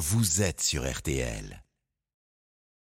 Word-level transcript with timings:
vous 0.00 0.42
êtes 0.42 0.60
sur 0.62 0.90
RTL. 0.90 1.62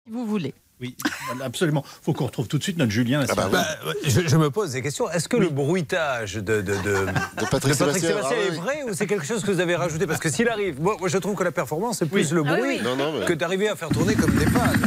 Si 0.06 0.11
vous 0.11 0.25
voulez. 0.25 0.54
Oui, 0.79 0.95
absolument. 1.44 1.84
Il 1.85 2.06
faut 2.06 2.14
qu'on 2.14 2.26
retrouve 2.26 2.48
tout 2.48 2.57
de 2.57 2.64
suite 2.64 2.77
notre 2.77 2.91
Julien. 2.91 3.23
Ah 3.30 3.35
bah 3.35 3.49
Bah, 3.52 3.68
je, 4.04 4.21
je 4.28 4.36
me 4.38 4.49
pose 4.49 4.71
des 4.71 4.82
questions. 4.82 5.07
Est-ce 5.12 5.29
que 5.29 5.38
le 5.38 5.50
bruitage 5.50 6.34
de, 6.36 6.42
de, 6.42 6.62
de, 6.62 7.05
De 7.05 7.46
Patrick 7.52 7.76
Sébastien, 7.76 8.16
ah 8.24 8.34
est 8.34 8.50
oui. 8.50 8.55
vrai 8.58 8.84
ou 8.84 8.94
c'est 8.96 9.05
quelque 9.05 9.26
chose 9.26 9.44
que 9.44 9.52
vous 9.52 9.60
avez 9.60 9.76
rajouté? 9.76 10.08
Parce 10.08 10.20
que 10.20 10.29
s'il 10.29 10.50
arrive, 10.50 10.82
moi, 10.82 10.96
moi, 11.00 11.08
je 11.08 11.20
trouve 11.20 11.36
que 11.36 11.44
la 11.44 11.52
performance 11.52 12.00
c'est 12.00 12.08
plus 12.08 12.32
le 12.32 12.42
Ah 12.47 12.54
oui, 12.54 12.60
bruit 12.60 12.78
oui. 12.78 12.82
Non, 12.84 12.96
non, 12.96 13.20
mais- 13.20 13.25
que 13.25 13.34
d'arriver 13.34 13.70
à 13.70 13.75
faire 13.75 13.89
tourner 13.89 14.16
comme 14.16 14.34
des 14.36 14.46
pales. 14.46 14.80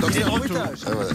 Donc 0.00 0.10
c'est 0.12 0.22
un 0.22 0.28
bruitage. 0.30 0.78
Ah, 0.86 0.90
voilà. 0.94 1.10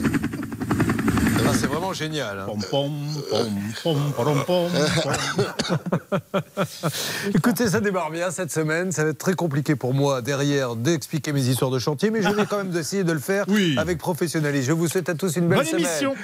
Ah, 1.48 1.54
c'est 1.60 1.68
vraiment 1.68 1.94
génial. 1.94 2.40
hein. 2.40 2.46
Pom, 2.48 2.60
pom, 2.70 2.92
pom, 3.30 3.48
pom, 3.84 4.14
pom, 4.16 4.44
pom, 4.46 4.70
pom. 5.04 5.82
Écoutez, 7.36 7.68
ça 7.68 7.80
démarre 7.80 8.12
bien 8.12 8.32
cette 8.32 8.52
semaine. 8.52 8.92
Ça 8.92 9.04
va 9.04 9.10
être 9.12 9.18
très 9.18 9.34
compliqué 9.34 9.76
pour 9.76 9.94
moi 9.94 10.22
derrière 10.22 10.76
d'expliquer 10.76 11.34
mes 11.34 11.48
histoires 11.48 11.72
de 11.72 11.80
chantier, 11.80 12.12
mais 12.12 12.22
je 12.22 12.30
vais 12.30 12.46
quand 12.46 12.58
même 12.64 12.76
essayer 12.76 13.04
de 13.04 13.12
le 13.12 13.20
faire 13.20 13.46
Oui. 13.48 13.76
avec 13.78 13.98
professionnalisme. 13.98 14.68
Je 14.68 14.72
vous 14.74 14.88
souhaite 14.88 15.10
à 15.10 15.16
tous 15.16 15.36
une 15.38 15.48
belle 15.48 15.60
Bonne 15.60 15.68
semaine. 15.68 15.86
émission. 15.86 16.16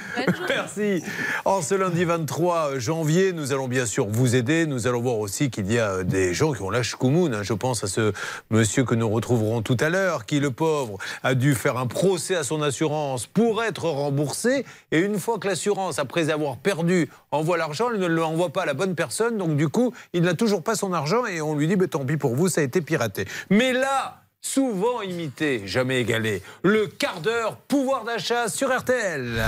Merci. 0.48 1.02
En 1.44 1.62
ce 1.62 1.74
lundi 1.74 2.04
23 2.04 2.78
janvier, 2.78 3.32
nous 3.32 3.52
allons 3.52 3.68
bien 3.68 3.86
sûr 3.86 4.06
vous 4.08 4.34
aider. 4.36 4.66
Nous 4.66 4.86
allons 4.86 5.00
voir 5.00 5.18
aussi 5.18 5.50
qu'il 5.50 5.70
y 5.72 5.78
a 5.78 6.02
des 6.04 6.34
gens 6.34 6.52
qui 6.52 6.62
ont 6.62 6.70
la 6.70 6.82
chkoumoun. 6.82 7.34
hein. 7.34 7.42
Je 7.42 7.52
pense 7.54 7.84
à 7.84 7.86
ce 7.86 8.12
monsieur 8.50 8.84
que 8.84 8.94
nous 8.94 9.08
retrouverons 9.08 9.62
tout 9.62 9.76
à 9.80 9.88
l'heure, 9.88 10.26
qui, 10.26 10.40
le 10.40 10.50
pauvre, 10.50 10.98
a 11.22 11.34
dû 11.34 11.54
faire 11.54 11.78
un 11.78 11.86
procès 11.86 12.36
à 12.36 12.44
son 12.44 12.62
assurance 12.62 13.26
pour 13.26 13.62
être 13.62 13.84
remboursé. 13.88 14.64
Et 14.92 14.98
une 14.98 15.13
fois 15.18 15.38
que 15.38 15.48
l'assurance, 15.48 15.98
après 15.98 16.30
avoir 16.30 16.56
perdu, 16.56 17.10
envoie 17.30 17.56
l'argent, 17.56 17.88
elle 17.92 18.00
ne 18.00 18.06
l'envoie 18.06 18.50
pas 18.50 18.62
à 18.62 18.66
la 18.66 18.74
bonne 18.74 18.94
personne. 18.94 19.38
Donc 19.38 19.56
du 19.56 19.68
coup, 19.68 19.92
il 20.12 20.22
n'a 20.22 20.34
toujours 20.34 20.62
pas 20.62 20.74
son 20.74 20.92
argent 20.92 21.26
et 21.26 21.40
on 21.40 21.54
lui 21.54 21.66
dit, 21.66 21.76
mais 21.76 21.88
tant 21.88 22.04
pis 22.04 22.16
pour 22.16 22.34
vous, 22.34 22.48
ça 22.48 22.60
a 22.60 22.64
été 22.64 22.80
piraté. 22.80 23.26
Mais 23.50 23.72
là, 23.72 24.22
souvent 24.40 25.02
imité, 25.02 25.62
jamais 25.66 26.00
égalé, 26.00 26.42
le 26.62 26.86
quart 26.86 27.20
d'heure 27.20 27.56
pouvoir 27.56 28.04
d'achat 28.04 28.48
sur 28.48 28.76
RTL. 28.76 29.42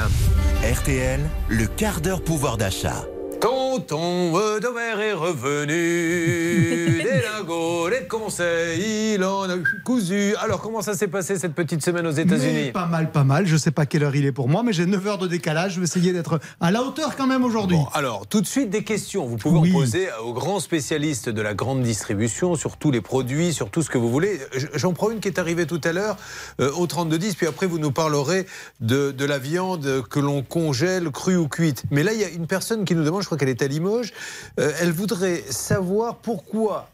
RTL, 0.63 1.21
le 1.49 1.67
quart 1.67 2.01
d'heure 2.01 2.23
pouvoir 2.23 2.57
d'achat. 2.57 3.05
Tonton 3.41 4.33
Wedover 4.33 4.95
est 5.03 5.13
revenu, 5.13 7.03
des 7.03 7.23
lingots, 7.23 7.91
des 7.91 8.07
conseils, 8.09 9.15
il 9.15 9.25
en 9.25 9.43
a 9.51 9.55
cousu. 9.85 10.35
Alors, 10.37 10.61
comment 10.63 10.81
ça 10.81 10.95
s'est 10.95 11.09
passé 11.09 11.37
cette 11.39 11.55
petite 11.55 11.85
semaine 11.85 12.07
aux 12.07 12.11
États-Unis? 12.13 12.71
Pas 12.73 12.87
mal, 12.87 13.11
pas 13.13 13.25
mal. 13.25 13.47
Je 13.47 13.57
sais 13.57 13.71
pas 13.71 13.85
quelle 13.85 14.05
heure 14.05 14.17
il 14.17 14.25
est 14.25 14.33
pour 14.33 14.49
moi, 14.49 14.63
mais 14.63 14.73
j'ai 14.73 14.87
9 14.87 15.07
heures 15.07 15.19
de 15.19 15.27
décalage. 15.27 15.75
Je 15.75 15.81
vais 15.81 15.85
essayer 15.85 16.13
d'être 16.13 16.41
à 16.61 16.71
la 16.71 16.83
hauteur 16.83 17.15
quand 17.17 17.27
même 17.27 17.45
aujourd'hui. 17.45 17.77
Bon, 17.77 17.87
alors, 17.93 18.27
tout 18.27 18.41
de 18.41 18.47
suite, 18.47 18.71
des 18.71 18.85
questions. 18.85 19.27
Vous 19.27 19.37
pouvez 19.37 19.59
Oui. 19.59 19.71
en 19.71 19.79
poser 19.81 20.09
aux 20.25 20.33
grands 20.33 20.61
spécialistes 20.61 21.29
de 21.29 21.43
la 21.43 21.53
grande 21.55 21.83
distribution 21.83 22.55
sur 22.55 22.77
tous 22.79 22.91
les 22.91 23.01
produits, 23.03 23.53
sur 23.53 23.71
tout 23.71 23.83
ce 23.83 23.91
que 23.91 23.99
vous 23.99 24.11
voulez. 24.11 24.41
J'en 24.75 24.93
prends 24.95 25.11
une 25.11 25.21
qui 25.21 25.29
est 25.29 25.39
arrivée 25.39 25.67
tout 25.67 25.81
à 25.85 25.93
l'heure 25.93 26.17
euh, 26.61 26.71
au 26.73 26.87
3210, 26.87 27.35
puis 27.35 27.47
après, 27.47 27.67
vous 27.67 27.79
nous 27.79 27.93
parlerez 27.93 28.47
de, 28.81 29.11
de 29.11 29.25
la 29.27 29.39
viande 29.39 30.03
que 30.09 30.21
l'on 30.21 30.43
congèle, 30.43 31.11
crue 31.11 31.37
ou 31.37 31.49
cuite. 31.49 31.83
Mais 31.91 32.03
là, 32.03 32.13
il 32.15 32.21
y 32.21 32.25
a 32.25 32.29
une 32.31 32.47
personne 32.47 32.85
qui 32.85 32.95
nous 32.95 33.05
demande, 33.05 33.23
je 33.27 33.29
crois 33.29 33.39
qu'elle 33.39 33.49
est 33.49 33.61
à 33.61 33.67
Limoges, 33.67 34.13
euh, 34.61 34.73
elle 34.81 34.93
voudrait 34.93 35.43
savoir 35.51 36.19
pourquoi. 36.19 36.89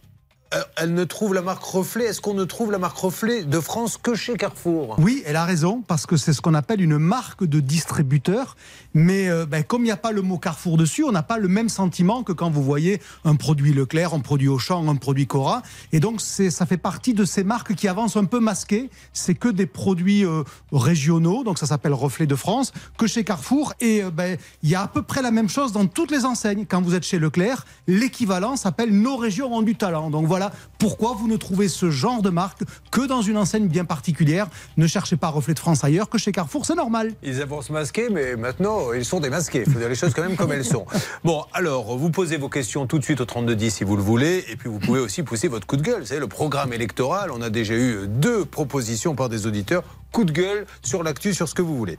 Euh, 0.55 0.63
Elle 0.77 0.95
ne 0.95 1.05
trouve 1.05 1.35
la 1.35 1.43
marque 1.43 1.63
Reflet. 1.63 2.07
Est-ce 2.07 2.21
qu'on 2.21 2.35
ne 2.35 2.45
trouve 2.45 2.73
la 2.73 2.79
marque 2.79 2.99
Reflet 2.99 3.45
de 3.45 3.61
France 3.61 3.97
que 3.97 4.15
chez 4.15 4.37
Carrefour? 4.37 4.97
Oui, 4.99 5.23
elle 5.27 5.37
a 5.37 5.45
raison, 5.45 5.83
parce 5.87 6.07
que 6.07 6.17
c'est 6.17 6.33
ce 6.33 6.41
qu'on 6.41 6.55
appelle 6.55 6.81
une 6.81 6.99
marque 6.99 7.45
de 7.45 7.61
distributeur. 7.61 8.57
Mais 8.95 9.29
euh, 9.29 9.47
ben, 9.47 9.63
comme 9.63 9.83
il 9.83 9.87
n'y 9.87 9.91
a 9.91 9.97
pas 9.97 10.13
le 10.13 10.23
mot 10.23 10.39
Carrefour 10.39 10.77
dessus, 10.77 11.05
on 11.05 11.13
n'a 11.13 11.23
pas 11.23 11.39
le 11.39 11.49
même 11.49 11.69
sentiment 11.69 12.23
que 12.23 12.33
quand 12.33 12.51
vous 12.51 12.63
voyez 12.63 13.01
un 13.25 13.37
produit 13.37 13.73
Leclerc, 13.73 14.15
un 14.15 14.21
produit 14.21 14.49
Auchan, 14.49 14.89
un 14.89 14.97
produit 14.97 15.27
Cora. 15.27 15.63
Et 15.93 16.01
donc, 16.01 16.21
ça 16.21 16.67
fait 16.67 16.77
partie 16.77 17.15
de 17.15 17.25
ces 17.25 17.45
marques 17.45 17.75
qui 17.75 17.89
avancent 17.89 18.17
un 18.17 18.25
peu 18.25 18.41
masquées. 18.41 18.91
C'est 19.13 19.35
que 19.35 19.49
des 19.49 19.67
produits 19.67 20.25
euh, 20.25 20.43
régionaux, 20.73 21.45
donc 21.45 21.59
ça 21.59 21.67
s'appelle 21.67 21.95
Reflet 21.95 22.27
de 22.27 22.37
France, 22.37 22.73
que 22.99 23.07
chez 23.07 23.25
Carrefour. 23.25 23.75
Et 23.81 24.03
ben, 24.13 24.37
il 24.63 24.69
y 24.69 24.75
a 24.75 24.83
à 24.83 24.89
peu 24.89 25.03
près 25.03 25.23
la 25.23 25.31
même 25.31 25.49
chose 25.49 25.73
dans 25.73 25.87
toutes 25.87 26.11
les 26.11 26.25
enseignes. 26.25 26.67
Quand 26.69 26.83
vous 26.83 26.95
êtes 26.95 27.05
chez 27.05 27.19
Leclerc, 27.19 27.65
l'équivalent 27.87 28.57
s'appelle 28.57 28.91
Nos 28.91 29.17
régions 29.17 29.55
ont 29.55 29.63
du 29.63 29.77
talent. 29.77 30.11
Donc 30.11 30.27
voilà 30.27 30.42
pourquoi 30.79 31.15
vous 31.19 31.29
ne 31.29 31.37
trouvez 31.37 31.69
ce 31.69 31.91
genre 31.91 32.23
de 32.23 32.31
marque 32.31 32.63
que 32.91 33.07
dans 33.07 33.23
une 33.23 33.37
enseigne 33.37 33.69
bien 33.69 33.85
particulière. 33.85 34.49
Ne 34.77 34.87
cherchez 34.87 35.17
pas 35.17 35.29
Reflet 35.29 35.55
de 35.55 35.59
France 35.59 35.85
ailleurs 35.85 36.09
que 36.09 36.19
chez 36.19 36.33
Carrefour, 36.33 36.67
c'est 36.67 36.75
normal. 36.75 37.13
Ils 37.23 37.41
avancent 37.41 37.71
masqués, 37.71 38.09
mais 38.11 38.37
maintenant, 38.37 38.93
ils 38.93 39.05
sont 39.05 39.21
démasqués. 39.21 39.65
Il 39.67 39.73
faut 39.73 39.79
dire 39.79 39.89
les 39.89 39.95
choses 39.95 40.13
quand 40.15 40.23
même 40.23 40.37
comme 40.37 40.53
elles 40.53 40.65
sont. 40.65 40.87
Bon, 41.25 41.45
alors, 41.53 41.97
vous 41.97 42.11
posez 42.11 42.37
vos 42.37 42.49
questions 42.49 42.87
tout 42.87 42.99
de 42.99 43.05
suite 43.05 43.21
au 43.21 43.25
3210 43.25 43.71
si 43.71 43.85
vous 43.85 43.97
le 43.97 44.03
voulez. 44.03 44.45
Et 44.49 44.57
puis, 44.57 44.69
vous 44.69 44.79
pouvez 44.79 45.01
aussi 45.01 45.23
pousser 45.23 45.49
votre 45.49 45.67
coup 45.67 45.77
de 45.77 45.83
gueule. 45.83 46.01
Vous 46.01 46.07
savez, 46.09 46.21
le 46.21 46.27
programme 46.27 46.73
électoral, 46.73 47.31
on 47.31 47.41
a 47.41 47.51
déjà 47.51 47.75
eu 47.75 48.09
deux 48.09 48.45
propositions 48.45 49.15
par 49.15 49.29
des 49.29 49.47
auditeurs. 49.47 49.85
Coup 50.11 50.25
de 50.25 50.33
gueule 50.33 50.67
sur 50.83 51.03
l'actu, 51.03 51.33
sur 51.33 51.49
ce 51.49 51.55
que 51.55 51.63
vous 51.63 51.75
voulez. 51.75 51.97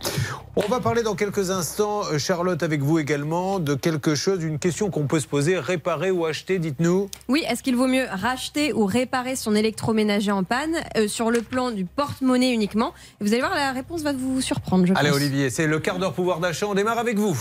On 0.56 0.68
va 0.68 0.80
parler 0.80 1.02
dans 1.02 1.16
quelques 1.16 1.50
instants, 1.50 2.02
euh, 2.12 2.20
Charlotte, 2.20 2.62
avec 2.62 2.84
vous 2.84 3.00
également, 3.00 3.58
de 3.58 3.74
quelque 3.74 4.14
chose, 4.14 4.44
une 4.44 4.60
question 4.60 4.92
qu'on 4.92 5.08
peut 5.08 5.20
se 5.20 5.26
poser. 5.26 5.58
Réparer 5.58 6.12
ou 6.12 6.28
acheter, 6.28 6.60
dites-nous 6.60 7.10
Oui, 7.28 7.44
est-ce 7.50 7.64
qu'il 7.64 7.76
vaut 7.76 7.88
mieux 7.88 8.06
racheter 8.12 8.33
ou 8.74 8.86
réparer 8.86 9.36
son 9.36 9.56
électroménager 9.56 10.32
en 10.32 10.44
panne 10.44 10.76
euh, 10.98 11.08
sur 11.08 11.32
le 11.32 11.42
plan 11.42 11.72
du 11.72 11.86
porte-monnaie 11.86 12.52
uniquement 12.52 12.94
Et 13.20 13.24
Vous 13.26 13.34
allez 13.34 13.42
voir, 13.42 13.56
la 13.56 13.72
réponse 13.72 14.02
va 14.02 14.14
vous 14.14 14.42
surprendre, 14.42 14.86
je 14.86 14.94
Allez, 14.96 15.10
pense. 15.10 15.18
Olivier, 15.18 15.50
c'est 15.50 15.68
le 15.68 15.80
quart 15.80 16.00
d'heure 16.00 16.14
pouvoir 16.14 16.40
d'achat. 16.40 16.68
On 16.68 16.74
démarre 16.74 17.00
avec 17.00 17.18
vous. 17.18 17.38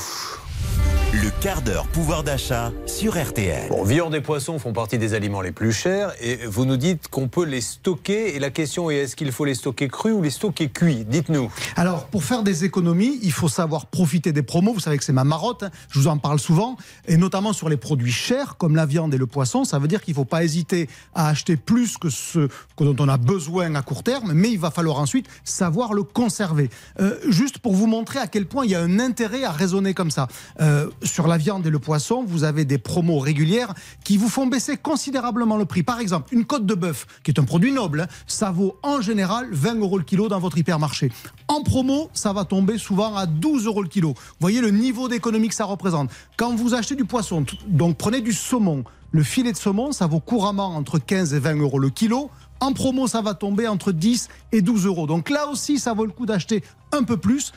Le 1.12 1.28
quart 1.42 1.60
d'heure 1.60 1.86
pouvoir 1.88 2.24
d'achat 2.24 2.72
sur 2.86 3.22
RTL. 3.22 3.68
Bon, 3.68 3.84
viande 3.84 4.14
et 4.14 4.22
poissons 4.22 4.58
font 4.58 4.72
partie 4.72 4.96
des 4.96 5.12
aliments 5.12 5.42
les 5.42 5.52
plus 5.52 5.70
chers 5.70 6.10
et 6.22 6.46
vous 6.46 6.64
nous 6.64 6.78
dites 6.78 7.08
qu'on 7.08 7.28
peut 7.28 7.44
les 7.44 7.60
stocker. 7.60 8.34
Et 8.34 8.38
la 8.38 8.48
question 8.48 8.90
est 8.90 8.96
est-ce 8.96 9.14
qu'il 9.14 9.30
faut 9.30 9.44
les 9.44 9.54
stocker 9.54 9.88
crus 9.88 10.14
ou 10.14 10.22
les 10.22 10.30
stocker 10.30 10.70
cuits? 10.70 11.04
Dites-nous. 11.04 11.52
Alors, 11.76 12.06
pour 12.06 12.24
faire 12.24 12.42
des 12.42 12.64
économies, 12.64 13.18
il 13.22 13.30
faut 13.30 13.50
savoir 13.50 13.86
profiter 13.86 14.32
des 14.32 14.42
promos. 14.42 14.72
Vous 14.72 14.80
savez 14.80 14.96
que 14.96 15.04
c'est 15.04 15.12
ma 15.12 15.24
marotte, 15.24 15.64
hein. 15.64 15.70
je 15.90 15.98
vous 15.98 16.06
en 16.06 16.16
parle 16.16 16.38
souvent, 16.38 16.78
et 17.06 17.18
notamment 17.18 17.52
sur 17.52 17.68
les 17.68 17.76
produits 17.76 18.10
chers 18.10 18.56
comme 18.56 18.74
la 18.74 18.86
viande 18.86 19.12
et 19.12 19.18
le 19.18 19.26
poisson. 19.26 19.64
Ça 19.64 19.78
veut 19.78 19.88
dire 19.88 20.00
qu'il 20.00 20.12
ne 20.12 20.16
faut 20.16 20.24
pas 20.24 20.42
hésiter 20.44 20.88
à 21.14 21.28
acheter 21.28 21.56
plus 21.56 21.98
que 21.98 22.08
ce 22.08 22.48
que 22.74 22.84
dont 22.84 22.96
on 22.98 23.08
a 23.10 23.18
besoin 23.18 23.74
à 23.74 23.82
court 23.82 24.02
terme, 24.02 24.32
mais 24.32 24.50
il 24.50 24.58
va 24.58 24.70
falloir 24.70 24.98
ensuite 24.98 25.26
savoir 25.44 25.92
le 25.92 26.04
conserver. 26.04 26.70
Euh, 27.00 27.18
juste 27.28 27.58
pour 27.58 27.74
vous 27.74 27.86
montrer 27.86 28.18
à 28.18 28.28
quel 28.28 28.46
point 28.46 28.64
il 28.64 28.70
y 28.70 28.74
a 28.74 28.80
un 28.80 28.98
intérêt 28.98 29.44
à 29.44 29.52
raisonner 29.52 29.92
comme 29.92 30.10
ça. 30.10 30.26
Euh, 30.62 30.88
sur 31.02 31.26
la 31.26 31.38
viande 31.38 31.66
et 31.66 31.70
le 31.70 31.80
poisson, 31.80 32.24
vous 32.24 32.44
avez 32.44 32.64
des 32.64 32.78
promos 32.78 33.18
régulières 33.18 33.74
qui 34.04 34.16
vous 34.16 34.28
font 34.28 34.46
baisser 34.46 34.76
considérablement 34.76 35.56
le 35.56 35.64
prix. 35.64 35.82
Par 35.82 35.98
exemple, 35.98 36.32
une 36.32 36.44
côte 36.44 36.66
de 36.66 36.74
bœuf, 36.74 37.06
qui 37.24 37.32
est 37.32 37.40
un 37.40 37.44
produit 37.44 37.72
noble, 37.72 38.02
hein, 38.02 38.06
ça 38.28 38.52
vaut 38.52 38.76
en 38.84 39.00
général 39.00 39.48
20 39.50 39.80
euros 39.80 39.98
le 39.98 40.04
kilo 40.04 40.28
dans 40.28 40.38
votre 40.38 40.56
hypermarché. 40.58 41.10
En 41.48 41.62
promo, 41.64 42.10
ça 42.14 42.32
va 42.32 42.44
tomber 42.44 42.78
souvent 42.78 43.16
à 43.16 43.26
12 43.26 43.66
euros 43.66 43.82
le 43.82 43.88
kilo. 43.88 44.10
Vous 44.10 44.36
voyez 44.38 44.60
le 44.60 44.70
niveau 44.70 45.08
d'économie 45.08 45.48
que 45.48 45.54
ça 45.56 45.64
représente. 45.64 46.10
Quand 46.36 46.54
vous 46.54 46.74
achetez 46.74 46.94
du 46.94 47.06
poisson, 47.06 47.44
donc 47.66 47.96
prenez 47.96 48.20
du 48.20 48.32
saumon. 48.32 48.84
Le 49.10 49.24
filet 49.24 49.50
de 49.50 49.56
saumon, 49.56 49.90
ça 49.90 50.06
vaut 50.06 50.20
couramment 50.20 50.76
entre 50.76 51.00
15 51.00 51.34
et 51.34 51.40
20 51.40 51.56
euros 51.56 51.80
le 51.80 51.90
kilo. 51.90 52.30
En 52.60 52.72
promo, 52.72 53.08
ça 53.08 53.20
va 53.20 53.34
tomber 53.34 53.66
entre 53.66 53.90
10 53.90 54.28
et 54.52 54.62
12 54.62 54.86
euros. 54.86 55.08
Donc 55.08 55.28
là 55.28 55.48
aussi, 55.48 55.80
ça 55.80 55.92
vaut 55.92 56.06
le 56.06 56.12
coup 56.12 56.24
d'acheter 56.24 56.62
un 56.92 57.02
peu 57.02 57.16
plus. 57.16 57.52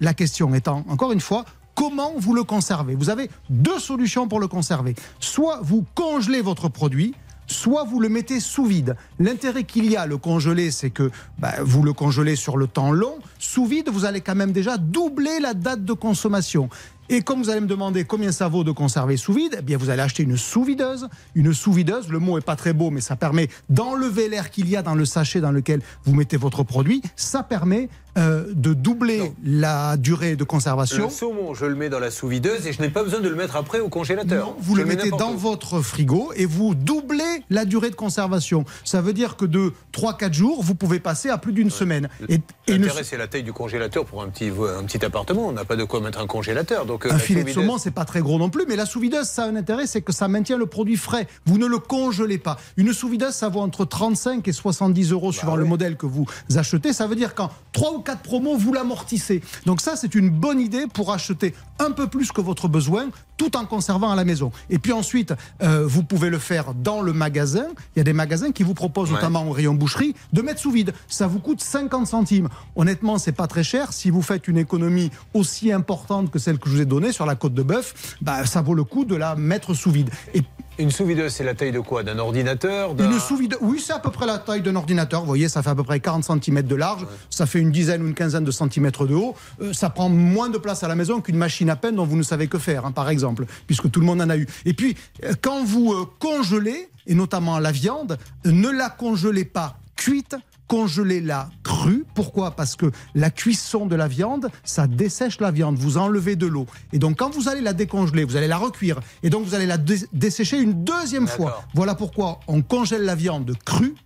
La 0.00 0.14
question 0.14 0.54
étant, 0.54 0.84
encore 0.88 1.12
une 1.12 1.20
fois, 1.20 1.44
comment 1.74 2.12
vous 2.16 2.34
le 2.34 2.44
conservez 2.44 2.94
Vous 2.94 3.10
avez 3.10 3.30
deux 3.48 3.78
solutions 3.78 4.28
pour 4.28 4.40
le 4.40 4.48
conserver. 4.48 4.94
Soit 5.20 5.60
vous 5.62 5.84
congelez 5.94 6.40
votre 6.40 6.68
produit, 6.68 7.14
soit 7.46 7.84
vous 7.84 8.00
le 8.00 8.08
mettez 8.08 8.40
sous 8.40 8.64
vide. 8.64 8.96
L'intérêt 9.18 9.64
qu'il 9.64 9.90
y 9.90 9.96
a 9.96 10.02
à 10.02 10.06
le 10.06 10.16
congeler, 10.16 10.70
c'est 10.70 10.90
que 10.90 11.10
bah, 11.38 11.54
vous 11.62 11.82
le 11.82 11.92
congelez 11.92 12.36
sur 12.36 12.56
le 12.56 12.66
temps 12.66 12.92
long. 12.92 13.18
Sous 13.38 13.66
vide, 13.66 13.88
vous 13.90 14.04
allez 14.04 14.20
quand 14.20 14.34
même 14.34 14.52
déjà 14.52 14.76
doubler 14.78 15.40
la 15.40 15.54
date 15.54 15.84
de 15.84 15.92
consommation. 15.92 16.68
Et 17.12 17.22
comme 17.22 17.42
vous 17.42 17.50
allez 17.50 17.60
me 17.60 17.66
demander 17.66 18.04
combien 18.04 18.30
ça 18.30 18.46
vaut 18.46 18.62
de 18.62 18.70
conserver 18.70 19.16
sous 19.16 19.32
vide, 19.32 19.56
eh 19.58 19.62
bien 19.62 19.76
vous 19.76 19.90
allez 19.90 20.00
acheter 20.00 20.22
une 20.22 20.36
sous-videuse. 20.36 21.08
Une 21.34 21.52
sous-videuse, 21.52 22.08
le 22.08 22.20
mot 22.20 22.38
est 22.38 22.40
pas 22.40 22.54
très 22.54 22.72
beau, 22.72 22.90
mais 22.90 23.00
ça 23.00 23.16
permet 23.16 23.48
d'enlever 23.68 24.28
l'air 24.28 24.52
qu'il 24.52 24.68
y 24.68 24.76
a 24.76 24.82
dans 24.82 24.94
le 24.94 25.04
sachet 25.04 25.40
dans 25.40 25.50
lequel 25.50 25.82
vous 26.04 26.14
mettez 26.14 26.36
votre 26.36 26.62
produit. 26.62 27.02
Ça 27.16 27.42
permet 27.42 27.88
euh, 28.20 28.44
de 28.54 28.74
doubler 28.74 29.32
la 29.42 29.96
durée 29.96 30.36
de 30.36 30.44
conservation. 30.44 31.04
Le 31.04 31.10
saumon, 31.10 31.54
je 31.54 31.64
le 31.64 31.74
mets 31.74 31.88
dans 31.88 32.00
la 32.00 32.10
sous-videuse 32.10 32.66
et 32.66 32.72
je 32.72 32.82
n'ai 32.82 32.90
pas 32.90 33.02
besoin 33.02 33.20
de 33.20 33.28
le 33.28 33.34
mettre 33.34 33.56
après 33.56 33.80
au 33.80 33.88
congélateur. 33.88 34.54
Vous 34.58 34.74
le, 34.74 34.84
mettez 34.84 35.10
dans 35.10 35.32
votre 35.32 35.80
frigo 35.80 36.30
et 36.36 36.44
vous 36.44 36.74
doublez 36.74 37.44
la 37.48 37.64
durée 37.64 37.88
de 37.88 37.94
conservation. 37.94 38.66
Ça 38.84 39.00
veut 39.00 39.14
dire 39.14 39.36
que 39.36 39.46
de 39.46 39.72
3-4 39.94 40.34
jours, 40.34 40.62
vous 40.62 40.74
pouvez 40.74 41.00
passer 41.00 41.30
à 41.30 41.38
plus 41.38 41.52
d'une 41.52 41.70
semaine. 41.70 42.10
Et, 42.28 42.40
et 42.66 42.76
L'intérêt, 42.76 43.00
ne... 43.00 43.04
c'est 43.04 43.16
la 43.16 43.26
taille 43.26 43.42
du 43.42 43.54
congélateur 43.54 44.04
pour 44.04 44.22
un 44.22 44.28
petit, 44.28 44.48
un 44.48 44.84
petit 44.84 45.02
appartement. 45.02 45.48
On 45.48 45.52
n'a 45.52 45.64
pas 45.64 45.76
de 45.76 45.84
quoi 45.84 46.00
mettre 46.00 46.20
un 46.20 46.26
congélateur. 46.26 46.84
Donc, 46.84 47.06
euh, 47.06 47.12
un 47.12 47.18
filet 47.18 47.44
de 47.44 47.50
saumon, 47.50 47.78
c'est 47.78 47.90
pas 47.90 48.04
très 48.04 48.20
gros 48.20 48.38
non 48.38 48.50
plus, 48.50 48.66
mais 48.68 48.76
la 48.76 48.84
sous-videuse, 48.84 49.26
ça 49.26 49.44
a 49.44 49.46
un 49.46 49.56
intérêt, 49.56 49.86
c'est 49.86 50.02
que 50.02 50.12
ça 50.12 50.28
maintient 50.28 50.58
le 50.58 50.66
produit 50.66 50.96
frais. 50.96 51.26
Vous 51.46 51.56
ne 51.56 51.66
le 51.66 51.78
congelez 51.78 52.38
pas. 52.38 52.58
Une 52.76 52.92
sous-videuse, 52.92 53.32
ça 53.32 53.48
vaut 53.48 53.60
entre 53.60 53.86
35 53.86 54.46
et 54.46 54.52
70 54.52 55.12
euros 55.12 55.30
bah 55.30 55.38
suivant 55.38 55.56
le 55.56 55.64
modèle 55.64 55.96
que 55.96 56.06
vous 56.06 56.26
achetez. 56.54 56.92
Ça 56.92 57.06
veut 57.06 57.16
dire 57.16 57.34
qu'en 57.34 57.50
3 57.72 57.92
ou 57.92 58.00
4 58.00 58.09
quatre 58.10 58.22
promos, 58.22 58.56
vous 58.56 58.72
l'amortissez. 58.72 59.40
Donc 59.66 59.80
ça, 59.80 59.94
c'est 59.94 60.16
une 60.16 60.30
bonne 60.30 60.60
idée 60.60 60.86
pour 60.92 61.12
acheter 61.12 61.54
un 61.78 61.92
peu 61.92 62.08
plus 62.08 62.32
que 62.32 62.40
votre 62.40 62.66
besoin 62.66 63.08
tout 63.40 63.56
en 63.56 63.64
conservant 63.64 64.10
à 64.10 64.16
la 64.16 64.26
maison. 64.26 64.52
Et 64.68 64.78
puis 64.78 64.92
ensuite, 64.92 65.32
euh, 65.62 65.86
vous 65.86 66.02
pouvez 66.02 66.28
le 66.28 66.38
faire 66.38 66.74
dans 66.74 67.00
le 67.00 67.14
magasin. 67.14 67.68
Il 67.96 68.00
y 68.00 68.02
a 68.02 68.04
des 68.04 68.12
magasins 68.12 68.52
qui 68.52 68.62
vous 68.62 68.74
proposent, 68.74 69.10
notamment 69.10 69.46
au 69.48 69.52
rayon 69.52 69.72
boucherie, 69.72 70.14
de 70.34 70.42
mettre 70.42 70.60
sous 70.60 70.70
vide. 70.70 70.92
Ça 71.08 71.26
vous 71.26 71.38
coûte 71.38 71.62
50 71.62 72.06
centimes. 72.06 72.50
Honnêtement, 72.76 73.16
c'est 73.16 73.32
pas 73.32 73.46
très 73.46 73.62
cher. 73.62 73.94
Si 73.94 74.10
vous 74.10 74.20
faites 74.20 74.46
une 74.46 74.58
économie 74.58 75.10
aussi 75.32 75.72
importante 75.72 76.30
que 76.30 76.38
celle 76.38 76.58
que 76.58 76.68
je 76.68 76.74
vous 76.74 76.82
ai 76.82 76.84
donnée 76.84 77.12
sur 77.12 77.24
la 77.24 77.34
côte 77.34 77.54
de 77.54 77.62
bœuf, 77.62 78.14
bah, 78.20 78.44
ça 78.44 78.60
vaut 78.60 78.74
le 78.74 78.84
coup 78.84 79.06
de 79.06 79.16
la 79.16 79.36
mettre 79.36 79.72
sous 79.72 79.90
vide. 79.90 80.10
Et 80.34 80.42
Une 80.78 80.90
sous-videuse, 80.90 81.32
c'est 81.32 81.44
la 81.44 81.54
taille 81.54 81.72
de 81.72 81.80
quoi? 81.80 82.02
D'un 82.02 82.18
ordinateur? 82.18 82.94
Une 82.98 83.18
sous-vide, 83.18 83.56
oui, 83.60 83.82
c'est 83.84 83.92
à 83.92 83.98
peu 83.98 84.10
près 84.10 84.26
la 84.26 84.38
taille 84.38 84.62
d'un 84.62 84.76
ordinateur. 84.76 85.20
Vous 85.20 85.26
voyez, 85.26 85.48
ça 85.48 85.62
fait 85.62 85.70
à 85.70 85.74
peu 85.74 85.84
près 85.84 86.00
40 86.00 86.24
cm 86.24 86.62
de 86.62 86.74
large, 86.74 87.06
ça 87.28 87.44
fait 87.46 87.58
une 87.58 87.70
dizaine 87.70 88.02
ou 88.02 88.06
une 88.06 88.14
quinzaine 88.14 88.44
de 88.44 88.50
centimètres 88.50 89.06
de 89.06 89.14
haut. 89.14 89.34
Euh, 89.60 89.72
ça 89.74 89.90
prend 89.90 90.08
moins 90.08 90.48
de 90.48 90.58
place 90.58 90.82
à 90.82 90.88
la 90.88 90.94
maison 90.94 91.20
qu'une 91.20 91.36
machine 91.36 91.68
à 91.68 91.76
peine 91.76 91.96
dont 91.96 92.06
vous 92.06 92.16
ne 92.16 92.22
savez 92.22 92.46
que 92.48 92.58
faire, 92.58 92.86
hein, 92.86 92.92
par 92.92 93.10
exemple, 93.10 93.29
puisque 93.66 93.90
tout 93.90 94.00
le 94.00 94.06
monde 94.06 94.20
en 94.22 94.30
a 94.30 94.36
eu. 94.36 94.46
Et 94.64 94.74
puis, 94.74 94.96
euh, 95.24 95.32
quand 95.40 95.64
vous 95.64 95.92
euh, 95.92 96.06
congelez, 96.18 96.88
et 97.06 97.14
notamment 97.14 97.58
la 97.58 97.72
viande, 97.72 98.18
ne 98.44 98.68
la 98.68 98.90
congelez 98.90 99.44
pas 99.44 99.78
cuite. 99.96 100.36
Congelez-la 100.66 101.50
crue. 101.64 102.04
Pourquoi? 102.14 102.52
Parce 102.52 102.76
que 102.76 102.92
la 103.16 103.30
cuisson 103.30 103.86
de 103.86 103.96
la 103.96 104.06
viande, 104.06 104.50
ça 104.62 104.86
dessèche 104.86 105.40
la 105.40 105.50
viande. 105.50 105.76
Vous 105.76 105.98
enlevez 105.98 106.36
de 106.36 106.46
l'eau. 106.46 106.66
Et 106.92 107.00
donc, 107.00 107.18
quand 107.18 107.30
vous 107.34 107.48
allez 107.48 107.60
la 107.60 107.72
décongeler, 107.72 108.22
vous 108.22 108.36
allez 108.36 108.46
la 108.46 108.56
recuire. 108.56 109.00
Et 109.24 109.30
donc, 109.30 109.44
vous 109.44 109.54
allez 109.56 109.66
la 109.66 109.78
dé- 109.78 110.06
dessécher 110.12 110.60
une 110.60 110.84
deuxième 110.84 111.26
fois. 111.26 111.64
Voilà 111.74 111.96
pourquoi 111.96 112.38
on 112.46 112.62
congèle 112.62 113.02
la 113.02 113.16
viande 113.16 113.52
crue, 113.64 113.96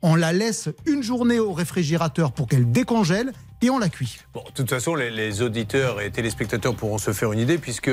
on 0.00 0.14
la 0.14 0.32
laisse 0.32 0.70
une 0.86 1.02
journée 1.02 1.38
au 1.38 1.52
réfrigérateur 1.52 2.32
pour 2.32 2.46
qu'elle 2.48 2.72
décongèle 2.72 3.30
et 3.60 3.68
on 3.68 3.78
la 3.78 3.90
cuit. 3.90 4.18
Bon, 4.32 4.42
de 4.46 4.52
toute 4.52 4.70
façon, 4.70 4.94
les, 4.94 5.10
les 5.10 5.42
auditeurs 5.42 6.00
et 6.00 6.10
téléspectateurs 6.10 6.74
pourront 6.74 6.96
se 6.98 7.12
faire 7.12 7.32
une 7.34 7.38
idée 7.38 7.58
puisque 7.58 7.90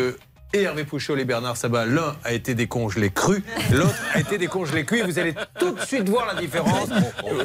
et 0.53 0.63
Hervé 0.63 0.83
Pouchol 0.83 1.19
et 1.19 1.25
Bernard 1.25 1.57
Sabat, 1.57 1.85
l'un 1.85 2.15
a 2.23 2.33
été 2.33 2.55
décongelé 2.55 3.09
cru, 3.09 3.43
l'autre 3.71 3.95
a 4.13 4.19
été 4.19 4.37
décongelé 4.37 4.85
cuit. 4.85 5.01
Vous 5.01 5.17
allez 5.19 5.33
tout 5.59 5.71
de 5.71 5.79
suite 5.81 6.09
voir 6.09 6.25
la 6.33 6.39
différence. 6.39 6.89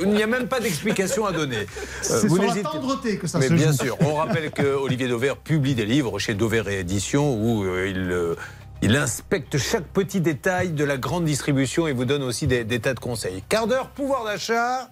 Il 0.03 0.09
n'y 0.11 0.23
a 0.23 0.27
même 0.27 0.49
pas 0.49 0.61
d'explication 0.61 1.27
à 1.27 1.33
donner. 1.33 1.57
Euh, 1.59 1.65
C'est 2.03 2.29
sur 2.29 2.43
la 2.43 2.63
tendreté 2.63 3.19
que 3.19 3.27
ça 3.27 3.39
Mais 3.39 3.49
se 3.49 3.55
bien 3.55 3.73
joue. 3.73 3.85
sûr, 3.85 3.97
on 4.01 4.15
rappelle 4.15 4.51
que 4.51 4.63
Olivier 4.75 5.09
Dauvert 5.09 5.37
publie 5.37 5.75
des 5.75 5.87
livres 5.87 6.19
chez 6.19 6.35
Dauvert 6.35 6.69
Éditions 6.69 7.35
où 7.35 7.65
euh, 7.65 7.89
il, 7.89 8.11
euh, 8.11 8.35
il 8.83 8.97
inspecte 8.97 9.57
chaque 9.59 9.85
petit 9.85 10.21
détail 10.21 10.71
de 10.71 10.85
la 10.85 10.97
grande 10.97 11.25
distribution 11.25 11.87
et 11.87 11.93
vous 11.93 12.05
donne 12.05 12.23
aussi 12.23 12.47
des, 12.47 12.65
des 12.65 12.81
tas 12.81 12.95
de 12.95 13.01
conseils. 13.01 13.43
Quart 13.49 13.67
d'heure, 13.67 13.89
pouvoir 13.91 14.25
d'achat. 14.25 14.91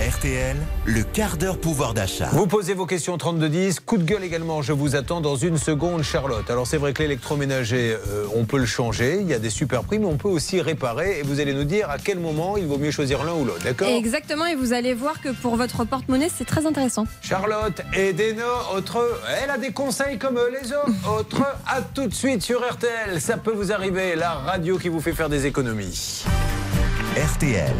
RTL, 0.00 0.56
le 0.86 1.04
quart 1.04 1.36
d'heure 1.36 1.56
pouvoir 1.56 1.94
d'achat. 1.94 2.28
Vous 2.32 2.48
posez 2.48 2.74
vos 2.74 2.84
questions 2.84 3.16
3210. 3.16 3.78
Coup 3.78 3.96
de 3.96 4.02
gueule 4.02 4.24
également, 4.24 4.60
je 4.60 4.72
vous 4.72 4.96
attends 4.96 5.20
dans 5.20 5.36
une 5.36 5.56
seconde, 5.56 6.02
Charlotte. 6.02 6.50
Alors 6.50 6.66
c'est 6.66 6.78
vrai 6.78 6.92
que 6.92 7.00
l'électroménager, 7.00 7.96
euh, 8.08 8.26
on 8.34 8.44
peut 8.44 8.58
le 8.58 8.66
changer. 8.66 9.18
Il 9.20 9.28
y 9.28 9.34
a 9.34 9.38
des 9.38 9.50
super 9.50 9.84
prix, 9.84 10.00
mais 10.00 10.06
on 10.06 10.16
peut 10.16 10.28
aussi 10.28 10.60
réparer. 10.60 11.20
Et 11.20 11.22
vous 11.22 11.38
allez 11.38 11.54
nous 11.54 11.62
dire 11.62 11.90
à 11.90 11.98
quel 11.98 12.18
moment 12.18 12.56
il 12.56 12.66
vaut 12.66 12.76
mieux 12.76 12.90
choisir 12.90 13.22
l'un 13.22 13.34
ou 13.34 13.44
l'autre. 13.44 13.62
D'accord? 13.62 13.86
Exactement, 13.86 14.46
et 14.46 14.56
vous 14.56 14.72
allez 14.72 14.94
voir 14.94 15.20
que 15.20 15.28
pour 15.28 15.54
votre 15.54 15.84
porte-monnaie, 15.84 16.28
c'est 16.28 16.44
très 16.44 16.66
intéressant. 16.66 17.06
Charlotte, 17.22 17.80
aidez-nous. 17.94 18.76
Autre, 18.76 18.98
elle 19.44 19.50
a 19.50 19.58
des 19.58 19.70
conseils 19.70 20.18
comme 20.18 20.40
les 20.60 20.72
autres. 20.72 21.18
Autre, 21.20 21.42
à 21.68 21.82
tout 21.82 22.08
de 22.08 22.14
suite 22.14 22.42
sur 22.42 22.68
RTL. 22.68 23.20
Ça 23.20 23.36
peut 23.36 23.52
vous 23.52 23.70
arriver, 23.70 24.16
la 24.16 24.32
radio 24.32 24.76
qui 24.76 24.88
vous 24.88 25.00
fait 25.00 25.12
faire 25.12 25.28
des 25.28 25.46
économies. 25.46 26.24
RTL. 27.16 27.72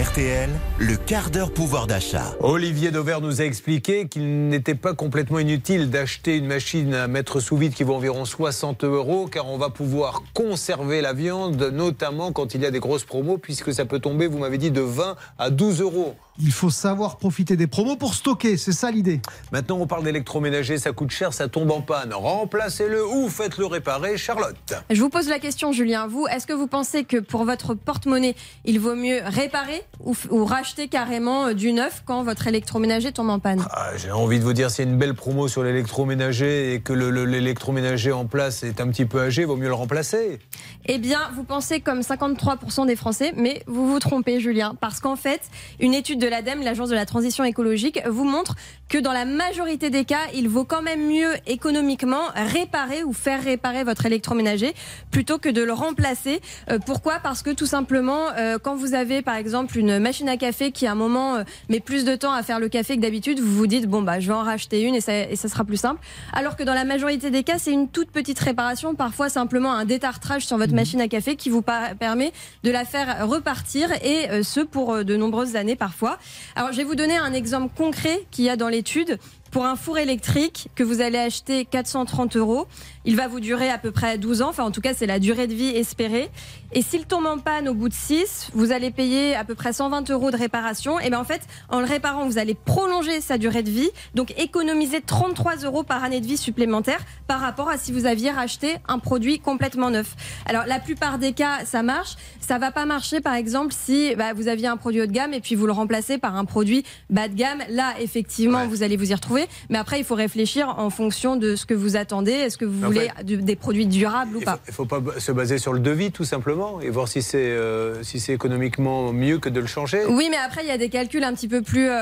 RTL, 0.00 0.48
le 0.78 0.96
quart 0.96 1.28
d'heure 1.30 1.52
pouvoir 1.52 1.86
d'achat. 1.86 2.34
Olivier 2.40 2.90
Dauvert 2.90 3.20
nous 3.20 3.42
a 3.42 3.44
expliqué 3.44 4.08
qu'il 4.08 4.48
n'était 4.48 4.74
pas 4.74 4.94
complètement 4.94 5.40
inutile 5.40 5.90
d'acheter 5.90 6.38
une 6.38 6.46
machine 6.46 6.94
à 6.94 7.06
mettre 7.06 7.38
sous 7.38 7.58
vide 7.58 7.74
qui 7.74 7.82
vaut 7.82 7.96
environ 7.96 8.24
60 8.24 8.84
euros, 8.84 9.26
car 9.26 9.46
on 9.46 9.58
va 9.58 9.68
pouvoir 9.68 10.22
conserver 10.32 11.02
la 11.02 11.12
viande, 11.12 11.70
notamment 11.74 12.32
quand 12.32 12.54
il 12.54 12.62
y 12.62 12.66
a 12.66 12.70
des 12.70 12.78
grosses 12.78 13.04
promos, 13.04 13.36
puisque 13.36 13.74
ça 13.74 13.84
peut 13.84 13.98
tomber, 13.98 14.26
vous 14.26 14.38
m'avez 14.38 14.56
dit, 14.56 14.70
de 14.70 14.80
20 14.80 15.16
à 15.38 15.50
12 15.50 15.82
euros. 15.82 16.16
Il 16.42 16.52
faut 16.52 16.70
savoir 16.70 17.18
profiter 17.18 17.56
des 17.56 17.66
promos 17.66 17.96
pour 17.96 18.14
stocker, 18.14 18.56
c'est 18.56 18.72
ça 18.72 18.90
l'idée. 18.90 19.20
Maintenant, 19.52 19.76
on 19.78 19.86
parle 19.86 20.04
d'électroménager, 20.04 20.78
ça 20.78 20.92
coûte 20.92 21.10
cher, 21.10 21.34
ça 21.34 21.48
tombe 21.48 21.70
en 21.70 21.82
panne. 21.82 22.14
Remplacez-le 22.14 23.06
ou 23.06 23.28
faites-le 23.28 23.66
réparer, 23.66 24.16
Charlotte. 24.16 24.56
Je 24.88 25.00
vous 25.02 25.10
pose 25.10 25.28
la 25.28 25.38
question, 25.38 25.72
Julien. 25.72 26.06
Vous, 26.06 26.26
est-ce 26.28 26.46
que 26.46 26.54
vous 26.54 26.66
pensez 26.66 27.04
que 27.04 27.18
pour 27.18 27.44
votre 27.44 27.74
porte-monnaie, 27.74 28.34
il 28.64 28.80
vaut 28.80 28.94
mieux 28.94 29.20
réparer 29.24 29.82
ou, 30.02 30.14
racheter 30.46 30.88
carrément 30.88 31.48
euh, 31.48 31.52
du 31.52 31.72
neuf 31.74 32.02
quand 32.06 32.22
votre 32.22 32.46
électroménager 32.46 33.12
tombe 33.12 33.28
en 33.28 33.38
panne? 33.38 33.62
Ah, 33.70 33.90
J'ai 33.98 34.10
envie 34.10 34.38
de 34.38 34.44
vous 34.44 34.54
dire, 34.54 34.70
s'il 34.70 34.86
y 34.86 34.88
a 34.88 34.90
une 34.90 34.98
belle 34.98 35.14
promo 35.14 35.46
sur 35.46 35.62
l'électroménager 35.62 36.72
et 36.74 36.80
que 36.80 36.94
le- 36.94 37.10
le- 37.10 37.26
l'électroménager 37.26 38.12
en 38.12 38.24
place 38.24 38.62
est 38.62 38.80
un 38.80 38.88
petit 38.88 39.04
peu 39.04 39.20
âgé, 39.20 39.44
vaut 39.44 39.56
mieux 39.56 39.68
le 39.68 39.74
remplacer. 39.74 40.38
Eh 40.86 40.96
bien, 40.98 41.20
vous 41.34 41.44
pensez 41.44 41.80
comme 41.80 42.00
53% 42.00 42.86
des 42.86 42.96
Français, 42.96 43.34
mais 43.36 43.62
vous 43.66 43.86
vous 43.90 43.98
trompez, 43.98 44.40
Julien, 44.40 44.74
parce 44.80 45.00
qu'en 45.00 45.16
fait, 45.16 45.42
une 45.80 45.92
étude 45.92 46.18
de 46.18 46.29
l'ADEME, 46.30 46.62
l'Agence 46.62 46.88
de 46.88 46.94
la 46.94 47.06
transition 47.06 47.44
écologique, 47.44 48.00
vous 48.08 48.24
montre 48.24 48.54
que 48.88 48.98
dans 48.98 49.12
la 49.12 49.24
majorité 49.24 49.90
des 49.90 50.04
cas, 50.04 50.26
il 50.34 50.48
vaut 50.48 50.64
quand 50.64 50.82
même 50.82 51.06
mieux 51.06 51.32
économiquement 51.46 52.22
réparer 52.34 53.04
ou 53.04 53.12
faire 53.12 53.42
réparer 53.42 53.84
votre 53.84 54.06
électroménager 54.06 54.74
plutôt 55.10 55.38
que 55.38 55.48
de 55.48 55.62
le 55.62 55.72
remplacer. 55.72 56.40
Euh, 56.70 56.78
pourquoi? 56.84 57.18
Parce 57.22 57.42
que 57.42 57.50
tout 57.50 57.66
simplement, 57.66 58.28
euh, 58.36 58.58
quand 58.58 58.74
vous 58.74 58.94
avez 58.94 59.22
par 59.22 59.36
exemple 59.36 59.78
une 59.78 59.98
machine 59.98 60.28
à 60.28 60.36
café 60.36 60.72
qui 60.72 60.86
à 60.86 60.92
un 60.92 60.96
moment 60.96 61.36
euh, 61.36 61.42
met 61.68 61.80
plus 61.80 62.04
de 62.04 62.16
temps 62.16 62.32
à 62.32 62.42
faire 62.42 62.58
le 62.58 62.68
café 62.68 62.96
que 62.96 63.00
d'habitude, 63.00 63.40
vous 63.40 63.54
vous 63.54 63.66
dites 63.66 63.86
bon 63.86 64.02
bah 64.02 64.20
je 64.20 64.26
vais 64.28 64.34
en 64.34 64.42
racheter 64.42 64.82
une 64.82 64.94
et 64.94 65.00
ça, 65.00 65.16
et 65.16 65.36
ça 65.36 65.48
sera 65.48 65.64
plus 65.64 65.76
simple. 65.76 66.00
Alors 66.32 66.56
que 66.56 66.62
dans 66.62 66.74
la 66.74 66.84
majorité 66.84 67.30
des 67.30 67.42
cas, 67.42 67.58
c'est 67.58 67.72
une 67.72 67.88
toute 67.88 68.10
petite 68.10 68.38
réparation, 68.38 68.94
parfois 68.94 69.28
simplement 69.28 69.72
un 69.72 69.84
détartrage 69.84 70.46
sur 70.46 70.58
votre 70.58 70.74
machine 70.74 71.00
à 71.00 71.08
café 71.08 71.36
qui 71.36 71.50
vous 71.50 71.62
permet 71.62 72.32
de 72.64 72.70
la 72.70 72.84
faire 72.84 73.28
repartir 73.28 73.90
et 74.02 74.42
ce 74.42 74.60
pour 74.60 75.04
de 75.04 75.16
nombreuses 75.16 75.56
années 75.56 75.76
parfois. 75.76 76.09
Alors 76.56 76.72
je 76.72 76.76
vais 76.78 76.84
vous 76.84 76.94
donner 76.94 77.16
un 77.16 77.32
exemple 77.32 77.74
concret 77.76 78.26
qu'il 78.30 78.44
y 78.44 78.50
a 78.50 78.56
dans 78.56 78.68
l'étude. 78.68 79.18
Pour 79.50 79.66
un 79.66 79.74
four 79.74 79.98
électrique 79.98 80.68
que 80.76 80.84
vous 80.84 81.00
allez 81.00 81.18
acheter 81.18 81.64
430 81.64 82.36
euros, 82.36 82.68
il 83.04 83.16
va 83.16 83.28
vous 83.28 83.40
durer 83.40 83.70
à 83.70 83.78
peu 83.78 83.90
près 83.90 84.18
12 84.18 84.42
ans. 84.42 84.48
Enfin, 84.50 84.64
en 84.64 84.70
tout 84.70 84.80
cas, 84.80 84.92
c'est 84.94 85.06
la 85.06 85.18
durée 85.18 85.46
de 85.46 85.54
vie 85.54 85.68
espérée. 85.68 86.30
Et 86.72 86.82
s'il 86.82 87.06
tombe 87.06 87.26
en 87.26 87.38
panne 87.38 87.68
au 87.68 87.74
bout 87.74 87.88
de 87.88 87.94
6, 87.94 88.50
vous 88.54 88.70
allez 88.72 88.90
payer 88.90 89.34
à 89.34 89.44
peu 89.44 89.54
près 89.54 89.72
120 89.72 90.08
euros 90.10 90.30
de 90.30 90.36
réparation. 90.36 91.00
Et 91.00 91.08
bien, 91.10 91.18
en 91.18 91.24
fait, 91.24 91.40
en 91.68 91.80
le 91.80 91.86
réparant, 91.86 92.26
vous 92.26 92.38
allez 92.38 92.54
prolonger 92.54 93.20
sa 93.20 93.38
durée 93.38 93.62
de 93.62 93.70
vie. 93.70 93.90
Donc, 94.14 94.32
économiser 94.38 95.00
33 95.00 95.56
euros 95.64 95.82
par 95.82 96.04
année 96.04 96.20
de 96.20 96.26
vie 96.26 96.36
supplémentaire 96.36 97.00
par 97.26 97.40
rapport 97.40 97.68
à 97.70 97.78
si 97.78 97.90
vous 97.90 98.06
aviez 98.06 98.30
racheté 98.30 98.76
un 98.86 98.98
produit 98.98 99.40
complètement 99.40 99.90
neuf. 99.90 100.14
Alors, 100.46 100.64
la 100.66 100.78
plupart 100.78 101.18
des 101.18 101.32
cas, 101.32 101.64
ça 101.64 101.82
marche. 101.82 102.16
Ça 102.40 102.58
va 102.58 102.70
pas 102.70 102.84
marcher, 102.84 103.20
par 103.20 103.34
exemple, 103.34 103.74
si 103.76 104.14
bah, 104.16 104.32
vous 104.34 104.46
aviez 104.48 104.66
un 104.66 104.76
produit 104.76 105.00
haut 105.00 105.06
de 105.06 105.12
gamme 105.12 105.32
et 105.34 105.40
puis 105.40 105.54
vous 105.54 105.66
le 105.66 105.72
remplacez 105.72 106.18
par 106.18 106.36
un 106.36 106.44
produit 106.44 106.84
bas 107.08 107.28
de 107.28 107.34
gamme. 107.34 107.62
Là, 107.70 107.94
effectivement, 108.00 108.58
Ouais. 108.62 108.66
vous 108.66 108.82
allez 108.82 108.96
vous 108.96 109.10
y 109.10 109.14
retrouver. 109.14 109.46
Mais 109.70 109.78
après, 109.78 109.98
il 109.98 110.04
faut 110.04 110.14
réfléchir 110.14 110.74
en 110.78 110.90
fonction 110.90 111.36
de 111.36 111.56
ce 111.56 111.64
que 111.66 111.74
vous 111.74 111.96
attendez. 111.96 112.32
Est-ce 112.32 112.58
que 112.58 112.64
vous 112.64 112.89
voulez 112.92 113.10
fait, 113.16 113.36
des 113.36 113.56
produits 113.56 113.86
durables 113.86 114.36
ou 114.36 114.40
Il 114.40 114.44
pas 114.44 114.58
ne 114.66 114.72
faut, 114.72 114.84
pas 114.84 115.00
se 115.18 115.32
baser 115.32 115.58
sur 115.58 115.72
le 115.72 115.80
devis, 115.80 116.10
tout 116.12 116.24
simplement, 116.24 116.80
et 116.80 116.90
voir 116.90 117.08
si 117.08 117.22
c'est 117.22 117.38
euh, 117.38 118.02
si 118.02 118.20
c'est 118.20 118.32
économiquement 118.32 119.12
mieux 119.12 119.38
que 119.38 119.48
de 119.48 119.60
le 119.60 119.66
changer. 119.66 120.02
Oui, 120.08 120.28
mais 120.30 120.36
après, 120.36 120.62
il 120.62 120.68
y 120.68 120.72
a 120.72 120.78
des 120.78 120.88
calculs 120.88 121.24
un 121.24 121.34
petit 121.34 121.48
peu 121.48 121.62
plus 121.62 121.88
euh, 121.88 121.92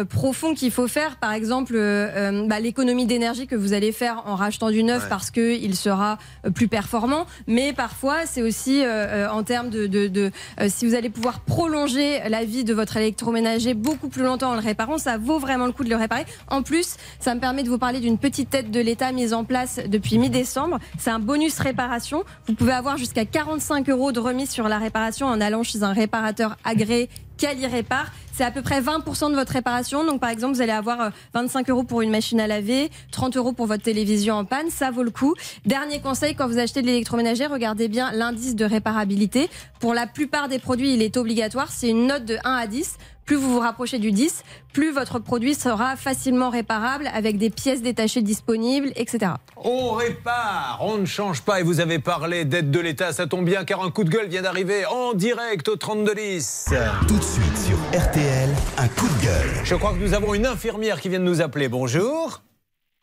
euh, 0.00 0.04
profonds 0.04 0.54
qu'il 0.54 0.70
faut 0.70 0.88
faire. 0.88 1.16
Par 1.16 1.32
exemple, 1.32 1.74
euh, 1.76 2.46
bah, 2.46 2.60
l'économie 2.60 3.06
d'énergie 3.06 3.46
que 3.46 3.56
vous 3.56 3.72
allez 3.72 3.92
faire 3.92 4.22
en 4.26 4.34
rachetant 4.34 4.70
du 4.70 4.82
neuf 4.82 5.02
Ouais. 5.02 5.08
parce 5.08 5.30
qu'il 5.30 5.76
sera 5.76 6.18
plus 6.54 6.68
performant. 6.68 7.26
Mais 7.46 7.72
parfois, 7.72 8.26
c'est 8.26 8.42
aussi 8.42 8.82
en 9.30 9.42
termes 9.42 9.70
de... 9.70 9.86
de, 9.86 10.08
de, 10.08 10.30
si 10.68 10.86
vous 10.86 10.94
allez 10.94 11.10
pouvoir 11.10 11.40
prolonger 11.40 12.20
la 12.28 12.44
vie 12.44 12.64
de 12.64 12.74
votre 12.74 12.96
électroménager 12.96 13.74
beaucoup 13.74 14.08
plus 14.08 14.22
longtemps 14.22 14.50
en 14.50 14.54
le 14.54 14.60
réparant, 14.60 14.98
ça 14.98 15.16
vaut 15.16 15.38
vraiment 15.38 15.66
le 15.66 15.72
coup 15.72 15.84
de 15.84 15.90
le 15.90 15.96
réparer. 15.96 16.26
En 16.48 16.62
plus, 16.62 16.96
ça 17.18 17.34
me 17.34 17.40
permet 17.40 17.62
de 17.62 17.68
vous 17.68 17.78
parler 17.78 18.00
d'une 18.00 18.18
petite 18.18 18.50
tête 18.50 18.70
de 18.70 18.80
l'État 18.80 19.12
mise 19.12 19.32
en 19.32 19.44
place 19.44 19.80
depuis 19.86 20.18
mi-décembre. 20.30 20.78
C'est 20.98 21.10
un 21.10 21.18
bonus 21.18 21.58
réparation. 21.58 22.24
Vous 22.46 22.54
pouvez 22.54 22.72
avoir 22.72 22.96
jusqu'à 22.96 23.24
45 23.24 23.88
euros 23.90 24.12
de 24.12 24.20
remise 24.20 24.50
sur 24.50 24.68
la 24.68 24.78
réparation 24.78 25.26
en 25.26 25.40
allant 25.40 25.62
chez 25.62 25.82
un 25.82 25.92
réparateur 25.92 26.56
agréé 26.64 27.08
Cali 27.36 27.66
Répare. 27.66 28.12
C'est 28.32 28.44
à 28.44 28.50
peu 28.50 28.62
près 28.62 28.80
20% 28.80 29.30
de 29.30 29.34
votre 29.34 29.52
réparation. 29.52 30.04
Donc, 30.04 30.20
par 30.20 30.30
exemple, 30.30 30.54
vous 30.54 30.62
allez 30.62 30.72
avoir 30.72 31.00
euh, 31.00 31.10
25 31.34 31.68
euros 31.70 31.82
pour 31.84 32.02
une 32.02 32.10
machine 32.10 32.38
à 32.40 32.46
laver, 32.46 32.90
30 33.12 33.36
euros 33.36 33.52
pour 33.52 33.66
votre 33.66 33.82
télévision 33.82 34.34
en 34.34 34.44
panne. 34.44 34.70
Ça 34.70 34.90
vaut 34.90 35.02
le 35.02 35.10
coup. 35.10 35.34
Dernier 35.66 36.00
conseil, 36.00 36.34
quand 36.34 36.46
vous 36.46 36.58
achetez 36.58 36.82
de 36.82 36.86
l'électroménager, 36.86 37.46
regardez 37.46 37.88
bien 37.88 38.12
l'indice 38.12 38.54
de 38.54 38.64
réparabilité. 38.64 39.48
Pour 39.78 39.94
la 39.94 40.06
plupart 40.06 40.48
des 40.48 40.58
produits, 40.58 40.94
il 40.94 41.02
est 41.02 41.16
obligatoire. 41.16 41.70
C'est 41.70 41.88
une 41.88 42.06
note 42.06 42.24
de 42.24 42.36
1 42.44 42.54
à 42.54 42.66
10. 42.66 42.96
Plus 43.30 43.36
vous 43.36 43.52
vous 43.52 43.60
rapprochez 43.60 44.00
du 44.00 44.10
10, 44.10 44.42
plus 44.72 44.90
votre 44.90 45.20
produit 45.20 45.54
sera 45.54 45.94
facilement 45.94 46.50
réparable 46.50 47.08
avec 47.14 47.38
des 47.38 47.48
pièces 47.48 47.80
détachées 47.80 48.22
disponibles, 48.22 48.90
etc. 48.96 49.34
On 49.56 49.92
répare, 49.92 50.78
on 50.80 50.98
ne 50.98 51.04
change 51.06 51.42
pas. 51.42 51.60
Et 51.60 51.62
vous 51.62 51.78
avez 51.78 52.00
parlé 52.00 52.44
d'aide 52.44 52.72
de 52.72 52.80
l'État, 52.80 53.12
ça 53.12 53.28
tombe 53.28 53.44
bien 53.44 53.64
car 53.64 53.84
un 53.84 53.92
coup 53.92 54.02
de 54.02 54.10
gueule 54.10 54.26
vient 54.26 54.42
d'arriver 54.42 54.84
en 54.86 55.12
direct 55.14 55.68
au 55.68 55.76
3210. 55.76 56.70
Tout 57.06 57.18
de 57.18 57.22
suite 57.22 57.56
sur 57.56 57.76
RTL, 57.96 58.48
un 58.78 58.88
coup 58.88 59.06
de 59.06 59.24
gueule. 59.24 59.60
Je 59.62 59.76
crois 59.76 59.92
que 59.92 59.98
nous 60.00 60.12
avons 60.12 60.34
une 60.34 60.46
infirmière 60.46 61.00
qui 61.00 61.08
vient 61.08 61.20
de 61.20 61.24
nous 61.24 61.40
appeler. 61.40 61.68
Bonjour. 61.68 62.42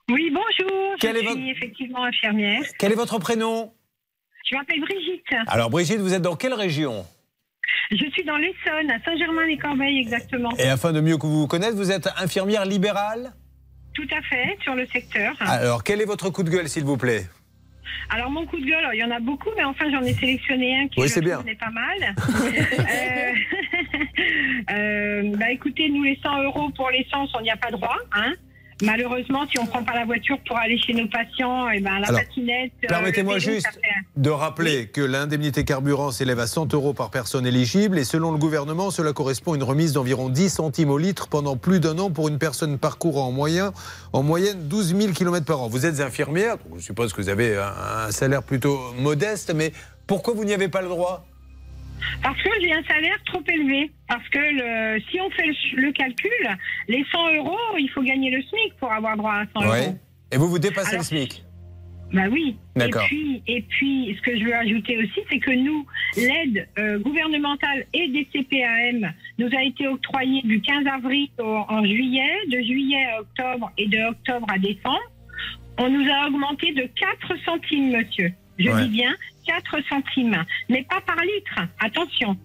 Oui, 0.10 0.30
bonjour. 0.30 0.96
Quelle 1.00 1.16
je 1.16 1.22
est 1.22 1.26
suis 1.26 1.36
votre- 1.36 1.52
effectivement 1.58 2.04
infirmière. 2.04 2.64
Quel 2.78 2.92
est 2.92 2.96
votre 2.96 3.18
prénom? 3.20 3.72
Je 4.52 4.58
m'appelle 4.58 4.82
Brigitte. 4.82 5.24
Alors 5.48 5.70
Brigitte, 5.70 6.00
vous 6.00 6.14
êtes 6.14 6.22
dans 6.22 6.36
quelle 6.36 6.54
région? 6.54 7.06
Je 7.92 8.06
suis 8.12 8.24
dans 8.26 8.38
l'Essonne, 8.38 8.92
à 8.92 9.00
Saint-Germain-les-Corbeilles 9.04 10.00
exactement. 10.00 10.50
Et 10.58 10.68
afin 10.68 10.92
de 10.92 11.02
mieux 11.02 11.18
que 11.18 11.26
vous 11.26 11.42
vous 11.42 11.48
connaître, 11.48 11.76
vous 11.76 11.92
êtes 11.92 12.08
infirmière 12.18 12.66
libérale 12.66 13.34
Tout 13.94 14.08
à 14.12 14.22
fait, 14.24 14.58
sur 14.62 14.76
le 14.76 14.86
secteur. 14.88 15.34
Alors 15.40 15.84
quel 15.84 16.02
est 16.02 16.06
votre 16.06 16.30
coup 16.30 16.44
de 16.44 16.50
gueule 16.50 16.68
s'il 16.70 16.84
vous 16.84 16.98
plaît? 16.98 17.26
Alors 18.10 18.30
mon 18.30 18.46
coup 18.46 18.58
de 18.60 18.66
gueule, 18.66 18.88
il 18.94 19.00
y 19.00 19.04
en 19.04 19.12
a 19.12 19.20
beaucoup, 19.20 19.50
mais 19.58 19.64
enfin 19.64 19.86
j'en 19.92 20.02
ai 20.02 20.14
sélectionné 20.14 20.80
un 20.80 20.88
qui 20.88 21.00
Oui, 21.02 21.08
je 21.08 21.14
c'est 21.14 21.22
trouve 21.22 21.44
bien. 21.44 21.52
est 21.52 21.56
pas 21.60 21.72
mal. 21.72 22.16
Euh, 24.70 24.72
euh, 24.72 25.36
bah 25.38 25.52
écoutez, 25.52 25.90
nous 25.90 26.04
les 26.04 26.18
100 26.24 26.44
euros 26.44 26.70
pour 26.76 26.90
l'essence, 26.90 27.30
on 27.38 27.42
n'y 27.42 27.50
a 27.52 27.58
pas 27.58 27.72
droit. 27.72 27.98
Hein 28.14 28.34
Malheureusement, 28.82 29.48
si 29.52 29.58
on 29.60 29.66
prend 29.66 29.84
pas 29.84 29.96
la 29.96 30.06
voiture 30.06 30.38
pour 30.48 30.58
aller 30.58 30.78
chez 30.78 30.94
nos 30.94 31.08
patients, 31.08 31.70
et 31.70 31.80
ben 31.80 32.00
la 32.00 32.08
Alors, 32.10 32.22
patinette. 32.22 32.72
euh, 32.84 32.88
permettez-moi 32.88 33.40
juste 33.40 33.68
fait 33.74 33.80
de 34.16 34.30
rappeler 34.30 34.88
que 34.88 35.02
l'indemnité 35.02 35.64
carburant 35.64 36.12
s'élève 36.12 36.40
à 36.40 36.48
100 36.48 36.74
euros 36.74 36.94
par 36.94 37.10
personne 37.10 37.46
éligible 37.48 37.98
et 37.98 38.04
selon 38.04 38.32
le 38.32 38.38
gouvernement, 38.38 38.92
cela 38.92 39.14
correspond 39.14 39.54
à 39.54 39.56
une 39.56 39.64
remise 39.64 39.94
d'environ 39.94 40.30
10 40.30 40.50
centimes 40.50 40.90
au 40.92 40.98
litre 40.98 41.28
pendant 41.28 41.58
plus 41.58 41.80
d'un 41.80 41.98
an 41.98 42.12
pour 42.12 42.28
une 42.28 42.38
personne 42.38 42.78
parcourant 42.78 43.28
en, 43.28 43.32
moyen, 43.32 43.74
en 44.14 44.22
moyenne 44.24 44.68
12 44.68 44.96
000 44.96 45.14
km 45.14 45.46
par 45.46 45.62
an. 45.62 45.68
Vous 45.68 45.86
êtes 45.86 46.00
infirmière, 46.00 46.58
donc 46.58 46.78
je 46.78 46.84
suppose 46.84 47.14
que 47.14 47.22
vous 47.22 47.30
avez 47.30 47.58
un, 47.58 48.08
un 48.08 48.12
salaire 48.12 48.44
plutôt 48.44 48.80
modeste, 49.00 49.54
mais 49.56 49.72
pourquoi 50.06 50.34
vous 50.34 50.46
n'y 50.46 50.54
avez 50.54 50.68
pas 50.68 50.82
le 50.82 50.88
droit? 50.90 51.26
Parce 52.24 52.42
que 52.42 52.50
j'ai 52.62 52.74
un 52.74 52.84
salaire 52.84 53.18
trop 53.26 53.42
élevé. 53.48 53.92
Parce 54.08 54.28
que 54.30 54.40
le, 54.40 55.00
si 55.12 55.20
on 55.20 55.30
fait 55.32 55.46
le, 55.48 55.82
le 55.82 55.92
calcul, 55.92 56.32
les 56.88 57.04
100 57.12 57.36
euros, 57.36 57.58
il 57.78 57.90
faut 57.90 58.02
gagner 58.04 58.30
le 58.32 58.42
SMIC 58.42 58.76
pour 58.80 58.92
avoir 58.92 59.18
droit 59.18 59.34
à 59.34 59.46
100 59.62 59.70
Ouais. 59.70 59.86
euros. 59.88 59.98
Et 60.32 60.38
vous 60.38 60.48
vous 60.50 60.60
dépassez 60.60 60.90
Alors, 60.90 61.00
le 61.02 61.06
SMIC 61.06 61.44
Bah 62.14 62.24
oui. 62.32 62.56
Et 62.76 62.80
D'accord. 62.80 63.06
puis, 63.08 63.42
et 63.48 63.62
puis, 63.64 64.16
ce 64.18 64.22
que 64.22 64.38
je 64.38 64.44
veux 64.46 64.56
ajouter 64.56 64.98
aussi, 64.98 65.20
c'est 65.30 65.40
que 65.40 65.52
nous, 65.52 65.86
l'aide 66.16 66.68
euh, 66.78 67.00
gouvernementale 67.00 67.86
et 67.94 68.08
des 68.10 68.26
CPAM 68.32 69.12
nous 69.40 69.50
a 69.58 69.64
été 69.64 69.88
octroyée 69.88 70.42
du 70.44 70.62
15 70.62 70.86
avril 70.88 71.28
au- 71.40 71.64
en 71.68 71.84
juillet, 71.84 72.30
de 72.52 72.62
juillet 72.62 73.06
à 73.14 73.22
octobre 73.22 73.72
et 73.78 73.88
de 73.88 74.00
octobre 74.10 74.48
à 74.50 74.58
décembre. 74.58 75.02
On 75.80 75.90
nous 75.90 76.10
a 76.12 76.28
augmenté 76.28 76.72
de 76.74 76.84
4 76.84 77.44
centimes, 77.46 77.92
monsieur. 77.96 78.32
Je 78.58 78.70
Ouais. 78.70 78.84
dis 78.84 78.90
bien 78.90 79.14
4 79.48 79.88
centimes, 79.90 80.44
mais 80.70 80.84
pas 80.84 81.02
par 81.02 81.18
litre. 81.22 81.60
Attention. 81.80 82.38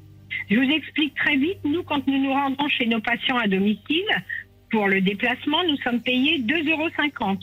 Je 0.51 0.57
vous 0.57 0.71
explique 0.71 1.15
très 1.15 1.37
vite. 1.37 1.59
Nous, 1.65 1.83
quand 1.83 2.07
nous 2.07 2.19
nous 2.19 2.33
rendons 2.33 2.69
chez 2.69 2.87
nos 2.87 3.01
patients 3.01 3.39
à 3.39 3.47
domicile, 3.49 4.09
pour 4.71 4.89
le 4.89 5.01
déplacement, 5.01 5.63
nous 5.65 5.77
sommes 5.79 6.01
payés 6.01 6.39
2,50 6.41 6.71
euros. 6.71 7.39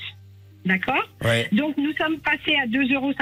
D'accord 0.66 1.08
Ouais. 1.24 1.48
donc 1.52 1.78
nous 1.78 1.94
sommes 1.94 2.20
passés 2.20 2.56
à 2.56 2.66
2,54 2.68 2.94
euros. 2.96 3.14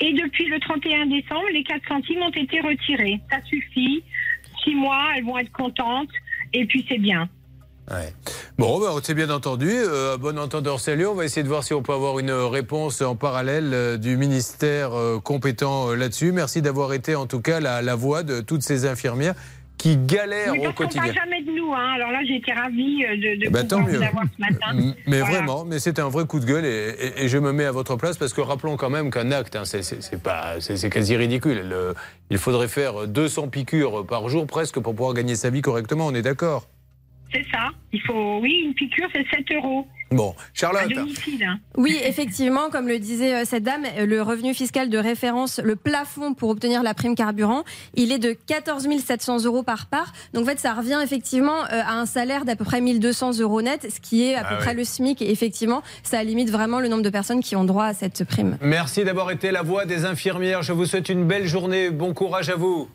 Et 0.00 0.12
depuis 0.12 0.46
le 0.46 0.58
31 0.58 1.06
décembre, 1.06 1.48
les 1.52 1.62
4 1.62 1.86
centimes 1.88 2.22
ont 2.22 2.30
été 2.30 2.60
retirés. 2.60 3.20
Ça 3.30 3.42
suffit. 3.44 4.02
Six 4.62 4.74
mois, 4.74 5.12
elles 5.16 5.24
vont 5.24 5.38
être 5.38 5.52
contentes. 5.52 6.10
Et 6.52 6.66
puis 6.66 6.84
c'est 6.88 6.98
bien. 6.98 7.28
Ouais. 7.90 8.12
Bon, 8.58 8.80
ben, 8.80 8.88
c'est 9.02 9.14
bien 9.14 9.30
entendu. 9.30 9.70
Euh, 9.70 10.16
bon 10.16 10.38
entendeur 10.38 10.80
salut. 10.80 11.06
On 11.06 11.14
va 11.14 11.24
essayer 11.24 11.44
de 11.44 11.48
voir 11.48 11.62
si 11.62 11.72
on 11.72 11.82
peut 11.82 11.92
avoir 11.92 12.18
une 12.18 12.32
réponse 12.32 13.00
en 13.00 13.14
parallèle 13.14 13.70
euh, 13.72 13.96
du 13.96 14.16
ministère 14.16 14.92
euh, 14.94 15.20
compétent 15.20 15.90
euh, 15.90 15.94
là-dessus. 15.94 16.32
Merci 16.32 16.62
d'avoir 16.62 16.92
été 16.94 17.14
en 17.14 17.26
tout 17.26 17.40
cas 17.40 17.60
la, 17.60 17.82
la 17.82 17.94
voix 17.94 18.24
de 18.24 18.40
toutes 18.40 18.62
ces 18.62 18.86
infirmières 18.86 19.34
qui 19.78 19.98
galèrent 19.98 20.54
au 20.54 20.72
quotidien. 20.72 21.02
parle 21.02 21.14
jamais 21.14 21.42
de 21.42 21.50
nous. 21.52 21.72
Hein. 21.74 21.92
Alors 21.94 22.10
là, 22.10 22.20
j'ai 22.26 22.36
été 22.36 22.50
ravie 22.52 23.04
euh, 23.04 23.14
de, 23.16 23.40
de 23.40 23.46
Eh 23.46 23.50
ben, 23.50 23.64
tant 23.68 23.82
mieux. 23.82 24.02
avoir 24.02 24.24
ce 24.24 24.40
matin. 24.40 24.94
Mais 25.06 25.20
Voilà. 25.20 25.36
vraiment, 25.36 25.64
mais 25.64 25.78
c'était 25.78 26.02
un 26.02 26.08
vrai 26.08 26.24
coup 26.26 26.40
de 26.40 26.46
gueule 26.46 26.64
et, 26.64 26.88
et- 26.98 27.24
et 27.24 27.28
je 27.28 27.38
me 27.38 27.52
mets 27.52 27.66
à 27.66 27.72
votre 27.72 27.94
place 27.94 28.16
parce 28.16 28.32
que 28.32 28.40
rappelons 28.40 28.76
quand 28.76 28.90
même 28.90 29.12
qu'un 29.12 29.30
acte, 29.30 29.54
hein, 29.54 29.64
c'est- 29.64 30.16
pas, 30.22 30.54
c'est 30.60 30.76
c'est 30.76 30.90
quasi 30.90 31.14
ridicule. 31.16 31.68
Le- 31.68 31.94
il 32.30 32.38
faudrait 32.38 32.68
faire 32.68 33.06
200 33.06 33.46
piqûres 33.48 34.04
par 34.06 34.28
jour 34.28 34.46
presque 34.48 34.80
pour 34.80 34.94
pouvoir 34.94 35.14
gagner 35.14 35.36
sa 35.36 35.50
vie 35.50 35.60
correctement. 35.62 36.06
On 36.06 36.14
est 36.14 36.22
d'accord? 36.22 36.66
C'est 37.32 37.44
ça. 37.50 37.70
Il 37.92 38.00
faut, 38.02 38.38
oui, 38.40 38.62
une 38.66 38.74
piqûre, 38.74 39.08
c'est 39.14 39.26
7 39.34 39.44
euros 39.56 39.86
Bon, 40.12 40.36
Charlotte. 40.54 40.88
domicile. 40.92 41.42
hein. 41.42 41.58
Oui, 41.76 41.98
effectivement, 42.04 42.70
comme 42.70 42.86
le 42.86 43.00
disait 43.00 43.34
euh, 43.34 43.44
cette 43.44 43.64
dame, 43.64 43.82
le 43.98 44.22
revenu 44.22 44.54
fiscal 44.54 44.88
de 44.88 44.98
référence, 44.98 45.58
le 45.58 45.74
plafond 45.74 46.32
pour 46.32 46.48
obtenir 46.50 46.84
la 46.84 46.94
prime 46.94 47.16
carburant, 47.16 47.64
il 47.94 48.12
est 48.12 48.20
de 48.20 48.32
14 48.32 48.86
700 49.04 49.44
euros 49.44 49.64
par 49.64 49.86
part. 49.86 50.12
Donc 50.32 50.44
en 50.44 50.46
fait, 50.46 50.60
ça 50.60 50.74
revient 50.74 51.00
effectivement 51.02 51.64
euh, 51.64 51.82
à 51.84 51.94
un 51.94 52.06
salaire 52.06 52.44
d'à 52.44 52.54
peu 52.54 52.64
près 52.64 52.80
1200 52.80 53.40
euros 53.40 53.62
net, 53.62 53.88
ce 53.92 53.98
qui 53.98 54.22
est 54.22 54.36
à 54.36 54.42
Ah 54.44 54.48
peu 54.54 54.58
près 54.58 54.74
le 54.74 54.84
SMIC. 54.84 55.20
Et 55.22 55.30
effectivement, 55.32 55.82
ça 56.04 56.22
limite 56.22 56.50
vraiment 56.50 56.78
le 56.78 56.86
nombre 56.86 57.02
de 57.02 57.10
personnes 57.10 57.42
qui 57.42 57.56
ont 57.56 57.64
droit 57.64 57.86
à 57.86 57.92
cette 57.94 58.22
prime. 58.24 58.58
Merci 58.62 59.02
d'avoir 59.02 59.32
été 59.32 59.50
la 59.50 59.62
voix 59.62 59.86
des 59.86 60.04
infirmières. 60.04 60.62
Je 60.62 60.72
vous 60.72 60.86
souhaite 60.86 61.08
une 61.08 61.24
belle 61.26 61.46
journée. 61.48 61.90
Bon 61.90 62.14
courage 62.14 62.48
à 62.48 62.54
vous. 62.54 62.88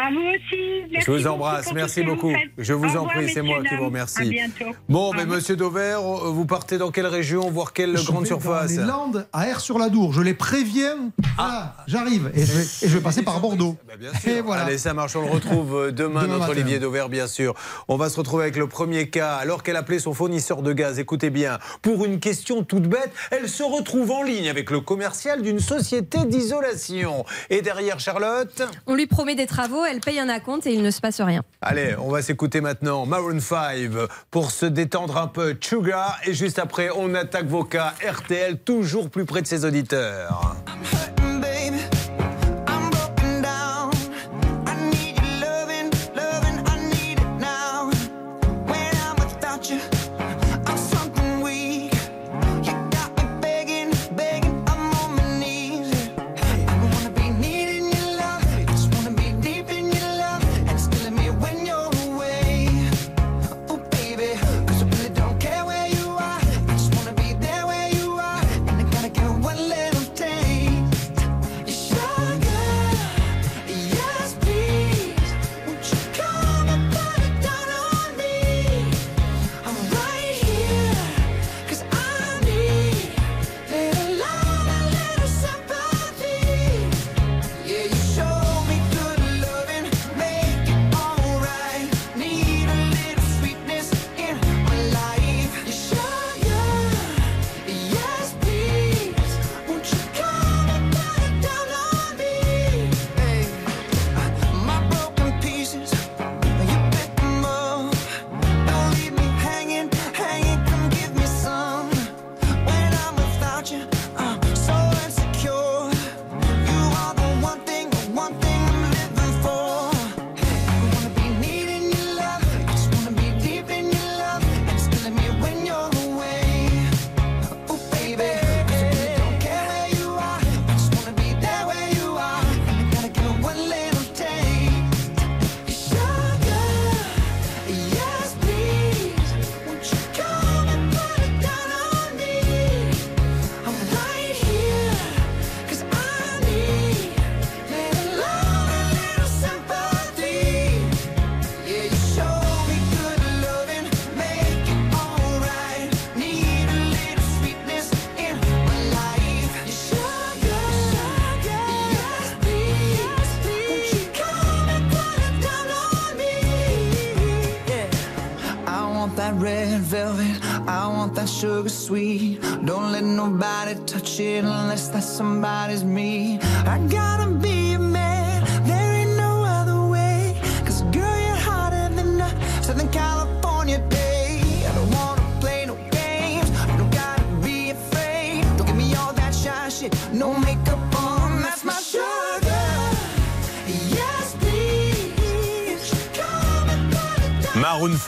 À 0.00 0.10
vous 0.12 0.20
aussi. 0.20 0.84
Merci 0.92 1.06
Je 1.06 1.10
vous 1.10 1.26
embrasse. 1.26 1.72
Merci 1.72 2.02
beaucoup. 2.04 2.32
Je 2.56 2.72
vous 2.72 2.84
Au 2.84 2.98
en 2.98 3.00
revoir, 3.02 3.14
prie, 3.16 3.32
c'est 3.32 3.42
moi 3.42 3.62
qui 3.68 3.74
vous 3.74 3.86
remercie. 3.86 4.20
À 4.22 4.24
bientôt. 4.24 4.64
Bon, 4.88 5.12
mais 5.12 5.20
revoir. 5.22 5.36
monsieur 5.38 5.56
Dauvert, 5.56 5.98
euh, 6.00 6.30
vous 6.30 6.44
partez 6.46 6.78
dans 6.78 6.90
quelle 6.92 7.06
région, 7.08 7.50
voir 7.50 7.72
quelle 7.72 7.96
Je 7.96 8.06
grande 8.06 8.20
vais 8.22 8.28
surface 8.28 8.74
Dans 8.74 8.80
les 8.82 8.86
Landes, 8.86 9.26
à 9.32 9.48
Air-sur-la-Dour. 9.48 10.12
Je 10.12 10.22
les 10.22 10.34
préviens. 10.34 11.10
Voilà, 11.36 11.74
j'arrive. 11.88 12.30
Et, 12.34 12.44
je 12.46 12.52
vais- 12.52 12.62
et 12.86 12.88
je 12.88 12.96
vais 12.96 13.02
passer 13.02 13.22
par 13.22 13.40
Bordeaux. 13.40 13.76
Bah, 13.88 13.94
bien 13.98 14.12
sûr. 14.14 14.30
Et 14.30 14.40
voilà. 14.40 14.62
Allez, 14.66 14.78
ça 14.78 14.94
marche. 14.94 15.16
On 15.16 15.22
le 15.22 15.30
retrouve 15.30 15.74
euh, 15.76 15.90
demain, 15.90 16.22
Demain 16.22 16.26
notre 16.34 16.38
matin. 16.40 16.52
Olivier 16.52 16.78
Dauvert, 16.78 17.08
bien 17.08 17.26
sûr. 17.26 17.54
On 17.88 17.96
va 17.96 18.08
se 18.08 18.16
retrouver 18.16 18.44
avec 18.44 18.56
le 18.56 18.68
premier 18.68 19.08
cas. 19.10 19.34
Alors 19.34 19.62
qu'elle 19.64 19.76
appelait 19.76 19.98
son 19.98 20.14
fournisseur 20.14 20.62
de 20.62 20.72
gaz, 20.72 20.98
écoutez 21.00 21.30
bien, 21.30 21.58
pour 21.82 22.04
une 22.04 22.20
question 22.20 22.62
toute 22.62 22.84
bête, 22.86 23.10
elle 23.32 23.48
se 23.48 23.64
retrouve 23.64 24.12
en 24.12 24.22
ligne 24.22 24.48
avec 24.48 24.70
le 24.70 24.80
commercial 24.80 25.42
d'une 25.42 25.58
société 25.60 26.24
d'isolation. 26.24 27.24
Et 27.50 27.62
derrière 27.62 27.98
Charlotte? 27.98 28.62
On 28.86 28.94
lui 28.94 29.06
promet 29.06 29.34
des 29.34 29.46
travaux, 29.46 29.84
elle 29.90 30.00
paye 30.00 30.20
un 30.20 30.28
acompte 30.28 30.66
et 30.66 30.72
il 30.72 30.82
ne 30.82 30.90
se 30.90 31.00
passe 31.00 31.20
rien. 31.20 31.42
Allez, 31.60 31.94
on 31.98 32.10
va 32.10 32.22
s'écouter 32.22 32.60
maintenant 32.60 33.06
Maroon 33.06 33.40
5 33.40 33.90
pour 34.30 34.50
se 34.50 34.66
détendre 34.66 35.16
un 35.16 35.26
peu. 35.26 35.56
Sugar. 35.60 36.18
Et 36.24 36.34
juste 36.34 36.58
après, 36.58 36.88
on 36.94 37.14
attaque 37.14 37.46
vos 37.46 37.64
cas 37.64 37.94
RTL, 38.02 38.58
toujours 38.58 39.10
plus 39.10 39.24
près 39.24 39.42
de 39.42 39.46
ses 39.46 39.64
auditeurs. 39.64 40.56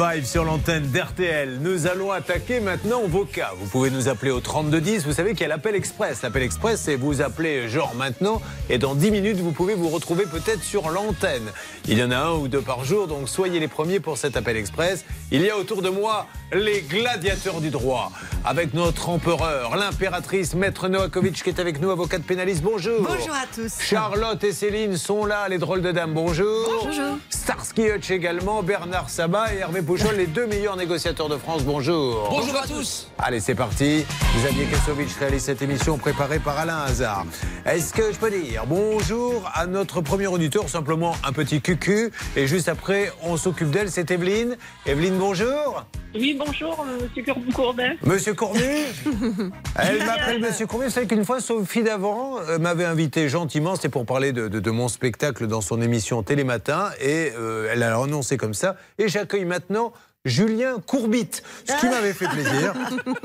5 0.01 0.25
sur 0.25 0.45
l'antenne 0.47 0.85
d'RTL. 0.85 1.59
Nous 1.61 1.87
allons 1.87 2.11
attaquer 2.11 2.59
maintenant 2.61 3.03
vos 3.07 3.27
cas. 3.27 3.51
Vous 3.59 3.67
pouvez 3.67 3.91
nous 3.91 4.09
appeler 4.09 4.31
au 4.31 4.41
3210. 4.41 5.05
Vous 5.05 5.13
savez 5.13 5.33
qu'il 5.33 5.43
y 5.43 5.45
a 5.45 5.49
l'appel 5.49 5.75
express. 5.75 6.23
L'appel 6.23 6.43
express, 6.43 6.81
c'est 6.81 6.97
vous 6.97 7.21
appeler 7.21 7.69
genre 7.69 7.95
maintenant 7.95 8.41
et 8.71 8.79
dans 8.79 8.95
10 8.95 9.11
minutes, 9.11 9.37
vous 9.41 9.53
pouvez 9.53 9.75
vous 9.75 9.91
retrouver 9.91 10.25
peut-être 10.25 10.63
sur 10.63 10.89
l'antenne. 10.89 11.53
Il 11.87 11.99
y 11.99 12.03
en 12.03 12.13
a 12.13 12.17
un 12.17 12.33
ou 12.33 12.49
deux 12.49 12.63
par 12.63 12.83
jour, 12.83 13.09
donc 13.09 13.29
soyez 13.29 13.61
les 13.61 13.69
premiers 13.69 14.01
pour 14.01 14.17
cet 14.17 14.39
appel 14.39 14.57
express. 14.57 15.05
Il 15.33 15.43
y 15.43 15.51
a 15.51 15.59
autour 15.59 15.83
de 15.83 15.91
moi 15.91 16.27
les 16.53 16.83
gladiateurs 16.83 17.61
du 17.61 17.71
droit 17.71 18.11
avec 18.45 18.75
notre 18.75 19.09
empereur, 19.11 19.77
l'impératrice 19.77 20.55
Maître 20.55 20.89
Novakovic 20.89 21.43
qui 21.43 21.51
est 21.51 21.61
avec 21.61 21.81
nous, 21.81 21.91
avocate 21.91 22.23
pénaliste. 22.23 22.63
Bonjour. 22.63 23.01
Bonjour 23.01 23.35
à 23.35 23.47
tous. 23.55 23.81
Charlotte 23.81 24.43
et 24.43 24.53
Céline 24.53 24.97
sont 24.97 25.27
là, 25.27 25.47
les 25.49 25.59
drôles 25.59 25.83
de 25.83 25.93
dames. 25.93 26.15
Bonjour. 26.15 26.69
Bonjour. 26.83 27.19
Starsky 27.29 27.83
Hutch 27.83 28.11
également, 28.11 28.63
Bernard 28.63 29.11
Sabat 29.11 29.55
et 29.55 29.59
Hervé 29.59 29.83
Pouchol, 29.83 30.17
les 30.17 30.27
deux 30.27 30.47
meilleurs 30.47 30.77
négociateurs 30.77 31.29
de 31.29 31.37
France. 31.37 31.65
Bonjour. 31.65 32.29
Bonjour 32.31 32.57
à 32.57 32.67
tous. 32.67 33.09
Allez, 33.19 33.41
c'est 33.41 33.55
parti. 33.55 34.05
Xavier 34.39 34.65
Kasovic 34.65 35.11
réalise 35.19 35.43
cette 35.43 35.61
émission 35.63 35.99
préparée 35.99 36.39
par 36.39 36.59
Alain 36.59 36.79
Hazard. 36.79 37.27
Est-ce 37.67 37.93
que 37.93 38.13
je 38.13 38.19
peux 38.19 38.31
dire 38.31 38.65
bonjour 38.67 39.51
à 39.53 39.67
notre 39.67 40.01
premier 40.01 40.29
auditeur, 40.29 40.69
simplement 40.69 41.15
un 41.25 41.33
petit 41.33 41.61
cucu, 41.61 42.11
et 42.37 42.47
juste 42.47 42.69
après, 42.69 43.13
on 43.23 43.37
s'occupe 43.37 43.71
d'elle, 43.71 43.91
c'est 43.91 44.11
Evelyne. 44.11 44.57
Evelyne, 44.87 45.19
bonjour. 45.19 45.85
Oui, 46.15 46.35
bonjour, 46.45 46.85
monsieur 47.13 47.35
Courbet. 47.55 47.97
Monsieur 48.05 48.35
Cornu 48.35 48.61
Elle 49.77 49.99
m'appelle 50.05 50.41
Monsieur 50.41 50.67
Cornu. 50.67 50.87
Vous 50.87 50.91
savez 50.91 51.07
qu'une 51.07 51.25
fois, 51.25 51.41
Sophie 51.41 51.83
Davant 51.83 52.39
euh, 52.49 52.59
m'avait 52.59 52.85
invité 52.85 53.29
gentiment, 53.29 53.77
c'était 53.77 53.89
pour 53.89 54.07
parler 54.07 54.33
de, 54.33 54.49
de- 54.49 54.61
de 54.61 54.71
mon 54.71 54.89
spectacle 54.89 55.47
dans 55.47 55.61
son 55.61 55.81
émission 55.83 56.23
Télématin, 56.23 56.91
et 57.01 57.33
euh, 57.39 57.69
elle 57.73 57.83
a 57.83 57.97
annoncé 58.01 58.37
comme 58.37 58.55
ça. 58.55 58.77
Et 58.99 59.09
j'accueille 59.09 59.45
maintenant 59.45 59.93
Julien 60.25 60.77
Courbit, 60.87 61.31
ce 61.65 61.77
qui 61.81 61.87
m'avait 61.89 62.13
fait 62.13 62.29
plaisir. 62.29 62.75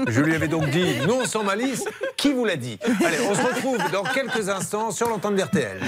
Je 0.08 0.22
lui 0.22 0.34
avais 0.36 0.48
donc 0.48 0.70
dit, 0.70 0.86
non 1.08 1.26
sans 1.26 1.44
malice, 1.44 1.84
qui 2.18 2.32
vous 2.32 2.46
l'a 2.46 2.56
dit? 2.56 2.80
Allez, 3.06 3.18
on 3.30 3.36
se 3.36 3.42
retrouve 3.42 3.78
dans 3.92 4.04
quelques 4.04 4.48
instants 4.50 4.92
sur 4.92 5.10
l'entente 5.10 5.36
d'RTL. 5.36 5.80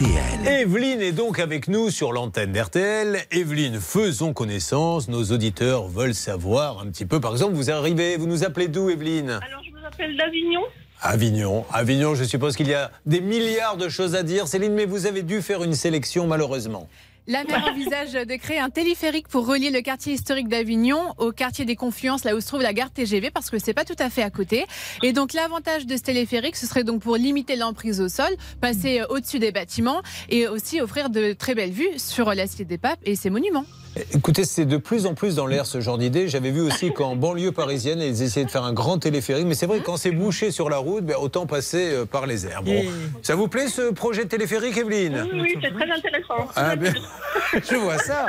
RTL. 0.00 0.48
Evelyne 0.48 1.02
est 1.02 1.12
donc 1.12 1.38
avec 1.38 1.68
nous 1.68 1.90
sur 1.90 2.12
l'antenne 2.12 2.52
d'RTL. 2.52 3.18
Evelyne, 3.30 3.80
faisons 3.80 4.32
connaissance. 4.32 5.08
Nos 5.08 5.24
auditeurs 5.24 5.88
veulent 5.88 6.14
savoir 6.14 6.80
un 6.80 6.86
petit 6.86 7.04
peu. 7.04 7.20
Par 7.20 7.32
exemple, 7.32 7.52
vous 7.52 7.70
arrivez, 7.70 8.16
vous 8.16 8.26
nous 8.26 8.42
appelez 8.42 8.68
d'où, 8.68 8.88
Evelyne? 8.88 9.40
Alors, 9.46 9.62
je 9.62 9.70
vous 9.70 9.86
appelle 9.86 10.16
d'Avignon. 10.16 10.62
Avignon. 11.02 11.66
Avignon, 11.70 12.14
je 12.14 12.24
suppose 12.24 12.56
qu'il 12.56 12.68
y 12.68 12.74
a 12.74 12.90
des 13.04 13.20
milliards 13.20 13.76
de 13.76 13.90
choses 13.90 14.14
à 14.14 14.22
dire. 14.22 14.48
Céline, 14.48 14.72
mais 14.72 14.86
vous 14.86 15.04
avez 15.04 15.22
dû 15.22 15.42
faire 15.42 15.62
une 15.62 15.74
sélection, 15.74 16.26
malheureusement. 16.26 16.88
La 17.26 17.44
maire 17.44 17.64
envisage 17.70 18.12
de 18.12 18.36
créer 18.36 18.58
un 18.58 18.70
téléphérique 18.70 19.28
pour 19.28 19.46
relier 19.46 19.70
le 19.70 19.82
quartier 19.82 20.14
historique 20.14 20.48
d'Avignon 20.48 21.14
au 21.18 21.32
quartier 21.32 21.64
des 21.64 21.76
Confluences, 21.76 22.24
là 22.24 22.34
où 22.34 22.40
se 22.40 22.46
trouve 22.46 22.62
la 22.62 22.72
gare 22.72 22.90
TGV, 22.90 23.30
parce 23.30 23.50
que 23.50 23.58
c'est 23.58 23.74
pas 23.74 23.84
tout 23.84 23.96
à 23.98 24.10
fait 24.10 24.22
à 24.22 24.30
côté. 24.30 24.66
Et 25.02 25.12
donc 25.12 25.32
l'avantage 25.34 25.86
de 25.86 25.96
ce 25.96 26.02
téléphérique, 26.02 26.56
ce 26.56 26.66
serait 26.66 26.82
donc 26.82 27.02
pour 27.02 27.16
limiter 27.16 27.56
l'emprise 27.56 28.00
au 28.00 28.08
sol, 28.08 28.30
passer 28.60 29.00
euh, 29.00 29.06
au-dessus 29.10 29.38
des 29.38 29.52
bâtiments 29.52 30.02
et 30.28 30.48
aussi 30.48 30.80
offrir 30.80 31.10
de 31.10 31.32
très 31.32 31.54
belles 31.54 31.70
vues 31.70 31.98
sur 31.98 32.34
la 32.34 32.46
cité 32.46 32.64
des 32.64 32.78
papes 32.78 33.00
et 33.04 33.14
ses 33.16 33.30
monuments. 33.30 33.66
Écoutez, 34.14 34.44
c'est 34.44 34.66
de 34.66 34.76
plus 34.76 35.06
en 35.06 35.14
plus 35.14 35.34
dans 35.34 35.46
l'air 35.46 35.66
ce 35.66 35.80
genre 35.80 35.98
d'idée. 35.98 36.28
J'avais 36.28 36.50
vu 36.50 36.60
aussi 36.60 36.92
qu'en 36.92 37.16
banlieue 37.16 37.50
parisienne, 37.50 38.00
ils 38.00 38.22
essayaient 38.22 38.46
de 38.46 38.50
faire 38.50 38.64
un 38.64 38.72
grand 38.72 38.98
téléphérique. 38.98 39.46
Mais 39.46 39.54
c'est 39.54 39.66
vrai, 39.66 39.80
quand 39.84 39.96
c'est 39.96 40.12
bouché 40.12 40.52
sur 40.52 40.70
la 40.70 40.76
route, 40.76 41.04
ben, 41.04 41.16
autant 41.18 41.46
passer 41.46 41.92
euh, 41.92 42.04
par 42.04 42.26
les 42.26 42.46
airs. 42.46 42.62
Bon. 42.62 42.84
Ça 43.22 43.34
vous 43.34 43.48
plaît 43.48 43.66
ce 43.66 43.90
projet 43.92 44.24
de 44.24 44.28
téléphérique, 44.28 44.76
Evelyne? 44.76 45.26
Oui, 45.32 45.40
oui, 45.42 45.58
c'est 45.60 45.72
très 45.72 45.90
intéressant. 45.90 46.48
Ah, 46.54 46.76
ben, 46.76 46.94
je 47.54 47.74
vois 47.76 47.98
ça. 47.98 48.26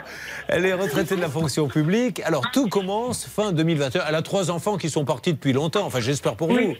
Elle 0.48 0.66
est 0.66 0.74
retraitée 0.74 1.16
de 1.16 1.22
la 1.22 1.30
fonction 1.30 1.68
publique. 1.68 2.22
Alors 2.26 2.50
tout 2.52 2.68
commence 2.68 3.26
fin 3.26 3.52
2021. 3.52 4.04
Elle 4.08 4.16
a 4.16 4.22
trois 4.24 4.50
enfants 4.50 4.78
qui 4.78 4.90
sont 4.90 5.06
partis 5.06 5.34
depuis 5.34 5.54
longtemps. 5.54 5.86
Enfin, 5.86 6.00
j'espère 6.00 6.36
pour 6.36 6.52
vous. 6.52 6.76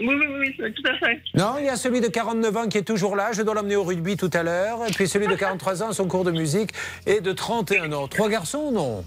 Oui. 0.00 0.08
Oui, 0.08 0.26
oui, 0.58 0.72
tout 0.74 0.82
à 0.88 0.96
fait. 0.98 1.20
Non, 1.34 1.54
il 1.58 1.66
y 1.66 1.68
a 1.68 1.76
celui 1.76 2.00
de 2.00 2.08
49 2.08 2.56
ans 2.56 2.68
qui 2.68 2.78
est 2.78 2.82
toujours 2.82 3.16
là. 3.16 3.32
Je 3.32 3.42
dois 3.42 3.54
l'emmener 3.54 3.76
au 3.76 3.84
rugby 3.84 4.16
tout 4.16 4.30
à 4.32 4.42
l'heure. 4.42 4.80
Et 4.88 4.92
puis 4.92 5.08
celui 5.08 5.26
de 5.26 5.34
43 5.34 5.82
ans 5.82 5.92
son 5.92 6.06
cours 6.06 6.24
de 6.24 6.30
musique. 6.30 6.70
Et 7.06 7.20
de 7.20 7.32
31 7.32 7.92
ans. 7.92 8.08
Trois 8.08 8.28
garçons, 8.28 8.70
non? 8.72 9.04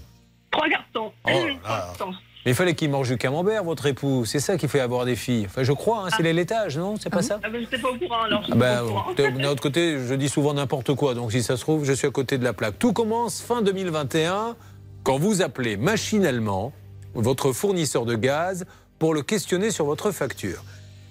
Trois 0.52 0.68
garçons. 0.68 1.12
Oh 1.26 1.30
là 1.30 1.56
Trois 1.63 1.78
garçons. 1.78 2.13
Mais 2.46 2.52
il 2.52 2.56
fallait 2.56 2.74
qu'il 2.74 2.89
mange 2.89 3.10
du 3.10 3.18
camembert, 3.18 3.65
votre 3.65 3.86
époux. 3.86 4.24
C'est 4.24 4.39
ça 4.39 4.58
qui 4.58 4.70
fait 4.70 4.80
avoir 4.80 5.04
des 5.06 5.18
filles. 5.18 5.46
Enfin, 5.46 5.63
je 5.63 5.74
crois, 5.74 6.06
hein, 6.06 6.10
c'est 6.15 6.24
les 6.24 6.32
laitages, 6.32 6.78
non? 6.78 6.96
C'est 6.98 7.10
pas 7.10 7.22
ça? 7.22 7.39
Ah 7.44 7.50
ben, 7.50 7.60
j'étais 7.60 7.78
pas 7.78 7.89
au 7.89 7.98
courant, 7.98 8.22
alors. 8.22 8.44
je 8.44 8.54
Ah 8.54 8.56
ben, 8.56 8.84
d'un 9.18 9.50
autre 9.50 9.62
côté, 9.62 9.98
je 10.00 10.13
dis 10.13 10.30
souvent 10.30 10.54
n'importe 10.54 10.96
quoi. 10.96 11.15
Donc, 11.15 11.34
si 11.34 11.44
ça 11.44 11.58
se 11.58 11.62
trouve, 11.62 11.84
je 11.84 11.92
suis 11.92 12.08
à 12.08 12.12
côté 12.12 12.38
de 12.38 12.46
la 12.46 12.54
plaque. 12.54 12.80
Tout 12.80 12.94
commence 12.94 13.42
fin 13.42 13.62
2021 13.62 14.56
quand 15.04 15.18
vous 15.18 15.42
appelez 15.42 15.76
machinalement 15.76 16.72
votre 17.13 17.52
fournisseur 17.52 18.06
de 18.06 18.15
gaz 18.15 18.65
pour 19.00 19.14
le 19.14 19.22
questionner 19.22 19.72
sur 19.72 19.86
votre 19.86 20.12
facture. 20.12 20.64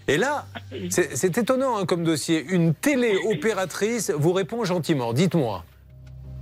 Et 0.07 0.17
là, 0.17 0.47
c'est 0.89 1.37
étonnant 1.37 1.77
hein, 1.77 1.85
comme 1.85 2.05
dossier. 2.05 2.45
Une 2.49 2.75
téléopératrice 2.75 4.11
vous 4.11 4.33
répond 4.33 4.65
gentiment. 4.65 5.13
Dites-moi. 5.13 5.65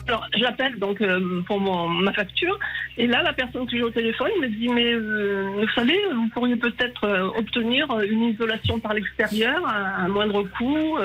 Alors, 0.09 0.25
j'appelle 0.37 0.79
donc 0.79 1.01
euh, 1.01 1.43
pour 1.49 1.59
mon, 1.59 1.89
ma 1.89 2.13
facture, 2.13 2.57
et 2.97 3.09
là, 3.09 3.25
la 3.25 3.33
personne 3.33 3.67
que 3.67 3.77
j'ai 3.77 3.83
au 3.83 3.91
téléphone 3.91 4.31
me 4.41 4.47
dit 4.47 4.69
Mais 4.69 4.93
euh, 4.93 5.49
vous 5.57 5.69
savez, 5.75 5.99
vous 6.15 6.29
pourriez 6.33 6.55
peut-être 6.55 7.05
euh, 7.05 7.29
obtenir 7.37 7.89
une 8.01 8.23
isolation 8.23 8.79
par 8.79 8.95
l'extérieur 8.95 9.67
à 9.67 10.07
moindre 10.07 10.45
coût. 10.57 10.99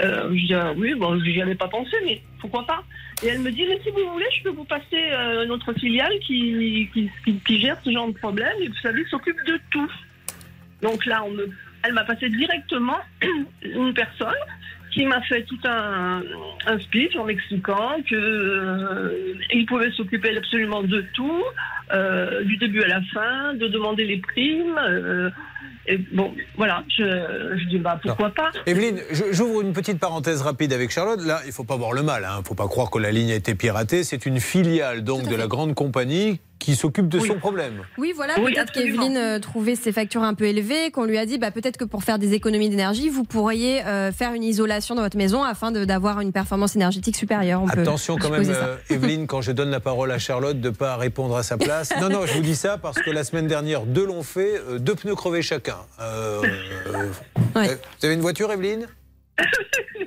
Euh, 0.00 0.28
je 0.30 0.46
dis 0.46 0.54
Ah 0.54 0.72
Oui, 0.76 0.94
bon, 0.94 1.18
j'y 1.22 1.40
avais 1.42 1.54
pas 1.54 1.68
pensé, 1.68 1.96
mais 2.04 2.20
pourquoi 2.40 2.66
pas 2.66 2.82
Et 3.22 3.28
elle 3.28 3.40
me 3.40 3.50
dit 3.50 3.64
Mais 3.68 3.80
si 3.82 3.90
vous 3.90 4.10
voulez, 4.12 4.26
je 4.36 4.42
peux 4.44 4.50
vous 4.50 4.64
passer 4.64 4.84
euh, 5.12 5.46
notre 5.46 5.72
filiale 5.74 6.12
qui, 6.20 6.88
qui, 6.92 7.10
qui, 7.44 7.60
gère 7.60 7.78
ce 7.84 7.90
genre 7.90 8.08
de 8.08 8.18
problème, 8.18 8.54
et 8.60 8.68
vous 8.68 8.78
savez, 8.82 9.04
s'occupe 9.06 9.42
de 9.46 9.58
tout. 9.70 9.90
Donc 10.82 11.04
là, 11.06 11.24
elle 11.82 11.92
m'a 11.92 12.04
passé 12.04 12.28
directement 12.28 12.98
une 13.62 13.94
personne 13.94 14.34
qui 14.92 15.04
m'a 15.04 15.20
fait 15.22 15.42
tout 15.42 15.58
un, 15.64 16.22
un 16.66 16.78
speech 16.80 17.14
en 17.16 17.24
m'expliquant 17.24 17.96
que 18.08 18.14
euh, 18.14 19.64
pouvait 19.66 19.90
s'occuper 19.92 20.36
absolument 20.36 20.82
de 20.82 21.04
tout, 21.14 21.44
euh, 21.92 22.42
du 22.44 22.56
début 22.56 22.82
à 22.82 22.88
la 22.88 23.02
fin, 23.12 23.54
de 23.54 23.66
demander 23.68 24.04
les 24.04 24.18
primes. 24.18 24.78
euh, 24.78 25.30
et 25.88 25.98
bon, 26.12 26.34
voilà, 26.56 26.84
je, 26.88 27.02
je 27.02 27.68
dis 27.68 27.78
bah 27.78 27.98
pourquoi 28.02 28.30
pas. 28.30 28.50
Evelyne, 28.66 29.00
j'ouvre 29.32 29.62
une 29.62 29.72
petite 29.72 29.98
parenthèse 29.98 30.42
rapide 30.42 30.72
avec 30.74 30.90
Charlotte. 30.90 31.20
Là, 31.24 31.40
il 31.46 31.52
faut 31.52 31.64
pas 31.64 31.76
voir 31.76 31.92
le 31.92 32.02
mal. 32.02 32.28
Il 32.30 32.38
ne 32.40 32.44
faut 32.44 32.54
pas 32.54 32.68
croire 32.68 32.90
que 32.90 32.98
la 32.98 33.10
ligne 33.10 33.32
a 33.32 33.36
été 33.36 33.54
piratée. 33.54 34.04
C'est 34.04 34.26
une 34.26 34.38
filiale 34.38 35.02
donc 35.02 35.26
de 35.26 35.34
la 35.34 35.46
grande 35.46 35.74
compagnie 35.74 36.40
qui 36.58 36.74
s'occupe 36.76 37.08
de 37.08 37.18
Oui. 37.18 37.28
son 37.28 37.36
problème. 37.36 37.82
Oui, 37.98 38.12
voilà, 38.14 38.34
Oui, 38.40 38.52
peut-être 38.54 38.72
qu'Evelyne 38.72 39.16
euh, 39.16 39.38
trouvait 39.38 39.74
ses 39.76 39.92
factures 39.92 40.22
un 40.22 40.34
peu 40.34 40.44
élevées, 40.44 40.90
qu'on 40.90 41.04
lui 41.04 41.16
a 41.18 41.24
dit 41.26 41.38
bah, 41.38 41.50
peut-être 41.50 41.76
que 41.76 41.84
pour 41.84 42.02
faire 42.04 42.18
des 42.18 42.34
économies 42.34 42.68
d'énergie, 42.68 43.08
vous 43.08 43.24
pourriez 43.24 43.84
euh, 43.86 44.12
faire 44.12 44.34
une 44.34 44.42
isolation 44.44 44.94
dans 44.94 45.02
votre 45.02 45.16
maison 45.16 45.42
afin 45.42 45.70
de- 45.70 45.84
d'avoir 45.84 46.20
une 46.20 46.32
performance 46.32 46.74
énergétique 46.76 47.16
supérieure. 47.16 47.62
On 47.62 47.66
peut 47.68 47.80
Attention 47.82 48.16
quand 48.16 48.30
même, 48.30 48.44
euh, 48.48 48.76
Evelyne, 48.90 49.26
quand 49.26 49.40
je 49.40 49.52
donne 49.52 49.70
la 49.70 49.80
parole 49.80 50.10
à 50.10 50.18
Charlotte, 50.18 50.60
de 50.60 50.68
ne 50.70 50.74
pas 50.74 50.96
répondre 50.96 51.36
à 51.36 51.42
sa 51.42 51.56
place. 51.56 51.92
Non, 52.00 52.08
non, 52.08 52.26
je 52.26 52.34
vous 52.34 52.42
dis 52.42 52.56
ça 52.56 52.76
parce 52.78 52.98
que 52.98 53.10
la 53.10 53.24
semaine 53.24 53.46
dernière, 53.46 53.82
deux 53.86 54.06
l'ont 54.06 54.22
fait, 54.22 54.60
euh, 54.68 54.78
deux 54.78 54.94
pneus 54.94 55.14
crevés 55.14 55.42
chacun. 55.42 55.76
Euh, 56.00 56.42
euh, 56.88 57.08
Ouais. 57.56 57.70
euh, 57.70 57.74
Vous 58.00 58.06
avez 58.06 58.14
une 58.14 58.20
voiture, 58.20 58.52
Evelyne? 58.52 58.86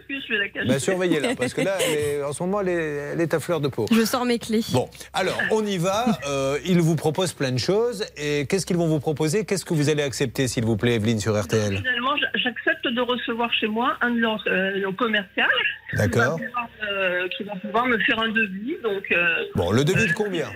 Je 0.10 0.34
vais 0.34 0.40
la 0.40 0.50
cacher. 0.50 0.68
bah, 0.68 0.80
Surveillez-la, 0.80 1.36
parce 1.36 1.54
que 1.54 1.62
là, 1.62 1.78
elle 1.88 1.98
est- 2.00 2.24
en 2.24 2.34
ce 2.34 2.44
moment, 2.44 2.62
elle 2.62 2.70
est, 2.70 3.12
elle 3.14 3.22
est 3.22 3.34
à 3.34 3.40
fleur 3.40 3.60
de 3.62 3.68
peau. 3.68 3.86
Je 3.92 4.04
sors 4.06 4.26
mes 4.26 4.40
clés. 4.40 4.62
Bon, 4.72 4.90
alors, 5.14 5.38
on 5.52 5.66
y 5.66 5.78
va. 5.78 6.06
Euh, 6.28 6.58
ils 6.66 6.80
vous 6.82 6.96
proposent 6.96 7.34
plein 7.34 7.52
de 7.52 7.58
choses. 7.60 8.06
Et 8.18 8.46
qu'est-ce 8.48 8.66
qu'ils 8.66 8.78
vont 8.78 8.88
vous 8.88 9.00
proposer? 9.00 9.46
Qu'est-ce 9.46 9.66
que 9.66 9.74
vous 9.74 9.90
allez 9.90 10.04
accepter, 10.04 10.48
s'il 10.48 10.66
vous 10.66 10.78
plaît, 10.78 10.96
Evelyne, 10.96 11.20
sur 11.20 11.40
RTL 11.40 11.76
Finalement, 11.78 12.16
j'accepte 12.36 12.88
de 12.88 13.02
recevoir 13.02 13.52
chez 13.54 13.68
moi 13.68 13.98
un 14.02 14.12
de 14.12 14.20
leurs 14.20 14.44
euh, 14.48 14.92
commerciaux 14.98 15.44
qui 15.92 15.96
va, 15.98 16.08
D'accord 16.08 16.38
pouvoir, 16.38 16.70
euh, 16.92 17.28
qui 17.38 17.44
va 17.44 17.56
pouvoir 17.56 17.86
me 17.88 17.98
faire 18.00 18.20
un 18.20 18.30
devis. 18.30 18.76
Donc, 18.84 19.04
euh, 19.12 19.44
Bon, 19.56 19.72
le 19.72 19.84
devis 19.84 20.08
de 20.08 20.14
combien? 20.14 20.48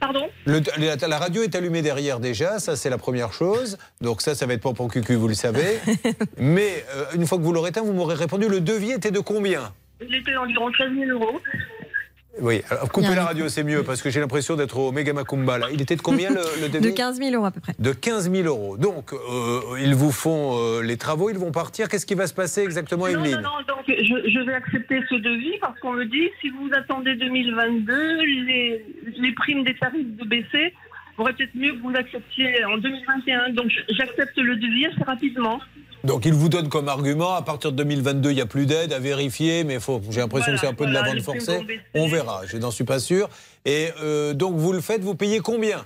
Pardon 0.00 0.28
Le- 0.44 0.60
la, 0.78 0.96
la 1.08 1.18
radio 1.18 1.42
est 1.42 1.54
allumée 1.54 1.82
derrière 1.82 2.20
déjà, 2.20 2.58
ça 2.58 2.76
c'est 2.76 2.90
la 2.90 2.98
première 2.98 3.32
chose. 3.32 3.78
Donc 4.00 4.22
ça, 4.22 4.34
ça 4.34 4.46
va 4.46 4.54
être 4.54 4.60
pour 4.72 4.88
cucu, 4.88 5.14
vous 5.14 5.28
le 5.28 5.34
savez. 5.34 5.78
Mais 6.36 6.84
euh, 6.94 7.04
une 7.14 7.26
fois 7.26 7.38
que 7.38 7.42
vous 7.42 7.52
l'aurez 7.52 7.70
éteint, 7.70 7.82
vous 7.82 7.92
m'aurez 7.92 8.14
répondu, 8.14 8.48
le 8.48 8.60
devis 8.60 8.92
était 8.92 9.10
de 9.10 9.20
combien? 9.20 9.72
Il 10.00 10.14
était 10.14 10.32
d'environ 10.34 10.70
13 10.70 10.88
000 11.06 11.10
euros. 11.18 11.40
Oui, 12.40 12.62
alors 12.70 12.90
coupez 12.90 13.14
la 13.14 13.24
radio, 13.24 13.48
c'est 13.48 13.64
mieux, 13.64 13.82
parce 13.82 14.02
que 14.02 14.10
j'ai 14.10 14.20
l'impression 14.20 14.56
d'être 14.56 14.78
au 14.78 14.92
Mega 14.92 15.12
Macumba. 15.12 15.58
Là. 15.58 15.68
Il 15.72 15.80
était 15.80 15.96
de 15.96 16.02
combien 16.02 16.30
le, 16.30 16.40
le 16.60 16.68
De 16.68 16.78
devis 16.78 16.94
15 16.94 17.18
000 17.18 17.34
euros 17.34 17.46
à 17.46 17.50
peu 17.50 17.60
près. 17.60 17.74
De 17.78 17.92
15 17.92 18.30
000 18.30 18.46
euros. 18.46 18.76
Donc, 18.76 19.12
euh, 19.12 19.60
ils 19.80 19.94
vous 19.94 20.12
font 20.12 20.58
euh, 20.58 20.82
les 20.82 20.96
travaux, 20.96 21.30
ils 21.30 21.38
vont 21.38 21.52
partir. 21.52 21.88
Qu'est-ce 21.88 22.06
qui 22.06 22.14
va 22.14 22.26
se 22.26 22.34
passer 22.34 22.62
exactement, 22.62 23.06
Non, 23.06 23.12
non, 23.14 23.18
Evelyne 23.20 23.40
non, 23.42 23.50
donc 23.66 23.84
je, 23.88 24.30
je 24.30 24.46
vais 24.46 24.54
accepter 24.54 25.00
ce 25.08 25.14
devis 25.14 25.58
parce 25.60 25.78
qu'on 25.80 25.92
me 25.92 26.04
dit 26.04 26.28
si 26.40 26.50
vous 26.50 26.68
attendez 26.76 27.14
2022, 27.14 28.22
les, 28.24 28.84
les 29.18 29.32
primes 29.32 29.64
des 29.64 29.74
tarifs 29.74 30.16
de 30.16 30.24
baisser, 30.24 30.74
aurait 31.18 31.32
peut-être 31.32 31.54
mieux 31.54 31.72
que 31.72 31.80
vous 31.82 31.90
l'acceptiez 31.90 32.64
en 32.64 32.76
2021. 32.78 33.50
Donc 33.50 33.70
j'accepte 33.88 34.36
le 34.36 34.56
devis 34.56 34.86
assez 34.86 35.04
rapidement. 35.04 35.60
Donc, 36.06 36.24
ils 36.24 36.32
vous 36.32 36.48
donnent 36.48 36.68
comme 36.68 36.88
argument, 36.88 37.34
à 37.34 37.42
partir 37.42 37.72
de 37.72 37.76
2022, 37.76 38.30
il 38.30 38.34
n'y 38.36 38.40
a 38.40 38.46
plus 38.46 38.66
d'aide 38.66 38.92
à 38.92 38.98
vérifier, 38.98 39.64
mais 39.64 39.80
faut, 39.80 40.00
j'ai 40.10 40.20
l'impression 40.20 40.52
que 40.52 40.58
c'est 40.58 40.66
un 40.66 40.74
peu 40.74 40.86
de 40.86 40.92
la 40.92 41.02
vente 41.02 41.20
forcée. 41.20 41.58
On 41.94 42.06
verra, 42.08 42.42
je 42.46 42.56
n'en 42.56 42.70
suis 42.70 42.84
pas 42.84 42.98
sûr. 42.98 43.28
Et 43.64 43.88
euh, 44.02 44.32
donc, 44.32 44.54
vous 44.56 44.72
le 44.72 44.80
faites, 44.80 45.02
vous 45.02 45.14
payez 45.14 45.40
combien? 45.40 45.84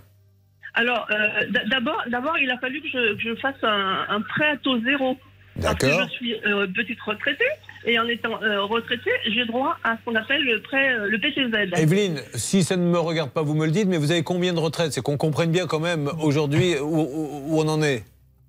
Alors 0.74 1.08
euh, 1.10 1.46
d'abord, 1.68 2.00
d'abord, 2.08 2.38
il 2.40 2.48
a 2.48 2.56
fallu 2.58 2.80
que 2.80 2.86
je, 2.88 3.14
que 3.14 3.20
je 3.20 3.34
fasse 3.40 3.56
un, 3.64 4.04
un 4.08 4.20
prêt 4.20 4.50
à 4.52 4.56
taux 4.56 4.80
zéro. 4.84 5.16
Parce 5.60 5.74
que 5.74 5.86
D'accord. 5.86 6.06
je 6.08 6.14
suis 6.14 6.34
euh, 6.46 6.66
petite 6.74 7.00
retraitée 7.00 7.44
et 7.86 7.98
en 7.98 8.06
étant 8.06 8.40
euh, 8.40 8.62
retraitée, 8.62 9.10
j'ai 9.34 9.44
droit 9.46 9.76
à 9.82 9.96
ce 9.96 10.04
qu'on 10.04 10.14
appelle 10.14 10.42
le 10.44 10.62
prêt, 10.62 10.94
le 11.08 11.18
PTZ. 11.18 11.76
Evelyne, 11.82 12.20
si 12.34 12.62
ça 12.62 12.76
ne 12.76 12.84
me 12.84 12.98
regarde 13.00 13.30
pas, 13.30 13.42
vous 13.42 13.54
me 13.54 13.66
le 13.66 13.72
dites, 13.72 13.88
mais 13.88 13.96
vous 13.98 14.12
avez 14.12 14.22
combien 14.22 14.52
de 14.52 14.60
retraites? 14.60 14.92
C'est 14.92 15.02
qu'on 15.02 15.16
comprenne 15.16 15.50
bien 15.50 15.66
quand 15.66 15.80
même 15.80 16.08
aujourd'hui 16.22 16.76
où, 16.78 17.00
où- 17.00 17.42
où 17.48 17.60
on 17.60 17.68
en 17.68 17.82
est. 17.82 18.04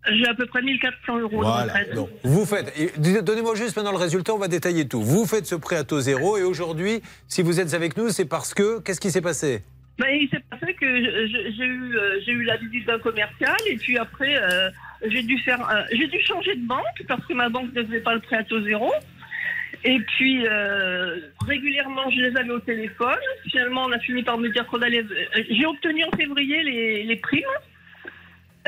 J'ai 0.09 0.27
à 0.27 0.33
peu 0.33 0.45
près 0.47 0.61
1400 0.61 1.19
euros 1.19 1.41
Voilà. 1.41 1.85
Donc, 1.93 2.09
vous 2.23 2.45
faites. 2.45 2.73
Donnez-moi 2.99 3.55
juste 3.55 3.75
maintenant 3.75 3.91
le 3.91 3.97
résultat, 3.97 4.33
on 4.33 4.39
va 4.39 4.47
détailler 4.47 4.87
tout. 4.87 5.01
Vous 5.01 5.25
faites 5.25 5.45
ce 5.45 5.55
prêt 5.55 5.75
à 5.75 5.83
taux 5.83 5.99
zéro 5.99 6.37
et 6.37 6.43
aujourd'hui, 6.43 7.01
si 7.27 7.41
vous 7.43 7.59
êtes 7.59 7.73
avec 7.73 7.97
nous, 7.97 8.09
c'est 8.09 8.25
parce 8.25 8.53
que. 8.53 8.79
Qu'est-ce 8.81 8.99
qui 8.99 9.11
s'est 9.11 9.21
passé? 9.21 9.61
Ben, 9.99 10.07
il 10.09 10.27
s'est 10.29 10.41
passé 10.49 10.73
que 10.73 10.87
j'ai 10.87 11.65
eu, 11.65 11.95
euh, 11.95 12.19
j'ai 12.25 12.31
eu 12.31 12.43
la 12.43 12.57
visite 12.57 12.87
d'un 12.87 12.97
commercial 12.97 13.55
et 13.69 13.75
puis 13.75 13.97
après 13.99 14.35
euh, 14.35 14.69
j'ai 15.05 15.21
dû 15.21 15.37
faire, 15.39 15.59
euh, 15.69 15.83
j'ai 15.91 16.07
dû 16.07 16.19
changer 16.21 16.55
de 16.55 16.65
banque 16.65 17.03
parce 17.07 17.23
que 17.27 17.33
ma 17.33 17.49
banque 17.49 17.71
ne 17.75 17.83
faisait 17.83 17.99
pas 17.99 18.15
le 18.15 18.21
prêt 18.21 18.37
à 18.37 18.43
taux 18.43 18.63
zéro. 18.63 18.91
Et 19.83 19.99
puis 19.99 20.47
euh, 20.47 21.17
régulièrement 21.45 22.09
je 22.09 22.19
les 22.21 22.35
avais 22.35 22.49
au 22.49 22.59
téléphone. 22.59 23.19
Finalement 23.51 23.85
on 23.85 23.91
a 23.91 23.99
fini 23.99 24.23
par 24.23 24.39
me 24.39 24.49
dire 24.49 24.65
qu'on 24.65 24.81
allait. 24.81 25.05
J'ai 25.49 25.65
obtenu 25.67 26.03
en 26.05 26.17
février 26.17 26.63
les, 26.63 27.03
les 27.03 27.15
primes. 27.17 27.43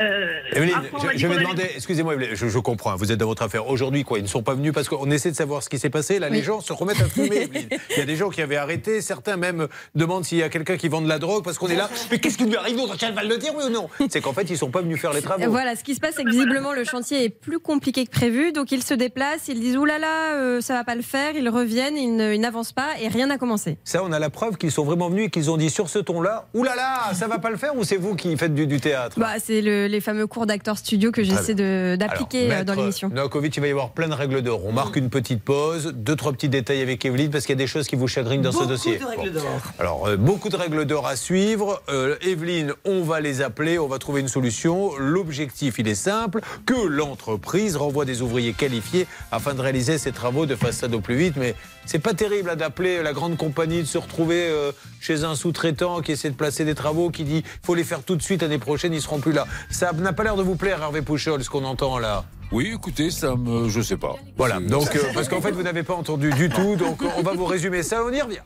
Euh, 0.00 0.32
Evelyne, 0.52 0.74
je, 1.12 1.18
je 1.18 1.26
vais 1.28 1.36
demander, 1.36 1.70
excusez-moi, 1.76 2.14
je, 2.32 2.48
je 2.48 2.58
comprends, 2.58 2.96
vous 2.96 3.12
êtes 3.12 3.18
dans 3.18 3.26
votre 3.26 3.42
affaire. 3.42 3.68
Aujourd'hui, 3.68 4.02
quoi, 4.04 4.18
ils 4.18 4.22
ne 4.22 4.28
sont 4.28 4.42
pas 4.42 4.54
venus 4.54 4.72
parce 4.72 4.88
qu'on 4.88 5.10
essaie 5.10 5.30
de 5.30 5.36
savoir 5.36 5.62
ce 5.62 5.68
qui 5.68 5.78
s'est 5.78 5.90
passé. 5.90 6.18
Là, 6.18 6.28
les 6.28 6.42
gens 6.42 6.60
se 6.60 6.72
remettent 6.72 7.00
à 7.00 7.04
fumer. 7.08 7.48
Il 7.90 7.98
y 7.98 8.00
a 8.00 8.04
des 8.04 8.16
gens 8.16 8.28
qui 8.30 8.42
avaient 8.42 8.56
arrêté, 8.56 9.00
certains 9.00 9.36
même 9.36 9.68
demandent 9.94 10.24
s'il 10.24 10.38
y 10.38 10.42
a 10.42 10.48
quelqu'un 10.48 10.76
qui 10.76 10.88
vend 10.88 11.00
de 11.00 11.08
la 11.08 11.18
drogue 11.18 11.44
parce 11.44 11.58
qu'on 11.58 11.68
est 11.68 11.76
là. 11.76 11.88
Mais 12.10 12.18
qu'est-ce 12.18 12.36
qui 12.38 12.44
lui 12.44 12.56
arrive 12.56 12.76
Donc, 12.76 13.00
elle 13.02 13.14
va 13.14 13.22
le 13.22 13.38
dire, 13.38 13.52
oui 13.56 13.64
ou 13.66 13.70
non? 13.70 13.88
C'est 14.10 14.20
qu'en 14.20 14.32
fait, 14.32 14.42
ils 14.42 14.52
ne 14.52 14.58
sont 14.58 14.70
pas 14.70 14.80
venus 14.82 15.00
faire 15.00 15.12
les 15.12 15.22
travaux. 15.22 15.48
Voilà, 15.48 15.76
ce 15.76 15.84
qui 15.84 15.94
se 15.94 16.00
passe, 16.00 16.14
c'est 16.16 16.24
que 16.24 16.30
visiblement 16.30 16.72
le 16.72 16.84
chantier 16.84 17.24
est 17.24 17.28
plus 17.30 17.60
compliqué 17.60 18.04
que 18.06 18.10
prévu, 18.10 18.52
donc 18.52 18.72
ils 18.72 18.82
se 18.82 18.94
déplacent, 18.94 19.48
ils 19.48 19.60
disent 19.60 19.76
oulala, 19.76 19.98
là 19.98 19.98
là, 20.32 20.34
euh, 20.40 20.60
ça 20.60 20.74
va 20.74 20.82
pas 20.82 20.96
le 20.96 21.02
faire, 21.02 21.36
ils 21.36 21.48
reviennent, 21.48 21.96
ils 21.96 22.40
n'avancent 22.40 22.72
pas 22.72 22.88
et 23.00 23.06
rien 23.08 23.28
n'a 23.28 23.38
commencé. 23.38 23.76
Ça, 23.84 24.02
on 24.02 24.10
a 24.10 24.18
la 24.18 24.30
preuve 24.30 24.56
qu'ils 24.56 24.72
sont 24.72 24.84
vraiment 24.84 25.08
venus 25.08 25.26
et 25.26 25.30
qu'ils 25.30 25.50
ont 25.52 25.56
dit 25.56 25.70
sur 25.70 25.88
ce 25.88 26.00
ton-là, 26.00 26.46
oulala, 26.52 27.10
ça 27.14 27.28
va 27.28 27.38
pas 27.38 27.50
le 27.50 27.56
faire 27.56 27.76
ou 27.76 27.84
c'est 27.84 27.96
vous 27.96 28.16
qui 28.16 28.36
faites 28.36 28.54
du, 28.54 28.66
du 28.66 28.80
théâtre? 28.80 29.18
Bah, 29.20 29.34
c'est 29.38 29.60
le- 29.60 29.83
les 29.88 30.00
fameux 30.00 30.26
cours 30.26 30.46
d'acteur 30.46 30.78
studio 30.78 31.10
que 31.12 31.22
j'essaie 31.22 31.54
de- 31.54 31.96
d'appliquer 31.98 32.52
euh, 32.52 32.64
dans 32.64 32.74
l'émission. 32.74 33.08
Novakovic, 33.08 33.56
il 33.56 33.60
va 33.60 33.66
y 33.68 33.70
avoir 33.70 33.90
plein 33.90 34.08
de 34.08 34.14
règles 34.14 34.42
d'or. 34.42 34.64
On 34.64 34.72
marque 34.72 34.96
une 34.96 35.10
petite 35.10 35.42
pause, 35.42 35.92
deux, 35.94 36.16
trois 36.16 36.32
petits 36.32 36.48
détails 36.48 36.82
avec 36.82 37.04
Evelyne, 37.04 37.30
parce 37.30 37.44
qu'il 37.46 37.54
y 37.54 37.58
a 37.58 37.62
des 37.62 37.66
choses 37.66 37.86
qui 37.86 37.96
vous 37.96 38.08
chagrinent 38.08 38.42
dans 38.42 38.52
ce 38.52 38.58
Beaucoup 38.58 38.68
dossier. 38.70 38.98
de 38.98 39.04
règles 39.04 39.32
Bon. 39.32 39.40
Alors, 39.78 40.06
euh, 40.08 40.16
beaucoup 40.16 40.48
de 40.48 40.56
règles 40.56 40.84
d'or 40.84 41.06
à 41.06 41.16
suivre. 41.16 41.82
Euh, 41.88 42.16
Evelyne, 42.22 42.72
on 42.84 43.02
va 43.02 43.20
les 43.20 43.42
appeler, 43.42 43.78
on 43.78 43.88
va 43.88 43.98
trouver 43.98 44.20
une 44.20 44.28
solution. 44.28 44.92
L'objectif, 44.98 45.78
il 45.78 45.88
est 45.88 45.94
simple, 45.94 46.40
que 46.66 46.74
l'entreprise 46.86 47.76
renvoie 47.76 48.04
des 48.04 48.22
ouvriers 48.22 48.52
qualifiés 48.52 49.06
afin 49.32 49.54
de 49.54 49.60
réaliser 49.60 49.98
ses 49.98 50.12
travaux 50.12 50.46
de 50.46 50.54
façade 50.56 50.94
au 50.94 51.00
plus 51.00 51.16
vite. 51.16 51.34
Mais 51.36 51.54
c'est 51.86 51.98
pas 51.98 52.14
terrible 52.14 52.50
hein, 52.50 52.56
d'appeler 52.56 53.02
la 53.02 53.12
grande 53.12 53.36
compagnie, 53.36 53.80
de 53.82 53.86
se 53.86 53.98
retrouver 53.98 54.48
euh, 54.48 54.72
chez 55.00 55.24
un 55.24 55.34
sous-traitant 55.34 56.00
qui 56.00 56.12
essaie 56.12 56.30
de 56.30 56.34
placer 56.34 56.64
des 56.64 56.74
travaux, 56.74 57.10
qui 57.10 57.24
dit 57.24 57.44
faut 57.62 57.74
les 57.74 57.84
faire 57.84 58.02
tout 58.02 58.16
de 58.16 58.22
suite, 58.22 58.42
l'année 58.42 58.58
prochaine, 58.58 58.92
ils 58.94 59.02
seront 59.02 59.18
plus 59.18 59.32
là. 59.32 59.46
Ça 59.74 59.90
n'a 59.92 60.12
pas 60.12 60.22
l'air 60.22 60.36
de 60.36 60.42
vous 60.44 60.54
plaire, 60.54 60.80
Hervé 60.80 61.02
Pouchol, 61.02 61.42
ce 61.42 61.50
qu'on 61.50 61.64
entend 61.64 61.98
là. 61.98 62.22
Oui, 62.52 62.70
écoutez, 62.76 63.10
ça 63.10 63.34
me. 63.34 63.68
Je 63.68 63.80
sais 63.80 63.96
pas. 63.96 64.14
Voilà, 64.36 64.60
donc, 64.60 64.94
euh, 64.94 65.00
parce 65.12 65.28
qu'en 65.28 65.40
fait, 65.40 65.50
vous 65.50 65.64
n'avez 65.64 65.82
pas 65.82 65.94
entendu 65.94 66.30
du 66.30 66.48
tout, 66.48 66.76
donc 66.76 67.02
on 67.18 67.22
va 67.22 67.32
vous 67.32 67.44
résumer 67.44 67.82
ça, 67.82 68.04
on 68.04 68.12
y 68.12 68.22
revient. 68.22 68.38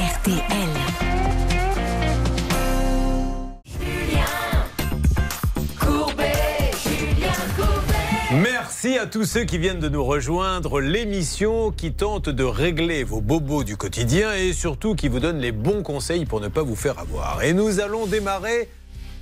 RTL. 0.00 0.42
Merci 8.42 8.98
à 8.98 9.06
tous 9.06 9.24
ceux 9.24 9.44
qui 9.44 9.58
viennent 9.58 9.78
de 9.78 9.88
nous 9.88 10.04
rejoindre. 10.04 10.80
L'émission 10.80 11.70
qui 11.70 11.92
tente 11.92 12.28
de 12.28 12.42
régler 12.42 13.04
vos 13.04 13.20
bobos 13.20 13.62
du 13.62 13.76
quotidien 13.76 14.34
et 14.34 14.52
surtout 14.52 14.96
qui 14.96 15.06
vous 15.06 15.20
donne 15.20 15.38
les 15.38 15.52
bons 15.52 15.84
conseils 15.84 16.24
pour 16.24 16.40
ne 16.40 16.48
pas 16.48 16.64
vous 16.64 16.74
faire 16.74 16.98
avoir. 16.98 17.44
Et 17.44 17.52
nous 17.52 17.78
allons 17.78 18.06
démarrer 18.06 18.68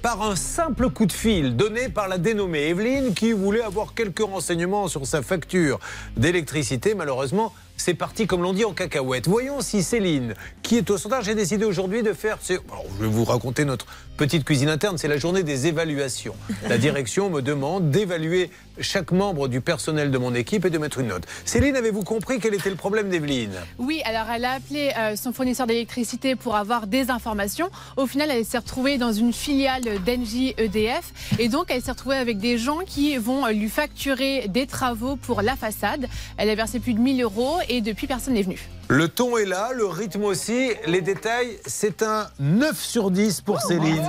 par 0.03 0.23
un 0.23 0.35
simple 0.35 0.91
coup 0.91 1.07
de 1.07 1.13
fil 1.13 1.55
donné 1.57 1.89
par 1.89 2.09
la 2.09 2.19
dénommée 2.19 2.69
Evelyne 2.69 3.15
qui 3.15 3.31
voulait 3.31 3.63
avoir 3.63 3.95
quelques 3.95 4.19
renseignements 4.19 4.89
sur 4.89 5.07
sa 5.07 5.23
facture 5.23 5.79
d'électricité. 6.17 6.95
Malheureusement, 6.97 7.55
c'est 7.83 7.95
parti, 7.95 8.29
comme 8.29 8.43
l'on 8.43 8.53
dit, 8.53 8.65
en 8.65 8.73
cacahuète. 8.73 9.27
Voyons 9.27 9.61
si 9.61 9.83
Céline, 9.83 10.35
qui 10.63 10.77
est 10.77 10.89
au 10.89 10.99
standard, 10.99 11.23
j'ai 11.23 11.35
décidé 11.35 11.65
aujourd'hui 11.65 12.05
de 12.05 12.13
faire. 12.13 12.39
je 12.49 12.55
vais 12.55 13.09
vous 13.09 13.25
raconter 13.25 13.65
notre 13.65 13.87
petite 14.17 14.45
cuisine 14.45 14.69
interne. 14.69 14.99
C'est 14.99 15.09
la 15.09 15.17
journée 15.17 15.43
des 15.43 15.67
évaluations. 15.67 16.37
La 16.69 16.79
direction 16.79 17.29
me 17.29 17.43
demande 17.43 17.91
d'évaluer 17.91 18.51
chaque 18.81 19.13
membre 19.13 19.49
du 19.49 19.61
personnel 19.61 20.11
de 20.11 20.19
mon 20.19 20.35
équipe 20.35 20.65
et 20.65 20.71
de 20.71 20.79
mettre 20.79 21.01
une 21.01 21.09
note. 21.09 21.25
Céline, 21.45 21.77
avez-vous 21.77 22.05
compris 22.05 22.39
quel 22.39 22.55
était 22.55 22.71
le 22.71 22.77
problème 22.77 23.09
d'Evelyne? 23.11 23.55
Oui, 23.79 24.01
alors 24.05 24.27
elle 24.35 24.45
a 24.45 24.53
appelé 24.53 24.93
euh, 24.97 25.17
son 25.17 25.33
fournisseur 25.33 25.67
d'électricité 25.67 26.37
pour 26.37 26.57
avoir 26.57 26.87
des 26.87 27.11
informations. 27.11 27.69
Au 27.97 28.07
final, 28.07 28.31
elle 28.31 28.45
s'est 28.45 28.59
retrouvée 28.59 28.97
dans 28.97 29.13
une 29.13 29.33
filiale 29.33 29.83
d'Engie 30.07 30.55
EDF 30.57 31.13
et 31.39 31.49
donc 31.49 31.67
elle 31.71 31.83
s'est 31.83 31.91
retrouvée 31.91 32.17
avec 32.17 32.39
des 32.39 32.59
gens 32.59 32.79
qui 32.87 33.17
vont 33.17 33.45
euh, 33.45 33.51
lui 33.51 33.69
facturer 33.69 34.47
des 34.49 34.67
travaux 34.67 35.17
pour 35.17 35.43
la 35.43 35.57
façade. 35.57 36.09
Elle 36.37 36.49
a 36.49 36.55
versé 36.55 36.79
plus 36.79 36.95
de 36.95 37.01
1000 37.01 37.23
euros 37.23 37.57
et 37.73 37.81
depuis 37.81 38.07
personne 38.07 38.35
n'est 38.35 38.43
venu. 38.43 38.61
Le 38.89 39.09
ton 39.09 39.39
est 39.39 39.47
là, 39.47 39.71
le 39.75 39.87
rythme 39.87 40.25
aussi, 40.25 40.73
les 40.87 41.01
détails, 41.01 41.59
c'est 41.65 42.03
un 42.03 42.29
9 42.39 42.79
sur 42.79 43.11
10 43.11 43.41
pour 43.41 43.63
Céline. 43.63 44.05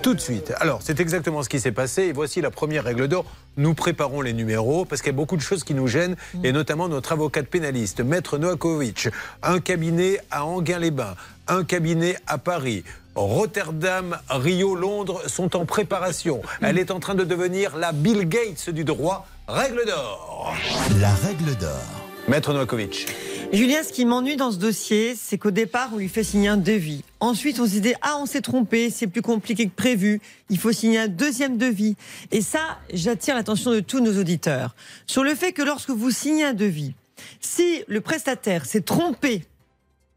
Tout 0.00 0.14
de 0.14 0.20
suite. 0.20 0.54
Alors, 0.58 0.80
c'est 0.82 1.00
exactement 1.00 1.42
ce 1.42 1.50
qui 1.50 1.60
s'est 1.60 1.70
passé 1.70 2.04
et 2.04 2.12
voici 2.12 2.40
la 2.40 2.50
première 2.50 2.84
règle 2.84 3.06
d'or. 3.06 3.26
Nous 3.58 3.74
préparons 3.74 4.22
les 4.22 4.32
numéros 4.32 4.86
parce 4.86 5.02
qu'il 5.02 5.12
y 5.12 5.14
a 5.14 5.16
beaucoup 5.16 5.36
de 5.36 5.42
choses 5.42 5.64
qui 5.64 5.74
nous 5.74 5.86
gênent 5.86 6.16
et 6.42 6.50
notamment 6.50 6.88
notre 6.88 7.12
avocate 7.12 7.46
pénaliste, 7.46 8.00
Maître 8.00 8.38
Noakovic, 8.38 9.10
un 9.42 9.60
cabinet 9.60 10.18
à 10.30 10.46
Anguin-les-Bains, 10.46 11.14
un 11.48 11.62
cabinet 11.62 12.16
à 12.26 12.38
Paris. 12.38 12.84
Rotterdam, 13.14 14.18
Rio, 14.30 14.74
Londres 14.74 15.24
sont 15.26 15.56
en 15.56 15.66
préparation. 15.66 16.40
Elle 16.62 16.78
est 16.78 16.90
en 16.90 17.00
train 17.00 17.14
de 17.14 17.24
devenir 17.24 17.76
la 17.76 17.92
Bill 17.92 18.26
Gates 18.26 18.70
du 18.70 18.84
droit. 18.84 19.26
Règle 19.46 19.84
d'or. 19.84 20.54
La 20.98 21.14
règle 21.14 21.54
d'or. 21.56 22.03
Maître 22.26 22.54
Noakovic. 22.54 23.06
Julien, 23.52 23.82
ce 23.82 23.92
qui 23.92 24.06
m'ennuie 24.06 24.36
dans 24.36 24.50
ce 24.50 24.56
dossier, 24.56 25.14
c'est 25.14 25.36
qu'au 25.36 25.50
départ, 25.50 25.90
on 25.92 25.98
lui 25.98 26.08
fait 26.08 26.24
signer 26.24 26.48
un 26.48 26.56
devis. 26.56 27.04
Ensuite, 27.20 27.60
on 27.60 27.66
se 27.66 27.76
dit, 27.76 27.92
ah, 28.00 28.16
on 28.18 28.24
s'est 28.24 28.40
trompé, 28.40 28.88
c'est 28.88 29.06
plus 29.06 29.20
compliqué 29.20 29.66
que 29.66 29.74
prévu, 29.74 30.22
il 30.48 30.58
faut 30.58 30.72
signer 30.72 31.00
un 31.00 31.08
deuxième 31.08 31.58
devis. 31.58 31.96
Et 32.32 32.40
ça, 32.40 32.78
j'attire 32.92 33.34
l'attention 33.34 33.72
de 33.72 33.80
tous 33.80 34.00
nos 34.00 34.18
auditeurs 34.18 34.74
sur 35.06 35.22
le 35.22 35.34
fait 35.34 35.52
que 35.52 35.62
lorsque 35.62 35.90
vous 35.90 36.10
signez 36.10 36.44
un 36.44 36.54
devis, 36.54 36.94
si 37.40 37.84
le 37.88 38.00
prestataire 38.00 38.64
s'est 38.64 38.80
trompé, 38.80 39.44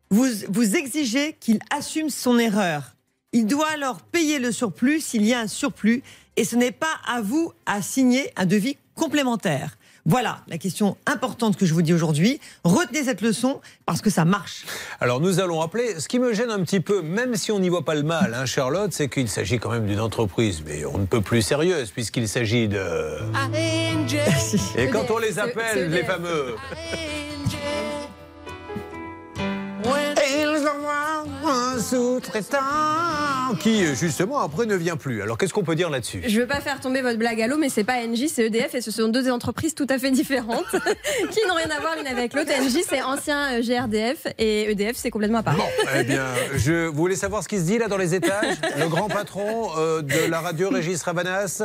vous, 0.10 0.28
vous 0.48 0.76
exigez 0.78 1.36
qu'il 1.40 1.60
assume 1.70 2.10
son 2.10 2.40
erreur. 2.40 2.96
Il 3.34 3.46
doit 3.48 3.68
alors 3.68 4.00
payer 4.00 4.40
le 4.40 4.54
surplus 4.54 5.02
s'il 5.02 5.26
y 5.26 5.34
a 5.34 5.42
un 5.42 5.48
surplus, 5.48 6.04
et 6.38 6.46
ce 6.46 6.56
n'est 6.56 6.72
pas 6.72 7.02
à 7.06 7.20
vous 7.20 7.52
à 7.66 7.82
signer 7.82 8.32
un 8.38 8.46
devis 8.46 8.78
complémentaire. 8.96 9.78
Voilà 10.10 10.38
la 10.48 10.58
question 10.58 10.96
importante 11.06 11.58
que 11.58 11.66
je 11.66 11.74
vous 11.74 11.82
dis 11.82 11.94
aujourd'hui. 11.94 12.40
Retenez 12.64 13.04
cette 13.04 13.20
leçon 13.20 13.60
parce 13.86 14.02
que 14.02 14.10
ça 14.10 14.24
marche. 14.24 14.66
Alors 15.02 15.20
nous 15.20 15.42
allons 15.42 15.62
appeler, 15.62 16.00
ce 16.00 16.08
qui 16.08 16.18
me 16.18 16.34
gêne 16.34 16.50
un 16.50 16.64
petit 16.64 16.80
peu, 16.80 17.02
même 17.02 17.36
si 17.36 17.52
on 17.52 17.60
n'y 17.60 17.68
voit 17.68 17.84
pas 17.84 17.94
le 17.94 18.04
mal, 18.04 18.34
hein, 18.34 18.46
Charlotte, 18.46 18.94
c'est 18.94 19.10
qu'il 19.10 19.28
s'agit 19.28 19.60
quand 19.60 19.70
même 19.70 19.86
d'une 19.86 20.00
entreprise, 20.00 20.64
mais 20.66 20.86
on 20.86 20.98
ne 20.98 21.06
peut 21.06 21.20
plus 21.20 21.42
sérieuse 21.42 21.92
puisqu'il 21.92 22.30
s'agit 22.30 22.70
de... 22.70 23.18
Et 24.78 24.88
quand 24.88 25.12
on 25.12 25.18
les 25.18 25.40
appelle, 25.40 25.90
les 25.90 26.06
fameux... 26.06 26.56
sous-traitant 31.90 32.58
qui, 33.60 33.96
justement, 33.96 34.40
après 34.40 34.66
ne 34.66 34.76
vient 34.76 34.98
plus. 34.98 35.22
Alors, 35.22 35.38
qu'est-ce 35.38 35.54
qu'on 35.54 35.64
peut 35.64 35.76
dire 35.76 35.90
là-dessus? 35.90 36.22
Je 36.28 36.42
veux 36.42 36.48
pas 36.48 36.60
faire 36.60 36.82
tomber 36.82 37.02
votre 37.02 37.18
blague 37.18 37.42
à 37.42 37.48
l'eau, 37.48 37.58
mais 37.58 37.70
c'est 37.70 37.86
pas 37.86 38.06
NJ, 38.06 38.28
c'est 38.28 38.48
EDF 38.48 38.76
et 38.76 38.82
ce 38.82 38.92
sont 38.92 39.08
deux 39.08 39.32
entreprises 39.32 39.74
tout 39.74 39.88
à 39.90 39.98
fait 39.98 40.12
différentes 40.12 40.66
qui 41.32 41.48
n'ont 41.48 41.56
rien 41.56 41.70
à 41.70 41.80
voir 41.80 41.96
l'une 41.96 42.08
avec 42.08 42.34
l'autre. 42.34 42.52
NJ 42.52 42.84
c'est 42.88 43.02
ancien 43.02 43.60
GRDF 43.62 44.28
et 44.38 44.72
EDF 44.72 44.98
c'est 44.98 45.12
complètement 45.12 45.40
à 45.40 45.44
part. 45.44 45.56
Bon, 45.56 45.64
eh 45.98 46.04
bien, 46.04 46.26
je, 46.56 46.88
vous 46.88 46.98
voulez 46.98 47.16
savoir 47.16 47.44
ce 47.44 47.48
qui 47.48 47.58
se 47.58 47.64
dit 47.64 47.78
là 47.78 47.88
dans 47.88 47.98
les 47.98 48.16
étages 48.16 48.58
Le 48.78 48.90
grand 48.90 49.08
patron 49.08 49.70
euh, 49.78 50.02
de 50.02 50.30
la 50.30 50.42
radio, 50.42 50.70
Régis 50.70 51.02
Rabanas 51.04 51.64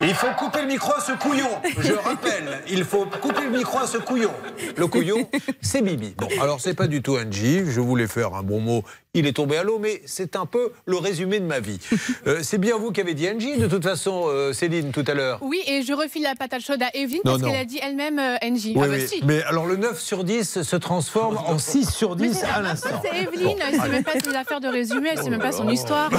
il 0.00 0.14
faut 0.14 0.28
couper 0.38 0.60
le 0.60 0.68
micro 0.68 0.92
à 0.92 1.00
ce 1.00 1.10
couillon. 1.12 1.48
Je 1.80 1.92
rappelle, 1.92 2.62
il 2.70 2.84
faut 2.84 3.04
couper 3.20 3.42
le 3.42 3.50
micro 3.58 3.78
à 3.78 3.86
ce 3.88 3.98
couillon. 3.98 4.30
Le 4.76 4.86
couillon, 4.86 5.28
c'est 5.60 5.82
Bibi. 5.82 6.14
Bon, 6.16 6.28
alors 6.40 6.60
c'est 6.60 6.74
pas 6.74 6.86
du 6.86 7.02
tout 7.02 7.16
Angie. 7.16 7.64
Je 7.68 7.80
voulais 7.80 8.06
faire 8.06 8.34
un 8.34 8.44
bon 8.44 8.60
mot. 8.60 8.84
Il 9.18 9.26
est 9.26 9.32
tombé 9.32 9.56
à 9.56 9.64
l'eau, 9.64 9.80
mais 9.80 10.00
c'est 10.06 10.36
un 10.36 10.46
peu 10.46 10.70
le 10.86 10.96
résumé 10.96 11.40
de 11.40 11.44
ma 11.44 11.58
vie. 11.58 11.80
Euh, 12.26 12.40
c'est 12.42 12.58
bien 12.58 12.76
vous 12.76 12.90
qui 12.90 13.00
avez 13.00 13.14
dit 13.14 13.28
Angie, 13.28 13.56
de 13.56 13.66
toute 13.68 13.84
façon, 13.84 14.24
euh, 14.26 14.52
Céline, 14.52 14.90
tout 14.92 15.04
à 15.06 15.14
l'heure. 15.14 15.38
Oui, 15.40 15.60
et 15.66 15.82
je 15.82 15.92
refile 15.92 16.22
la 16.22 16.34
patate 16.34 16.62
chaude 16.62 16.82
à 16.82 16.88
Evelyne 16.94 17.20
Non, 17.24 17.32
parce 17.32 17.42
non. 17.42 17.48
qu'elle 17.48 17.60
a 17.60 17.64
dit 17.64 17.78
elle-même 17.82 18.18
euh, 18.18 18.36
NJ. 18.42 18.66
Oui, 18.66 18.74
ah 18.76 18.80
bah 18.80 18.86
oui. 18.90 19.06
si. 19.08 19.20
Mais 19.24 19.42
alors 19.44 19.66
le 19.66 19.76
9 19.76 20.00
sur 20.00 20.24
10 20.24 20.62
se 20.62 20.76
transforme 20.76 21.38
en 21.38 21.58
6 21.58 21.90
sur 21.90 22.16
Mais 22.16 22.28
10 22.28 22.34
c'est 22.38 22.46
à 22.46 22.60
l'instant. 22.60 23.00
c'est 23.02 23.22
Evelyne, 23.22 23.58
elle 23.66 23.80
sait 23.80 23.88
même 23.88 24.04
pas 24.04 24.18
ses 24.22 24.34
affaires 24.34 24.60
de 24.60 24.68
résumé, 24.68 25.10
elle 25.12 25.22
sait 25.22 25.30
même 25.30 25.40
pas 25.40 25.52
son 25.52 25.68
histoire. 25.68 26.10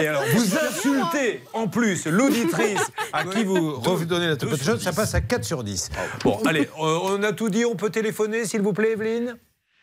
Et 0.00 0.06
alors, 0.08 0.22
vous 0.34 0.56
insultez 0.56 1.42
en 1.52 1.68
plus 1.68 2.06
l'auditrice 2.06 2.80
à 3.12 3.24
qui 3.24 3.44
vous 3.44 3.74
redonnez 3.78 4.28
la 4.28 4.36
toute 4.36 4.62
chose, 4.62 4.80
ça 4.82 4.92
passe 4.92 5.14
à 5.14 5.20
4 5.20 5.44
sur 5.44 5.62
10. 5.64 5.90
Bon, 6.24 6.38
allez, 6.46 6.68
euh, 6.80 6.98
on 7.04 7.22
a 7.22 7.32
tout 7.32 7.48
dit, 7.50 7.64
on 7.64 7.74
peut 7.76 7.90
téléphoner, 7.90 8.44
s'il 8.46 8.62
vous 8.62 8.72
plaît, 8.72 8.92
Evelyne? 8.92 9.36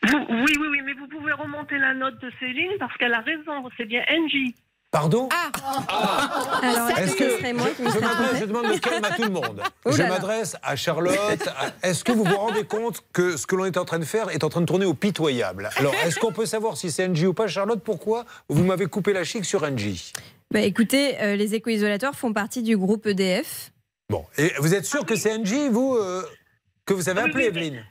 Vous- 0.06 0.26
oui, 0.28 0.52
oui, 0.60 0.66
oui, 0.70 0.78
mais 0.84 0.92
vous 0.94 1.08
pouvez 1.08 1.32
remonter 1.32 1.78
la 1.78 1.94
note 1.94 2.18
de 2.20 2.30
Céline 2.38 2.72
parce 2.78 2.96
qu'elle 2.96 3.14
a 3.14 3.20
raison, 3.20 3.68
c'est 3.76 3.84
bien 3.86 4.02
NJ. 4.08 4.54
Pardon 4.90 5.28
Ah. 5.32 5.50
Alors, 6.62 6.90
Est-ce 6.98 7.12
ce 7.12 7.16
que 7.16 7.30
serait 7.36 7.52
moi 7.52 7.66
qui 7.76 7.84
je, 7.84 7.90
trompée 7.90 8.38
je 8.40 8.44
demande 8.46 8.66
le 8.68 8.78
calme 8.78 9.04
à 9.04 9.10
tout 9.10 9.24
le 9.24 9.28
monde. 9.30 9.60
Je 9.86 9.98
là 9.98 10.04
là. 10.04 10.08
m'adresse 10.14 10.56
à 10.62 10.76
Charlotte. 10.76 11.14
à- 11.48 11.86
Est-ce 11.86 12.04
que 12.04 12.12
vous 12.12 12.24
vous 12.24 12.36
rendez 12.36 12.64
compte 12.64 13.02
que 13.12 13.36
ce 13.36 13.46
que 13.46 13.54
l'on 13.54 13.66
est 13.66 13.76
en 13.76 13.84
train 13.84 13.98
de 13.98 14.04
faire 14.06 14.30
est 14.30 14.44
en 14.44 14.48
train 14.48 14.62
de 14.62 14.66
tourner 14.66 14.86
au 14.86 14.94
pitoyable? 14.94 15.68
Alors, 15.76 15.92
est-ce 16.06 16.18
qu'on 16.18 16.32
peut 16.32 16.46
savoir 16.46 16.78
si 16.78 16.90
c'est 16.90 17.06
NJ 17.06 17.24
ou 17.24 17.34
pas, 17.34 17.48
Charlotte 17.48 17.82
Pourquoi 17.84 18.24
vous 18.48 18.64
m'avez 18.64 18.86
coupé 18.86 19.12
la 19.12 19.24
chic 19.24 19.44
sur 19.44 19.62
NJ 19.68 20.12
Bah 20.50 20.60
écoutez, 20.60 21.20
euh, 21.20 21.36
les 21.36 21.54
éco-isolateurs 21.54 22.14
font 22.14 22.32
partie 22.32 22.62
du 22.62 22.76
groupe 22.78 23.06
EDF. 23.06 23.72
Bon, 24.08 24.24
et 24.38 24.52
vous 24.58 24.74
êtes 24.74 24.86
sûr 24.86 25.04
que 25.04 25.16
c'est 25.16 25.36
NJ, 25.36 25.68
vous, 25.70 25.96
euh, 25.96 26.22
que 26.86 26.94
vous 26.94 27.10
avez 27.10 27.20
Oui, 27.24 27.28
appelé, 27.28 27.42
oui, 27.44 27.48
Evelyne? 27.50 27.84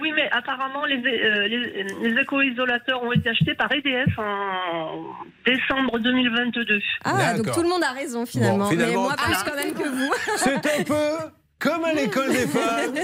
Oui, 0.00 0.12
mais 0.14 0.28
apparemment, 0.30 0.84
les, 0.86 0.96
euh, 0.98 1.48
les, 1.48 2.10
les 2.10 2.20
éco-isolateurs 2.20 3.02
ont 3.02 3.12
été 3.12 3.28
achetés 3.30 3.54
par 3.56 3.70
EDF 3.72 4.16
en 4.18 5.02
décembre 5.44 5.98
2022. 5.98 6.78
Ah, 7.04 7.34
donc 7.34 7.50
tout 7.52 7.62
le 7.62 7.68
monde 7.68 7.82
a 7.82 7.90
raison 7.92 8.24
finalement. 8.24 8.64
Bon, 8.66 8.70
finalement- 8.70 8.92
Mais 9.02 9.08
moi 9.08 9.16
plus 9.16 9.34
quand 9.50 9.56
même 9.56 9.74
que 9.74 9.88
vous. 9.88 10.12
C'est 10.36 10.54
un 10.54 10.84
peu 10.84 11.10
comme 11.58 11.84
à 11.84 11.92
l'école 11.92 12.28
des 12.30 12.46
femmes. 12.46 12.94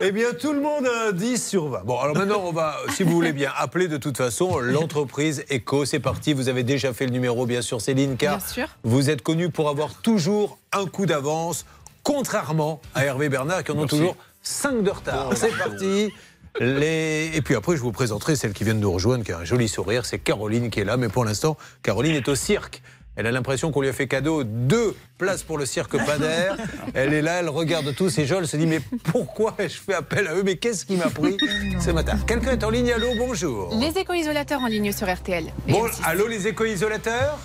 Eh 0.00 0.10
bien, 0.10 0.32
tout 0.38 0.52
le 0.52 0.60
monde 0.60 0.84
a 0.84 1.08
un 1.10 1.12
10 1.12 1.48
sur 1.48 1.68
20. 1.68 1.84
Bon, 1.84 1.98
alors 2.00 2.16
maintenant, 2.16 2.42
on 2.44 2.52
va, 2.52 2.76
si 2.90 3.04
vous 3.04 3.12
voulez 3.12 3.32
bien, 3.32 3.52
appeler 3.56 3.86
de 3.86 3.96
toute 3.96 4.16
façon 4.16 4.58
l'entreprise 4.58 5.44
Eco. 5.50 5.84
C'est 5.84 6.00
parti. 6.00 6.32
Vous 6.32 6.48
avez 6.48 6.64
déjà 6.64 6.92
fait 6.92 7.06
le 7.06 7.12
numéro, 7.12 7.46
bien 7.46 7.62
sûr, 7.62 7.80
Céline, 7.80 8.16
car 8.16 8.38
Bien 8.38 8.46
sûr. 8.46 8.66
vous 8.82 9.10
êtes 9.10 9.22
connu 9.22 9.48
pour 9.50 9.68
avoir 9.68 9.94
toujours 10.02 10.58
un 10.72 10.86
coup 10.86 11.06
d'avance, 11.06 11.64
contrairement 12.02 12.80
à 12.96 13.04
Hervé 13.04 13.28
Bernard, 13.28 13.62
qui 13.62 13.70
en 13.70 13.78
ont 13.78 13.86
toujours 13.86 14.16
5 14.42 14.82
de 14.82 14.90
retard. 14.90 15.30
C'est 15.36 15.56
parti. 15.56 16.12
Les... 16.60 17.30
Et 17.34 17.42
puis 17.42 17.54
après, 17.54 17.76
je 17.76 17.80
vous 17.82 17.92
présenterai 17.92 18.36
celle 18.36 18.52
qui 18.52 18.64
vient 18.64 18.74
de 18.74 18.78
nous 18.80 18.92
rejoindre, 18.92 19.24
qui 19.24 19.32
a 19.32 19.38
un 19.38 19.44
joli 19.44 19.68
sourire. 19.68 20.04
C'est 20.04 20.18
Caroline 20.18 20.70
qui 20.70 20.80
est 20.80 20.84
là. 20.84 20.96
Mais 20.96 21.08
pour 21.08 21.24
l'instant, 21.24 21.56
Caroline 21.82 22.14
est 22.14 22.28
au 22.28 22.34
cirque. 22.34 22.82
Elle 23.14 23.26
a 23.26 23.30
l'impression 23.32 23.70
qu'on 23.72 23.82
lui 23.82 23.88
a 23.90 23.92
fait 23.92 24.08
cadeau 24.08 24.42
deux 24.42 24.96
places 25.18 25.42
pour 25.42 25.58
le 25.58 25.66
cirque 25.66 25.98
Pader. 26.02 26.48
Elle 26.94 27.12
est 27.12 27.20
là, 27.20 27.40
elle 27.40 27.50
regarde 27.50 27.94
tous 27.94 28.08
ces 28.08 28.24
gens, 28.24 28.38
elle 28.38 28.48
se 28.48 28.56
dit 28.56 28.66
mais 28.66 28.80
pourquoi 29.04 29.54
je 29.58 29.66
fais 29.68 29.92
appel 29.92 30.26
à 30.28 30.34
eux? 30.34 30.42
Mais 30.42 30.56
qu'est-ce 30.56 30.86
qui 30.86 30.96
m'a 30.96 31.10
pris 31.10 31.36
ce 31.78 31.90
matin? 31.90 32.16
Quelqu'un 32.26 32.52
est 32.52 32.64
en 32.64 32.70
ligne, 32.70 32.90
allô, 32.90 33.08
bonjour. 33.18 33.74
Les 33.78 33.98
éco-isolateurs 33.98 34.62
en 34.62 34.66
ligne 34.66 34.92
sur 34.92 35.12
RTL. 35.12 35.44
Et 35.68 35.72
Bon, 35.72 35.86
M6. 35.86 36.00
allô 36.04 36.26
les 36.26 36.48
éco-isolateurs? 36.48 37.38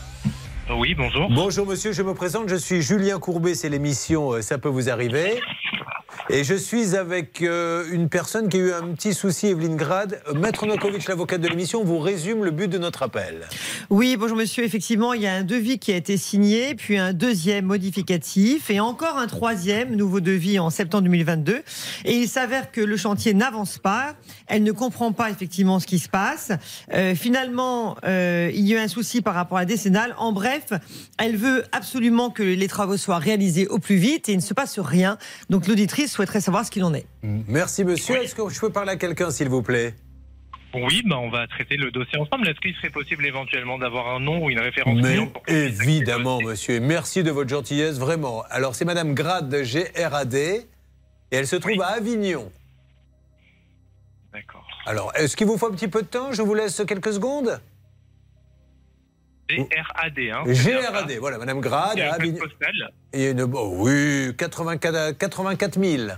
Oui, 0.73 0.95
bonjour. 0.95 1.29
Bonjour 1.29 1.65
monsieur, 1.67 1.91
je 1.91 2.01
me 2.01 2.13
présente, 2.13 2.47
je 2.47 2.55
suis 2.55 2.81
Julien 2.81 3.19
Courbet, 3.19 3.53
c'est 3.53 3.67
l'émission 3.69 4.31
euh, 4.33 4.41
Ça 4.41 4.57
peut 4.57 4.69
vous 4.69 4.89
arriver. 4.89 5.41
Et 6.29 6.43
je 6.43 6.55
suis 6.55 6.97
avec 6.97 7.41
euh, 7.41 7.85
une 7.89 8.09
personne 8.09 8.49
qui 8.49 8.57
a 8.57 8.59
eu 8.59 8.73
un 8.73 8.93
petit 8.93 9.13
souci, 9.13 9.47
Evelyne 9.47 9.77
Grade. 9.77 10.19
Euh, 10.27 10.33
Maître 10.33 10.65
Nokovic, 10.65 11.07
l'avocate 11.07 11.39
de 11.39 11.47
l'émission, 11.47 11.85
vous 11.85 11.99
résume 11.99 12.43
le 12.43 12.51
but 12.51 12.67
de 12.67 12.77
notre 12.77 13.03
appel. 13.03 13.47
Oui, 13.89 14.17
bonjour 14.19 14.35
monsieur. 14.35 14.65
Effectivement, 14.65 15.13
il 15.13 15.21
y 15.21 15.27
a 15.27 15.33
un 15.33 15.43
devis 15.43 15.79
qui 15.79 15.93
a 15.93 15.95
été 15.95 16.17
signé, 16.17 16.75
puis 16.75 16.97
un 16.97 17.13
deuxième 17.13 17.63
modificatif 17.63 18.69
et 18.69 18.81
encore 18.81 19.17
un 19.17 19.27
troisième 19.27 19.95
nouveau 19.95 20.19
devis 20.19 20.59
en 20.59 20.69
septembre 20.69 21.05
2022. 21.05 21.61
Et 22.03 22.13
il 22.13 22.27
s'avère 22.27 22.73
que 22.73 22.81
le 22.81 22.97
chantier 22.97 23.33
n'avance 23.33 23.77
pas. 23.77 24.15
Elle 24.47 24.63
ne 24.63 24.73
comprend 24.73 25.13
pas 25.13 25.29
effectivement 25.29 25.79
ce 25.79 25.87
qui 25.87 25.97
se 25.97 26.09
passe. 26.09 26.51
Euh, 26.93 27.15
finalement, 27.15 27.95
euh, 28.03 28.51
il 28.53 28.67
y 28.67 28.75
a 28.75 28.81
eu 28.81 28.83
un 28.83 28.89
souci 28.89 29.21
par 29.21 29.33
rapport 29.33 29.59
à 29.59 29.61
la 29.61 29.65
décennale. 29.65 30.13
En 30.17 30.33
bref, 30.33 30.73
elle 31.19 31.37
veut 31.37 31.63
absolument 31.71 32.31
que 32.31 32.43
les 32.43 32.67
travaux 32.67 32.97
soient 32.97 33.17
réalisés 33.17 33.67
au 33.67 33.79
plus 33.79 33.95
vite 33.95 34.27
et 34.27 34.33
il 34.33 34.37
ne 34.37 34.41
se 34.41 34.53
passe 34.53 34.77
rien. 34.77 35.17
Donc 35.49 35.67
l'auditrice 35.67 36.16
souhaiterait 36.17 36.41
savoir 36.41 36.65
ce 36.65 36.71
qu'il 36.71 36.83
en 36.83 36.93
est. 36.93 37.05
Merci 37.23 37.85
monsieur. 37.85 38.21
Est-ce 38.21 38.35
que 38.35 38.49
je 38.49 38.59
peux 38.59 38.71
parler 38.71 38.91
à 38.91 38.97
quelqu'un, 38.97 39.31
s'il 39.31 39.49
vous 39.49 39.61
plaît? 39.61 39.95
Oui, 40.73 41.01
bah 41.05 41.17
on 41.17 41.29
va 41.29 41.47
traiter 41.47 41.77
le 41.77 41.91
dossier 41.91 42.19
ensemble. 42.19 42.47
Est-ce 42.49 42.59
qu'il 42.59 42.75
serait 42.75 42.89
possible 42.89 43.25
éventuellement 43.25 43.77
d'avoir 43.77 44.09
un 44.09 44.19
nom 44.19 44.43
ou 44.43 44.49
une 44.49 44.59
référence 44.59 44.95
Mais 44.95 45.13
client 45.13 45.27
pour 45.27 45.43
qu'on 45.43 45.53
puisse 45.53 45.79
évidemment, 45.81 46.41
monsieur. 46.41 46.75
Et 46.75 46.79
Merci 46.79 47.23
de 47.23 47.31
votre 47.31 47.49
gentillesse, 47.49 47.97
vraiment. 47.97 48.43
Alors, 48.49 48.75
c'est 48.75 48.83
Madame 48.85 49.13
Grade 49.13 49.49
de 49.49 49.61
GRAD 49.61 50.33
et 50.33 50.65
elle 51.31 51.47
se 51.47 51.55
trouve 51.55 51.81
à 51.81 51.87
Avignon. 51.87 52.51
D'accord. 54.33 54.67
Alors, 54.85 55.11
est-ce 55.15 55.35
qu'il 55.37 55.47
vous 55.47 55.57
faut 55.57 55.67
un 55.67 55.71
petit 55.71 55.87
peu 55.87 56.01
de 56.01 56.07
temps? 56.07 56.31
Je 56.31 56.41
vous 56.41 56.53
laisse 56.53 56.81
quelques 56.87 57.13
secondes. 57.13 57.59
GRAD, 59.49 60.19
hein. 60.19 60.43
GRAD, 60.45 61.11
voilà, 61.19 61.37
Madame 61.37 61.61
Grade 61.61 61.97
Il 63.13 63.19
y 63.21 63.25
a 63.25 63.29
une, 63.31 63.41
oh 63.41 63.73
oui, 63.77 64.35
84, 64.37 65.17
84 65.17 65.79
000. 65.81 66.11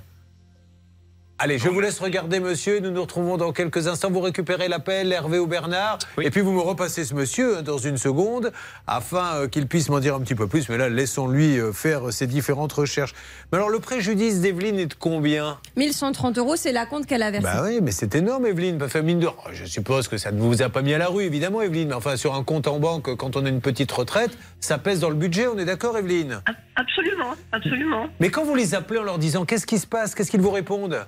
Allez, 1.42 1.58
je 1.58 1.70
vous 1.70 1.80
laisse 1.80 2.00
regarder, 2.02 2.42
monsieur, 2.42 2.82
nous 2.82 2.92
nous 2.92 3.00
retrouvons 3.02 3.38
dans 3.38 3.54
quelques 3.54 3.88
instants. 3.88 4.12
Vous 4.12 4.20
récupérez 4.20 4.68
l'appel, 4.68 5.14
Hervé 5.14 5.40
ou 5.40 5.48
Bernard, 5.48 6.00
et 6.22 6.32
puis 6.32 6.42
vous 6.42 6.52
me 6.52 6.60
repassez 6.60 7.06
ce 7.06 7.16
monsieur 7.16 7.60
hein, 7.60 7.62
dans 7.62 7.78
une 7.78 7.96
seconde, 7.96 8.52
afin 8.88 9.36
euh, 9.36 9.48
qu'il 9.48 9.66
puisse 9.66 9.88
m'en 9.88 10.02
dire 10.02 10.16
un 10.16 10.20
petit 10.20 10.36
peu 10.36 10.48
plus. 10.48 10.68
Mais 10.68 10.78
là, 10.78 10.90
laissons-lui 10.90 11.58
euh, 11.58 11.72
faire 11.72 12.12
ses 12.12 12.28
différentes 12.28 12.74
recherches. 12.74 13.14
Mais 13.54 13.58
alors, 13.58 13.70
le 13.70 13.80
préjudice 13.80 14.42
d'Evelyne 14.42 14.80
est 14.80 14.88
de 14.88 14.94
combien? 15.00 15.60
1130 15.78 16.38
euros, 16.40 16.58
c'est 16.58 16.74
la 16.74 16.86
compte 16.86 17.06
qu'elle 17.06 17.24
a 17.24 17.32
versée. 17.32 17.48
Bah 17.48 17.64
oui, 17.64 17.80
mais 17.82 17.92
c'est 17.92 18.16
énorme, 18.16 18.46
Evelyne. 18.46 18.78
Bah, 18.78 18.90
fait 18.90 19.02
mine 19.02 19.20
de- 19.22 19.28
oh, 19.28 19.50
Je 19.54 19.64
suppose 19.64 20.10
que 20.10 20.18
ça 20.18 20.34
ne 20.34 20.42
vous 20.42 20.62
a 20.62 20.68
pas 20.68 20.82
mis 20.82 20.94
à 20.94 20.98
la 20.98 21.08
rue, 21.08 21.24
évidemment, 21.24 21.62
Evelyne. 21.62 21.88
Mais 21.88 21.96
enfin, 21.96 22.18
sur 22.18 22.36
un 22.36 22.44
compte 22.44 22.68
en 22.68 22.80
banque, 22.80 23.16
quand 23.16 23.38
on 23.38 23.46
a 23.46 23.50
une 23.50 23.62
petite 23.62 23.94
retraite, 23.94 24.32
ça 24.60 24.78
pèse 24.78 25.00
dans 25.00 25.10
le 25.10 25.16
budget, 25.16 25.48
on 25.48 25.58
est 25.58 25.64
d'accord, 25.66 25.98
Evelyne? 25.98 26.42
Absolument, 26.76 27.32
absolument. 27.54 28.08
Mais 28.20 28.30
quand 28.30 28.44
vous 28.44 28.56
les 28.56 28.76
appelez 28.76 29.00
en 29.00 29.04
leur 29.04 29.20
disant 29.20 29.46
qu'est-ce 29.46 29.66
qui 29.66 29.80
se 29.80 29.88
passe, 29.88 30.16
qu'est-ce 30.16 30.32
qu'ils 30.32 30.42
vous 30.42 30.52
répondent? 30.52 31.06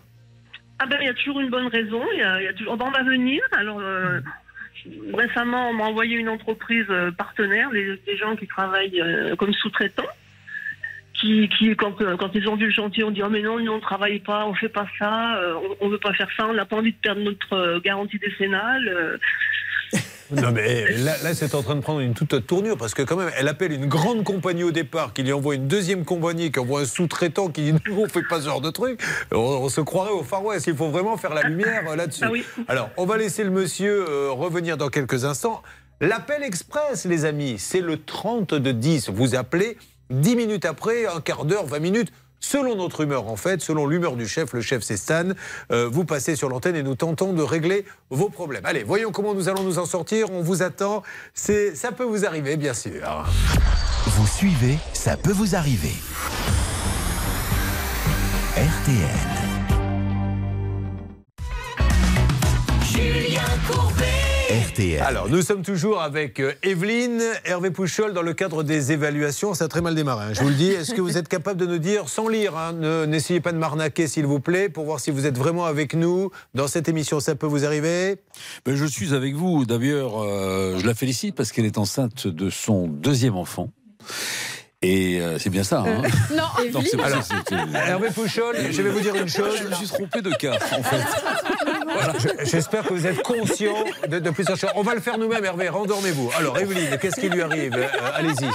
Ah 0.83 0.87
ben, 0.87 0.97
il 0.99 1.05
y 1.05 1.09
a 1.09 1.13
toujours 1.13 1.39
une 1.39 1.51
bonne 1.51 1.67
raison. 1.67 2.01
Il 2.11 2.19
y 2.19 2.23
a, 2.23 2.53
toujours... 2.53 2.73
On 2.73 2.89
va 2.89 3.03
venir. 3.03 3.39
Alors, 3.51 3.79
euh, 3.79 4.19
récemment, 5.13 5.69
on 5.69 5.73
m'a 5.73 5.83
envoyé 5.83 6.17
une 6.17 6.27
entreprise 6.27 6.87
euh, 6.89 7.11
partenaire, 7.11 7.69
des 7.69 8.17
gens 8.17 8.35
qui 8.35 8.47
travaillent 8.47 8.99
euh, 8.99 9.35
comme 9.35 9.53
sous-traitants. 9.53 10.09
Qui, 11.13 11.49
qui 11.49 11.75
quand, 11.75 11.91
quand 12.17 12.31
ils 12.33 12.47
ont 12.47 12.55
vu 12.55 12.65
le 12.65 12.71
chantier, 12.71 13.03
ont 13.03 13.11
dit 13.11 13.21
oh 13.21 13.29
mais 13.29 13.41
non, 13.43 13.59
nous 13.59 13.71
on 13.71 13.79
travaille 13.79 14.19
pas, 14.19 14.47
on 14.47 14.55
fait 14.55 14.69
pas 14.69 14.87
ça, 14.97 15.39
on, 15.55 15.85
on 15.85 15.89
veut 15.89 15.99
pas 15.99 16.13
faire 16.13 16.29
ça, 16.35 16.47
on 16.47 16.53
n'a 16.53 16.65
pas 16.65 16.77
envie 16.77 16.93
de 16.93 16.97
perdre 16.97 17.21
notre 17.21 17.79
garantie 17.81 18.17
décennale. 18.17 19.19
Non 20.31 20.51
mais 20.51 20.91
là, 20.97 21.15
là 21.23 21.33
c'est 21.33 21.55
en 21.55 21.61
train 21.61 21.75
de 21.75 21.81
prendre 21.81 21.99
une 21.99 22.13
toute 22.13 22.33
autre 22.33 22.45
tournure 22.45 22.77
parce 22.77 22.93
que 22.93 23.01
quand 23.01 23.17
même 23.17 23.31
elle 23.37 23.47
appelle 23.47 23.71
une 23.71 23.87
grande 23.87 24.23
compagnie 24.23 24.63
au 24.63 24.71
départ 24.71 25.13
qui 25.13 25.23
lui 25.23 25.33
envoie 25.33 25.55
une 25.55 25.67
deuxième 25.67 26.05
compagnie 26.05 26.51
qui 26.51 26.59
envoie 26.59 26.81
un 26.81 26.85
sous-traitant 26.85 27.49
qui 27.49 27.71
dit 27.71 27.79
nous 27.85 27.99
on 27.99 28.07
fait 28.07 28.23
pas 28.23 28.39
ce 28.39 28.45
genre 28.45 28.61
de 28.61 28.69
truc. 28.69 29.01
On, 29.31 29.37
on 29.37 29.69
se 29.69 29.81
croirait 29.81 30.11
au 30.11 30.23
Far 30.23 30.43
West. 30.45 30.67
Il 30.67 30.75
faut 30.75 30.89
vraiment 30.89 31.17
faire 31.17 31.33
la 31.33 31.43
lumière 31.43 31.83
euh, 31.89 31.95
là-dessus. 31.95 32.23
Ah 32.25 32.31
oui. 32.31 32.45
Alors 32.67 32.89
on 32.97 33.05
va 33.05 33.17
laisser 33.17 33.43
le 33.43 33.51
monsieur 33.51 34.05
euh, 34.07 34.31
revenir 34.31 34.77
dans 34.77 34.89
quelques 34.89 35.25
instants. 35.25 35.61
L'appel 35.99 36.43
express 36.43 37.05
les 37.05 37.25
amis 37.25 37.55
c'est 37.57 37.81
le 37.81 38.01
30 38.01 38.53
de 38.53 38.71
10. 38.71 39.09
Vous 39.09 39.35
appelez 39.35 39.77
10 40.11 40.35
minutes 40.35 40.65
après, 40.65 41.05
un 41.05 41.21
quart 41.21 41.45
d'heure, 41.45 41.65
20 41.65 41.79
minutes. 41.79 42.11
Selon 42.41 42.75
notre 42.75 43.01
humeur, 43.01 43.27
en 43.27 43.35
fait, 43.35 43.61
selon 43.61 43.85
l'humeur 43.87 44.15
du 44.15 44.27
chef, 44.27 44.53
le 44.53 44.61
chef 44.61 44.81
c'est 44.81 44.97
Stan, 44.97 45.29
euh, 45.71 45.87
vous 45.89 46.05
passez 46.05 46.35
sur 46.35 46.49
l'antenne 46.49 46.75
et 46.75 46.83
nous 46.83 46.95
tentons 46.95 47.33
de 47.33 47.43
régler 47.43 47.85
vos 48.09 48.29
problèmes. 48.29 48.65
Allez, 48.65 48.83
voyons 48.83 49.11
comment 49.11 49.33
nous 49.33 49.47
allons 49.47 49.63
nous 49.63 49.79
en 49.79 49.85
sortir. 49.85 50.31
On 50.31 50.41
vous 50.41 50.63
attend. 50.63 51.03
C'est, 51.35 51.75
ça 51.75 51.91
peut 51.91 52.03
vous 52.03 52.25
arriver, 52.25 52.57
bien 52.57 52.73
sûr. 52.73 53.25
Vous 54.07 54.27
suivez, 54.27 54.79
ça 54.93 55.15
peut 55.15 55.31
vous 55.31 55.55
arriver. 55.55 55.93
RTL. 58.57 59.40
RTL. 64.73 65.01
Alors, 65.01 65.27
nous 65.29 65.41
sommes 65.41 65.63
toujours 65.63 66.01
avec 66.01 66.39
euh, 66.39 66.53
Evelyne, 66.63 67.21
Hervé 67.45 67.71
Pouchol 67.71 68.13
dans 68.13 68.21
le 68.21 68.33
cadre 68.33 68.63
des 68.63 68.91
évaluations. 68.91 69.53
Ça 69.53 69.65
a 69.65 69.67
très 69.67 69.81
mal 69.81 69.95
démarré, 69.95 70.25
hein, 70.27 70.33
je 70.33 70.41
vous 70.41 70.49
le 70.49 70.55
dis. 70.55 70.69
Est-ce 70.69 70.93
que 70.93 71.01
vous 71.01 71.17
êtes 71.17 71.27
capable 71.27 71.59
de 71.59 71.65
nous 71.65 71.77
dire, 71.77 72.07
sans 72.07 72.27
lire, 72.29 72.55
hein, 72.57 72.71
ne- 72.73 73.05
n'essayez 73.05 73.41
pas 73.41 73.51
de 73.51 73.57
m'arnaquer 73.57 74.07
s'il 74.07 74.25
vous 74.25 74.39
plaît, 74.39 74.69
pour 74.69 74.85
voir 74.85 74.99
si 74.99 75.11
vous 75.11 75.25
êtes 75.25 75.37
vraiment 75.37 75.65
avec 75.65 75.93
nous 75.93 76.31
dans 76.53 76.67
cette 76.67 76.87
émission? 76.87 77.19
Ça 77.19 77.35
peut 77.35 77.47
vous 77.47 77.65
arriver? 77.65 78.17
Ben, 78.65 78.75
je 78.75 78.85
suis 78.85 79.13
avec 79.13 79.35
vous. 79.35 79.65
D'ailleurs, 79.65 80.21
euh, 80.23 80.77
je 80.77 80.85
la 80.85 80.93
félicite 80.93 81.35
parce 81.35 81.51
qu'elle 81.51 81.65
est 81.65 81.77
enceinte 81.77 82.27
de 82.27 82.49
son 82.49 82.87
deuxième 82.87 83.35
enfant. 83.35 83.69
Et 84.83 85.19
euh, 85.21 85.37
c'est 85.37 85.51
bien 85.51 85.63
ça. 85.63 85.83
Hein 85.85 86.01
Non, 86.31 86.43
Non, 86.73 86.81
c'est 86.83 86.97
pas 86.97 87.05
Alors, 87.05 87.23
ça, 87.23 87.35
c'était- 87.37 87.55
Hervé 87.87 88.09
Pouchol, 88.09 88.55
je 88.71 88.81
vais 88.81 88.89
vous 88.89 88.99
dire 88.99 89.13
une 89.15 89.29
chose. 89.29 89.55
Je 89.61 89.67
me 89.67 89.73
suis 89.75 89.85
trompé 89.87 90.21
de 90.23 90.31
cas, 90.31 90.55
en 90.71 90.81
fait. 90.81 91.03
Je- 92.19 92.45
J'espère 92.49 92.83
que 92.87 92.93
vous 92.93 93.05
êtes 93.05 93.21
conscient 93.21 93.75
de, 94.09 94.17
de 94.17 94.29
plusieurs 94.31 94.57
choses. 94.57 94.71
On 94.75 94.81
va 94.81 94.95
le 94.95 95.01
faire 95.01 95.19
nous-mêmes, 95.19 95.45
Hervé, 95.45 95.69
rendormez-vous. 95.69 96.31
Alors, 96.35 96.57
Evelyne, 96.57 96.97
qu'est-ce 96.99 97.19
qui 97.21 97.29
lui 97.29 97.43
arrive? 97.43 97.75
Euh, 97.77 97.87
Allez-y. 98.15 98.49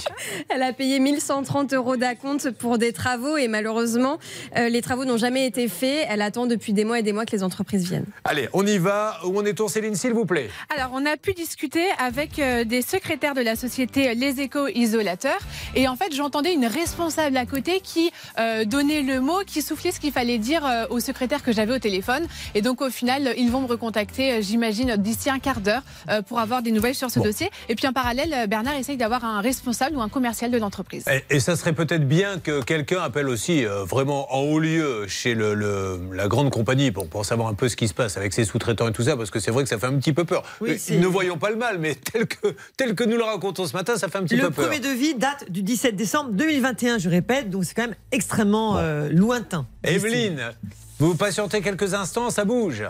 Elle 0.48 0.62
a 0.62 0.72
payé 0.72 0.98
1130 0.98 1.74
euros 1.74 1.96
d'acompte 1.96 2.50
pour 2.50 2.78
des 2.78 2.92
travaux 2.92 3.36
et 3.36 3.46
malheureusement, 3.46 4.18
euh, 4.56 4.68
les 4.68 4.82
travaux 4.82 5.04
n'ont 5.04 5.16
jamais 5.18 5.46
été 5.46 5.68
faits. 5.68 6.06
Elle 6.08 6.22
attend 6.22 6.46
depuis 6.46 6.72
des 6.72 6.84
mois 6.84 6.98
et 6.98 7.02
des 7.04 7.12
mois 7.12 7.24
que 7.24 7.32
les 7.36 7.44
entreprises 7.44 7.84
viennent. 7.88 8.06
Allez, 8.24 8.48
on 8.52 8.66
y 8.66 8.78
va. 8.78 9.18
Où 9.24 9.38
en 9.38 9.44
est-on, 9.44 9.68
Céline, 9.68 9.94
s'il 9.94 10.12
vous 10.12 10.26
plaît? 10.26 10.50
Alors, 10.76 10.90
on 10.92 11.06
a 11.06 11.16
pu 11.16 11.34
discuter 11.34 11.84
avec 11.98 12.40
euh, 12.40 12.64
des 12.64 12.82
secrétaires 12.82 13.34
de 13.34 13.42
la 13.42 13.54
société 13.54 14.12
Les 14.16 14.40
Échos 14.40 14.66
Isolateurs. 14.74 15.38
Et 15.76 15.86
en 15.86 15.94
fait, 15.94 16.14
j'entendais 16.16 16.52
une 16.52 16.66
responsable 16.66 17.37
à 17.37 17.46
côté 17.46 17.81
qui 17.81 18.11
euh, 18.38 18.64
donnait 18.64 19.02
le 19.02 19.20
mot, 19.20 19.40
qui 19.46 19.62
soufflait 19.62 19.92
ce 19.92 20.00
qu'il 20.00 20.12
fallait 20.12 20.38
dire 20.38 20.64
euh, 20.66 20.87
au 20.90 20.98
secrétaire 21.00 21.42
que 21.42 21.52
j'avais 21.52 21.74
au 21.74 21.79
téléphone. 21.79 22.26
Et 22.55 22.62
donc, 22.62 22.81
au 22.81 22.90
final, 22.90 23.35
ils 23.37 23.50
vont 23.50 23.61
me 23.61 23.66
recontacter, 23.66 24.33
euh, 24.33 24.40
j'imagine, 24.40 24.96
d'ici 24.96 25.31
un 25.31 25.38
quart 25.38 25.61
d'heure 25.61 25.83
euh, 26.11 26.22
pour 26.22 26.40
avoir 26.40 26.62
des 26.62 26.72
nouvelles 26.72 26.94
sur 26.94 27.11
ce 27.11 27.20
dossier. 27.20 27.50
Et 27.68 27.74
puis, 27.74 27.87
en 27.87 27.92
parallèle, 27.92 28.46
Bernard 28.48 28.74
essaye 28.76 28.96
d'avoir 28.96 29.24
un 29.24 29.40
responsable 29.40 29.96
ou 29.96 30.00
un 30.02 30.09
commercial 30.09 30.50
de 30.50 30.59
l'entreprise. 30.59 31.05
Et, 31.31 31.37
et 31.37 31.40
ça 31.40 31.55
serait 31.57 31.72
peut-être 31.74 32.09
bien 32.09 32.38
que 32.38 32.62
quelqu'un 32.62 33.00
appelle 33.02 33.29
aussi 33.29 33.64
euh, 33.64 33.85
vraiment 33.85 34.35
en 34.35 34.40
haut 34.40 34.59
lieu 34.59 35.07
chez 35.07 35.35
le, 35.35 35.55
le- 35.55 36.00
la 36.12 36.29
grande 36.29 36.50
compagnie 36.50 36.90
pour, 36.90 37.09
pour 37.09 37.24
savoir 37.26 37.48
un 37.48 37.55
peu 37.55 37.68
ce 37.68 37.76
qui 37.76 37.88
se 37.88 37.94
passe 37.94 38.16
avec 38.16 38.33
ses 38.33 38.44
sous-traitants 38.44 38.88
et 38.88 38.92
tout 38.92 39.02
ça, 39.02 39.16
parce 39.16 39.31
que 39.31 39.38
c'est 39.40 39.50
vrai 39.50 39.62
que 39.62 39.68
ça 39.68 39.79
fait 39.79 39.87
un 39.87 39.98
petit 39.98 40.12
peu 40.14 40.24
peur. 40.24 40.42
Oui, 40.61 40.81
ne 40.90 41.07
voyons 41.07 41.37
pas 41.37 41.50
le 41.50 41.57
mal, 41.57 41.79
mais 41.79 41.94
tel 41.94 42.26
que, 42.26 42.57
tel 42.76 42.94
que 42.94 43.05
nous 43.05 43.16
le 43.16 43.22
racontons 43.24 43.66
ce 43.66 43.72
matin, 43.74 43.96
ça 43.96 44.09
fait 44.09 44.18
un 44.18 44.22
petit 44.24 44.37
Le 44.37 44.44
peu 44.44 44.50
peur. 44.50 44.64
premier 44.66 44.81
devis 44.81 45.14
date 45.14 45.50
du 45.50 45.62
17 45.62 45.94
décembre 45.94 46.06
2021, 46.33 46.99
je 46.99 47.09
répète, 47.09 47.51
donc 47.51 47.64
c'est 47.64 47.75
quand 47.75 47.83
même 47.87 47.95
extrêmement 48.12 48.79
euh, 48.79 49.09
lointain. 49.11 49.66
Evelyne, 49.85 50.51
vous 50.99 51.14
patientez 51.14 51.61
quelques 51.62 51.95
instants, 51.95 52.31
ça 52.31 52.45
bouge. 52.45 52.85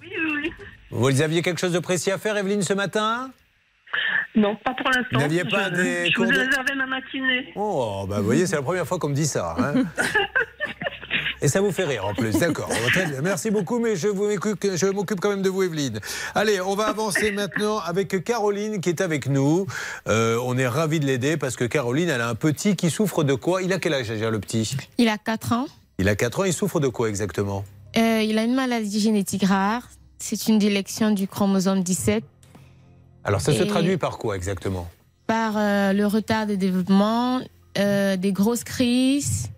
Oui, 0.00 0.08
oui, 0.16 0.32
oui. 0.42 0.52
Vous 0.90 1.22
aviez 1.22 1.42
quelque 1.42 1.60
chose 1.60 1.72
de 1.72 1.78
précis 1.78 2.10
à 2.10 2.18
faire, 2.18 2.36
Evelyne, 2.36 2.62
ce 2.62 2.72
matin? 2.72 3.30
Non, 4.36 4.56
pas 4.56 4.74
pour 4.74 4.86
l'instant. 4.90 5.08
Vous 5.12 5.18
n'aviez 5.18 5.44
pas 5.44 5.70
je, 5.70 5.74
des 5.76 6.10
Je 6.10 6.16
vous 6.18 6.26
de- 6.26 6.36
réservé 6.36 6.74
ma 6.76 6.86
matinée. 6.86 7.52
Oh, 7.54 8.04
bah 8.08 8.18
vous 8.18 8.24
voyez, 8.24 8.46
c'est 8.46 8.56
la 8.56 8.62
première 8.62 8.86
fois 8.86 8.98
qu'on 8.98 9.08
me 9.10 9.14
dit 9.14 9.26
ça. 9.26 9.54
hein. 9.58 9.74
Et 11.40 11.48
ça 11.48 11.60
vous 11.60 11.72
fait 11.72 11.84
rire 11.84 12.06
en 12.06 12.14
plus, 12.14 12.32
d'accord. 12.38 12.68
Merci 13.22 13.50
beaucoup, 13.50 13.78
mais 13.78 13.96
je, 13.96 14.08
m'occupe- 14.08 15.20
quand 15.20 15.30
même 15.30 15.42
de 15.42 15.48
vous, 15.48 15.62
Evelyne. 15.62 16.00
Allez, 16.34 16.60
on 16.60 16.74
va 16.74 16.86
avancer 16.86 17.32
maintenant 17.32 17.78
avec 17.78 18.24
Caroline 18.24 18.80
qui 18.80 18.88
est 18.88 19.00
avec 19.00 19.28
nous. 19.28 19.66
Euh, 20.08 20.38
on 20.44 20.56
est 20.56 20.66
ravis 20.66 21.00
de 21.00 21.06
l'aider 21.06 21.36
parce 21.36 21.56
que 21.56 21.64
Caroline, 21.64 22.08
elle 22.08 22.20
a 22.20 22.28
un 22.28 22.34
petit 22.34 22.76
qui 22.76 22.90
souffre 22.90 23.24
de 23.24 23.34
quoi? 23.34 23.62
Il 23.62 23.72
a 23.72 23.78
quel 23.78 23.94
âge 23.94 24.10
le 24.10 24.38
petit? 24.38 24.76
Il 24.98 25.08
a 25.08 25.18
4 25.18 25.52
ans. 25.52 25.66
Il 25.98 26.08
a 26.08 26.16
4 26.16 26.40
ans, 26.40 26.44
il 26.44 26.52
souffre 26.52 26.80
de 26.80 26.88
quoi 26.88 27.08
exactement? 27.08 27.64
Euh, 27.96 28.22
il 28.22 28.38
a 28.38 28.44
une 28.44 28.54
maladie 28.54 29.00
génétique 29.00 29.44
rare. 29.44 29.82
C'est 30.18 30.48
une 30.48 30.58
délection 30.58 31.10
du 31.10 31.28
chromosome 31.28 31.82
17 31.82 32.24
Alors 33.24 33.40
ça 33.40 33.52
se 33.52 33.62
traduit 33.62 33.96
par 33.96 34.18
quoi 34.18 34.36
exactement? 34.36 34.88
Par 35.26 35.54
euh, 35.56 35.92
le 35.92 36.06
retard 36.06 36.46
de 36.46 36.54
développement, 36.54 37.40
des 37.76 38.32
grosses 38.32 38.64
crises. 38.64 39.50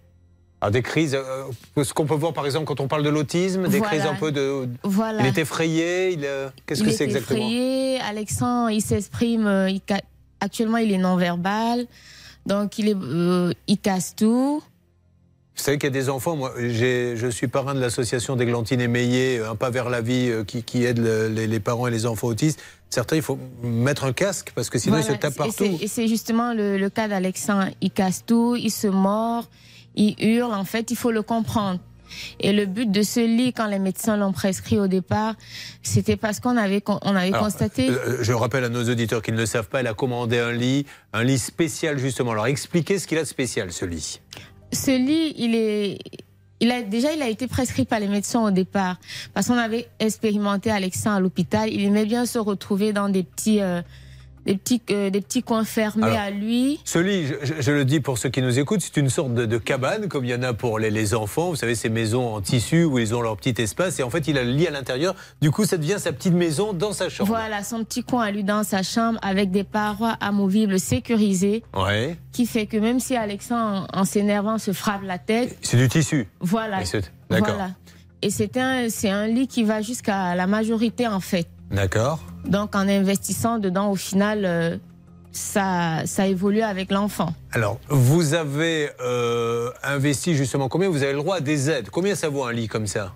Alors 0.60 0.70
des 0.72 0.82
crises, 0.82 1.14
euh, 1.14 1.44
ce 1.84 1.92
qu'on 1.92 2.06
peut 2.06 2.14
voir 2.14 2.32
par 2.32 2.46
exemple 2.46 2.64
quand 2.64 2.80
on 2.80 2.88
parle 2.88 3.02
de 3.02 3.10
l'autisme, 3.10 3.68
des 3.68 3.78
Voilà. 3.78 3.92
crises 3.98 4.06
un 4.06 4.14
peu 4.14 4.32
de... 4.32 4.66
Voilà. 4.84 5.20
Il 5.20 5.26
est 5.26 5.38
effrayé, 5.38 6.12
il, 6.12 6.24
euh, 6.24 6.48
qu'est-ce 6.66 6.80
Il 6.80 6.86
que 6.86 6.90
est 6.90 6.94
c'est 6.96 7.04
exactement? 7.04 7.38
effrayé. 7.40 8.00
Alexandre, 8.00 8.70
il 8.70 8.80
s'exprime. 8.80 9.46
euh, 9.46 9.68
il 9.70 9.80
ca- 9.86 10.00
Actuellement, 10.40 10.78
il 10.78 10.92
est 10.92 10.98
non-verbal. 10.98 11.86
Donc, 12.46 12.78
il, 12.78 12.88
est, 12.90 12.96
il 13.66 13.78
casse 13.78 14.14
tout. 14.14 14.62
Vous 15.56 15.62
savez 15.62 15.78
qu'il 15.78 15.86
y 15.88 15.92
a 15.92 15.98
des 15.98 16.10
enfants, 16.10 16.36
moi 16.36 16.52
je 16.58 17.28
suis 17.30 17.48
parrain 17.48 17.74
de 17.74 17.80
l'association 17.80 18.36
d'Églantine 18.36 18.80
et 18.82 18.88
Meillet, 18.88 19.40
Un 19.40 19.56
pas 19.56 19.70
vers 19.70 19.88
la 19.88 20.02
vie, 20.02 20.30
qui, 20.46 20.62
qui 20.62 20.84
aide 20.84 20.98
le- 20.98 21.28
les, 21.28 21.46
les 21.46 21.60
parents 21.60 21.86
et 21.86 21.90
les 21.90 22.04
enfants 22.04 22.28
autistes. 22.28 22.60
Certains, 22.90 23.16
il 23.16 23.22
faut 23.22 23.38
mettre 23.62 24.04
un 24.04 24.12
casque 24.12 24.52
parce 24.54 24.68
que 24.68 24.78
sinon 24.78 24.96
Voilà. 24.98 25.10
ils 25.10 25.14
se 25.14 25.18
tapent 25.18 25.34
partout. 25.36 25.52
c'est- 25.56 25.82
Et 25.84 25.88
c'est 25.88 26.08
justement 26.08 26.52
le, 26.52 26.76
le 26.76 26.90
cas 26.90 27.08
d'Alexandre. 27.08 27.68
Il 27.80 27.90
casse 27.90 28.22
tout, 28.26 28.54
il 28.56 28.70
se 28.70 28.86
mord, 28.86 29.48
il 29.96 30.14
hurle. 30.20 30.54
En 30.54 30.64
fait, 30.64 30.90
il 30.90 30.96
faut 30.96 31.10
le 31.10 31.22
comprendre. 31.22 31.80
Et 32.38 32.52
le 32.52 32.66
but 32.66 32.88
de 32.90 33.02
ce 33.02 33.18
lit, 33.18 33.52
quand 33.52 33.66
les 33.66 33.80
médecins 33.80 34.16
l'ont 34.16 34.30
prescrit 34.32 34.78
au 34.78 34.86
départ, 34.86 35.34
c'était 35.82 36.16
parce 36.16 36.38
qu'on 36.38 36.56
avait, 36.56 36.80
on 36.86 37.16
avait 37.16 37.28
Alors, 37.28 37.40
constaté. 37.42 37.90
euh, 37.90 38.18
je 38.22 38.32
rappelle 38.32 38.62
à 38.62 38.68
nos 38.68 38.88
auditeurs 38.88 39.22
qui 39.22 39.32
ne 39.32 39.36
le 39.36 39.44
savent 39.46 39.68
pas, 39.68 39.80
elle 39.80 39.88
a 39.88 39.94
commandé 39.94 40.38
un 40.38 40.52
lit, 40.52 40.86
un 41.12 41.24
lit 41.24 41.38
spécial 41.38 41.98
justement. 41.98 42.30
Alors 42.30 42.46
expliquez 42.46 43.00
ce 43.00 43.08
qu'il 43.08 43.18
a 43.18 43.22
de 43.22 43.26
spécial 43.26 43.72
ce 43.72 43.84
lit. 43.84 44.20
ce 44.72 44.92
lit, 44.92 45.34
il 45.36 45.56
est, 45.56 45.98
il 46.60 46.70
a 46.70 46.82
déjà, 46.82 47.12
il 47.12 47.22
a 47.22 47.28
été 47.28 47.48
prescrit 47.48 47.84
par 47.86 47.98
les 47.98 48.06
médecins 48.08 48.40
au 48.40 48.52
départ, 48.52 48.98
parce 49.34 49.48
qu'on 49.48 49.58
avait 49.58 49.88
expérimenté 49.98 50.70
Alexandre 50.70 51.16
à 51.16 51.20
l'hôpital. 51.20 51.70
Il 51.72 51.84
aimait 51.84 52.06
bien 52.06 52.24
se 52.24 52.38
retrouver 52.38 52.92
dans 52.92 53.08
des 53.08 53.24
petits, 53.24 53.60
euh, 53.60 53.82
des 54.46 54.56
petits, 54.56 54.80
euh, 54.90 55.10
des 55.10 55.20
petits 55.20 55.42
coins 55.42 55.64
fermés 55.64 56.04
Alors, 56.06 56.18
à 56.18 56.30
lui. 56.30 56.80
Ce 56.84 56.98
lit, 56.98 57.26
je, 57.60 57.70
le 57.72 57.84
dis 57.84 58.00
pour 58.00 58.16
ceux 58.18 58.28
qui 58.28 58.40
nous 58.42 58.58
écoutent, 58.58 58.80
c'est 58.80 58.96
une 58.96 59.10
sorte 59.10 59.34
de, 59.34 59.44
de 59.46 59.58
cabane, 59.58 60.08
comme 60.08 60.24
il 60.24 60.30
y 60.30 60.34
en 60.34 60.42
a 60.42 60.52
pour 60.54 60.78
les, 60.78 60.90
les 60.90 61.14
enfants. 61.14 61.50
Vous 61.50 61.56
savez, 61.56 61.74
ces 61.74 61.88
maisons 61.88 62.34
en 62.34 62.40
tissu 62.40 62.84
où 62.84 62.98
ils 62.98 63.14
ont 63.14 63.20
leur 63.22 63.36
petit 63.36 63.60
espace. 63.60 63.98
Et 63.98 64.02
en 64.02 64.10
fait, 64.10 64.28
il 64.28 64.38
a 64.38 64.44
le 64.44 64.52
lit 64.52 64.66
à 64.66 64.70
l'intérieur. 64.70 65.14
Du 65.42 65.50
coup, 65.50 65.64
ça 65.64 65.76
devient 65.76 65.96
sa 65.98 66.12
petite 66.12 66.34
maison 66.34 66.72
dans 66.72 66.92
sa 66.92 67.08
chambre. 67.08 67.28
Voilà, 67.28 67.62
son 67.64 67.84
petit 67.84 68.02
coin 68.04 68.24
à 68.24 68.30
lui 68.30 68.44
dans 68.44 68.62
sa 68.64 68.82
chambre 68.82 69.18
avec 69.22 69.50
des 69.50 69.64
parois 69.64 70.16
amovibles 70.20 70.78
sécurisées, 70.80 71.62
Ouais. 71.76 72.16
qui 72.32 72.46
fait 72.46 72.66
que 72.66 72.76
même 72.76 73.00
si 73.00 73.16
Alexandre, 73.16 73.86
en, 73.92 74.00
en 74.00 74.04
s'énervant, 74.04 74.58
se 74.58 74.72
frappe 74.72 75.02
la 75.02 75.18
tête, 75.18 75.56
C'est 75.62 75.76
du 75.76 75.88
tissu. 75.88 76.28
voilà. 76.40 76.80
D'accord. 77.30 77.54
Voilà. 77.54 77.70
Et 78.22 78.30
c'est 78.30 78.56
un, 78.56 78.88
c'est 78.88 79.10
un 79.10 79.26
lit 79.26 79.46
qui 79.48 79.62
va 79.64 79.82
jusqu'à 79.82 80.34
la 80.34 80.46
majorité, 80.46 81.06
en 81.06 81.20
fait. 81.20 81.46
D'accord. 81.70 82.20
Donc, 82.46 82.74
en 82.74 82.88
investissant 82.88 83.58
dedans, 83.58 83.90
au 83.90 83.96
final, 83.96 84.44
euh, 84.44 84.76
ça, 85.32 86.02
ça 86.06 86.26
évolue 86.26 86.62
avec 86.62 86.90
l'enfant. 86.90 87.34
Alors, 87.52 87.78
vous 87.88 88.34
avez 88.34 88.90
euh, 89.00 89.70
investi 89.82 90.34
justement 90.34 90.68
combien? 90.68 90.88
Vous 90.88 91.02
avez 91.02 91.12
le 91.12 91.18
droit 91.18 91.36
à 91.36 91.40
des 91.40 91.68
aides. 91.70 91.90
Combien 91.90 92.14
ça 92.14 92.28
vaut 92.28 92.44
un 92.44 92.52
lit 92.52 92.68
comme 92.68 92.86
ça? 92.86 93.12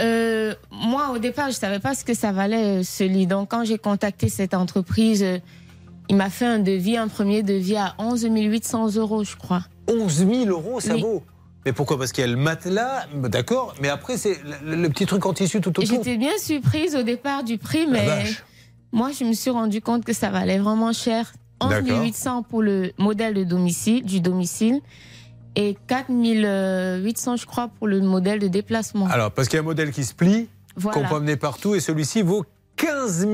Euh, 0.00 0.54
moi, 0.70 1.10
au 1.14 1.18
départ, 1.18 1.48
je 1.50 1.54
savais 1.56 1.78
pas 1.78 1.94
ce 1.94 2.04
que 2.04 2.14
ça 2.14 2.32
valait, 2.32 2.82
ce 2.84 3.04
lit. 3.04 3.26
Donc, 3.26 3.50
quand 3.50 3.64
j'ai 3.64 3.78
contacté 3.78 4.28
cette 4.28 4.52
entreprise, 4.54 5.24
il 6.08 6.16
m'a 6.16 6.28
fait 6.30 6.46
un 6.46 6.58
devis, 6.58 6.96
un 6.96 7.08
premier 7.08 7.42
devis 7.42 7.76
à 7.76 7.94
11 7.98 8.26
800 8.30 8.94
euros, 8.96 9.24
je 9.24 9.36
crois. 9.36 9.62
11 9.88 10.26
000 10.26 10.44
euros, 10.46 10.80
ça 10.80 10.94
Oui. 10.94 11.00
vaut? 11.00 11.22
Mais 11.66 11.72
pourquoi? 11.72 11.98
Parce 11.98 12.12
qu'il 12.12 12.22
y 12.24 12.24
a 12.24 12.30
le 12.30 12.36
matelas, 12.36 13.06
d'accord, 13.12 13.74
mais 13.82 13.88
après, 13.88 14.16
c'est 14.16 14.38
le, 14.64 14.76
le 14.76 14.88
petit 14.88 15.04
truc 15.04 15.26
en 15.26 15.32
tissu 15.34 15.60
tout 15.60 15.70
autour. 15.70 15.84
J'étais 15.84 16.16
bien 16.16 16.38
surprise 16.38 16.94
au 16.94 17.02
départ 17.02 17.42
du 17.42 17.58
prix, 17.58 17.88
mais 17.90 18.06
moi, 18.92 19.10
je 19.10 19.24
me 19.24 19.32
suis 19.32 19.50
rendu 19.50 19.80
compte 19.82 20.04
que 20.04 20.12
ça 20.12 20.30
valait 20.30 20.58
vraiment 20.58 20.92
cher. 20.92 21.32
11 21.60 21.70
D'accord. 21.70 22.02
800 22.02 22.42
pour 22.44 22.62
le 22.62 22.92
modèle 22.98 23.34
de 23.34 23.42
domicile, 23.42 24.04
du 24.04 24.20
domicile 24.20 24.80
et 25.56 25.76
4 25.88 26.06
800, 27.02 27.36
je 27.36 27.46
crois, 27.46 27.66
pour 27.68 27.88
le 27.88 28.00
modèle 28.00 28.38
de 28.38 28.46
déplacement. 28.46 29.06
Alors, 29.06 29.32
parce 29.32 29.48
qu'il 29.48 29.56
y 29.56 29.60
a 29.60 29.62
un 29.62 29.64
modèle 29.64 29.90
qui 29.90 30.04
se 30.04 30.14
plie, 30.14 30.48
Voilà. 30.76 31.00
qu'on 31.00 31.08
peut 31.08 31.16
amener 31.16 31.36
partout, 31.36 31.74
et 31.74 31.80
celui-ci 31.80 32.22
vaut 32.22 32.44
15 32.76 33.26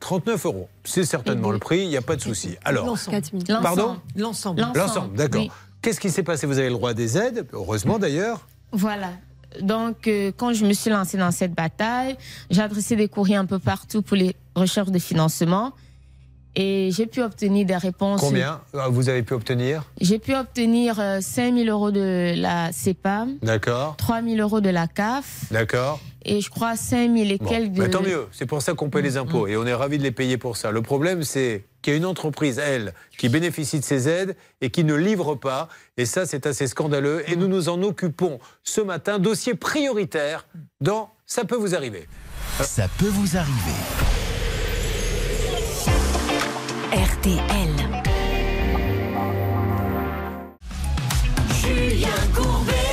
039 0.00 0.46
euros. 0.46 0.68
C'est 0.84 1.04
certainement 1.04 1.50
le 1.50 1.58
prix, 1.58 1.80
il 1.80 1.88
n'y 1.88 1.96
a 1.96 2.02
pas 2.02 2.14
de 2.16 2.20
souci. 2.22 2.56
Alors, 2.64 2.86
L'ensemble. 2.86 3.20
pardon? 3.60 3.96
L'ensemble. 4.16 4.64
L'ensemble, 4.74 5.16
d'accord. 5.16 5.42
oui. 5.42 5.50
Qu'est-ce 5.84 6.00
qui 6.00 6.08
s'est 6.08 6.22
passé? 6.22 6.46
Vous 6.46 6.58
avez 6.58 6.68
le 6.68 6.74
droit 6.76 6.94
des 6.94 7.18
aides, 7.18 7.46
heureusement 7.52 7.98
d'ailleurs. 7.98 8.48
Voilà. 8.72 9.10
Donc, 9.60 10.08
euh, 10.08 10.32
quand 10.34 10.54
je 10.54 10.64
me 10.64 10.72
suis 10.72 10.88
lancée 10.88 11.18
dans 11.18 11.30
cette 11.30 11.52
bataille, 11.52 12.16
j'ai 12.48 12.62
adressé 12.62 12.96
des 12.96 13.06
courriers 13.06 13.36
un 13.36 13.44
peu 13.44 13.58
partout 13.58 14.00
pour 14.00 14.16
les 14.16 14.34
recherches 14.54 14.90
de 14.90 14.98
financement. 14.98 15.72
Et 16.56 16.88
j'ai 16.90 17.04
pu 17.04 17.20
obtenir 17.20 17.66
des 17.66 17.76
réponses. 17.76 18.22
Combien 18.22 18.62
euh, 18.74 18.88
vous 18.88 19.10
avez 19.10 19.22
pu 19.22 19.34
obtenir? 19.34 19.84
J'ai 20.00 20.18
pu 20.18 20.34
obtenir 20.34 20.96
5 21.20 21.54
000 21.54 21.68
euros 21.68 21.90
de 21.90 22.32
la 22.34 22.72
CEPAM, 22.72 23.34
D'accord, 23.42 23.96
3 23.98 24.22
000 24.22 24.36
euros 24.36 24.62
de 24.62 24.70
la 24.70 24.86
CAF 24.86 25.44
d'accord. 25.50 26.00
Et 26.24 26.40
je 26.40 26.50
crois 26.50 26.76
5 26.76 27.12
000 27.16 27.30
et 27.30 27.38
Bon, 27.38 27.48
quelques 27.48 27.72
de... 27.72 27.80
mais 27.82 27.90
tant 27.90 28.02
mieux, 28.02 28.26
c'est 28.32 28.46
pour 28.46 28.62
ça 28.62 28.74
qu'on 28.74 28.90
paie 28.90 29.00
Mm, 29.00 29.04
les 29.04 29.16
impôts 29.16 29.46
et 29.46 29.56
on 29.56 29.66
est 29.66 29.74
ravis 29.74 29.98
de 29.98 30.02
les 30.02 30.10
payer 30.10 30.38
pour 30.38 30.56
ça. 30.56 30.70
Le 30.70 30.82
problème, 30.82 31.22
c'est 31.22 31.64
qu'il 31.82 31.92
y 31.92 31.94
a 31.94 31.98
une 31.98 32.06
entreprise, 32.06 32.58
elle, 32.58 32.94
qui 33.18 33.28
bénéficie 33.28 33.78
de 33.78 33.84
ces 33.84 34.08
aides 34.08 34.36
et 34.60 34.70
qui 34.70 34.84
ne 34.84 34.94
livre 34.94 35.34
pas. 35.34 35.68
Et 35.96 36.06
ça, 36.06 36.26
c'est 36.26 36.46
assez 36.46 36.66
scandaleux. 36.66 37.22
Et 37.30 37.36
nous 37.36 37.48
nous 37.48 37.68
en 37.68 37.82
occupons 37.82 38.38
ce 38.62 38.80
matin. 38.80 39.18
Dossier 39.18 39.54
prioritaire 39.54 40.46
dans 40.80 41.10
Ça 41.26 41.44
peut 41.44 41.56
vous 41.56 41.74
arriver. 41.74 42.08
Ça 42.62 42.86
peut 42.98 43.08
vous 43.08 43.36
arriver. 43.36 43.74
RTL. 46.92 47.70
Julien 51.60 52.08
Courbet 52.34 52.83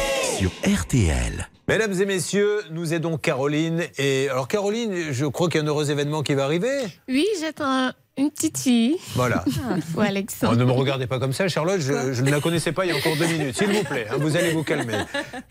sur 0.41 0.51
RTL. 0.65 1.47
Mesdames 1.67 1.93
et 2.01 2.05
messieurs, 2.07 2.61
nous 2.71 2.95
aidons 2.95 3.17
Caroline. 3.17 3.83
Et 3.99 4.27
alors 4.27 4.47
Caroline, 4.47 5.11
je 5.11 5.25
crois 5.27 5.49
qu'il 5.49 5.59
y 5.59 5.61
a 5.61 5.63
un 5.63 5.67
heureux 5.67 5.91
événement 5.91 6.23
qui 6.23 6.33
va 6.33 6.45
arriver. 6.45 6.67
Oui, 7.07 7.27
j'attends 7.39 7.91
une 8.17 8.31
petite 8.31 8.57
fille. 8.57 8.97
Voilà. 9.13 9.45
Pour 9.93 10.01
Alexandre. 10.01 10.53
Oh, 10.55 10.59
ne 10.59 10.65
me 10.65 10.71
regardez 10.71 11.05
pas 11.05 11.19
comme 11.19 11.31
ça, 11.31 11.47
Charlotte, 11.47 11.79
je, 11.79 12.11
je 12.11 12.23
ne 12.23 12.31
la 12.31 12.39
connaissais 12.39 12.71
pas 12.71 12.85
il 12.85 12.89
y 12.89 12.91
a 12.91 12.97
encore 12.97 13.15
deux 13.17 13.27
minutes. 13.27 13.55
S'il 13.55 13.67
vous 13.71 13.83
plaît, 13.83 14.07
hein, 14.09 14.15
vous 14.19 14.35
allez 14.35 14.49
vous 14.51 14.63
calmer. 14.63 14.95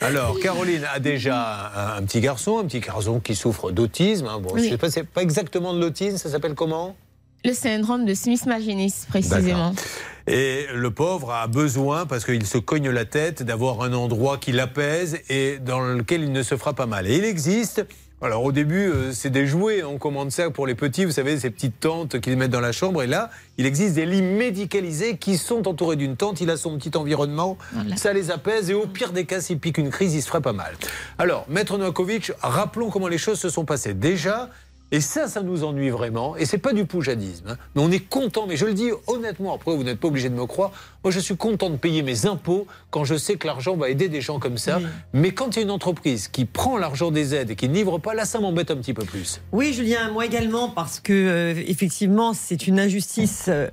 Alors, 0.01 0.39
Caroline 0.41 0.85
a 0.93 0.99
déjà 0.99 1.71
un, 1.97 1.99
un 1.99 2.03
petit 2.03 2.21
garçon, 2.21 2.59
un 2.59 2.65
petit 2.65 2.81
garçon 2.81 3.21
qui 3.21 3.37
souffre 3.37 3.71
d'autisme. 3.71 4.27
hein. 4.27 4.41
Bon, 4.41 4.51
Oui. 4.55 4.65
je 4.65 4.71
sais 4.71 4.77
pas, 4.79 4.91
c'est 4.91 5.05
pas 5.07 5.23
exactement 5.23 5.73
de 5.73 5.81
l'autisme, 5.81 6.17
ça 6.17 6.29
s'appelle 6.31 6.55
comment? 6.55 6.97
Le 7.45 7.55
syndrome 7.55 8.05
de 8.05 8.13
Smith-Magenis, 8.13 9.07
précisément. 9.09 9.73
Et 10.27 10.67
le 10.75 10.91
pauvre 10.91 11.33
a 11.33 11.47
besoin, 11.47 12.05
parce 12.05 12.25
qu'il 12.27 12.45
se 12.47 12.59
cogne 12.59 12.91
la 12.91 13.07
tête, 13.07 13.43
d'avoir 13.43 13.81
un 13.83 13.95
endroit 13.95 14.37
qui 14.37 14.53
l'apaise 14.53 15.19
et 15.31 15.59
dans 15.59 15.81
lequel 15.81 16.23
il 16.23 16.33
ne 16.33 16.43
se 16.43 16.57
fera 16.57 16.75
pas 16.75 16.87
mal. 16.87 17.07
Et 17.07 17.17
il 17.17 17.25
existe. 17.25 17.85
Alors 18.23 18.45
au 18.45 18.53
début, 18.53 18.91
euh, 18.91 19.13
c'est 19.13 19.31
des 19.31 19.47
jouets, 19.47 19.83
on 19.83 19.97
commande 19.97 20.31
ça 20.31 20.51
pour 20.51 20.67
les 20.67 20.75
petits, 20.75 21.07
vous 21.07 21.11
savez, 21.11 21.41
ces 21.41 21.49
petites 21.49 21.81
tentes 21.81 22.21
qu'ils 22.21 22.37
mettent 22.37 22.51
dans 22.51 22.61
la 22.61 22.73
chambre. 22.73 23.03
Et 23.03 23.07
là, 23.07 23.31
il 23.57 23.65
existe 23.65 23.95
des 23.95 24.05
lits 24.05 24.21
médicalisés 24.21 25.17
qui 25.17 25.39
sont 25.39 25.67
entourés 25.67 25.97
d'une 25.97 26.17
tente. 26.17 26.43
Il 26.43 26.51
a 26.51 26.59
son 26.59 26.77
petit 26.77 26.95
environnement, 26.99 27.57
ça 27.97 28.13
les 28.13 28.31
apaise. 28.31 28.69
Et 28.69 28.75
au 28.75 28.87
pire 28.87 29.13
des 29.13 29.25
cas, 29.25 29.41
s'il 29.41 29.59
pique 29.59 29.79
une 29.79 29.89
crise, 29.89 30.15
il 30.15 30.21
se 30.21 30.29
ferait 30.29 30.43
pas 30.43 30.53
mal. 30.53 30.75
Alors, 31.17 31.47
Maître 31.49 31.79
Novakovic, 31.79 32.33
rappelons 32.43 32.91
comment 32.91 33.09
les 33.09 33.17
choses 33.17 33.41
se 33.41 33.49
sont 33.49 33.65
passées. 33.65 33.95
Déjà, 33.95 34.51
et 34.93 35.01
ça, 35.01 35.29
ça 35.29 35.43
nous 35.43 35.63
ennuie 35.65 35.91
vraiment. 35.91 36.37
Et 36.37 36.47
c'est 36.47 36.59
pas 36.59 36.73
du 36.73 36.85
poujadisme. 36.85 37.49
hein. 37.49 37.57
Mais 37.75 37.83
on 37.83 37.91
est 37.91 38.01
content. 38.09 38.47
Mais 38.49 38.57
je 38.57 38.67
le 38.67 38.75
dis 38.75 38.91
honnêtement. 39.07 39.55
Après, 39.55 39.75
vous 39.75 39.85
n'êtes 39.85 40.01
pas 40.01 40.09
obligé 40.09 40.29
de 40.29 40.35
me 40.35 40.47
croire. 40.47 40.73
Moi, 41.05 41.11
je 41.13 41.21
suis 41.21 41.37
content 41.37 41.71
de 41.71 41.77
payer 41.77 42.03
mes 42.03 42.27
impôts 42.27 42.67
quand 42.91 43.05
je 43.05 43.15
sais 43.17 43.37
que 43.37 43.47
l'argent 43.47 43.77
va 43.77 43.89
aider 43.89 44.09
des 44.09 44.21
gens 44.21 44.39
comme 44.41 44.59
ça. 44.59 44.81
Mais 45.13 45.31
quand 45.31 45.55
il 45.55 45.57
y 45.57 45.59
a 45.61 45.63
une 45.63 45.71
entreprise 45.71 46.29
qui 46.29 46.45
prend 46.45 46.77
l'argent 46.77 47.11
des 47.11 47.35
aides 47.35 47.51
et 47.51 47.57
qui 47.57 47.69
ne 47.69 47.75
livre 47.75 47.99
pas, 47.99 48.15
là, 48.15 48.25
ça 48.25 48.41
m'embête 48.41 48.71
un 48.71 48.77
petit 48.77 48.95
peu 48.95 49.05
plus. 49.05 49.41
Oui, 49.53 49.73
Julien, 49.73 50.11
moi 50.11 50.27
également, 50.27 50.69
parce 50.69 50.99
que 51.01 51.13
euh, 51.13 51.63
effectivement, 51.67 52.35
c'est 52.35 52.67
une 52.67 52.81
injustice 52.81 53.45
euh, 53.49 53.69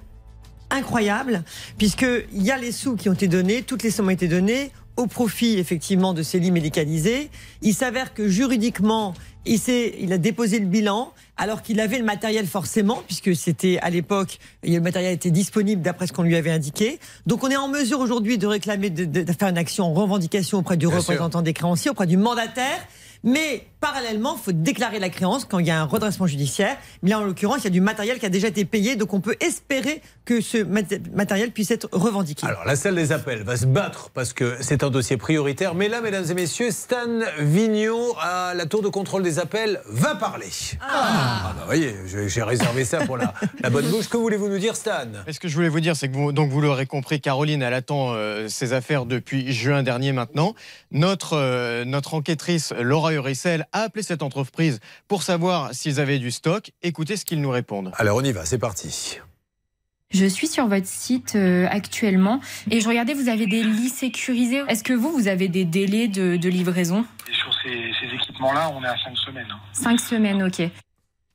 incroyable, 0.70 1.43
puisqu'il 1.78 2.43
y 2.43 2.51
a 2.51 2.57
les 2.57 2.72
sous 2.72 2.95
qui 2.95 3.09
ont 3.09 3.13
été 3.13 3.28
donnés, 3.28 3.63
toutes 3.63 3.84
les 3.84 3.91
sommes 3.91 4.07
ont 4.07 4.11
été 4.11 4.28
données 4.28 4.72
au 4.97 5.05
profit 5.07 5.59
effectivement 5.59 6.13
de 6.13 6.24
ces 6.24 6.39
lits 6.39 6.51
médicalisés. 6.51 7.30
Il 7.61 7.74
s'avère 7.74 8.13
que 8.13 8.28
juridiquement, 8.28 9.13
il, 9.47 9.59
il 9.99 10.13
a 10.13 10.17
déposé 10.17 10.59
le 10.59 10.65
bilan 10.65 11.11
alors 11.37 11.61
qu'il 11.61 11.79
avait 11.79 11.97
le 11.99 12.03
matériel 12.03 12.45
forcément, 12.47 13.01
puisque 13.05 13.35
c'était 13.35 13.77
à 13.81 13.89
l'époque, 13.89 14.39
le 14.63 14.79
matériel 14.79 15.13
était 15.13 15.31
disponible 15.31 15.81
d'après 15.81 16.07
ce 16.07 16.13
qu'on 16.13 16.23
lui 16.23 16.35
avait 16.35 16.51
indiqué. 16.51 16.99
Donc 17.25 17.43
on 17.43 17.49
est 17.49 17.55
en 17.57 17.67
mesure 17.67 17.99
aujourd'hui 17.99 18.37
de 18.37 18.47
réclamer, 18.47 18.89
de, 18.89 19.05
de- 19.05 19.23
de 19.23 19.31
faire 19.33 19.47
une 19.49 19.57
action 19.57 19.85
en 19.85 19.93
revendication 19.93 20.59
auprès 20.59 20.77
du 20.77 20.87
Bien 20.87 20.97
représentant 20.97 21.41
des 21.41 21.53
créanciers, 21.53 21.91
auprès 21.91 22.07
du 22.07 22.17
mandataire. 22.17 22.79
Mais 23.23 23.65
parallèlement, 23.80 24.36
il 24.38 24.43
faut 24.43 24.51
déclarer 24.51 24.99
la 24.99 25.09
créance 25.09 25.45
quand 25.45 25.59
il 25.59 25.67
y 25.67 25.71
a 25.71 25.80
un 25.80 25.86
redressement 25.86 26.28
judiciaire. 26.28 26.78
Mais 27.03 27.11
là, 27.11 27.19
en 27.19 27.23
l'occurrence, 27.23 27.59
il 27.59 27.63
y 27.65 27.67
a 27.67 27.71
du 27.71 27.82
matériel 27.82 28.19
qui 28.19 28.25
a 28.25 28.30
déjà 28.30 28.47
été 28.47 28.65
payé, 28.65 28.95
donc 28.95 29.13
on 29.13 29.19
peut 29.21 29.36
espérer 29.39 30.01
que 30.25 30.41
ce 30.41 30.57
mat- 30.63 30.99
matériel 31.15 31.51
puisse 31.51 31.71
être 31.71 31.88
revendiqué. 31.91 32.45
Alors, 32.45 32.65
la 32.65 32.75
salle 32.75 32.95
des 32.95 33.11
appels 33.11 33.43
va 33.43 33.55
se 33.57 33.65
battre 33.65 34.09
parce 34.13 34.34
que 34.34 34.57
c'est 34.61 34.84
un 34.84 34.89
dossier 34.89 35.17
prioritaire. 35.17 35.75
Mais 35.75 35.88
là, 35.89 36.01
mesdames 36.01 36.25
et 36.30 36.34
messieurs, 36.34 36.71
Stan 36.71 36.97
Vignon, 37.39 38.13
à 38.19 38.53
la 38.55 38.65
tour 38.65 38.82
de 38.82 38.89
contrôle 38.89 39.23
des 39.23 39.39
appels, 39.39 39.82
va 39.88 40.15
parler. 40.15 40.47
Ah, 40.82 41.53
bah, 41.57 41.63
voyez, 41.65 41.95
j'ai 42.07 42.28
j'ai 42.30 42.43
réservé 42.43 42.84
ça 42.86 43.05
pour 43.05 43.17
la, 43.17 43.34
la 43.61 43.69
bonne 43.69 43.88
bouche. 43.89 44.07
Que 44.09 44.17
voulez-vous 44.17 44.49
nous 44.49 44.59
dire, 44.59 44.75
Stan? 44.75 45.07
Ce 45.32 45.39
que 45.39 45.47
je 45.47 45.55
voulais 45.55 45.69
vous 45.69 45.80
dire, 45.80 45.95
c'est 45.95 46.09
que 46.09 46.15
vous, 46.15 46.32
donc 46.32 46.49
vous 46.51 46.61
l'aurez 46.61 46.86
compris, 46.86 47.21
Caroline, 47.21 47.61
elle 47.61 47.73
attend 47.73 48.13
euh, 48.13 48.47
ses 48.49 48.73
affaires 48.73 49.05
depuis 49.05 49.53
juin 49.53 49.84
dernier 49.84 50.11
maintenant. 50.11 50.55
Notre, 50.91 51.34
euh, 51.38 51.86
notre 51.86 52.13
enquêtrice 52.15 52.73
Laura 52.80 53.13
Uricel 53.13 53.66
a 53.72 53.82
appelé 53.82 54.03
cette 54.03 54.24
entreprise 54.24 54.80
pour 55.07 55.24
savoir 55.24 55.74
s'ils 55.74 55.99
avaient 55.99 56.20
du 56.20 56.32
stock. 56.32 56.72
Écoutez 56.84 57.18
ce 57.18 57.26
qu'ils 57.26 57.41
nous 57.41 57.49
répondent. 57.49 57.91
Alors, 57.97 58.18
on 58.18 58.24
y 58.24 58.32
va, 58.32 58.45
c'est 58.45 58.57
parti. 58.57 59.20
Je 60.09 60.26
suis 60.26 60.47
sur 60.47 60.68
votre 60.68 60.86
site 60.88 61.36
euh, 61.36 61.68
actuellement 61.70 62.39
et 62.72 62.80
je 62.80 62.88
regardais, 62.88 63.13
vous 63.13 63.28
avez 63.28 63.45
des 63.45 63.61
lits 63.63 63.89
sécurisés. 63.89 64.61
Est-ce 64.70 64.84
que 64.84 64.93
vous, 64.93 65.11
vous 65.11 65.28
avez 65.28 65.49
des 65.49 65.65
délais 65.65 66.07
de, 66.07 66.38
de 66.38 66.49
livraison? 66.49 67.05
Et 67.30 67.34
sur 67.34 67.53
ces, 67.61 67.91
ces 67.99 68.15
équipements-là, 68.15 68.72
on 68.74 68.82
est 68.84 68.88
à 68.88 68.95
5 69.03 69.18
semaines. 69.18 69.47
hein. 69.51 69.59
Cinq 69.74 69.99
semaines, 69.99 70.43
ok. 70.43 70.61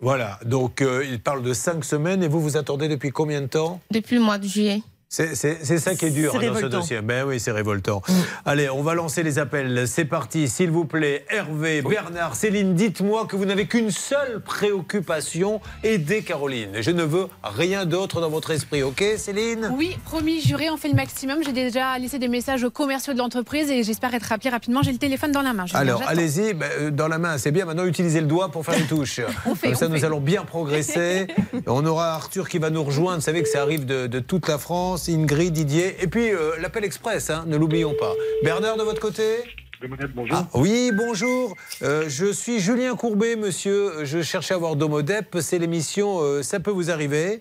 Voilà, 0.01 0.41
donc 0.45 0.81
euh, 0.83 1.05
il 1.09 1.21
parle 1.21 1.43
de 1.45 1.53
cinq 1.53 1.85
semaines 1.85 2.25
et 2.25 2.29
vous 2.29 2.41
vous 2.41 2.57
attendez 2.57 2.89
depuis 2.89 3.11
combien 3.11 3.41
de 3.41 3.47
temps? 3.47 3.81
Depuis 3.93 4.17
le 4.17 4.23
mois 4.23 4.39
de 4.39 4.49
juillet. 4.49 4.83
C'est 5.13 5.79
ça 5.79 5.95
qui 5.95 6.07
est 6.07 6.11
dur 6.11 6.35
hein, 6.35 6.47
dans 6.47 6.59
ce 6.59 6.67
dossier. 6.67 7.03
Ben 7.03 7.27
oui, 7.27 7.39
c'est 7.39 7.53
révoltant. 7.53 8.01
Allez, 8.47 8.71
on 8.71 8.83
va 8.83 8.95
lancer 8.95 9.23
les 9.23 9.39
appels. 9.39 9.87
C'est 9.87 10.07
parti, 10.07 10.49
s'il 10.49 10.71
vous 10.71 10.87
plaît. 10.87 11.27
Hervé, 11.29 11.83
Bernard, 11.83 12.35
Céline, 12.35 12.73
dites-moi 12.73 13.27
que 13.27 13.37
vous 13.37 13.45
n'avez 13.45 13.67
qu'une 13.67 13.91
seule 13.91 14.41
préoccupation 14.41 15.61
aider 15.85 16.23
Caroline. 16.23 16.81
Je 16.81 16.91
ne 16.91 17.03
veux 17.03 17.27
rien 17.45 17.85
d'autre 17.85 18.23
dans 18.23 18.31
votre 18.31 18.53
esprit, 18.53 18.83
ok, 18.83 19.05
Céline? 19.19 19.71
Oui, 19.77 19.99
promis, 20.07 20.41
juré, 20.41 20.71
on 20.71 20.79
fait 20.79 20.89
le 20.89 20.95
maximum. 20.95 21.45
J'ai 21.45 21.53
déjà 21.53 21.99
laissé 21.99 22.19
des 22.19 22.29
messages 22.29 22.65
aux 22.65 22.71
commerciaux 22.71 23.13
de 23.13 23.19
l'entreprise 23.19 23.71
et 23.71 23.83
j'espère 23.83 24.15
être 24.15 24.25
rappelé 24.25 24.49
rapidement. 24.49 24.83
J'ai 24.83 24.93
le 24.93 24.99
téléphone 24.99 25.31
dans 25.31 25.43
la 25.43 25.53
main. 25.53 25.67
Alors, 25.75 26.03
allez-y, 26.07 26.55
ben, 26.55 26.71
euh, 26.81 26.91
dans 26.91 27.09
la 27.09 27.19
main, 27.19 27.37
c'est 27.37 27.53
bien. 27.53 27.67
Maintenant, 27.67 27.85
utilisez 27.85 28.23
le 28.23 28.29
doigt 28.29 28.49
pour 28.49 28.65
faire 28.65 28.79
les 28.79 28.87
touches. 28.87 29.21
fait, 29.57 29.69
Comme 29.69 29.75
ça, 29.75 29.87
on 29.87 29.89
nous 29.91 29.97
fait. 29.99 30.05
allons 30.07 30.21
bien 30.21 30.45
progresser. 30.45 31.27
on 31.67 31.85
aura 31.85 32.15
Arthur 32.15 32.49
qui 32.49 32.57
va 32.57 32.71
nous 32.71 32.83
rejoindre. 32.83 33.17
Vous 33.17 33.21
savez 33.21 33.43
que 33.43 33.49
ça 33.51 33.61
arrive 33.61 33.85
de, 33.85 34.07
de 34.07 34.19
toute 34.19 34.49
la 34.49 34.57
France. 34.57 35.02
Ingrid, 35.09 35.53
Didier. 35.53 35.97
Et 36.01 36.07
puis, 36.07 36.33
euh, 36.33 36.53
l'appel 36.61 36.85
express, 36.85 37.31
hein, 37.31 37.45
ne 37.47 37.57
l'oublions 37.57 37.95
pas. 37.99 38.13
Bernard, 38.43 38.77
de 38.77 38.83
votre 38.83 39.01
côté 39.01 39.45
bonjour. 39.89 40.37
Ah, 40.37 40.49
oui, 40.55 40.91
bonjour. 40.95 41.55
Euh, 41.83 42.09
je 42.09 42.33
suis 42.33 42.61
Julien 42.61 42.97
Courbet, 42.97 43.37
monsieur. 43.37 44.05
Je 44.05 44.23
cherchais 44.23 44.55
à 44.55 44.59
voir 44.59 44.77
Domodep. 44.77 45.37
C'est 45.41 45.59
l'émission 45.59 46.21
euh, 46.21 46.43
Ça 46.43 46.61
peut 46.61 46.71
vous 46.71 46.91
arriver. 46.91 47.41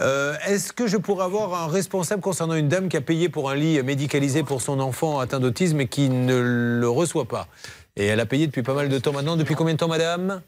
Euh, 0.00 0.36
Est-ce 0.46 0.72
que 0.72 0.86
je 0.86 0.96
pourrais 0.96 1.24
avoir 1.24 1.54
un 1.54 1.66
responsable 1.66 2.22
concernant 2.22 2.54
une 2.54 2.68
dame 2.68 2.88
qui 2.88 2.96
a 2.96 3.00
payé 3.00 3.28
pour 3.28 3.50
un 3.50 3.54
lit 3.54 3.82
médicalisé 3.82 4.42
pour 4.42 4.62
son 4.62 4.80
enfant 4.80 5.18
atteint 5.18 5.40
d'autisme 5.40 5.80
et 5.80 5.88
qui 5.88 6.08
ne 6.08 6.78
le 6.80 6.88
reçoit 6.88 7.26
pas? 7.26 7.48
Et 7.96 8.06
elle 8.06 8.20
a 8.20 8.26
payé 8.26 8.46
depuis 8.46 8.62
pas 8.62 8.74
mal 8.74 8.88
de 8.88 8.98
temps 8.98 9.12
maintenant. 9.12 9.36
Depuis 9.36 9.54
combien 9.54 9.74
de 9.74 9.78
temps, 9.78 9.88
madame? 9.88 10.42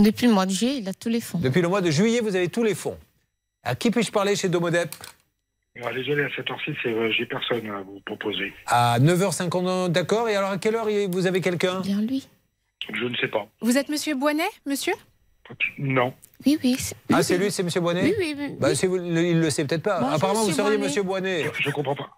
Depuis 0.00 0.26
le 0.26 0.32
mois 0.32 0.46
de 0.46 0.52
juillet, 0.52 0.78
il 0.78 0.88
a 0.88 0.94
tous 0.94 1.08
les 1.08 1.20
fonds. 1.20 1.38
Depuis 1.38 1.60
le 1.60 1.68
mois 1.68 1.80
de 1.80 1.90
juillet, 1.90 2.20
vous 2.20 2.36
avez 2.36 2.48
tous 2.48 2.62
les 2.62 2.74
fonds. 2.74 2.96
À 3.64 3.74
qui 3.74 3.90
puis-je 3.90 4.10
parler 4.10 4.34
chez 4.34 4.48
Domodep? 4.48 4.94
Ouais, 5.76 5.94
désolé, 5.94 6.24
à 6.24 6.28
cette 6.36 6.50
heure-ci, 6.50 6.72
euh, 6.86 7.10
j'ai 7.16 7.24
personne 7.24 7.66
à 7.70 7.80
vous 7.80 8.00
proposer. 8.04 8.52
À 8.66 8.98
9h50, 9.00 9.88
d'accord. 9.90 10.28
Et 10.28 10.36
alors 10.36 10.50
à 10.50 10.58
quelle 10.58 10.74
heure 10.76 10.88
vous 11.10 11.26
avez 11.26 11.40
quelqu'un? 11.40 11.80
Bien 11.80 12.02
lui. 12.02 12.28
Je 12.92 13.04
ne 13.04 13.16
sais 13.16 13.28
pas. 13.28 13.46
Vous 13.62 13.78
êtes 13.78 13.88
monsieur 13.88 14.14
Boinet, 14.14 14.48
monsieur? 14.66 14.92
Non. 15.78 16.12
Oui, 16.46 16.58
oui. 16.62 16.76
Ah, 17.12 17.22
c'est 17.22 17.36
lui, 17.38 17.50
c'est 17.50 17.62
Monsieur 17.62 17.80
Boinet? 17.80 18.02
Oui, 18.04 18.14
oui, 18.18 18.34
oui. 18.38 18.56
Bah, 18.58 18.74
si 18.74 18.86
vous- 18.86 18.96
il 18.96 19.38
le 19.40 19.50
sait 19.50 19.64
peut-être 19.64 19.82
pas. 19.82 19.98
Bonjour, 20.00 20.14
Apparemment, 20.14 20.42
vous 20.44 20.50
seriez 20.52 20.76
Boinet. 20.76 20.84
Monsieur 20.84 21.02
Boinet. 21.02 21.50
Je 21.60 21.68
ne 21.68 21.72
comprends 21.74 21.94
pas. 21.94 22.08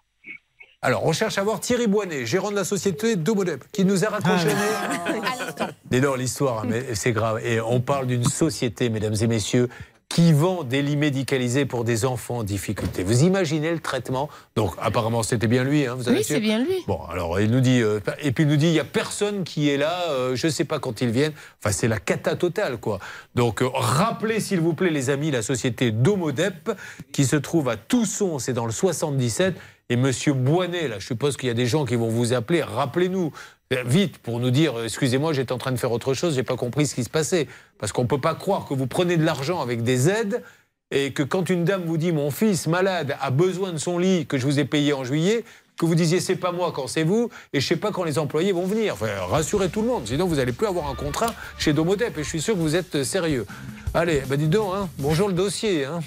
Alors, 0.83 1.05
on 1.07 1.13
cherche 1.13 1.39
à 1.39 1.43
voir 1.43 1.59
Thierry 1.61 1.87
Boinet, 1.87 2.27
gérant 2.27 2.51
de 2.51 2.57
la 2.57 2.65
société 2.65 3.17
Domodep, 3.17 3.65
qui 3.73 3.85
nous 3.85 4.05
a 4.05 4.09
raccroché. 4.11 4.49
Dis 5.91 6.01
donc 6.01 6.19
l'histoire, 6.19 6.65
mais 6.67 6.95
c'est 6.95 7.13
grave. 7.13 7.41
Et 7.45 7.61
on 7.61 7.81
parle 7.81 8.07
d'une 8.07 8.25
société, 8.25 8.89
mesdames 8.91 9.15
et 9.21 9.27
messieurs, 9.27 9.69
qui 10.09 10.33
vend 10.33 10.63
des 10.63 10.83
lits 10.83 10.97
médicalisés 10.97 11.65
pour 11.65 11.85
des 11.85 12.05
enfants 12.05 12.39
en 12.39 12.43
difficulté. 12.45 13.03
Vous 13.03 13.25
imaginez 13.25 13.73
le 13.73 13.81
traitement? 13.81 14.29
Donc, 14.55 14.75
apparemment, 14.81 15.23
c'était 15.23 15.47
bien 15.47 15.65
lui. 15.65 15.87
Hein, 15.87 15.95
vous 15.97 16.09
avez 16.09 16.19
Oui, 16.19 16.25
c'est 16.25 16.41
bien 16.41 16.59
lui. 16.59 16.85
Bon, 16.87 17.01
alors 17.11 17.41
il 17.41 17.51
nous 17.51 17.61
dit, 17.61 17.81
euh, 17.81 18.01
et 18.23 18.33
puis 18.33 18.45
il 18.45 18.49
nous 18.49 18.57
dit, 18.57 18.67
il 18.67 18.73
n'y 18.73 18.81
a 18.81 18.85
personne 18.85 19.45
qui 19.45 19.69
est 19.69 19.77
là, 19.77 20.11
euh, 20.11 20.37
je 20.37 20.47
ne 20.47 20.53
sais 20.53 20.65
pas 20.65 20.79
quand 20.79 21.01
ils 21.01 21.11
viennent. 21.11 21.33
Enfin, 21.61 21.73
c'est 21.73 21.89
la 21.89 21.99
cata 21.99 22.37
totale, 22.37 22.79
quoi. 22.79 23.01
Donc, 23.35 23.63
euh, 23.63 23.69
rappelez, 23.73 24.41
s'il 24.41 24.61
vous 24.61 24.75
plaît, 24.75 24.91
les 24.91 25.11
amis, 25.11 25.31
la 25.31 25.43
société 25.43 25.91
Domodep, 25.91 26.71
qui 27.13 27.25
se 27.25 27.37
trouve 27.37 27.69
à 27.69 27.77
Tousson, 27.77 28.39
c'est 28.39 28.53
dans 28.53 28.67
le 28.67 28.73
77. 28.73 29.57
Et 29.91 29.97
Monsieur 29.97 30.33
Boinet, 30.33 30.89
là, 30.89 30.99
je 30.99 31.07
suppose 31.07 31.37
qu'il 31.37 31.49
y 31.49 31.51
a 31.51 31.55
des 31.55 31.67
gens 31.67 31.85
qui 31.85 31.97
vont 31.97 32.09
vous 32.09 32.33
appeler, 32.33 32.63
rappelez-nous. 32.63 33.33
Euh, 33.73 33.83
Vite, 33.85 34.19
pour 34.19 34.41
nous 34.41 34.51
dire, 34.51 34.79
euh, 34.79 34.85
excusez-moi, 34.85 35.33
j'étais 35.33 35.53
en 35.53 35.59
train 35.59 35.73
de 35.73 35.79
faire 35.79 35.93
autre 35.93 36.15
chose, 36.15 36.35
j'ai 36.35 36.43
pas 36.43 36.57
compris 36.57 36.87
ce 36.87 36.95
qui 36.95 37.05
se 37.05 37.11
passait. 37.11 37.49
Parce 37.79 37.93
qu'on 37.93 38.03
ne 38.03 38.09
peut 38.09 38.21
pas 38.21 38.35
croire 38.35 38.67
que 38.67 38.75
vous 38.75 38.87
prenez 38.87 39.17
de 39.17 39.25
l'argent 39.25 39.61
avec 39.61 39.83
des 39.83 40.09
aides 40.09 40.43
et 40.91 41.13
que 41.13 41.23
quand 41.23 41.51
une 41.51 41.65
dame 41.65 41.85
vous 41.85 41.97
dit 41.97 42.13
mon 42.13 42.31
fils 42.31 42.67
malade 42.67 43.17
a 43.21 43.31
besoin 43.31 43.73
de 43.73 43.79
son 43.79 43.99
lit 43.99 44.27
que 44.27 44.39
je 44.39 44.47
vous 44.47 44.61
ai 44.61 44.65
payé 44.65 44.93
en 44.93 45.05
juillet, 45.05 45.45
que 45.79 45.87
vous 45.87 45.95
disiez 45.95 46.21
c'est 46.21 46.37
pas 46.37 46.53
moi 46.53 46.73
quand 46.75 46.87
c'est 46.87 47.03
vous 47.05 47.31
et 47.53 47.61
je 47.61 47.67
sais 47.67 47.77
pas 47.77 47.91
quand 47.91 48.05
les 48.05 48.19
employés 48.19 48.53
vont 48.53 48.67
venir. 48.67 48.95
Enfin, 48.95 49.07
rassurez 49.29 49.69
tout 49.69 49.83
le 49.83 49.89
monde, 49.89 50.03
sinon 50.07 50.27
vous 50.27 50.37
n'allez 50.37 50.53
plus 50.53 50.67
avoir 50.67 50.89
un 50.89 50.95
contrat 50.95 51.35
chez 51.59 51.73
Domodep 51.73 52.17
et 52.19 52.23
je 52.23 52.29
suis 52.29 52.41
sûr 52.43 52.55
que 52.55 52.61
vous 52.61 52.77
êtes 52.77 52.95
euh, 52.97 53.05
sérieux. 53.05 53.47
Allez, 53.93 54.23
bah 54.29 54.37
dites 54.37 54.51
donc, 54.51 54.73
hein, 54.75 54.89
bonjour 54.99 55.29
le 55.29 55.35
dossier. 55.35 55.85
Hein. 55.85 56.01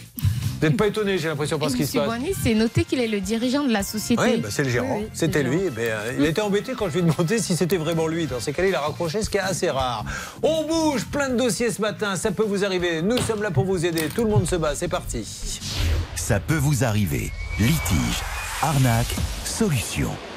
Vous 0.59 0.67
n'êtes 0.67 0.77
pas 0.77 0.87
étonné, 0.87 1.19
j'ai 1.19 1.27
l'impression, 1.27 1.59
par 1.59 1.69
ce 1.69 1.75
qui 1.75 1.85
se 1.85 1.97
Monsieur 1.97 1.99
passe. 1.99 2.19
Boigny, 2.19 2.33
c'est 2.41 2.55
noté 2.55 2.83
qu'il 2.83 2.99
est 2.99 3.07
le 3.07 3.21
dirigeant 3.21 3.63
de 3.63 3.71
la 3.71 3.83
société. 3.83 4.21
Oui, 4.23 4.37
bah, 4.37 4.47
c'est 4.49 4.63
le 4.63 4.69
gérant. 4.69 4.95
Oui, 4.95 5.03
oui, 5.03 5.09
C'était 5.13 5.43
lui. 5.43 5.59
gérant. 5.59 5.73
Ben, 5.75 5.83
euh, 5.83 6.13
il 6.17 6.25
été 6.25 6.41
embêté 6.41 6.73
quand 6.75 6.87
je 6.87 6.93
lui 6.93 6.99
ai 6.99 7.03
demandé 7.03 7.37
si 7.37 7.55
c'était 7.55 7.77
vraiment 7.77 8.07
lui. 8.07 8.25
Dans 8.25 8.39
ces 8.39 8.53
cas-là, 8.53 8.67
il 8.69 8.73
a 8.75 8.79
raccroché, 8.79 9.21
ce 9.21 9.29
qui 9.29 9.37
est 9.37 9.41
assez 9.41 9.69
rare. 9.69 10.03
On 10.41 10.63
bouge, 10.63 11.05
plein 11.05 11.29
de 11.29 11.35
dossiers 11.35 11.69
ce 11.71 11.79
matin. 11.79 12.15
Ça 12.15 12.31
peut 12.31 12.43
vous 12.43 12.65
arriver. 12.65 13.03
Nous 13.03 13.19
sommes 13.19 13.43
là 13.43 13.51
pour 13.51 13.65
vous 13.65 13.85
aider. 13.85 14.09
Tout 14.15 14.23
le 14.23 14.31
monde 14.31 14.47
se 14.47 14.55
bat. 14.55 14.73
C'est 14.73 14.87
parti. 14.87 15.23
ça 16.15 16.39
peut 16.39 16.55
vous 16.57 16.83
arriver. 16.83 17.31
Litige, 17.59 18.23
arnaque, 18.63 19.13
solution. 19.57 20.36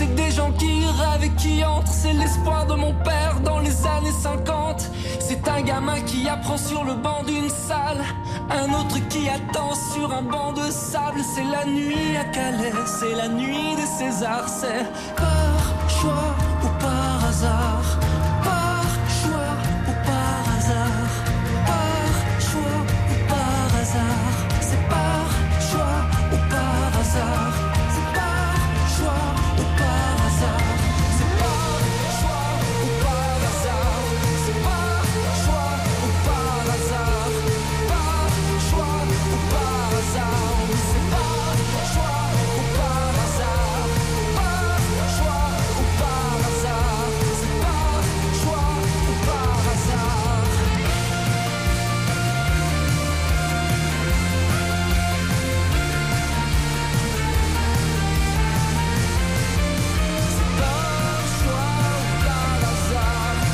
C'est 0.00 0.14
des 0.14 0.30
gens 0.30 0.50
qui 0.52 0.86
rêvent 0.86 1.24
et 1.24 1.36
qui 1.36 1.62
entrent, 1.62 1.92
c'est 1.92 2.14
l'espoir 2.14 2.64
de 2.64 2.72
mon 2.72 2.94
père 3.04 3.38
dans 3.44 3.58
les 3.58 3.86
années 3.86 4.16
50. 4.22 4.90
C'est 5.20 5.46
un 5.46 5.60
gamin 5.60 6.00
qui 6.06 6.26
apprend 6.26 6.56
sur 6.56 6.84
le 6.84 6.94
banc 6.94 7.22
d'une 7.26 7.50
salle, 7.50 8.02
un 8.48 8.72
autre 8.80 8.96
qui 9.10 9.28
attend 9.28 9.74
sur 9.92 10.10
un 10.10 10.22
banc 10.22 10.54
de 10.54 10.70
sable. 10.70 11.20
C'est 11.34 11.44
la 11.44 11.66
nuit 11.66 12.16
à 12.16 12.24
Calais, 12.24 12.72
c'est 12.86 13.14
la 13.14 13.28
nuit 13.28 13.76
des 13.76 13.84
Césars, 13.84 14.48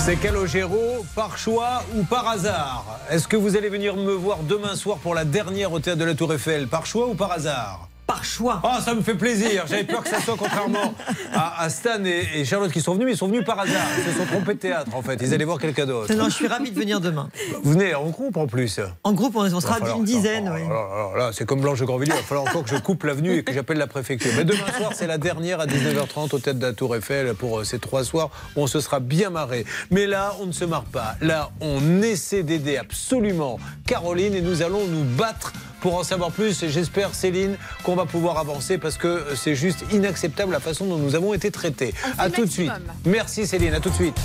C'est 0.06 0.14
Calogero, 0.14 1.04
par 1.16 1.36
choix 1.36 1.82
ou 1.96 2.04
par 2.04 2.28
hasard? 2.28 3.00
Est-ce 3.10 3.26
que 3.26 3.36
vous 3.36 3.56
allez 3.56 3.68
venir 3.68 3.96
me 3.96 4.12
voir 4.12 4.38
demain 4.44 4.76
soir 4.76 4.98
pour 4.98 5.16
la 5.16 5.24
dernière 5.24 5.72
au 5.72 5.80
théâtre 5.80 5.98
de 5.98 6.04
la 6.04 6.14
Tour 6.14 6.32
Eiffel 6.32 6.68
Par 6.68 6.86
choix 6.86 7.08
ou 7.08 7.14
par 7.14 7.32
hasard? 7.32 7.88
Choix. 8.36 8.60
Ah, 8.62 8.80
ça 8.84 8.94
me 8.94 9.02
fait 9.02 9.14
plaisir. 9.14 9.64
J'avais 9.68 9.84
peur 9.84 10.02
que 10.02 10.10
ça 10.10 10.20
soit 10.20 10.36
contrairement 10.38 10.94
à, 11.34 11.62
à 11.62 11.68
Stan 11.70 12.04
et, 12.04 12.40
et 12.40 12.44
Charlotte 12.44 12.70
qui 12.70 12.80
sont 12.80 12.94
venus, 12.94 13.06
mais 13.06 13.12
ils 13.12 13.16
sont 13.16 13.28
venus 13.28 13.44
par 13.44 13.58
hasard. 13.60 13.86
Ils 13.98 14.12
se 14.12 14.18
sont 14.18 14.26
trompés 14.26 14.54
de 14.54 14.58
théâtre 14.58 14.90
en 14.94 15.02
fait. 15.02 15.18
Ils 15.20 15.32
allaient 15.32 15.44
voir 15.44 15.58
quelqu'un 15.58 15.86
d'autre. 15.86 16.12
Non, 16.14 16.26
je 16.26 16.34
suis 16.34 16.46
ravie 16.46 16.70
de 16.70 16.78
venir 16.78 17.00
demain. 17.00 17.28
Vous 17.62 17.72
venez 17.72 17.94
en 17.94 18.08
groupe 18.10 18.36
en 18.36 18.46
plus. 18.46 18.80
En 19.04 19.12
groupe, 19.12 19.36
on, 19.36 19.60
sera 19.60 19.80
d'une 19.80 20.04
dizaine. 20.04 20.50
oui. 20.54 20.62
Alors, 20.64 20.92
alors 20.92 21.16
là, 21.16 21.30
c'est 21.32 21.44
comme 21.46 21.60
Blanche 21.60 21.82
Grandvilliers. 21.82 22.14
Il 22.14 22.20
va 22.20 22.22
falloir 22.22 22.46
encore 22.46 22.64
que 22.64 22.70
je 22.70 22.76
coupe 22.76 23.04
l'avenue 23.04 23.38
et 23.38 23.42
que 23.42 23.52
j'appelle 23.52 23.78
la 23.78 23.86
préfecture. 23.86 24.30
Mais 24.36 24.44
demain 24.44 24.70
soir, 24.76 24.92
c'est 24.94 25.06
la 25.06 25.18
dernière 25.18 25.60
à 25.60 25.66
19h30 25.66 26.34
au 26.34 26.38
tête 26.38 26.58
de 26.58 26.66
la 26.66 26.72
Tour 26.72 26.94
Eiffel 26.96 27.34
pour 27.34 27.60
euh, 27.60 27.64
ces 27.64 27.78
trois 27.78 28.04
soirs. 28.04 28.30
où 28.54 28.62
On 28.62 28.66
se 28.66 28.80
sera 28.80 29.00
bien 29.00 29.30
marré. 29.30 29.64
Mais 29.90 30.06
là, 30.06 30.34
on 30.40 30.46
ne 30.46 30.52
se 30.52 30.64
marre 30.64 30.84
pas. 30.84 31.14
Là, 31.20 31.50
on 31.60 32.02
essaie 32.02 32.42
d'aider 32.42 32.76
absolument 32.76 33.58
Caroline 33.86 34.34
et 34.34 34.40
nous 34.42 34.62
allons 34.62 34.86
nous 34.86 35.04
battre 35.04 35.52
pour 35.80 35.96
en 35.96 36.04
savoir 36.04 36.30
plus. 36.30 36.62
Et 36.62 36.68
j'espère, 36.68 37.14
Céline, 37.14 37.56
qu'on 37.82 37.94
va 37.96 38.06
pouvoir 38.06 38.38
avancer 38.38 38.78
parce 38.78 38.96
que 38.96 39.06
euh, 39.06 39.36
c'est 39.36 39.54
juste 39.54 39.84
inacceptable 39.92 40.52
la 40.52 40.60
façon 40.60 40.86
dont 40.86 40.98
nous 40.98 41.14
avons 41.14 41.34
été 41.34 41.50
traités. 41.50 41.94
À 42.18 42.30
tout 42.30 42.44
de 42.44 42.50
suite. 42.50 42.72
Merci 43.04 43.46
Céline, 43.46 43.74
à 43.74 43.80
tout 43.80 43.90
de 43.90 43.94
suite. 43.94 44.16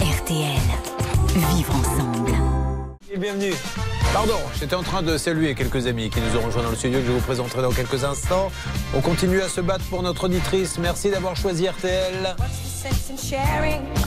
RTL. 0.00 0.60
Vivre 1.54 1.74
ensemble. 1.74 2.32
Et 3.12 3.18
bienvenue. 3.18 3.52
Pardon, 4.12 4.38
j'étais 4.60 4.74
en 4.74 4.82
train 4.82 5.02
de 5.02 5.16
saluer 5.16 5.54
quelques 5.54 5.86
amis 5.86 6.10
qui 6.10 6.20
nous 6.20 6.38
ont 6.38 6.44
rejoints 6.44 6.62
dans 6.62 6.70
le 6.70 6.76
studio 6.76 6.98
que 7.00 7.06
je 7.06 7.12
vous 7.12 7.20
présenterai 7.20 7.62
dans 7.62 7.72
quelques 7.72 8.04
instants. 8.04 8.52
On 8.94 9.00
continue 9.00 9.40
à 9.40 9.48
se 9.48 9.62
battre 9.62 9.86
pour 9.86 10.02
notre 10.02 10.24
auditrice. 10.24 10.78
Merci 10.78 11.10
d'avoir 11.10 11.34
choisi 11.34 11.66
RTL. 11.66 12.36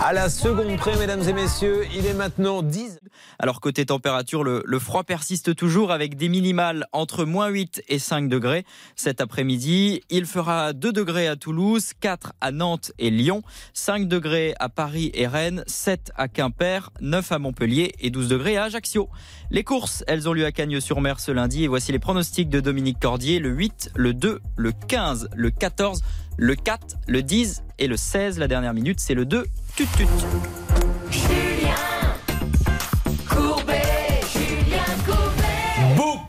À 0.01 0.14
la 0.14 0.30
seconde 0.30 0.78
près, 0.78 0.95
mesdames 0.97 1.28
et 1.28 1.34
messieurs, 1.34 1.88
il 1.95 2.06
est 2.06 2.14
maintenant 2.14 2.62
10. 2.62 2.99
Alors 3.39 3.62
côté 3.62 3.86
température, 3.86 4.43
le, 4.43 4.62
le 4.66 4.80
froid 4.80 5.03
persiste 5.03 5.56
toujours 5.56 5.91
avec 5.91 6.18
des 6.18 6.30
minimales 6.30 6.86
entre 6.91 7.26
moins 7.26 7.47
8 7.47 7.84
et 7.88 7.97
5 7.97 8.30
degrés 8.30 8.66
cet 8.95 9.22
après-midi. 9.22 10.01
Il 10.10 10.26
fera 10.26 10.74
2 10.74 10.91
degrés 10.91 11.28
à 11.28 11.36
Toulouse, 11.36 11.93
4 11.99 12.34
à 12.41 12.51
Nantes 12.51 12.91
et 12.99 13.10
Lyon, 13.10 13.41
5 13.74 14.08
degrés 14.08 14.53
à 14.60 14.70
Paris 14.70 15.10
et 15.14 15.26
Rennes, 15.26 15.64
7 15.66 16.12
à 16.16 16.28
Quimper, 16.28 16.91
9 17.01 17.32
à 17.32 17.39
Montpellier 17.39 17.93
et 17.99 18.10
12 18.12 18.28
degrés 18.28 18.58
à 18.58 18.66
Ajaccio. 18.66 19.10
Les 19.52 19.64
courses, 19.64 20.04
elles 20.08 20.28
ont 20.28 20.34
lieu 20.34 20.46
à 20.46 20.52
Cagnes-sur-Mer 20.52 21.20
ce 21.20 21.32
lundi 21.32 21.64
et 21.64 21.68
voici 21.68 21.91
les 21.91 22.00
pronostics 22.00 22.50
de 22.50 22.60
Dominique 22.60 23.00
Cordier, 23.00 23.39
le 23.39 23.50
8, 23.50 23.91
le 23.96 24.14
2, 24.14 24.41
le 24.58 24.72
15, 24.72 25.30
le 25.36 25.52
14, 25.52 26.02
le 26.38 26.56
4, 26.56 26.98
le 27.08 27.22
10 27.22 27.64
et 27.78 27.88
le 27.88 27.96
16. 27.96 28.39
La 28.39 28.48
dernière 28.48 28.74
minute, 28.74 29.00
c'est 29.00 29.14
le 29.14 29.26
2, 29.26 29.46
tut 29.76 29.88
tut. 29.96 30.08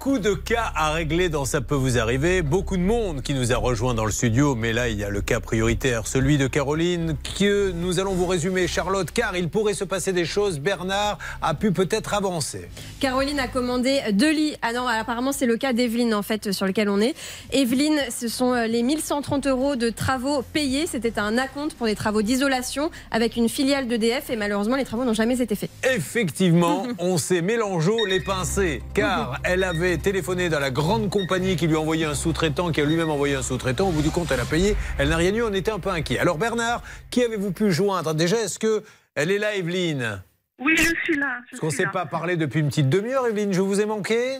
Beaucoup 0.07 0.21
de 0.21 0.35
cas 0.35 0.71
à 0.77 0.93
régler 0.93 1.29
dans 1.29 1.45
Ça 1.45 1.61
peut 1.61 1.75
vous 1.75 1.99
arriver. 1.99 2.43
Beaucoup 2.43 2.77
de 2.77 2.83
monde 2.83 3.23
qui 3.23 3.35
nous 3.35 3.53
a 3.53 3.57
rejoint 3.57 3.93
dans 3.93 4.05
le 4.05 4.13
studio. 4.13 4.55
Mais 4.55 4.73
là, 4.73 4.89
il 4.89 4.97
y 4.97 5.03
a 5.03 5.11
le 5.11 5.21
cas 5.21 5.41
prioritaire, 5.41 6.07
celui 6.07 6.39
de 6.39 6.47
Caroline, 6.47 7.17
que 7.41 7.73
nous 7.73 7.99
allons 7.99 8.15
vous 8.15 8.27
résumer, 8.27 8.69
Charlotte, 8.69 9.11
car 9.11 9.37
il 9.37 9.49
pourrait 9.49 9.75
se 9.75 9.83
passer 9.83 10.13
des 10.13 10.25
choses. 10.25 10.61
Bernard 10.61 11.19
a 11.43 11.55
pu 11.55 11.73
peut-être 11.73 12.15
avancer. 12.15 12.69
Caroline 13.01 13.41
a 13.41 13.49
commandé 13.49 14.01
deux 14.13 14.31
lits. 14.31 14.55
Ah 14.63 14.73
non, 14.73 14.87
apparemment 14.87 15.33
c'est 15.33 15.45
le 15.45 15.57
cas 15.57 15.73
d'Evelyne 15.73 16.15
en 16.15 16.23
fait 16.23 16.53
sur 16.53 16.67
lequel 16.67 16.89
on 16.89 17.01
est. 17.01 17.17
Evelyne, 17.51 17.99
ce 18.09 18.29
sont 18.29 18.53
euh, 18.53 18.69
les 18.69 18.85
1130 18.85 19.49
euros 19.49 19.75
de 19.75 19.91
travaux 19.91 20.43
payés. 20.53 20.87
C'était 20.87 21.19
un 21.19 21.37
acompte 21.37 21.75
pour 21.75 21.89
des 21.89 21.97
travaux 21.97 22.23
d'isolation 22.23 22.93
avec 23.11 23.35
une 23.35 23.49
filiale 23.49 23.89
d'EDF 23.89 24.31
et 24.31 24.37
malheureusement 24.37 24.77
les 24.77 24.85
travaux 24.85 25.05
n'ont 25.05 25.15
jamais 25.15 25.41
été 25.41 25.57
faits. 25.57 25.71
Effectivement, 25.83 26.87
on 27.01 27.19
s'est 27.19 27.43
mélangeau 27.43 28.07
les 28.07 28.21
pincés, 28.21 28.83
car 28.95 29.41
elle 29.43 29.65
avait 29.65 29.96
téléphoné 29.99 30.49
dans 30.49 30.61
la 30.61 30.71
grande 30.71 31.11
compagnie 31.11 31.57
qui 31.57 31.67
lui 31.67 31.77
a 31.77 31.81
envoyé 31.81 32.05
un 32.05 32.15
sous-traitant, 32.15 32.73
qui 32.73 32.81
a 32.81 32.85
lui-même 32.85 33.11
envoyé 33.11 33.35
un 33.35 33.43
sous-traitant. 33.43 33.89
Au 33.89 33.93
bout 33.93 34.03
du 34.03 34.11
compte, 34.11 34.31
elle 34.33 34.41
a 34.41 34.45
payé. 34.45 34.77
Elle 34.99 35.09
n'a 35.09 35.17
rien 35.17 35.35
eu. 35.35 35.43
On 35.43 35.53
était 35.53 35.71
un 35.71 35.79
peu 35.79 35.91
inquiet. 35.91 36.19
Alors 36.19 36.39
Bernard, 36.39 36.83
qui 37.11 37.23
avez-vous 37.23 37.53
pu 37.53 37.73
joindre? 37.73 38.15
Déjà, 38.15 38.37
est-ce 38.39 38.59
que 38.59 38.83
elle 39.15 39.31
est 39.31 39.39
là, 39.39 39.55
Evelyne? 39.57 40.23
Oui, 40.59 40.75
je 40.77 40.93
suis 41.05 41.17
là. 41.17 41.39
je 41.47 41.51
Parce 41.51 41.61
qu'on 41.61 41.67
ne 41.67 41.73
s'est 41.73 41.91
pas 41.93 42.07
parlé 42.07 42.37
depuis 42.37 42.61
une 42.61 42.69
petite 42.69 42.89
demi-heure, 42.89 43.27
Evelyne. 43.27 43.53
Je 43.53 43.61
vous 43.61 43.81
ai 43.81 43.87
manqué? 43.87 44.39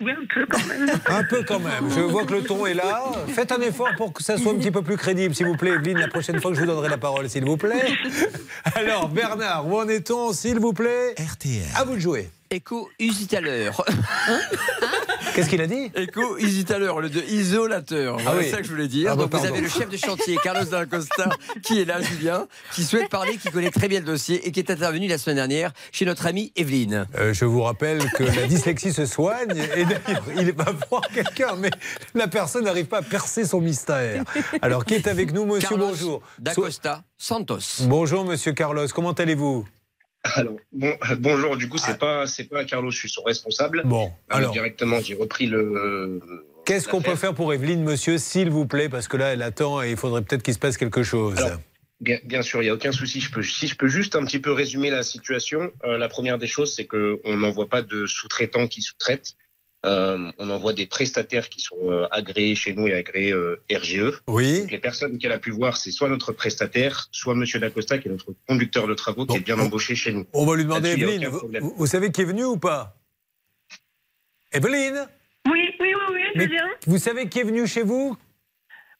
Oui, 0.00 0.12
un 0.12 0.26
peu 0.34 0.46
quand 0.50 0.66
même. 0.66 0.90
Un 1.06 1.24
peu 1.24 1.42
quand 1.42 1.58
même. 1.58 1.90
Je 1.90 2.00
vois 2.00 2.26
que 2.26 2.34
le 2.34 2.42
ton 2.42 2.66
est 2.66 2.74
là. 2.74 3.02
Faites 3.28 3.50
un 3.50 3.60
effort 3.62 3.88
pour 3.96 4.12
que 4.12 4.22
ça 4.22 4.36
soit 4.36 4.52
un 4.52 4.56
petit 4.56 4.70
peu 4.70 4.82
plus 4.82 4.98
crédible, 4.98 5.34
s'il 5.34 5.46
vous 5.46 5.56
plaît, 5.56 5.70
Evelyne, 5.70 5.98
la 5.98 6.08
prochaine 6.08 6.38
fois 6.38 6.50
que 6.50 6.56
je 6.56 6.60
vous 6.60 6.66
donnerai 6.66 6.90
la 6.90 6.98
parole, 6.98 7.30
s'il 7.30 7.46
vous 7.46 7.56
plaît. 7.56 7.82
Alors, 8.74 9.08
Bernard, 9.08 9.66
où 9.66 9.78
en 9.78 9.88
est-on, 9.88 10.34
s'il 10.34 10.58
vous 10.58 10.74
plaît? 10.74 11.14
RTL. 11.18 11.64
À 11.74 11.84
vous 11.84 11.94
de 11.94 12.00
jouer. 12.00 12.28
Écho 12.50 12.88
usitateur. 12.98 13.84
Qu'est-ce 15.34 15.50
qu'il 15.50 15.60
a 15.60 15.66
dit 15.66 15.90
Écho 15.94 16.38
usitateur, 16.38 17.00
le 17.00 17.10
de 17.10 17.20
isolateur. 17.20 18.16
Voilà 18.18 18.30
Ah 18.30 18.42
oui. 18.42 18.50
ça 18.50 18.58
que 18.58 18.64
je 18.64 18.70
voulais 18.70 18.88
dire. 18.88 19.10
Ah 19.12 19.16
Donc 19.16 19.34
vous 19.34 19.44
avez 19.46 19.60
le 19.60 19.68
chef 19.68 19.88
de 19.90 19.96
chantier, 19.96 20.36
Carlos 20.42 20.64
Costa, 20.90 21.28
qui 21.62 21.80
est 21.80 21.84
là, 21.84 22.00
Julien, 22.00 22.46
qui 22.72 22.84
souhaite 22.84 23.10
parler, 23.10 23.36
qui 23.36 23.50
connaît 23.50 23.70
très 23.70 23.88
bien 23.88 24.00
le 24.00 24.06
dossier 24.06 24.46
et 24.46 24.52
qui 24.52 24.60
est 24.60 24.70
intervenu 24.70 25.08
la 25.08 25.18
semaine 25.18 25.36
dernière 25.36 25.72
chez 25.92 26.04
notre 26.06 26.26
amie 26.26 26.52
Evelyne. 26.56 27.06
Euh, 27.16 27.34
je 27.34 27.44
vous 27.44 27.62
rappelle 27.62 27.98
que 28.12 28.24
la 28.24 28.46
dyslexie 28.46 28.92
se 28.92 29.04
soigne 29.04 29.56
et 29.76 29.84
d'ailleurs, 29.84 30.22
il 30.36 30.52
va 30.52 30.72
voir 30.90 31.02
quelqu'un, 31.12 31.56
mais 31.58 31.70
la 32.14 32.28
personne 32.28 32.64
n'arrive 32.64 32.86
pas 32.86 32.98
à 32.98 33.02
percer 33.02 33.44
son 33.44 33.60
mystère. 33.60 34.24
Alors, 34.62 34.84
qui 34.84 34.94
est 34.94 35.06
avec 35.06 35.32
nous, 35.32 35.44
monsieur? 35.44 35.68
Carlos 35.68 35.88
Bonjour. 35.88 36.22
D'Acosta 36.38 37.02
Santos. 37.18 37.58
Bonjour, 37.82 38.24
monsieur 38.24 38.52
Carlos. 38.52 38.86
Comment 38.94 39.12
allez-vous? 39.12 39.66
Alors, 40.34 40.56
bon, 40.72 40.92
bonjour, 41.18 41.56
du 41.56 41.68
coup, 41.68 41.78
c'est 41.78 41.98
pas, 41.98 42.26
c'est 42.26 42.44
pas 42.44 42.64
Carlos, 42.64 42.90
je 42.90 42.98
suis 42.98 43.08
son 43.08 43.22
responsable. 43.22 43.82
Bon, 43.84 44.06
Euh, 44.32 44.36
alors. 44.36 44.52
directement, 44.52 45.00
j'ai 45.00 45.14
repris 45.14 45.46
le. 45.46 46.20
Qu'est-ce 46.64 46.88
qu'on 46.88 47.00
peut 47.00 47.14
faire 47.14 47.32
pour 47.32 47.54
Evelyne, 47.54 47.84
monsieur, 47.84 48.18
s'il 48.18 48.50
vous 48.50 48.66
plaît 48.66 48.88
Parce 48.88 49.06
que 49.06 49.16
là, 49.16 49.32
elle 49.32 49.42
attend 49.42 49.82
et 49.82 49.90
il 49.92 49.96
faudrait 49.96 50.22
peut-être 50.22 50.42
qu'il 50.42 50.54
se 50.54 50.58
passe 50.58 50.76
quelque 50.76 51.02
chose. 51.02 51.36
Alors, 51.38 51.60
Bien, 52.00 52.18
bien 52.24 52.42
sûr, 52.42 52.60
il 52.60 52.64
n'y 52.66 52.70
a 52.70 52.74
aucun 52.74 52.92
souci. 52.92 53.20
Je 53.20 53.30
peux, 53.30 53.42
si 53.42 53.68
je 53.68 53.74
peux 53.74 53.88
juste 53.88 54.16
un 54.16 54.24
petit 54.26 54.38
peu 54.38 54.52
résumer 54.52 54.90
la 54.90 55.02
situation, 55.02 55.72
euh, 55.84 55.96
la 55.96 56.08
première 56.08 56.36
des 56.36 56.46
choses, 56.46 56.74
c'est 56.74 56.84
qu'on 56.84 57.36
n'envoie 57.36 57.68
pas 57.68 57.80
de 57.80 58.04
sous-traitants 58.04 58.66
qui 58.66 58.82
sous-traitent. 58.82 59.34
Euh, 59.86 60.32
on 60.38 60.50
envoie 60.50 60.72
des 60.72 60.86
prestataires 60.86 61.48
qui 61.48 61.60
sont 61.60 61.76
euh, 61.90 62.08
agréés 62.10 62.56
chez 62.56 62.74
nous 62.74 62.88
et 62.88 62.94
agréés 62.94 63.32
euh, 63.32 63.62
RGE. 63.72 64.20
Oui. 64.26 64.62
Donc, 64.62 64.70
les 64.72 64.78
personnes 64.78 65.16
qu'elle 65.18 65.30
a 65.32 65.38
pu 65.38 65.52
voir, 65.52 65.76
c'est 65.76 65.92
soit 65.92 66.08
notre 66.08 66.32
prestataire, 66.32 67.06
soit 67.12 67.34
Monsieur 67.36 67.60
Dacosta, 67.60 67.98
qui 67.98 68.08
est 68.08 68.10
notre 68.10 68.34
conducteur 68.48 68.88
de 68.88 68.94
travaux, 68.94 69.26
qui 69.26 69.36
est 69.36 69.40
bien 69.40 69.58
embauché 69.58 69.94
chez 69.94 70.12
nous. 70.12 70.26
On 70.32 70.44
va 70.44 70.56
lui 70.56 70.64
demander, 70.64 70.90
Evelyne, 70.90 71.28
vous, 71.60 71.86
savez 71.86 72.10
qui 72.10 72.22
est 72.22 72.24
venu 72.24 72.44
ou 72.44 72.56
pas? 72.56 72.96
Evelyne? 74.52 75.06
Oui, 75.46 75.70
oui, 75.78 75.94
oui, 75.94 76.14
oui, 76.34 76.42
Julien. 76.42 76.66
Vous 76.86 76.98
savez 76.98 77.28
qui 77.28 77.38
est 77.40 77.44
venu 77.44 77.66
chez 77.66 77.82
vous? 77.82 78.16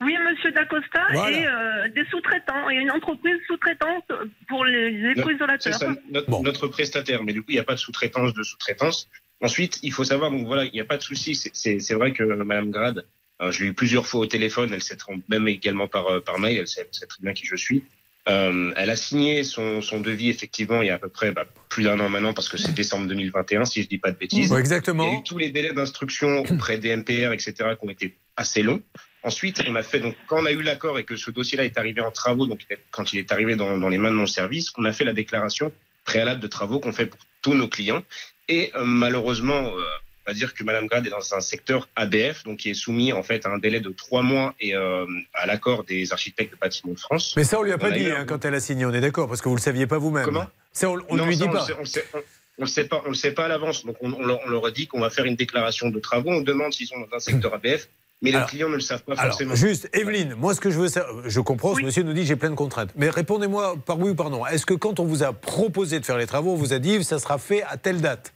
Oui, 0.02 0.14
monsieur 0.28 0.52
Dacosta 0.52 1.02
Voilà. 1.14 1.36
et 1.36 1.46
euh, 1.46 1.88
des 1.94 2.04
sous-traitants. 2.10 2.68
Il 2.68 2.76
y 2.76 2.78
a 2.78 2.82
une 2.82 2.90
entreprise 2.90 3.38
sous-traitante 3.46 4.04
pour 4.46 4.64
les 4.66 4.92
No- 4.92 5.12
c'est 5.14 5.20
éco-isolateurs. 5.20 5.74
ça, 5.74 5.88
notre, 6.10 6.42
notre 6.42 6.68
prestataire, 6.68 7.24
mais 7.24 7.32
du 7.32 7.40
coup, 7.40 7.46
il 7.50 7.54
n'y 7.54 7.60
a 7.60 7.64
pas 7.64 7.74
de 7.74 7.78
sous-traitance 7.78 8.34
de 8.34 8.42
sous-traitance. 8.42 9.08
Ensuite, 9.42 9.78
il 9.82 9.92
faut 9.92 10.04
savoir, 10.04 10.30
donc 10.30 10.46
voilà, 10.46 10.64
il 10.64 10.72
n'y 10.72 10.80
a 10.80 10.84
pas 10.84 10.96
de 10.96 11.02
souci. 11.02 11.34
C'est- 11.34 11.94
vrai 11.94 12.12
que 12.12 12.22
Madame 12.22 12.70
Grade, 12.70 13.04
euh, 13.42 13.50
je 13.52 13.62
l'ai 13.62 13.70
eu 13.70 13.74
plusieurs 13.74 14.06
fois 14.06 14.20
au 14.20 14.26
téléphone, 14.26 14.70
elle 14.72 14.82
s'est 14.82 14.96
trompée, 14.96 15.22
même 15.28 15.46
également 15.48 15.88
par, 15.88 16.06
euh, 16.06 16.20
par 16.20 16.38
mail, 16.38 16.56
elle 16.58 16.68
sait, 16.68 16.88
sait 16.90 17.06
très 17.06 17.22
bien 17.22 17.32
qui 17.34 17.46
je 17.46 17.56
suis. 17.56 17.84
Euh, 18.28 18.72
elle 18.76 18.90
a 18.90 18.96
signé 18.96 19.44
son, 19.44 19.80
son 19.82 20.00
devis, 20.00 20.30
effectivement, 20.30 20.82
il 20.82 20.88
y 20.88 20.90
a 20.90 20.94
à 20.94 20.98
peu 20.98 21.08
près 21.08 21.30
bah, 21.30 21.44
plus 21.68 21.84
d'un 21.84 22.00
an 22.00 22.08
maintenant, 22.08 22.32
parce 22.32 22.48
que 22.48 22.56
c'est 22.56 22.74
décembre 22.74 23.06
2021, 23.06 23.64
si 23.66 23.82
je 23.82 23.88
dis 23.88 23.98
pas 23.98 24.10
de 24.10 24.16
bêtises. 24.16 24.50
Ouais, 24.50 24.58
exactement. 24.58 25.04
Il 25.04 25.12
y 25.12 25.16
a 25.16 25.18
eu 25.20 25.22
tous 25.22 25.38
les 25.38 25.50
délais 25.50 25.72
d'instruction 25.72 26.40
auprès 26.50 26.78
des 26.78 26.96
MPR, 26.96 27.32
etc., 27.32 27.52
qui 27.78 27.86
ont 27.86 27.90
été 27.90 28.16
assez 28.36 28.62
longs. 28.62 28.82
Ensuite, 29.22 29.62
on 29.68 29.74
a 29.76 29.82
fait, 29.82 30.00
donc, 30.00 30.16
quand 30.26 30.42
on 30.42 30.46
a 30.46 30.52
eu 30.52 30.62
l'accord 30.62 30.98
et 30.98 31.04
que 31.04 31.16
ce 31.16 31.30
dossier-là 31.30 31.64
est 31.64 31.78
arrivé 31.78 32.00
en 32.00 32.10
travaux, 32.10 32.46
donc 32.46 32.66
quand 32.90 33.12
il 33.12 33.18
est 33.20 33.30
arrivé 33.32 33.54
dans, 33.54 33.78
dans 33.78 33.88
les 33.88 33.98
mains 33.98 34.10
de 34.10 34.16
mon 34.16 34.26
service, 34.26 34.72
on 34.76 34.84
a 34.84 34.92
fait 34.92 35.04
la 35.04 35.12
déclaration 35.12 35.72
préalable 36.04 36.40
de 36.40 36.46
travaux 36.46 36.80
qu'on 36.80 36.92
fait 36.92 37.06
pour 37.06 37.20
tous 37.42 37.54
nos 37.54 37.68
clients. 37.68 38.02
Et 38.48 38.72
euh, 38.76 38.84
malheureusement, 38.84 39.54
euh, 39.54 39.82
on 40.26 40.30
va 40.30 40.34
dire 40.34 40.54
que 40.54 40.62
Madame 40.64 40.86
Grade 40.86 41.06
est 41.06 41.10
dans 41.10 41.34
un 41.34 41.40
secteur 41.40 41.88
ABF, 41.96 42.44
donc 42.44 42.58
qui 42.58 42.70
est 42.70 42.74
soumis 42.74 43.12
en 43.12 43.22
fait 43.22 43.44
à 43.46 43.50
un 43.50 43.58
délai 43.58 43.80
de 43.80 43.90
trois 43.90 44.22
mois 44.22 44.54
et 44.60 44.74
euh, 44.74 45.04
à 45.34 45.46
l'accord 45.46 45.84
des 45.84 46.12
architectes 46.12 46.52
de 46.52 46.58
bâtiments 46.58 46.92
de 46.94 46.98
France. 47.00 47.34
Mais 47.36 47.44
ça, 47.44 47.58
on 47.58 47.62
lui 47.62 47.72
a 47.72 47.78
pas 47.78 47.90
dit 47.90 48.10
hein, 48.10 48.24
quand 48.26 48.44
elle 48.44 48.54
a 48.54 48.60
signé, 48.60 48.84
on 48.86 48.92
est 48.92 49.00
d'accord, 49.00 49.28
parce 49.28 49.40
que 49.40 49.48
vous 49.48 49.56
le 49.56 49.60
saviez 49.60 49.86
pas 49.86 49.98
vous-même. 49.98 50.24
Comment? 50.24 50.46
Ça, 50.72 50.90
on, 50.90 50.98
on 51.08 51.14
ne 51.14 51.20
Non, 51.20 51.26
lui 51.26 51.36
ça, 51.36 51.44
dit 51.44 51.48
on 51.50 51.52
pas. 51.52 51.64
sait- 51.66 51.74
On 51.76 51.80
le 51.80 51.86
sait, 51.86 52.04
on- 52.14 52.18
on 52.58 52.62
le 52.62 52.68
sait 52.68 52.84
pas, 52.86 53.02
on 53.04 53.08
le 53.10 53.14
sait 53.14 53.32
pas 53.32 53.44
à 53.44 53.48
l'avance. 53.48 53.84
Donc 53.84 53.96
on, 54.00 54.12
on 54.14 54.24
leur, 54.24 54.40
on 54.46 54.48
leur 54.48 54.66
a 54.66 54.70
dit 54.70 54.86
qu'on 54.86 55.00
va 55.00 55.10
faire 55.10 55.24
une 55.26 55.36
déclaration 55.36 55.90
de 55.90 55.98
travaux. 56.00 56.30
On 56.30 56.40
demande 56.40 56.72
s'ils 56.72 56.86
sont 56.86 56.98
dans 56.98 57.14
un 57.16 57.20
secteur 57.20 57.52
ABF, 57.54 57.88
mais 58.22 58.30
les 58.32 58.40
clients 58.48 58.70
ne 58.70 58.76
le 58.76 58.80
savent 58.80 59.02
pas 59.02 59.12
Alors, 59.12 59.26
forcément. 59.32 59.54
juste, 59.54 59.90
Evelyne, 59.92 60.34
moi, 60.38 60.54
ce 60.54 60.60
que 60.62 60.70
je 60.70 60.78
veux 60.78 60.88
savoir, 60.88 61.28
je 61.28 61.40
comprends, 61.40 61.74
ce 61.74 61.82
monsieur 61.82 62.02
nous 62.02 62.14
dit 62.14 62.24
j'ai 62.24 62.36
plein 62.36 62.48
de 62.50 62.54
contraintes. 62.54 62.90
Mais 62.96 63.10
répondez-moi 63.10 63.76
par 63.84 63.98
oui 63.98 64.10
ou 64.10 64.14
par 64.14 64.30
non. 64.30 64.46
Est-ce 64.46 64.64
que 64.64 64.72
quand 64.74 64.98
on 65.00 65.04
vous 65.04 65.22
a 65.22 65.32
proposé 65.34 66.00
de 66.00 66.04
faire 66.06 66.16
les 66.16 66.26
travaux, 66.26 66.52
on 66.52 66.56
vous 66.56 66.72
a 66.72 66.78
dit 66.78 67.04
ça 67.04 67.18
sera 67.18 67.36
fait 67.38 67.62
à 67.64 67.76
telle 67.76 68.00
date? 68.00 68.32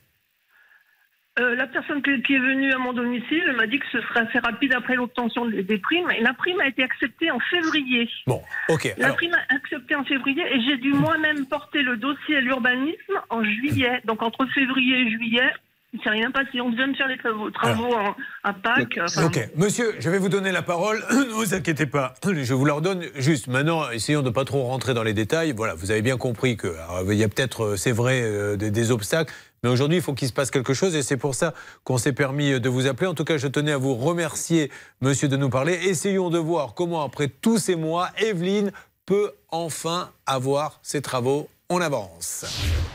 Euh, 1.40 1.54
la 1.56 1.66
personne 1.66 2.02
que- 2.02 2.20
qui 2.20 2.34
est 2.34 2.38
venue 2.38 2.70
à 2.72 2.78
mon 2.78 2.92
domicile 2.92 3.42
m'a 3.56 3.66
dit 3.66 3.78
que 3.78 3.86
ce 3.90 4.00
serait 4.02 4.20
assez 4.28 4.38
rapide 4.40 4.74
après 4.76 4.94
l'obtention 4.94 5.46
des, 5.46 5.62
des 5.62 5.78
primes. 5.78 6.10
Et 6.10 6.20
la 6.22 6.34
prime 6.34 6.60
a 6.60 6.66
été 6.68 6.82
acceptée 6.82 7.30
en 7.30 7.38
février. 7.40 8.08
Bon, 8.26 8.42
ok. 8.68 8.94
La 8.98 9.06
alors- 9.06 9.16
prime 9.16 9.32
a 9.34 9.54
acceptée 9.54 9.94
en 9.94 10.04
février 10.04 10.42
et 10.52 10.60
j'ai 10.68 10.76
dû 10.76 10.92
moi-même 10.92 11.46
porter 11.46 11.82
le 11.82 11.96
dossier 11.96 12.36
à 12.36 12.40
l'urbanisme 12.40 13.14
en 13.30 13.42
juillet. 13.42 14.00
Donc 14.04 14.22
entre 14.22 14.44
février 14.54 14.98
et 15.00 15.10
juillet, 15.10 15.50
il 15.92 15.98
ne 15.98 16.02
s'est 16.04 16.10
rien 16.10 16.30
passé. 16.30 16.60
On 16.60 16.70
vient 16.70 16.86
de 16.88 16.96
faire 16.96 17.08
les 17.08 17.16
travaux, 17.18 17.50
travaux 17.50 17.92
en- 17.94 18.14
à 18.44 18.52
Pâques. 18.52 18.98
enfin, 19.02 19.24
Ok, 19.26 19.38
monsieur, 19.56 19.94
je 19.98 20.08
vais 20.10 20.18
vous 20.18 20.28
donner 20.28 20.52
la 20.52 20.62
parole. 20.62 20.98
ne 21.10 21.32
vous 21.32 21.54
inquiétez 21.54 21.86
pas. 21.86 22.14
Je 22.24 22.54
vous 22.54 22.64
la 22.64 22.74
redonne 22.74 23.02
juste. 23.16 23.48
Maintenant, 23.48 23.88
essayons 23.90 24.20
de 24.22 24.28
ne 24.28 24.32
pas 24.34 24.44
trop 24.44 24.62
rentrer 24.64 24.94
dans 24.94 25.02
les 25.02 25.14
détails. 25.14 25.52
Voilà, 25.56 25.74
vous 25.74 25.90
avez 25.90 26.02
bien 26.02 26.16
compris 26.16 26.56
que 26.56 26.68
alors, 26.68 27.12
il 27.12 27.18
y 27.18 27.24
a 27.24 27.28
peut-être, 27.28 27.64
euh, 27.64 27.76
c'est 27.76 27.92
vrai, 27.92 28.20
euh, 28.22 28.56
des, 28.56 28.70
des 28.70 28.90
obstacles. 28.92 29.32
Mais 29.62 29.68
aujourd'hui, 29.68 29.98
il 29.98 30.02
faut 30.02 30.14
qu'il 30.14 30.28
se 30.28 30.32
passe 30.32 30.50
quelque 30.50 30.72
chose 30.72 30.94
et 30.94 31.02
c'est 31.02 31.18
pour 31.18 31.34
ça 31.34 31.52
qu'on 31.84 31.98
s'est 31.98 32.14
permis 32.14 32.58
de 32.60 32.68
vous 32.68 32.86
appeler. 32.86 33.06
En 33.06 33.14
tout 33.14 33.24
cas, 33.24 33.36
je 33.36 33.46
tenais 33.46 33.72
à 33.72 33.78
vous 33.78 33.94
remercier, 33.94 34.70
monsieur, 35.00 35.28
de 35.28 35.36
nous 35.36 35.50
parler. 35.50 35.74
Essayons 35.74 36.30
de 36.30 36.38
voir 36.38 36.74
comment, 36.74 37.02
après 37.02 37.28
tous 37.28 37.58
ces 37.58 37.76
mois, 37.76 38.08
Evelyne 38.18 38.72
peut 39.04 39.32
enfin 39.48 40.10
avoir 40.26 40.80
ses 40.82 41.02
travaux. 41.02 41.48
On 41.68 41.80
avance. 41.80 42.46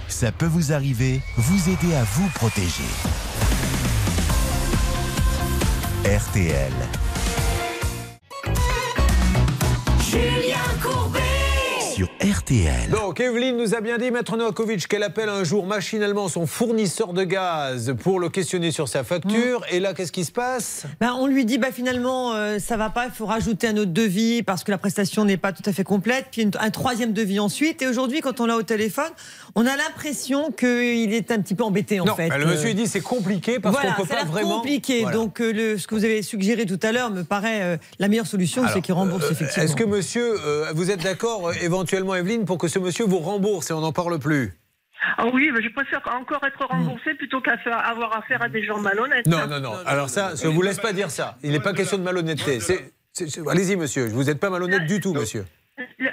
Ça 0.08 0.32
peut 0.32 0.48
vous 0.48 0.74
arriver, 0.74 1.22
vous 1.38 1.70
aider 1.70 1.96
à 1.96 2.04
vous 2.04 2.28
protéger. 2.30 2.84
RTL. 6.04 6.74
Julien 10.00 10.58
Courbet 10.82 11.25
Sur 11.96 12.10
RTL. 12.22 12.90
Donc, 12.92 13.22
Evelyne 13.22 13.56
nous 13.56 13.74
a 13.74 13.80
bien 13.80 13.98
dit, 13.98 14.12
Maître 14.12 14.36
Novakovic, 14.36 14.86
qu'elle 14.86 15.04
appelle 15.04 15.30
un 15.30 15.46
jour 15.46 15.66
machinalement 15.66 16.28
son 16.28 16.46
fournisseur 16.46 17.14
de 17.14 17.24
gaz 17.24 17.96
pour 18.04 18.20
le 18.20 18.28
questionner 18.28 18.72
sur 18.72 18.90
sa 18.90 19.06
facture. 19.06 19.62
Et 19.72 19.80
là, 19.80 19.94
qu'est-ce 19.94 20.12
qui 20.12 20.26
se 20.26 20.32
passe? 20.34 20.84
Ben, 21.00 21.14
on 21.18 21.26
lui 21.26 21.46
dit 21.46 21.58
bah 21.58 21.72
finalement 21.72 22.34
euh, 22.34 22.60
ça 22.60 22.76
va 22.76 22.90
pas, 22.90 23.06
il 23.06 23.12
faut 23.12 23.26
rajouter 23.26 23.70
un 23.70 23.78
autre 23.78 23.94
devis 23.94 24.44
parce 24.44 24.66
que 24.66 24.72
la 24.72 24.78
prestation 24.78 25.24
n'est 25.24 25.38
pas 25.38 25.54
tout 25.54 25.64
à 25.66 25.72
fait 25.72 25.86
complète, 25.86 26.26
puis 26.34 26.42
une- 26.42 26.52
un 26.60 26.70
troisième 26.70 27.14
devis 27.14 27.40
ensuite. 27.40 27.82
Et 27.82 27.88
aujourd'hui, 27.88 28.20
quand 28.20 28.42
on 28.42 28.46
l'a 28.46 28.58
au 28.58 28.64
téléphone, 28.64 29.12
on 29.56 29.66
a 29.66 29.78
l'impression 29.78 30.52
qu'il 30.52 31.14
est 31.14 31.32
un 31.32 31.40
petit 31.40 31.56
peu 31.56 31.64
embêté 31.64 32.02
en 32.02 32.06
Non, 32.06 32.16
fait. 32.16 32.28
le 32.38 32.46
monsieur 32.46 32.68
Euh, 32.68 32.72
il 32.72 32.76
dit 32.76 32.88
c'est 32.88 33.00
compliqué 33.00 33.60
parce 33.60 33.74
voilà, 33.74 33.94
qu'on 33.94 34.02
peut 34.04 34.10
ça 34.10 34.16
pas 34.22 34.26
vraiment. 34.26 34.58
compliqué. 34.58 35.02
Voilà. 35.04 35.16
Donc 35.16 35.40
euh, 35.40 35.54
le, 35.54 35.78
ce 35.78 35.88
que 35.88 35.96
vous 35.96 36.04
avez 36.04 36.22
suggéré 36.24 36.66
tout 36.66 36.80
à 36.84 36.92
l'heure 36.92 37.10
me 37.10 37.24
paraît 37.24 37.62
euh, 37.62 37.78
la 38.00 38.10
meilleure 38.10 38.28
solution, 38.28 38.64
c'est 38.74 38.82
qu'il 38.82 38.94
rembourse 38.94 39.24
euh, 39.26 39.32
effectivement. 39.32 39.64
Est-ce 39.64 39.76
que 39.78 39.86
monsieur, 39.86 40.36
euh, 40.46 40.72
vous 40.76 40.92
êtes 40.92 41.02
d'accord 41.04 41.48
euh, 41.48 41.54
éventuellement, 41.86 42.16
Evelyne, 42.16 42.46
pour 42.46 42.58
que 42.58 42.68
ce 42.68 42.80
monsieur 42.80 43.06
vous 43.06 43.20
rembourse 43.20 43.70
et 43.70 43.74
on 43.74 43.82
n'en 43.82 43.92
parle 43.94 44.18
plus 44.18 44.54
Ah 45.18 45.28
oui, 45.32 45.52
mais 45.54 45.62
je 45.62 45.70
préfère 45.70 46.02
encore 46.20 46.44
être 46.44 46.66
remboursé 46.68 47.14
plutôt 47.14 47.42
qu'à 47.42 47.58
faire- 47.60 47.78
avoir 47.78 48.18
affaire 48.18 48.42
à 48.42 48.50
des 48.50 48.66
gens 48.66 48.80
malhonnêtes. 48.80 49.28
Non, 49.28 49.46
non, 49.48 49.60
non. 49.60 49.74
Alors 49.86 50.10
ça, 50.10 50.34
je 50.36 50.48
ne 50.48 50.54
vous 50.54 50.64
laisse 50.64 50.80
pas 50.80 50.94
dire 50.94 51.12
ça. 51.12 51.38
Il 51.44 51.52
n'est 51.52 51.60
pas 51.60 51.74
question 51.74 51.98
de 52.00 52.04
malhonnêteté. 52.04 52.58
Allez-y, 53.48 53.76
monsieur. 53.76 54.08
Vous 54.08 54.24
n'êtes 54.24 54.40
pas 54.40 54.50
malhonnête 54.50 54.88
du 54.88 55.00
tout, 55.00 55.14
monsieur. 55.14 55.46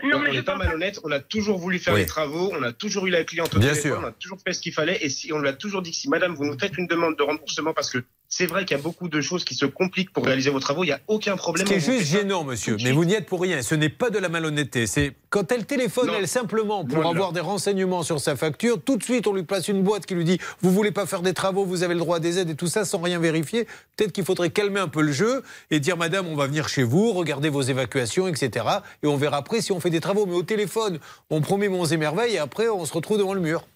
Non, 0.05 0.19
on 0.29 0.33
n'est 0.33 0.43
pas 0.43 0.57
malhonnête, 0.57 0.99
on 1.05 1.11
a 1.13 1.21
toujours 1.21 1.57
voulu 1.59 1.79
faire 1.79 1.95
Oui. 1.95 2.01
les 2.01 2.07
travaux, 2.07 2.51
on 2.53 2.63
a 2.65 2.73
toujours 2.73 3.07
eu 3.07 3.11
la 3.11 3.23
cliente 3.25 3.55
au 3.55 3.61
Bien 3.61 3.71
téléphone, 3.71 3.93
sûr. 3.93 4.01
on 4.03 4.07
a 4.09 4.11
toujours 4.13 4.39
fait 4.45 4.53
ce 4.53 4.61
qu'il 4.61 4.73
fallait, 4.75 4.99
et 5.03 5.09
si 5.09 5.33
on 5.33 5.39
lui 5.39 5.49
a 5.49 5.53
toujours 5.53 5.83
dit 5.83 5.93
que 5.93 5.97
si 5.97 6.09
madame, 6.09 6.35
vous 6.35 6.45
nous 6.45 6.59
faites 6.59 6.77
une 6.77 6.89
demande 6.89 7.17
de 7.17 7.23
remboursement 7.23 7.73
parce 7.73 7.89
que 7.91 7.99
C'est 8.35 8.47
vrai 8.47 8.65
qu'il 8.65 8.75
y 8.75 8.81
a 8.81 8.83
beaucoup 8.83 9.09
de 9.09 9.21
choses 9.21 9.45
qui 9.45 9.55
se 9.55 9.67
compliquent 9.67 10.11
pour 10.11 10.25
réaliser 10.25 10.49
vos 10.49 10.59
travaux. 10.59 10.85
Il 10.85 10.87
n'y 10.87 10.93
a 10.95 11.01
aucun 11.07 11.37
problème. 11.37 11.67
Ce 11.67 11.71
qui 11.71 11.79
est 11.79 11.87
on 11.87 11.93
vous 11.93 11.99
juste 11.99 12.11
gênant, 12.11 12.45
monsieur, 12.45 12.79
mais 12.83 12.91
vous 12.91 13.05
n'y 13.05 13.13
êtes 13.13 13.27
pour 13.27 13.43
rien. 13.43 13.61
Ce 13.61 13.75
n'est 13.75 13.91
pas 13.91 14.09
de 14.09 14.19
la 14.19 14.31
malhonnêteté. 14.31 14.87
C'est 14.87 15.13
quand 15.29 15.53
elle 15.53 15.67
téléphone, 15.67 16.07
Non. 16.07 16.15
elle 16.17 16.27
simplement 16.27 16.83
pour 16.87 17.05
avoir 17.05 17.35
des 17.35 17.41
renseignements 17.41 18.03
sur 18.03 18.21
sa 18.21 18.35
facture, 18.35 18.83
tout 18.83 18.97
de 18.97 19.03
suite 19.03 19.27
on 19.27 19.35
lui 19.35 19.43
place 19.43 19.69
une 19.69 19.83
boîte 19.83 20.07
qui 20.07 20.15
lui 20.15 20.25
dit 20.25 20.39
Vous 20.63 20.71
voulez 20.71 20.93
pas 20.93 21.05
faire 21.05 21.21
des 21.21 21.35
travaux, 21.35 21.67
vous 21.67 21.83
avez 21.83 21.93
le 21.93 22.01
droit 22.01 22.17
à 22.17 22.21
des 22.21 22.39
aides 22.39 22.49
et 22.49 22.55
tout 22.55 22.69
ça 22.69 22.87
sans 22.87 23.01
rien 23.01 23.19
vérifier. 23.19 23.67
Peut-être 23.99 24.13
qu'il 24.13 24.25
faudrait 24.25 24.49
calmer 24.49 24.81
un 24.81 24.89
peu 24.89 25.03
le 25.03 25.13
jeu 25.13 25.43
et 25.71 25.79
dire 25.79 25.99
Madame, 25.99 26.27
on 26.27 26.35
va 26.35 26.47
venir 26.47 26.71
chez 26.71 26.85
vous, 26.85 27.13
regarder 27.13 27.51
vos 27.51 27.61
évacuations, 27.61 28.29
etc. 28.29 28.65
Et 29.03 29.09
on 29.09 29.19
verra 29.19 29.37
après 29.37 29.61
si 29.61 29.73
on 29.73 29.81
fait 29.81 29.91
des 29.91 30.01
travaux. 30.01 30.25
Mais 30.25 30.37
au 30.37 30.43
téléphone, 30.43 31.01
on 31.29 31.43
promet 31.43 31.69
monts 31.69 31.85
et 31.85 31.99
merveilles 31.99 32.37
et 32.37 32.39
après 32.39 32.71
on 32.71 32.87
se 32.87 32.95
retrouve 32.95 33.19
devant 33.19 33.35
le 33.35 33.43
mur. 33.43 33.67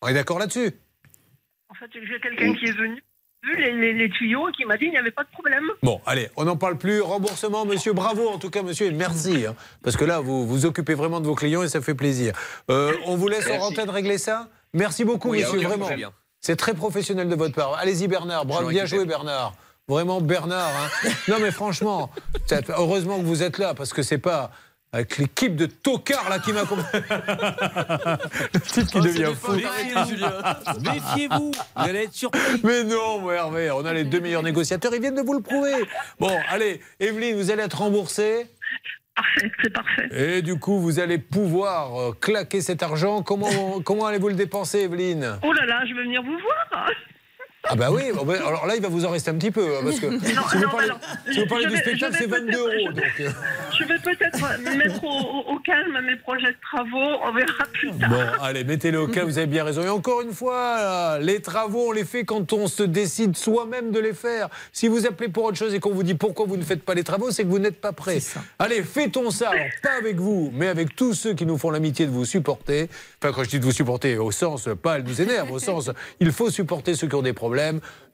On 0.00 0.08
est 0.08 0.14
d'accord 0.14 0.38
là-dessus? 0.38 0.72
En 1.72 1.74
fait, 1.74 1.90
j'ai 1.94 2.20
quelqu'un 2.20 2.54
qui 2.54 2.66
est 2.66 2.76
venu, 2.76 3.02
vu 3.42 3.56
les, 3.56 3.72
les- 3.72 3.92
les 3.94 4.10
tuyaux, 4.10 4.48
et 4.48 4.52
qui 4.52 4.64
m'a 4.66 4.76
dit 4.76 4.84
qu'il 4.84 4.90
n'y 4.92 4.98
avait 4.98 5.10
pas 5.10 5.24
de 5.24 5.30
problème. 5.30 5.64
Bon, 5.82 6.00
allez, 6.04 6.28
on 6.36 6.44
n'en 6.44 6.56
parle 6.58 6.76
plus. 6.76 7.00
Remboursement, 7.00 7.64
monsieur. 7.64 7.94
Bravo, 7.94 8.28
en 8.28 8.38
tout 8.38 8.50
cas, 8.50 8.62
monsieur, 8.62 8.86
et 8.86 8.90
merci. 8.92 9.46
hein, 9.46 9.54
parce 9.82 9.96
que 9.96 10.04
là, 10.04 10.20
vous 10.20 10.46
vous 10.46 10.66
occupez 10.66 10.92
vraiment 10.94 11.20
de 11.20 11.26
vos 11.26 11.34
clients 11.34 11.62
et 11.62 11.68
ça 11.68 11.80
fait 11.80 11.94
plaisir. 11.94 12.34
Euh, 12.70 12.92
on 13.06 13.16
vous 13.16 13.26
laisse 13.28 13.48
en 13.50 13.58
antenne 13.60 13.88
régler 13.90 14.18
ça 14.18 14.48
Merci 14.74 15.04
beaucoup, 15.04 15.30
Oui, 15.30 15.40
monsieur, 15.42 15.60
vraiment. 15.66 15.88
C'est 16.40 16.56
très 16.56 16.74
professionnel 16.74 17.28
de 17.28 17.34
votre 17.36 17.54
part. 17.54 17.74
Allez-y, 17.78 18.06
Bernard. 18.06 18.44
Bravo, 18.44 18.68
bien 18.68 18.84
joué, 18.84 19.04
Bernard. 19.06 19.54
Vraiment, 19.88 20.20
Bernard. 20.20 20.70
hein. 21.04 21.08
non, 21.28 21.36
mais 21.40 21.50
franchement, 21.52 22.10
c'est- 22.46 22.68
heureusement 22.70 23.18
que 23.18 23.24
vous 23.24 23.42
êtes 23.42 23.58
là 23.58 23.74
parce 23.74 23.92
que 23.94 24.02
c'est 24.02 24.18
pas. 24.18 24.50
Avec 24.94 25.16
l'équipe 25.16 25.56
de 25.56 25.64
tocards 25.64 26.28
là 26.28 26.38
qui 26.38 26.52
m'accompagne. 26.52 27.02
Le 28.52 28.60
type 28.60 28.86
qui 28.88 29.00
devient 29.00 29.32
fou. 29.34 29.52
Méfiez-vous, 30.82 31.50
vous 31.50 31.82
allez 31.82 32.00
être 32.00 32.12
surpris. 32.12 32.40
Mais 32.62 32.84
non, 32.84 33.30
Hervé, 33.30 33.70
on 33.70 33.86
a 33.86 33.94
les 33.94 34.04
deux 34.04 34.20
meilleurs 34.20 34.42
négociateurs, 34.42 34.94
ils 34.94 35.00
viennent 35.00 35.14
de 35.14 35.22
vous 35.22 35.32
le 35.32 35.40
prouver. 35.40 35.72
Bon, 36.20 36.36
allez, 36.50 36.82
Evelyne, 37.00 37.36
vous 37.36 37.50
allez 37.50 37.62
être 37.62 37.78
remboursée. 37.78 38.46
Parfait, 39.14 39.52
c'est 39.62 39.72
parfait. 39.72 40.08
Et 40.12 40.42
du 40.42 40.58
coup, 40.58 40.78
vous 40.78 40.98
allez 41.00 41.18
pouvoir 41.18 41.98
euh, 41.98 42.12
claquer 42.18 42.60
cet 42.60 42.82
argent. 42.82 43.22
Comment, 43.22 43.80
comment 43.84 44.06
allez-vous 44.06 44.28
le 44.28 44.34
dépenser, 44.34 44.80
Evelyne? 44.80 45.38
Oh 45.42 45.52
là 45.52 45.64
là, 45.64 45.84
je 45.86 45.94
vais 45.94 46.02
venir 46.02 46.22
vous 46.22 46.38
voir. 46.38 46.90
Ah 47.68 47.76
bah 47.76 47.90
oui, 47.92 48.02
bon, 48.12 48.24
bah, 48.24 48.34
alors 48.44 48.66
là, 48.66 48.74
il 48.74 48.82
va 48.82 48.88
vous 48.88 49.04
en 49.04 49.10
rester 49.10 49.30
un 49.30 49.34
petit 49.34 49.52
peu. 49.52 49.64
hein, 49.76 49.80
Parce 49.84 50.00
que 50.00 50.10
si 50.18 50.32
vous 50.32 50.60
non, 50.60 50.68
parlez, 50.70 50.84
alors, 50.86 50.98
si 51.30 51.40
vous 51.40 51.46
parlez 51.46 51.64
je 51.64 51.68
du 51.70 51.76
spectacle, 51.76 52.14
c'est 52.18 52.26
vais 52.26 52.38
22 52.40 52.50
peut-être- 52.52 52.58
euros. 52.58 52.92
Donc, 52.92 53.20
euh. 53.20 53.30
Je 53.78 53.84
vais 53.84 53.98
peut-être 53.98 54.76
mettre 54.76 55.02
au, 55.04 55.52
au- 55.54 55.58
calme 55.60 55.98
mes 56.04 56.16
projets 56.16 56.48
de 56.52 56.56
travaux. 56.60 57.18
On 57.24 57.32
verra 57.32 57.64
plus 57.72 57.90
tard. 57.98 58.10
Bon, 58.10 58.22
allez, 58.42 58.64
mettez-le 58.64 59.00
au 59.00 59.06
cas, 59.08 59.24
vous 59.24 59.38
avez 59.38 59.46
bien 59.46 59.64
raison. 59.64 59.82
Et 59.82 59.88
encore 59.88 60.22
une 60.22 60.32
fois, 60.32 60.52
là, 60.76 61.18
les 61.20 61.40
travaux, 61.40 61.88
on 61.88 61.92
les 61.92 62.04
fait 62.04 62.24
quand 62.24 62.52
on 62.52 62.66
se 62.66 62.82
décide 62.82 63.36
soi-même 63.36 63.90
de 63.92 63.98
les 64.00 64.12
faire. 64.12 64.48
Si 64.72 64.88
vous 64.88 65.06
appelez 65.06 65.28
pour 65.30 65.44
autre 65.44 65.56
chose 65.56 65.72
et 65.74 65.80
qu'on 65.80 65.92
vous 65.92 66.02
dit 66.02 66.14
pourquoi 66.14 66.46
vous 66.46 66.56
ne 66.56 66.64
faites 66.64 66.82
pas 66.82 66.94
les 66.94 67.04
travaux, 67.04 67.30
c'est 67.30 67.44
que 67.44 67.48
vous 67.48 67.58
n'êtes 67.60 67.80
pas 67.80 67.92
prêt. 67.92 68.18
Allez, 68.58 68.82
fêtons 68.82 69.30
ça. 69.30 69.50
Alors, 69.50 69.64
pas 69.82 69.92
avec 69.98 70.16
vous, 70.16 70.50
mais 70.52 70.66
avec 70.68 70.94
tous 70.96 71.14
ceux 71.14 71.34
qui 71.34 71.46
nous 71.46 71.56
font 71.58 71.70
l'amitié 71.70 72.06
de 72.06 72.10
vous 72.10 72.24
supporter. 72.24 72.88
Enfin, 73.22 73.32
quand 73.32 73.44
je 73.44 73.50
dis 73.50 73.60
de 73.60 73.64
vous 73.64 73.72
supporter, 73.72 74.18
au 74.18 74.32
sens, 74.32 74.68
pas 74.82 74.96
elle 74.96 75.04
nous 75.04 75.20
énerve, 75.22 75.50
au 75.52 75.58
sens, 75.60 75.90
il 76.20 76.32
faut 76.32 76.50
supporter 76.50 76.94
ceux 76.94 77.06
qui 77.06 77.14
ont 77.14 77.22
des 77.22 77.32
problèmes. 77.32 77.51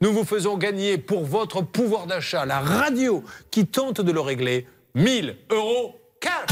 Nous 0.00 0.12
vous 0.12 0.24
faisons 0.24 0.56
gagner 0.56 0.98
pour 0.98 1.24
votre 1.24 1.62
pouvoir 1.62 2.06
d'achat 2.06 2.46
la 2.46 2.60
radio 2.60 3.24
qui 3.50 3.66
tente 3.66 4.00
de 4.00 4.12
le 4.12 4.20
régler 4.20 4.66
1000 4.94 5.36
euros 5.50 5.96
cash. 6.20 6.46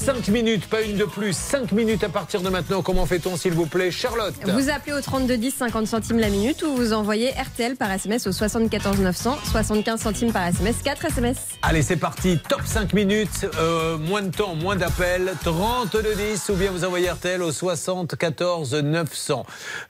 5 0.00 0.28
minutes, 0.28 0.66
pas 0.66 0.80
une 0.80 0.96
de 0.96 1.04
plus. 1.04 1.36
5 1.36 1.72
minutes 1.72 2.02
à 2.04 2.08
partir 2.08 2.40
de 2.40 2.48
maintenant. 2.48 2.80
Comment 2.80 3.04
fait-on, 3.04 3.36
s'il 3.36 3.52
vous 3.52 3.66
plaît, 3.66 3.90
Charlotte 3.90 4.32
Vous 4.46 4.70
appelez 4.70 4.94
au 4.94 5.00
32 5.02 5.36
10 5.36 5.50
50 5.50 5.86
centimes 5.86 6.18
la 6.18 6.30
minute 6.30 6.62
ou 6.62 6.74
vous 6.74 6.94
envoyez 6.94 7.32
RTL 7.32 7.76
par 7.76 7.92
SMS 7.92 8.26
au 8.26 8.32
74 8.32 8.98
900 8.98 9.36
75 9.52 10.00
centimes 10.00 10.32
par 10.32 10.46
SMS 10.46 10.76
4 10.82 11.04
SMS. 11.04 11.36
Allez, 11.60 11.82
c'est 11.82 11.98
parti. 11.98 12.38
Top 12.48 12.62
5 12.64 12.94
minutes. 12.94 13.46
Euh, 13.58 13.98
moins 13.98 14.22
de 14.22 14.30
temps, 14.34 14.54
moins 14.54 14.74
d'appels. 14.74 15.32
32 15.44 16.14
10 16.14 16.48
ou 16.48 16.54
bien 16.54 16.70
vous 16.70 16.84
envoyez 16.86 17.10
RTL 17.10 17.42
au 17.42 17.52
74 17.52 18.72
900. 18.74 19.44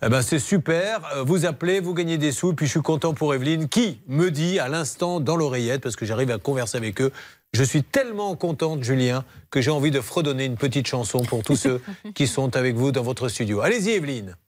Eh 0.05 0.09
ben, 0.09 0.23
c'est 0.23 0.41
super. 0.41 1.03
Euh, 1.15 1.23
Vous 1.23 1.47
appelez, 1.47 1.79
vous 1.79 1.95
gagnez 1.95 2.19
des 2.19 2.33
sous. 2.33 2.53
Puis 2.53 2.67
je 2.67 2.73
suis 2.73 2.83
content 2.83 3.15
pour 3.15 3.33
Evelyne 3.33 3.69
qui 3.69 4.01
me 4.09 4.33
dit 4.33 4.59
à 4.59 4.69
l'instant 4.69 5.21
dans 5.21 5.37
l'oreillette, 5.37 5.83
parce 5.83 5.95
que 5.95 6.05
j'arrive 6.05 6.33
à 6.33 6.39
converser 6.39 6.79
avec 6.79 7.01
eux, 7.01 7.13
je 7.53 7.63
suis 7.65 7.83
tellement 7.83 8.35
contente, 8.37 8.83
Julien, 8.85 9.25
que 9.51 9.61
j'ai 9.61 9.71
envie 9.71 9.91
de 9.91 10.01
fredonner 10.01 10.45
une 10.45 10.57
petite 10.57 10.87
chanson 10.87 11.25
pour 11.25 11.43
tous 11.43 11.57
ceux 11.57 11.83
qui 12.15 12.27
sont 12.27 12.57
avec 12.57 12.77
vous 12.77 12.93
dans 12.93 13.03
votre 13.03 13.29
studio. 13.29 13.61
Allez-y, 13.61 13.91
Evelyne. 13.93 14.37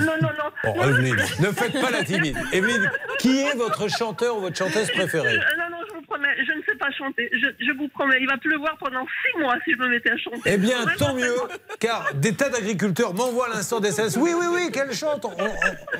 Non, 0.00 0.12
non, 0.22 0.28
non. 0.28 0.50
Bon, 0.62 0.76
Non, 0.76 0.88
Evelyne, 0.90 1.16
ne 1.40 1.50
faites 1.50 1.72
pas 1.72 1.90
la 1.90 2.04
timide. 2.04 2.36
Evelyne, 2.52 2.88
qui 3.18 3.40
est 3.40 3.56
votre 3.56 3.88
chanteur 3.88 4.36
ou 4.36 4.40
votre 4.42 4.56
chanteuse 4.56 4.88
préférée? 4.92 5.34
Euh, 5.38 5.40
Non, 5.58 5.70
non, 5.76 5.77
promets, 6.08 6.34
je 6.44 6.52
ne 6.52 6.62
sais 6.62 6.74
pas 6.76 6.90
chanter. 6.92 7.28
Je, 7.32 7.64
je 7.64 7.72
vous 7.72 7.88
promets, 7.88 8.18
il 8.20 8.26
va 8.26 8.36
pleuvoir 8.38 8.76
pendant 8.78 9.06
six 9.06 9.38
mois 9.40 9.56
si 9.64 9.72
je 9.72 9.76
me 9.78 9.88
mettais 9.88 10.10
à 10.10 10.16
chanter. 10.16 10.40
Eh 10.46 10.56
bien, 10.56 10.82
Vraiment, 10.82 10.96
tant 10.98 11.14
mieux, 11.14 11.34
car 11.80 12.12
des 12.14 12.34
tas 12.34 12.48
d'agriculteurs 12.48 13.14
m'envoient 13.14 13.46
à 13.46 13.56
l'instant 13.56 13.80
des 13.80 13.88
SMS. 13.88 14.16
Oui, 14.16 14.32
oui, 14.38 14.46
oui, 14.50 14.70
qu'elle 14.72 14.92
chante. 14.92 15.24
On, 15.24 15.30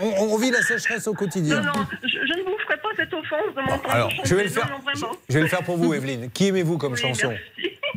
on- 0.00 0.32
on 0.34 0.38
vit 0.38 0.50
la 0.50 0.62
sécheresse 0.62 1.06
au 1.06 1.14
quotidien. 1.14 1.60
Non, 1.60 1.72
non, 1.74 1.86
je, 2.02 2.08
je 2.08 2.38
ne 2.38 2.42
vous 2.44 2.58
ferai 2.64 2.76
pas 2.78 2.88
cette 2.96 3.12
offense 3.14 3.54
de 3.56 3.60
m'entendre 3.60 3.90
Alors, 3.94 4.10
chanter. 4.10 4.28
je 4.28 4.34
vais 4.34 4.44
le 4.44 4.48
faire. 4.50 4.68
non. 5.00 5.10
Je 5.28 5.34
vais 5.34 5.42
le 5.42 5.48
faire 5.48 5.62
pour 5.62 5.76
vous, 5.76 5.94
Evelyne. 5.94 6.30
Qui 6.32 6.48
aimez-vous 6.48 6.78
comme 6.78 6.92
Oui, 6.94 6.98
chanson 7.00 7.28
merci. 7.30 7.78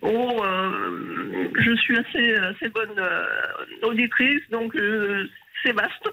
Oh, 0.00 0.42
euh, 0.44 1.48
je 1.58 1.74
suis 1.76 1.98
assez, 1.98 2.34
assez 2.36 2.68
bonne 2.68 2.98
euh, 2.98 3.24
auditrice, 3.82 4.40
donc 4.50 4.74
euh, 4.76 5.24
c'est 5.62 5.72
vaste. 5.72 6.08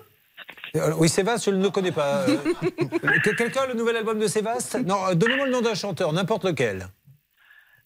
Euh, 0.75 0.93
Oui, 0.97 1.09
Sébastien, 1.09 1.53
je 1.53 1.57
ne 1.57 1.63
le 1.63 1.69
connais 1.69 1.91
pas. 1.91 2.25
Euh, 2.27 2.37
que- 3.23 3.35
Quelqu'un 3.35 3.61
a 3.61 3.67
le 3.67 3.73
nouvel 3.75 3.95
album 3.97 4.19
de 4.19 4.27
Sébastien 4.27 4.81
Non, 4.83 4.97
euh, 5.09 5.15
donnez-moi 5.15 5.45
le 5.45 5.51
nom 5.51 5.61
d'un 5.61 5.73
chanteur, 5.75 6.11
n'importe 6.13 6.45
lequel. 6.45 6.87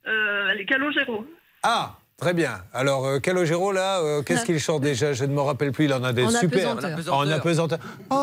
Euh, 0.08 0.54
les 0.54 0.66
Calogero. 0.66 1.26
Ah 1.64 1.96
Très 2.18 2.34
bien. 2.34 2.62
Alors, 2.74 3.22
Calogero, 3.22 3.72
là, 3.72 4.00
euh, 4.02 4.22
qu'est-ce 4.24 4.44
qu'il 4.46 4.60
chante 4.60 4.82
déjà 4.82 5.14
Je 5.14 5.24
ne 5.24 5.34
me 5.34 5.40
rappelle 5.40 5.72
plus. 5.72 5.86
Il 5.86 5.94
en 5.94 6.04
a 6.04 6.12
des 6.12 6.26
En 6.26 6.30
super. 6.32 6.72
apesanteur. 6.72 7.16
En 7.16 7.30
apesanteur. 7.30 7.80
Oh, 8.10 8.16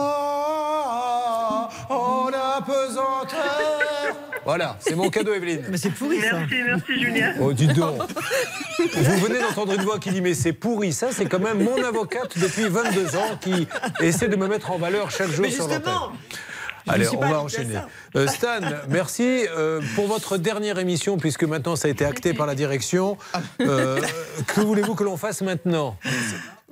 en 1.89 2.29
apesanteur. 2.59 4.17
Voilà, 4.47 4.77
c'est 4.79 4.95
mon 4.95 5.11
cadeau, 5.11 5.35
Evelyne. 5.35 5.65
Mais 5.69 5.77
c'est 5.77 5.91
pourri 5.91 6.21
ça. 6.21 6.39
Merci, 6.39 6.55
merci 6.65 7.01
Julien. 7.01 7.35
Oh, 7.41 7.53
dis 7.53 7.67
donc. 7.67 8.01
Vous 8.79 9.27
venez 9.27 9.41
d'entendre 9.41 9.75
une 9.75 9.83
voix 9.83 9.99
qui 9.99 10.11
dit 10.11 10.21
mais 10.21 10.35
c'est 10.35 10.53
pourri. 10.53 10.93
Ça, 10.93 11.09
c'est 11.11 11.27
quand 11.27 11.41
même 11.41 11.63
mon 11.63 11.83
avocate 11.83 12.39
depuis 12.39 12.69
22 12.69 13.17
ans 13.17 13.39
qui 13.41 13.67
essaie 14.01 14.29
de 14.29 14.37
me 14.37 14.47
mettre 14.47 14.71
en 14.71 14.79
valeur 14.79 15.11
chaque 15.11 15.31
jour 15.31 15.43
Mais 15.43 15.51
sur 15.51 15.67
l'antenne. 15.67 15.93
Allez, 16.89 17.09
on 17.09 17.21
va 17.21 17.41
enchaîner. 17.41 17.79
Euh, 18.15 18.29
Stan, 18.29 18.61
merci 18.89 19.47
euh, 19.57 19.81
pour 19.97 20.07
votre 20.07 20.37
dernière 20.37 20.79
émission, 20.79 21.17
puisque 21.17 21.43
maintenant 21.43 21.75
ça 21.75 21.89
a 21.89 21.91
été 21.91 22.05
acté 22.05 22.33
par 22.33 22.47
la 22.47 22.55
direction. 22.55 23.19
Euh, 23.61 24.01
que 24.47 24.61
voulez-vous 24.61 24.95
que 24.95 25.03
l'on 25.03 25.17
fasse 25.17 25.43
maintenant? 25.43 25.97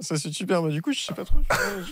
Ça 0.01 0.17
c'est 0.17 0.33
super, 0.33 0.63
mais 0.63 0.73
du 0.73 0.83
coup 0.83 0.93
je 0.93 1.01
sais 1.01 1.15
pas 1.15 1.25
trop. 1.25 1.39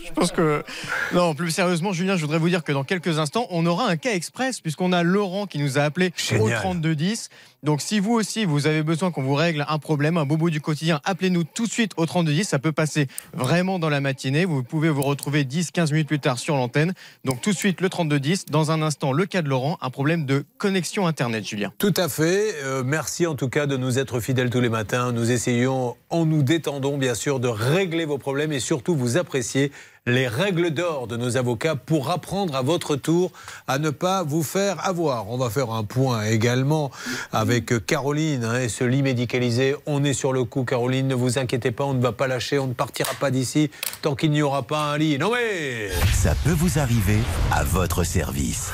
Je 0.04 0.12
pense 0.12 0.32
que 0.32 0.64
non, 1.12 1.34
plus 1.34 1.50
sérieusement, 1.50 1.92
Julien, 1.92 2.16
je 2.16 2.22
voudrais 2.22 2.38
vous 2.38 2.48
dire 2.48 2.64
que 2.64 2.72
dans 2.72 2.84
quelques 2.84 3.18
instants, 3.18 3.46
on 3.50 3.64
aura 3.64 3.88
un 3.88 3.96
cas 3.96 4.12
express 4.12 4.60
puisqu'on 4.60 4.92
a 4.92 5.02
Laurent 5.02 5.46
qui 5.46 5.58
nous 5.58 5.78
a 5.78 5.82
appelé 5.82 6.08
au 6.08 6.46
Génial. 6.46 6.60
32 6.60 6.96
10. 6.96 7.30
Donc 7.64 7.80
si 7.80 8.00
vous 8.00 8.14
aussi 8.14 8.44
vous 8.44 8.66
avez 8.66 8.82
besoin 8.82 9.12
qu'on 9.12 9.22
vous 9.22 9.34
règle 9.34 9.64
un 9.68 9.78
problème, 9.78 10.16
un 10.16 10.24
bobo 10.24 10.50
du 10.50 10.60
quotidien, 10.60 11.00
appelez-nous 11.04 11.44
tout 11.44 11.66
de 11.66 11.70
suite 11.70 11.92
au 11.96 12.06
32 12.06 12.32
10. 12.32 12.44
Ça 12.44 12.58
peut 12.58 12.72
passer 12.72 13.06
vraiment 13.32 13.78
dans 13.78 13.88
la 13.88 14.00
matinée. 14.00 14.44
Vous 14.44 14.64
pouvez 14.64 14.88
vous 14.88 15.02
retrouver 15.02 15.44
10-15 15.44 15.92
minutes 15.92 16.08
plus 16.08 16.18
tard 16.18 16.40
sur 16.40 16.56
l'antenne. 16.56 16.92
Donc 17.24 17.40
tout 17.40 17.52
de 17.52 17.56
suite 17.56 17.80
le 17.80 17.88
32 17.88 18.18
10. 18.18 18.46
Dans 18.46 18.72
un 18.72 18.82
instant, 18.82 19.12
le 19.12 19.26
cas 19.26 19.42
de 19.42 19.48
Laurent, 19.48 19.78
un 19.80 19.90
problème 19.90 20.26
de 20.26 20.44
connexion 20.58 21.06
internet, 21.06 21.46
Julien. 21.46 21.72
Tout 21.78 21.94
à 21.96 22.08
fait. 22.08 22.52
Euh, 22.64 22.82
merci 22.84 23.28
en 23.28 23.36
tout 23.36 23.48
cas 23.48 23.66
de 23.66 23.76
nous 23.76 24.00
être 24.00 24.18
fidèles 24.18 24.50
tous 24.50 24.60
les 24.60 24.68
matins. 24.68 25.12
Nous 25.12 25.30
essayons, 25.30 25.96
en 26.10 26.26
nous 26.26 26.42
détendant 26.42 26.98
bien 26.98 27.14
sûr, 27.14 27.38
de 27.38 27.46
régler 27.46 28.06
vos 28.06 28.18
problèmes 28.18 28.52
et 28.52 28.58
surtout 28.58 28.96
vous 28.96 29.18
apprécier 29.18 29.70
les 30.06 30.26
règles 30.26 30.70
d'or 30.70 31.06
de 31.06 31.16
nos 31.16 31.36
avocats 31.36 31.76
pour 31.76 32.10
apprendre 32.10 32.56
à 32.56 32.62
votre 32.62 32.96
tour 32.96 33.30
à 33.68 33.78
ne 33.78 33.90
pas 33.90 34.24
vous 34.24 34.42
faire 34.42 34.84
avoir. 34.86 35.30
On 35.30 35.36
va 35.36 35.48
faire 35.48 35.70
un 35.70 35.84
point 35.84 36.24
également 36.24 36.90
avec 37.32 37.86
Caroline 37.86 38.44
hein, 38.44 38.60
et 38.60 38.68
ce 38.68 38.84
lit 38.84 39.02
médicalisé. 39.02 39.76
On 39.86 40.02
est 40.02 40.12
sur 40.12 40.32
le 40.32 40.44
coup, 40.44 40.64
Caroline. 40.64 41.06
Ne 41.06 41.14
vous 41.14 41.38
inquiétez 41.38 41.70
pas, 41.70 41.84
on 41.84 41.94
ne 41.94 42.02
va 42.02 42.12
pas 42.12 42.26
lâcher, 42.26 42.58
on 42.58 42.66
ne 42.66 42.74
partira 42.74 43.12
pas 43.20 43.30
d'ici 43.30 43.70
tant 44.02 44.16
qu'il 44.16 44.32
n'y 44.32 44.42
aura 44.42 44.62
pas 44.64 44.92
un 44.92 44.98
lit. 44.98 45.18
Non 45.18 45.30
mais 45.32 45.90
Ça 46.12 46.34
peut 46.44 46.50
vous 46.50 46.78
arriver 46.78 47.18
à 47.52 47.62
votre 47.62 48.02
service. 48.02 48.72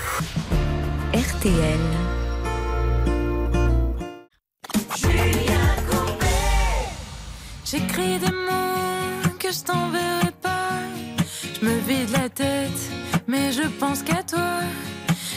RTL. 1.13 1.79
J'écris 7.71 8.19
des 8.19 8.33
mots 8.33 9.37
que 9.39 9.53
je 9.53 9.63
t'enverrai 9.63 10.08
je 13.69 13.79
pense 13.79 14.03
qu'à 14.03 14.23
toi. 14.23 14.61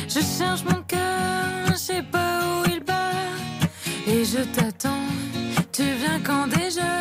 Je 0.08 0.20
cherche 0.20 0.64
mon 0.64 0.82
cœur, 0.84 1.68
je 1.68 1.76
sais 1.76 2.04
pas 2.04 2.40
où 2.46 2.70
il 2.70 2.80
bat. 2.84 3.12
Et 4.08 4.24
je 4.26 4.40
t'attends, 4.56 5.08
tu 5.72 5.84
viens 5.84 6.20
quand 6.24 6.48
déjà? 6.48 6.94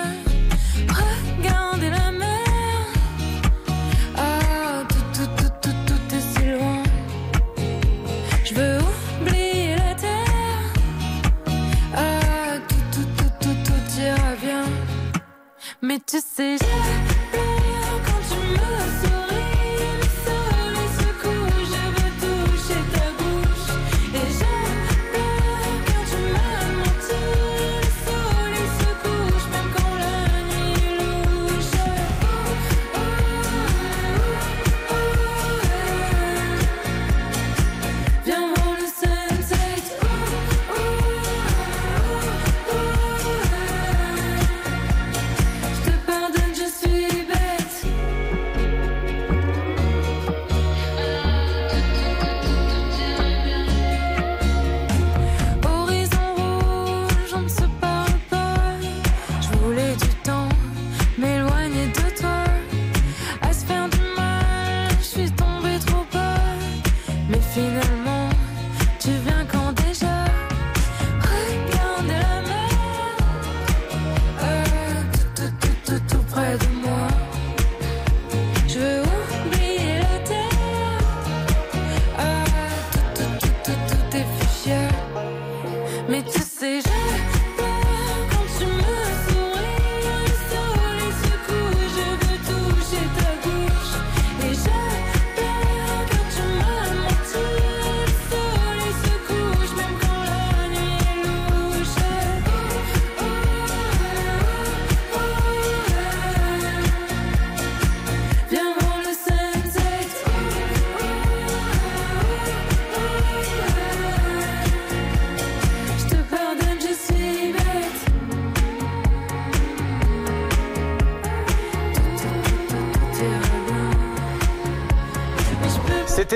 Regardez 0.88 1.90
la 1.90 2.10
mer. 2.12 2.86
Ah, 4.16 4.82
tout, 4.88 5.06
tout, 5.14 5.30
tout, 5.36 5.52
tout, 5.62 5.78
tout 5.86 6.14
est 6.16 6.26
si 6.32 6.44
loin. 6.50 6.82
Je 8.44 8.54
veux 8.54 8.78
oublier 9.22 9.76
la 9.76 9.94
terre. 9.94 10.72
Ah, 11.94 12.56
tout, 12.68 12.84
tout, 12.92 13.08
tout, 13.16 13.32
tout, 13.40 13.58
tout 13.66 14.00
ira 14.00 14.34
bien. 14.42 14.64
Mais 15.82 15.98
tu 16.06 16.18
sais, 16.18 16.56
je... 16.58 17.09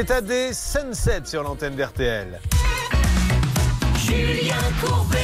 C'était 0.07 0.17
AD 0.17 0.53
Sunset 0.53 1.23
sur 1.25 1.43
l'antenne 1.43 1.77
d'RTL. 1.77 2.39
Julien 3.97 4.55
Courbet. 4.83 5.17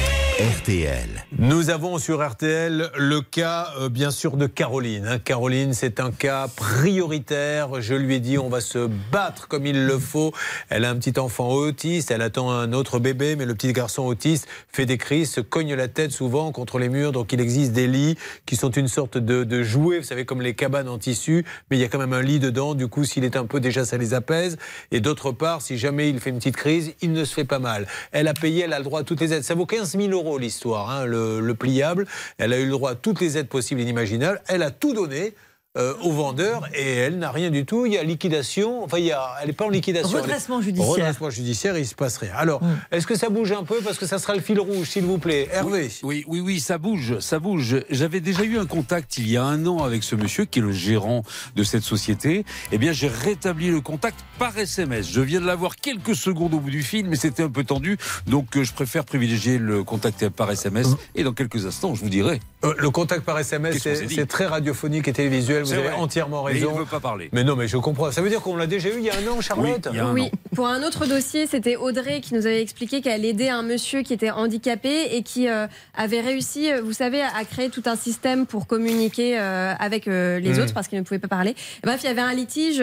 RTL. 0.58 1.19
Nous 1.42 1.70
avons 1.70 1.96
sur 1.96 2.22
RTL 2.22 2.90
le 2.94 3.20
cas, 3.22 3.68
euh, 3.80 3.88
bien 3.88 4.10
sûr, 4.10 4.36
de 4.36 4.46
Caroline. 4.46 5.06
hein. 5.06 5.18
Caroline, 5.18 5.72
c'est 5.72 5.98
un 5.98 6.10
cas 6.10 6.48
prioritaire. 6.48 7.80
Je 7.80 7.94
lui 7.94 8.16
ai 8.16 8.20
dit, 8.20 8.36
on 8.36 8.50
va 8.50 8.60
se 8.60 8.90
battre 9.10 9.48
comme 9.48 9.64
il 9.64 9.86
le 9.86 9.98
faut. 9.98 10.34
Elle 10.68 10.84
a 10.84 10.90
un 10.90 10.96
petit 10.96 11.18
enfant 11.18 11.48
autiste, 11.48 12.10
elle 12.10 12.20
attend 12.20 12.50
un 12.50 12.74
autre 12.74 12.98
bébé, 12.98 13.36
mais 13.36 13.46
le 13.46 13.54
petit 13.54 13.72
garçon 13.72 14.02
autiste 14.02 14.48
fait 14.68 14.84
des 14.84 14.98
crises, 14.98 15.30
se 15.30 15.40
cogne 15.40 15.74
la 15.74 15.88
tête 15.88 16.12
souvent 16.12 16.52
contre 16.52 16.78
les 16.78 16.90
murs. 16.90 17.12
Donc 17.12 17.32
il 17.32 17.40
existe 17.40 17.72
des 17.72 17.86
lits 17.86 18.18
qui 18.44 18.56
sont 18.56 18.70
une 18.70 18.88
sorte 18.88 19.16
de, 19.16 19.42
de 19.42 19.62
jouets, 19.62 20.00
vous 20.00 20.04
savez, 20.04 20.26
comme 20.26 20.42
les 20.42 20.52
cabanes 20.52 20.90
en 20.90 20.98
tissu, 20.98 21.46
mais 21.70 21.78
il 21.78 21.80
y 21.80 21.84
a 21.84 21.88
quand 21.88 21.98
même 21.98 22.12
un 22.12 22.20
lit 22.20 22.38
dedans. 22.38 22.74
Du 22.74 22.86
coup, 22.86 23.04
s'il 23.04 23.24
est 23.24 23.36
un 23.36 23.46
peu 23.46 23.60
déjà, 23.60 23.86
ça 23.86 23.96
les 23.96 24.12
apaise. 24.12 24.58
Et 24.92 25.00
d'autre 25.00 25.32
part, 25.32 25.62
si 25.62 25.78
jamais 25.78 26.10
il 26.10 26.20
fait 26.20 26.28
une 26.28 26.36
petite 26.36 26.56
crise, 26.56 26.92
il 27.00 27.12
ne 27.12 27.24
se 27.24 27.32
fait 27.32 27.46
pas 27.46 27.58
mal. 27.60 27.86
Elle 28.12 28.28
a 28.28 28.34
payé, 28.34 28.64
elle 28.64 28.74
a 28.74 28.78
le 28.78 28.84
droit 28.84 29.00
à 29.00 29.04
toutes 29.04 29.22
les 29.22 29.32
aides. 29.32 29.42
Ça 29.44 29.54
vaut 29.54 29.64
15 29.64 29.96
000 29.96 30.10
euros 30.10 30.36
l'histoire, 30.36 30.90
hein, 30.90 31.06
le 31.38 31.54
pliable. 31.54 32.06
Elle 32.38 32.52
a 32.52 32.58
eu 32.58 32.64
le 32.64 32.72
droit 32.72 32.90
à 32.90 32.94
toutes 32.94 33.20
les 33.20 33.38
aides 33.38 33.48
possibles 33.48 33.80
et 33.80 33.84
inimaginables. 33.84 34.40
Elle 34.48 34.62
a 34.62 34.70
tout 34.70 34.94
donné. 34.94 35.34
Euh, 35.78 35.94
au 36.02 36.10
vendeur 36.10 36.68
et 36.74 36.96
elle 36.96 37.18
n'a 37.18 37.30
rien 37.30 37.48
du 37.48 37.64
tout. 37.64 37.86
Il 37.86 37.92
y 37.92 37.98
a 37.98 38.02
liquidation, 38.02 38.82
enfin 38.82 38.98
il 38.98 39.04
y 39.04 39.12
a, 39.12 39.36
elle 39.40 39.48
n'est 39.48 39.52
pas 39.52 39.66
en 39.66 39.68
liquidation. 39.68 40.18
Redressement 40.18 40.60
judiciaire. 40.60 40.94
Redressement 40.94 41.30
judiciaire, 41.30 41.76
il 41.76 41.82
ne 41.82 41.86
se 41.86 41.94
passe 41.94 42.16
rien. 42.16 42.32
Alors, 42.34 42.60
est-ce 42.90 43.06
que 43.06 43.14
ça 43.14 43.28
bouge 43.28 43.52
un 43.52 43.62
peu 43.62 43.76
parce 43.80 43.96
que 43.96 44.04
ça 44.04 44.18
sera 44.18 44.34
le 44.34 44.40
fil 44.40 44.58
rouge, 44.58 44.88
s'il 44.88 45.04
vous 45.04 45.18
plaît, 45.18 45.48
Hervé? 45.52 45.88
Oui, 46.02 46.24
oui, 46.26 46.40
oui, 46.40 46.58
ça 46.58 46.78
bouge, 46.78 47.20
ça 47.20 47.38
bouge. 47.38 47.84
J'avais 47.88 48.18
déjà 48.18 48.42
eu 48.42 48.58
un 48.58 48.66
contact 48.66 49.18
il 49.18 49.30
y 49.30 49.36
a 49.36 49.44
un 49.44 49.64
an 49.66 49.84
avec 49.84 50.02
ce 50.02 50.16
monsieur 50.16 50.44
qui 50.44 50.58
est 50.58 50.62
le 50.62 50.72
gérant 50.72 51.22
de 51.54 51.62
cette 51.62 51.84
société. 51.84 52.44
Eh 52.72 52.78
bien, 52.78 52.90
j'ai 52.90 53.06
rétabli 53.06 53.70
le 53.70 53.80
contact 53.80 54.18
par 54.40 54.58
SMS. 54.58 55.08
Je 55.08 55.20
viens 55.20 55.40
de 55.40 55.46
l'avoir 55.46 55.76
quelques 55.76 56.16
secondes 56.16 56.54
au 56.54 56.58
bout 56.58 56.70
du 56.70 56.82
fil, 56.82 57.08
mais 57.08 57.14
c'était 57.14 57.44
un 57.44 57.48
peu 57.48 57.62
tendu, 57.62 57.96
donc 58.26 58.56
euh, 58.56 58.64
je 58.64 58.72
préfère 58.72 59.04
privilégier 59.04 59.58
le 59.58 59.84
contact 59.84 60.30
par 60.30 60.50
SMS. 60.50 60.88
Et 61.14 61.22
dans 61.22 61.32
quelques 61.32 61.64
instants, 61.64 61.94
je 61.94 62.00
vous 62.00 62.10
dirai. 62.10 62.40
Euh, 62.64 62.74
le 62.76 62.90
contact 62.90 63.24
par 63.24 63.38
SMS, 63.38 63.78
c'est 63.78 64.26
très 64.26 64.46
radiophonique 64.46 65.06
et 65.06 65.12
télévisuel. 65.12 65.59
Vous 65.62 65.72
avez 65.72 65.90
entièrement 65.90 66.44
Mais 66.46 66.52
raison. 66.52 66.68
il 66.70 66.74
ne 66.74 66.78
veut 66.80 66.84
pas 66.86 67.00
parler. 67.00 67.28
Mais 67.32 67.44
non, 67.44 67.56
mais 67.56 67.68
je 67.68 67.76
comprends. 67.76 68.10
Ça 68.10 68.22
veut 68.22 68.28
dire 68.28 68.40
qu'on 68.40 68.56
l'a 68.56 68.66
déjà 68.66 68.88
eu 68.88 68.94
il 68.98 69.04
y 69.04 69.10
a 69.10 69.14
un 69.14 69.26
an, 69.32 69.40
Charlotte 69.40 69.66
Oui, 69.86 69.90
il 69.92 69.96
y 69.96 70.00
a 70.00 70.06
un 70.06 70.12
Oui, 70.12 70.30
an. 70.32 70.38
pour 70.54 70.66
un 70.68 70.82
autre 70.82 71.06
dossier, 71.06 71.46
c'était 71.46 71.76
Audrey 71.76 72.20
qui 72.20 72.34
nous 72.34 72.46
avait 72.46 72.62
expliqué 72.62 73.00
qu'elle 73.02 73.24
aidait 73.24 73.48
un 73.50 73.62
monsieur 73.62 74.02
qui 74.02 74.12
était 74.12 74.30
handicapé 74.30 75.14
et 75.16 75.22
qui 75.22 75.48
euh, 75.48 75.66
avait 75.96 76.20
réussi, 76.20 76.72
euh, 76.72 76.80
vous 76.82 76.92
savez, 76.92 77.22
à 77.22 77.44
créer 77.44 77.70
tout 77.70 77.82
un 77.86 77.96
système 77.96 78.46
pour 78.46 78.66
communiquer 78.66 79.38
euh, 79.38 79.72
avec 79.78 80.08
euh, 80.08 80.38
les 80.40 80.54
Mm. 80.54 80.62
autres 80.62 80.74
parce 80.74 80.88
qu'il 80.88 80.98
ne 80.98 81.04
pouvait 81.04 81.18
pas 81.20 81.28
parler. 81.28 81.50
Et 81.50 81.86
bref, 81.86 82.00
il 82.02 82.06
y 82.06 82.10
avait 82.10 82.20
un 82.20 82.34
litige 82.34 82.82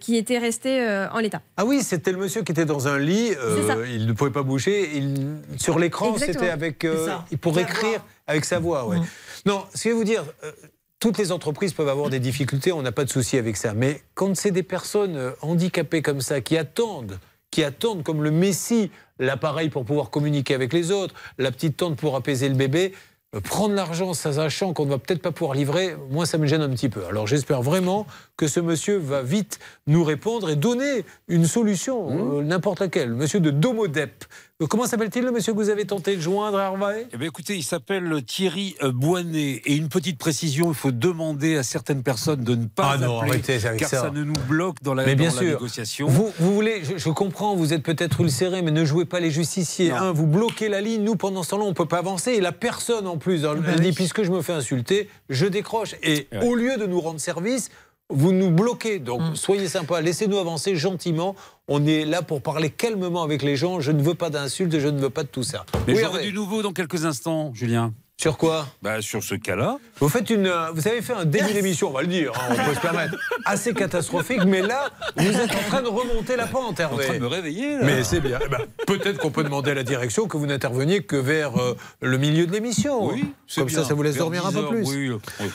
qui 0.00 0.16
était 0.16 0.38
resté 0.38 0.80
euh, 0.80 1.08
en 1.10 1.18
l'état. 1.18 1.40
Ah 1.56 1.64
oui, 1.64 1.82
c'était 1.82 2.12
le 2.12 2.18
monsieur 2.18 2.42
qui 2.42 2.52
était 2.52 2.64
dans 2.64 2.88
un 2.88 2.98
lit, 2.98 3.32
euh, 3.38 3.56
C'est 3.60 3.66
ça. 3.66 3.76
il 3.92 4.06
ne 4.06 4.12
pouvait 4.12 4.30
pas 4.30 4.42
bouger. 4.42 4.90
Il, 4.96 5.38
sur 5.58 5.78
l'écran, 5.78 6.16
c'était 6.18 6.50
avec. 6.50 6.84
euh, 6.84 6.96
C'est 7.04 7.10
ça. 7.10 7.24
il 7.30 7.38
pour 7.38 7.58
écrire 7.58 8.04
avec 8.26 8.44
sa 8.44 8.58
voix, 8.58 8.86
ouais. 8.86 8.98
Non, 9.46 9.64
ce 9.74 9.84
que 9.84 9.88
je 9.88 9.88
vais 9.88 9.94
vous 9.94 10.04
dire, 10.04 10.22
euh, 10.44 10.52
toutes 11.00 11.18
les 11.18 11.32
entreprises 11.32 11.72
peuvent 11.72 11.88
avoir 11.88 12.10
des 12.10 12.20
difficultés, 12.20 12.72
on 12.72 12.82
n'a 12.82 12.92
pas 12.92 13.04
de 13.04 13.10
souci 13.10 13.38
avec 13.38 13.56
ça. 13.56 13.72
Mais 13.74 14.02
quand 14.14 14.36
c'est 14.36 14.50
des 14.50 14.62
personnes 14.62 15.16
euh, 15.16 15.32
handicapées 15.40 16.02
comme 16.02 16.20
ça, 16.20 16.40
qui 16.42 16.56
attendent, 16.56 17.18
qui 17.50 17.64
attendent 17.64 18.04
comme 18.04 18.22
le 18.22 18.30
Messie 18.30 18.90
l'appareil 19.18 19.70
pour 19.70 19.84
pouvoir 19.84 20.10
communiquer 20.10 20.54
avec 20.54 20.72
les 20.72 20.90
autres, 20.92 21.14
la 21.38 21.50
petite 21.50 21.78
tente 21.78 21.96
pour 21.96 22.14
apaiser 22.16 22.48
le 22.48 22.54
bébé. 22.54 22.92
euh, 23.34 23.40
Prendre 23.40 23.74
l'argent, 23.74 24.12
sachant 24.12 24.72
qu'on 24.74 24.84
ne 24.84 24.90
va 24.90 24.98
peut-être 24.98 25.22
pas 25.22 25.32
pouvoir 25.32 25.56
livrer, 25.56 25.96
moi 26.10 26.26
ça 26.26 26.36
me 26.36 26.46
gêne 26.46 26.62
un 26.62 26.68
petit 26.70 26.90
peu. 26.90 27.04
Alors 27.06 27.26
j'espère 27.26 27.62
vraiment 27.62 28.06
que 28.36 28.46
ce 28.46 28.60
monsieur 28.60 28.98
va 28.98 29.22
vite 29.22 29.58
nous 29.86 30.04
répondre 30.04 30.50
et 30.50 30.56
donner 30.56 31.04
une 31.28 31.46
solution, 31.46 32.38
euh, 32.38 32.42
n'importe 32.42 32.80
laquelle. 32.80 33.14
Monsieur 33.14 33.40
de 33.40 33.50
Domodep. 33.50 34.24
Euh, 34.60 34.66
Comment 34.66 34.86
s'appelle-t-il 34.86 35.24
le 35.24 35.30
monsieur 35.32 35.52
que 35.52 35.58
vous 35.58 35.70
avez 35.70 35.86
tenté 35.86 36.16
de 36.16 36.20
joindre, 36.20 36.60
Hervé? 36.60 37.06
Eh 37.12 37.16
bien, 37.16 37.28
écoutez, 37.28 37.56
il 37.56 37.62
s'appelle 37.62 38.22
Thierry 38.24 38.76
euh, 38.82 38.92
Boinet. 38.92 39.62
Et 39.64 39.74
une 39.74 39.88
petite 39.88 40.18
précision, 40.18 40.68
il 40.68 40.74
faut 40.74 40.90
demander 40.92 41.56
à 41.56 41.62
certaines 41.62 42.02
personnes 42.02 42.44
de 42.44 42.54
ne 42.54 42.66
pas 42.66 42.90
Ah 42.94 42.98
non, 42.98 43.20
appeler, 43.20 43.40
arrêtez 43.42 43.58
car 43.78 43.88
ça. 43.88 44.00
ça. 44.02 44.10
ne 44.10 44.22
nous 44.22 44.34
bloque 44.48 44.82
dans 44.82 44.92
la, 44.94 45.06
Mais 45.06 45.14
bien 45.14 45.28
dans 45.30 45.36
la 45.36 45.40
sûr. 45.40 45.50
négociation. 45.52 46.08
Vous, 46.08 46.30
vous 46.38 46.54
voulez, 46.54 46.82
je, 46.84 46.98
je 46.98 47.08
comprends, 47.10 47.56
vous 47.56 47.72
êtes 47.72 47.82
peut-être 47.82 48.20
ulcéré, 48.20 48.60
mais 48.62 48.70
ne 48.70 48.84
jouez 48.84 49.06
pas 49.06 49.20
les 49.20 49.30
justiciers. 49.30 49.92
Vous 50.14 50.26
bloquez 50.26 50.68
la 50.68 50.80
ligne, 50.80 51.02
nous 51.04 51.16
pendant 51.16 51.42
ce 51.42 51.50
temps-là, 51.50 51.64
on 51.64 51.68
ne 51.70 51.74
peut 51.74 51.86
pas 51.86 51.98
avancer. 51.98 52.32
Et 52.32 52.40
la 52.40 52.52
personne 52.52 53.06
en 53.06 53.16
plus, 53.16 53.44
elle 53.44 53.60
bah 53.60 53.74
dit, 53.76 53.88
oui. 53.88 53.92
puisque 53.92 54.22
je 54.24 54.30
me 54.30 54.42
fais 54.42 54.52
insulter, 54.52 55.08
je 55.30 55.46
décroche. 55.46 55.94
Et 56.02 56.28
Ouais. 56.32 56.46
au 56.46 56.54
lieu 56.54 56.76
de 56.76 56.86
nous 56.86 57.00
rendre 57.00 57.18
service, 57.20 57.70
vous 58.10 58.32
nous 58.32 58.50
bloquez. 58.50 58.98
Donc 58.98 59.20
Mm. 59.22 59.36
soyez 59.36 59.68
sympa, 59.68 60.00
laissez-nous 60.00 60.38
avancer 60.38 60.76
gentiment. 60.76 61.34
On 61.68 61.86
est 61.86 62.04
là 62.04 62.22
pour 62.22 62.42
parler 62.42 62.70
calmement 62.70 63.22
avec 63.22 63.42
les 63.42 63.56
gens. 63.56 63.80
Je 63.80 63.92
ne 63.92 64.02
veux 64.02 64.14
pas 64.14 64.30
d'insultes, 64.30 64.78
je 64.78 64.88
ne 64.88 64.98
veux 65.00 65.10
pas 65.10 65.22
de 65.22 65.28
tout 65.28 65.42
ça. 65.44 65.64
Mais 65.86 65.94
Oui, 65.94 66.00
j'aurai 66.00 66.18
Hervé. 66.18 66.26
du 66.28 66.32
nouveau 66.34 66.62
dans 66.62 66.72
quelques 66.72 67.04
instants, 67.04 67.52
Julien. 67.54 67.92
Sur 68.20 68.36
quoi? 68.36 68.66
Bah, 68.82 69.00
sur 69.00 69.22
ce 69.22 69.34
cas-là. 69.34 69.78
Vous 69.98 70.10
faites 70.10 70.28
une, 70.28 70.46
euh, 70.46 70.70
vous 70.74 70.86
avez 70.86 71.00
fait 71.00 71.14
un 71.14 71.24
début 71.24 71.54
d'émission, 71.54 71.88
on 71.88 71.92
va 71.92 72.02
le 72.02 72.06
dire, 72.08 72.32
hein, 72.36 72.54
on 72.54 72.64
peut 72.68 72.74
se 72.74 72.80
permettre, 72.80 73.14
assez 73.46 73.72
catastrophique, 73.72 74.44
mais 74.44 74.60
là, 74.60 74.90
vous 75.16 75.26
êtes 75.40 75.50
en 75.54 75.68
train 75.68 75.80
de 75.80 75.88
remonter 75.88 76.36
la 76.36 76.46
pente, 76.46 76.80
En 76.80 76.88
train 76.88 76.98
Hervé. 76.98 77.14
de 77.14 77.18
me 77.22 77.26
réveiller. 77.28 77.78
là. 77.78 77.84
Mais 77.84 78.04
c'est 78.04 78.20
bien. 78.20 78.38
Eh 78.44 78.48
ben, 78.50 78.58
Peut-être 78.86 79.16
qu'on 79.18 79.30
peut 79.30 79.42
demander 79.42 79.70
à 79.70 79.74
la 79.74 79.84
direction 79.84 80.28
que 80.28 80.36
vous 80.36 80.44
n'interveniez 80.44 81.02
que 81.02 81.16
vers 81.16 81.56
euh, 81.58 81.74
le 82.02 82.18
milieu 82.18 82.46
de 82.46 82.52
l'émission. 82.52 83.06
Oui, 83.06 83.32
c'est 83.46 83.62
Comme 83.62 83.68
bien. 83.68 83.82
ça, 83.82 83.88
ça 83.88 83.94
vous 83.94 84.02
laisse 84.02 84.16
Vers 84.16 84.24
dormir 84.24 84.44
un 84.44 84.50
10 84.50 84.54
peu 84.54 84.60
heures, 84.64 84.68
plus. 84.70 84.84
oui, 84.86 85.10
oui. 85.40 85.46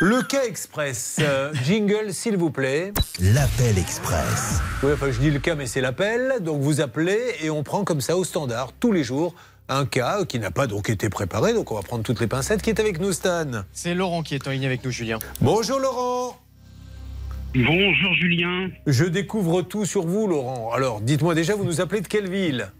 Le 0.00 0.22
cas 0.22 0.44
express. 0.44 1.18
euh, 1.20 1.52
jingle, 1.64 2.12
s'il 2.12 2.36
vous 2.36 2.50
plaît. 2.50 2.92
L'appel 3.20 3.78
express. 3.78 4.60
Oui, 4.82 4.92
enfin, 4.94 5.10
je 5.12 5.18
dis 5.20 5.30
le 5.30 5.38
cas, 5.38 5.54
mais 5.54 5.66
c'est 5.66 5.80
l'appel. 5.80 6.34
Donc 6.40 6.60
vous 6.60 6.80
appelez 6.80 7.20
et 7.42 7.50
on 7.50 7.62
prend 7.62 7.84
comme 7.84 8.00
ça 8.00 8.16
au 8.16 8.24
standard, 8.24 8.72
tous 8.80 8.92
les 8.92 9.04
jours, 9.04 9.34
un 9.68 9.86
cas 9.86 10.24
qui 10.24 10.38
n'a 10.40 10.50
pas 10.50 10.66
donc 10.66 10.90
été 10.90 11.08
préparé, 11.08 11.54
donc 11.54 11.70
on 11.70 11.76
va 11.76 11.82
prendre 11.82 12.02
toutes 12.02 12.20
les 12.20 12.26
pincettes. 12.26 12.62
Qui 12.62 12.70
est 12.70 12.80
avec 12.80 13.00
nous, 13.00 13.12
Stan? 13.12 13.46
C'est 13.72 13.94
Laurent 13.94 14.22
qui 14.22 14.34
est 14.34 14.46
en 14.48 14.50
ligne 14.50 14.66
avec 14.66 14.84
nous, 14.84 14.90
Julien. 14.90 15.18
Bonjour 15.40 15.78
Laurent 15.78 16.36
Bonjour 17.54 18.14
Julien. 18.14 18.70
Je 18.86 19.04
découvre 19.04 19.60
tout 19.62 19.84
sur 19.84 20.06
vous, 20.06 20.26
Laurent. 20.26 20.72
Alors, 20.72 21.00
dites-moi 21.02 21.34
déjà, 21.34 21.54
vous 21.54 21.64
nous 21.64 21.80
appelez 21.82 22.00
de 22.00 22.08
quelle 22.08 22.30
ville? 22.30 22.72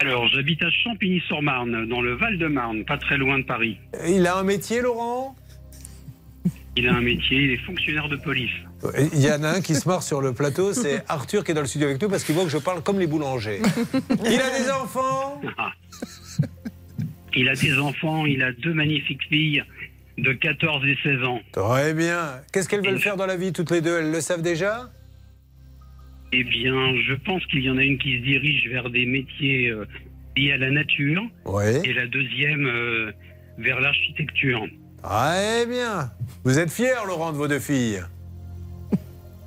Alors, 0.00 0.26
j'habite 0.28 0.60
à 0.62 0.70
Champigny-sur-Marne, 0.70 1.88
dans 1.88 2.00
le 2.00 2.14
Val-de-Marne, 2.16 2.84
pas 2.84 2.98
très 2.98 3.16
loin 3.16 3.38
de 3.38 3.44
Paris. 3.44 3.78
Il 4.08 4.26
a 4.26 4.36
un 4.36 4.42
métier, 4.42 4.80
Laurent? 4.80 5.36
Il 6.78 6.86
a 6.86 6.94
un 6.94 7.00
métier, 7.00 7.42
il 7.42 7.50
est 7.50 7.64
fonctionnaire 7.66 8.08
de 8.08 8.14
police. 8.14 8.52
Il 9.12 9.18
y 9.20 9.32
en 9.32 9.42
a 9.42 9.48
un 9.48 9.60
qui 9.60 9.74
se 9.74 9.88
marre 9.88 10.04
sur 10.04 10.20
le 10.20 10.32
plateau, 10.32 10.72
c'est 10.72 11.02
Arthur 11.08 11.42
qui 11.42 11.50
est 11.50 11.54
dans 11.54 11.60
le 11.62 11.66
studio 11.66 11.88
avec 11.88 12.00
nous 12.00 12.08
parce 12.08 12.22
qu'il 12.22 12.36
voit 12.36 12.44
que 12.44 12.50
je 12.50 12.58
parle 12.58 12.84
comme 12.84 13.00
les 13.00 13.08
boulangers. 13.08 13.60
Il 14.24 14.40
a 14.40 14.58
des 14.60 14.70
enfants 14.70 15.40
Ah. 15.56 15.72
Il 17.34 17.48
a 17.48 17.56
des 17.56 17.76
enfants, 17.78 18.26
il 18.26 18.44
a 18.44 18.52
deux 18.52 18.72
magnifiques 18.74 19.24
filles 19.28 19.64
de 20.18 20.32
14 20.32 20.84
et 20.86 20.96
16 21.02 21.24
ans. 21.24 21.40
Très 21.50 21.94
bien. 21.94 22.40
Qu'est-ce 22.52 22.68
qu'elles 22.68 22.84
veulent 22.84 23.00
faire 23.00 23.16
dans 23.16 23.26
la 23.26 23.36
vie 23.36 23.52
toutes 23.52 23.72
les 23.72 23.80
deux? 23.80 23.98
Elles 23.98 24.12
le 24.12 24.20
savent 24.20 24.42
déjà? 24.42 24.88
Eh 26.32 26.44
bien, 26.44 26.94
je 27.08 27.14
pense 27.14 27.44
qu'il 27.46 27.64
y 27.64 27.70
en 27.70 27.78
a 27.78 27.82
une 27.82 27.98
qui 27.98 28.18
se 28.18 28.22
dirige 28.22 28.68
vers 28.68 28.88
des 28.88 29.04
métiers 29.04 29.70
euh, 29.70 29.84
liés 30.36 30.52
à 30.52 30.58
la 30.58 30.70
nature 30.70 31.22
et 31.82 31.92
la 31.92 32.06
deuxième 32.06 32.66
euh, 32.66 33.10
vers 33.58 33.80
l'architecture. 33.80 34.64
Très 35.08 35.64
bien. 35.64 36.10
Vous 36.44 36.58
êtes 36.58 36.70
fier, 36.70 37.06
Laurent, 37.06 37.32
de 37.32 37.38
vos 37.38 37.48
deux 37.48 37.60
filles 37.60 38.04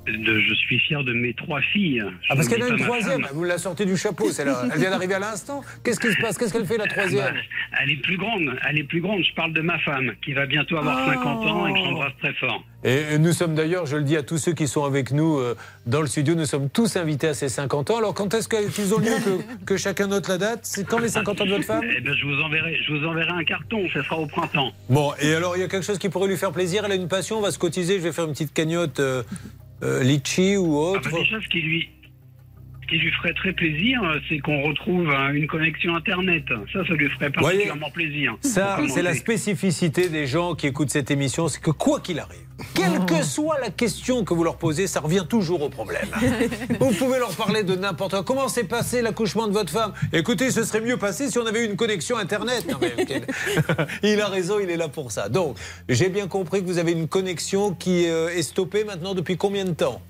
De- 0.06 0.40
je 0.40 0.54
suis 0.54 0.78
fier 0.80 1.04
de 1.04 1.12
mes 1.12 1.32
trois 1.32 1.60
filles. 1.60 2.02
Ah, 2.28 2.34
parce 2.34 2.48
en 2.48 2.60
a 2.60 2.68
une 2.68 2.76
troisième. 2.78 3.26
Vous 3.34 3.44
la 3.44 3.56
sortez 3.58 3.84
du 3.84 3.96
chapeau, 3.96 4.30
celle-là. 4.32 4.64
Elle 4.72 4.80
vient 4.80 4.90
d'arriver 4.90 5.14
à 5.14 5.18
l'instant. 5.20 5.62
Qu'est-ce 5.84 6.00
qui 6.00 6.12
se 6.12 6.20
passe? 6.20 6.36
Qu'est-ce 6.36 6.52
qu'elle 6.52 6.66
fait, 6.66 6.76
la 6.76 6.86
troisième? 6.88 7.24
Bah, 7.34 7.78
elle 7.82 7.90
est 7.90 7.96
plus 8.02 8.16
grande, 8.16 8.50
elle 8.68 8.78
est 8.78 8.84
plus 8.84 9.00
grande. 9.00 9.22
Je 9.24 9.32
parle 9.34 9.52
de 9.52 9.60
ma 9.60 9.78
femme 9.78 10.12
qui 10.24 10.32
va 10.32 10.46
bientôt 10.46 10.76
avoir 10.76 11.06
Oh. 11.06 11.10
50 11.12 11.44
ans 11.46 11.66
et 11.68 11.72
que 11.72 11.78
j'embrasse 11.78 12.12
très 12.20 12.32
fort. 12.34 12.64
Et 12.84 13.16
nous 13.18 13.32
sommes 13.32 13.54
d'ailleurs, 13.54 13.86
je 13.86 13.96
le 13.96 14.02
dis 14.02 14.16
à 14.16 14.24
tous 14.24 14.38
ceux 14.38 14.54
qui 14.54 14.66
sont 14.66 14.84
avec 14.84 15.12
nous 15.12 15.38
euh, 15.38 15.56
dans 15.86 16.00
le 16.00 16.08
studio, 16.08 16.34
nous 16.34 16.46
sommes 16.46 16.68
tous 16.68 16.96
invités 16.96 17.28
à 17.28 17.34
ces 17.34 17.48
50 17.48 17.90
ans. 17.92 17.98
Alors 17.98 18.12
quand 18.12 18.34
est-ce 18.34 18.48
qu'ils 18.48 18.92
ont 18.94 18.98
lieu 18.98 19.06
que, 19.24 19.64
que 19.64 19.76
chacun 19.76 20.08
note 20.08 20.26
la 20.28 20.36
date? 20.38 20.60
C'est 20.64 20.84
quand 20.84 20.98
les 20.98 21.08
50 21.10 21.40
ans 21.42 21.44
de 21.46 21.50
votre 21.50 21.64
femme? 21.64 21.84
Eh 21.96 22.00
ben, 22.00 22.12
je 22.12 22.26
vous 22.26 22.40
enverrai, 22.42 22.76
je 22.84 22.92
vous 22.92 23.06
enverrai 23.06 23.30
un 23.30 23.44
carton. 23.44 23.88
Ce 23.94 24.02
sera 24.02 24.18
au 24.18 24.26
printemps. 24.26 24.72
Bon, 24.90 25.12
et 25.20 25.32
alors 25.32 25.56
il 25.56 25.60
y 25.60 25.62
a 25.64 25.68
quelque 25.68 25.86
chose 25.86 25.98
qui 25.98 26.08
pourrait 26.08 26.26
lui 26.28 26.36
faire 26.36 26.50
plaisir. 26.50 26.82
Elle 26.84 26.92
a 26.92 26.96
une 26.96 27.06
passion, 27.08 27.38
on 27.38 27.40
va 27.42 27.52
se 27.52 27.58
cotiser. 27.60 27.98
Je 27.98 28.02
vais 28.02 28.12
faire 28.12 28.24
une 28.24 28.32
petite 28.32 28.52
cagnotte 28.52 28.98
euh, 28.98 29.22
euh, 29.82 30.02
litchi 30.02 30.56
ou 30.56 30.76
Ah 30.76 30.90
autre. 30.92 31.10
bah, 31.10 31.18
déjà, 31.18 31.40
ce 31.40 31.48
qui 31.48 31.60
lui, 31.60 31.88
ce 32.82 32.86
qui 32.88 32.98
lui 32.98 33.10
ferait 33.12 33.34
très 33.34 33.52
plaisir, 33.52 34.02
euh, 34.02 34.18
c'est 34.28 34.38
qu'on 34.38 34.62
retrouve 34.62 35.10
euh, 35.10 35.32
une 35.32 35.46
connexion 35.46 35.94
internet. 35.96 36.44
Ça, 36.72 36.84
ça 36.86 36.94
lui 36.94 37.08
ferait 37.10 37.30
Voyez, 37.30 37.58
particulièrement 37.58 37.90
plaisir. 37.90 38.36
Ça, 38.40 38.78
c'est 38.88 39.02
la 39.02 39.14
spécificité 39.14 40.08
des 40.08 40.26
gens 40.26 40.54
qui 40.54 40.66
écoutent 40.66 40.90
cette 40.90 41.10
émission, 41.10 41.48
c'est 41.48 41.60
que 41.62 41.70
quoi 41.70 42.00
qu'il 42.00 42.18
arrive, 42.18 42.38
quelle 42.74 43.04
que 43.06 43.22
soit 43.22 43.58
la 43.60 43.70
question 43.70 44.24
que 44.24 44.34
vous 44.34 44.44
leur 44.44 44.56
posez, 44.56 44.86
ça 44.86 45.00
revient 45.00 45.24
toujours 45.28 45.62
au 45.62 45.68
problème. 45.68 46.08
vous 46.80 46.92
pouvez 46.92 47.18
leur 47.18 47.34
parler 47.34 47.62
de 47.62 47.74
n'importe 47.74 48.12
quoi. 48.12 48.24
Comment 48.24 48.48
s'est 48.48 48.64
passé 48.64 49.02
l'accouchement 49.02 49.46
de 49.46 49.52
votre 49.52 49.72
femme? 49.72 49.92
Écoutez, 50.12 50.50
ce 50.50 50.64
serait 50.64 50.80
mieux 50.80 50.96
passé 50.96 51.30
si 51.30 51.38
on 51.38 51.46
avait 51.46 51.64
eu 51.64 51.68
une 51.68 51.76
connexion 51.76 52.16
Internet. 52.16 52.66
Non, 52.70 52.78
mais, 52.80 53.04
quel- 53.04 53.26
il 54.02 54.20
a 54.20 54.28
raison, 54.28 54.58
il 54.60 54.70
est 54.70 54.76
là 54.76 54.88
pour 54.88 55.12
ça. 55.12 55.28
Donc, 55.28 55.56
j'ai 55.88 56.08
bien 56.08 56.28
compris 56.28 56.60
que 56.60 56.66
vous 56.66 56.78
avez 56.78 56.92
une 56.92 57.08
connexion 57.08 57.74
qui 57.74 58.08
euh, 58.08 58.28
est 58.28 58.42
stoppée 58.42 58.84
maintenant 58.84 59.14
depuis 59.14 59.36
combien 59.36 59.64
de 59.64 59.72
temps? 59.72 60.00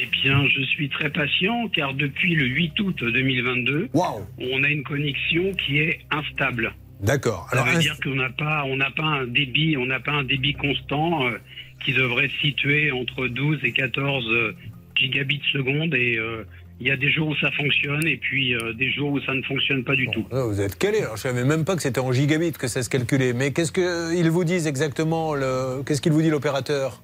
Eh 0.00 0.06
bien, 0.22 0.46
je 0.46 0.62
suis 0.62 0.88
très 0.88 1.10
patient 1.10 1.68
car 1.74 1.92
depuis 1.94 2.36
le 2.36 2.46
8 2.46 2.80
août 2.80 2.96
2022, 3.00 3.88
on 3.94 4.62
a 4.62 4.68
une 4.68 4.84
connexion 4.84 5.52
qui 5.54 5.78
est 5.78 6.00
instable. 6.10 6.72
D'accord. 7.00 7.48
Ça 7.52 7.62
veut 7.62 7.78
dire 7.78 7.96
qu'on 8.02 8.14
n'a 8.14 8.30
pas, 8.30 8.64
on 8.64 8.76
n'a 8.76 8.90
pas 8.90 9.04
un 9.04 9.26
débit, 9.26 9.76
on 9.76 9.86
n'a 9.86 10.00
pas 10.00 10.12
un 10.12 10.24
débit 10.24 10.54
constant 10.54 11.26
euh, 11.26 11.38
qui 11.84 11.92
devrait 11.92 12.28
se 12.28 12.38
situer 12.48 12.90
entre 12.90 13.28
12 13.28 13.60
et 13.62 13.72
14 13.72 14.26
euh, 14.28 14.56
gigabits 14.96 15.42
seconde 15.52 15.94
et 15.94 16.16
euh, 16.18 16.44
il 16.80 16.86
y 16.86 16.90
a 16.90 16.96
des 16.96 17.10
jours 17.10 17.28
où 17.28 17.36
ça 17.36 17.50
fonctionne 17.52 18.06
et 18.06 18.16
puis 18.16 18.54
euh, 18.54 18.72
des 18.72 18.90
jours 18.90 19.12
où 19.12 19.20
ça 19.20 19.34
ne 19.34 19.42
fonctionne 19.42 19.84
pas 19.84 19.96
du 19.96 20.08
tout. 20.10 20.26
Vous 20.30 20.60
êtes 20.60 20.78
calé. 20.78 20.98
Alors, 20.98 21.16
je 21.16 21.22
savais 21.22 21.44
même 21.44 21.64
pas 21.64 21.76
que 21.76 21.82
c'était 21.82 22.00
en 22.00 22.12
gigabits 22.12 22.52
que 22.52 22.68
ça 22.68 22.82
se 22.82 22.88
calculait. 22.88 23.32
Mais 23.32 23.52
qu'est-ce 23.52 23.72
qu'ils 23.72 24.30
vous 24.30 24.44
disent 24.44 24.66
exactement 24.66 25.34
le... 25.34 25.82
Qu'est-ce 25.84 26.00
qu'il 26.00 26.12
vous 26.12 26.22
dit 26.22 26.30
l'opérateur? 26.30 27.02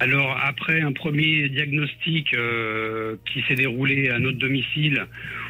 Alors 0.00 0.38
après 0.44 0.80
un 0.80 0.92
premier 0.92 1.48
diagnostic 1.48 2.32
euh, 2.34 3.16
qui 3.32 3.42
s'est 3.48 3.56
déroulé 3.56 4.10
à 4.10 4.20
notre 4.20 4.38
domicile 4.38 5.06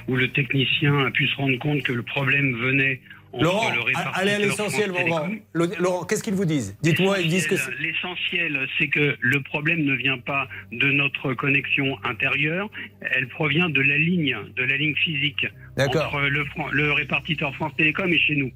où 0.09 0.17
le 0.17 0.29
technicien 0.33 1.07
a 1.07 1.11
pu 1.11 1.29
se 1.29 1.37
rendre 1.37 1.59
compte 1.59 1.83
que 1.83 1.93
le 1.93 2.03
problème 2.03 2.57
venait 2.57 3.01
Laurent, 3.39 3.71
allez 4.15 4.33
à 4.33 4.39
l'essentiel, 4.39 4.91
Laurent. 4.91 5.29
Laurent, 5.53 6.05
qu'est-ce 6.05 6.23
qu'ils 6.23 6.35
vous 6.35 6.47
disent 6.47 6.77
Dites-moi, 6.83 7.21
ils 7.21 7.29
disent 7.29 7.47
que 7.47 7.57
c'est. 7.57 7.79
L'essentiel, 7.79 8.67
c'est 8.79 8.89
que 8.89 9.17
le 9.21 9.43
problème 9.43 9.85
ne 9.85 9.95
vient 9.95 10.19
pas 10.19 10.49
de 10.73 10.91
notre 10.91 11.35
connexion 11.35 11.99
intérieure, 12.05 12.71
elle 13.01 13.29
provient 13.29 13.69
de 13.69 13.81
la 13.81 13.99
ligne, 13.99 14.37
de 14.57 14.63
la 14.63 14.77
ligne 14.77 14.95
physique 14.95 15.47
entre 15.77 16.21
le, 16.73 16.93
répartiteur 16.93 17.55
France 17.57 17.73
Télécom 17.77 18.11
et 18.11 18.19
chez 18.19 18.37
nous. 18.37 18.51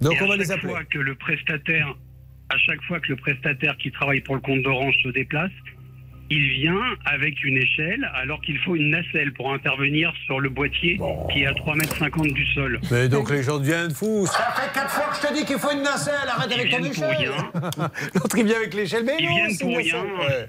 Donc 0.00 0.14
Et 0.14 0.22
on 0.22 0.28
va 0.28 0.36
les 0.36 0.52
appeler. 0.52 0.72
fois 0.72 0.84
que 0.84 0.98
le 0.98 1.14
prestataire, 1.14 1.94
à 2.50 2.58
chaque 2.58 2.82
fois 2.82 3.00
que 3.00 3.08
le 3.08 3.16
prestataire 3.16 3.76
qui 3.78 3.90
travaille 3.90 4.20
pour 4.20 4.34
le 4.34 4.42
compte 4.42 4.62
d'Orange 4.62 4.94
se 5.02 5.08
déplace, 5.08 5.52
il 6.32 6.48
vient 6.48 6.80
avec 7.04 7.44
une 7.44 7.58
échelle 7.58 8.10
alors 8.14 8.40
qu'il 8.40 8.58
faut 8.60 8.74
une 8.74 8.88
nacelle 8.88 9.34
pour 9.34 9.52
intervenir 9.52 10.12
sur 10.24 10.40
le 10.40 10.48
boîtier 10.48 10.98
qui 11.30 11.42
est 11.42 11.46
à 11.46 11.52
3,50 11.52 12.26
m 12.26 12.32
du 12.32 12.46
sol. 12.54 12.80
Mais 12.90 13.08
donc 13.08 13.30
les 13.30 13.42
gens 13.42 13.58
deviennent 13.58 13.90
fous. 13.90 14.26
Ça 14.26 14.50
fait 14.56 14.72
quatre 14.72 14.90
fois 14.90 15.10
que 15.10 15.16
je 15.16 15.28
te 15.28 15.34
dis 15.34 15.44
qu'il 15.44 15.58
faut 15.58 15.70
une 15.72 15.82
nacelle. 15.82 16.14
Arrête 16.26 16.52
avec 16.52 16.70
ton 16.70 16.78
viennent 16.78 16.94
pour 16.94 17.12
échelle. 17.12 17.30
L'autre 18.14 18.38
il 18.38 18.46
vient 18.46 18.56
avec 18.56 18.72
l'échelle. 18.72 19.04
Mais 19.04 19.16
Ils 19.18 19.28
non, 19.28 19.34
viennent 19.34 19.58
pour 19.58 19.76
rien. 19.76 20.02
Ouais. 20.04 20.48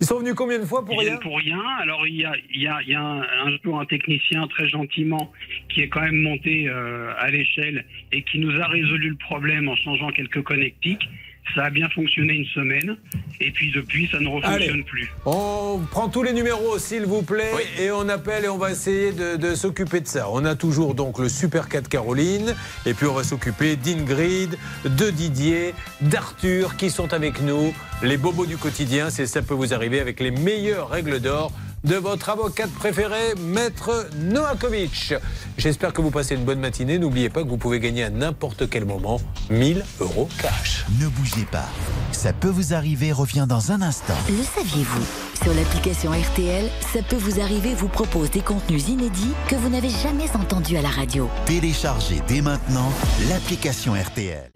Ils 0.00 0.06
sont 0.06 0.18
venus 0.20 0.32
combien 0.34 0.58
de 0.58 0.64
fois 0.64 0.82
pour 0.82 0.94
Ils 0.94 1.00
rien 1.00 1.08
viennent 1.10 1.20
pour 1.20 1.36
rien. 1.36 1.62
Alors 1.82 2.06
il 2.06 2.16
y 2.16 2.24
a, 2.24 2.32
il 2.54 2.62
y 2.62 2.66
a, 2.66 2.78
il 2.82 2.88
y 2.88 2.94
a 2.94 3.02
un, 3.02 3.20
un 3.20 3.58
jour 3.62 3.78
un 3.78 3.84
technicien 3.84 4.46
très 4.46 4.66
gentiment 4.66 5.30
qui 5.68 5.82
est 5.82 5.88
quand 5.88 6.00
même 6.00 6.22
monté 6.22 6.68
euh, 6.68 7.12
à 7.18 7.30
l'échelle 7.30 7.84
et 8.12 8.22
qui 8.22 8.38
nous 8.38 8.58
a 8.58 8.66
résolu 8.66 9.10
le 9.10 9.16
problème 9.16 9.68
en 9.68 9.76
changeant 9.76 10.10
quelques 10.10 10.42
connectiques. 10.42 11.06
Ça 11.54 11.64
a 11.64 11.70
bien 11.70 11.88
fonctionné 11.88 12.34
une 12.34 12.44
semaine 12.46 12.96
et 13.40 13.50
puis 13.50 13.72
depuis 13.72 14.08
ça 14.10 14.20
ne 14.20 14.28
refonctionne 14.28 14.74
Allez. 14.74 14.82
plus. 14.82 15.10
On 15.26 15.80
prend 15.90 16.08
tous 16.08 16.22
les 16.22 16.32
numéros, 16.32 16.78
s'il 16.78 17.06
vous 17.06 17.22
plaît, 17.22 17.52
et 17.80 17.90
on 17.90 18.08
appelle 18.08 18.44
et 18.44 18.48
on 18.48 18.58
va 18.58 18.70
essayer 18.70 19.12
de, 19.12 19.36
de 19.36 19.54
s'occuper 19.54 20.00
de 20.00 20.06
ça. 20.06 20.28
On 20.30 20.44
a 20.44 20.54
toujours 20.54 20.94
donc 20.94 21.18
le 21.18 21.28
Super 21.28 21.68
4 21.68 21.88
Caroline, 21.88 22.54
et 22.86 22.94
puis 22.94 23.06
on 23.06 23.14
va 23.14 23.24
s'occuper 23.24 23.76
d'Ingrid, 23.76 24.56
de 24.84 25.10
Didier, 25.10 25.74
d'Arthur, 26.00 26.76
qui 26.76 26.90
sont 26.90 27.12
avec 27.14 27.40
nous. 27.42 27.72
Les 28.02 28.16
bobos 28.16 28.46
du 28.46 28.56
quotidien, 28.56 29.10
c'est 29.10 29.26
ça 29.26 29.42
peut 29.42 29.54
vous 29.54 29.74
arriver 29.74 30.00
avec 30.00 30.20
les 30.20 30.30
meilleures 30.30 30.88
règles 30.90 31.20
d'or 31.20 31.52
de 31.88 31.96
votre 31.96 32.28
avocate 32.28 32.70
préférée, 32.70 33.34
Maître 33.38 34.08
Noakovic. 34.18 35.14
J'espère 35.56 35.94
que 35.94 36.02
vous 36.02 36.10
passez 36.10 36.34
une 36.34 36.44
bonne 36.44 36.60
matinée. 36.60 36.98
N'oubliez 36.98 37.30
pas 37.30 37.42
que 37.42 37.48
vous 37.48 37.56
pouvez 37.56 37.80
gagner 37.80 38.04
à 38.04 38.10
n'importe 38.10 38.68
quel 38.68 38.84
moment 38.84 39.20
1000 39.48 39.82
euros 40.00 40.28
cash. 40.38 40.84
Ne 41.00 41.08
bougez 41.08 41.46
pas. 41.50 41.64
Ça 42.12 42.34
peut 42.34 42.50
vous 42.50 42.74
arriver 42.74 43.10
revient 43.10 43.46
dans 43.48 43.72
un 43.72 43.80
instant. 43.80 44.14
Le 44.28 44.44
saviez-vous? 44.44 45.06
Sur 45.42 45.54
l'application 45.54 46.10
RTL, 46.10 46.68
ça 46.92 47.00
peut 47.00 47.16
vous 47.16 47.40
arriver 47.40 47.74
vous 47.74 47.88
propose 47.88 48.30
des 48.30 48.40
contenus 48.40 48.88
inédits 48.88 49.32
que 49.48 49.54
vous 49.54 49.70
n'avez 49.70 49.90
jamais 49.90 50.30
entendus 50.36 50.76
à 50.76 50.82
la 50.82 50.90
radio. 50.90 51.30
Téléchargez 51.46 52.20
dès 52.28 52.42
maintenant 52.42 52.92
l'application 53.30 53.94
RTL. 53.94 54.50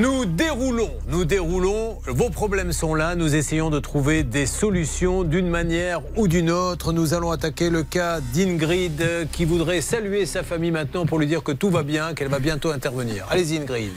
Nous 0.00 0.24
déroulons, 0.24 0.90
nous 1.08 1.26
déroulons, 1.26 1.98
vos 2.06 2.30
problèmes 2.30 2.72
sont 2.72 2.94
là, 2.94 3.14
nous 3.14 3.34
essayons 3.34 3.68
de 3.68 3.78
trouver 3.78 4.22
des 4.22 4.46
solutions 4.46 5.22
d'une 5.22 5.48
manière 5.48 6.00
ou 6.16 6.28
d'une 6.28 6.50
autre. 6.50 6.94
Nous 6.94 7.12
allons 7.12 7.30
attaquer 7.30 7.68
le 7.68 7.82
cas 7.82 8.20
d'Ingrid 8.20 9.02
euh, 9.02 9.24
qui 9.30 9.44
voudrait 9.44 9.82
saluer 9.82 10.24
sa 10.24 10.42
famille 10.42 10.70
maintenant 10.70 11.04
pour 11.04 11.18
lui 11.18 11.26
dire 11.26 11.42
que 11.42 11.52
tout 11.52 11.68
va 11.68 11.82
bien, 11.82 12.14
qu'elle 12.14 12.28
va 12.28 12.38
bientôt 12.38 12.70
intervenir. 12.70 13.26
Allez-y 13.28 13.58
Ingrid. 13.58 13.92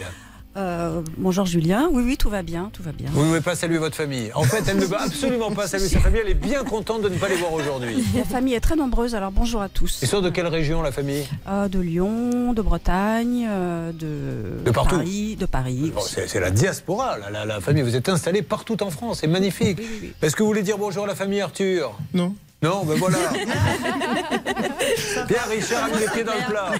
Euh, 0.57 1.01
bonjour 1.17 1.45
Julien, 1.45 1.89
oui 1.91 2.01
oui 2.05 2.15
tout 2.15 2.29
va 2.29 2.41
bien, 2.41 2.69
tout 2.71 2.81
va 2.81 2.93
bien. 2.93 3.09
Vous 3.11 3.21
ne 3.23 3.27
pouvez 3.27 3.41
pas 3.41 3.55
saluer 3.55 3.77
votre 3.77 3.95
famille. 3.97 4.31
En 4.35 4.43
fait, 4.43 4.63
elle 4.69 4.77
ne 4.77 4.85
veut 4.85 4.95
absolument 4.97 5.51
pas 5.51 5.67
saluer 5.67 5.89
sa 5.89 5.99
famille, 5.99 6.21
elle 6.23 6.31
est 6.31 6.33
bien 6.33 6.63
contente 6.63 7.01
de 7.01 7.09
ne 7.09 7.17
pas 7.17 7.27
les 7.27 7.35
voir 7.35 7.51
aujourd'hui. 7.51 8.01
La 8.15 8.23
famille 8.23 8.53
est 8.53 8.61
très 8.61 8.77
nombreuse, 8.77 9.15
alors 9.15 9.31
bonjour 9.33 9.61
à 9.61 9.67
tous. 9.67 9.99
Ils 10.01 10.07
sont 10.07 10.21
de 10.21 10.29
quelle 10.29 10.47
région 10.47 10.81
la 10.81 10.93
famille? 10.93 11.25
Euh, 11.49 11.67
de 11.67 11.79
Lyon, 11.79 12.53
de 12.53 12.61
Bretagne, 12.61 13.45
euh, 13.49 13.91
de, 13.91 14.63
De 14.63 14.71
partout. 14.71 14.95
Paris, 14.95 15.35
de 15.37 15.45
Paris. 15.45 15.91
Bon, 15.93 15.99
c'est 16.01 16.39
la 16.39 16.51
diaspora, 16.51 17.17
la, 17.17 17.29
la- 17.31 17.45
la 17.45 17.59
famille. 17.59 17.83
Vous 17.83 17.97
êtes 17.97 18.07
installés 18.07 18.41
partout 18.41 18.81
en 18.81 18.89
France, 18.91 19.17
c'est 19.21 19.27
magnifique. 19.27 19.79
Est-ce 20.21 20.37
que 20.37 20.41
vous 20.43 20.47
voulez 20.47 20.63
dire 20.63 20.77
bonjour 20.77 21.03
à 21.03 21.07
la 21.07 21.15
famille 21.15 21.41
Arthur? 21.41 21.97
Non. 22.13 22.33
Non, 22.65 22.83
ben 22.83 22.95
voilà. 22.95 23.17
Bien, 25.27 25.41
Richard 25.47 25.83
a 25.83 25.89
mis 25.89 25.99
les 25.99 26.07
pieds 26.07 26.23
dans 26.23 26.33
le 26.33 26.49
plat. 26.49 26.71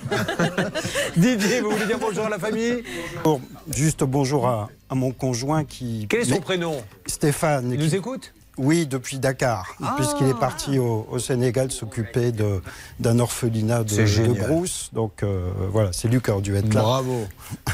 Didier, 1.15 1.61
vous 1.61 1.69
voulez 1.69 1.85
dire 1.85 1.99
bonjour 1.99 2.25
à 2.25 2.29
la 2.29 2.39
famille? 2.39 2.83
Bon, 3.23 3.39
juste 3.69 4.03
bonjour 4.03 4.47
à, 4.47 4.71
à 4.89 4.95
mon 4.95 5.11
conjoint 5.11 5.63
qui. 5.63 6.07
Quel 6.09 6.21
est 6.21 6.25
son 6.25 6.41
prénom? 6.41 6.81
Stéphane. 7.05 7.71
Il 7.71 7.79
nous 7.79 7.93
écoute? 7.93 8.33
Oui, 8.57 8.85
depuis 8.87 9.19
Dakar, 9.19 9.75
Ah. 9.83 9.95
puisqu'il 9.97 10.27
est 10.27 10.39
parti 10.39 10.79
au, 10.79 11.05
au 11.11 11.19
Sénégal 11.19 11.71
s'occuper 11.71 12.31
d'un 12.99 13.19
orphelinat 13.19 13.83
de. 13.83 14.33
Brousse. 14.47 14.89
Donc 14.93 15.23
euh, 15.23 15.49
voilà, 15.71 15.91
c'est 15.91 16.07
lui 16.07 16.21
qui 16.21 16.31
aurait 16.31 16.41
dû 16.41 16.55
être 16.55 16.73
là. 16.73 16.81
Bravo. 16.81 17.25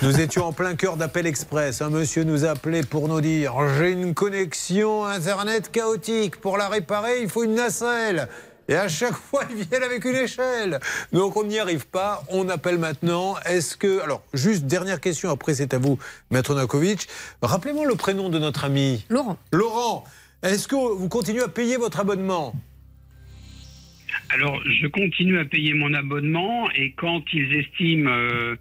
Nous 0.02 0.20
étions 0.20 0.46
en 0.46 0.54
plein 0.54 0.76
cœur 0.76 0.98
d'Appel 0.98 1.28
Express. 1.28 1.82
Un 1.82 1.90
monsieur 1.90 2.24
nous 2.24 2.46
a 2.46 2.50
appelé 2.52 2.82
pour 2.84 3.08
nous 3.08 3.22
dire 3.22 3.54
J'ai 3.78 3.92
une 3.92 4.14
connexion 4.14 5.06
Internet 5.06 5.72
chaotique. 5.72 6.38
Pour 6.42 6.58
la 6.58 6.68
réparer, 6.70 7.22
il 7.22 7.30
faut 7.30 7.44
une 7.44 7.56
nacelle. 7.56 8.28
Et 8.68 8.76
à 8.76 8.88
chaque 8.88 9.14
fois, 9.30 9.44
ils 9.56 9.66
viennent 9.66 9.84
avec 9.84 10.06
une 10.06 10.16
échelle. 10.16 10.80
Donc 11.12 11.36
on 11.36 11.44
n'y 11.44 11.60
arrive 11.60 11.88
pas. 11.88 12.24
On 12.30 12.48
appelle 12.50 12.78
maintenant. 12.80 13.36
Est-ce 13.46 13.76
que. 13.78 14.02
Alors, 14.02 14.22
juste 14.34 14.64
dernière 14.64 15.00
question, 15.02 15.30
après 15.30 15.54
c'est 15.54 15.74
à 15.74 15.78
vous, 15.78 15.98
Maître 16.32 16.56
Nakovic. 16.56 17.08
Rappelez-moi 17.42 17.86
le 17.86 17.96
prénom 17.96 18.30
de 18.30 18.40
notre 18.40 18.64
ami. 18.66 19.06
Laurent. 19.10 19.38
Laurent, 19.52 20.04
est-ce 20.44 20.68
que 20.68 20.76
vous 20.76 21.10
continuez 21.10 21.44
à 21.44 21.48
payer 21.48 21.78
votre 21.78 22.00
abonnement? 22.00 22.54
Alors, 24.34 24.62
je 24.66 24.88
continue 24.88 25.40
à 25.40 25.46
payer 25.46 25.74
mon 25.74 25.94
abonnement 25.94 26.70
et 26.72 26.94
quand 26.94 27.22
ils 27.34 27.54
estiment 27.54 28.10
euh, 28.10 28.56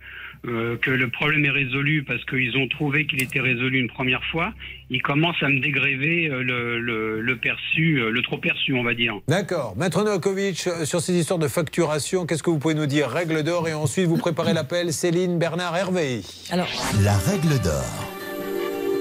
euh, 0.46 0.76
que 0.78 0.90
le 0.90 1.08
problème 1.10 1.44
est 1.44 1.50
résolu 1.50 2.02
parce 2.02 2.24
qu'ils 2.24 2.56
ont 2.56 2.66
trouvé 2.66 3.06
qu'il 3.06 3.22
était 3.22 3.40
résolu 3.40 3.78
une 3.78 3.88
première 3.88 4.22
fois, 4.32 4.52
ils 4.90 5.00
commencent 5.02 5.42
à 5.42 5.48
me 5.48 5.60
dégréver 5.60 6.26
euh, 6.28 6.42
le, 6.42 6.80
le- 6.80 7.20
le 7.20 7.36
perçu, 7.36 8.00
le 8.10 8.22
trop 8.22 8.38
perçu, 8.38 8.74
on 8.74 8.82
va 8.82 8.94
dire. 8.94 9.14
D'accord. 9.28 9.76
Maître 9.76 10.02
Novakovic, 10.02 10.68
sur 10.84 11.00
ces 11.00 11.14
histoires 11.16 11.38
de 11.38 11.48
facturation, 11.48 12.26
qu'est-ce 12.26 12.42
que 12.42 12.50
vous 12.50 12.58
pouvez 12.58 12.74
nous 12.74 12.86
dire? 12.86 13.08
Règle 13.08 13.42
d'or 13.44 13.68
et 13.68 13.74
ensuite 13.74 14.06
vous 14.06 14.18
préparez 14.18 14.52
l'appel 14.54 14.92
Céline, 14.92 15.38
Bernard, 15.38 15.76
Hervé. 15.76 16.22
Alors, 16.50 16.68
La 17.02 17.16
règle 17.16 17.60
d'or. 17.62 18.19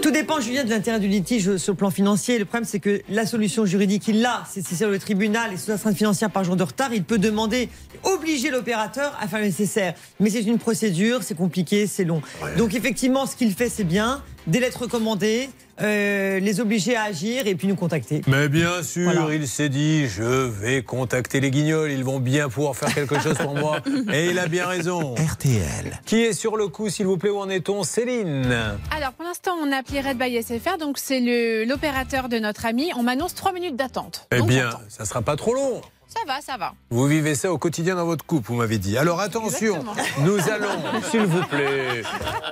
Tout 0.02 0.12
dépend, 0.12 0.40
Julien, 0.40 0.64
de 0.64 0.70
l'intérêt 0.70 1.00
du 1.00 1.10
litige 1.10 1.58
sur 1.58 1.74
le 1.74 1.78
plan 1.78 1.90
financier. 1.90 2.40
Le 2.40 2.46
problème, 2.46 2.64
c'est 2.64 2.80
que 2.80 3.02
la 3.10 3.26
solution 3.26 3.66
juridique, 3.66 4.08
il 4.08 4.22
l'a. 4.22 4.44
C'est 4.50 4.66
si 4.66 4.76
c'est 4.76 4.88
le 4.88 4.98
tribunal 4.98 5.52
et 5.54 5.58
sous 5.58 5.72
astreinte 5.72 5.98
financière 5.98 6.32
par 6.32 6.46
jour 6.46 6.56
de 6.56 6.64
retard, 6.64 6.94
il 6.94 7.04
peut 7.04 7.18
demander, 7.18 7.68
obliger 8.04 8.50
l'opérateur 8.50 9.18
à 9.20 9.28
faire 9.28 9.40
le 9.40 9.46
nécessaire. 9.46 9.94
Mais 10.22 10.30
c'est 10.30 10.44
une 10.44 10.58
procédure, 10.58 11.24
c'est 11.24 11.36
compliqué, 11.36 11.86
c'est 11.86 12.06
long. 12.06 12.22
Donc 12.58 12.76
effectivement, 12.76 13.26
ce 13.26 13.36
qu'il 13.36 13.54
fait, 13.54 13.70
c'est 13.70 13.84
bien. 13.84 14.24
Des 14.50 14.60
lettres 14.60 14.82
recommandées, 14.82 15.50
euh, 15.80 16.40
les 16.40 16.60
obliger 16.60 16.96
à 16.96 17.04
agir 17.04 17.46
et 17.46 17.54
puis 17.54 17.68
nous 17.68 17.76
contacter. 17.76 18.22
Mais 18.28 18.50
bien 18.50 18.82
sûr, 18.82 19.12
Voilà. 19.12 19.32
il 19.34 19.48
s'est 19.48 19.70
dit, 19.70 20.08
je 20.08 20.24
vais 20.24 20.82
contacter 20.82 21.40
les 21.40 21.52
guignols, 21.52 21.92
ils 21.92 22.04
vont 22.04 22.20
bien 22.20 22.50
pouvoir 22.50 22.76
faire 22.76 22.92
quelque 22.94 23.20
chose 23.20 23.38
pour 23.38 23.54
moi. 23.56 23.78
Et 24.14 24.26
il 24.32 24.40
a 24.40 24.48
bien 24.48 24.66
raison. 24.66 25.14
RTL. 25.16 26.00
Qui 26.06 26.22
est 26.24 26.34
sur 26.34 26.58
le 26.58 26.68
coup, 26.68 26.90
s'il 26.90 27.06
vous 27.06 27.18
plaît, 27.18 27.30
où 27.30 27.38
en 27.38 27.48
est-on? 27.50 27.84
Céline 27.84 28.52
Alors 28.90 29.14
pour 29.14 29.24
l'instant, 29.26 29.52
on 29.64 29.72
a 29.72 29.78
appelé 29.78 30.02
Red 30.02 30.18
by 30.18 30.42
SFR, 30.42 30.78
donc 30.80 30.98
c'est 30.98 31.20
le- 31.20 31.64
l'opérateur 31.66 32.28
de 32.28 32.40
notre 32.40 32.66
ami. 32.66 32.90
On 32.98 33.04
m'annonce 33.04 33.36
3 33.36 33.52
minutes 33.54 33.76
d'attente. 33.76 34.28
Eh 34.36 34.42
bien, 34.42 34.72
ça 34.90 35.06
sera 35.06 35.22
pas 35.22 35.36
trop 35.36 35.54
long. 35.54 35.82
Ça 36.12 36.22
va, 36.26 36.42
ça 36.42 36.58
va. 36.58 36.74
Vous 36.90 37.06
vivez 37.06 37.36
ça 37.36 37.52
au 37.54 37.60
quotidien 37.60 37.94
dans 37.96 38.06
votre 38.06 38.26
couple, 38.26 38.48
vous 38.48 38.56
m'avez 38.56 38.80
dit. 38.80 38.98
Alors 38.98 39.20
attention, 39.20 39.76
Exactement. 39.76 40.26
nous 40.26 40.40
allons, 40.50 41.02
s'il 41.12 41.22
vous 41.22 41.44
plaît. 41.46 42.02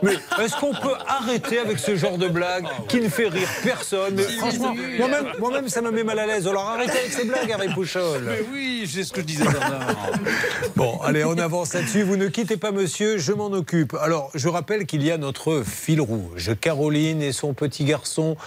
Mais 0.04 0.14
est-ce 0.44 0.56
qu'on 0.60 0.76
peut 0.76 0.94
arrêter 1.08 1.58
avec 1.58 1.80
ce 1.80 1.96
genre 1.96 2.20
de 2.20 2.28
blague 2.28 2.68
qui 2.88 3.02
ne 3.02 3.10
fait 3.10 3.30
rire 3.30 3.48
personne? 3.64 4.14
Mais 4.14 4.22
franchement, 4.24 4.76
moi-même, 5.00 5.26
moi-même, 5.40 5.70
ça 5.70 5.82
me 5.82 5.90
met 5.90 6.04
mal 6.04 6.20
à 6.20 6.28
l'aise. 6.28 6.48
Alors 6.48 6.70
arrêtez 6.70 7.00
avec 7.00 7.12
ces 7.12 7.26
blagues, 7.26 7.52
Harry 7.52 7.74
Pouchol. 7.74 8.22
Mais 8.28 8.46
oui, 8.54 8.88
c'est 8.94 9.04
ce 9.04 9.12
que 9.12 9.22
je 9.22 9.26
disais 9.26 9.44
Bernard. 9.46 9.96
Bon, 10.76 11.00
allez, 11.02 11.26
on 11.26 11.38
avance 11.40 11.74
là-dessus. 11.74 12.04
Vous 12.04 12.16
ne 12.16 12.28
quittez 12.28 12.58
pas, 12.58 12.72
monsieur, 12.72 13.18
je 13.18 13.32
m'en 13.34 13.48
occupe. 13.48 13.96
Alors, 13.96 14.30
je 14.36 14.50
rappelle 14.50 14.86
qu'il 14.86 15.02
y 15.02 15.12
a 15.12 15.18
notre 15.18 15.64
fil 15.66 16.00
rouge, 16.00 16.52
Caroline 16.62 17.24
et 17.24 17.32
son 17.32 17.56
petit 17.56 17.86
garçon 17.86 18.38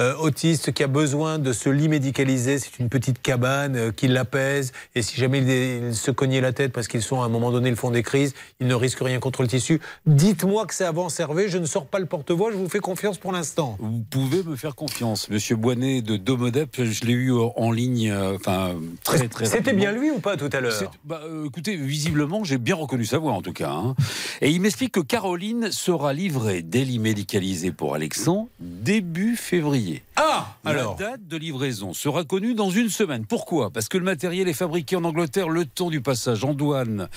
euh, 0.00 0.14
autiste 0.16 0.72
qui 0.72 0.82
a 0.82 0.86
besoin 0.86 1.38
de 1.38 1.52
ce 1.52 1.68
lit 1.68 1.88
médicalisé. 1.88 2.58
C'est 2.58 2.78
une 2.78 2.88
petite 2.88 3.20
cabane 3.22 3.76
euh, 3.76 3.92
qui 3.92 4.08
l'apaise. 4.08 4.72
Et 4.94 5.02
si 5.02 5.16
jamais 5.16 5.38
il, 5.38 5.48
il 5.88 5.94
se 5.94 6.10
cognait 6.10 6.40
la 6.40 6.52
tête 6.52 6.72
parce 6.72 6.88
qu'ils 6.88 7.02
sont 7.02 7.22
à 7.22 7.26
un 7.26 7.28
moment 7.28 7.50
donné, 7.52 7.68
ils 7.68 7.76
font 7.76 7.90
des 7.90 8.02
crises, 8.02 8.34
ils 8.60 8.66
ne 8.66 8.74
risquent 8.74 9.02
rien 9.02 9.18
contre 9.20 9.42
le 9.42 9.48
tissu. 9.48 9.80
Dites-moi 10.06 10.66
que 10.66 10.74
c'est 10.74 10.84
avance 10.84 11.20
Hervé. 11.20 11.48
Je 11.48 11.58
ne 11.58 11.66
sors 11.66 11.86
pas 11.86 11.98
le 11.98 12.06
porte-voix. 12.06 12.50
Je 12.50 12.56
vous 12.56 12.68
fais 12.68 12.80
confiance 12.80 13.18
pour 13.18 13.32
l'instant. 13.32 13.76
Vous 13.78 14.02
pouvez 14.10 14.42
me 14.42 14.56
faire 14.56 14.74
confiance. 14.74 15.28
Monsieur 15.28 15.56
Boinet 15.56 16.02
de 16.02 16.16
Domodep, 16.16 16.82
je 16.82 17.04
l'ai 17.04 17.12
eu 17.12 17.32
en 17.32 17.70
ligne, 17.70 18.10
euh, 18.10 18.36
enfin, 18.36 18.74
très, 19.04 19.28
très 19.28 19.46
C'était 19.46 19.72
bien 19.72 19.92
lui 19.92 20.10
ou 20.10 20.18
pas 20.18 20.36
tout 20.36 20.50
à 20.52 20.60
l'heure 20.60 20.92
bah, 21.04 21.20
euh, 21.24 21.46
écoutez, 21.46 21.76
visiblement, 21.76 22.44
j'ai 22.44 22.58
bien 22.58 22.74
reconnu 22.74 23.04
sa 23.04 23.18
voix 23.18 23.32
en 23.32 23.42
tout 23.42 23.52
cas. 23.52 23.70
hein. 23.70 23.94
Et 24.40 24.50
il 24.50 24.60
m'explique 24.60 24.92
que 24.92 25.00
Caroline 25.00 25.70
sera 25.70 26.12
livrée 26.12 26.62
dès 26.62 26.84
médicalisé 26.98 27.72
pour 27.72 27.94
Alexandre 27.94 28.48
début 28.60 29.36
février 29.36 29.85
payer. 29.86 30.05
Ah 30.16 30.56
alors 30.64 30.96
La 30.98 31.10
date 31.10 31.28
de 31.28 31.36
livraison 31.36 31.92
sera 31.92 32.24
connue 32.24 32.54
dans 32.54 32.70
une 32.70 32.88
semaine. 32.88 33.26
Pourquoi? 33.26 33.70
Parce 33.70 33.88
que 33.88 33.98
le 33.98 34.04
matériel 34.04 34.48
est 34.48 34.54
fabriqué 34.54 34.96
en 34.96 35.04
Angleterre, 35.04 35.50
le 35.50 35.66
temps 35.66 35.90
du 35.90 36.00
passage 36.00 36.42
en 36.42 36.54
douane 36.54 37.08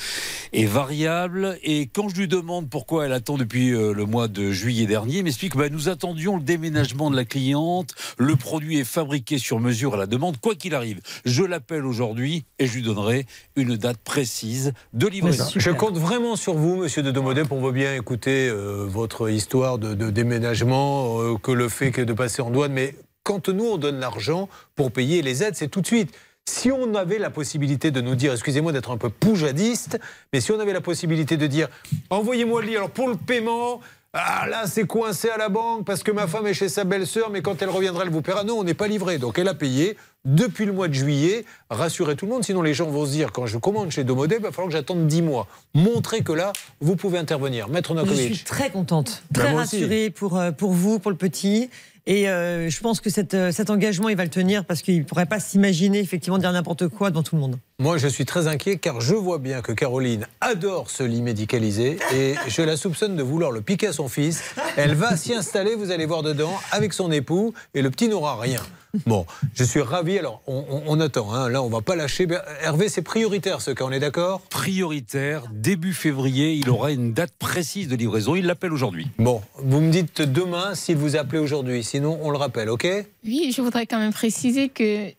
est 0.52 0.66
variable. 0.66 1.58
Et 1.64 1.88
quand 1.88 2.10
je 2.10 2.16
lui 2.16 2.28
demande 2.28 2.70
pourquoi 2.70 3.06
elle 3.06 3.14
attend 3.14 3.38
depuis 3.38 3.72
euh, 3.72 3.93
le 3.93 4.06
mois 4.06 4.28
de 4.28 4.52
juillet 4.52 4.86
dernier, 4.86 5.20
il 5.20 5.24
m'explique 5.24 5.54
que 5.54 5.58
bah, 5.58 5.70
nous 5.70 5.88
attendions 5.88 6.38
le 6.38 6.43
déménagement 6.43 7.10
de 7.10 7.16
la 7.16 7.26
cliente. 7.26 7.95
Le 8.18 8.36
produit 8.36 8.80
est 8.80 8.84
fabriqué 8.84 9.38
sur 9.38 9.60
mesure 9.60 9.93
à 9.93 9.97
la 9.97 10.06
demande, 10.06 10.38
quoi 10.39 10.56
qu'il 10.56 10.76
arrive. 10.76 11.00
Je 11.24 11.43
l'appelle 11.43 11.86
aujourd'hui 11.86 12.43
et 12.60 12.68
je 12.68 12.76
lui 12.76 12.82
donnerai 12.82 13.26
une 13.56 13.78
date 13.78 14.00
précise 14.04 14.74
de 14.93 15.08
livraison. 15.08 15.45
Je 15.56 15.72
compte 15.72 15.97
vraiment 15.97 16.36
sur 16.36 16.54
vous, 16.54 16.76
monsieur 16.76 17.02
de 17.02 17.12
Domodep. 17.12 17.52
On 17.52 17.62
veut 17.62 17.72
bien 17.72 17.95
écouter 17.95 18.50
euh, 18.50 18.86
votre 18.88 19.30
histoire 19.30 19.78
de, 19.78 19.93
de 19.93 20.10
déménagement, 20.10 21.22
euh, 21.22 21.38
que 21.38 21.52
le 21.52 21.70
fait 21.70 21.91
que 21.91 22.02
de 22.02 22.14
passer 22.14 22.41
en 22.41 22.52
douane. 22.52 22.74
Mais 22.74 22.89
quand 23.30 23.47
nous, 23.49 23.65
on 23.65 23.77
donne 23.77 23.99
l'argent 23.99 24.49
pour 24.75 24.91
payer 24.91 25.21
les 25.21 25.43
aides, 25.43 25.55
c'est 25.55 25.67
tout 25.67 25.82
de 25.82 25.86
suite. 25.86 26.09
Si 26.49 26.71
on 26.71 26.95
avait 26.95 27.19
la 27.19 27.30
possibilité 27.30 27.91
de 27.91 28.01
nous 28.01 28.15
dire, 28.15 28.32
excusez-moi 28.34 28.71
d'être 28.71 28.89
un 28.89 28.97
peu 28.97 29.11
poujadiste, 29.11 29.99
mais 30.34 30.41
si 30.41 30.51
on 30.51 30.59
avait 30.59 30.73
la 30.73 30.82
possibilité 30.82 31.38
de 31.38 31.45
dire, 31.45 31.68
envoyez-moi 32.10 32.61
le 32.61 32.68
lit, 32.69 32.76
alors 32.76 32.89
pour 32.89 33.07
le 33.07 33.18
paiement, 33.18 33.81
ah 34.14 34.47
là 34.49 34.64
c'est 34.65 34.88
coincé 34.88 35.30
à 35.30 35.38
la 35.38 35.47
banque 35.49 35.85
parce 35.85 36.01
que 36.01 36.11
ma 36.11 36.26
femme 36.26 36.47
est 36.47 36.56
chez 36.56 36.69
sa 36.69 36.85
belle-sœur, 36.85 37.30
mais 37.30 37.43
quand 37.43 37.61
elle 37.61 37.69
reviendra, 37.69 38.01
elle 38.01 38.10
vous 38.10 38.23
paiera. 38.23 38.43
Non, 38.43 38.57
on 38.57 38.64
n'est 38.64 38.73
pas 38.73 38.88
livré. 38.88 39.19
Donc 39.19 39.38
elle 39.38 39.47
a 39.47 39.53
payé 39.53 39.95
depuis 40.26 40.65
le 40.65 40.73
mois 40.73 40.88
de 40.88 40.95
juillet. 40.95 41.45
Rassurez 41.69 42.15
tout 42.15 42.26
le 42.26 42.31
monde, 42.31 42.43
sinon 42.43 42.64
les 42.64 42.73
gens 42.73 42.89
vont 42.89 43.06
se 43.06 43.11
dire, 43.11 43.31
quand 43.31 43.45
je 43.45 43.60
commande 43.60 43.91
chez 43.91 44.03
Domodep, 44.03 44.39
il 44.39 44.43
va 44.43 44.51
falloir 44.51 44.69
que 44.69 44.73
j'attende 44.73 45.06
10 45.06 45.22
mois. 45.22 45.45
Montrez 45.76 46.23
que 46.23 46.31
là, 46.31 46.51
vous 46.81 46.95
pouvez 46.95 47.19
intervenir. 47.19 47.68
Maître 47.69 47.91
Je 47.93 48.01
Nakovic. 48.01 48.34
suis 48.34 48.43
très 48.43 48.72
contente, 48.72 49.22
Ben, 49.30 49.41
très 49.43 49.53
rassurée 49.53 50.10
pour, 50.10 50.39
euh, 50.39 50.49
pour 50.51 50.72
vous, 50.72 50.97
pour 50.97 51.11
le 51.11 51.18
petit. 51.18 51.69
Et 52.05 52.30
euh, 52.30 52.69
je 52.69 52.80
pense 52.81 53.01
que 53.01 53.09
euh, 53.35 53.51
cet 53.51 53.69
engagement, 53.69 54.09
il 54.09 54.15
va 54.15 54.23
le 54.23 54.30
tenir 54.30 54.65
parce 54.65 54.81
qu'il 54.81 54.99
ne 54.99 55.03
pourrait 55.03 55.26
pas 55.26 55.39
s'imaginer 55.39 55.99
effectivement 55.99 56.38
dire 56.38 56.51
n'importe 56.51 56.88
quoi 56.88 57.09
devant 57.09 57.23
tout 57.23 57.35
le 57.35 57.41
monde. 57.41 57.59
Moi, 57.80 57.97
je 57.97 58.07
suis 58.07 58.26
très 58.26 58.47
inquiet 58.47 58.77
car 58.77 59.01
je 59.01 59.15
vois 59.15 59.38
bien 59.38 59.61
que 59.61 59.71
Caroline 59.71 60.27
adore 60.41 60.89
ce 60.89 61.03
lit 61.03 61.21
médicalisé 61.21 61.97
et 62.13 62.35
je 62.47 62.61
la 62.61 62.77
soupçonne 62.77 63.15
de 63.15 63.23
vouloir 63.23 63.51
le 63.51 63.61
piquer 63.61 63.88
à 63.88 63.93
son 63.93 64.07
fils. 64.07 64.43
Elle 64.76 64.95
va 64.95 65.15
s'y 65.15 65.34
installer, 65.34 65.76
vous 65.76 65.91
allez 65.91 66.05
voir 66.05 66.23
dedans, 66.23 66.53
avec 66.71 66.93
son 66.93 67.11
époux 67.11 67.53
et 67.73 67.81
le 67.81 67.89
petit 67.89 68.07
n'aura 68.07 68.39
rien. 68.39 68.61
Bon, 69.06 69.26
je 69.53 69.64
suis 69.64 69.82
ravi. 69.82 70.18
Alors, 70.18 70.41
on, 70.48 70.66
on- 70.70 70.84
on 70.88 70.99
attend. 70.99 71.32
hein. 71.34 71.49
Là, 71.49 71.61
on 71.61 71.70
va 71.70 71.82
pas 71.82 71.95
lâcher. 71.95 72.26
Ben, 72.26 72.41
Hervé, 72.61 72.90
c'est 72.90 73.02
prioritaire 73.02 73.61
ce 73.61 73.72
cas, 73.72 73.84
on 73.86 73.91
est 73.91 73.99
d'accord? 73.99 74.41
Prioritaire, 74.49 75.44
début 75.53 75.94
février, 75.94 76.53
il 76.53 76.70
aura 76.70 76.91
une 76.91 77.14
date 77.14 77.34
précise 77.38 77.88
de 77.88 77.95
livraison. 77.95 78.36
Il 78.36 78.45
l'appelle 78.45 78.74
aujourd'hui. 78.74 79.07
Bon, 79.18 79.41
vous 79.57 79.82
me 79.82 79.91
dites 79.91 80.22
demain 80.22 80.74
s'il 80.76 80.98
vous 80.98 81.16
appelez 81.16 81.40
aujourd'hui. 81.40 81.84
Sinon, 81.84 82.20
on 82.22 82.32
le 82.32 82.38
rappelle, 82.38 82.70
ok? 82.70 82.88
Oui, 83.26 83.53
je 83.56 83.61
voudrais 83.61 83.86
quand 83.86 83.99
même 83.99 84.14
préciser 84.14 84.70
que 84.70 85.07
euh, 85.10 85.11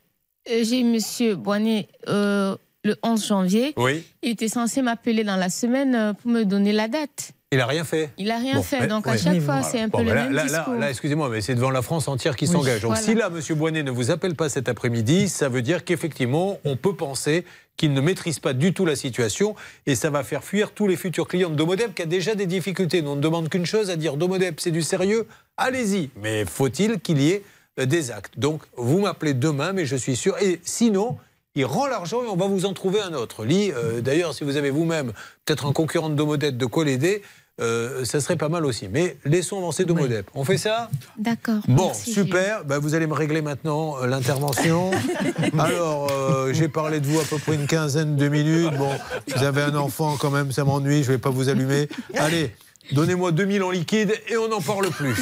j'ai 0.65 0.83
Monsieur 0.83 1.37
Boinet 1.37 1.87
euh, 2.09 2.57
le 2.83 2.97
11 3.03 3.27
janvier. 3.27 3.75
Oui. 3.77 4.03
Il 4.23 4.31
était 4.31 4.49
censé 4.49 4.83
m'appeler 4.83 5.23
dans 5.23 5.37
la 5.37 5.51
semaine 5.51 5.95
euh, 5.95 6.13
pour 6.13 6.31
me 6.31 6.45
donner 6.45 6.73
la 6.73 6.89
date. 6.89 7.33
Il 7.53 7.59
a 7.61 7.67
rien 7.67 7.83
fait. 7.83 8.11
Il 8.17 8.31
a 8.31 8.39
rien 8.39 8.55
Bon, 8.55 8.63
fait, 8.63 8.87
donc 8.87 9.09
à 9.09 9.17
chaque 9.17 9.41
fois, 9.41 9.63
c'est 9.65 9.81
un 9.81 9.89
Bon, 9.89 9.99
peu 9.99 10.05
le 10.05 10.15
là, 10.15 10.25
même 10.27 10.33
là, 10.33 10.45
là, 10.45 10.49
discours. 10.59 10.75
là, 10.75 10.89
excusez-moi, 10.91 11.29
mais 11.31 11.41
c'est 11.41 11.57
devant 11.57 11.71
la 11.73 11.83
France 11.83 12.07
entière 12.07 12.37
qui 12.37 12.45
Oui, 12.47 12.53
s'engage. 12.53 12.83
Donc 12.83 12.93
voilà. 12.93 13.03
si 13.03 13.15
là, 13.17 13.29
M. 13.29 13.57
Boinet 13.59 13.83
ne 13.83 13.91
vous 13.91 14.13
appelle 14.13 14.37
pas 14.37 14.49
cet 14.49 14.69
après-midi, 14.69 15.29
ça 15.29 15.49
veut 15.49 15.61
dire 15.61 15.85
qu'effectivement, 15.85 16.61
on 16.65 16.77
peut 16.77 16.95
penser 16.95 17.45
qu'il 17.77 17.93
ne 17.93 18.01
maîtrise 18.01 18.39
pas 18.39 18.53
du 18.53 18.73
tout 18.73 18.87
la 18.87 18.95
situation 18.95 19.57
et 19.87 19.97
ça 19.97 20.11
va 20.11 20.23
faire 20.23 20.45
fuir 20.45 20.71
tous 20.71 20.87
les 20.87 20.95
futurs 20.95 21.27
clients 21.27 21.51
de 21.51 21.57
Domodep 21.57 21.93
qui 21.93 22.03
a 22.03 22.07
déjà 22.07 22.37
des 22.37 22.47
difficultés. 22.47 23.03
Nous 23.03 23.11
on 23.11 23.17
ne 23.17 23.21
demande 23.21 23.49
qu'une 23.49 23.67
chose, 23.67 23.91
à 23.91 23.97
dire 23.97 24.17
Domodep, 24.17 24.61
c'est 24.61 24.71
du 24.71 24.83
sérieux, 24.83 25.27
allez-y. 25.57 26.11
Mais 26.23 26.45
faut-il 26.45 27.01
qu'il 27.01 27.21
y 27.21 27.31
ait 27.31 27.43
euh, 27.81 27.85
des 27.87 28.13
actes? 28.13 28.39
Donc 28.39 28.63
vous 28.77 29.01
m'appelez 29.01 29.35
demain, 29.35 29.73
mais 29.73 29.87
je 29.87 29.97
suis 29.97 30.15
sûr. 30.15 30.37
Et 30.41 30.61
sinon, 30.63 31.17
il 31.57 31.65
rend 31.65 31.87
l'argent 31.89 32.23
et 32.23 32.29
on 32.29 32.37
va 32.37 32.47
vous 32.47 32.65
en 32.65 32.75
trouver 32.75 33.01
un 33.01 33.13
autre. 33.15 33.45
Lit, 33.45 33.73
euh, 33.73 34.01
d'ailleurs, 34.03 34.35
si 34.35 34.45
vous 34.45 34.57
avez 34.57 34.71
vous-même 34.71 35.13
peut-être 35.45 35.67
un 35.67 35.73
concurrent 35.73 36.11
de 36.11 36.15
Domodep 36.15 36.57
de 36.57 36.67
quoi 36.67 36.85
l'aider, 36.85 37.23
euh, 37.61 38.05
ça 38.05 38.21
serait 38.21 38.37
pas 38.37 38.49
mal 38.49 38.65
aussi. 38.65 38.89
Mais 38.89 39.17
laissons 39.25 39.59
avancer 39.59 39.85
Domodep. 39.85 40.31
On 40.35 40.45
fait 40.45 40.59
ça? 40.59 40.91
D'accord. 41.19 41.61
Bon, 41.69 41.87
merci, 41.87 42.13
super. 42.13 42.65
Bah, 42.65 42.79
vous 42.79 42.95
allez 42.95 43.07
me 43.07 43.15
régler 43.15 43.43
maintenant 43.43 43.97
euh, 43.99 44.07
l'intervention. 44.07 44.91
Alors, 45.59 46.11
euh, 46.11 46.53
j'ai 46.53 46.69
parlé 46.69 47.01
de 47.01 47.07
vous 47.07 47.21
à 47.21 47.25
peu 47.25 47.39
près 47.39 47.55
une 47.55 47.67
quinzaine 47.67 48.17
de 48.17 48.29
minutes. 48.29 48.77
Bon, 48.77 48.91
vous 49.35 49.43
avez 49.43 49.63
un 49.63 49.75
enfant 49.75 50.17
quand 50.19 50.31
même, 50.31 50.53
ça 50.53 50.65
m'ennuie, 50.65 51.03
je 51.03 51.13
vais 51.13 51.19
pas 51.19 51.31
vous 51.31 51.49
allumer. 51.49 51.89
Allez, 52.15 52.53
Donnez-moi 52.93 53.33
2000 53.33 53.63
en 53.63 53.71
liquide 53.71 54.15
et 54.29 54.37
on 54.37 54.49
n'en 54.49 54.61
parle 54.61 54.89
plus. 54.91 55.15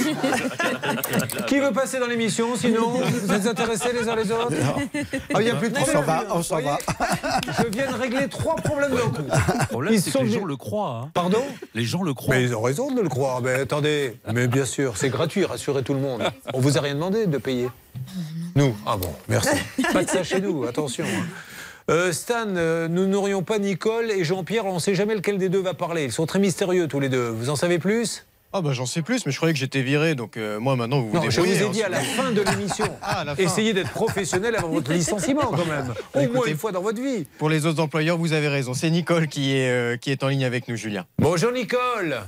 Qui 1.47 1.59
veut 1.61 1.73
passer 1.73 1.99
dans 1.99 2.07
l'émission 2.07 2.57
Sinon, 2.57 2.91
vous 3.25 3.33
êtes 3.33 3.47
intéressés 3.47 3.91
les 3.93 4.09
uns 4.09 4.17
les 4.17 4.31
autres 4.33 4.53
Ah, 5.35 5.41
il 5.41 5.45
n'y 5.45 5.51
a 5.51 5.55
plus 5.55 5.71
de 5.71 5.79
On 5.79 5.85
s'en 5.85 6.03
va, 6.03 6.25
on 6.31 6.43
s'en 6.43 6.61
va. 6.61 6.79
Je 7.63 7.69
viens 7.69 7.91
de 7.91 7.97
régler 7.97 8.29
trois 8.29 8.57
problèmes 8.57 8.93
d'un 8.93 8.99
coup. 9.11 9.23
Le 9.61 9.67
problème, 9.67 9.95
Ils 9.95 10.01
c'est 10.01 10.11
sont 10.11 10.21
que 10.21 10.25
les 10.25 10.33
gens 10.33 10.45
le 10.45 10.57
croient. 10.57 11.03
hein. 11.05 11.11
Pardon 11.15 11.43
Les 11.75 11.85
gens 11.85 12.03
le 12.03 12.15
croient. 12.15 12.35
Mais 12.37 12.43
ils 12.45 12.55
ont 12.55 12.63
raison 12.63 12.91
de 12.93 13.01
le 13.01 13.09
croire. 13.09 13.43
Mais 13.43 13.55
attendez, 13.55 14.17
mais 14.33 14.47
bien 14.49 14.65
sûr, 14.65 14.97
c'est 14.97 15.11
gratuit, 15.11 15.45
rassurez 15.45 15.83
tout 15.83 15.95
le 15.95 16.01
monde. 16.01 16.23
On 16.55 16.61
vous 16.61 16.79
a 16.79 16.81
rien 16.81 16.95
demandé 16.95 17.27
de 17.27 17.39
payer. 17.39 17.69
Nous 18.55 18.75
Ah 18.87 18.97
bon, 18.97 19.13
merci. 19.29 19.51
Pas 19.93 20.05
de 20.05 20.09
ça 20.11 20.23
chez 20.23 20.41
nous, 20.41 20.65
attention. 20.65 21.05
Euh, 21.91 22.13
Stan, 22.13 22.45
euh, 22.57 22.87
nous 22.87 23.07
n'aurions 23.07 23.43
pas 23.43 23.59
Nicole 23.59 24.11
et 24.11 24.23
Jean-Pierre, 24.23 24.67
on 24.67 24.75
ne 24.75 24.79
sait 24.79 24.95
jamais 24.95 25.15
lequel 25.15 25.39
des 25.39 25.49
deux 25.49 25.61
va 25.61 25.73
parler. 25.73 26.05
Ils 26.05 26.13
sont 26.13 26.27
très 26.27 26.39
mystérieux 26.39 26.87
tous 26.87 27.01
les 27.01 27.09
deux. 27.09 27.29
Vous 27.29 27.49
en 27.49 27.57
savez 27.57 27.79
plus? 27.79 28.27
Ah 28.53 28.63
bah 28.63 28.73
j'en 28.73 28.87
sais 28.87 29.03
plus, 29.03 29.27
mais 29.27 29.33
je 29.33 29.37
croyais 29.37 29.53
que 29.53 29.61
j'étais 29.61 29.83
viré, 29.83 30.15
donc 30.15 30.39
euh, 30.39 30.59
moi 30.59 30.75
maintenant 30.75 31.01
vous 31.01 31.11
vous 31.11 31.17
Non, 31.17 31.29
je 31.29 31.41
vous 31.41 31.47
ai 31.47 31.69
dit 31.69 31.83
hein. 31.83 31.87
à 31.87 31.91
la 31.91 32.01
fin 32.01 32.31
de 32.33 32.41
l'émission. 32.41 32.87
Ah. 33.03 33.25
Essayez 33.37 33.75
d'être 33.75 33.91
professionnel 33.91 34.57
avant 34.57 34.69
votre 34.69 34.91
licenciement 34.91 35.51
quand 35.51 35.67
même. 35.67 35.93
Au 36.15 36.33
moins 36.33 36.47
une 36.47 36.57
fois 36.57 36.73
dans 36.73 36.81
votre 36.81 37.01
vie. 37.01 37.27
Pour 37.39 37.51
les 37.51 37.67
autres 37.67 37.83
employeurs, 37.83 38.17
vous 38.17 38.33
avez 38.33 38.49
raison. 38.49 38.73
C'est 38.73 38.89
Nicole 38.89 39.29
qui 39.29 39.55
est, 39.55 39.71
euh, 39.71 39.97
qui 39.99 40.11
est 40.11 40.23
en 40.23 40.29
ligne 40.29 40.47
avec 40.47 40.67
nous, 40.67 40.77
Julien. 40.77 41.05
Bonjour 41.19 41.53
Nicole. 41.53 42.23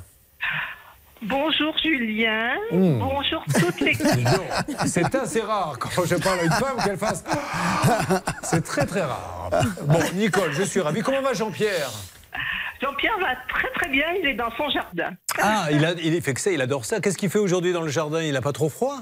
Bonjour 1.23 1.77
Julien. 1.79 2.55
Mmh. 2.71 2.99
Bonjour 2.99 3.45
toute 3.53 3.81
l'équipe. 3.81 4.07
C'est 4.87 5.15
assez 5.15 5.41
rare 5.41 5.79
quand 5.79 6.05
je 6.07 6.17
parle 6.17 6.41
à 6.41 6.45
une 6.45 6.51
femme 6.53 6.77
qu'elle 6.85 6.97
fasse. 6.97 7.25
C'est 8.43 8.65
très 8.65 8.87
très 8.87 9.03
rare. 9.03 9.51
Bon, 9.87 10.01
Nicole, 10.15 10.53
je 10.53 10.63
suis 10.63 10.81
ravi. 10.81 11.03
Comment 11.03 11.21
va 11.21 11.35
Jean-Pierre? 11.35 11.91
Jean-Pierre 12.81 13.19
va 13.19 13.37
très 13.49 13.69
très 13.73 13.89
bien, 13.91 14.07
il 14.19 14.27
est 14.29 14.35
dans 14.35 14.51
son 14.57 14.71
jardin. 14.71 15.11
Ah, 15.39 15.67
il, 15.71 15.85
a, 15.85 15.93
il 15.93 16.23
fait 16.23 16.33
que 16.33 16.41
ça, 16.41 16.51
il 16.51 16.63
adore 16.63 16.87
ça. 16.87 17.01
Qu'est-ce 17.01 17.19
qu'il 17.19 17.29
fait 17.29 17.39
aujourd'hui 17.39 17.73
dans 17.75 17.83
le 17.83 17.91
jardin? 17.91 18.23
Il 18.23 18.33
n'a 18.33 18.41
pas 18.41 18.53
trop 18.53 18.71
froid? 18.71 19.01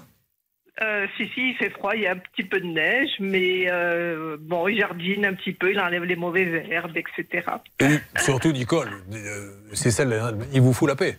Euh, 0.81 1.07
si, 1.17 1.29
si, 1.35 1.51
il 1.51 1.57
fait 1.57 1.71
froid, 1.71 1.95
il 1.95 2.03
y 2.03 2.07
a 2.07 2.13
un 2.13 2.19
petit 2.19 2.45
peu 2.45 2.61
de 2.61 2.67
neige, 2.67 3.11
mais 3.21 3.67
euh, 3.71 4.37
bon, 4.41 4.69
il 4.69 4.79
jardine 4.79 5.27
un 5.27 5.35
petit 5.35 5.53
peu, 5.53 5.73
il 5.73 5.81
enlève 5.81 6.05
les 6.05 6.17
mauvaises 6.17 6.63
herbes, 6.71 6.97
etc. 6.97 7.45
Et 7.81 7.99
surtout, 8.21 8.53
Nicole, 8.53 8.91
euh, 9.13 9.51
c'est 9.73 9.91
celle, 9.91 10.21
il 10.53 10.61
vous 10.61 10.73
fout 10.73 10.89
la 10.89 10.97
paix. 10.97 11.19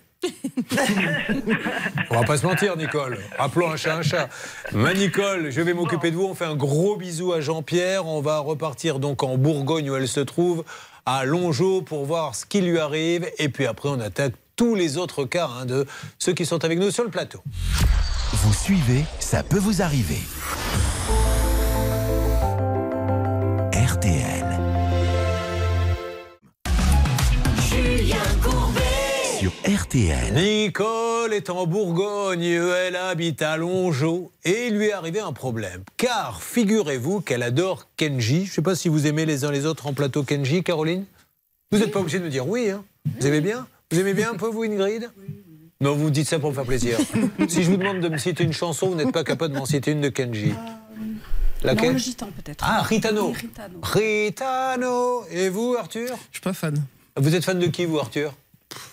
On 2.11 2.19
va 2.19 2.25
pas 2.25 2.37
se 2.37 2.45
mentir, 2.45 2.75
Nicole. 2.77 3.17
Rappelons 3.37 3.71
un 3.71 3.77
chat 3.77 3.95
un 3.95 4.01
chat. 4.01 4.29
Ma 4.73 4.93
Nicole, 4.93 5.49
je 5.51 5.61
vais 5.61 5.73
m'occuper 5.73 6.11
de 6.11 6.15
vous. 6.15 6.25
On 6.25 6.35
fait 6.35 6.45
un 6.45 6.55
gros 6.55 6.95
bisou 6.97 7.33
à 7.33 7.41
Jean-Pierre. 7.41 8.05
On 8.05 8.21
va 8.21 8.39
repartir 8.39 8.99
donc 8.99 9.23
en 9.23 9.37
Bourgogne 9.37 9.89
où 9.89 9.95
elle 9.95 10.07
se 10.07 10.19
trouve, 10.19 10.63
à 11.05 11.25
Longeau, 11.25 11.81
pour 11.81 12.05
voir 12.05 12.35
ce 12.35 12.45
qui 12.45 12.61
lui 12.61 12.79
arrive. 12.79 13.29
Et 13.37 13.49
puis 13.49 13.65
après, 13.65 13.89
on 13.89 13.99
attaque 13.99 14.33
tous 14.55 14.75
les 14.75 14.97
autres 14.97 15.25
cas 15.25 15.49
hein, 15.59 15.65
de 15.65 15.85
ceux 16.17 16.33
qui 16.33 16.45
sont 16.45 16.65
avec 16.65 16.79
nous 16.79 16.91
sur 16.91 17.03
le 17.03 17.09
plateau. 17.09 17.41
Vous 18.33 18.53
suivez, 18.53 19.05
ça 19.19 19.41
peut 19.41 19.59
vous 19.59 19.81
arriver. 19.81 20.19
Sur 29.49 29.73
RTL. 29.73 30.33
Nicole 30.33 31.33
est 31.33 31.49
en 31.49 31.65
Bourgogne, 31.65 32.43
elle 32.43 32.95
habite 32.95 33.41
à 33.41 33.57
Longeau 33.57 34.31
et 34.43 34.67
il 34.67 34.77
lui 34.77 34.87
est 34.87 34.93
arrivé 34.93 35.19
un 35.19 35.33
problème. 35.33 35.83
Car 35.97 36.43
figurez-vous 36.43 37.21
qu'elle 37.21 37.41
adore 37.41 37.87
Kenji. 37.97 38.45
Je 38.45 38.51
ne 38.51 38.53
sais 38.55 38.61
pas 38.61 38.75
si 38.75 38.89
vous 38.89 39.07
aimez 39.07 39.25
les 39.25 39.45
uns 39.45 39.51
les 39.51 39.65
autres 39.65 39.87
en 39.87 39.93
plateau 39.93 40.23
Kenji, 40.23 40.63
Caroline. 40.63 41.05
Vous 41.71 41.79
n'êtes 41.79 41.91
pas 41.91 41.99
obligé 41.99 42.19
de 42.19 42.25
me 42.25 42.29
dire 42.29 42.47
oui. 42.47 42.69
Hein. 42.69 42.83
Vous 43.19 43.25
aimez 43.25 43.41
bien? 43.41 43.65
Vous 43.91 43.99
aimez 43.99 44.13
bien 44.13 44.31
un 44.31 44.35
peu 44.35 44.47
vous, 44.47 44.63
Ingrid? 44.63 45.09
Non, 45.81 45.95
vous 45.95 46.09
dites 46.09 46.27
ça 46.27 46.37
pour 46.37 46.49
me 46.49 46.55
faire 46.55 46.65
plaisir. 46.65 46.99
si 47.47 47.63
je 47.63 47.71
vous 47.71 47.77
demande 47.77 48.01
de 48.01 48.09
me 48.09 48.17
citer 48.17 48.43
une 48.43 48.53
chanson, 48.53 48.89
vous 48.89 48.95
n'êtes 48.95 49.11
pas 49.11 49.23
capable 49.23 49.53
de 49.53 49.59
m'en 49.59 49.65
citer 49.65 49.91
une 49.91 50.01
de 50.01 50.09
Kenji. 50.09 50.53
Laquelle? 51.63 51.87
Non, 51.87 51.93
le 51.93 51.99
gitan 51.99 52.27
peut-être. 52.35 52.63
Ah, 52.67 52.83
Ritano. 52.83 53.29
Oui, 53.29 53.35
Ritano. 53.35 53.79
Ritano. 53.81 55.23
Et 55.31 55.49
vous, 55.49 55.75
Arthur? 55.79 56.15
Je 56.31 56.37
suis 56.37 56.43
pas 56.43 56.53
fan. 56.53 56.75
Vous 57.17 57.33
êtes 57.33 57.43
fan 57.43 57.57
de 57.57 57.67
qui, 57.67 57.85
vous, 57.85 57.97
Arthur? 57.97 58.33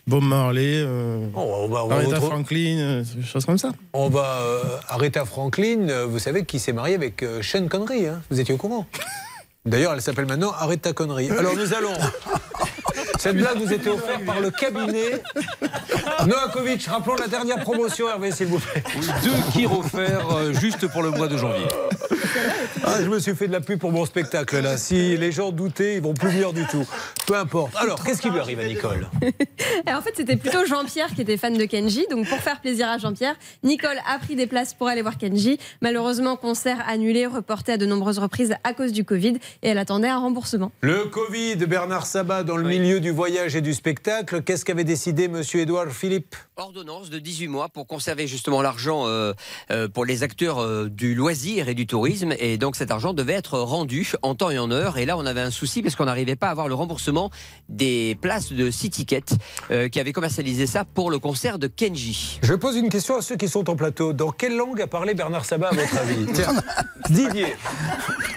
Bob 0.07 0.23
Marley, 0.23 0.77
euh, 0.83 1.27
on 1.35 1.69
va- 1.69 1.85
on 1.85 1.89
va 1.89 1.95
Aretha 1.97 2.21
Franklin, 2.21 2.79
euh, 2.79 3.05
des 3.15 3.23
choses 3.23 3.45
comme 3.45 3.59
ça. 3.59 3.73
On 3.93 4.09
va 4.09 4.39
euh, 4.41 4.63
Aretha 4.89 5.25
Franklin, 5.25 5.89
euh, 5.89 6.07
vous 6.07 6.19
savez 6.19 6.45
qui 6.45 6.59
s'est 6.59 6.73
mariée 6.73 6.95
avec 6.95 7.23
euh, 7.23 7.43
Sean 7.43 7.67
Connery, 7.69 8.07
hein 8.07 8.23
vous 8.31 8.41
étiez 8.41 8.55
au 8.55 8.57
courant 8.57 8.87
D'ailleurs, 9.67 9.93
elle 9.95 10.01
s'appelle 10.03 10.27
maintenant 10.27 10.53
Aretha 10.53 10.93
Connery. 10.93 11.29
Alors 11.31 11.55
nous 11.57 11.75
allons. 11.75 11.93
Cette 13.19 13.37
blague 13.37 13.59
vous 13.59 13.73
était 13.73 13.91
offerte 13.91 14.25
par 14.25 14.41
le 14.41 14.51
cabinet 14.51 15.23
Novakovic. 16.27 16.87
Rappelons 16.87 17.17
la 17.17 17.29
dernière 17.29 17.61
promotion, 17.61 18.09
Hervé, 18.09 18.31
s'il 18.31 18.47
vous 18.47 18.59
plaît. 18.59 18.83
Deux 19.25 19.53
qui 19.53 19.67
refaire 19.67 20.29
euh, 20.37 20.53
juste 20.53 20.87
pour 20.89 21.03
le 21.03 21.11
mois 21.11 21.29
de 21.29 21.37
janvier. 21.37 21.67
Ah, 22.85 23.03
je 23.03 23.09
me 23.09 23.19
suis 23.19 23.35
fait 23.35 23.49
de 23.49 23.53
la 23.53 23.61
pub 23.61 23.79
pour 23.79 23.93
mon 23.93 24.05
spectacle 24.07 24.61
là. 24.61 24.77
Si 24.77 25.17
les 25.17 25.33
gens 25.33 25.51
doutaient, 25.51 25.97
ils 25.97 26.03
vont 26.03 26.15
plus 26.15 26.29
venir 26.29 26.53
du 26.53 26.65
tout. 26.67 26.87
Peu 27.27 27.37
importe. 27.37 27.75
Alors, 27.77 28.03
qu'est-ce 28.05 28.21
qui 28.21 28.31
lui 28.31 28.39
arrive 28.39 28.61
à 28.61 28.67
Nicole? 28.67 29.09
En 29.89 30.03
fait, 30.03 30.13
c'était 30.15 30.37
plutôt 30.37 30.67
Jean-Pierre 30.67 31.09
qui 31.15 31.23
était 31.23 31.37
fan 31.37 31.57
de 31.57 31.65
Kenji. 31.65 32.07
Donc, 32.11 32.29
pour 32.29 32.39
faire 32.39 32.61
plaisir 32.61 32.89
à 32.89 32.99
Jean-Pierre, 32.99 33.35
Nicole 33.63 33.97
a 34.07 34.19
pris 34.19 34.37
des 34.37 34.47
places 34.47 34.75
pour 34.75 34.89
aller 34.89 35.01
voir 35.01 35.17
Kenji. 35.17 35.59
Malheureusement, 35.81 36.37
concert 36.37 36.85
annulé, 36.87 37.27
reporté 37.27 37.73
à 37.73 37.77
de 37.79 37.87
nombreuses 37.87 38.19
reprises 38.19 38.55
à 38.63 38.75
cause 38.75 38.93
du 38.93 39.05
Covid. 39.05 39.39
Et 39.63 39.69
elle 39.71 39.79
attendait 39.79 40.09
un 40.09 40.19
remboursement. 40.19 40.71
Le 40.83 41.05
Covid, 41.05 41.57
Bernard 41.57 42.07
Sabat 42.07 42.43
dans 42.43 42.57
le 42.57 42.65
milieu 42.65 43.01
du 43.01 43.06
voyage 43.11 43.57
et 43.57 43.61
du 43.61 43.75
spectacle. 43.75 44.43
Qu'est-ce 44.43 44.65
qu'avait 44.65 44.85
décidé 44.85 45.29
Monsieur 45.29 45.61
Édouard 45.61 45.89
Philippe 45.91 46.35
Ordonnance 46.57 47.11
de 47.11 47.19
18 47.19 47.49
mois 47.49 47.69
pour 47.69 47.87
conserver 47.87 48.27
justement 48.27 48.63
l'argent 48.63 49.07
euh, 49.07 49.33
euh, 49.71 49.89
pour 49.89 50.05
les 50.05 50.23
acteurs 50.23 50.59
euh, 50.61 50.89
du 50.89 51.15
loisir 51.15 51.69
et 51.69 51.75
du 51.75 51.87
tourisme. 51.87 52.35
Et 52.39 52.57
donc 52.59 52.77
cet 52.77 52.91
argent 52.91 53.13
devait 53.13 53.35
être 53.35 53.59
rendu 53.59 54.13
en 54.23 54.35
temps 54.35 54.51
et 54.51 54.59
en 54.59 54.71
heure. 54.71 54.99
Et 54.99 55.05
là, 55.07 55.17
on 55.19 55.27
avait 55.27 55.41
un 55.43 55.51
souci 55.51 55.83
parce 55.83 55.97
qu'on 55.97 56.07
n'arrivait 56.07 56.37
pas 56.37 56.49
à 56.49 56.51
avoir 56.51 56.69
le 56.69 56.75
remboursement 56.75 57.31
des 57.69 58.17
places 58.21 58.53
de 58.53 58.71
City 58.71 59.05
Ticket 59.05 59.25
euh, 59.71 59.89
qui 59.89 60.01
avait 60.01 60.13
commercialisé 60.13 60.67
ça 60.67 60.85
pour 60.85 61.11
le 61.11 61.19
concert 61.19 61.59
de 61.59 61.67
Kenji. 61.67 62.39
Je 62.43 62.55
pose 62.55 62.77
une 62.77 62.89
question 62.89 63.17
à 63.19 63.23
ceux 63.23 63.37
qui 63.37 63.49
sont 63.49 63.69
en 63.69 63.77
plateau. 63.77 64.13
Dans 64.13 64.31
quelle 64.31 64.57
langue 64.57 64.81
a 64.81 64.87
parlé 64.87 65.13
Bernard 65.15 65.45
Sabat, 65.45 65.69
à 65.69 65.75
votre 65.75 65.99
avis 65.99 66.27
Tiens, 66.33 66.55
Didier. 67.11 67.55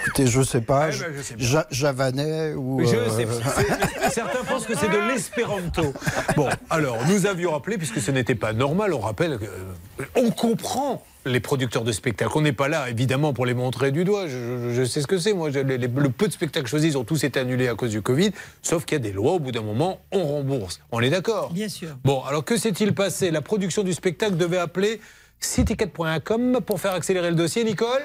Écoutez, 0.06 0.28
je 0.28 0.42
sais 0.42 0.62
pas, 0.62 0.90
Eh 0.90 0.98
ben, 0.98 1.14
je 1.18 1.22
sais 1.22 1.34
pas. 1.36 1.44
ja- 1.44 1.68
javanais 1.72 2.54
ou. 2.56 2.82
Je 2.86 2.96
euh, 2.96 3.10
sais 3.10 3.26
pas. 3.26 3.34
C'est- 3.56 4.10
Certains 4.10 4.44
pensent 4.60 4.68
que 4.68 4.76
c'est 4.78 4.90
de 4.92 5.08
l'espéranto. 5.12 5.94
Bon, 6.36 6.50
alors, 6.70 6.98
nous 7.08 7.26
avions 7.26 7.52
rappelé, 7.52 7.78
puisque 7.78 8.00
ce 8.02 8.12
n'était 8.12 8.36
pas 8.36 8.54
normal, 8.54 8.94
on 8.94 9.00
rappelle 9.00 9.38
que. 9.38 9.46
euh, 9.46 10.04
On 10.16 10.32
comprend 10.32 11.04
les 11.26 11.40
producteurs 11.40 11.84
de 11.84 11.92
spectacles. 11.92 12.32
On 12.36 12.42
n'est 12.42 12.54
pas 12.54 12.68
là, 12.70 12.90
évidemment, 12.90 13.34
pour 13.34 13.46
les 13.46 13.54
montrer 13.54 13.92
du 13.92 14.04
doigt. 14.04 14.28
Je, 14.28 14.32
je- 14.38 14.74
je 14.74 14.84
sais 14.84 15.02
ce 15.02 15.08
que 15.08 15.18
c'est. 15.18 15.34
Moi, 15.34 15.52
je- 15.52 15.60
les- 15.60 15.78
les- 15.78 15.88
le 15.88 16.10
peu 16.10 16.28
de 16.28 16.34
spectacles 16.34 16.68
choisis, 16.68 16.96
ont 16.96 17.04
tous 17.04 17.24
été 17.24 17.40
annulés 17.40 17.68
à 17.68 17.76
cause 17.76 17.92
du 17.92 18.02
Covid. 18.02 18.32
Sauf 18.62 18.86
qu'il 18.86 18.98
y 18.98 19.02
a 19.02 19.04
des 19.04 19.12
lois, 19.12 19.34
au 19.34 19.40
bout 19.40 19.52
d'un 19.52 19.62
moment, 19.62 20.00
on 20.12 20.24
rembourse. 20.24 20.82
On 20.92 21.02
est 21.02 21.10
d'accord? 21.10 21.52
Bien 21.52 21.70
sûr. 21.70 21.90
Bon, 22.04 22.22
alors 22.24 22.44
que 22.46 22.58
s'est-il 22.58 22.94
passé? 22.94 23.32
La 23.32 23.42
production 23.42 23.84
du 23.84 23.94
spectacle 23.94 24.38
devait 24.38 24.58
appeler 24.58 25.00
citicket.com 25.40 26.60
pour 26.66 26.80
faire 26.80 26.94
accélérer 26.94 27.30
le 27.30 27.36
dossier, 27.36 27.64
Nicole? 27.64 28.02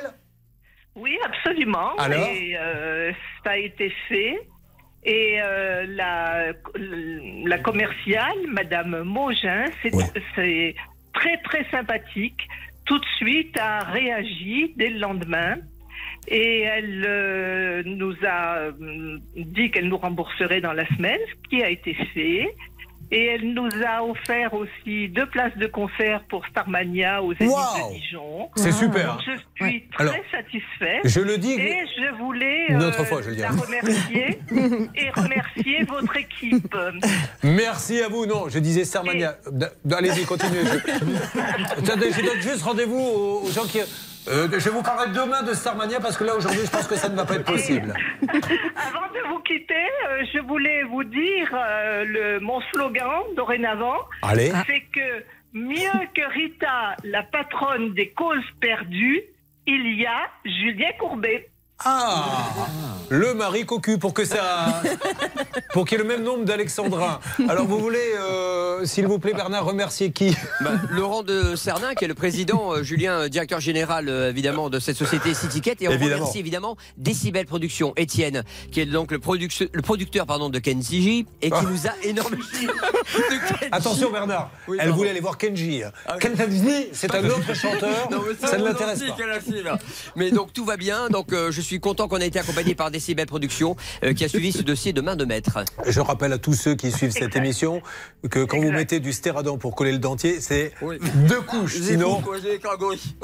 Oui, 0.96 1.16
absolument. 1.24 1.94
Alors? 1.98 2.26
Et 2.28 2.56
euh, 2.56 3.10
ça 3.42 3.50
a 3.50 3.56
été 3.56 3.92
fait. 4.08 4.34
Et 5.04 5.36
euh, 5.40 5.86
la, 5.88 6.52
la 7.44 7.58
commerciale, 7.58 8.38
Madame 8.48 9.02
Mogin, 9.02 9.66
c'est 9.82 9.92
c'est 10.34 10.74
très 11.12 11.36
très 11.38 11.64
sympathique. 11.70 12.48
Tout 12.86 12.98
de 12.98 13.06
suite 13.16 13.56
a 13.58 13.80
réagi 13.80 14.72
dès 14.76 14.90
le 14.90 14.98
lendemain. 14.98 15.56
Et 16.26 16.62
elle 16.62 17.04
euh, 17.06 17.82
nous 17.84 18.14
a 18.26 18.56
euh, 18.56 19.18
dit 19.36 19.70
qu'elle 19.70 19.88
nous 19.88 19.98
rembourserait 19.98 20.62
dans 20.62 20.72
la 20.72 20.86
semaine, 20.96 21.20
ce 21.28 21.48
qui 21.50 21.62
a 21.62 21.68
été 21.68 21.92
fait. 22.14 22.48
Et 23.10 23.26
elle 23.26 23.52
nous 23.54 23.68
a 23.86 24.02
offert 24.02 24.52
aussi 24.54 25.08
deux 25.08 25.26
places 25.26 25.56
de 25.56 25.66
concert 25.66 26.22
pour 26.28 26.44
Starmania 26.46 27.22
aux 27.22 27.34
Zénith 27.34 27.52
Wow. 27.54 27.90
de 27.90 27.94
Dijon. 27.94 28.48
C'est 28.56 28.72
super. 28.72 29.16
Donc, 29.16 29.22
je 29.26 29.64
suis 29.66 29.88
très 29.90 30.04
Alors, 30.04 30.14
satisfaite. 30.30 31.00
je 31.04 31.20
le 31.20 31.38
dis- 31.38 31.52
Et 31.52 31.84
je 31.96 32.14
voulais 32.16 32.66
Une 32.68 32.82
euh, 32.82 32.88
autre 32.88 33.04
fois, 33.04 33.20
je 33.22 33.30
la 33.30 33.50
remercier 33.50 34.40
et 34.96 35.10
remercier 35.10 35.84
votre 35.84 36.16
équipe. 36.16 36.76
Merci 37.42 38.00
à 38.02 38.08
vous. 38.08 38.26
Non, 38.26 38.48
je 38.48 38.58
disais 38.58 38.84
Starmania. 38.84 39.36
Allez-y, 39.92 40.24
continuez. 40.24 40.62
Je... 40.64 41.84
Donne 41.86 42.40
juste 42.40 42.62
rendez-vous 42.62 42.98
aux 43.44 43.50
gens 43.52 43.64
qui. 43.64 43.80
Euh, 44.26 44.48
je 44.58 44.70
vous 44.70 44.82
parler 44.82 45.12
demain 45.12 45.42
de 45.42 45.52
Starmania 45.52 46.00
parce 46.00 46.16
que 46.16 46.24
là, 46.24 46.34
aujourd'hui, 46.34 46.62
je 46.64 46.70
pense 46.70 46.86
que 46.86 46.96
ça 46.96 47.08
ne 47.08 47.16
va 47.16 47.24
pas 47.24 47.36
être 47.36 47.44
possible. 47.44 47.94
Avant 48.22 49.12
de 49.12 49.28
vous 49.28 49.40
quitter, 49.40 49.74
euh, 49.74 50.24
je 50.32 50.38
voulais 50.40 50.82
vous 50.84 51.04
dire 51.04 51.48
euh, 51.52 52.04
le, 52.04 52.40
mon 52.40 52.60
slogan 52.72 53.22
dorénavant. 53.36 53.98
Allez. 54.22 54.50
C'est 54.66 54.84
que 54.92 55.24
mieux 55.52 56.08
que 56.14 56.32
Rita, 56.32 56.96
la 57.04 57.22
patronne 57.22 57.92
des 57.92 58.10
causes 58.10 58.50
perdues, 58.60 59.22
il 59.66 60.00
y 60.00 60.06
a 60.06 60.30
Julien 60.44 60.92
Courbet. 60.98 61.48
Ah 61.84 62.52
Le 63.08 63.34
mari 63.34 63.66
cocu 63.66 63.98
pour 63.98 64.14
que 64.14 64.24
ça. 64.24 64.80
pour 65.72 65.84
qu'il 65.84 65.98
y 65.98 66.00
ait 66.00 66.04
le 66.04 66.08
même 66.08 66.22
nombre 66.22 66.44
d'Alexandrins. 66.44 67.18
Alors 67.48 67.66
vous 67.66 67.78
voulez, 67.78 67.98
euh, 68.16 68.84
s'il 68.86 69.06
vous 69.08 69.18
plaît, 69.18 69.34
Bernard, 69.34 69.64
remercier 69.64 70.12
qui 70.12 70.36
Bah, 70.60 70.70
Laurent 70.90 71.22
de 71.24 71.56
Cernin, 71.56 71.94
qui 71.94 72.04
est 72.04 72.08
le 72.08 72.14
président, 72.14 72.72
euh, 72.74 72.82
Julien, 72.84 73.22
euh, 73.22 73.28
directeur 73.28 73.58
général 73.60 74.08
euh, 74.08 74.30
évidemment 74.30 74.70
de 74.70 74.78
cette 74.78 74.96
société 74.96 75.34
Citycat, 75.34 75.72
et 75.80 75.88
on 75.88 75.92
Évidemment. 75.92 76.20
remercie 76.22 76.38
évidemment 76.38 76.76
Décibel 76.96 77.44
Productions, 77.44 77.92
Étienne, 77.96 78.44
qui 78.70 78.80
est 78.80 78.86
donc 78.86 79.10
le, 79.10 79.18
produc- 79.18 79.68
le 79.72 79.82
producteur 79.82 80.26
pardon, 80.26 80.50
de 80.50 80.58
Kenji 80.60 81.26
et 81.42 81.50
qui 81.50 81.56
Ah. 81.58 81.62
nous 81.68 81.86
a 81.88 81.92
énormément. 82.04 82.44
Attention 83.72 84.10
Bernard, 84.12 84.50
Oui, 84.68 84.76
elle 84.80 84.86
pardon. 84.86 84.96
voulait 84.98 85.10
aller 85.10 85.20
voir 85.20 85.38
Kenji. 85.38 85.82
Ah. 86.06 86.18
Kenji, 86.18 86.88
c'est 86.92 87.12
un 87.14 87.24
autre 87.28 87.52
chanteur. 87.54 88.08
Non, 88.10 88.22
mais 88.26 88.46
ça 88.48 88.56
ne 88.58 88.64
l'intéresse 88.64 89.00
pas. 89.64 89.78
Mais 90.16 90.30
donc 90.30 90.52
tout 90.52 90.64
va 90.64 90.76
bien. 90.76 91.08
Donc 91.08 91.32
euh, 91.32 91.50
je 91.50 91.60
suis 91.64 91.80
content 91.80 92.08
qu'on 92.08 92.18
ait 92.18 92.26
été 92.28 92.38
accompagné 92.38 92.74
par 92.74 92.90
Décibel 92.90 93.26
Productions, 93.26 93.76
euh, 94.04 94.12
qui 94.14 94.24
a 94.24 94.28
suivi 94.28 94.52
ce 94.52 94.62
dossier 94.62 94.92
de 94.92 95.00
main 95.00 95.16
de 95.16 95.24
maître. 95.24 95.58
Je 95.86 96.00
rappelle 96.00 96.32
à 96.32 96.38
tous 96.38 96.54
ceux 96.54 96.74
qui 96.74 96.92
suivent 96.92 97.10
cette 97.12 97.36
émission 97.36 97.82
que 98.30 98.44
quand 98.44 98.58
vous 98.60 98.70
mettez 98.70 99.00
du 99.00 99.12
stéradon 99.12 99.58
pour 99.58 99.74
coller 99.74 99.92
le 99.92 99.98
dentier, 99.98 100.40
c'est 100.40 100.72
deux 101.28 101.40
couches. 101.40 101.76
Sinon, 101.80 102.22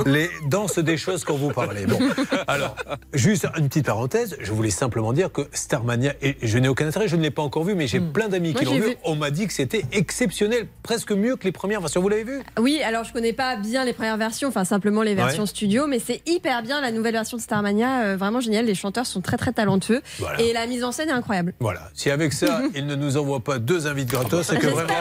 les 0.06 0.28
dents 0.48 0.68
se 0.68 0.80
déchaussent 0.80 1.24
quand 1.24 1.36
vous 1.36 1.50
parlez. 1.50 1.86
Bon, 1.86 1.98
alors, 2.46 2.76
juste 3.12 3.46
une 3.58 3.68
petite 3.68 3.86
parenthèse, 3.86 4.36
je 4.40 4.52
voulais 4.52 4.70
simplement 4.70 5.12
dire 5.12 5.30
que 5.32 5.42
Starmania, 5.52 6.14
et 6.22 6.36
je 6.42 6.58
n'ai 6.58 6.68
aucun 6.68 6.86
intérêt, 6.86 7.08
je 7.08 7.16
ne 7.16 7.22
l'ai 7.22 7.30
pas 7.30 7.42
encore 7.42 7.64
vu, 7.64 7.74
mais 7.74 7.86
j'ai 7.86 8.00
plein 8.00 8.28
d'amis 8.28 8.54
qui 8.54 8.64
l'ont 8.64 8.74
vu. 8.74 8.80
vu. 8.80 8.96
On 9.04 9.16
m'a 9.16 9.30
dit 9.30 9.46
que 9.46 9.52
c'était 9.52 9.84
exceptionnel, 9.92 10.66
presque 10.82 11.12
mieux 11.12 11.36
que 11.36 11.44
les 11.44 11.52
premières 11.52 11.80
versions. 11.80 12.00
Vous 12.00 12.08
l'avez 12.08 12.24
vu? 12.24 12.40
Oui, 12.58 12.80
alors 12.84 13.04
je 13.04 13.12
connais 13.12 13.32
pas 13.32 13.56
bien 13.56 13.84
les 13.84 13.92
premières 13.92 14.16
versions, 14.16 14.48
enfin 14.48 14.64
simplement 14.64 15.02
les 15.02 15.14
versions 15.14 15.42
Ouais. 15.42 15.48
studio, 15.48 15.86
mais 15.88 15.98
c'est 15.98 16.22
hyper 16.28 16.62
bien 16.62 16.80
la 16.80 16.92
nouvelle 16.92 17.12
version 17.14 17.36
de 17.36 17.42
Starmania, 17.42 18.02
euh, 18.02 18.16
vraiment 18.16 18.29
génial. 18.38 18.66
Les 18.66 18.76
chanteurs 18.76 19.06
sont 19.06 19.20
très 19.20 19.36
très 19.36 19.52
talentueux 19.52 20.00
Voilà. 20.20 20.40
et 20.40 20.52
la 20.52 20.68
mise 20.68 20.84
en 20.84 20.92
scène 20.92 21.08
est 21.08 21.12
incroyable. 21.12 21.54
Voilà. 21.58 21.90
Si 21.94 22.08
avec 22.08 22.32
ça, 22.32 22.62
ils 22.76 22.86
ne 22.86 22.94
nous 22.94 23.16
envoient 23.16 23.40
pas 23.42 23.58
deux 23.58 23.88
invites 23.88 24.10
gratos, 24.10 24.46
c'est 24.46 24.58
que 24.60 24.68
vraiment, 24.68 24.94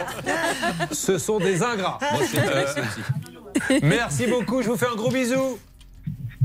ce 0.92 1.20
sont 1.20 1.38
des 1.38 1.62
ingrats. 1.62 2.00
Moi, 2.14 2.22
intéressé 2.24 2.80
Euh, 3.72 3.80
Merci 3.84 4.26
beaucoup, 4.26 4.62
je 4.64 4.70
vous 4.70 4.78
fais 4.78 4.88
un 4.88 4.96
gros 4.96 5.12
bisou. 5.12 5.60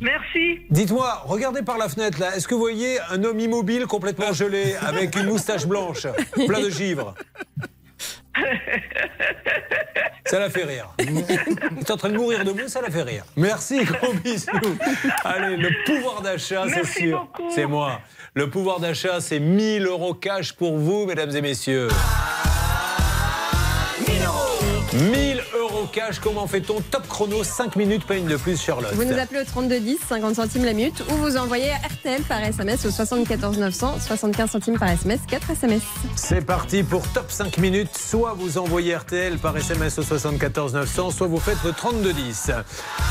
Merci. 0.01 0.59
Dites-moi, 0.71 1.23
regardez 1.27 1.63
par 1.63 1.79
la 1.79 1.89
fenêtre 1.89 2.19
là, 2.21 2.35
est-ce 2.37 2.49
que 2.49 2.55
vous 2.55 2.61
voyez 2.61 2.99
un 3.11 3.23
homme 3.25 3.39
immobile 3.39 3.87
complètement 3.87 4.33
gelé 4.33 4.75
avec 4.81 5.17
une 5.17 5.27
moustache 5.27 5.67
blanche, 5.67 6.07
plein 6.47 6.61
de 6.61 6.69
givre? 6.69 7.15
Ça 10.27 10.39
la 10.39 10.49
fait 10.49 10.65
rire. 10.65 10.89
Il 10.99 11.19
est 11.81 11.91
en 11.91 11.97
train 11.97 12.09
de 12.09 12.17
mourir 12.17 12.45
debout, 12.45 12.67
ça 12.67 12.81
la 12.81 12.91
fait 12.91 13.03
rire. 13.03 13.25
Merci, 13.37 13.85
gros 13.85 14.13
bisous. 14.25 14.51
Allez, 15.23 15.57
le 15.57 15.71
pouvoir 15.85 16.23
d'achat, 16.23 16.65
c'est 16.73 16.87
sûr. 16.87 17.29
C'est 17.55 17.67
moi. 17.67 18.01
Le 18.35 18.49
pouvoir 18.49 18.81
d'achat, 18.81 19.21
c'est 19.21 19.39
1000 19.39 19.87
euros 19.87 20.15
cash 20.15 20.55
pour 20.55 20.79
vous, 20.79 21.05
mesdames 21.07 21.35
et 21.37 21.41
messieurs. 21.43 21.89
1000 24.95 25.39
euros 25.39 25.54
cash, 25.93 26.19
comment 26.21 26.47
fait-on 26.47 26.81
Top 26.91 27.07
chrono, 27.09 27.43
5 27.45 27.77
minutes, 27.77 28.07
pas 28.07 28.17
une 28.17 28.27
de 28.27 28.37
plus, 28.37 28.61
Charlotte. 28.61 28.93
Vous 28.95 29.05
nous 29.05 29.19
appelez 29.19 29.41
au 29.41 29.45
3210, 29.45 29.99
50 30.09 30.35
centimes 30.37 30.65
la 30.65 30.73
minute, 30.73 31.03
ou 31.11 31.15
vous 31.17 31.37
envoyez 31.37 31.71
RTL 31.73 32.23
par 32.23 32.43
SMS 32.43 32.85
au 32.87 32.91
74 32.91 33.59
900, 33.59 33.95
75 34.01 34.51
centimes 34.51 34.79
par 34.79 34.91
SMS, 34.91 35.21
4 35.29 35.51
SMS. 35.51 35.83
C'est 36.17 36.45
parti 36.45 36.83
pour 36.83 37.07
top 37.13 37.27
5 37.31 37.59
minutes. 37.59 37.97
Soit 37.97 38.35
vous 38.37 38.59
envoyez 38.59 38.95
RTL 38.97 39.39
par 39.39 39.57
SMS 39.57 39.99
au 39.99 40.03
74 40.03 40.75
900, 40.75 41.11
soit 41.11 41.27
vous 41.27 41.39
faites 41.41 41.63
le 41.65 41.73
32 41.73 42.13
10. 42.13 42.51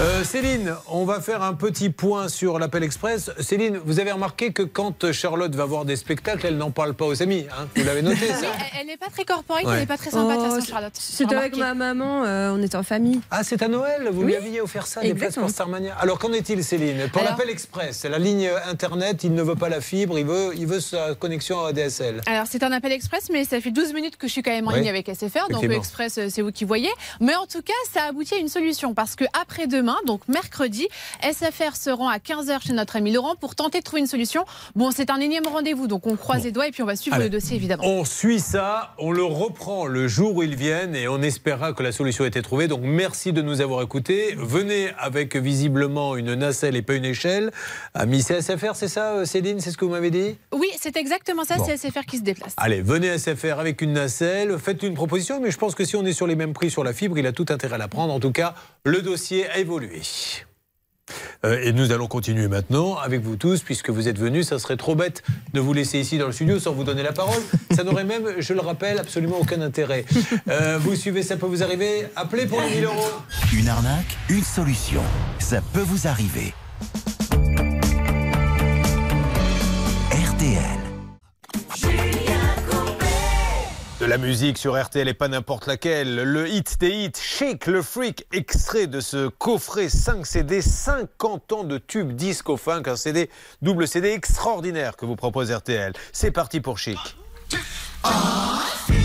Euh, 0.01 0.23
Céline, 0.23 0.73
on 0.87 1.05
va 1.05 1.19
faire 1.19 1.43
un 1.43 1.53
petit 1.53 1.89
point 1.89 2.27
sur 2.29 2.59
l'appel 2.59 2.83
express. 2.83 3.31
Céline, 3.39 3.79
vous 3.85 3.99
avez 3.99 4.11
remarqué 4.11 4.51
que 4.53 4.63
quand 4.63 5.11
Charlotte 5.11 5.53
va 5.53 5.65
voir 5.65 5.85
des 5.85 5.95
spectacles, 5.95 6.45
elle 6.47 6.57
n'en 6.57 6.71
parle 6.71 6.93
pas 6.93 7.05
aux 7.05 7.21
amis. 7.21 7.45
hein 7.51 7.67
vous 7.75 7.83
l'avez 7.83 8.01
noté 8.01 8.19
Oui, 8.21 8.27
ça 8.41 8.47
elle- 8.73 8.79
elle 8.81 8.87
n'est 8.87 8.97
pas 8.97 9.07
très 9.09 9.25
corporate, 9.25 9.63
Ouais. 9.65 9.73
elle 9.73 9.79
n'est 9.81 9.85
pas 9.85 9.97
très 9.97 10.09
sympa 10.11 10.35
de 10.35 10.39
Oh, 10.41 10.49
façon, 10.55 10.65
Charlotte. 10.65 10.93
C'était 10.97 11.35
avec 11.35 11.57
ma 11.57 11.73
maman, 11.73 12.23
euh, 12.25 12.52
on 12.53 12.61
était 12.63 12.75
en 12.75 12.83
famille. 12.83 13.19
Ah, 13.31 13.43
c'est 13.43 13.61
à 13.61 13.67
Noël 13.67 14.09
Vous 14.11 14.21
lui 14.23 14.33
Oui. 14.33 14.35
aviez 14.37 14.61
offert 14.61 14.87
ça, 14.87 15.01
des 15.01 15.09
places 15.09 15.17
Exactement. 15.29 15.45
pour 15.47 15.53
Starmania 15.53 15.95
Alors 15.99 16.19
qu'en 16.19 16.31
est-il, 16.33 16.63
Céline 16.63 17.09
Pour 17.11 17.23
l'appel 17.23 17.49
express, 17.49 18.05
la 18.05 18.19
ligne 18.19 18.49
Internet, 18.69 19.23
il 19.23 19.33
ne 19.33 19.41
veut 19.43 19.55
pas 19.55 19.69
la 19.69 19.81
fibre, 19.81 20.17
il 20.19 20.25
veut, 20.25 20.51
il 20.55 20.67
veut 20.67 20.79
sa 20.79 21.15
connexion 21.15 21.63
à 21.63 21.69
ADSL. 21.69 22.21
Alors 22.25 22.45
c'est 22.47 22.63
un 22.63 22.71
appel 22.71 22.91
express, 22.91 23.29
mais 23.31 23.43
ça 23.45 23.59
fait 23.61 23.71
12 23.71 23.93
minutes 23.93 24.17
que 24.17 24.27
je 24.27 24.31
suis 24.31 24.43
quand 24.43 24.51
même 24.51 24.67
en 24.67 24.71
Oui. 24.71 24.79
ligne 24.79 24.89
avec 24.89 25.07
SFR, 25.09 25.49
donc 25.49 25.63
express 25.63 26.17
euh, 26.17 26.27
c'est 26.29 26.41
vous 26.41 26.51
qui 26.51 26.65
voyez. 26.65 26.89
Mais 27.19 27.35
en 27.35 27.45
tout 27.45 27.61
cas, 27.61 27.73
ça 27.93 28.03
aboutit 28.09 28.35
à 28.35 28.37
une 28.37 28.49
solution 28.49 28.93
parce 28.93 29.15
que 29.15 29.25
après 29.39 29.67
demain, 29.67 29.97
donc 30.05 30.21
mercredi, 30.27 30.87
SFR 31.21 31.75
se 31.75 31.89
rend 31.89 32.09
à 32.09 32.17
15h 32.17 32.65
chez 32.67 32.73
notre 32.73 32.95
ami 32.95 33.11
Laurent 33.11 33.35
pour 33.35 33.55
tenter 33.55 33.79
de 33.79 33.83
trouver 33.83 34.01
une 34.01 34.07
solution. 34.07 34.45
Bon, 34.75 34.91
c'est 34.91 35.09
un 35.09 35.19
énième 35.19 35.47
rendez-vous, 35.47 35.87
donc 35.87 36.05
on 36.07 36.15
croise 36.15 36.43
les 36.43 36.51
doigts 36.51 36.67
et 36.67 36.71
puis 36.71 36.83
on 36.83 36.85
va 36.85 36.95
suivre 36.95 37.15
Allez. 37.15 37.25
le 37.25 37.29
dossier 37.31 37.55
évidemment. 37.55 37.83
On 37.85 38.05
suit 38.05 38.39
ça, 38.39 38.93
on 38.99 39.11
le 39.11 39.23
reprend 39.23 39.85
le 39.85 40.07
jour 40.07 40.35
où 40.35 40.43
ils 40.43 40.55
viennent 40.55 40.95
et 40.95 41.07
on 41.07 41.21
espérera 41.21 41.73
que 41.73 41.83
la 41.83 41.91
solution 41.91 42.25
ait 42.25 42.31
été 42.43 42.49
trouvée. 42.49 42.67
Donc 42.67 42.81
merci 42.83 43.31
de 43.33 43.41
nous 43.41 43.61
avoir 43.61 43.81
écoutés. 43.81 44.35
Venez 44.37 44.89
avec 44.97 45.35
visiblement 45.35 46.15
une 46.17 46.33
nacelle 46.35 46.75
et 46.75 46.81
pas 46.81 46.95
une 46.95 47.05
échelle. 47.05 47.51
Amis 47.93 48.23
CSFR, 48.23 48.75
c'est 48.75 48.87
ça 48.87 49.13
euh, 49.13 49.25
Céline 49.25 49.59
C'est 49.59 49.71
ce 49.71 49.77
que 49.77 49.85
vous 49.85 49.91
m'avez 49.91 50.11
dit? 50.11 50.35
Oui, 50.53 50.67
c'est 50.79 50.97
exactement 50.97 51.43
ça, 51.45 51.55
Bon. 51.57 51.65
c'est 51.65 51.77
SFR 51.77 52.05
qui 52.05 52.17
se 52.17 52.23
déplace. 52.23 52.53
Allez, 52.57 52.81
venez 52.81 53.09
à 53.09 53.17
SFR 53.17 53.59
avec 53.59 53.81
une 53.81 53.93
nacelle, 53.93 54.57
faites 54.59 54.83
une 54.83 54.93
proposition, 54.93 55.39
mais 55.39 55.51
je 55.51 55.57
pense 55.57 55.75
que 55.75 55.85
si 55.85 55.95
on 55.95 56.05
est 56.05 56.13
sur 56.13 56.27
les 56.27 56.35
mêmes 56.35 56.53
prix 56.53 56.69
sur 56.69 56.83
la 56.83 56.93
fibre, 56.93 57.17
il 57.17 57.25
a 57.27 57.31
tout 57.31 57.45
intérêt 57.49 57.75
à 57.75 57.79
la 57.79 57.87
prendre. 57.87 58.13
En 58.13 58.19
tout 58.19 58.31
cas, 58.31 58.53
le 58.83 59.01
dossier 59.01 59.47
a 59.49 59.59
évolué. 59.59 60.01
Euh, 61.45 61.61
et 61.63 61.73
nous 61.73 61.91
allons 61.91 62.07
continuer 62.07 62.47
maintenant 62.47 62.97
avec 62.97 63.21
vous 63.21 63.35
tous, 63.35 63.61
puisque 63.61 63.89
vous 63.89 64.07
êtes 64.07 64.17
venus. 64.19 64.47
Ça 64.47 64.59
serait 64.59 64.77
trop 64.77 64.95
bête 64.95 65.23
de 65.53 65.59
vous 65.59 65.73
laisser 65.73 65.99
ici 65.99 66.17
dans 66.17 66.27
le 66.27 66.33
studio 66.33 66.59
sans 66.59 66.73
vous 66.73 66.83
donner 66.83 67.03
la 67.03 67.13
parole. 67.13 67.41
Ça 67.71 67.83
n'aurait 67.83 68.03
même, 68.03 68.23
je 68.39 68.53
le 68.53 68.61
rappelle, 68.61 68.99
absolument 68.99 69.39
aucun 69.39 69.61
intérêt. 69.61 70.05
Euh, 70.49 70.77
vous 70.79 70.95
suivez, 70.95 71.23
ça 71.23 71.37
peut 71.37 71.45
vous 71.45 71.63
arriver. 71.63 72.07
Appelez 72.15 72.45
pour 72.45 72.61
les 72.61 72.69
1000 72.75 72.85
euros. 72.85 73.07
Une 73.53 73.69
arnaque, 73.69 74.17
une 74.29 74.43
solution. 74.43 75.01
Ça 75.39 75.61
peut 75.73 75.81
vous 75.81 76.07
arriver. 76.07 76.53
RTL. 80.11 80.83
La 84.13 84.19
musique 84.19 84.59
sur 84.59 84.79
RTL 84.79 85.07
et 85.07 85.15
pas 85.15 85.27
n'importe 85.27 85.65
laquelle. 85.65 86.13
Le 86.13 86.47
hit 86.47 86.79
des 86.79 86.91
hits, 86.91 87.19
Chic 87.19 87.65
le 87.65 87.81
Freak, 87.81 88.27
extrait 88.31 88.85
de 88.85 88.99
ce 88.99 89.27
coffret 89.27 89.89
5 89.89 90.27
CD, 90.27 90.61
50 90.61 91.51
ans 91.51 91.63
de 91.63 91.79
tubes 91.79 92.11
disco 92.11 92.55
funk, 92.55 92.83
un 92.85 92.95
CD, 92.95 93.31
double 93.63 93.87
CD 93.87 94.09
extraordinaire 94.09 94.97
que 94.97 95.07
vous 95.07 95.15
propose 95.15 95.51
RTL. 95.51 95.93
C'est 96.11 96.29
parti 96.29 96.61
pour 96.61 96.77
Chic. 96.77 96.99
C'est 98.85 99.02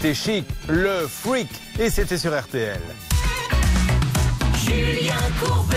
C'était 0.00 0.14
chic, 0.14 0.44
le 0.68 1.08
freak, 1.08 1.48
et 1.80 1.90
c'était 1.90 2.18
sur 2.18 2.30
RTL. 2.30 2.78
Julien 4.64 5.16
Courbet. 5.42 5.76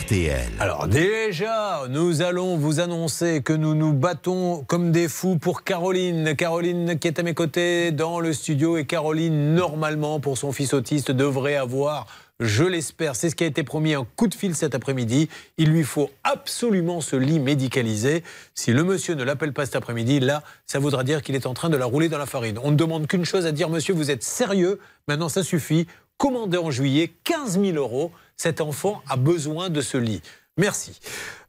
RTL. 0.00 0.48
Alors 0.60 0.86
déjà, 0.86 1.82
nous 1.90 2.22
allons 2.22 2.56
vous 2.56 2.78
annoncer 2.78 3.42
que 3.42 3.52
nous 3.52 3.74
nous 3.74 3.92
battons 3.92 4.62
comme 4.68 4.92
des 4.92 5.08
fous 5.08 5.38
pour 5.38 5.64
Caroline. 5.64 6.36
Caroline 6.36 7.00
qui 7.00 7.08
est 7.08 7.18
à 7.18 7.24
mes 7.24 7.34
côtés 7.34 7.90
dans 7.90 8.20
le 8.20 8.32
studio 8.32 8.76
et 8.76 8.84
Caroline, 8.84 9.54
normalement, 9.54 10.20
pour 10.20 10.38
son 10.38 10.52
fils 10.52 10.72
autiste, 10.72 11.10
devrait 11.10 11.56
avoir, 11.56 12.06
je 12.40 12.62
l'espère, 12.62 13.16
c'est 13.16 13.30
ce 13.30 13.34
qui 13.34 13.42
a 13.42 13.48
été 13.48 13.64
promis, 13.64 13.94
un 13.94 14.06
coup 14.16 14.28
de 14.28 14.34
fil 14.34 14.54
cet 14.54 14.74
après-midi. 14.76 15.28
Il 15.56 15.70
lui 15.70 15.82
faut 15.82 16.10
absolument 16.22 17.00
ce 17.00 17.16
lit 17.16 17.40
médicalisé. 17.40 18.22
Si 18.54 18.72
le 18.72 18.84
monsieur 18.84 19.14
ne 19.14 19.24
l'appelle 19.24 19.52
pas 19.52 19.66
cet 19.66 19.74
après-midi, 19.74 20.20
là, 20.20 20.44
ça 20.64 20.78
voudra 20.78 21.02
dire 21.02 21.22
qu'il 21.22 21.34
est 21.34 21.46
en 21.46 21.54
train 21.54 21.68
de 21.68 21.76
la 21.76 21.84
rouler 21.84 22.08
dans 22.08 22.18
la 22.18 22.26
farine. 22.26 22.58
On 22.62 22.70
ne 22.70 22.76
demande 22.76 23.08
qu'une 23.08 23.24
chose 23.24 23.44
à 23.44 23.50
dire, 23.50 23.68
monsieur, 23.68 23.92
vous 23.92 24.12
êtes 24.12 24.22
sérieux? 24.22 24.78
Maintenant, 25.08 25.28
ça 25.28 25.42
suffit. 25.42 25.88
Commandez 26.16 26.58
en 26.58 26.70
juillet 26.70 27.12
15 27.24 27.60
000 27.60 27.76
euros. 27.76 28.12
Cet 28.36 28.60
enfant 28.60 29.02
a 29.08 29.16
besoin 29.16 29.68
de 29.68 29.80
ce 29.80 29.96
lit. 29.96 30.22
Merci. 30.58 31.00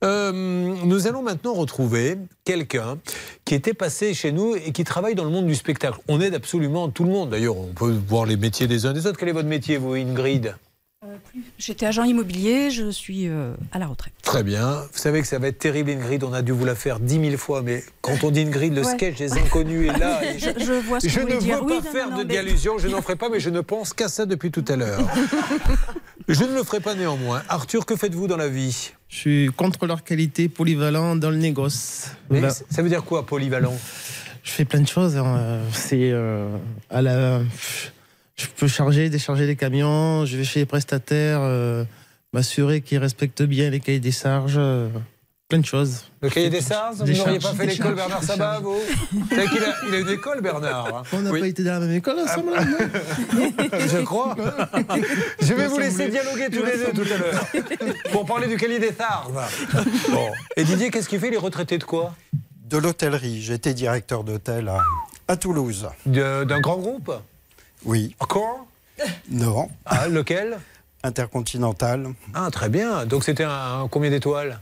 Euh, 0.03 0.32
nous 0.32 1.07
allons 1.07 1.22
maintenant 1.22 1.53
retrouver 1.53 2.18
quelqu'un 2.45 2.98
qui 3.45 3.53
était 3.53 3.74
passé 3.76 4.16
chez 4.16 4.32
nous 4.32 4.56
et 4.56 4.72
qui 4.72 4.84
travaille 4.84 5.14
dans 5.16 5.24
le 5.24 5.32
monde 5.32 5.45
du 5.45 5.56
spectacle. 5.56 5.99
On 6.07 6.20
aide 6.20 6.34
absolument 6.34 6.90
tout 6.90 7.03
le 7.03 7.11
monde. 7.11 7.30
D'ailleurs, 7.30 7.57
on 7.57 7.74
peut 7.74 7.95
voir 8.07 8.26
les 8.26 8.38
métiers 8.38 8.66
des 8.66 8.88
uns 8.88 8.94
des 8.94 9.06
autres. 9.06 9.20
Quel 9.20 9.30
est 9.30 9.34
votre 9.34 9.48
métier, 9.48 9.78
vous, 9.78 9.94
Ingrid? 9.94 10.56
J'étais 11.58 11.86
agent 11.86 12.04
immobilier, 12.04 12.72
je 12.72 12.90
suis 12.90 13.28
euh, 13.30 13.54
à 13.72 13.80
la 13.80 13.88
retraite. 13.88 14.14
Très 14.22 14.44
bien. 14.44 14.82
Vous 14.92 14.98
savez 14.98 15.22
que 15.22 15.28
ça 15.28 15.40
va 15.40 15.48
être 15.48 15.58
terrible, 15.60 15.92
Ingrid. 15.92 16.24
On 16.26 16.34
a 16.34 16.42
dû 16.42 16.52
vous 16.52 16.66
la 16.66 16.76
faire 16.76 17.00
dix 17.00 17.20
mille 17.20 17.38
fois, 17.38 17.62
mais 17.62 17.84
quand 18.02 18.24
on 18.24 18.32
dit 18.32 18.42
Ingrid, 18.42 18.74
le 18.74 18.84
Ouais. 18.86 18.94
sketch 18.94 19.18
des 19.18 19.34
inconnus 19.38 19.90
est 19.90 19.98
là. 19.98 20.22
Et 20.26 20.40
Je- 20.40 20.66
je 20.66 20.74
vois 20.74 21.00
ce 21.00 21.08
je 21.08 21.22
ne 21.22 21.38
dire. 21.40 21.64
veux 21.64 21.72
Oui, 21.72 21.80
pas 21.80 21.86
non, 21.86 21.92
faire 21.92 22.10
non, 22.10 22.18
de 22.20 22.24
mais- 22.26 22.58
je 22.80 22.88
n'en 22.90 23.02
ferai 23.02 23.16
pas, 23.16 23.30
mais 23.30 23.40
je 23.40 23.50
ne 23.50 23.62
pense 23.62 23.94
qu'à 23.94 24.10
ça 24.10 24.26
depuis 24.26 24.52
tout 24.52 24.66
à 24.68 24.76
l'heure. 24.76 25.00
je 26.28 26.44
ne 26.44 26.54
le 26.54 26.64
ferai 26.64 26.82
pas 26.82 26.96
néanmoins. 26.96 27.44
Arthur, 27.48 27.86
que 27.86 27.96
faites-vous 27.96 28.28
dans 28.28 28.38
la 28.38 28.50
vie? 28.50 28.92
Je 29.08 29.16
suis 29.18 29.48
contrôleur 29.56 30.04
qualité 30.04 30.50
polyvalent 30.50 31.16
dans 31.16 31.30
le 31.30 31.38
négoce. 31.38 32.08
Mais 32.30 32.42
Bah, 32.42 32.50
ça 32.52 32.82
veut 32.82 32.90
dire 32.90 33.04
quoi, 33.06 33.26
polyvalent? 33.26 33.78
Je 34.44 34.52
fais 34.52 34.66
plein 34.66 34.82
de 34.82 34.88
choses. 34.88 35.16
hein. 35.16 35.38
Euh, 35.38 35.66
C'est 35.72 36.12
euh, 36.12 36.50
à 36.90 37.02
la. 37.02 37.40
Je 38.40 38.45
peux 38.56 38.68
charger, 38.68 39.10
décharger 39.10 39.45
les 39.45 39.56
camions. 39.56 40.26
Je 40.26 40.38
vais 40.38 40.44
chez 40.45 40.61
les 40.61 40.66
prestataires, 40.66 41.40
euh, 41.41 41.84
m'assurer 42.34 42.82
qu'ils 42.82 42.98
respectent 42.99 43.44
bien 43.44 43.70
les 43.70 43.80
cahiers 43.82 43.99
des 43.99 44.11
charges. 44.11 44.56
euh, 44.57 44.88
plein 45.49 45.57
de 45.60 45.66
choses. 45.66 46.06
Le 46.22 46.30
cahier 46.30 46.49
des 46.52 46.61
charges 46.61 46.98
Vous 46.98 47.11
n'auriez 47.11 47.40
pas 47.40 47.53
fait 47.56 47.66
l'école 47.66 47.95
Bernard 47.95 48.24
Sabat, 48.24 48.60
vous 48.60 48.80
qu'il 49.11 49.40
a, 49.64 49.74
il 49.90 49.95
a 49.95 49.98
une 49.98 50.10
école, 50.10 50.41
Bernard 50.41 50.95
hein 50.98 51.03
On 51.11 51.22
n'a 51.22 51.32
Oui. 51.32 51.40
pas 51.40 51.48
été 51.48 51.64
dans 51.64 51.72
la 51.74 51.80
même 51.80 51.95
école 51.95 52.20
ensemble. 52.20 52.52
Ah, 52.56 52.64
non 52.66 52.78
Je 53.91 53.98
crois. 54.03 54.36
Je 55.41 55.53
vais 55.56 55.64
Il 55.64 55.70
vous 55.70 55.80
laisser 55.80 56.07
dialoguer 56.10 56.49
Il 56.52 56.57
tous 56.60 56.64
les 56.66 56.78
deux 56.78 56.91
tout 57.03 57.14
à 57.14 57.18
l'heure 57.18 57.95
pour 58.11 58.26
parler 58.28 58.48
du 58.48 58.57
cahier 58.57 58.78
des 58.80 58.94
charges. 58.95 59.34
Bon. 60.11 60.28
Et 60.56 60.64
Didier, 60.66 60.91
qu'est-ce 60.91 61.10
qu'il 61.10 61.20
fait 61.20 61.30
Il 61.30 61.34
est 61.34 61.38
retraité 61.38 61.80
de 61.80 61.84
quoi? 61.84 62.14
De 62.66 62.78
l'hôtellerie. 62.78 63.41
J'étais 63.41 63.74
directeur 63.74 64.24
d'hôtel 64.24 64.68
à, 64.70 64.78
à 65.28 65.36
Toulouse. 65.36 65.90
De- 66.06 66.44
D'un 66.44 66.60
grand 66.60 66.78
groupe? 66.78 67.11
Oui. 67.85 68.15
Encore 68.19 68.65
Non. 69.30 69.69
Ah, 69.85 70.07
lequel 70.07 70.60
Intercontinental. 71.03 72.07
Ah, 72.34 72.49
très 72.51 72.69
bien. 72.69 73.06
Donc 73.06 73.23
c'était 73.23 73.45
un, 73.45 73.81
un 73.84 73.88
combien 73.88 74.10
d'étoiles 74.10 74.60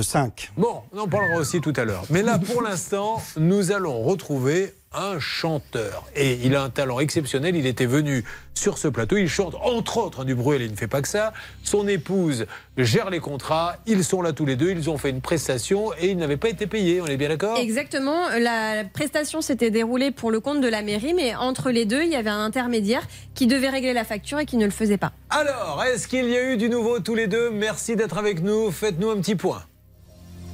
5. 0.00 0.52
Bon, 0.56 0.82
on 0.92 1.00
en 1.00 1.08
parlera 1.08 1.38
aussi 1.38 1.60
tout 1.60 1.72
à 1.76 1.84
l'heure. 1.84 2.04
Mais 2.10 2.22
là, 2.22 2.38
pour 2.38 2.62
l'instant, 2.62 3.22
nous 3.36 3.70
allons 3.70 4.02
retrouver 4.02 4.72
un 4.94 5.18
chanteur. 5.18 6.04
Et 6.14 6.38
il 6.44 6.54
a 6.56 6.62
un 6.62 6.70
talent 6.70 7.00
exceptionnel. 7.00 7.56
Il 7.56 7.66
était 7.66 7.86
venu 7.86 8.24
sur 8.54 8.78
ce 8.78 8.88
plateau. 8.88 9.16
Il 9.16 9.28
chante, 9.28 9.54
entre 9.62 9.98
autres, 9.98 10.24
du 10.24 10.34
Bruel. 10.34 10.62
Il 10.62 10.70
ne 10.70 10.76
fait 10.76 10.88
pas 10.88 11.02
que 11.02 11.08
ça. 11.08 11.32
Son 11.62 11.88
épouse 11.88 12.46
gère 12.76 13.10
les 13.10 13.20
contrats. 13.20 13.76
Ils 13.86 14.04
sont 14.04 14.22
là 14.22 14.32
tous 14.32 14.46
les 14.46 14.56
deux. 14.56 14.70
Ils 14.70 14.90
ont 14.90 14.98
fait 14.98 15.10
une 15.10 15.20
prestation 15.20 15.92
et 15.98 16.10
ils 16.10 16.16
n'avaient 16.16 16.36
pas 16.36 16.48
été 16.48 16.66
payés. 16.66 17.00
On 17.00 17.06
est 17.06 17.16
bien 17.16 17.28
d'accord? 17.28 17.58
Exactement. 17.58 18.28
La 18.38 18.84
prestation 18.84 19.40
s'était 19.40 19.70
déroulée 19.70 20.10
pour 20.10 20.30
le 20.30 20.40
compte 20.40 20.60
de 20.60 20.68
la 20.68 20.82
mairie, 20.82 21.14
mais 21.14 21.34
entre 21.34 21.70
les 21.70 21.84
deux, 21.84 22.02
il 22.02 22.10
y 22.10 22.16
avait 22.16 22.30
un 22.30 22.44
intermédiaire 22.44 23.06
qui 23.34 23.46
devait 23.46 23.68
régler 23.68 23.92
la 23.92 24.04
facture 24.04 24.38
et 24.38 24.46
qui 24.46 24.56
ne 24.56 24.64
le 24.64 24.70
faisait 24.70 24.98
pas. 24.98 25.12
Alors, 25.30 25.82
est-ce 25.84 26.06
qu'il 26.06 26.28
y 26.28 26.36
a 26.36 26.52
eu 26.52 26.56
du 26.56 26.68
nouveau 26.68 27.00
tous 27.00 27.14
les 27.14 27.26
deux? 27.26 27.50
Merci 27.50 27.96
d'être 27.96 28.18
avec 28.18 28.42
nous. 28.42 28.70
Faites-nous 28.70 29.10
un 29.10 29.16
petit 29.16 29.34
point. 29.34 29.62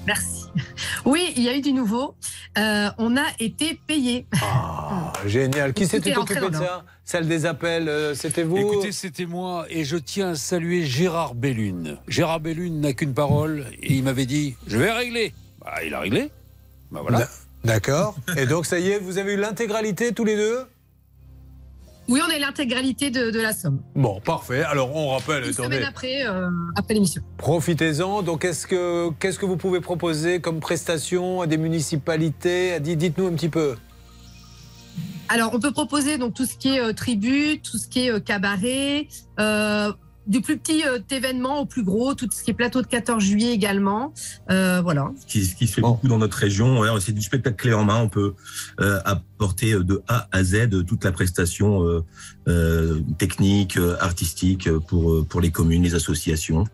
Merci. 0.07 0.47
Oui, 1.05 1.33
il 1.37 1.43
y 1.43 1.49
a 1.49 1.57
eu 1.57 1.61
du 1.61 1.73
nouveau. 1.73 2.15
Euh, 2.59 2.89
on 2.99 3.17
a 3.17 3.27
été 3.39 3.79
payé. 3.87 4.27
Ah, 4.43 5.13
génial. 5.27 5.73
Qui 5.73 5.85
Tout 5.85 5.91
s'était 5.91 6.17
occupé 6.17 6.49
de 6.51 6.55
ça? 6.55 6.85
Celle 7.05 7.29
des 7.29 7.47
appels, 7.47 7.89
euh, 7.89 8.15
c'était 8.15 8.43
vous 8.43 8.57
Écoutez, 8.57 8.93
c'était 8.93 9.27
moi 9.27 9.67
et 9.69 9.85
je 9.85 9.97
tiens 9.97 10.31
à 10.31 10.35
saluer 10.35 10.85
Gérard 10.85 11.35
Bellune. 11.35 11.99
Gérard 12.09 12.41
Bellune 12.41 12.81
n'a 12.81 12.93
qu'une 12.93 13.15
parole 13.15 13.67
et 13.83 13.95
il 13.95 14.05
m'avait 14.05 14.27
dit 14.27 14.57
Je 14.67 14.79
vais 14.79 14.93
régler. 14.93 15.33
Bah, 15.61 15.75
il 15.85 15.95
a 15.95 16.01
réglé. 16.01 16.31
Bah 16.91 17.01
voilà. 17.03 17.29
D'accord. 17.65 18.17
Et 18.37 18.47
donc, 18.47 18.67
ça 18.67 18.79
y 18.79 18.91
est, 18.91 18.99
vous 18.99 19.19
avez 19.19 19.35
eu 19.35 19.37
l'intégralité 19.37 20.13
tous 20.13 20.25
les 20.25 20.37
deux? 20.37 20.65
Oui, 22.11 22.21
on 22.27 22.35
a 22.35 22.39
l'intégralité 22.39 23.11
de, 23.11 23.31
de 23.31 23.41
la 23.41 23.53
somme. 23.53 23.81
Bon, 23.95 24.21
parfait. 24.21 24.63
Alors, 24.65 24.95
on 24.97 25.11
rappelle, 25.11 25.45
Une 25.45 25.51
attendez, 25.51 25.77
semaine 25.77 25.89
après, 25.89 26.27
euh, 26.27 26.51
après 26.77 26.95
l'émission. 26.95 27.23
profitez-en. 27.39 28.23
Donc, 28.23 28.45
est-ce 28.45 28.67
que, 28.67 29.11
qu'est-ce 29.21 29.39
que 29.39 29.47
vous 29.47 29.57
pouvez 29.57 29.81
proposer 29.81 30.41
comme 30.41 30.59
prestation 30.61 31.41
à 31.41 31.47
des 31.47 31.57
municipalités? 31.57 32.73
À- 32.75 32.81
Dites-nous 32.81 33.29
un 33.29 33.33
petit 33.35 33.49
peu. 33.49 33.77
Alors, 35.29 35.53
on 35.55 35.61
peut 35.61 35.71
proposer 35.73 36.19
donc 36.19 36.35
tout 36.35 36.45
ce 36.47 36.57
qui 36.57 36.75
est 36.75 36.81
euh, 36.81 36.93
tribu, 36.93 37.61
tout 37.63 37.79
ce 37.79 37.87
qui 37.87 38.07
est 38.07 38.11
euh, 38.11 38.19
cabaret, 38.19 39.07
euh, 39.39 39.93
du 40.27 40.41
plus 40.41 40.59
petit 40.59 40.83
euh, 40.85 40.99
événement 41.11 41.61
au 41.61 41.67
plus 41.67 41.85
gros, 41.85 42.15
tout 42.15 42.29
ce 42.33 42.43
qui 42.43 42.51
est 42.51 42.55
plateau 42.55 42.83
de 42.83 42.89
14 42.89 43.23
juillet 43.23 43.53
également. 43.53 44.13
Euh, 44.51 44.81
voilà. 44.83 45.13
ce 45.21 45.27
qui, 45.27 45.45
ce 45.45 45.55
qui 45.55 45.69
se 45.69 45.75
fait 45.75 45.81
beaucoup 45.81 46.09
dans 46.09 46.19
notre 46.19 46.37
région. 46.37 46.81
Ouais, 46.81 46.89
c'est 47.01 47.13
du 47.13 47.23
spectacle 47.23 47.57
clé 47.57 47.73
en 47.73 47.85
main. 47.85 48.01
On 48.03 48.09
peut 48.09 48.35
euh, 48.81 48.99
apporter 49.41 49.73
de 49.73 50.03
A 50.07 50.29
à 50.33 50.45
Z 50.45 50.85
toute 50.87 51.03
la 51.03 51.13
prestation 51.13 51.83
euh, 51.83 52.05
euh, 52.47 53.01
technique, 53.17 53.79
euh, 53.79 53.97
artistique 53.99 54.67
euh, 54.67 54.81
pour, 54.81 55.13
euh, 55.13 55.27
pour 55.27 55.41
les 55.41 55.51
communes, 55.51 55.83
les 55.83 55.95
associations, 55.95 56.65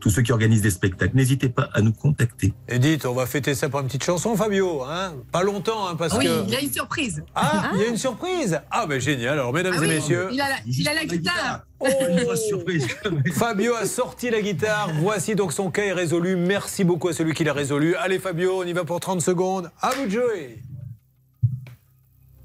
tous 0.00 0.10
ceux 0.10 0.22
qui 0.22 0.32
organisent 0.32 0.62
des 0.62 0.70
spectacles. 0.72 1.16
N'hésitez 1.16 1.48
pas 1.48 1.68
à 1.72 1.80
nous 1.80 1.92
contacter. 1.92 2.52
Et 2.68 2.80
dites, 2.80 3.06
on 3.06 3.14
va 3.14 3.26
fêter 3.26 3.54
ça 3.54 3.68
par 3.68 3.82
une 3.82 3.86
petite 3.86 4.02
chanson, 4.02 4.34
Fabio. 4.34 4.82
Hein 4.82 5.14
Pas 5.30 5.44
longtemps, 5.44 5.86
hein, 5.86 5.94
parce 5.96 6.18
oui, 6.18 6.24
que. 6.24 6.48
il 6.48 6.56
a 6.56 6.60
une 6.60 6.72
surprise. 6.72 7.22
Ah, 7.36 7.70
il 7.74 7.80
y 7.80 7.84
a 7.84 7.86
une 7.86 7.96
surprise 7.96 8.60
Ah, 8.72 8.86
ben 8.88 9.00
génial. 9.00 9.34
Alors, 9.34 9.52
mesdames 9.52 9.74
Ah 9.76 9.84
et 9.84 9.88
oui, 9.88 9.94
messieurs. 9.94 10.28
Il 10.32 10.40
a 10.40 10.48
la, 10.48 10.56
il 10.66 10.88
a 10.88 10.94
la 10.94 11.04
guitare. 11.04 11.60
Fabio 13.34 13.74
a 13.76 13.86
sorti 13.86 14.30
la 14.30 14.40
guitare. 14.40 14.90
Voici 15.00 15.36
donc 15.36 15.52
son 15.52 15.70
cas 15.70 15.84
est 15.84 15.92
résolu. 15.92 16.34
Merci 16.34 16.82
beaucoup 16.82 17.06
à 17.06 17.12
celui 17.12 17.32
qui 17.34 17.44
l'a 17.44 17.52
résolu. 17.52 17.94
Allez, 17.94 18.18
Fabio, 18.18 18.60
on 18.60 18.64
y 18.64 18.72
va 18.72 18.82
pour 18.84 18.98
30 18.98 19.20
secondes. 19.20 19.70
À 19.80 19.90
vous 19.90 20.06
de 20.06 20.10
jouer. 20.10 20.58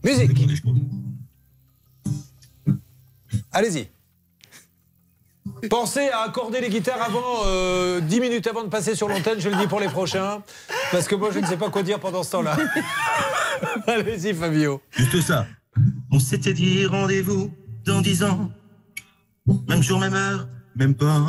Musique. 0.03 0.47
Allez-y. 3.51 3.87
Pensez 5.69 6.09
à 6.09 6.21
accorder 6.21 6.59
les 6.59 6.69
guitares 6.69 7.01
avant, 7.01 7.45
euh, 7.45 8.01
10 8.01 8.19
minutes 8.19 8.47
avant 8.47 8.63
de 8.63 8.69
passer 8.69 8.95
sur 8.95 9.07
l'antenne, 9.07 9.39
je 9.39 9.49
le 9.49 9.55
dis 9.55 9.67
pour 9.67 9.79
les 9.79 9.87
prochains, 9.87 10.41
parce 10.91 11.07
que 11.07 11.15
moi 11.15 11.29
je 11.31 11.39
ne 11.39 11.45
sais 11.45 11.57
pas 11.57 11.69
quoi 11.69 11.83
dire 11.83 11.99
pendant 11.99 12.23
ce 12.23 12.31
temps-là. 12.31 12.57
Allez-y 13.87 14.33
Fabio. 14.33 14.81
Juste 14.91 15.21
ça. 15.21 15.47
On 16.11 16.19
s'était 16.19 16.53
dit 16.53 16.85
rendez-vous 16.85 17.53
dans 17.85 18.01
dix 18.01 18.23
ans. 18.23 18.51
Même 19.67 19.81
jour, 19.81 19.99
même 19.99 20.13
heure, 20.13 20.47
même 20.75 20.95
pas. 20.95 21.21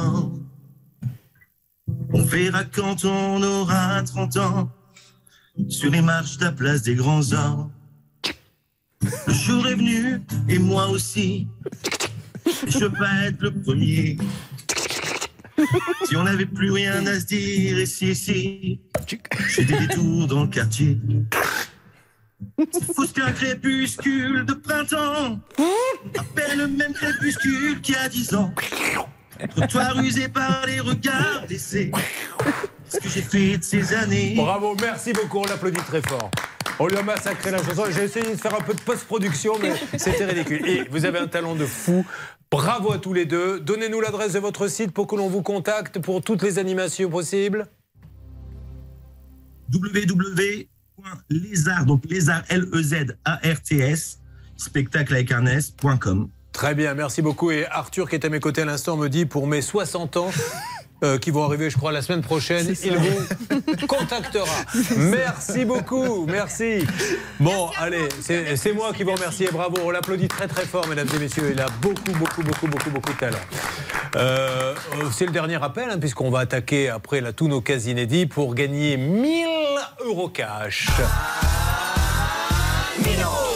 On 2.12 2.22
verra 2.22 2.64
quand 2.64 3.04
on 3.04 3.42
aura 3.42 4.02
30 4.02 4.36
ans. 4.38 4.70
Sur 5.68 5.90
les 5.90 6.02
marches 6.02 6.38
de 6.38 6.46
la 6.46 6.52
place 6.52 6.82
des 6.82 6.96
grands 6.96 7.32
hommes. 7.32 7.70
Le 9.26 9.32
jour 9.34 9.66
est 9.66 9.74
venu, 9.74 10.20
et 10.48 10.58
moi 10.58 10.88
aussi. 10.88 11.48
Je 12.66 12.86
vais 12.86 13.28
être 13.28 13.40
le 13.40 13.50
premier. 13.50 14.18
Si 16.06 16.16
on 16.16 16.24
n'avait 16.24 16.46
plus 16.46 16.70
rien 16.70 17.06
à 17.06 17.20
se 17.20 17.26
dire, 17.26 17.78
et 17.78 17.86
si. 17.86 18.80
J'ai 19.48 19.64
des 19.64 19.78
détours 19.86 20.26
dans 20.26 20.42
le 20.42 20.48
quartier. 20.48 20.98
C'est 22.72 22.84
fou 22.92 23.06
ce 23.06 23.12
qu'un 23.12 23.32
crépuscule 23.32 24.44
de 24.44 24.52
printemps. 24.52 25.40
À 26.18 26.24
peine 26.34 26.58
le 26.58 26.68
même 26.68 26.92
crépuscule 26.92 27.80
qu'il 27.80 27.94
y 27.94 27.98
a 27.98 28.08
dix 28.08 28.34
ans. 28.34 28.52
Trottoir 29.50 29.98
usé 30.00 30.28
par 30.28 30.66
les 30.66 30.80
regards 30.80 31.46
d'essai. 31.48 31.90
Ce 32.88 32.98
que 32.98 33.08
j'ai 33.08 33.22
fait 33.22 33.58
de 33.58 33.64
ces 33.64 33.94
années. 33.94 34.34
Bravo, 34.36 34.76
merci 34.80 35.12
beaucoup, 35.12 35.38
on 35.38 35.44
l'applaudit 35.46 35.80
très 35.80 36.02
fort. 36.02 36.30
On 36.78 36.86
lui 36.88 36.96
a 36.96 37.02
massacré 37.02 37.50
la 37.50 37.62
chanson. 37.62 37.84
J'ai 37.90 38.04
essayé 38.04 38.32
de 38.32 38.36
faire 38.36 38.54
un 38.54 38.60
peu 38.60 38.74
de 38.74 38.80
post-production, 38.80 39.58
mais 39.60 39.72
c'était 39.96 40.24
ridicule. 40.24 40.66
Et 40.66 40.84
vous 40.90 41.04
avez 41.04 41.18
un 41.18 41.28
talent 41.28 41.54
de 41.54 41.66
fou. 41.66 42.04
Bravo 42.50 42.92
à 42.92 42.98
tous 42.98 43.12
les 43.12 43.26
deux. 43.26 43.60
Donnez-nous 43.60 44.00
l'adresse 44.00 44.32
de 44.32 44.40
votre 44.40 44.66
site 44.68 44.92
pour 44.92 45.06
que 45.06 45.14
l'on 45.16 45.28
vous 45.28 45.42
contacte 45.42 46.00
pour 46.00 46.22
toutes 46.22 46.42
les 46.42 46.58
animations 46.58 47.08
possibles. 47.08 47.66
www.lézard, 49.72 50.66
donc 51.86 52.04
lézard, 52.08 52.42
L-E-Z-A-R-T-S, 52.48 54.20
spectacle 54.56 55.14
avec 55.14 55.32
un 55.32 55.46
S.com. 55.46 56.28
Très 56.52 56.74
bien, 56.76 56.94
merci 56.94 57.22
beaucoup. 57.22 57.50
Et 57.50 57.66
Arthur, 57.66 58.08
qui 58.08 58.14
est 58.14 58.24
à 58.24 58.28
mes 58.28 58.40
côtés 58.40 58.62
à 58.62 58.64
l'instant, 58.64 58.96
me 58.96 59.08
dit 59.08 59.26
pour 59.26 59.46
mes 59.48 59.62
60 59.62 60.16
ans. 60.16 60.30
Euh, 61.04 61.18
qui 61.18 61.30
vont 61.30 61.44
arriver, 61.44 61.68
je 61.68 61.76
crois, 61.76 61.92
la 61.92 62.02
semaine 62.02 62.22
prochaine. 62.22 62.74
Il 62.82 62.96
vous 62.96 63.86
contactera. 63.86 64.46
Merci 64.96 65.64
beaucoup, 65.64 66.26
merci. 66.26 66.86
Bon, 67.38 67.68
allez, 67.78 68.08
c'est 68.20 68.72
moi 68.72 68.92
qui 68.94 69.02
vous 69.02 69.12
remercie 69.12 69.44
et 69.44 69.50
bravo. 69.52 69.76
On 69.84 69.90
l'applaudit 69.90 70.28
très 70.28 70.48
très 70.48 70.64
fort, 70.64 70.86
mesdames 70.88 71.08
et 71.14 71.18
messieurs. 71.18 71.50
Il 71.52 71.60
a 71.60 71.66
beaucoup, 71.82 72.12
beaucoup, 72.18 72.42
beaucoup, 72.42 72.66
beaucoup, 72.66 72.90
beaucoup 72.90 73.12
de 73.12 73.18
talent. 73.18 73.38
Euh, 74.16 74.74
euh, 74.74 75.04
c'est 75.12 75.26
le 75.26 75.32
dernier 75.32 75.62
appel, 75.62 75.90
hein, 75.90 75.98
puisqu'on 75.98 76.30
va 76.30 76.40
attaquer 76.40 76.88
après 76.88 77.20
là, 77.20 77.32
tous 77.32 77.48
nos 77.48 77.60
cas 77.60 77.78
inédits 77.78 78.26
pour 78.26 78.54
gagner 78.54 78.96
1000 78.96 79.46
euros 80.06 80.28
cash. 80.28 80.88
Top 83.24 83.53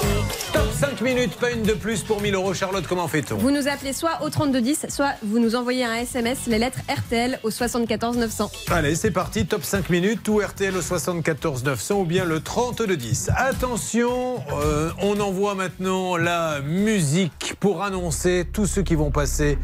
5 0.79 1.01
minutes, 1.01 1.35
pas 1.35 1.51
une 1.51 1.65
de 1.65 1.73
plus 1.73 2.05
pour 2.05 2.21
1000 2.21 2.37
euros. 2.37 2.55
Charlotte, 2.55 2.87
comment 2.87 3.09
fait-on 3.09 3.37
Vous 3.37 3.51
nous 3.51 3.67
appelez 3.67 3.93
soit 3.93 4.23
au 4.23 4.31
3210, 4.31 4.87
soit 4.91 5.15
vous 5.25 5.41
nous 5.41 5.57
envoyez 5.57 5.85
un 5.85 5.95
SMS, 5.95 6.47
les 6.47 6.61
lettres 6.61 6.79
RTL 6.89 7.41
au 7.43 7.51
74 7.51 8.17
900. 8.17 8.49
Allez, 8.71 8.95
c'est 8.95 9.11
parti, 9.11 9.45
top 9.45 9.65
5 9.65 9.91
minutes, 9.91 10.29
ou 10.29 10.39
RTL 10.39 10.77
au 10.77 10.81
74 10.81 11.65
900 11.65 11.95
ou 11.97 12.05
bien 12.05 12.25
le 12.25 12.39
32 12.39 12.97
10. 12.97 13.31
Attention, 13.35 14.37
euh, 14.53 14.91
on 15.03 15.19
envoie 15.19 15.57
maintenant 15.57 16.17
la 16.17 16.61
musique 16.61 17.57
pour 17.59 17.83
annoncer 17.83 18.47
tous 18.53 18.67
ceux 18.67 18.83
qui 18.83 18.95
vont 18.95 19.11
passer 19.11 19.59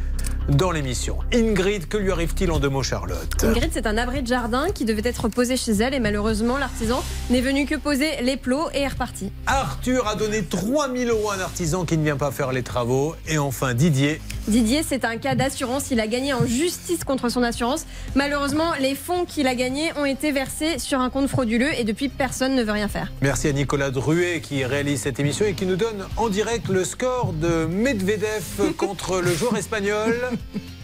dans 0.49 0.71
l'émission. 0.71 1.19
Ingrid, 1.33 1.89
que 1.89 1.97
lui 1.97 2.11
arrive-t-il 2.11 2.51
en 2.51 2.59
deux 2.59 2.69
mots, 2.69 2.83
Charlotte 2.83 3.43
Ingrid, 3.43 3.71
c'est 3.73 3.87
un 3.87 3.97
abri 3.97 4.23
de 4.23 4.27
jardin 4.27 4.71
qui 4.71 4.85
devait 4.85 5.09
être 5.09 5.29
posé 5.29 5.57
chez 5.57 5.73
elle 5.73 5.95
et 5.95 6.01
malheureusement, 6.01 6.59
l'artisan 6.59 7.03
n'est 7.31 7.41
venu 7.41 7.66
que 7.66 7.75
poser 7.77 8.23
les 8.23 8.37
plots 8.37 8.69
et 8.75 8.81
est 8.81 8.89
reparti. 8.89 9.31
Arthur 9.47 10.07
a 10.07 10.15
donné 10.15 10.45
3000 10.45 11.09
euros 11.09 11.31
à 11.31 11.37
un 11.37 11.41
artisan 11.41 11.85
qui 11.85 11.97
ne 11.97 12.05
vient 12.05 12.16
pas 12.16 12.31
faire 12.31 12.53
les 12.53 12.62
travaux. 12.62 13.15
Et 13.29 13.39
enfin, 13.39 13.75
Didier. 13.75 14.21
Didier, 14.47 14.83
c'est 14.83 15.07
un 15.07 15.16
cas 15.16 15.35
d'assurance. 15.35 15.91
Il 15.91 16.01
a 16.01 16.07
gagné 16.07 16.35
en 16.35 16.45
justice 16.47 17.03
contre 17.03 17.31
son 17.31 17.43
assurance. 17.43 17.87
Malheureusement, 18.15 18.73
les 18.79 18.95
fonds 18.95 19.25
qu'il 19.25 19.47
a 19.47 19.55
gagnés 19.55 19.91
ont 19.97 20.05
été 20.05 20.33
versés 20.33 20.79
sur 20.79 21.01
un 21.01 21.09
compte 21.09 21.29
frauduleux 21.29 21.73
et 21.79 21.85
depuis, 21.85 22.09
personne 22.09 22.55
ne 22.55 22.62
veut 22.62 22.73
rien 22.73 22.89
faire. 22.89 23.11
Merci 23.23 23.49
à 23.49 23.53
Nicolas 23.53 23.91
Druet 23.91 24.41
qui 24.43 24.65
réalise 24.65 25.01
cette 25.01 25.19
émission 25.19 25.47
et 25.47 25.55
qui 25.55 25.65
nous 25.65 25.77
donne 25.77 26.05
en 26.19 26.29
direct 26.29 26.69
le 26.69 26.85
score 26.85 27.33
de 27.33 27.65
Medvedev 27.65 28.75
contre 28.77 29.21
le 29.21 29.35
joueur 29.35 29.57
espagnol. 29.57 30.15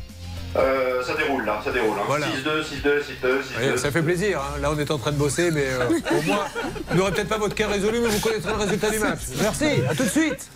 Euh, 0.57 1.03
ça 1.05 1.15
déroule 1.15 1.45
là, 1.45 1.61
ça 1.65 1.71
déroule. 1.71 1.97
hein. 1.97 2.03
Voilà. 2.07 2.27
6-2, 2.27 2.31
6-2, 2.63 2.99
6-2, 2.99 3.67
6-2. 3.67 3.73
Ouais, 3.73 3.77
ça 3.79 3.91
fait 3.93 4.03
plaisir. 4.03 4.41
hein. 4.41 4.59
Là, 4.61 4.71
on 4.73 4.79
est 4.79 4.91
en 4.91 4.99
train 4.99 5.13
de 5.13 5.17
bosser, 5.17 5.51
mais 5.53 5.67
euh, 5.69 5.89
au 6.19 6.23
moins, 6.23 6.45
vous 6.91 6.97
n'aurez 6.97 7.13
peut-être 7.13 7.29
pas 7.29 7.39
votre 7.39 7.55
cas 7.55 7.69
résolu, 7.69 8.01
mais 8.03 8.09
vous 8.09 8.19
connaîtrez 8.21 8.51
le 8.51 8.57
résultat 8.59 8.91
du 8.91 8.99
match. 8.99 9.21
Merci, 9.41 9.67
à 9.89 9.95
tout 9.95 10.03
de 10.05 10.09
suite. 10.09 10.49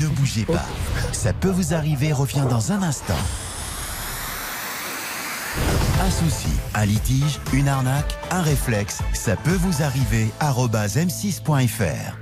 Ne 0.00 0.06
bougez 0.06 0.44
pas. 0.44 0.64
Ça 1.12 1.32
peut 1.32 1.50
vous 1.50 1.74
arriver 1.74 2.12
revient 2.12 2.44
dans 2.48 2.70
un 2.72 2.82
instant. 2.82 3.14
Un 6.06 6.10
souci, 6.10 6.48
un 6.74 6.84
litige, 6.84 7.40
une 7.52 7.66
arnaque, 7.68 8.14
un 8.30 8.42
réflexe, 8.42 8.98
ça 9.12 9.34
peut 9.34 9.56
vous 9.58 9.82
arriver. 9.82 10.28
arobase 10.38 10.96
m6.fr. 10.98 12.14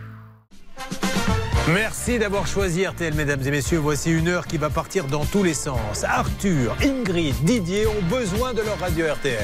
Merci 1.72 2.18
d'avoir 2.18 2.46
choisi 2.46 2.84
RTL, 2.84 3.14
mesdames 3.14 3.40
et 3.46 3.50
messieurs. 3.50 3.78
Voici 3.78 4.10
une 4.10 4.28
heure 4.28 4.46
qui 4.46 4.58
va 4.58 4.68
partir 4.68 5.06
dans 5.06 5.24
tous 5.24 5.42
les 5.42 5.54
sens. 5.54 6.04
Arthur, 6.04 6.76
Ingrid, 6.82 7.34
Didier 7.42 7.86
ont 7.86 8.02
besoin 8.10 8.52
de 8.52 8.60
leur 8.60 8.78
radio 8.78 9.06
RTL. 9.06 9.38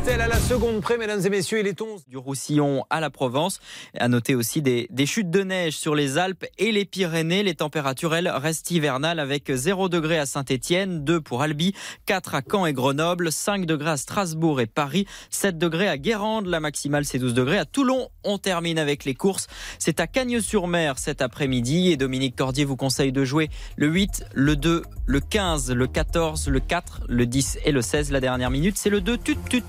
RTL 0.00 0.20
à 0.20 0.28
la 0.28 0.38
seconde 0.38 0.80
près, 0.80 0.96
mesdames 0.96 1.20
et 1.24 1.30
messieurs, 1.30 1.60
il 1.60 1.66
est 1.66 1.80
11. 1.80 2.06
du 2.06 2.16
Roussillon 2.16 2.84
à 2.90 3.00
la 3.00 3.10
Provence. 3.10 3.60
À 3.98 4.08
noter 4.08 4.34
aussi 4.34 4.62
des, 4.62 4.86
des 4.90 5.06
chutes 5.06 5.30
de 5.30 5.42
neige 5.42 5.76
sur 5.76 5.94
les 5.94 6.16
Alpes 6.16 6.46
et 6.58 6.72
les 6.72 6.84
Pyrénées. 6.84 7.42
Les 7.42 7.54
températures, 7.54 8.14
elles, 8.14 8.28
restent 8.28 8.70
hivernales 8.70 9.18
avec 9.18 9.52
0 9.52 9.88
degré 9.88 10.18
à 10.18 10.26
Saint-Étienne, 10.26 11.04
2 11.04 11.20
pour 11.20 11.42
Albi, 11.42 11.74
4 12.06 12.34
à 12.34 12.42
Caen 12.48 12.66
et 12.66 12.72
Grenoble, 12.72 13.30
5 13.30 13.66
degrés 13.66 13.90
à 13.90 13.96
Strasbourg 13.96 14.60
et 14.60 14.66
Paris, 14.66 15.06
7 15.30 15.58
degrés 15.58 15.88
à 15.88 15.98
Guérande. 15.98 16.46
La 16.46 16.60
maximale, 16.60 17.04
c'est 17.04 17.18
12 17.18 17.34
degrés. 17.34 17.58
À 17.58 17.64
Toulon, 17.64 18.08
on 18.24 18.38
termine 18.38 18.78
avec 18.78 19.04
les 19.04 19.14
courses. 19.14 19.46
C'est 19.78 20.00
à 20.00 20.06
Cagnes-sur-Mer 20.06 20.98
cet 20.98 21.20
après-midi 21.20 21.90
et 21.90 21.96
Dominique 21.96 22.36
Cordier 22.36 22.64
vous 22.64 22.76
conseille 22.76 23.12
de 23.12 23.24
jouer 23.24 23.50
le 23.76 23.88
8, 23.88 24.24
le 24.34 24.56
2, 24.56 24.82
le 25.06 25.20
15, 25.20 25.72
le 25.72 25.86
14, 25.86 26.48
le 26.48 26.60
4, 26.60 27.02
le 27.08 27.26
10 27.26 27.58
et 27.64 27.72
le 27.72 27.82
16. 27.82 28.10
La 28.10 28.20
dernière 28.20 28.39
minute, 28.48 28.78
c'est 28.78 28.88
le 28.88 29.02
2 29.02 29.18
tut 29.18 29.36
tut. 29.50 29.62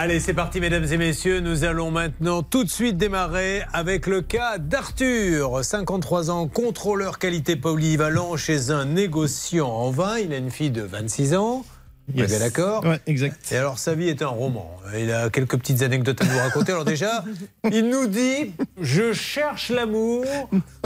Allez, 0.00 0.20
c'est 0.20 0.32
parti, 0.32 0.60
mesdames 0.60 0.84
et 0.84 0.96
messieurs. 0.96 1.40
Nous 1.40 1.64
allons 1.64 1.90
maintenant 1.90 2.44
tout 2.44 2.62
de 2.62 2.70
suite 2.70 2.96
démarrer 2.96 3.62
avec 3.72 4.06
le 4.06 4.22
cas 4.22 4.58
d'Arthur, 4.58 5.64
53 5.64 6.30
ans, 6.30 6.46
contrôleur 6.46 7.18
qualité 7.18 7.56
polyvalent 7.56 8.36
chez 8.36 8.70
un 8.70 8.84
négociant 8.84 9.66
en 9.68 9.90
vin. 9.90 10.18
Il 10.18 10.32
a 10.32 10.36
une 10.36 10.52
fille 10.52 10.70
de 10.70 10.82
26 10.82 11.34
ans. 11.34 11.64
On 12.14 12.18
est 12.18 12.20
Yes. 12.22 12.30
bien 12.30 12.38
d'accord 12.38 12.84
Ouais, 12.84 12.98
exact. 13.06 13.36
Et 13.52 13.56
alors, 13.56 13.78
sa 13.78 13.94
vie 13.94 14.08
est 14.08 14.22
un 14.22 14.28
roman. 14.28 14.70
Il 14.98 15.12
a 15.12 15.28
quelques 15.28 15.58
petites 15.58 15.82
anecdotes 15.82 16.20
à 16.22 16.24
nous 16.24 16.38
raconter. 16.38 16.72
Alors 16.72 16.84
déjà, 16.86 17.22
il 17.70 17.88
nous 17.88 18.06
dit 18.06 18.52
«Je 18.80 19.12
cherche 19.12 19.68
l'amour, 19.70 20.24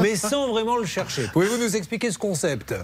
mais 0.00 0.16
sans 0.16 0.48
vraiment 0.50 0.76
le 0.76 0.84
chercher». 0.84 1.28
Pouvez-vous 1.32 1.58
nous 1.58 1.76
expliquer 1.76 2.10
ce 2.10 2.18
concept? 2.18 2.74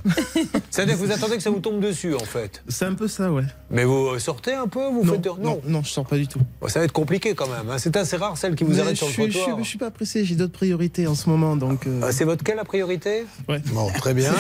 C'est-à-dire 0.71 0.95
que 0.95 1.01
vous 1.01 1.11
attendez 1.11 1.37
que 1.37 1.43
ça 1.43 1.51
vous 1.51 1.59
tombe 1.61 1.81
dessus, 1.81 2.15
en 2.15 2.19
fait 2.21 2.63
C'est 2.69 2.85
un 2.85 2.95
peu 2.95 3.09
ça, 3.09 3.33
ouais. 3.33 3.43
Mais 3.71 3.85
vous 3.85 4.17
sortez 4.21 4.55
un 4.55 4.69
peu 4.69 4.87
vous 4.89 5.05
non, 5.05 5.13
faites... 5.15 5.27
non, 5.41 5.61
non, 5.67 5.83
je 5.83 5.91
sors 5.91 6.07
pas 6.07 6.17
du 6.17 6.29
tout. 6.29 6.41
Bon, 6.61 6.69
ça 6.69 6.79
va 6.79 6.85
être 6.85 6.93
compliqué 6.93 7.35
quand 7.35 7.49
même. 7.49 7.69
hein. 7.71 7.79
C'est 7.79 7.97
assez 7.97 8.17
rare 8.17 8.39
celle 8.39 8.55
qui 8.55 8.63
vous 8.65 8.73
Mais 8.75 8.81
arrête 8.81 8.97
sur 8.97 9.07
le 9.09 9.13
suis, 9.13 9.25
je, 9.25 9.31
trottoir. 9.39 9.57
suis, 9.57 9.65
je 9.65 9.69
suis 9.69 9.79
pas 9.79 9.91
pressé, 9.91 10.25
j'ai 10.25 10.37
d'autres 10.37 10.53
priorités 10.53 11.07
en 11.09 11.15
ce 11.17 11.29
moment, 11.29 11.57
donc. 11.57 11.87
euh, 11.89 12.01
Ah, 12.05 12.13
c'est 12.13 12.25
votre 12.25 12.45
cas 12.45 12.55
la 12.55 12.65
priorité? 12.65 13.27
Ouais. 13.49 13.61
Bon, 13.73 13.89
très 13.99 14.15
bien. 14.15 14.33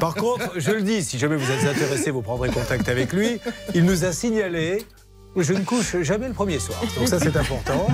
Par 0.00 0.14
contre, 0.14 0.52
je 0.56 0.70
le 0.70 0.82
dis, 0.82 1.02
si 1.04 1.18
jamais 1.18 1.36
vous 1.36 1.50
êtes 1.50 1.64
intéressé, 1.64 2.10
vous 2.10 2.22
prendrez 2.22 2.48
contact 2.62 2.88
avec 2.88 3.12
lui. 3.12 3.40
Il 3.74 3.84
nous 3.84 4.04
a 4.04 4.12
signalé 4.12 4.84
je 5.36 5.54
ne 5.54 5.60
couche 5.60 5.96
jamais 6.02 6.28
le 6.28 6.34
premier 6.34 6.58
soir. 6.58 6.78
Donc 6.98 7.08
ça, 7.08 7.18
c'est 7.18 7.36
important. 7.36 7.86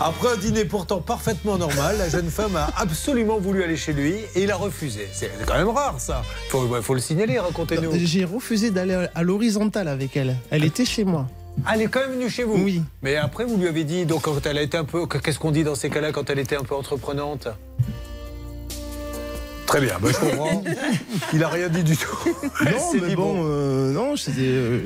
Après 0.00 0.28
un 0.34 0.36
dîner 0.36 0.66
pourtant 0.66 1.00
parfaitement 1.00 1.56
normal, 1.56 1.96
la 1.96 2.08
jeune 2.10 2.28
femme 2.28 2.54
a 2.56 2.70
absolument 2.76 3.38
voulu 3.38 3.62
aller 3.62 3.76
chez 3.76 3.94
lui 3.94 4.12
et 4.34 4.42
il 4.42 4.50
a 4.50 4.56
refusé. 4.56 5.08
C'est 5.12 5.30
quand 5.46 5.56
même 5.56 5.70
rare, 5.70 5.98
ça. 5.98 6.22
Faut, 6.50 6.66
faut 6.82 6.94
le 6.94 7.00
signaler, 7.00 7.38
racontez-nous. 7.38 7.92
J'ai 7.94 8.24
refusé 8.24 8.70
d'aller 8.70 9.06
à 9.14 9.22
l'horizontale 9.22 9.88
avec 9.88 10.16
elle. 10.16 10.36
Elle 10.50 10.64
était 10.64 10.84
chez 10.84 11.04
moi. 11.04 11.26
Elle 11.72 11.82
est 11.82 11.86
quand 11.86 12.00
même 12.00 12.12
venue 12.12 12.28
chez 12.28 12.42
vous 12.42 12.62
Oui. 12.62 12.82
Mais 13.02 13.16
après, 13.16 13.44
vous 13.44 13.56
lui 13.56 13.68
avez 13.68 13.84
dit, 13.84 14.04
donc 14.04 14.22
quand 14.22 14.44
elle 14.44 14.58
a 14.58 14.62
été 14.62 14.76
un 14.76 14.84
peu. 14.84 15.06
Qu'est-ce 15.06 15.38
qu'on 15.38 15.52
dit 15.52 15.64
dans 15.64 15.76
ces 15.76 15.88
cas-là 15.88 16.12
quand 16.12 16.28
elle 16.28 16.40
était 16.40 16.56
un 16.56 16.64
peu 16.64 16.74
entreprenante? 16.74 17.48
Très 19.66 19.80
bien, 19.80 19.94
bah, 20.00 20.08
je 20.12 20.18
comprends. 20.18 20.62
Il 21.32 21.42
a 21.42 21.48
rien 21.48 21.68
dit 21.68 21.82
du 21.82 21.96
tout. 21.96 22.16
Non, 22.64 22.92
mais 23.00 23.08
dit, 23.08 23.16
bon, 23.16 23.42
euh, 23.44 23.92
non, 23.92 24.16
c'était. 24.16 24.40
euh, 24.42 24.84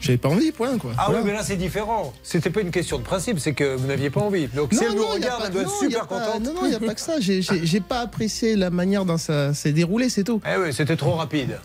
J'avais 0.00 0.18
pas 0.18 0.28
envie, 0.28 0.52
point, 0.52 0.78
quoi. 0.78 0.92
Ah 0.96 1.04
Voilà. 1.06 1.20
oui, 1.22 1.26
mais 1.28 1.32
là 1.36 1.42
c'est 1.42 1.56
différent. 1.56 2.12
C'était 2.22 2.50
pas 2.50 2.60
une 2.60 2.70
question 2.70 2.98
de 2.98 3.02
principe, 3.02 3.40
c'est 3.40 3.52
que 3.54 3.74
vous 3.74 3.86
n'aviez 3.88 4.10
pas 4.10 4.20
envie. 4.20 4.46
Donc 4.48 4.72
si 4.72 4.84
elle 4.84 4.90
nous 4.92 4.98
non, 5.02 5.08
y 5.08 5.10
a 5.10 5.14
regarde, 5.14 5.40
pas- 5.40 5.46
elle 5.46 5.52
doit 5.52 5.62
être 5.62 5.68
non, 5.68 5.82
y 5.82 5.86
a 5.86 5.88
super 5.90 6.06
pas- 6.06 6.20
contente. 6.20 6.42
Non, 6.44 6.54
non, 6.54 6.60
il 6.64 6.68
n'y 6.70 6.74
a 6.76 6.80
pas 6.80 6.94
que 6.94 7.00
ça. 7.00 7.18
J'ai- 7.18 7.42
J'ai 7.42 7.66
j'ai 7.66 7.80
pas 7.80 8.00
apprécié 8.00 8.54
la 8.54 8.70
manière 8.70 9.04
dont 9.04 9.18
ça 9.18 9.54
s'est 9.54 9.72
déroulé, 9.72 10.08
c'est 10.08 10.24
tout. 10.24 10.40
Eh 10.46 10.56
oui, 10.60 10.72
c'était 10.72 10.96
trop 10.96 11.14
rapide. 11.14 11.58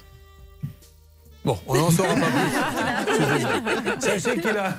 Bon, 1.45 1.59
on 1.67 1.75
n'en 1.75 1.91
saura 1.91 2.15
pas 2.15 2.21
plus. 3.05 3.99
Sachez 3.99 4.39
qu'il 4.39 4.49
a. 4.57 4.77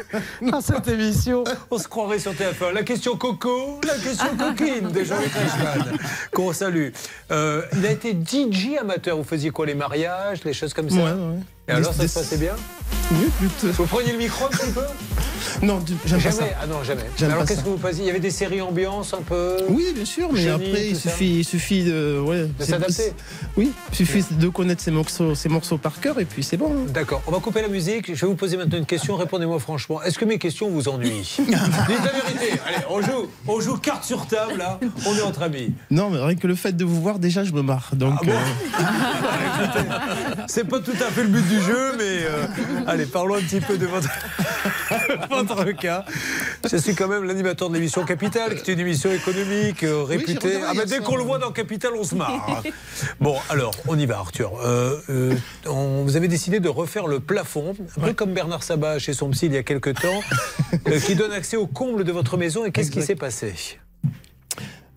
Dans 0.42 0.60
cette 0.60 0.88
émission, 0.88 1.44
on 1.70 1.78
se 1.78 1.88
croirait 1.88 2.18
sur 2.18 2.32
TF1. 2.32 2.72
La 2.72 2.82
question 2.82 3.16
coco, 3.16 3.80
la 3.86 3.94
question 3.94 4.36
coquine 4.36 4.90
de 4.90 5.04
Jean-Luc 5.04 5.32
Reichmann, 5.32 5.98
qu'on 6.32 6.52
salue. 6.52 6.88
Euh, 7.30 7.62
il 7.76 7.86
a 7.86 7.90
été 7.92 8.12
DJ 8.12 8.78
amateur. 8.80 9.16
Vous 9.16 9.24
faisiez 9.24 9.50
quoi 9.50 9.66
Les 9.66 9.74
mariages, 9.74 10.44
les 10.44 10.52
choses 10.52 10.74
comme 10.74 10.90
ça? 10.90 10.96
Ouais, 10.96 11.02
ouais. 11.02 11.38
Et 11.68 11.72
alors, 11.72 11.94
ça 11.94 12.08
se 12.08 12.18
passait 12.18 12.38
bien. 12.38 12.54
Vous 13.62 13.86
preniez 13.86 14.12
le 14.12 14.18
micro 14.18 14.46
un 14.46 14.48
petit 14.48 14.70
peu 14.72 14.80
Non, 15.62 15.80
pas 15.80 15.84
Jamais 16.06 16.30
ça. 16.30 16.44
Ah 16.62 16.66
non, 16.66 16.82
jamais. 16.82 17.02
Alors 17.22 17.44
qu'est-ce 17.44 17.60
que 17.60 17.68
vous 17.68 17.76
faisiez? 17.78 18.04
Il 18.04 18.06
y 18.06 18.10
avait 18.10 18.20
des 18.20 18.30
séries 18.30 18.62
ambiance 18.62 19.12
un 19.12 19.20
peu 19.22 19.56
Oui, 19.68 19.92
bien 19.94 20.04
sûr, 20.04 20.32
mais 20.32 20.48
après, 20.48 20.88
il 20.88 20.96
suffit, 20.96 21.40
il 21.40 21.44
suffit 21.44 21.84
de. 21.84 22.18
Ouais, 22.24 22.46
De 22.58 22.64
s'adapter. 22.64 23.12
Oui, 23.56 23.72
il 23.90 23.94
suffit 23.96 24.24
de 24.30 24.48
connaître 24.48 24.82
ses 24.82 24.90
morceaux, 24.90 25.34
ses 25.34 25.48
morceaux 25.50 25.76
par 25.78 26.00
cœur 26.00 26.18
et 26.20 26.24
puis 26.24 26.42
c'est 26.42 26.56
bon. 26.56 26.72
hein. 26.72 26.86
D'accord, 26.88 27.22
on 27.26 27.32
va 27.32 27.38
couper 27.38 27.60
la 27.60 27.68
musique. 27.68 28.14
Je 28.14 28.20
vais 28.22 28.26
vous 28.26 28.34
poser 28.36 28.56
maintenant 28.56 28.78
une 28.78 28.86
question. 28.86 29.16
Répondez-moi 29.16 29.58
franchement. 29.58 30.02
Est-ce 30.02 30.18
que 30.18 30.24
mes 30.24 30.38
questions 30.38 30.70
vous 30.70 30.88
ennuient? 30.88 31.36
Dites 31.38 31.50
la 31.50 32.12
vérité. 32.12 32.60
Allez, 32.66 32.84
on 32.88 33.02
joue, 33.02 33.28
on 33.46 33.60
joue 33.60 33.76
carte 33.76 34.04
sur 34.04 34.26
table, 34.26 34.56
là. 34.58 34.80
On 35.06 35.14
est 35.16 35.22
entre 35.22 35.42
amis. 35.42 35.74
Non, 35.90 36.08
mais 36.10 36.18
rien 36.18 36.36
que 36.36 36.46
le 36.46 36.54
fait 36.54 36.72
de 36.72 36.84
vous 36.84 37.00
voir, 37.02 37.18
déjà, 37.18 37.44
je 37.44 37.52
me 37.52 37.62
marre. 37.62 37.90
Donc, 37.92 38.14
Ah 38.22 38.24
bon 38.24 38.32
euh, 38.32 40.44
C'est 40.46 40.64
pas 40.66 40.80
tout 40.80 40.92
à 40.92 41.10
fait 41.10 41.22
le 41.24 41.28
but 41.28 41.46
du 41.52 41.60
jeu, 41.62 41.92
mais 41.98 42.24
euh, 42.24 42.46
allez, 42.86 43.06
parlons 43.06 43.36
un 43.36 43.40
petit 43.40 43.60
peu 43.60 43.76
de 43.78 43.86
votre, 45.30 45.72
cas, 45.72 46.04
je 46.70 46.76
suis 46.76 46.94
quand 46.94 47.08
même 47.08 47.24
l'animateur 47.24 47.68
de 47.68 47.74
l'émission 47.74 48.04
Capital, 48.04 48.62
qui 48.62 48.70
est 48.70 48.74
une 48.74 48.80
émission 48.80 49.12
économique 49.12 49.82
euh, 49.84 50.02
réputée. 50.02 50.56
Ah 50.62 50.68
bah, 50.68 50.72
hier 50.74 50.86
dès 50.86 50.98
qu'on 50.98 51.16
le 51.16 51.22
voit 51.24 51.38
dans 51.38 51.50
Capital, 51.52 51.92
on 51.98 52.04
se 52.04 52.14
marre. 52.14 52.62
bon, 53.20 53.36
alors, 53.50 53.72
on 53.88 53.98
y 53.98 54.06
va, 54.06 54.18
Arthur. 54.18 54.52
Euh, 54.64 54.98
euh, 55.10 55.34
on- 55.66 56.02
vous 56.04 56.16
avez 56.16 56.28
décidé 56.28 56.60
de 56.60 56.68
refaire 56.68 57.06
le 57.06 57.20
plafond, 57.20 57.74
un 58.00 58.06
peu 58.06 58.12
comme 58.12 58.32
Bernard 58.32 58.62
Sabat 58.62 58.98
chez 58.98 59.12
son 59.12 59.30
psy 59.30 59.46
il 59.46 59.54
y 59.54 59.58
a 59.58 59.62
quelques 59.62 59.94
temps, 60.00 60.20
euh, 60.88 61.00
qui 61.00 61.14
donne 61.14 61.32
accès 61.32 61.56
au 61.56 61.66
comble 61.66 62.04
de 62.04 62.12
votre 62.12 62.36
maison. 62.36 62.64
Et 62.64 62.72
qu'est-ce 62.72 62.90
qui 62.90 63.02
s'est 63.02 63.16
passé? 63.16 63.54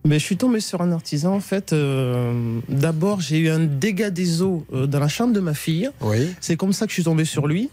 Mais 0.06 0.18
je 0.20 0.24
suis 0.24 0.36
tombé 0.36 0.60
sur 0.60 0.80
un 0.82 0.92
artisan. 0.92 1.34
En 1.34 1.40
fait, 1.40 1.72
euh, 1.72 2.60
d'abord, 2.68 3.20
j'ai 3.20 3.38
eu 3.38 3.48
un 3.50 3.60
dégât 3.60 4.10
des 4.10 4.40
eaux 4.42 4.64
euh, 4.72 4.86
dans 4.86 5.00
la 5.00 5.08
chambre 5.08 5.32
de 5.32 5.40
ma 5.40 5.52
fille. 5.54 5.90
Oui. 6.00 6.30
C'est 6.40 6.56
comme 6.56 6.72
ça 6.72 6.86
que 6.86 6.90
je 6.90 6.94
suis 6.94 7.04
tombé 7.04 7.24
sur 7.24 7.46
lui. 7.48 7.70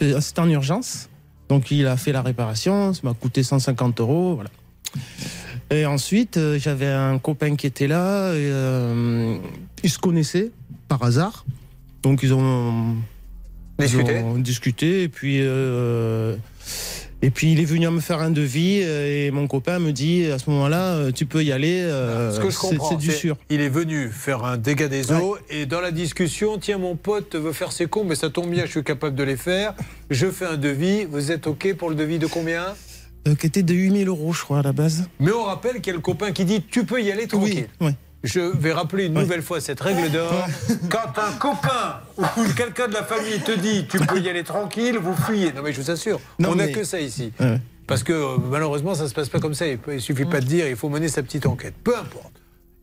Euh, 0.00 0.20
C'était 0.20 0.40
en 0.40 0.48
urgence. 0.48 1.08
Donc, 1.48 1.70
il 1.72 1.86
a 1.86 1.96
fait 1.96 2.12
la 2.12 2.22
réparation. 2.22 2.94
Ça 2.94 3.00
m'a 3.02 3.14
coûté 3.14 3.42
150 3.42 4.00
euros. 4.00 4.34
Voilà. 4.36 4.50
Et 5.70 5.84
ensuite, 5.86 6.38
j'avais 6.58 6.86
un 6.86 7.18
copain 7.18 7.56
qui 7.56 7.66
était 7.66 7.88
là. 7.88 8.32
Et, 8.32 8.36
euh, 8.38 9.36
ils 9.82 9.90
se 9.90 9.98
connaissaient 9.98 10.50
par 10.86 11.02
hasard. 11.02 11.44
Donc, 12.02 12.20
ils 12.22 12.32
ont 12.32 12.94
ils 13.80 13.86
Discuté. 13.86 14.18
ont 14.18 14.38
discuté. 14.38 15.02
Et 15.02 15.08
puis. 15.08 15.38
euh, 15.40 16.36
et 17.22 17.30
puis 17.30 17.52
il 17.52 17.60
est 17.60 17.64
venu 17.64 17.86
à 17.86 17.90
me 17.90 18.00
faire 18.00 18.20
un 18.20 18.30
devis 18.30 18.80
euh, 18.82 19.26
et 19.26 19.30
mon 19.30 19.46
copain 19.46 19.78
me 19.78 19.92
dit 19.92 20.26
à 20.26 20.38
ce 20.38 20.50
moment-là 20.50 20.94
euh, 20.94 21.12
tu 21.12 21.24
peux 21.26 21.42
y 21.44 21.52
aller. 21.52 21.80
euh, 21.82 22.32
c'est- 22.50 22.96
du 22.96 23.10
sûr. 23.12 23.36
Il 23.48 23.60
est 23.60 23.68
venu 23.68 24.08
faire 24.10 24.44
un 24.44 24.56
dégât 24.56 24.88
des 24.88 25.12
eaux 25.12 25.36
et 25.48 25.66
dans 25.66 25.80
la 25.80 25.90
discussion, 25.92 26.58
tiens, 26.58 26.78
mon 26.78 26.96
pote 26.96 27.34
veut 27.36 27.52
faire 27.52 27.72
ses 27.72 27.86
cons, 27.86 28.04
mais 28.04 28.14
ça 28.16 28.28
tombe 28.30 28.50
bien, 28.50 28.66
je 28.66 28.70
suis 28.72 28.84
capable 28.84 29.14
de 29.16 29.22
les 29.22 29.36
faire. 29.36 29.74
Je 30.10 30.26
fais 30.30 30.46
un 30.46 30.56
devis. 30.56 31.04
Vous 31.04 31.30
êtes 31.32 31.46
OK 31.46 31.74
pour 31.74 31.88
le 31.90 31.94
devis 31.96 32.18
de 32.18 32.26
combien? 32.26 32.64
Euh, 33.28 33.34
qui 33.36 33.46
était 33.46 33.62
de 33.62 33.72
8000 33.72 34.08
euros 34.08 34.32
je 34.32 34.42
crois 34.42 34.58
à 34.58 34.62
la 34.62 34.72
base. 34.72 35.08
Mais 35.20 35.30
on 35.30 35.44
rappelle 35.44 35.76
qu'il 35.76 35.86
y 35.86 35.90
a 35.90 35.94
le 35.94 36.00
copain 36.00 36.32
qui 36.32 36.44
dit 36.44 36.62
tu 36.68 36.84
peux 36.84 37.00
y 37.02 37.10
aller 37.12 37.26
tranquille. 37.28 37.68
Oui. 37.80 37.92
Je 38.24 38.40
vais 38.40 38.72
rappeler 38.72 39.06
une 39.06 39.14
nouvelle 39.14 39.42
fois 39.42 39.60
cette 39.60 39.80
règle 39.80 40.10
d'or. 40.10 40.46
Quand 40.90 41.20
un 41.20 41.32
copain 41.38 42.00
ou 42.18 42.44
quelqu'un 42.56 42.86
de 42.88 42.94
la 42.94 43.02
famille 43.02 43.40
te 43.40 43.52
dit 43.52 43.86
tu 43.88 43.98
peux 43.98 44.20
y 44.20 44.28
aller 44.28 44.44
tranquille, 44.44 44.96
vous 44.98 45.14
fuyez. 45.14 45.52
Non 45.52 45.62
mais 45.62 45.72
je 45.72 45.80
vous 45.80 45.90
assure, 45.90 46.20
Non, 46.38 46.50
on 46.50 46.54
n'a 46.54 46.66
mais- 46.66 46.72
que 46.72 46.84
ça 46.84 47.00
ici. 47.00 47.32
Ouais. 47.40 47.58
Parce 47.88 48.04
que 48.04 48.12
euh, 48.12 48.36
malheureusement, 48.50 48.94
ça 48.94 49.02
ne 49.04 49.08
se 49.08 49.14
passe 49.14 49.28
pas 49.28 49.40
comme 49.40 49.54
ça. 49.54 49.66
Il 49.66 49.78
ne 49.88 49.98
suffit 49.98 50.24
pas 50.24 50.40
de 50.40 50.46
dire, 50.46 50.68
il 50.68 50.76
faut 50.76 50.88
mener 50.88 51.08
sa 51.08 51.22
petite 51.22 51.46
enquête. 51.46 51.74
Peu 51.82 51.96
importe. 51.96 52.32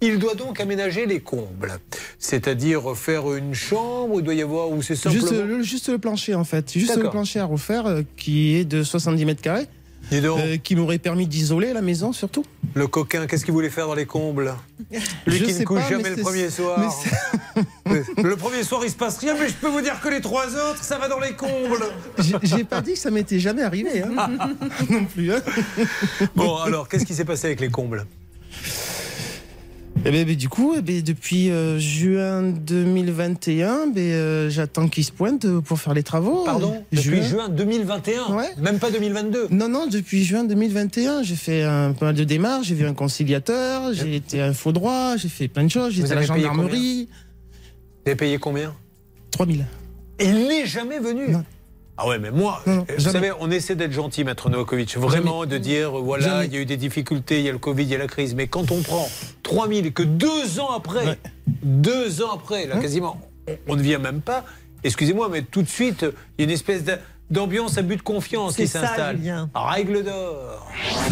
Il 0.01 0.19
doit 0.19 0.35
donc 0.35 0.59
aménager 0.59 1.05
les 1.05 1.19
combles. 1.19 1.73
C'est-à-dire 2.19 2.95
faire 2.95 3.33
une 3.33 3.53
chambre, 3.53 4.15
il 4.19 4.23
doit 4.23 4.33
y 4.33 4.41
avoir, 4.41 4.69
ou 4.69 4.81
c'est 4.81 4.95
simplement... 4.95 5.27
Juste 5.27 5.41
le, 5.41 5.61
juste 5.61 5.89
le 5.89 5.97
plancher 5.97 6.35
en 6.35 6.43
fait. 6.43 6.71
Juste 6.73 6.95
le 6.97 7.09
plancher 7.09 7.39
à 7.39 7.45
refaire 7.45 7.85
euh, 7.85 8.01
qui 8.17 8.55
est 8.55 8.65
de 8.65 8.83
70 8.83 9.25
mètres 9.25 9.41
carrés. 9.41 9.67
Euh, 10.11 10.57
qui 10.57 10.75
m'aurait 10.75 10.97
permis 10.97 11.27
d'isoler 11.27 11.71
la 11.73 11.81
maison 11.81 12.13
surtout. 12.13 12.43
Le 12.73 12.87
coquin, 12.87 13.27
qu'est-ce 13.27 13.45
qu'il 13.45 13.53
voulait 13.53 13.69
faire 13.69 13.87
dans 13.87 13.93
les 13.93 14.05
combles? 14.07 14.55
Lui 15.27 15.37
Je 15.37 15.43
qui 15.45 15.53
ne 15.53 15.63
couche 15.65 15.81
pas, 15.81 15.89
jamais 15.89 16.03
mais 16.03 16.09
le 16.15 16.21
premier 16.21 16.49
soir. 16.49 16.93
le 18.17 18.35
premier 18.35 18.63
soir, 18.63 18.81
il 18.83 18.89
se 18.89 18.95
passe 18.95 19.17
rien, 19.19 19.35
mais 19.39 19.47
je 19.49 19.53
peux 19.53 19.67
vous 19.67 19.81
dire 19.81 19.99
que 20.01 20.09
les 20.09 20.21
trois 20.21 20.47
autres, 20.47 20.83
ça 20.83 20.97
va 20.97 21.07
dans 21.07 21.19
les 21.19 21.33
combles. 21.33 21.83
J'ai- 22.17 22.35
J'ai 22.43 22.63
pas 22.63 22.81
dit 22.81 22.93
que 22.93 22.99
ça 22.99 23.11
m'était 23.11 23.39
jamais 23.39 23.61
arrivé 23.63 24.01
hein. 24.01 24.29
non 24.89 25.05
plus. 25.05 25.31
hein. 25.33 25.41
Bon, 26.35 26.55
alors, 26.57 26.87
qu'est-ce 26.89 27.05
qui 27.05 27.13
s'est 27.13 27.25
passé 27.25 27.47
avec 27.47 27.59
les 27.59 27.69
combles? 27.69 28.05
Eh 30.05 30.11
ben, 30.11 30.35
du 30.35 30.47
coup, 30.47 30.75
eh 30.77 30.81
ben, 30.81 31.01
depuis 31.01 31.51
euh, 31.51 31.77
juin 31.77 32.41
2021, 32.43 33.87
ben, 33.87 33.99
euh, 33.99 34.49
j'attends 34.49 34.87
qu'ils 34.87 35.03
se 35.03 35.11
pointent 35.11 35.43
euh, 35.43 35.59
pour 35.59 35.77
faire 35.79 35.93
les 35.93 36.03
travaux. 36.03 36.45
Pardon 36.45 36.81
Depuis 36.93 37.21
juin 37.21 37.49
2021 37.49 38.33
Ouais. 38.33 38.47
Même 38.57 38.79
pas 38.79 38.91
2022 38.91 39.47
Non, 39.51 39.67
non, 39.67 39.87
depuis 39.87 40.23
juin 40.23 40.45
2021, 40.45 41.23
j'ai 41.23 41.35
fait 41.35 41.63
un, 41.63 41.91
pas 41.91 42.05
mal 42.07 42.15
de 42.15 42.23
démarches, 42.23 42.67
j'ai 42.67 42.75
vu 42.75 42.85
un 42.85 42.93
conciliateur, 42.93 43.93
j'ai 43.93 44.15
été 44.15 44.41
à 44.41 44.47
info 44.47 44.71
droit, 44.71 45.17
j'ai 45.17 45.27
fait 45.27 45.49
plein 45.49 45.65
de 45.65 45.69
choses, 45.69 45.93
j'ai 45.93 46.01
été 46.01 46.13
à 46.13 46.15
la 46.15 46.21
gendarmerie. 46.21 47.09
Vous 48.05 48.11
avez 48.11 48.15
payé 48.15 48.37
combien 48.37 48.73
3000. 49.31 49.65
Et 50.19 50.25
il 50.25 50.47
n'est 50.47 50.65
jamais 50.65 50.99
venu 50.99 51.35
Ah 52.01 52.07
ouais, 52.07 52.17
mais 52.17 52.31
moi, 52.31 52.61
Non, 52.65 52.75
non, 52.77 52.85
vous 52.87 52.99
jamais. 52.99 53.11
savez, 53.11 53.31
on 53.41 53.51
essaie 53.51 53.75
d'être 53.75 53.91
gentil, 53.91 54.23
Maître 54.23 54.49
Novakovic. 54.49 54.95
Vraiment, 54.97 55.45
de 55.45 55.57
dire, 55.57 55.97
euh, 55.97 56.01
voilà, 56.01 56.23
Jamais. 56.25 56.45
il 56.45 56.53
y 56.53 56.57
a 56.57 56.61
eu 56.61 56.65
des 56.65 56.77
difficultés, 56.77 57.39
il 57.39 57.45
y 57.45 57.49
a 57.49 57.51
le 57.51 57.57
Covid, 57.57 57.83
il 57.83 57.89
y 57.89 57.95
a 57.95 57.97
la 57.97 58.07
crise. 58.07 58.35
Mais 58.35 58.47
quand 58.47 58.71
on 58.71 58.81
prend 58.81 59.05
3000 59.43 59.85
et 59.85 59.91
que 59.91 60.03
deux 60.03 60.59
ans 60.61 60.69
après, 60.75 61.17
deux 61.61 62.21
ans 62.21 62.31
après, 62.33 62.63
Hein 62.63 62.75
là, 62.75 62.77
quasiment, 62.79 63.19
on, 63.67 63.75
ne 63.75 63.81
vient 63.81 63.99
même 63.99 64.21
pas. 64.21 64.45
Excusez-moi, 64.85 65.27
mais 65.29 65.41
tout 65.41 65.61
de 65.61 65.67
suite, 65.67 66.03
il 66.37 66.41
y 66.41 66.43
a 66.43 66.43
une 66.45 66.51
espèce 66.51 66.85
d'a- 66.85 66.99
d'ambiance, 67.29 67.77
abus 67.77 67.97
de 67.97 68.01
confiance 68.01 68.55
qui 68.55 68.67
s'installe. 68.67 69.19
Règle 69.53 70.03
d'or. 70.03 70.67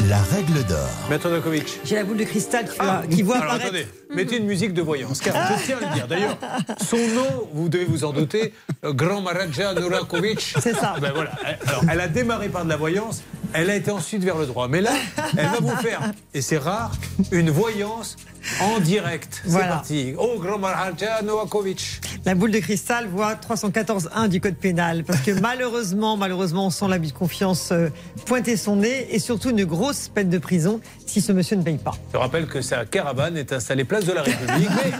La 0.09 0.19
règle 0.21 0.63
d'or. 0.65 0.87
Maître 1.09 1.29
Novakovic. 1.29 1.79
J'ai 1.83 1.95
la 1.95 2.03
boule 2.03 2.17
de 2.17 2.23
cristal 2.23 2.65
qui, 3.09 3.15
qui 3.15 3.21
voit 3.21 3.35
Ah, 3.37 3.41
Alors 3.41 3.53
apparaître. 3.55 3.75
attendez, 3.75 3.87
mettez 4.15 4.37
une 4.37 4.45
musique 4.45 4.73
de 4.73 4.81
voyance, 4.81 5.19
car 5.19 5.35
je 5.57 5.65
tiens 5.65 5.77
à 5.77 5.89
le 5.89 5.93
dire. 5.95 6.07
D'ailleurs, 6.07 6.37
son 6.85 6.97
nom, 6.97 7.47
vous 7.53 7.69
devez 7.69 7.85
vous 7.85 8.03
en 8.05 8.13
douter, 8.13 8.53
euh, 8.83 8.93
Grand 8.93 9.21
Maraja 9.21 9.73
Norakovic. 9.73 10.55
C'est 10.59 10.75
ça. 10.75 10.95
Ben 11.01 11.11
voilà. 11.13 11.31
Alors, 11.67 11.83
elle 11.91 12.01
a 12.01 12.07
démarré 12.07 12.49
par 12.49 12.63
de 12.65 12.69
la 12.69 12.77
voyance, 12.77 13.21
elle 13.53 13.69
a 13.69 13.75
été 13.75 13.91
ensuite 13.91 14.23
vers 14.23 14.37
le 14.37 14.45
droit. 14.45 14.67
Mais 14.67 14.81
là, 14.81 14.91
elle 15.37 15.45
va 15.47 15.59
vous 15.59 15.75
faire, 15.77 16.01
et 16.33 16.41
c'est 16.41 16.57
rare, 16.57 16.91
une 17.31 17.49
voyance 17.49 18.15
en 18.61 18.79
direct. 18.79 19.41
C'est 19.43 19.49
Voilà. 19.51 19.67
parti. 19.67 20.13
Oh, 20.17 20.37
Grand 20.39 20.57
Maraja 20.59 21.21
Novakovic. 21.23 22.01
La 22.25 22.35
boule 22.35 22.51
de 22.51 22.59
cristal 22.59 23.07
voit 23.07 23.35
314.1 23.35 24.27
du 24.27 24.41
code 24.41 24.55
pénal. 24.55 25.03
Parce 25.03 25.19
que 25.21 25.31
malheureusement, 25.39 26.17
malheureusement, 26.17 26.67
on 26.67 26.69
sent 26.69 26.87
l'abus 26.89 27.07
de 27.07 27.13
confiance 27.13 27.69
euh, 27.71 27.89
pointer 28.25 28.57
son 28.57 28.77
nez 28.77 29.07
et 29.15 29.19
surtout 29.19 29.49
une 29.51 29.65
grosse 29.65 30.07
peine 30.09 30.29
de 30.29 30.37
prison 30.37 30.79
si 31.05 31.21
ce 31.21 31.31
monsieur 31.31 31.55
ne 31.55 31.63
paye 31.63 31.77
pas. 31.77 31.93
Je 32.13 32.17
rappelle 32.17 32.47
que 32.47 32.61
sa 32.61 32.85
caravane 32.85 33.37
est 33.37 33.53
installée 33.53 33.83
place 33.85 34.05
de 34.05 34.13
la 34.13 34.23
République, 34.23 34.69
mais 34.83 34.91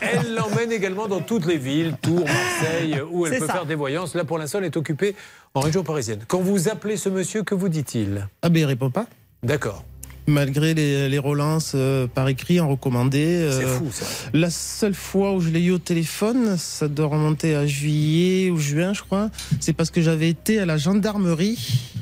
elle 0.00 0.34
l'emmène 0.34 0.72
également 0.72 1.06
dans 1.08 1.20
toutes 1.20 1.46
les 1.46 1.56
villes, 1.58 1.94
Tours, 2.02 2.24
Marseille, 2.26 3.00
où 3.10 3.26
elle 3.26 3.38
peut 3.38 3.46
ça. 3.46 3.52
faire 3.54 3.66
des 3.66 3.74
voyances. 3.74 4.14
Là, 4.14 4.24
pour 4.24 4.38
l'instant, 4.38 4.58
elle 4.58 4.64
est 4.66 4.76
occupée 4.76 5.14
en 5.54 5.60
région 5.60 5.82
parisienne. 5.84 6.20
Quand 6.26 6.40
vous 6.40 6.68
appelez 6.68 6.96
ce 6.96 7.08
monsieur, 7.08 7.42
que 7.42 7.54
vous 7.54 7.68
dit-il? 7.68 8.28
Ah 8.42 8.48
ben 8.48 8.60
il 8.60 8.64
répond 8.66 8.90
pas. 8.90 9.06
D'accord. 9.42 9.84
Malgré 10.26 10.72
les, 10.72 11.08
les 11.08 11.18
relances 11.18 11.72
euh, 11.74 12.06
par 12.06 12.28
écrit 12.28 12.58
en 12.58 12.68
recommandé. 12.68 13.46
C'est 13.50 13.64
euh, 13.64 13.78
fou, 13.78 13.88
ça. 13.92 14.06
La 14.32 14.48
seule 14.48 14.94
fois 14.94 15.32
où 15.34 15.40
je 15.40 15.50
l'ai 15.50 15.62
eu 15.62 15.72
au 15.72 15.78
téléphone, 15.78 16.56
ça 16.56 16.88
doit 16.88 17.06
remonter 17.06 17.54
à 17.54 17.66
juillet 17.66 18.50
ou 18.50 18.58
juin, 18.58 18.94
je 18.94 19.02
crois. 19.02 19.30
C'est 19.60 19.74
parce 19.74 19.90
que 19.90 20.00
j'avais 20.00 20.30
été 20.30 20.58
à 20.58 20.66
la 20.66 20.78
gendarmerie. 20.78 21.92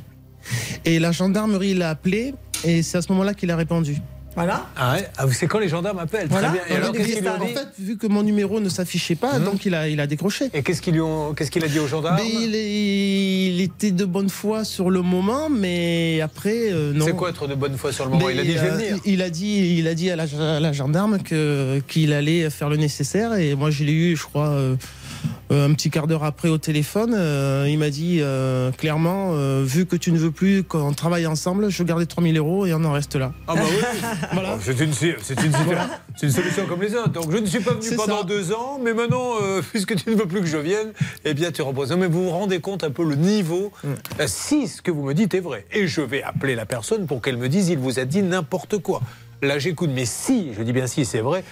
Et 0.85 0.99
la 0.99 1.11
gendarmerie 1.11 1.75
l'a 1.75 1.91
appelé. 1.91 2.35
Et 2.65 2.83
c'est 2.83 2.99
à 2.99 3.03
ce 3.03 3.11
moment-là 3.13 3.35
qu'il 3.35 3.51
a 3.51 3.57
répondu. 3.57 3.97
Voilà. 4.35 4.67
Ah 4.77 4.95
ouais 4.95 5.09
Ah, 5.19 5.27
c'est 5.31 5.47
quand 5.47 5.59
les 5.59 5.69
gendarmes 5.69 5.99
appellent. 5.99 6.29
Voilà. 6.29 6.49
Très 6.49 6.59
bien. 6.59 6.63
Et 6.69 6.77
alors, 6.81 6.93
qu'est-ce 6.93 7.09
qu'ils 7.13 7.21
lui 7.21 7.29
ont 7.29 7.33
En 7.43 7.45
dit 7.45 7.53
fait, 7.53 7.69
vu 7.79 7.97
que 7.99 8.07
mon 8.07 8.23
numéro 8.23 8.61
ne 8.61 8.69
s'affichait 8.69 9.15
pas, 9.15 9.39
donc 9.39 9.67
il 9.67 9.75
a, 9.75 9.89
il 9.89 10.01
a 10.01 10.07
décroché. 10.07 10.49
Et 10.55 10.63
qu'est-ce 10.63 10.81
qu'il 10.81 11.01
qu'est-ce 11.37 11.51
qu'il 11.51 11.65
a 11.65 11.69
dit 11.69 11.79
aux 11.79 11.87
gendarmes 11.87 12.17
Mais 12.17 12.29
il, 12.31 12.55
est- 12.55 13.47
il 13.55 13.61
était 13.61 13.91
de 13.91 14.05
bonne 14.05 14.31
foi 14.31 14.65
sur 14.65 14.91
le 14.91 15.03
moment, 15.03 15.49
mais 15.51 16.21
après, 16.23 16.73
euh, 16.73 16.93
non. 16.93 17.05
C'est 17.05 17.13
quoi 17.17 17.31
être 17.31 17.47
de 17.47 17.55
bonne 17.55 17.77
foi 17.77 17.93
sur 17.93 18.05
le 18.07 18.11
moment? 18.13 18.27
Mais, 18.27 18.33
Il 18.35 18.41
a 18.41 18.43
dit 18.45 18.53
je 18.53 18.59
vais 18.59 18.71
venir. 18.71 18.97
il 19.05 19.23
a 19.23 19.31
dit, 19.31 19.77
il 19.79 19.87
a 19.89 19.95
dit 19.95 20.11
à 20.11 20.17
la, 20.17 20.25
à 20.57 20.61
la 20.61 20.73
gendarme 20.73 21.19
que 21.23 21.81
qu'il 21.89 22.13
allait 22.13 22.49
faire 22.51 22.69
le 22.71 22.77
nécessaire 22.77 23.35
et 23.35 23.55
moi 23.55 23.71
je 23.71 23.85
l'ai 23.85 23.93
eu, 23.93 24.17
je 24.17 24.25
crois, 24.25 24.49
euh, 24.49 24.77
un 25.51 25.73
petit 25.75 25.91
quart 25.91 26.07
d'heure 26.07 26.25
après 26.25 26.49
au 26.49 26.59
téléphone. 26.59 27.15
euh, 27.17 27.67
il 27.69 27.79
m'a 27.79 27.91
dit 27.91 28.19
euh, 28.21 28.71
clairement, 28.73 29.33
euh, 29.33 29.63
vu 29.67 29.87
que 29.87 29.97
tu 29.97 30.11
ne 30.13 30.19
veux 30.19 30.31
plus 30.31 30.63
qu'on 30.65 30.93
travaille 30.93 31.27
ensemble, 31.27 31.71
je 31.71 31.83
garde 31.83 32.01
les 32.01 32.07
3000 32.07 32.37
euros 32.39 32.67
et 32.67 32.73
on 32.75 32.83
en 32.85 32.93
reste 32.93 33.17
là. 33.17 33.33
Ah 33.47 33.55
bah 33.55 33.63
oui. 33.69 33.77
Voilà. 34.33 34.57
Oh, 34.57 34.61
C'est 34.63 34.81
une, 36.23 36.31
solution 36.31 36.67
comme 36.67 36.81
les 36.83 36.95
autres. 36.95 37.11
Donc 37.11 37.31
je 37.31 37.37
ne 37.39 37.47
suis 37.47 37.61
pas 37.61 37.75
venu 37.75 37.97
pendant 37.97 38.19
ça. 38.21 38.25
deux 38.25 38.53
ans, 38.53 38.79
mais 38.83 38.95
maintenant, 38.95 39.33
euh, 39.43 39.61
puisque 39.71 39.95
tu 39.97 40.11
ne 40.11 40.15
veux 40.15 40.27
plus 40.27 40.41
que 40.41 40.47
je 40.47 40.57
vienne, 40.59 40.93
eh 41.25 41.35
bien 41.35 41.51
tu 41.53 41.63
reposes. 41.63 41.91
Non, 41.91 41.97
mais 41.99 42.07
vous 42.09 42.25
vous 42.25 42.31
rendez 42.31 42.61
compte 42.61 42.85
un 42.85 42.91
peu 42.91 43.05
le 43.05 43.17
niveau 43.17 43.73
Euh, 43.85 44.27
Si 44.27 44.69
ce 44.69 44.81
que 44.83 44.91
vous 44.91 45.03
me 45.05 45.15
dites 45.15 45.35
est 45.35 45.41
vrai, 45.41 45.67
et 45.73 45.87
je 45.87 46.01
vais 46.01 46.23
appeler 46.23 46.55
la 46.55 46.67
personne 46.67 47.07
pour 47.07 47.21
qu'elle 47.21 47.37
me 47.37 47.49
dise 47.49 47.69
il 47.69 47.79
vous 47.79 47.99
a 47.99 48.05
dit 48.05 48.23
n'importe 48.23 48.79
quoi. 48.79 49.01
Là 49.43 49.59
j'écoute, 49.59 49.91
mais 49.93 50.05
si, 50.07 50.53
je 50.57 50.63
dis 50.63 50.73
bien 50.73 50.87
si 50.87 51.05
c'est 51.05 51.21
vrai, 51.21 51.43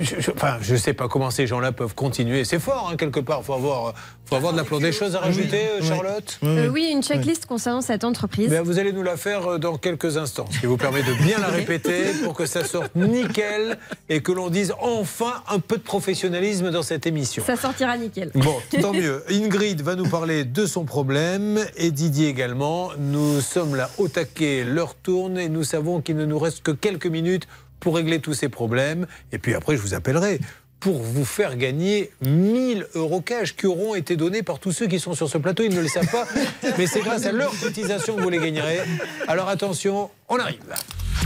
je, 0.00 0.20
je- 0.20 0.30
enfin, 0.30 0.58
je 0.60 0.76
sais 0.76 0.92
pas 0.94 1.08
comment 1.08 1.30
ces 1.30 1.46
gens-là 1.46 1.72
peuvent 1.72 1.94
continuer. 1.94 2.44
C'est 2.44 2.58
fort, 2.58 2.88
hein, 2.92 2.96
quelque 2.96 3.20
part. 3.20 3.42
Faut 3.44 3.54
avoir, 3.54 3.94
faut 4.26 4.36
avoir 4.36 4.52
de 4.52 4.58
la 4.58 4.78
Des 4.78 4.92
choses 4.92 5.14
à 5.14 5.20
rajouter, 5.20 5.60
Charlotte 5.82 6.38
Euh, 6.42 6.68
oui, 6.68 6.88
une 6.92 7.02
checklist 7.02 7.46
concernant 7.46 7.80
cette 7.80 8.02
entreprise. 8.04 8.50
Ben, 8.50 8.62
vous 8.62 8.78
allez 8.78 8.92
nous 8.92 9.02
la 9.04 9.16
faire 9.16 9.46
euh, 9.52 9.58
dans 9.58 9.76
quelques 9.78 10.16
instants, 10.16 10.46
ce 10.50 10.58
qui 10.58 10.66
vous 10.66 10.76
permet 10.76 11.02
de 11.02 11.12
bien 11.24 11.38
la 11.38 11.46
répéter 11.46 12.06
pour 12.24 12.34
que 12.34 12.44
ça 12.46 12.64
sorte 12.64 12.94
nickel 12.96 13.78
et 14.08 14.20
que 14.20 14.32
l'on 14.32 14.50
dise 14.50 14.72
enfin 14.80 15.42
un 15.48 15.60
peu 15.60 15.76
de 15.76 15.82
professionnalisme 15.82 16.70
dans 16.70 16.82
cette 16.82 17.06
émission. 17.06 17.44
Ça 17.46 17.56
sortira 17.56 17.96
nickel. 17.96 18.30
Bon, 18.34 18.56
tant 18.80 18.92
mieux. 18.92 19.22
Ingrid 19.30 19.80
va 19.82 19.94
nous 19.94 20.08
parler 20.08 20.44
de 20.44 20.66
son 20.66 20.84
problème 20.84 21.64
et 21.76 21.90
Didier 21.90 22.28
également. 22.28 22.90
Nous 22.98 23.40
sommes 23.40 23.76
là 23.76 23.90
au 23.98 24.08
taquet, 24.08 24.64
l'heure 24.64 24.94
tourne 24.96 25.38
et 25.38 25.48
nous 25.48 25.64
savons 25.64 26.00
qu'il 26.00 26.16
ne 26.16 26.24
nous 26.24 26.38
reste 26.38 26.62
que 26.62 26.70
quelques 26.72 27.06
minutes 27.06 27.46
pour 27.84 27.96
régler 27.96 28.18
tous 28.18 28.32
ces 28.32 28.48
problèmes. 28.48 29.06
Et 29.30 29.38
puis 29.38 29.54
après, 29.54 29.76
je 29.76 29.82
vous 29.82 29.92
appellerai 29.92 30.40
pour 30.80 31.02
vous 31.02 31.26
faire 31.26 31.56
gagner 31.56 32.10
1000 32.22 32.86
euros 32.94 33.20
cash 33.20 33.54
qui 33.54 33.66
auront 33.66 33.94
été 33.94 34.16
donnés 34.16 34.42
par 34.42 34.58
tous 34.58 34.72
ceux 34.72 34.86
qui 34.86 34.98
sont 34.98 35.12
sur 35.12 35.28
ce 35.28 35.36
plateau. 35.36 35.62
Ils 35.62 35.74
ne 35.74 35.82
le 35.82 35.88
savent 35.88 36.10
pas, 36.10 36.26
mais 36.78 36.86
c'est 36.86 37.00
grâce 37.00 37.26
à 37.26 37.32
leur 37.32 37.52
cotisation 37.60 38.16
que 38.16 38.22
vous 38.22 38.30
les 38.30 38.38
gagnerez. 38.38 38.80
Alors 39.28 39.48
attention, 39.48 40.10
on 40.30 40.38
arrive. 40.38 40.60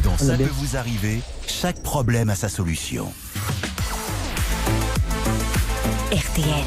Dans 0.03 0.19
Ça 0.19 0.37
peut 0.37 0.45
vous 0.45 0.77
arriver, 0.77 1.21
chaque 1.47 1.81
problème 1.83 2.29
a 2.29 2.35
sa 2.35 2.49
solution. 2.49 3.13
RTL. 6.11 6.65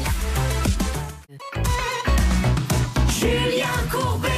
Julien 3.20 3.66
Courbet 3.90 4.28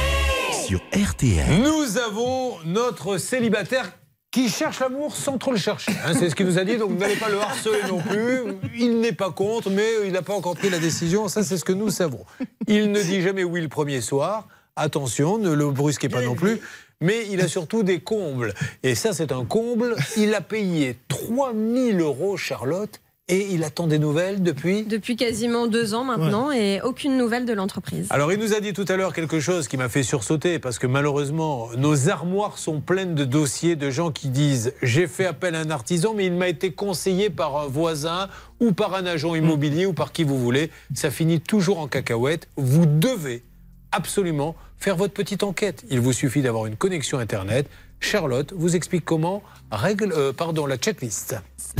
Sur 0.67 0.81
RTL. 0.93 1.61
Nous 1.61 1.97
avons 1.97 2.57
notre 2.65 3.17
célibataire 3.17 3.93
qui 4.35 4.49
cherche 4.49 4.81
l'amour 4.81 5.15
sans 5.15 5.37
trop 5.37 5.51
le 5.53 5.57
chercher. 5.57 5.93
hein. 6.05 6.11
c'est 6.13 6.29
ce 6.29 6.35
qu'il 6.35 6.45
nous 6.45 6.59
a 6.59 6.65
dit, 6.65 6.75
donc 6.75 6.99
n'allez 6.99 7.15
pas 7.15 7.29
le 7.29 7.39
harceler 7.39 7.79
non 7.87 8.01
plus. 8.01 8.41
Il 8.77 8.99
n'est 8.99 9.13
pas 9.13 9.31
contre, 9.31 9.69
mais 9.69 9.87
il 10.05 10.11
n'a 10.11 10.23
pas 10.23 10.33
encore 10.33 10.57
pris 10.57 10.69
la 10.69 10.77
décision. 10.77 11.29
Ça, 11.29 11.41
c'est 11.41 11.55
ce 11.55 11.63
que 11.63 11.71
nous 11.71 11.89
savons. 11.89 12.25
Il 12.67 12.91
ne 12.91 13.01
dit 13.01 13.21
jamais 13.21 13.45
oui 13.45 13.61
le 13.61 13.69
premier 13.69 14.01
soir. 14.01 14.49
Attention, 14.75 15.37
ne 15.37 15.53
le 15.53 15.71
brusquez 15.71 16.09
pas 16.09 16.21
non 16.21 16.35
plus. 16.35 16.59
Mais 16.99 17.25
il 17.31 17.39
a 17.39 17.47
surtout 17.47 17.81
des 17.83 18.01
combles. 18.01 18.53
Et 18.83 18.93
ça, 18.93 19.13
c'est 19.13 19.31
un 19.31 19.45
comble. 19.45 19.95
Il 20.17 20.35
a 20.35 20.41
payé 20.41 20.97
3000 21.07 22.01
euros, 22.01 22.35
Charlotte, 22.35 22.99
et 23.27 23.53
il 23.53 23.63
attend 23.63 23.87
des 23.87 23.97
nouvelles 23.97 24.43
depuis 24.43 24.83
Depuis 24.83 25.15
quasiment 25.15 25.65
deux 25.65 25.95
ans 25.95 26.03
maintenant 26.03 26.51
et 26.51 26.79
aucune 26.81 27.17
nouvelle 27.17 27.45
de 27.45 27.53
l'entreprise. 27.53 28.05
Alors, 28.11 28.31
il 28.31 28.39
nous 28.39 28.53
a 28.53 28.59
dit 28.59 28.73
tout 28.73 28.85
à 28.87 28.97
l'heure 28.97 29.13
quelque 29.13 29.39
chose 29.39 29.67
qui 29.67 29.77
m'a 29.77 29.89
fait 29.89 30.03
sursauter 30.03 30.59
parce 30.59 30.77
que 30.77 30.85
malheureusement, 30.85 31.69
nos 31.75 32.09
armoires 32.09 32.59
sont 32.59 32.81
pleines 32.81 33.15
de 33.15 33.25
dossiers 33.25 33.75
de 33.75 33.89
gens 33.89 34.11
qui 34.11 34.29
disent 34.29 34.73
J'ai 34.83 35.07
fait 35.07 35.25
appel 35.25 35.55
à 35.55 35.61
un 35.61 35.71
artisan, 35.71 36.13
mais 36.13 36.27
il 36.27 36.33
m'a 36.33 36.49
été 36.49 36.71
conseillé 36.71 37.31
par 37.31 37.57
un 37.57 37.65
voisin 37.65 38.29
ou 38.59 38.73
par 38.73 38.93
un 38.93 39.07
agent 39.07 39.33
immobilier 39.33 39.87
ou 39.87 39.93
par 39.93 40.11
qui 40.11 40.23
vous 40.23 40.37
voulez. 40.37 40.69
Ça 40.93 41.09
finit 41.09 41.41
toujours 41.41 41.79
en 41.79 41.87
cacahuète. 41.87 42.47
Vous 42.57 42.85
devez 42.85 43.43
absolument 43.91 44.55
faire 44.77 44.97
votre 44.97 45.13
petite 45.13 45.41
enquête. 45.41 45.83
Il 45.89 45.99
vous 45.99 46.13
suffit 46.13 46.43
d'avoir 46.43 46.67
une 46.67 46.75
connexion 46.75 47.17
Internet. 47.17 47.67
Charlotte 47.99 48.53
vous 48.55 48.75
explique 48.75 49.03
comment 49.03 49.41
règle, 49.71 50.13
euh, 50.15 50.31
pardon, 50.31 50.67
la 50.67 50.77
checklist. 50.77 51.35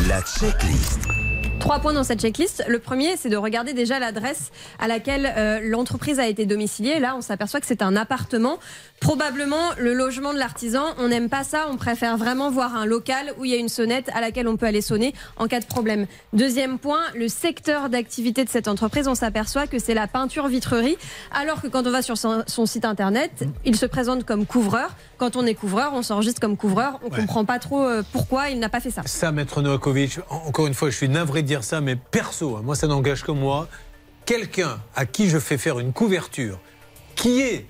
La 0.08 0.22
checklist. 0.22 1.02
Trois 1.66 1.80
points 1.80 1.94
dans 1.94 2.04
cette 2.04 2.22
checklist. 2.22 2.64
Le 2.68 2.78
premier, 2.78 3.18
c'est 3.18 3.28
de 3.30 3.38
regarder 3.38 3.74
déjà 3.74 3.98
l'adresse 3.98 4.52
à 4.78 4.88
laquelle 4.88 5.34
euh, 5.36 5.60
l'entreprise 5.64 6.20
a 6.20 6.28
été 6.28 6.46
domiciliée. 6.46 7.00
Là, 7.00 7.16
on 7.18 7.22
s'aperçoit 7.22 7.60
que 7.60 7.66
c'est 7.66 7.82
un 7.82 7.96
appartement. 7.96 8.60
Probablement 9.00 9.72
le 9.80 9.96
logement 9.96 10.32
de 10.32 10.38
l'artisan. 10.38 10.84
On 11.00 11.08
n'aime 11.08 11.28
pas 11.28 11.44
ça. 11.44 11.66
On 11.72 11.76
préfère 11.78 12.18
vraiment 12.18 12.52
voir 12.52 12.76
un 12.76 12.86
local 12.86 13.34
où 13.40 13.46
il 13.46 13.52
y 13.52 13.56
a 13.56 13.58
une 13.58 13.68
sonnette 13.68 14.10
à 14.14 14.22
laquelle 14.22 14.48
on 14.48 14.58
peut 14.58 14.68
aller 14.68 14.82
sonner 14.82 15.16
en 15.38 15.48
cas 15.48 15.60
de 15.60 15.66
problème. 15.66 16.06
Deuxième 16.34 16.78
point, 16.78 17.02
le 17.16 17.28
secteur 17.28 17.90
d'activité 17.90 18.46
de 18.46 18.50
cette 18.50 18.68
entreprise. 18.68 19.08
On 19.08 19.16
s'aperçoit 19.16 19.66
que 19.66 19.80
c'est 19.80 19.96
la 19.96 20.06
peinture-vitrerie. 20.08 20.98
Alors 21.32 21.64
que 21.64 21.68
quand 21.68 21.88
on 21.88 21.92
va 21.92 22.04
sur 22.04 22.16
son, 22.20 22.44
son 22.46 22.68
site 22.68 22.86
internet, 22.86 23.44
il 23.66 23.76
se 23.76 23.88
présente 23.88 24.24
comme 24.24 24.46
couvreur. 24.46 24.96
Quand 25.18 25.36
on 25.36 25.44
est 25.48 25.56
couvreur, 25.56 25.94
on 25.96 26.04
s'enregistre 26.04 26.40
comme 26.40 26.58
couvreur. 26.58 27.00
On 27.04 27.10
Ouais. 27.10 27.22
comprend 27.22 27.44
pas 27.44 27.58
trop 27.58 27.84
euh, 27.84 28.04
pourquoi 28.12 28.50
il 28.50 28.60
n'a 28.60 28.70
pas 28.70 28.82
fait 28.82 28.92
ça. 28.92 29.02
Ça, 29.08 29.32
Maître 29.32 29.64
Novakovic, 29.64 30.20
en- 30.30 30.48
encore 30.48 30.68
une 30.68 30.74
fois, 30.76 30.92
je 30.92 30.96
suis 30.98 31.10
navré 31.10 31.42
de 31.42 31.55
dire 31.56 31.64
ça, 31.64 31.80
mais 31.80 31.96
perso, 31.96 32.58
hein, 32.58 32.62
moi 32.64 32.76
ça 32.76 32.88
n'engage 32.88 33.24
que 33.24 33.32
moi, 33.32 33.68
quelqu'un 34.26 34.78
à 34.96 35.06
qui 35.06 35.30
je 35.30 35.40
fais 35.40 35.58
faire 35.58 35.80
une 35.80 35.94
couverture 35.94 36.60
qui 37.16 37.40
est 37.42 37.66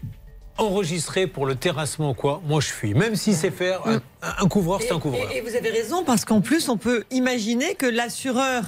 enregistré 0.58 1.28
pour 1.28 1.46
le 1.46 1.56
terrassement 1.56 2.14
quoi, 2.16 2.42
moi 2.46 2.62
je 2.62 2.68
fuis. 2.70 2.96
Même 2.96 3.16
si 3.16 3.36
c'est 3.36 3.52
faire 3.52 3.86
un, 3.86 4.02
un 4.24 4.48
couvreur, 4.48 4.82
c'est 4.82 4.92
un 4.92 5.00
couvreur. 5.00 5.30
Et, 5.32 5.38
et 5.38 5.42
vous 5.42 5.56
avez 5.56 5.70
raison 5.70 6.04
parce 6.04 6.26
qu'en 6.26 6.42
plus 6.42 6.68
on 6.68 6.78
peut 6.78 7.04
imaginer 7.12 7.76
que 7.76 7.86
l'assureur, 7.86 8.64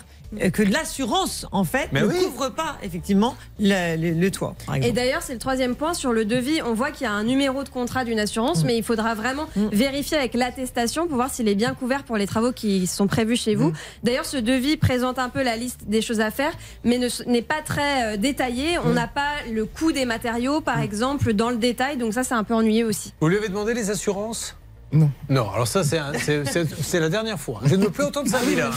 que 0.54 0.64
l'assurance 0.64 1.46
en 1.52 1.64
fait 1.64 1.90
Mais 1.94 2.02
ne 2.02 2.08
oui. 2.08 2.16
couvre 2.26 2.50
pas 2.50 2.78
effectivement 2.84 3.36
le, 3.60 4.14
le 4.14 4.32
toit. 4.32 4.56
Par 4.66 4.76
Et 4.76 4.92
d'ailleurs, 4.92 5.22
c'est 5.22 5.34
le 5.34 5.40
troisième 5.40 5.76
point 5.76 5.94
sur 5.94 6.12
le 6.14 6.26
devis. 6.26 6.62
On 6.64 6.74
voit 6.74 6.92
qu'il 6.92 7.06
y 7.06 7.10
a 7.10 7.14
un 7.14 7.24
numéro 7.24 7.64
de 7.64 7.70
contrat 7.70 8.04
d'une 8.06 8.20
assurance, 8.20 8.64
mais 8.64 8.78
il 8.78 8.84
faudra 8.84 9.16
vraiment 9.16 9.48
vérifier 9.56 10.18
avec 10.18 10.34
l'attestation 10.34 11.08
pour 11.08 11.16
voir 11.16 11.30
s'il 11.34 11.48
est 11.48 11.56
bien 11.56 11.74
couvert 11.74 12.04
pour 12.04 12.18
les 12.18 12.28
travaux 12.28 12.52
qui 12.52 12.88
sont 12.88 13.08
prévus 13.08 13.38
chez 13.38 13.56
vous. 13.56 13.72
D'ailleurs, 14.04 14.26
ce 14.26 14.38
devis 14.38 14.78
présente 14.78 15.20
un 15.20 15.30
peu 15.30 15.44
la 15.44 15.56
liste 15.56 15.82
des 15.88 16.02
choses 16.02 16.20
à 16.20 16.32
faire, 16.32 16.52
mais 16.84 16.98
ne- 16.98 17.08
n'est 17.30 17.42
pas 17.42 17.62
très 17.66 18.14
euh, 18.14 18.18
détaillé. 18.18 18.78
On 18.80 18.90
n'a 18.90 19.08
pas 19.08 19.32
le 19.52 19.66
coût 19.66 19.92
des 19.92 20.06
matériaux, 20.06 20.62
par 20.62 20.80
exemple, 20.82 21.34
dans 21.34 21.50
le 21.50 21.58
détail. 21.58 21.98
Donc 21.98 22.14
ça, 22.14 22.24
c'est 22.24 22.34
un 22.36 22.44
peu 22.44 22.54
ennuyeux 22.54 22.86
aussi. 22.88 23.14
Vous 23.22 23.28
lui 23.30 23.38
avez 23.38 23.50
demandé 23.50 23.74
les 23.74 23.90
assurances? 23.90 24.56
Non. 24.92 25.12
Non, 25.30 25.50
alors 25.52 25.68
ça, 25.68 25.84
c'est 25.84 27.00
la 27.00 27.10
dernière 27.10 27.40
fois. 27.40 27.60
Je 27.64 27.76
ne 27.76 27.84
veux 27.86 27.92
plus 27.92 28.06
entendre 28.06 28.30
ça, 28.30 28.40
là. 28.56 28.72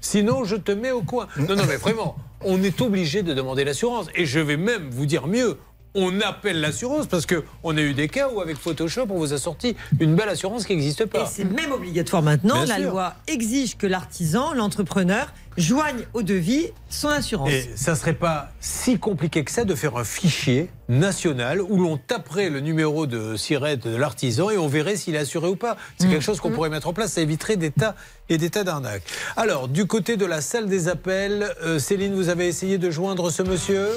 Sinon, 0.00 0.44
je 0.44 0.56
te 0.56 0.72
mets 0.72 0.92
au 0.92 1.02
coin. 1.02 1.28
Non, 1.36 1.56
non, 1.56 1.64
mais 1.68 1.76
vraiment, 1.76 2.16
on 2.40 2.62
est 2.62 2.80
obligé 2.80 3.22
de 3.22 3.34
demander 3.34 3.64
l'assurance. 3.64 4.06
Et 4.14 4.24
je 4.24 4.40
vais 4.40 4.56
même 4.56 4.88
vous 4.90 5.06
dire 5.06 5.26
mieux. 5.26 5.58
On 5.94 6.22
appelle 6.22 6.60
l'assurance 6.62 7.06
parce 7.06 7.26
qu'on 7.26 7.76
a 7.76 7.80
eu 7.82 7.92
des 7.92 8.08
cas 8.08 8.30
où, 8.30 8.40
avec 8.40 8.56
Photoshop, 8.56 9.06
on 9.10 9.18
vous 9.18 9.34
a 9.34 9.38
sorti 9.38 9.76
une 10.00 10.14
belle 10.14 10.30
assurance 10.30 10.64
qui 10.64 10.72
n'existe 10.74 11.02
Et 11.02 11.06
pas. 11.06 11.26
c'est 11.26 11.44
même 11.44 11.70
obligatoire 11.70 12.22
maintenant. 12.22 12.54
Bien 12.64 12.64
la 12.64 12.76
sûr. 12.80 12.90
loi 12.90 13.14
exige 13.26 13.76
que 13.76 13.86
l'artisan, 13.86 14.54
l'entrepreneur, 14.54 15.34
joigne 15.58 16.06
au 16.14 16.22
devis 16.22 16.68
son 16.88 17.08
assurance. 17.08 17.50
Et 17.50 17.68
ça 17.74 17.94
serait 17.94 18.14
pas 18.14 18.52
si 18.58 18.98
compliqué 18.98 19.44
que 19.44 19.50
ça 19.50 19.64
de 19.64 19.74
faire 19.74 19.98
un 19.98 20.04
fichier 20.04 20.70
national 20.88 21.60
où 21.60 21.76
l'on 21.76 21.98
taperait 21.98 22.48
le 22.48 22.60
numéro 22.60 23.06
de 23.06 23.36
siret 23.36 23.76
de 23.76 23.94
l'artisan 23.94 24.48
et 24.48 24.56
on 24.56 24.68
verrait 24.68 24.96
s'il 24.96 25.14
est 25.14 25.18
assuré 25.18 25.48
ou 25.48 25.56
pas. 25.56 25.76
C'est 25.98 26.08
quelque 26.08 26.24
chose 26.24 26.40
qu'on 26.40 26.52
pourrait 26.52 26.70
mettre 26.70 26.88
en 26.88 26.94
place, 26.94 27.12
ça 27.12 27.20
éviterait 27.20 27.56
des 27.56 27.70
tas 27.70 27.96
et 28.30 28.38
des 28.38 28.48
tas 28.48 28.64
d'arnaques. 28.64 29.02
Alors, 29.36 29.68
du 29.68 29.86
côté 29.86 30.16
de 30.16 30.24
la 30.24 30.40
salle 30.40 30.70
des 30.70 30.88
appels, 30.88 31.54
euh, 31.62 31.78
Céline, 31.78 32.14
vous 32.14 32.30
avez 32.30 32.48
essayé 32.48 32.78
de 32.78 32.90
joindre 32.90 33.30
ce 33.30 33.42
monsieur? 33.42 33.88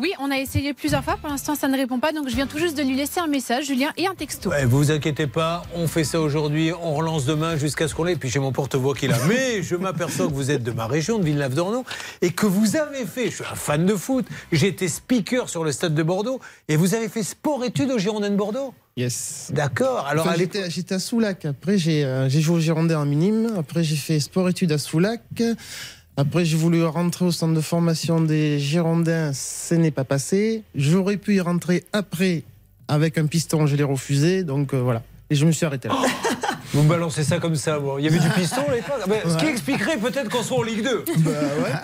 Oui, 0.00 0.12
on 0.20 0.30
a 0.30 0.36
essayé 0.38 0.74
plusieurs 0.74 1.02
fois. 1.02 1.16
Pour 1.16 1.28
l'instant, 1.28 1.56
ça 1.56 1.66
ne 1.66 1.76
répond 1.76 1.98
pas. 1.98 2.12
Donc, 2.12 2.28
je 2.28 2.36
viens 2.36 2.46
tout 2.46 2.58
juste 2.58 2.76
de 2.78 2.82
lui 2.84 2.94
laisser 2.94 3.18
un 3.18 3.26
message, 3.26 3.66
Julien, 3.66 3.90
et 3.96 4.06
un 4.06 4.14
texto. 4.14 4.50
Ouais, 4.50 4.64
vous 4.64 4.78
vous 4.78 4.90
inquiétez 4.92 5.26
pas, 5.26 5.64
on 5.74 5.88
fait 5.88 6.04
ça 6.04 6.20
aujourd'hui, 6.20 6.70
on 6.82 6.94
relance 6.94 7.24
demain 7.24 7.56
jusqu'à 7.56 7.88
ce 7.88 7.96
qu'on 7.96 8.04
l'ait. 8.04 8.14
Puis 8.14 8.28
j'ai 8.28 8.38
mon 8.38 8.52
porte-voix 8.52 8.94
qui 8.94 9.06
est 9.06 9.08
là. 9.08 9.18
Mais 9.28 9.60
je 9.62 9.74
m'aperçois 9.74 10.28
que 10.28 10.32
vous 10.32 10.52
êtes 10.52 10.62
de 10.62 10.70
ma 10.70 10.86
région, 10.86 11.18
de 11.18 11.24
Villeneuve-d'Ornon, 11.24 11.84
et 12.22 12.30
que 12.30 12.46
vous 12.46 12.76
avez 12.76 13.06
fait, 13.06 13.28
je 13.30 13.36
suis 13.36 13.44
un 13.50 13.56
fan 13.56 13.86
de 13.86 13.94
foot, 13.96 14.24
j'ai 14.52 14.68
été 14.68 14.86
speaker 14.86 15.48
sur 15.48 15.64
le 15.64 15.72
stade 15.72 15.94
de 15.96 16.02
Bordeaux, 16.04 16.38
et 16.68 16.76
vous 16.76 16.94
avez 16.94 17.08
fait 17.08 17.24
sport-études 17.24 17.90
au 17.90 17.98
Girondin 17.98 18.30
de 18.30 18.36
Bordeaux 18.36 18.72
Yes. 18.96 19.50
D'accord. 19.54 20.06
Alors, 20.08 20.24
Enfin, 20.26 20.34
à 20.34 20.36
l'époque- 20.36 20.56
j'étais, 20.56 20.70
j'étais 20.70 20.94
à 20.96 20.98
Soulac. 20.98 21.44
Après, 21.44 21.78
j'ai, 21.78 22.04
euh, 22.04 22.28
j'ai 22.28 22.40
joué 22.40 22.56
au 22.56 22.60
Girondin 22.60 22.98
en 22.98 23.04
minime. 23.06 23.48
Après, 23.56 23.84
j'ai 23.84 23.94
fait 23.94 24.18
sport-études 24.18 24.72
à 24.72 24.78
Soulac. 24.78 25.22
Après, 26.20 26.44
j'ai 26.44 26.56
voulu 26.56 26.84
rentrer 26.84 27.26
au 27.26 27.30
centre 27.30 27.54
de 27.54 27.60
formation 27.60 28.20
des 28.20 28.58
Girondins. 28.58 29.32
Ce 29.32 29.76
n'est 29.76 29.92
pas 29.92 30.02
passé. 30.02 30.64
J'aurais 30.74 31.16
pu 31.16 31.36
y 31.36 31.40
rentrer 31.40 31.84
après 31.92 32.42
avec 32.88 33.18
un 33.18 33.26
piston. 33.26 33.68
Je 33.68 33.76
l'ai 33.76 33.84
refusé. 33.84 34.42
Donc, 34.42 34.74
euh, 34.74 34.78
voilà. 34.78 35.04
Et 35.30 35.36
je 35.36 35.46
me 35.46 35.52
suis 35.52 35.64
arrêté 35.64 35.86
là. 35.86 35.94
Vous 36.74 36.82
me 36.82 36.88
balancez 36.88 37.24
ça 37.24 37.38
comme 37.38 37.56
ça. 37.56 37.78
bon. 37.78 37.98
Il 37.98 38.04
y 38.04 38.08
avait 38.08 38.18
du 38.18 38.28
piston 38.30 38.62
à 38.68 38.74
l'époque. 38.74 39.00
Ah 39.02 39.06
ben, 39.08 39.20
Ce 39.26 39.36
qui 39.38 39.46
expliquerait 39.46 39.96
peut-être 39.96 40.28
qu'on 40.30 40.42
soit 40.42 40.58
en 40.58 40.62
Ligue 40.62 40.82
2. 40.84 41.04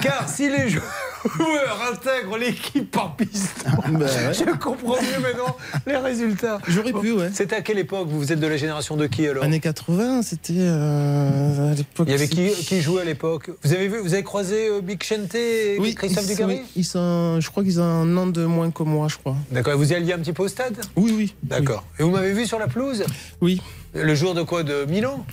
Car 0.03 0.29
si 0.29 0.51
les 0.51 0.69
joueurs 0.69 1.81
intègrent 1.91 2.37
l'équipe 2.37 2.91
par 2.91 3.17
piston, 3.17 3.71
je 3.99 4.59
comprends 4.59 4.97
mieux 5.01 5.21
maintenant 5.23 5.57
les 5.87 5.97
résultats. 5.97 6.59
J'aurais 6.69 6.93
pu, 6.93 7.13
ouais. 7.13 7.31
C'était 7.33 7.57
à 7.57 7.61
quelle 7.63 7.79
époque 7.79 8.09
Vous 8.11 8.31
êtes 8.33 8.41
de 8.41 8.47
la 8.47 8.57
génération 8.59 8.97
de 8.97 9.07
qui 9.07 9.27
alors? 9.27 9.43
Années 9.45 9.61
80, 9.61 10.23
c'était 10.23 10.53
euh, 10.59 11.73
à 11.73 11.75
l'époque. 11.75 12.07
Il 12.09 12.13
y 12.13 12.15
avait 12.15 12.29
qui, 12.29 12.51
qui 12.53 12.83
jouait 12.83 13.03
à 13.03 13.05
l'époque? 13.05 13.51
Vous 13.63 13.73
avez 13.73 13.89
vu, 13.89 13.99
vous 13.99 14.13
avez 14.13 14.23
croisé 14.23 14.69
euh, 14.69 14.81
Big 14.83 15.03
Chente 15.03 15.35
et 15.35 15.79
Oui, 15.81 15.95
Christophe 15.95 16.27
Dugarry 16.27 16.61
ils 16.77 16.85
sont, 16.85 17.41
je 17.41 17.51
crois 17.51 17.63
qu'ils 17.65 17.81
ont 17.81 17.85
un 17.85 18.17
an 18.19 18.27
de 18.27 18.45
moins 18.45 18.71
que 18.71 18.83
moi, 18.83 19.09
je 19.09 19.17
crois. 19.17 19.37
D'accord. 19.51 19.79
Vous 19.79 19.93
y 19.93 19.95
alliez 19.95 20.13
un 20.13 20.19
petit 20.19 20.33
peu 20.35 20.43
au 20.43 20.49
stade? 20.49 20.77
Oui, 20.97 21.15
oui. 21.17 21.35
D'accord. 21.43 21.85
Et 21.99 22.03
vous 22.03 22.11
m'avez 22.11 22.33
vu 22.33 22.47
sur 22.47 22.59
la 22.59 22.69
pelouse? 22.69 23.03
Oui. 23.41 23.63
Le 23.95 24.15
jour 24.15 24.35
de 24.35 24.43
quoi 24.43 24.63
De 24.63 24.85
Milan 24.87 25.25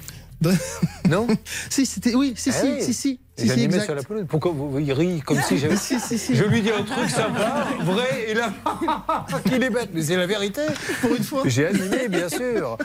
Non 1.10 1.28
Si, 1.70 1.86
c'était. 1.86 2.16
Oui, 2.16 2.34
si, 2.36 2.50
Ah 2.50 2.54
si, 2.54 2.82
si, 2.84 2.94
si. 2.94 3.20
J'animais 3.38 3.66
exact. 3.66 3.86
sur 3.86 3.96
la 3.96 4.04
pelouse. 4.04 4.26
Pourquoi 4.30 4.52
vous, 4.52 4.70
vous- 4.70 4.80
il 4.80 4.94
rit 4.94 5.22
comme 5.22 5.42
si 5.42 5.58
j'avais. 5.58 5.76
Si, 5.78 6.00
si, 6.00 6.20
si. 6.20 6.36
Je 6.36 6.44
lui 6.44 6.62
dis 6.62 6.70
un 6.70 6.84
truc 6.84 7.10
sympa, 7.10 7.68
vrai, 7.84 8.26
et 8.28 8.34
là, 8.36 8.54
qu'il 9.46 9.64
est 9.64 9.70
bête. 9.72 9.90
Mais 9.94 10.04
c'est 10.04 10.16
la 10.16 10.28
vérité. 10.28 10.62
Pour 11.02 11.16
une 11.16 11.24
fois. 11.24 11.42
J'ai 11.46 11.66
animé, 11.68 12.08
bien 12.08 12.30
sûr. 12.30 12.78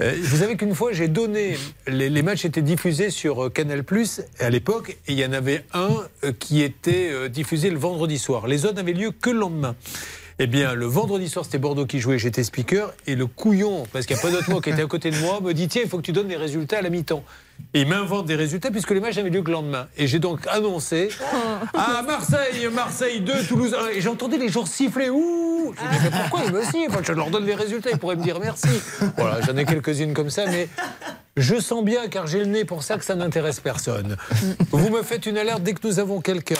Euh, 0.00 0.14
vous 0.22 0.36
savez 0.38 0.56
qu'une 0.56 0.74
fois, 0.74 0.92
j'ai 0.92 1.08
donné. 1.08 1.56
Les, 1.86 2.10
les 2.10 2.22
matchs 2.22 2.44
étaient 2.44 2.60
diffusés 2.62 3.08
sur 3.10 3.44
euh, 3.46 3.50
Canal 3.50 3.82
à 4.40 4.50
l'époque, 4.50 4.98
et 5.08 5.12
il 5.12 5.18
y 5.18 5.24
en 5.24 5.32
avait 5.32 5.64
un 5.72 5.88
euh, 6.24 6.32
qui 6.38 6.62
était 6.62 7.28
diffusé 7.30 7.70
le 7.70 7.78
vendredi 7.78 8.18
soir. 8.18 8.46
Les 8.46 8.66
autres 8.66 8.76
n'avaient 8.76 8.92
lieu 8.92 9.10
que 9.10 9.30
le 9.30 9.38
lendemain. 9.38 9.74
Eh 10.40 10.48
bien, 10.48 10.74
le 10.74 10.86
vendredi 10.86 11.28
soir, 11.28 11.44
c'était 11.44 11.58
Bordeaux 11.58 11.86
qui 11.86 12.00
jouait, 12.00 12.18
j'étais 12.18 12.42
speaker, 12.42 12.92
et 13.06 13.14
le 13.14 13.26
couillon, 13.26 13.84
parce 13.92 14.04
qu'il 14.04 14.16
n'y 14.16 14.20
a 14.20 14.22
pas 14.22 14.32
d'autre 14.32 14.50
mot, 14.50 14.60
qui 14.60 14.70
était 14.70 14.82
à 14.82 14.86
côté 14.86 15.12
de 15.12 15.18
moi, 15.18 15.40
me 15.40 15.54
dit 15.54 15.68
Tiens, 15.68 15.82
il 15.84 15.88
faut 15.88 15.98
que 15.98 16.02
tu 16.02 16.10
donnes 16.10 16.26
les 16.26 16.36
résultats 16.36 16.78
à 16.78 16.82
la 16.82 16.90
mi-temps. 16.90 17.22
Et 17.72 17.82
il 17.82 17.86
m'invente 17.86 18.26
des 18.26 18.34
résultats, 18.34 18.72
puisque 18.72 18.90
les 18.90 18.98
matchs 18.98 19.16
n'avaient 19.16 19.30
lieu 19.30 19.42
que 19.42 19.46
le 19.46 19.52
lendemain. 19.52 19.86
Et 19.96 20.08
j'ai 20.08 20.18
donc 20.18 20.40
annoncé 20.48 21.08
à 21.74 22.02
Marseille, 22.02 22.68
Marseille 22.72 23.20
2, 23.20 23.44
Toulouse 23.46 23.76
1. 23.78 23.90
Et 23.90 24.00
j'entendais 24.00 24.38
les 24.38 24.48
gens 24.48 24.66
siffler 24.66 25.08
Ouh 25.08 25.72
Je 25.76 25.96
dis 25.96 26.02
Mais 26.02 26.10
pourquoi 26.10 26.40
ils 26.46 26.52
me 26.52 26.62
sifflent? 26.62 27.04
Je 27.04 27.12
leur 27.12 27.30
donne 27.30 27.46
les 27.46 27.54
résultats, 27.54 27.90
ils 27.92 27.98
pourraient 27.98 28.16
me 28.16 28.24
dire 28.24 28.40
merci. 28.40 28.68
Voilà, 29.16 29.40
j'en 29.42 29.56
ai 29.56 29.64
quelques-unes 29.64 30.14
comme 30.14 30.30
ça, 30.30 30.46
mais 30.46 30.68
Je 31.36 31.60
sens 31.60 31.84
bien, 31.84 32.08
car 32.08 32.26
j'ai 32.26 32.40
le 32.40 32.46
nez 32.46 32.64
pour 32.64 32.82
ça, 32.82 32.98
que 32.98 33.04
ça 33.04 33.14
n'intéresse 33.14 33.60
personne. 33.60 34.16
Vous 34.72 34.90
me 34.90 35.02
faites 35.04 35.26
une 35.26 35.38
alerte 35.38 35.62
dès 35.62 35.74
que 35.74 35.86
nous 35.86 36.00
avons 36.00 36.20
quelqu'un. 36.20 36.54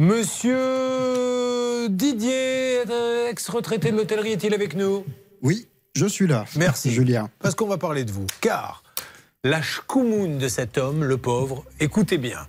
Monsieur 0.00 1.86
Didier, 1.90 2.84
ex-retraité 3.28 3.92
de 3.92 3.98
l'hôtellerie, 3.98 4.32
est-il 4.32 4.54
avec 4.54 4.74
nous? 4.74 5.04
Oui, 5.42 5.68
je 5.94 6.06
suis 6.06 6.26
là. 6.26 6.46
Merci. 6.56 6.90
Julien. 6.90 7.28
Parce 7.38 7.54
qu'on 7.54 7.66
va 7.66 7.76
parler 7.76 8.04
de 8.04 8.10
vous. 8.10 8.24
Car 8.40 8.82
la 9.44 9.60
schkoumoun 9.60 10.38
de 10.38 10.48
cet 10.48 10.78
homme, 10.78 11.04
le 11.04 11.18
pauvre, 11.18 11.66
écoutez 11.80 12.16
bien. 12.16 12.46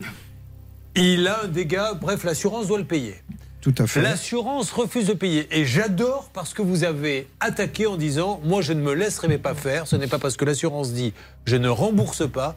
Il 0.95 1.27
a 1.27 1.43
un 1.43 1.49
dégât, 1.49 1.93
bref, 1.93 2.23
l'assurance 2.23 2.67
doit 2.67 2.77
le 2.77 2.85
payer. 2.85 3.15
Tout 3.59 3.75
à 3.79 3.85
fait. 3.85 4.01
L'assurance 4.01 4.71
refuse 4.71 5.07
de 5.07 5.13
payer. 5.13 5.49
Et 5.51 5.65
j'adore 5.65 6.29
parce 6.33 6.53
que 6.53 6.61
vous 6.61 6.85
avez 6.85 7.27
attaqué 7.41 7.85
en 7.85 7.97
disant 7.97 8.39
Moi, 8.45 8.61
je 8.61 8.71
ne 8.71 8.81
me 8.81 8.93
laisserai 8.93 9.37
pas 9.37 9.55
faire. 9.55 9.87
Ce 9.87 9.97
n'est 9.97 10.07
pas 10.07 10.19
parce 10.19 10.37
que 10.37 10.45
l'assurance 10.45 10.93
dit 10.93 11.13
Je 11.43 11.57
ne 11.57 11.67
rembourse 11.67 12.31
pas 12.31 12.55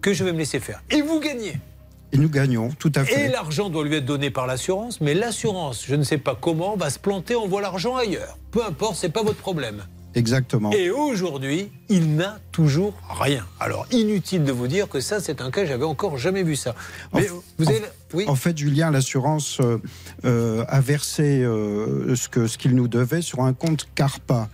que 0.00 0.12
je 0.12 0.22
vais 0.22 0.32
me 0.32 0.38
laisser 0.38 0.60
faire. 0.60 0.84
Et 0.88 1.02
vous 1.02 1.18
gagnez. 1.18 1.58
Et 2.12 2.18
nous 2.18 2.28
gagnons, 2.28 2.70
tout 2.78 2.90
à 2.96 3.02
Et 3.02 3.06
fait. 3.06 3.28
l'argent 3.28 3.70
doit 3.70 3.84
lui 3.84 3.94
être 3.94 4.04
donné 4.04 4.30
par 4.30 4.46
l'assurance, 4.46 5.00
mais 5.00 5.14
l'assurance, 5.14 5.84
je 5.86 5.94
ne 5.94 6.02
sais 6.02 6.18
pas 6.18 6.36
comment, 6.38 6.76
va 6.76 6.90
se 6.90 6.98
planter, 6.98 7.36
on 7.36 7.46
voit 7.46 7.60
l'argent 7.60 7.96
ailleurs. 7.96 8.36
Peu 8.50 8.64
importe, 8.64 8.96
c'est 8.96 9.10
pas 9.12 9.22
votre 9.22 9.38
problème. 9.38 9.84
Exactement. 10.16 10.72
Et 10.72 10.90
aujourd'hui, 10.90 11.70
il 11.90 12.14
n'a 12.14 12.38
toujours 12.52 12.94
rien. 13.20 13.44
Alors, 13.58 13.86
inutile 13.90 14.44
de 14.44 14.52
vous 14.52 14.68
dire 14.68 14.88
que 14.88 15.00
ça, 15.00 15.20
c'est 15.20 15.42
un 15.42 15.50
cas, 15.50 15.66
j'avais 15.66 15.84
encore 15.84 16.16
jamais 16.16 16.44
vu 16.44 16.56
ça. 16.56 16.74
Mais 17.12 17.26
vous 17.58 17.68
avez. 17.68 17.82
Oui. 18.12 18.24
En 18.26 18.34
fait, 18.34 18.56
Julien, 18.56 18.90
l'assurance 18.90 19.60
euh, 19.60 19.78
euh, 20.24 20.64
a 20.68 20.80
versé 20.80 21.42
euh, 21.42 22.16
ce 22.16 22.58
qu'il 22.58 22.74
nous 22.74 22.88
devait 22.88 23.22
sur 23.22 23.40
un 23.42 23.52
compte 23.52 23.86
Carpa. 23.94 24.48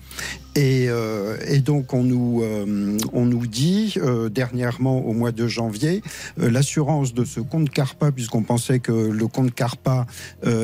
Et, 0.56 0.86
euh, 0.88 1.36
et 1.46 1.58
donc 1.58 1.92
on 1.92 2.02
nous 2.02 2.40
euh, 2.42 2.96
on 3.12 3.26
nous 3.26 3.46
dit 3.46 3.94
euh, 3.98 4.30
dernièrement 4.30 5.00
au 5.00 5.12
mois 5.12 5.30
de 5.30 5.46
janvier 5.46 6.02
l'assurance 6.38 7.12
de 7.12 7.26
ce 7.26 7.40
compte 7.40 7.68
Carpa 7.68 8.10
puisqu'on 8.10 8.42
pensait 8.42 8.78
que 8.78 8.92
le 8.92 9.26
compte 9.26 9.54
Carpa 9.54 10.06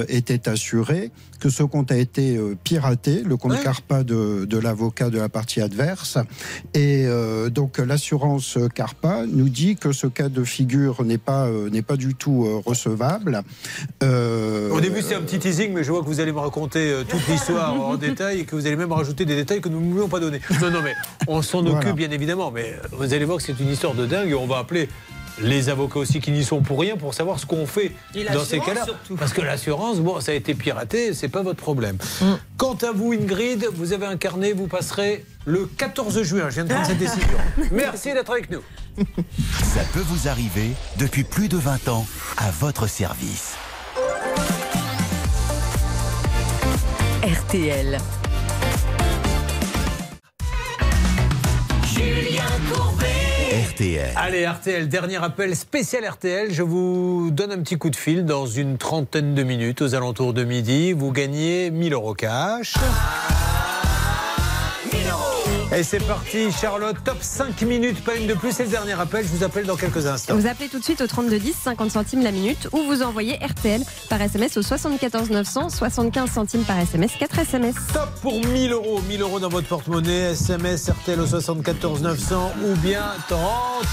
était 0.09 0.49
assuré 0.49 1.11
que 1.41 1.51
ce 1.51 1.63
compte 1.63 1.93
a 1.93 1.99
été 1.99 2.41
piraté 2.65 3.23
le 3.23 3.37
compte 3.37 3.63
Carpa 3.63 4.03
de, 4.03 4.47
de 4.47 4.59
l'avocat 4.59 5.11
de 5.11 5.19
la 5.19 5.29
partie 5.29 5.61
adverse 5.61 6.17
et 6.75 7.05
euh, 7.07 7.51
donc 7.51 7.79
l'assurance 7.79 8.59
Carpa 8.75 9.25
nous 9.27 9.49
dit 9.49 9.77
que 9.77 9.93
ce 9.93 10.07
cas 10.07 10.29
de 10.29 10.45
figure 10.45 11.05
n'est 11.05 11.19
pas 11.19 11.47
euh, 11.47 11.71
n'est 11.71 11.83
pas 11.83 11.97
du 11.97 12.15
tout 12.15 12.45
euh, 12.47 12.63
recevable. 12.65 13.43
Au 14.01 14.81
début, 14.81 15.03
c'est 15.03 15.15
un 15.15 15.23
petit 15.23 15.39
teasing, 15.39 15.73
mais 15.73 15.85
je 15.85 15.93
vois 15.93 16.03
que 16.03 16.07
vous 16.07 16.21
allez 16.21 16.33
me 16.33 16.39
raconter 16.39 17.03
toute 17.09 17.27
l'histoire 17.29 17.81
en 17.81 17.97
détail 17.97 18.41
et 18.41 18.45
que 18.45 18.57
vous 18.57 18.67
allez 18.67 18.77
même 18.77 18.93
rajouter 18.93 19.25
des 19.25 19.37
détails 19.37 19.61
que 19.61 19.69
nous 19.69 19.81
ne 19.81 19.95
nous 19.95 20.09
pas 20.09 20.21
donné. 20.21 20.41
Non, 20.61 20.71
non, 20.71 20.83
mais 20.83 20.95
on 21.29 21.43
s'en 21.43 21.63
Voilà. 21.63 21.79
occupe 21.79 21.97
bien 21.97 22.11
évidemment. 22.11 22.51
Mais 22.51 22.75
vous 22.93 23.13
allez 23.15 23.25
voir 23.25 23.39
que 23.39 23.45
c'est 23.45 23.59
une 23.59 23.71
histoire 23.71 23.95
de 23.95 24.07
dingue 24.07 24.31
et 24.31 24.35
on 24.35 24.47
va 24.47 24.59
appeler 24.59 24.89
les 25.43 25.69
avocats 25.69 25.99
aussi 25.99 26.21
qui 26.21 26.31
n'y 26.31 26.45
sont 26.45 26.61
pour 26.61 26.81
rien 26.81 26.97
pour 26.97 27.15
savoir 27.15 27.39
ce 27.39 27.47
qu'on 27.47 27.67
fait 27.67 27.93
dans 28.33 28.45
ces 28.45 28.61
cas-là. 28.61 28.87
Parce 29.19 29.33
que 29.33 29.41
l'assurance, 29.41 29.99
bon, 29.99 30.21
ça 30.21 30.33
a 30.33 30.35
été 30.35 30.55
piraté, 30.55 31.15
c'est 31.15 31.29
pas 31.29 31.43
votre 31.43 31.61
problème. 31.61 31.97
Mm. 32.21 32.33
Quant 32.57 32.77
à 32.83 32.93
vous, 32.93 33.13
Ingrid, 33.13 33.67
vous 33.75 33.93
avez 33.93 34.07
un 34.07 34.17
carnet, 34.17 34.53
vous 34.53 34.67
passerez 34.67 35.25
le 35.45 35.67
14 35.67 36.23
juin. 36.23 36.49
Je 36.49 36.55
viens 36.55 36.65
de 36.65 36.71
prendre 36.71 36.87
cette 36.87 36.99
décision. 36.99 37.39
Merci 37.71 38.13
d'être 38.13 38.31
avec 38.31 38.51
nous. 38.51 38.63
Ça 39.75 39.83
peut 39.93 40.05
vous 40.07 40.29
arriver 40.29 40.71
depuis 40.99 41.25
plus 41.25 41.49
de 41.49 41.57
20 41.57 41.89
ans 41.89 42.07
à 42.37 42.51
votre 42.51 42.87
service. 42.87 43.55
RTL. 47.23 47.99
Julien 51.85 52.43
Courbet. 52.73 53.22
RTL. 53.53 54.09
Allez, 54.17 54.47
RTL, 54.47 54.89
dernier 54.89 55.23
appel 55.23 55.55
spécial 55.55 56.09
RTL. 56.09 56.55
Je 56.55 56.63
vous 56.63 57.29
donne 57.31 57.53
un 57.53 57.59
petit 57.59 57.77
coup 57.77 57.91
de 57.91 57.97
fil 57.97 58.25
dans 58.25 58.47
une 58.47 58.79
trentaine 58.79 59.35
de 59.35 59.43
minutes, 59.43 59.83
aux 59.83 59.95
alentours 59.95 60.33
de 60.33 60.43
midi. 60.43 60.95
Vous 60.95 61.13
gagnez 61.13 61.71
1000 61.71 61.93
euros 61.93 62.15
cash. 62.15 62.73
Et 65.75 65.83
c'est 65.83 66.07
parti, 66.07 66.53
Charlotte. 66.53 66.97
Top 67.03 67.17
5 67.23 67.63
minutes, 67.63 68.05
pas 68.05 68.15
une 68.17 68.27
de 68.27 68.35
plus. 68.35 68.53
C'est 68.53 68.65
le 68.65 68.71
dernier 68.71 68.93
appel. 68.93 69.25
Je 69.25 69.31
vous 69.31 69.43
appelle 69.43 69.65
dans 69.65 69.77
quelques 69.77 70.05
instants. 70.07 70.37
Vous 70.37 70.47
appelez 70.47 70.69
tout 70.69 70.79
de 70.79 70.85
suite 70.85 71.01
au 71.01 71.07
3210, 71.07 71.55
50 71.55 71.91
centimes 71.91 72.23
la 72.23 72.31
minute, 72.31 72.69
ou 72.73 72.83
vous 72.83 73.03
envoyez 73.03 73.37
RTL 73.37 73.83
par 74.11 74.21
SMS 74.21 74.59
au 74.59 74.63
74 74.63 75.31
900, 75.31 75.71
75 75.71 76.31
centimes 76.31 76.65
par 76.65 76.79
SMS, 76.79 77.13
4 77.19 77.39
SMS. 77.39 77.75
Top 77.95 78.11
pour 78.21 78.45
1000 78.45 78.73
euros. 78.73 79.01
1000 79.09 79.23
euros 79.23 79.41
dans 79.41 79.49
votre 79.49 79.67
porte-monnaie. 79.67 80.33
SMS 80.33 80.91
RTL 80.91 81.19
au 81.19 81.27
74 81.27 82.03
900 82.03 82.53
ou 82.67 82.77
bien 82.77 83.05
30 83.29 83.41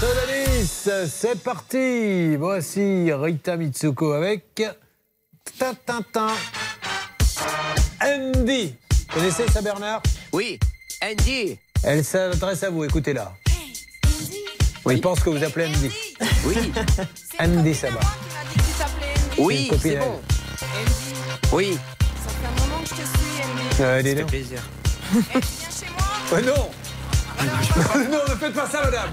la. 0.02 1.06
C'est 1.06 1.42
parti. 1.42 2.36
Voici 2.36 3.10
Rita 3.10 3.56
Mitsuko 3.56 4.12
avec 4.12 4.62
Tintin. 5.58 6.26
Andy. 8.02 8.74
Vous 9.08 9.14
connaissez 9.14 9.48
ça, 9.48 9.62
Bernard 9.62 10.02
Oui, 10.32 10.58
Andy. 11.02 11.58
Elle 11.82 12.04
s'adresse 12.04 12.62
à 12.62 12.70
vous. 12.70 12.84
Écoutez-la. 12.84 13.32
Elle 14.86 15.00
pense 15.00 15.20
que 15.20 15.30
vous 15.30 15.42
appelez 15.42 15.66
Andy. 15.66 15.90
Oui. 16.44 16.72
Andy, 17.38 17.74
ça 17.74 17.90
va. 17.90 18.00
Oui, 19.38 19.62
Une 19.64 19.68
copine 19.68 19.92
c'est 19.92 19.96
à 19.96 20.00
bon. 20.00 20.20
Oui. 21.52 21.78
Euh, 23.80 24.02
dis 24.02 24.10
Ça 24.10 24.16
fait 24.16 24.24
plaisir. 24.24 24.62
Ouais, 26.32 26.42
non 26.46 26.70
Non, 28.10 28.18
ne 28.28 28.34
faites 28.36 28.52
pas 28.52 28.68
ça, 28.68 28.84
madame 28.84 29.10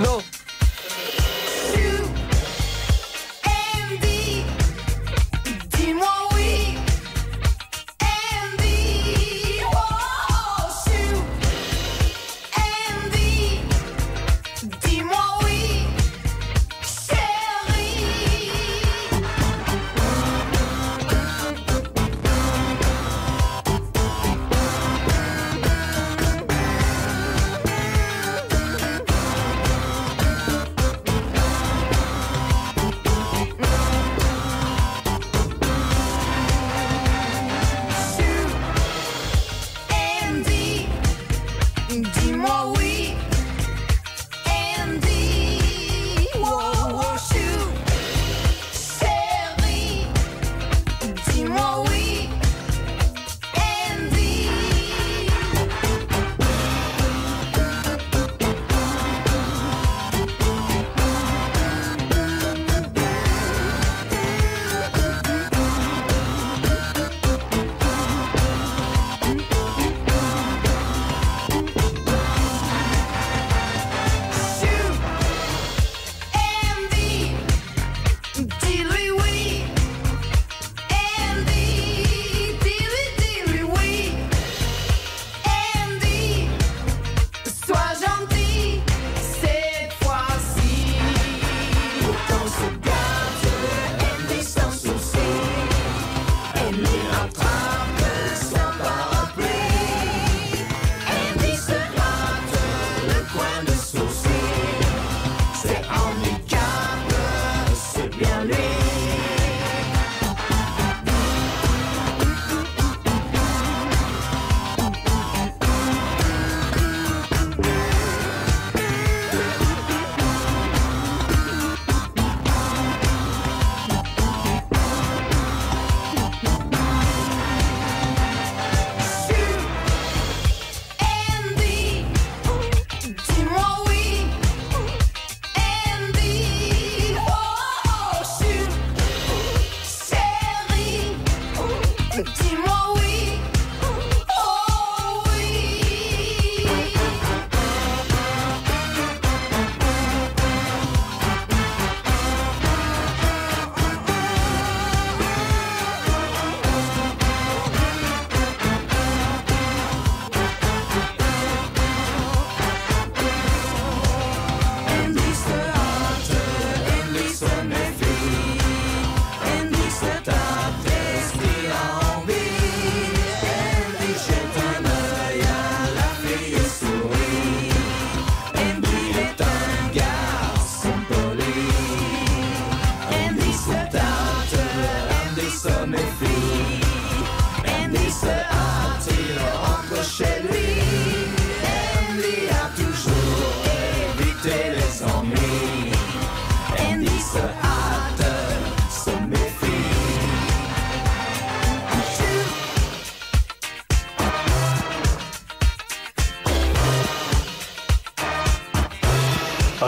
Non 0.00 0.18
Dis-moi 0.18 0.41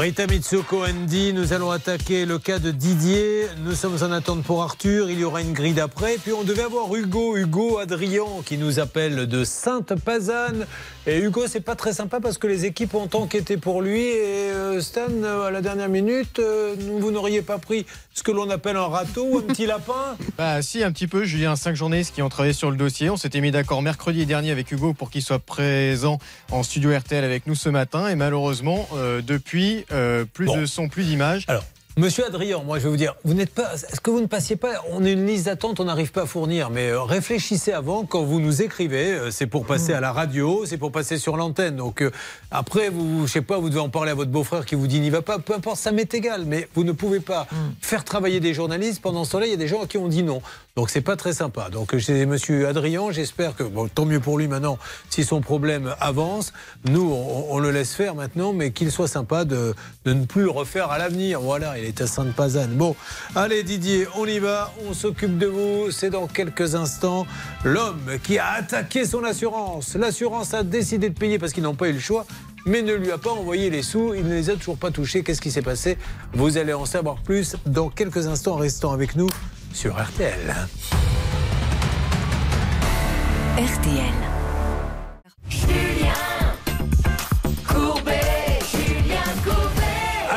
Rita 0.04 0.26
Mitsuko 0.26 0.84
Andy, 0.84 1.32
nous 1.32 1.54
allons 1.54 1.70
attaquer 1.70 2.26
le 2.26 2.38
cas 2.38 2.58
de 2.58 2.70
Didier. 2.70 3.46
Nous 3.64 3.72
sommes 3.72 3.96
en 4.02 4.12
attente 4.12 4.42
pour 4.42 4.62
Arthur. 4.62 5.08
Il 5.08 5.18
y 5.18 5.24
aura 5.24 5.40
une 5.40 5.54
grille 5.54 5.72
d'après. 5.72 6.18
Puis 6.22 6.34
on 6.34 6.44
devait 6.44 6.64
avoir 6.64 6.94
Hugo, 6.94 7.38
Hugo 7.38 7.78
Adrian, 7.78 8.42
qui 8.44 8.58
nous 8.58 8.80
appelle 8.80 9.26
de 9.26 9.44
Sainte-Pazanne. 9.44 10.66
Et 11.06 11.20
Hugo, 11.20 11.44
c'est 11.46 11.62
pas 11.62 11.74
très 11.74 11.94
sympa 11.94 12.20
parce 12.20 12.36
que 12.36 12.46
les 12.46 12.66
équipes 12.66 12.94
ont 12.94 13.08
enquêté 13.14 13.56
pour 13.56 13.80
lui. 13.80 14.02
Et 14.02 14.50
euh, 14.50 14.78
Stan, 14.82 15.08
à 15.42 15.50
la 15.50 15.62
dernière 15.62 15.88
minute, 15.88 16.38
euh, 16.38 16.74
vous 17.00 17.10
n'auriez 17.10 17.40
pas 17.40 17.56
pris 17.56 17.86
que 18.24 18.32
l'on 18.32 18.48
appelle 18.50 18.76
un 18.76 18.86
râteau 18.86 19.26
ou 19.30 19.38
un 19.38 19.42
petit 19.42 19.66
lapin 19.66 20.16
Bah 20.38 20.62
si, 20.62 20.82
un 20.82 20.90
petit 20.90 21.06
peu. 21.06 21.24
Julien, 21.24 21.54
cinq 21.54 21.76
journalistes 21.76 22.14
qui 22.14 22.22
ont 22.22 22.28
travaillé 22.28 22.54
sur 22.54 22.70
le 22.70 22.76
dossier. 22.76 23.10
On 23.10 23.16
s'était 23.16 23.40
mis 23.40 23.50
d'accord 23.50 23.82
mercredi 23.82 24.26
dernier 24.26 24.50
avec 24.50 24.72
Hugo 24.72 24.94
pour 24.94 25.10
qu'il 25.10 25.22
soit 25.22 25.38
présent 25.38 26.18
en 26.50 26.62
studio 26.62 26.96
RTL 26.96 27.22
avec 27.22 27.46
nous 27.46 27.54
ce 27.54 27.68
matin. 27.68 28.08
Et 28.08 28.16
malheureusement, 28.16 28.88
euh, 28.94 29.20
depuis, 29.20 29.84
euh, 29.92 30.24
plus 30.24 30.50
de 30.52 30.64
son, 30.64 30.88
plus 30.88 31.04
d'images. 31.04 31.44
Alors, 31.48 31.64
Monsieur 31.96 32.26
Adrien, 32.26 32.60
moi 32.66 32.80
je 32.80 32.84
vais 32.84 32.90
vous 32.90 32.96
dire, 32.96 33.14
vous 33.24 33.34
n'êtes 33.34 33.54
pas. 33.54 33.72
Est-ce 33.74 34.00
que 34.00 34.10
vous 34.10 34.20
ne 34.20 34.26
passiez 34.26 34.56
pas 34.56 34.82
On 34.90 35.04
est 35.04 35.12
une 35.12 35.24
liste 35.28 35.44
d'attente, 35.46 35.78
on 35.78 35.84
n'arrive 35.84 36.10
pas 36.10 36.22
à 36.22 36.26
fournir. 36.26 36.70
Mais 36.70 36.88
euh, 36.88 37.00
réfléchissez 37.02 37.70
avant 37.70 38.04
quand 38.04 38.24
vous 38.24 38.40
nous 38.40 38.62
écrivez. 38.62 39.12
euh, 39.12 39.30
C'est 39.30 39.46
pour 39.46 39.64
passer 39.64 39.92
à 39.92 40.00
la 40.00 40.12
radio, 40.12 40.64
c'est 40.66 40.76
pour 40.76 40.90
passer 40.90 41.18
sur 41.18 41.36
l'antenne. 41.36 41.76
Donc 41.76 42.02
euh, 42.02 42.10
après, 42.50 42.88
vous, 42.88 43.28
je 43.28 43.32
sais 43.32 43.42
pas, 43.42 43.58
vous 43.58 43.68
devez 43.68 43.80
en 43.80 43.90
parler 43.90 44.10
à 44.10 44.14
votre 44.14 44.32
beau-frère 44.32 44.66
qui 44.66 44.74
vous 44.74 44.88
dit 44.88 44.98
n'y 44.98 45.10
va 45.10 45.22
pas. 45.22 45.38
Peu 45.38 45.54
importe, 45.54 45.76
ça 45.76 45.92
m'est 45.92 46.12
égal. 46.14 46.46
Mais 46.46 46.68
vous 46.74 46.82
ne 46.82 46.90
pouvez 46.90 47.20
pas 47.20 47.46
faire 47.80 48.02
travailler 48.02 48.40
des 48.40 48.54
journalistes 48.54 49.00
pendant 49.00 49.24
ce 49.24 49.30
temps-là. 49.30 49.46
Il 49.46 49.50
y 49.50 49.54
a 49.54 49.56
des 49.58 49.68
gens 49.68 49.84
à 49.84 49.86
qui 49.86 49.96
on 49.96 50.08
dit 50.08 50.24
non. 50.24 50.42
Donc 50.74 50.90
c'est 50.90 51.00
pas 51.00 51.14
très 51.14 51.32
sympa. 51.32 51.68
Donc 51.70 51.94
c'est 52.00 52.26
Monsieur 52.26 52.66
Adrien. 52.66 53.12
J'espère 53.12 53.54
que 53.54 53.62
bon, 53.62 53.86
tant 53.86 54.04
mieux 54.04 54.18
pour 54.18 54.36
lui 54.36 54.48
maintenant 54.48 54.78
si 55.10 55.22
son 55.22 55.40
problème 55.40 55.94
avance. 56.00 56.52
Nous, 56.86 57.08
on, 57.08 57.46
on 57.54 57.58
le 57.60 57.70
laisse 57.70 57.94
faire 57.94 58.16
maintenant, 58.16 58.52
mais 58.52 58.72
qu'il 58.72 58.90
soit 58.90 59.06
sympa 59.06 59.44
de, 59.44 59.76
de 60.04 60.12
ne 60.12 60.24
plus 60.24 60.42
le 60.42 60.50
refaire 60.50 60.90
à 60.90 60.98
l'avenir. 60.98 61.40
Voilà, 61.40 61.78
est 61.84 62.00
à 62.00 62.06
Sainte-Pazanne. 62.06 62.72
Bon, 62.72 62.96
allez 63.34 63.62
Didier, 63.62 64.06
on 64.16 64.26
y 64.26 64.38
va. 64.38 64.72
On 64.88 64.94
s'occupe 64.94 65.38
de 65.38 65.46
vous. 65.46 65.90
C'est 65.90 66.10
dans 66.10 66.26
quelques 66.26 66.74
instants 66.74 67.26
l'homme 67.64 68.18
qui 68.22 68.38
a 68.38 68.52
attaqué 68.52 69.04
son 69.04 69.24
assurance. 69.24 69.94
L'assurance 69.94 70.54
a 70.54 70.62
décidé 70.62 71.08
de 71.10 71.18
payer 71.18 71.38
parce 71.38 71.52
qu'ils 71.52 71.62
n'ont 71.62 71.74
pas 71.74 71.88
eu 71.88 71.92
le 71.92 72.00
choix. 72.00 72.26
Mais 72.66 72.80
ne 72.80 72.94
lui 72.94 73.12
a 73.12 73.18
pas 73.18 73.30
envoyé 73.30 73.68
les 73.68 73.82
sous, 73.82 74.14
il 74.14 74.24
ne 74.24 74.34
les 74.34 74.48
a 74.48 74.54
toujours 74.54 74.78
pas 74.78 74.90
touchés. 74.90 75.22
Qu'est-ce 75.22 75.42
qui 75.42 75.50
s'est 75.50 75.60
passé? 75.60 75.98
Vous 76.32 76.56
allez 76.56 76.72
en 76.72 76.86
savoir 76.86 77.16
plus 77.22 77.56
dans 77.66 77.90
quelques 77.90 78.26
instants, 78.26 78.54
en 78.54 78.56
restant 78.56 78.92
avec 78.92 79.16
nous 79.16 79.28
sur 79.74 79.94
RTL. 80.02 80.54
RTL. 83.58 84.43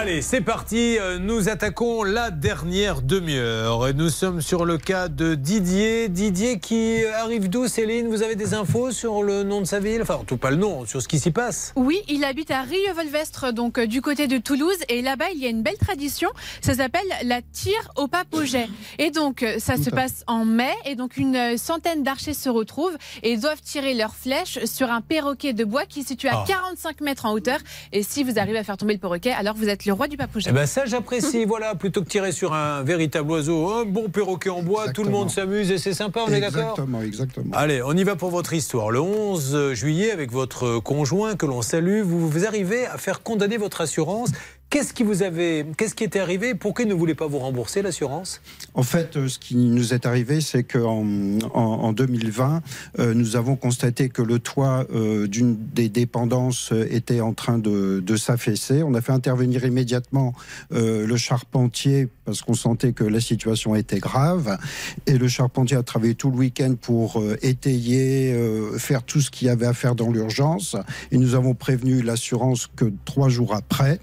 Allez, 0.07 0.21
c'est 0.21 0.39
parti. 0.39 0.97
Euh, 0.99 1.19
Nous 1.19 1.49
attaquons 1.49 2.03
la 2.03 2.31
dernière 2.31 3.01
demi-heure. 3.01 3.89
Et 3.89 3.93
Nous 3.93 4.07
sommes 4.09 4.39
sur 4.39 4.63
le 4.63 4.77
cas 4.77 5.09
de 5.09 5.35
Didier. 5.35 6.07
Didier 6.07 6.59
qui 6.61 7.03
arrive 7.03 7.49
d'où, 7.49 7.67
Céline? 7.67 8.07
Vous 8.07 8.23
avez 8.23 8.37
des 8.37 8.53
infos 8.53 8.91
sur 8.93 9.21
le 9.21 9.43
nom 9.43 9.59
de 9.59 9.65
sa 9.65 9.81
ville? 9.81 10.01
Enfin, 10.01 10.15
en 10.15 10.23
tout 10.23 10.37
pas 10.37 10.49
le 10.49 10.55
nom, 10.55 10.85
sur 10.85 11.01
ce 11.01 11.09
qui 11.09 11.19
s'y 11.19 11.31
passe. 11.31 11.73
Oui, 11.75 11.99
il 12.07 12.23
habite 12.23 12.51
à 12.51 12.61
Rieux-Volvestre, 12.61 13.51
donc 13.51 13.79
euh, 13.79 13.85
du 13.85 14.01
côté 14.01 14.27
de 14.27 14.37
Toulouse. 14.37 14.77
Et 14.87 15.01
là-bas, 15.01 15.25
il 15.35 15.41
y 15.41 15.45
a 15.45 15.49
une 15.49 15.61
belle 15.61 15.75
tradition. 15.77 16.29
Ça 16.61 16.73
s'appelle 16.75 17.01
la 17.23 17.41
tire 17.41 17.91
au 17.97 18.07
papoget. 18.07 18.69
Et 18.99 19.11
donc, 19.11 19.43
euh, 19.43 19.59
ça 19.59 19.75
se 19.75 19.89
passe 19.89 20.23
en 20.27 20.45
mai. 20.45 20.71
Et 20.85 20.95
donc, 20.95 21.17
une 21.17 21.57
centaine 21.57 22.03
d'archers 22.03 22.33
se 22.33 22.47
retrouvent 22.47 22.95
et 23.23 23.35
doivent 23.35 23.61
tirer 23.61 23.93
leurs 23.93 24.15
flèches 24.15 24.63
sur 24.63 24.89
un 24.89 25.01
perroquet 25.01 25.51
de 25.51 25.65
bois 25.65 25.85
qui 25.85 25.99
est 25.99 26.07
situé 26.07 26.29
à 26.29 26.43
Ah. 26.43 26.45
45 26.47 27.01
mètres 27.01 27.25
en 27.25 27.33
hauteur. 27.33 27.59
Et 27.91 28.03
si 28.03 28.23
vous 28.23 28.39
arrivez 28.39 28.57
à 28.59 28.63
faire 28.63 28.77
tomber 28.77 28.93
le 28.93 28.99
perroquet, 29.01 29.31
alors 29.33 29.55
vous 29.55 29.67
êtes 29.67 29.85
le 29.85 29.96
roi 29.97 30.07
du. 30.07 30.17
Eh 30.47 30.51
ben 30.51 30.65
ça, 30.65 30.85
j'apprécie. 30.85 31.45
voilà, 31.45 31.75
plutôt 31.75 32.01
que 32.01 32.07
tirer 32.07 32.31
sur 32.31 32.53
un 32.53 32.83
véritable 32.83 33.31
oiseau, 33.31 33.69
un 33.73 33.85
bon 33.85 34.09
perroquet 34.09 34.49
en 34.49 34.61
bois, 34.61 34.91
tout 34.93 35.03
le 35.03 35.09
monde 35.09 35.29
s'amuse 35.29 35.71
et 35.71 35.77
c'est 35.77 35.93
sympa, 35.93 36.21
on 36.25 36.31
est 36.31 36.39
d'accord 36.39 36.61
Exactement, 36.71 37.01
exactement. 37.01 37.53
Allez, 37.53 37.81
on 37.83 37.95
y 37.95 38.03
va 38.03 38.15
pour 38.15 38.29
votre 38.29 38.53
histoire. 38.53 38.91
Le 38.91 39.01
11 39.01 39.73
juillet, 39.73 40.11
avec 40.11 40.31
votre 40.31 40.79
conjoint 40.79 41.35
que 41.35 41.45
l'on 41.45 41.61
salue, 41.61 42.01
vous, 42.01 42.29
vous 42.29 42.45
arrivez 42.45 42.85
à 42.85 42.97
faire 42.97 43.21
condamner 43.21 43.57
votre 43.57 43.81
assurance. 43.81 44.29
Qu'est-ce 44.69 44.91
qui 44.91 45.03
vous 45.03 45.23
avait, 45.23 45.65
qu'est-ce 45.77 45.95
qui 45.95 46.03
était 46.03 46.19
arrivé 46.19 46.53
Pourquoi 46.53 46.83
il 46.83 46.89
ne 46.89 46.93
voulait 46.93 47.15
pas 47.15 47.25
vous 47.25 47.39
rembourser 47.39 47.81
l'assurance? 47.81 48.41
En 48.73 48.83
fait, 48.83 49.15
euh, 49.15 49.29
ce 49.29 49.39
qui 49.39 49.55
nous 49.55 49.93
est 49.93 50.05
arrivé, 50.05 50.41
c'est 50.41 50.63
qu'en 50.63 51.05
en, 51.53 51.61
en 51.61 51.93
2020, 51.93 52.61
euh, 52.99 53.13
nous 53.13 53.37
avons 53.37 53.55
constaté 53.55 54.09
que 54.09 54.21
le 54.21 54.39
toit 54.39 54.85
euh, 54.93 55.25
d'une 55.25 55.55
des 55.55 55.87
dépendances 55.87 56.73
était 56.89 57.21
en 57.21 57.33
train 57.33 57.59
de, 57.59 58.03
s'affaisser. 58.17 58.83
On 58.83 58.93
a 58.93 58.99
fait 58.99 59.13
intervenir 59.13 59.63
immédiatement 59.63 60.33
le 60.71 61.15
charpentier 61.17 62.09
parce 62.25 62.41
qu'on 62.41 62.55
sentait 62.55 62.91
que 62.91 63.03
la 63.03 63.21
situation 63.21 63.75
était 63.75 63.99
grave. 63.99 64.57
Et 65.05 65.17
le 65.17 65.27
charpentier 65.27 65.77
a 65.77 65.83
travaillé 65.83 66.15
tout 66.15 66.31
le 66.31 66.37
week-end 66.37 66.73
pour 66.81 67.23
étayer, 67.43 68.35
faire 68.79 69.03
tout 69.03 69.21
ce 69.21 69.29
qu'il 69.29 69.47
y 69.47 69.51
avait 69.51 69.67
à 69.67 69.73
faire 69.73 69.93
dans 69.93 70.09
l'urgence. 70.09 70.75
Et 71.11 71.19
nous 71.19 71.35
avons 71.35 71.53
prévenu 71.53 72.01
l'assurance 72.01 72.67
que 72.75 72.91
trois 73.05 73.29
jours 73.29 73.53
après, 73.53 73.99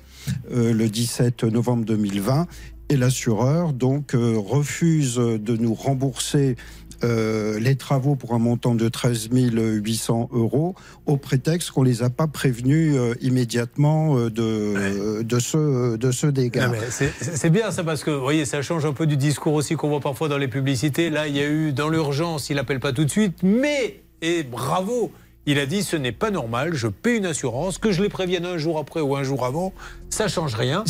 le 0.51 0.87
17 0.87 1.45
novembre 1.45 1.85
2020, 1.85 2.47
et 2.91 2.97
l'assureur 2.97 3.73
donc 3.73 4.15
euh, 4.15 4.37
refuse 4.37 5.17
de 5.17 5.57
nous 5.57 5.75
rembourser 5.75 6.57
euh, 7.03 7.59
les 7.59 7.77
travaux 7.77 8.15
pour 8.15 8.35
un 8.35 8.39
montant 8.39 8.75
de 8.75 8.89
13 8.89 9.29
800 9.33 10.31
euros 10.33 10.75
au 11.07 11.17
prétexte 11.17 11.71
qu'on 11.71 11.83
les 11.83 12.03
a 12.03 12.09
pas 12.09 12.29
prévenus 12.29 12.95
euh, 12.97 13.15
immédiatement 13.21 14.17
euh, 14.17 14.31
de, 14.31 15.23
de 15.23 15.39
ce 15.39 15.97
de 15.97 16.11
ce 16.13 16.27
dégât. 16.27 16.71
C'est 16.89 17.51
bien 17.51 17.71
ça 17.73 17.85
parce 17.85 18.05
que 18.05 18.11
vous 18.11 18.23
voyez, 18.23 18.45
ça 18.45 18.63
change 18.63 18.87
un 18.87 18.93
peu 18.93 19.07
du 19.07 19.17
discours 19.17 19.55
aussi 19.55 19.75
qu'on 19.75 19.89
voit 19.89 20.01
parfois 20.01 20.29
dans 20.29 20.39
les 20.39 20.49
publicités. 20.49 21.11
Là, 21.11 21.27
il 21.27 21.37
y 21.37 21.41
a 21.41 21.49
eu 21.49 21.73
dans 21.73 21.89
l'urgence, 21.89 22.49
il 22.49 22.59
appelle 22.59 22.81
pas 22.81 22.93
tout 22.93 23.05
de 23.05 23.11
suite, 23.11 23.43
mais 23.43 24.03
et 24.23 24.43
bravo. 24.43 25.13
Il 25.47 25.59
a 25.59 25.67
dit 25.67 25.83
ce 25.83 25.97
n'est 25.97 26.13
pas 26.13 26.31
normal, 26.31 26.75
je 26.75 26.89
paie 26.89 27.17
une 27.17 27.27
assurance, 27.27 27.79
que 27.79 27.93
je 27.93 28.03
les 28.03 28.09
prévienne 28.09 28.47
un 28.47 28.59
jour 28.59 28.79
après 28.79 29.01
ou 29.01 29.15
un 29.17 29.23
jour 29.23 29.45
avant, 29.45 29.73
ça 30.11 30.29
change 30.29 30.55
rien. 30.55 30.85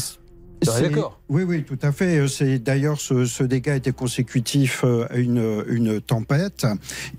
D'accord? 0.65 1.21
Oui, 1.29 1.43
oui, 1.43 1.63
tout 1.65 1.79
à 1.83 1.93
fait. 1.93 2.21
Euh, 2.21 2.29
C'est 2.29 2.59
d'ailleurs 2.59 2.99
ce, 2.99 3.27
ce 3.27 3.45
dégât 3.45 3.77
était 3.77 3.93
consécutif 3.93 4.83
euh, 4.85 5.07
à 5.11 5.17
une, 5.19 5.63
une 5.69 6.01
tempête. 6.01 6.67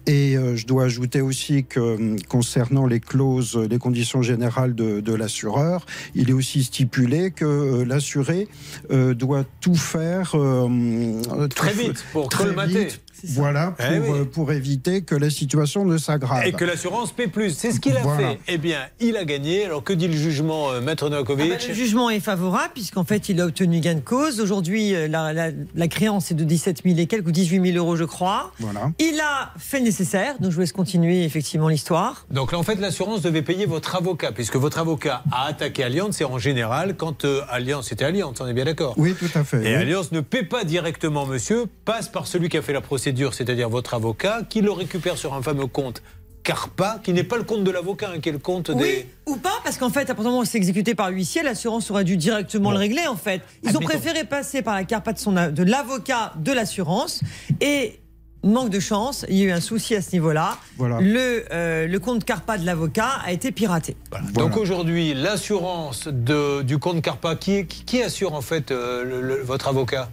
Et 0.07 0.35
euh, 0.35 0.55
je 0.55 0.65
dois 0.65 0.85
ajouter 0.85 1.21
aussi 1.21 1.63
que 1.63 2.15
concernant 2.27 2.87
les 2.87 2.99
clauses, 2.99 3.55
les 3.55 3.77
conditions 3.77 4.23
générales 4.23 4.73
de, 4.73 4.99
de 4.99 5.13
l'assureur, 5.13 5.85
il 6.15 6.31
est 6.31 6.33
aussi 6.33 6.63
stipulé 6.63 7.29
que 7.29 7.45
euh, 7.45 7.85
l'assuré 7.85 8.47
euh, 8.89 9.13
doit 9.13 9.43
tout 9.61 9.75
faire 9.75 10.31
tout 10.31 11.47
Très 11.55 11.73
vite, 11.73 12.03
pour 12.13 12.29
très 12.29 12.51
vite, 12.65 13.01
Voilà, 13.23 13.71
pour, 13.71 13.85
Eh 13.85 13.99
oui. 13.99 14.25
pour 14.31 14.51
éviter 14.51 15.01
que 15.01 15.15
la 15.15 15.29
situation 15.29 15.85
ne 15.85 15.97
s'aggrave. 15.97 16.45
Et 16.45 16.51
que 16.51 16.65
l'assurance 16.65 17.11
paie 17.11 17.27
plus. 17.27 17.51
C'est 17.55 17.71
ce 17.71 17.79
qu'il 17.79 17.95
a 17.97 18.01
Voilà. 18.01 18.29
fait. 18.31 18.39
Eh 18.47 18.57
bien, 18.57 18.79
il 18.99 19.17
a 19.17 19.25
gagné. 19.25 19.65
Alors 19.65 19.83
que 19.83 19.93
dit 19.93 20.07
le 20.07 20.17
jugement, 20.17 20.71
euh, 20.71 20.81
Maître 20.81 21.09
Novakovic 21.09 21.51
Ah 21.53 21.57
bah, 21.57 21.65
le 21.67 21.73
jugement 21.73 22.09
est 22.09 22.19
favorable 22.19 22.71
puisqu'en 22.73 23.03
fait 23.03 23.29
il 23.29 23.39
a 23.41 23.45
obtenu 23.45 23.79
gain 23.79 23.95
de 23.95 23.99
cause. 24.01 24.39
Aujourd'hui 24.39 24.93
euh, 24.95 25.07
la, 25.07 25.33
la- 25.33 25.51
la 25.73 25.87
créance 25.87 26.31
est 26.31 26.35
de 26.35 26.43
17 26.43 26.81
000 26.85 26.97
et 26.99 27.05
quelques 27.07 27.27
ou 27.27 27.31
18 27.31 27.71
000 27.73 27.77
euros 27.77 27.95
je 27.95 28.03
crois. 28.03 28.51
Voilà. 28.59 28.91
Il 28.99 29.19
a 29.19 29.51
fait 29.57 29.79
le 29.79 29.85
nécessaire, 29.85 30.35
donc 30.39 30.51
je 30.51 30.55
vous 30.55 30.61
laisse 30.61 30.71
continuer 30.71 31.23
effectivement 31.23 31.67
l'histoire. 31.69 32.25
Donc 32.31 32.51
là, 32.51 32.59
en 32.59 32.63
fait, 32.63 32.75
l'assurance 32.75 33.21
devait 33.21 33.41
payer 33.41 33.65
votre 33.65 33.95
avocat, 33.95 34.31
puisque 34.31 34.55
votre 34.55 34.77
avocat 34.79 35.23
a 35.31 35.47
attaqué 35.47 35.83
Allianz, 35.83 36.21
et 36.21 36.25
en 36.25 36.37
général, 36.37 36.95
quand 36.97 37.25
euh, 37.25 37.41
Allianz, 37.49 37.83
c'était 37.87 38.05
Allianz, 38.05 38.33
on 38.39 38.47
est 38.47 38.53
bien 38.53 38.65
d'accord 38.65 38.93
Oui, 38.97 39.13
tout 39.17 39.29
à 39.37 39.43
fait. 39.43 39.57
Et 39.57 39.67
oui. 39.69 39.73
Allianz 39.75 40.09
ne 40.11 40.21
paie 40.21 40.43
pas 40.43 40.63
directement, 40.63 41.25
monsieur, 41.25 41.65
passe 41.85 42.09
par 42.09 42.27
celui 42.27 42.49
qui 42.49 42.57
a 42.57 42.61
fait 42.61 42.73
la 42.73 42.81
procédure, 42.81 43.05
c'est-à-dire 43.33 43.69
votre 43.69 43.93
avocat, 43.93 44.41
qui 44.49 44.61
le 44.61 44.71
récupère 44.71 45.17
sur 45.17 45.33
un 45.33 45.41
fameux 45.41 45.67
compte 45.67 46.01
CARPA, 46.43 46.99
qui 47.03 47.11
n'est 47.13 47.23
pas 47.23 47.37
le 47.37 47.43
compte 47.43 47.63
de 47.63 47.71
l'avocat, 47.71 48.11
hein, 48.15 48.19
qui 48.19 48.29
est 48.29 48.31
le 48.31 48.37
compte 48.37 48.69
des... 48.69 48.83
Oui, 48.83 49.05
ou 49.33 49.37
pas, 49.37 49.59
parce 49.63 49.77
qu'en 49.77 49.89
fait, 49.89 50.01
à 50.01 50.05
partir 50.13 50.23
du 50.25 50.29
moment 50.29 50.39
où 50.41 50.45
c'est 50.45 50.57
exécuté 50.59 50.93
par 50.93 51.09
l'huissier, 51.09 51.41
l'assurance 51.41 51.89
aurait 51.89 52.03
dû 52.03 52.17
directement 52.17 52.69
le 52.71 52.77
régler, 52.77 53.07
en 53.07 53.15
fait. 53.15 53.41
Ils 53.63 53.75
ont 53.75 53.79
préféré 53.79 54.25
passer 54.25 54.61
par 54.61 54.75
la 54.75 54.83
carpa 54.83 55.13
de, 55.13 55.17
son, 55.17 55.31
de 55.31 55.63
l'avocat 55.63 56.33
de 56.37 56.51
l'assurance 56.51 57.21
et. 57.61 57.99
Manque 58.47 58.69
de 58.69 58.79
chance, 58.79 59.25
il 59.27 59.37
y 59.37 59.41
a 59.41 59.45
eu 59.45 59.51
un 59.51 59.59
souci 59.59 59.95
à 59.95 60.03
ce 60.03 60.11
niveau-là. 60.11 60.59
Voilà. 60.77 60.99
Le, 61.01 61.45
euh, 61.51 61.87
le 61.87 61.99
compte 61.99 62.23
Carpa 62.25 62.59
de 62.59 62.65
l'avocat 62.67 63.09
a 63.25 63.31
été 63.31 63.51
piraté. 63.51 63.97
Donc 64.35 64.55
aujourd'hui, 64.55 65.15
l'assurance 65.15 66.07
de- 66.07 66.61
du 66.61 66.77
compte 66.77 67.01
CARPA, 67.01 67.37
qui, 67.37 67.65
qui- 67.65 67.83
qui 67.85 68.03
assure 68.03 68.35
en 68.35 68.41
fait 68.41 68.69
euh, 68.69 69.03
le- 69.03 69.21
le- 69.21 69.41
votre 69.41 69.67
avocat? 69.67 70.11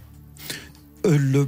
Euh, 1.05 1.15
le, 1.15 1.47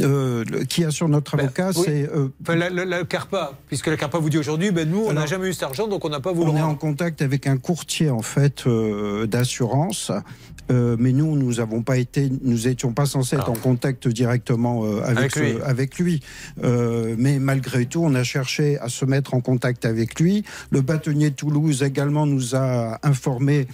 euh, 0.00 0.44
qui 0.68 0.84
assure 0.84 1.08
notre 1.08 1.38
avocat, 1.38 1.72
Ben, 1.72 1.78
oui. 1.80 1.84
c'est 1.86 2.08
euh, 2.10 2.28
la, 2.54 2.70
la- 2.70 2.84
la 2.84 3.04
CARPA, 3.04 3.52
puisque 3.68 3.86
la 3.88 3.96
CARPA 3.96 4.18
vous 4.18 4.30
dit 4.30 4.38
aujourd'hui, 4.38 4.70
ben 4.70 4.88
nous, 4.88 5.04
on 5.06 5.12
n'a 5.12 5.26
jamais 5.26 5.48
eu 5.48 5.52
cet 5.52 5.62
argent, 5.64 5.86
donc 5.88 6.04
on 6.04 6.08
n'a 6.08 6.20
pas 6.20 6.32
voulu 6.32 6.50
On 6.50 6.56
est 6.56 6.62
en 6.62 6.74
contact 6.74 7.22
avec 7.22 7.46
un 7.46 7.56
courtier 7.56 8.10
en 8.10 8.22
fait 8.22 8.66
euh, 8.66 9.26
d'assurance 9.26 10.10
Euh, 10.70 10.96
mais 10.98 11.12
nous, 11.12 11.36
nous 11.36 11.54
n'avons 11.54 11.82
pas 11.82 11.96
été, 11.98 12.30
nous 12.42 12.66
étions 12.68 12.92
pas 12.92 13.06
censés 13.06 13.36
être 13.36 13.50
en 13.50 13.54
contact 13.54 14.08
directement 14.08 14.84
euh, 14.84 15.00
avec, 15.04 15.18
Avec 15.18 15.34
ce- 15.34 15.40
lui. 15.40 15.54
avec 15.64 15.98
lui. 15.98 16.20
Euh, 16.64 17.14
mais 17.18 17.38
malgré 17.38 17.86
tout, 17.86 18.02
on 18.02 18.14
a 18.14 18.24
cherché 18.24 18.78
à 18.78 18.88
se 18.88 19.04
mettre 19.04 19.34
en 19.34 19.40
contact 19.40 19.84
avec 19.84 20.18
lui. 20.20 20.44
Le 20.70 20.80
bâtonnier 20.80 21.30
de 21.30 21.36
Toulouse 21.36 21.82
également 21.82 22.26
nous 22.26 22.54
a 22.56 22.98
informé 23.06 23.66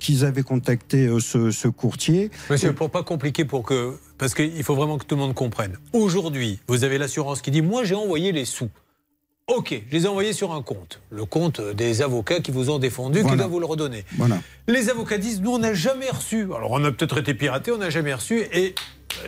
qu'ils 0.00 0.24
avaient 0.24 0.42
contacté 0.42 1.08
ce, 1.20 1.50
ce 1.50 1.68
courtier. 1.68 2.30
Monsieur, 2.50 2.72
pour 2.72 2.90
pas 2.90 3.02
compliquer, 3.02 3.44
pour 3.44 3.62
que. 3.64 3.94
Parce 4.18 4.34
qu'il 4.34 4.62
faut 4.64 4.74
vraiment 4.74 4.98
que 4.98 5.04
tout 5.04 5.14
le 5.14 5.20
monde 5.22 5.34
comprenne. 5.34 5.76
Aujourd'hui, 5.92 6.58
vous 6.68 6.84
avez 6.84 6.98
l'assurance 6.98 7.40
qui 7.40 7.50
dit 7.50 7.62
Moi, 7.62 7.84
j'ai 7.84 7.94
envoyé 7.94 8.32
les 8.32 8.44
sous. 8.44 8.68
Ok, 9.48 9.80
je 9.90 9.96
les 9.96 10.04
ai 10.04 10.08
envoyés 10.08 10.34
sur 10.34 10.52
un 10.52 10.60
compte. 10.60 11.00
Le 11.10 11.24
compte 11.24 11.62
des 11.62 12.02
avocats 12.02 12.40
qui 12.40 12.50
vous 12.50 12.68
ont 12.68 12.78
défendu, 12.78 13.24
qui 13.24 13.34
doivent 13.34 13.50
vous 13.50 13.60
le 13.60 13.66
redonner. 13.66 14.04
Voilà. 14.18 14.38
Les 14.66 14.90
avocats 14.90 15.16
disent 15.16 15.40
Nous, 15.40 15.50
on 15.50 15.58
n'a 15.58 15.72
jamais 15.72 16.10
reçu. 16.10 16.42
Alors, 16.54 16.72
on 16.72 16.84
a 16.84 16.92
peut-être 16.92 17.16
été 17.16 17.32
piraté, 17.32 17.72
on 17.72 17.78
n'a 17.78 17.88
jamais 17.88 18.12
reçu. 18.12 18.42
Et 18.52 18.74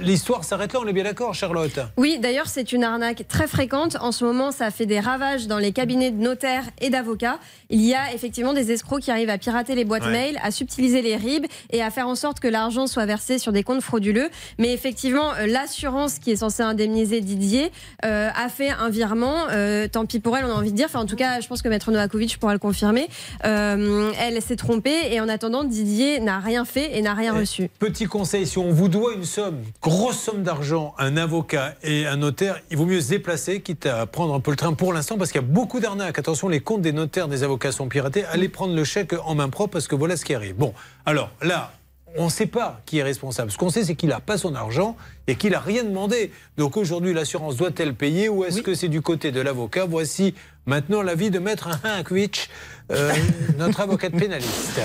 l'histoire 0.01 0.45
s'arrête 0.45 0.73
là, 0.73 0.81
on 0.83 0.87
est 0.89 0.93
bien 0.93 1.05
d'accord, 1.05 1.35
Charlotte 1.35 1.79
Oui, 1.97 2.19
d'ailleurs, 2.21 2.47
c'est 2.49 2.73
une 2.73 2.85
arnaque 2.85 3.27
très 3.29 3.47
fréquente. 3.47 3.97
En 4.01 4.13
ce 4.13 4.25
moment, 4.25 4.51
ça 4.53 4.71
fait 4.71 4.87
des 4.87 5.01
ravages 5.01 5.47
dans 5.47 5.59
les 5.59 5.73
cabinets 5.73 6.11
de 6.11 6.21
notaires 6.23 6.65
et 6.81 6.91
d'avocats. 6.91 7.39
Il 7.71 7.83
y 7.83 7.95
a 7.95 8.13
effectivement 8.15 8.53
des 8.53 8.73
escrocs 8.73 9.01
qui 9.03 9.11
arrivent 9.11 9.31
à 9.31 9.39
pirater 9.39 9.75
les 9.75 9.85
boîtes 9.85 10.01
Ouais. 10.05 10.13
mail, 10.13 10.41
à 10.43 10.51
subtiliser 10.51 11.03
les 11.03 11.17
RIB 11.17 11.47
et 11.71 11.83
à 11.83 11.91
faire 11.91 12.09
en 12.09 12.15
sorte 12.15 12.41
que 12.41 12.49
l'argent 12.49 12.87
soit 12.87 13.07
versé 13.07 13.39
sur 13.39 13.53
des 13.53 13.63
comptes 13.63 13.83
frauduleux. 13.83 14.31
Mais 14.59 14.73
effectivement, 14.73 15.33
euh, 15.35 15.47
l'assurance 15.47 16.19
qui 16.19 16.31
est 16.31 16.37
censée 16.37 16.63
indemniser 16.63 17.21
Didier 17.21 17.71
euh, 18.05 18.29
a 18.35 18.49
fait 18.49 18.71
un 18.71 18.89
virement. 18.89 19.35
Euh, 19.51 19.89
tant 19.89 20.07
pis 20.07 20.21
pour 20.21 20.37
elle, 20.37 20.45
on 20.47 20.51
a 20.51 20.55
envie 20.55 20.73
de 20.73 20.77
dire. 20.77 20.87
Enfin, 20.87 21.01
en 21.01 21.07
tout 21.07 21.17
cas, 21.17 21.41
je 21.41 21.49
pense 21.49 21.63
que 21.63 21.69
Maître 21.69 21.91
Novakovic 21.91 22.39
pourra 22.39 22.53
le 22.55 22.59
confirmer. 22.59 23.09
Euh, 23.45 24.11
elle 24.19 24.41
s'est 24.43 24.57
trompée 24.57 25.13
et 25.13 25.21
en 25.21 25.29
attendant, 25.29 25.65
Didier 25.65 26.21
n'a 26.21 26.39
rien 26.39 26.65
fait 26.65 26.97
et 26.97 27.03
n'a 27.03 27.15
rien 27.15 27.33
reçu. 27.35 27.69
Petit 27.79 28.07
conseil, 28.07 28.47
si 28.47 28.59
on 28.59 28.71
vous 28.71 28.89
doit 28.89 29.13
une 29.15 29.25
somme, 29.25 29.63
grosse 29.83 30.19
somme 30.19 30.43
d'argent, 30.43 30.95
un 30.99 31.17
avocat 31.17 31.75
et 31.83 32.07
un 32.07 32.17
notaire, 32.17 32.61
il 32.71 32.77
vaut 32.77 32.87
mieux 32.87 33.01
se 33.01 33.09
déplacer, 33.09 33.61
quitte 33.61 33.87
à 33.87 34.07
prendre 34.07 34.35
un 34.35 34.41
peu 34.41 34.51
le 34.51 34.57
train 34.57 34.73
pour 34.75 34.93
l'instant, 34.93 35.19
parce 35.19 35.33
qu'il 35.33 35.41
y 35.41 35.45
a 35.45 35.47
beaucoup 35.47 35.81
d'arnaques. 35.81 36.19
Attention, 36.19 36.49
les 36.49 36.61
comptes 36.61 36.83
des 36.83 36.93
notaires, 36.93 37.29
des 37.29 37.43
avocats 37.43 37.73
sont 37.73 37.89
piratés. 37.89 38.25
Allez 38.25 38.49
prendre 38.49 38.75
le 38.75 38.85
chèque 38.85 39.15
en 39.25 39.35
main 39.35 39.49
propre, 39.49 39.73
parce 39.73 39.89
que 39.89 39.95
voilà 39.95 40.17
ce 40.17 40.25
qui 40.25 40.35
arrive. 40.35 40.57
Bon, 40.57 40.75
alors 41.07 41.31
là, 41.43 41.73
on 42.17 42.25
ne 42.25 42.31
sait 42.31 42.47
pas 42.47 42.81
qui 42.87 42.99
est 42.99 43.03
responsable. 43.03 43.51
Ce 43.51 43.57
qu'on 43.57 43.71
sait, 43.71 43.85
c'est 43.85 43.95
qu'il 43.95 44.09
n'a 44.09 44.21
pas 44.21 44.37
son 44.37 44.55
argent 44.55 44.97
et 45.27 45.37
qu'il 45.37 45.53
n'a 45.53 45.61
rien 45.61 45.85
demandé. 45.85 46.33
Donc 46.57 46.77
aujourd'hui, 46.77 47.15
l'assurance 47.15 47.57
doit-elle 47.57 47.95
payer 47.95 48.29
ou 48.29 48.45
est-ce 48.45 48.63
que 48.63 48.75
c'est 48.75 48.89
du 48.89 49.01
côté 49.01 49.31
de 49.31 49.41
l'avocat? 49.41 49.87
Voici 49.89 50.35
maintenant 50.67 51.03
l'avis 51.03 51.31
de 51.31 51.39
Maître 51.39 51.69
Hankwitch, 51.85 52.49
euh, 52.91 53.13
notre 53.59 53.81
avocate 53.81 54.13
pénaliste. 54.13 54.81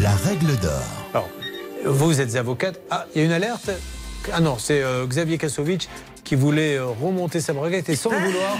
La 0.00 0.14
règle 0.14 0.56
d'or. 0.58 1.28
Vous 1.86 2.20
êtes 2.20 2.34
avocate. 2.36 2.80
Ah, 2.90 3.06
il 3.14 3.20
y 3.20 3.22
a 3.22 3.26
une 3.26 3.32
alerte 3.32 3.70
Ah 4.32 4.40
non, 4.40 4.56
c'est 4.58 4.82
euh, 4.82 5.06
Xavier 5.06 5.38
Kasovic 5.38 5.88
qui 6.24 6.34
voulait 6.34 6.74
euh, 6.76 6.86
remonter 6.86 7.40
sa 7.40 7.52
braguette 7.52 7.88
et 7.88 7.94
sans 7.94 8.10
le 8.10 8.16
vouloir, 8.18 8.58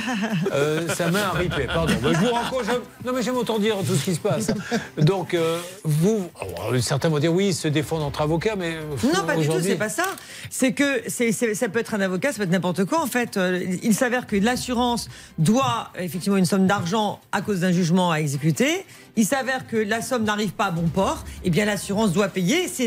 euh, 0.52 0.86
sa 0.94 1.10
main 1.10 1.22
a 1.34 1.36
ripé. 1.36 1.66
Pardon. 1.66 1.94
Mais 2.00 2.14
je 2.14 2.18
vous 2.20 2.32
raconte, 2.32 2.64
j'aime- 2.64 2.80
non 3.04 3.12
mais 3.12 3.22
j'aime 3.22 3.36
autant 3.36 3.58
dire 3.58 3.74
tout 3.84 3.96
ce 3.96 4.04
qui 4.04 4.14
se 4.14 4.20
passe. 4.20 4.52
Donc, 4.98 5.34
euh, 5.34 5.58
vous, 5.82 6.28
alors, 6.40 6.80
certains 6.80 7.08
vont 7.08 7.18
dire 7.18 7.32
oui, 7.34 7.48
ils 7.48 7.54
se 7.54 7.66
défendent 7.66 8.04
entre 8.04 8.20
avocats, 8.20 8.54
mais 8.56 8.76
Non, 9.12 9.24
pas 9.26 9.34
du 9.34 9.48
tout, 9.48 9.58
c'est 9.60 9.74
pas 9.74 9.88
ça. 9.88 10.04
C'est 10.48 10.74
que 10.74 11.02
c'est, 11.08 11.32
ça 11.32 11.68
peut 11.68 11.80
être 11.80 11.94
un 11.94 12.00
avocat, 12.00 12.30
ça 12.30 12.38
peut 12.38 12.44
être 12.44 12.50
n'importe 12.50 12.84
quoi 12.84 13.02
en 13.02 13.06
fait. 13.08 13.36
Il 13.82 13.94
s'avère 13.96 14.28
que 14.28 14.36
l'assurance 14.36 15.08
doit 15.38 15.90
effectivement 15.98 16.36
une 16.38 16.44
somme 16.46 16.68
d'argent 16.68 17.18
à 17.32 17.40
cause 17.42 17.60
d'un 17.60 17.72
jugement 17.72 18.12
à 18.12 18.18
exécuter. 18.20 18.86
Il 19.16 19.24
s'avère 19.26 19.66
que 19.66 19.76
la 19.76 20.02
somme 20.02 20.24
n'arrive 20.24 20.52
pas 20.52 20.66
à 20.66 20.70
bon 20.70 20.88
port, 20.88 21.24
et 21.42 21.50
bien 21.50 21.64
l'assurance 21.64 22.12
doit 22.12 22.28
payer. 22.28 22.68
C'est 22.68 22.86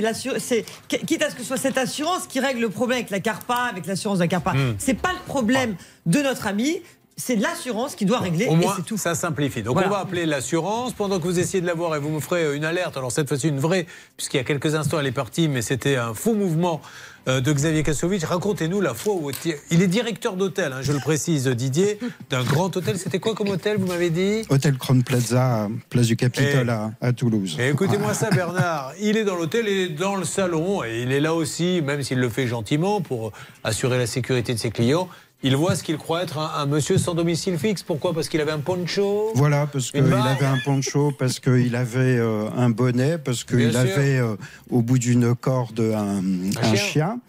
quitte 0.87 1.23
à 1.23 1.29
ce 1.29 1.35
que 1.35 1.41
ce 1.41 1.47
soit 1.47 1.57
cette 1.57 1.77
assurance 1.77 2.27
qui 2.27 2.39
règle 2.39 2.61
le 2.61 2.69
problème 2.69 2.99
avec 2.99 3.09
la 3.09 3.19
Carpa, 3.19 3.67
avec 3.69 3.87
l'assurance 3.87 4.19
de 4.19 4.23
la 4.23 4.27
Carpa. 4.27 4.53
Hmm. 4.53 4.75
C'est 4.77 4.93
pas 4.93 5.11
le 5.11 5.19
problème 5.25 5.75
de 6.05 6.19
notre 6.21 6.47
ami. 6.47 6.81
C'est 7.17 7.35
l'assurance 7.35 7.95
qui 7.95 8.05
doit 8.05 8.19
régler. 8.19 8.45
Au 8.47 8.55
moins, 8.55 8.77
tout. 8.85 8.95
ça 8.95 9.13
simplifie. 9.13 9.61
Donc, 9.61 9.73
Voilà. 9.73 9.89
on 9.89 9.91
va 9.91 9.99
appeler 9.99 10.25
l'assurance 10.25 10.93
pendant 10.93 11.19
que 11.19 11.25
vous 11.25 11.37
essayez 11.37 11.59
de 11.59 11.67
l'avoir 11.67 11.93
et 11.97 11.99
vous 11.99 12.07
me 12.09 12.21
ferez 12.21 12.55
une 12.55 12.63
alerte. 12.63 12.95
Alors, 12.95 13.11
cette 13.11 13.27
fois-ci, 13.27 13.49
une 13.49 13.59
vraie, 13.59 13.87
puisqu'il 14.15 14.37
y 14.37 14.39
a 14.39 14.45
quelques 14.45 14.73
instants, 14.73 15.01
elle 15.01 15.07
est 15.07 15.11
partie, 15.11 15.49
mais 15.49 15.61
c'était 15.61 15.97
un 15.97 16.13
faux 16.13 16.33
mouvement 16.33 16.79
de 17.27 17.53
Xavier 17.53 17.83
Kasovic. 17.83 18.23
Racontez-nous 18.23 18.81
la 18.81 18.93
fois 18.93 19.13
où 19.13 19.31
il 19.71 19.81
est 19.81 19.87
directeur 19.87 20.35
d'hôtel, 20.35 20.73
hein, 20.73 20.81
je 20.81 20.91
le 20.91 20.99
précise, 20.99 21.47
Didier, 21.47 21.99
d'un 22.29 22.43
grand 22.43 22.75
hôtel. 22.75 22.97
C'était 22.97 23.19
quoi 23.19 23.35
comme 23.35 23.49
hôtel, 23.49 23.77
vous 23.77 23.87
m'avez 23.87 24.09
dit? 24.09 24.41
Hôtel 24.49 24.77
Crown 24.77 25.03
Plaza, 25.03 25.67
place 25.89 26.07
du 26.07 26.15
Capitole 26.15 26.69
à, 26.69 26.91
à 27.01 27.13
Toulouse. 27.13 27.57
Et 27.59 27.69
écoutez-moi 27.69 28.13
ça, 28.13 28.29
Bernard. 28.29 28.93
Il 28.99 29.17
est 29.17 29.23
dans 29.23 29.35
l'hôtel, 29.35 29.65
il 29.67 29.79
est 29.79 29.89
dans 29.89 30.15
le 30.15 30.25
salon, 30.25 30.83
et 30.83 31.01
il 31.03 31.11
est 31.11 31.19
là 31.19 31.33
aussi, 31.33 31.81
même 31.81 32.01
s'il 32.03 32.19
le 32.19 32.29
fait 32.29 32.47
gentiment 32.47 33.01
pour 33.01 33.31
assurer 33.63 33.97
la 33.97 34.07
sécurité 34.07 34.53
de 34.53 34.59
ses 34.59 34.71
clients. 34.71 35.07
Il 35.41 35.55
voit 35.55 35.75
ce 35.75 35.83
qu'il 35.83 35.97
croit 35.97 36.23
être 36.23 36.37
un, 36.37 36.51
un 36.61 36.65
monsieur 36.65 36.97
sans 36.97 37.13
domicile 37.15 37.57
fixe. 37.57 37.81
Pourquoi? 37.81 38.13
Parce 38.13 38.27
qu'il 38.27 38.41
avait 38.41 38.51
un 38.51 38.59
poncho? 38.59 39.31
Voilà, 39.35 39.67
parce 39.67 39.89
qu'il 39.91 40.03
avait 40.03 40.45
un 40.45 40.57
poncho, 40.65 41.13
parce 41.17 41.39
qu'il 41.39 41.75
avait 41.77 42.17
euh, 42.17 42.49
un 42.57 42.69
bonnet, 42.69 43.17
parce 43.17 43.45
qu'il 43.45 43.77
avait 43.77 44.19
euh, 44.19 44.35
au 44.69 44.81
bout 44.81 44.99
d'une 44.99 45.33
corde 45.35 45.79
un, 45.79 46.21
un 46.61 46.75
chien. 46.75 46.75
chien. 46.75 47.19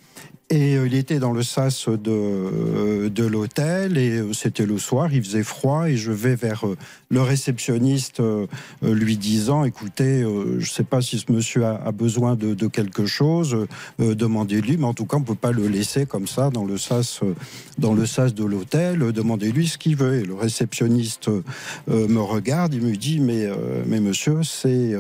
Et 0.53 0.75
euh, 0.75 0.89
il 0.89 0.95
était 0.95 1.21
dans 1.21 1.33
le 1.33 1.45
sas 1.45 1.89
de, 1.89 2.11
euh, 2.11 3.09
de 3.09 3.25
l'hôtel 3.25 3.97
et 3.97 4.19
euh, 4.19 4.33
c'était 4.33 4.67
le 4.67 4.79
soir, 4.79 5.13
il 5.13 5.23
faisait 5.23 5.45
froid 5.45 5.89
et 5.89 5.97
je 5.97 6.11
vais 6.11 6.35
vers 6.35 6.65
le 7.09 7.23
réceptionniste 7.23 8.21
lui 8.83 9.17
disant 9.17 9.65
écoutez, 9.65 10.23
je 10.23 10.59
ne 10.59 10.65
sais 10.65 10.85
pas 10.85 11.01
si 11.01 11.19
ce 11.19 11.31
monsieur 11.33 11.67
a, 11.67 11.91
besoin 11.93 12.37
de, 12.37 12.55
de 12.55 12.67
quelque 12.69 13.05
chose, 13.05 13.67
demandez-lui, 13.99 14.77
mais 14.77 14.85
en 14.85 14.95
tout 14.95 15.07
cas 15.07 15.17
on 15.17 15.21
ne 15.21 15.25
peut 15.25 15.35
pas 15.35 15.51
le 15.51 15.67
laisser 15.67 16.07
comme 16.07 16.29
ça 16.29 16.51
dans 16.51 16.65
le 16.65 16.79
sas, 16.79 17.21
dans 17.79 17.95
le 17.95 18.07
sas 18.07 18.33
de 18.33 18.45
l'hôtel, 18.45 19.01
demandez-lui 19.13 19.67
ce 19.67 19.77
qu'il 19.77 19.97
veut. 19.97 20.21
Et 20.21 20.23
le 20.23 20.35
réceptionniste 20.35 21.29
me 21.89 22.21
regarde, 22.21 22.75
il 22.75 22.83
me 22.83 22.95
dit 22.95 23.19
mais, 23.19 23.49
mais 23.87 23.99
monsieur, 23.99 24.45
c'est... 24.45 24.95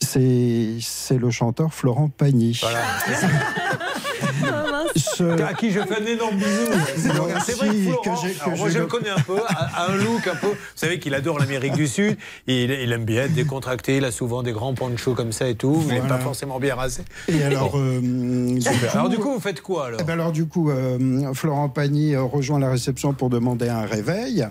c'est 0.00 0.76
c'est 0.80 1.18
le 1.18 1.30
chanteur 1.30 1.72
Florent 1.72 2.08
Pagny. 2.08 2.60
Ce- 4.96 5.42
À 5.42 5.54
qui 5.54 5.70
je 5.70 5.80
fais 5.80 6.02
un 6.02 6.06
énorme 6.06 6.36
bisou. 6.36 6.48
C'est 6.96 7.14
Moi 7.14 7.28
c'est 7.44 7.52
vrai 7.52 7.68
que 7.68 7.74
Florent, 7.82 8.22
que 8.22 8.50
que 8.52 8.58
moi 8.58 8.68
je 8.70 8.78
le- 8.78 8.86
connais 8.86 9.10
un 9.10 9.20
peu, 9.20 9.36
a, 9.46 9.86
un 9.90 9.94
look 9.96 10.26
un 10.26 10.36
peu. 10.36 10.48
Vous 10.48 10.54
savez 10.74 10.98
qu'il 10.98 11.14
adore 11.14 11.38
l'Amérique 11.38 11.74
du 11.74 11.86
Sud. 11.86 12.16
et 12.46 12.64
Il, 12.64 12.70
il 12.70 12.92
aime 12.92 13.04
bien 13.04 13.24
être 13.24 13.34
décontracté. 13.34 13.96
Il 13.96 14.04
a 14.04 14.10
souvent 14.10 14.42
des 14.42 14.52
grands 14.52 14.74
ponchos 14.74 15.14
comme 15.14 15.32
ça 15.32 15.48
et 15.48 15.54
tout. 15.54 15.74
Vous 15.74 15.82
Voilà. 15.88 16.02
pas 16.04 16.18
forcément 16.18 16.58
bien 16.58 16.74
rasé. 16.74 17.02
Et 17.28 17.42
alors, 17.42 17.76
euh, 17.76 18.00
du 18.00 18.60
coup- 18.64 18.74
alors 18.92 19.08
du 19.08 19.16
coup, 19.18 19.32
vous 19.32 19.40
faites 19.40 19.60
quoi 19.60 19.86
alors 19.86 20.00
Eh 20.00 20.04
ben 20.04 20.14
alors 20.14 20.32
du 20.32 20.46
coup, 20.46 20.70
euh, 20.70 21.32
Florent 21.34 21.68
Pagny 21.68 22.14
euh, 22.14 22.22
rejoint 22.22 22.58
la 22.58 22.70
réception 22.70 23.12
pour 23.12 23.30
demander 23.30 23.68
un 23.68 23.82
réveil 23.86 24.46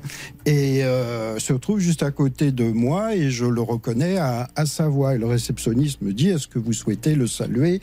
et 0.46 0.84
euh, 0.84 1.40
se 1.40 1.54
trouve 1.54 1.80
juste 1.80 2.04
à 2.04 2.12
côté 2.12 2.52
de 2.52 2.66
moi 2.72 3.16
et 3.16 3.30
je 3.30 3.46
le 3.46 3.62
reconnais 3.62 4.18
à, 4.18 4.48
à 4.56 4.66
sa 4.66 4.88
voix. 4.88 5.16
Et 5.16 5.18
le 5.18 5.26
réceptionniste 5.28 6.02
me 6.02 6.14
dit 6.14 6.30
Est-ce 6.30 6.48
que 6.48 6.60
vous 6.60 6.74
souhaitez 6.74 7.16
le 7.16 7.28
saluer? 7.28 7.80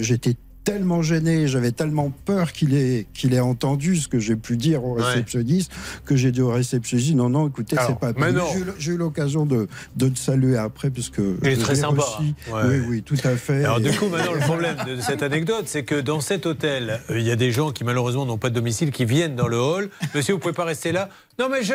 J'étais 0.00 0.36
tellement 0.64 1.02
gêné, 1.02 1.48
j'avais 1.48 1.72
tellement 1.72 2.10
peur 2.24 2.52
qu'il 2.52 2.74
ait, 2.74 3.06
qu'il 3.14 3.34
ait 3.34 3.40
entendu 3.40 3.96
ce 3.96 4.06
que 4.08 4.18
j'ai 4.18 4.36
pu 4.36 4.56
dire 4.56 4.84
au 4.84 4.96
Ouais. 4.96 5.02
réceptionniste 5.02 5.72
que 6.04 6.14
j'ai 6.16 6.30
dit 6.32 6.40
au 6.40 6.50
réceptionniste 6.50 7.14
non 7.14 7.28
non 7.30 7.48
écoutez 7.48 7.76
c'est 7.86 7.98
pas 7.98 8.12
mais 8.12 8.26
Mais 8.26 8.32
non. 8.32 8.44
j'ai 8.78 8.92
eu- 8.92 8.96
l'occasion 8.96 9.44
de, 9.46 9.66
de 9.96 10.08
te 10.08 10.18
saluer 10.18 10.56
après 10.56 10.90
puisque 10.90 11.20
Il 11.42 11.48
est 11.48 11.56
très 11.56 11.74
sympa. 11.74 12.02
Ouais. 12.20 12.62
oui 12.68 12.76
oui 12.88 13.02
tout 13.02 13.16
à 13.24 13.36
fait 13.36 13.64
Alors 13.64 13.78
Et- 13.78 13.90
du 13.90 13.98
coup, 13.98 14.06
maintenant, 14.08 14.32
le 14.34 14.40
problème 14.40 14.76
de 14.86 15.00
cette 15.00 15.22
anecdote, 15.22 15.64
c'est 15.66 15.82
que 15.84 16.00
dans 16.00 16.20
cet 16.20 16.46
hôtel, 16.46 17.00
euh, 17.10 17.18
il 17.18 17.26
y 17.26 17.30
a 17.30 17.36
des 17.36 17.50
gens 17.52 17.72
qui 17.72 17.84
malheureusement 17.84 18.26
n'ont 18.26 18.38
pas 18.38 18.50
de 18.50 18.54
domicile, 18.54 18.90
qui 18.92 19.04
viennent 19.04 19.34
dans 19.34 19.48
le 19.48 19.58
hall. 19.58 19.90
Monsieur, 20.14 20.34
vous 20.34 20.40
pouvez 20.40 20.54
pas 20.54 20.64
rester 20.64 20.92
là? 20.92 21.08
Non, 21.38 21.48
mais 21.50 21.62
je... 21.62 21.72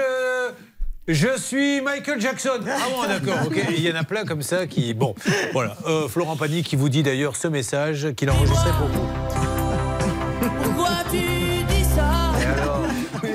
Je 1.07 1.37
suis 1.37 1.79
Michael 1.79 2.19
Jackson. 2.19 2.59
Ah 2.67 2.87
bon, 2.93 3.01
d'accord, 3.07 3.47
ok. 3.47 3.57
Il 3.69 3.81
y 3.81 3.91
en 3.91 3.95
a 3.95 4.03
plein 4.03 4.25
comme 4.25 4.41
ça 4.41 4.67
qui... 4.67 4.93
Bon, 4.93 5.15
voilà. 5.53 5.77
Euh, 5.85 6.09
Florent 6.09 6.35
Pagny 6.35 6.63
qui 6.63 6.75
vous 6.75 6.89
dit 6.89 7.01
d'ailleurs 7.01 7.37
ce 7.37 7.47
message 7.47 8.13
qu'il 8.15 8.27
a 8.29 8.33
enregistré 8.33 8.69
pour 8.71 8.87
vous. 8.87 9.07
Pourquoi 10.63 10.89
tu 11.09 11.17
dis 11.19 11.83
ça? 11.83 12.31
Et 12.41 12.45
alors 12.45 12.81
Pourquoi 13.13 13.29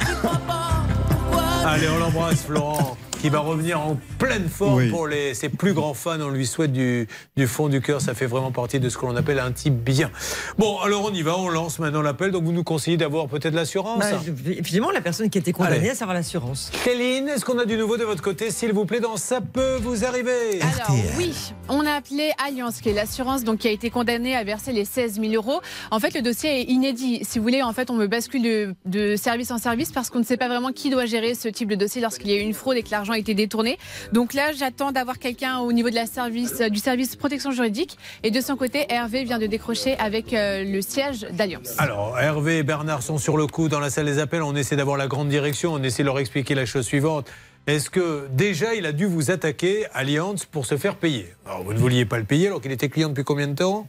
tu 0.00 0.14
crois 0.16 0.40
pas? 0.46 0.86
Pourquoi 1.08 1.42
Allez, 1.68 1.88
on 1.88 1.98
l'embrasse, 1.98 2.42
Florent, 2.42 2.96
qui 3.20 3.28
va 3.30 3.40
revenir 3.40 3.80
en 3.80 3.96
pleine 4.18 4.48
forme 4.48 4.74
Oui. 4.76 4.90
pour 4.90 5.06
les, 5.06 5.34
ses 5.34 5.48
plus 5.48 5.72
grands 5.72 5.94
fans. 5.94 6.20
On 6.20 6.28
lui 6.28 6.46
souhaite 6.46 6.72
du, 6.72 7.08
du 7.36 7.46
fond 7.46 7.68
du 7.68 7.80
cœur. 7.80 8.00
Ça 8.00 8.14
fait 8.14 8.26
vraiment 8.26 8.52
partie 8.52 8.78
de 8.78 8.88
ce 8.88 8.96
que 8.98 9.06
l'on 9.06 9.16
appelle 9.16 9.38
un 9.38 9.52
type 9.52 9.74
bien. 9.74 10.10
Bon, 10.58 10.78
alors 10.80 11.04
on 11.04 11.12
y 11.14 11.22
va, 11.22 11.36
on 11.38 11.48
lance 11.48 11.78
maintenant 11.78 12.02
l'appel. 12.02 12.30
Donc 12.30 12.44
vous 12.44 12.52
nous 12.52 12.64
conseillez 12.64 12.96
d'avoir 12.96 13.26
peut-être 13.28 13.54
l'assurance 13.54 13.98
Bah, 14.00 14.20
Évidemment, 14.46 14.90
la 14.90 15.00
personne 15.00 15.30
qui 15.30 15.38
a 15.38 15.40
été 15.40 15.52
condamnée 15.52 15.90
à 15.90 15.94
savoir 15.94 16.14
l'assurance. 16.14 16.70
Céline, 16.84 17.28
est-ce 17.28 17.44
qu'on 17.44 17.58
a 17.58 17.64
du 17.64 17.76
nouveau 17.76 17.96
de 17.96 18.04
votre 18.04 18.22
côté, 18.22 18.50
s'il 18.50 18.72
vous 18.72 18.84
plaît, 18.84 19.00
dans 19.00 19.16
Ça 19.16 19.40
peut 19.40 19.76
vous 19.80 20.04
arriver 20.04 20.60
Alors 20.60 20.98
oui, 21.18 21.34
on 21.68 21.84
a 21.86 21.92
appelé 21.92 22.30
Alliance, 22.46 22.80
qui 22.80 22.90
est 22.90 22.94
l'assurance 22.94 23.44
donc 23.44 23.58
qui 23.58 23.68
a 23.68 23.70
été 23.72 23.90
condamnée 23.90 24.36
à 24.36 24.44
verser 24.44 24.72
les 24.72 24.84
16 24.84 25.20
000 25.20 25.32
euros. 25.34 25.60
En 25.90 26.00
fait, 26.00 26.14
le 26.14 26.22
dossier 26.22 26.60
est 26.60 26.64
inédit. 26.64 27.20
Si 27.24 27.38
vous 27.38 27.44
voulez, 27.44 27.62
en 27.62 27.72
fait, 27.72 27.90
on 27.90 27.94
me 27.94 28.06
bascule 28.06 28.42
de, 28.42 28.74
de 28.84 29.16
service 29.16 29.50
en 29.50 29.58
service 29.58 29.90
parce 29.90 30.10
qu'on 30.10 30.18
ne 30.20 30.24
sait 30.24 30.36
pas 30.36 30.48
vraiment 30.48 30.72
qui 30.72 30.90
doit 30.90 31.06
gérer 31.06 31.34
ce 31.34 31.48
type 31.48 31.68
de 31.68 31.74
dossier 31.74 32.00
lorsqu'il 32.00 32.30
y 32.30 32.34
a 32.34 32.36
eu 32.36 32.40
une 32.40 32.54
fraude 32.54 32.76
et 32.76 32.82
que 32.82 32.90
l'argent 32.90 33.14
a 33.16 33.18
été 33.18 33.34
détourné. 33.34 33.78
Donc 34.12 34.34
là, 34.34 34.52
j'attends 34.52 34.92
d'avoir 34.92 35.18
quelqu'un 35.18 35.58
au 35.58 35.72
niveau 35.72 35.90
de 35.90 35.94
la 35.94 36.06
service, 36.06 36.60
du 36.60 36.78
service 36.78 37.16
protection 37.16 37.50
juridique. 37.50 37.98
Et 38.22 38.30
de 38.30 38.40
son 38.40 38.56
côté, 38.56 38.86
Hervé 38.88 39.24
vient 39.24 39.38
de 39.38 39.46
décrocher 39.46 39.96
avec 39.98 40.32
euh, 40.32 40.64
le 40.64 40.80
siège 40.82 41.26
d'Alliance. 41.32 41.74
Alors, 41.78 42.18
Hervé 42.18 42.58
et 42.58 42.62
Bernard 42.62 43.02
sont 43.02 43.18
sur 43.18 43.36
le 43.36 43.46
coup 43.46 43.68
dans 43.68 43.80
la 43.80 43.90
salle 43.90 44.06
des 44.06 44.18
appels. 44.18 44.42
On 44.42 44.54
essaie 44.54 44.76
d'avoir 44.76 44.96
la 44.96 45.08
grande 45.08 45.28
direction. 45.28 45.72
On 45.72 45.82
essaie 45.82 46.02
de 46.02 46.06
leur 46.06 46.18
expliquer 46.18 46.54
la 46.54 46.66
chose 46.66 46.84
suivante. 46.86 47.28
Est-ce 47.66 47.90
que 47.90 48.28
déjà 48.30 48.74
il 48.74 48.86
a 48.86 48.92
dû 48.92 49.06
vous 49.06 49.32
attaquer, 49.32 49.86
Allianz, 49.92 50.46
pour 50.50 50.66
se 50.66 50.76
faire 50.76 50.94
payer? 50.94 51.34
Alors, 51.44 51.64
vous 51.64 51.72
ne 51.72 51.78
vouliez 51.78 52.04
pas 52.04 52.18
le 52.18 52.24
payer 52.24 52.46
alors 52.46 52.60
qu'il 52.60 52.70
était 52.70 52.88
client 52.88 53.08
depuis 53.08 53.24
combien 53.24 53.48
de 53.48 53.54
temps? 53.56 53.88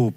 Oh, 0.00 0.12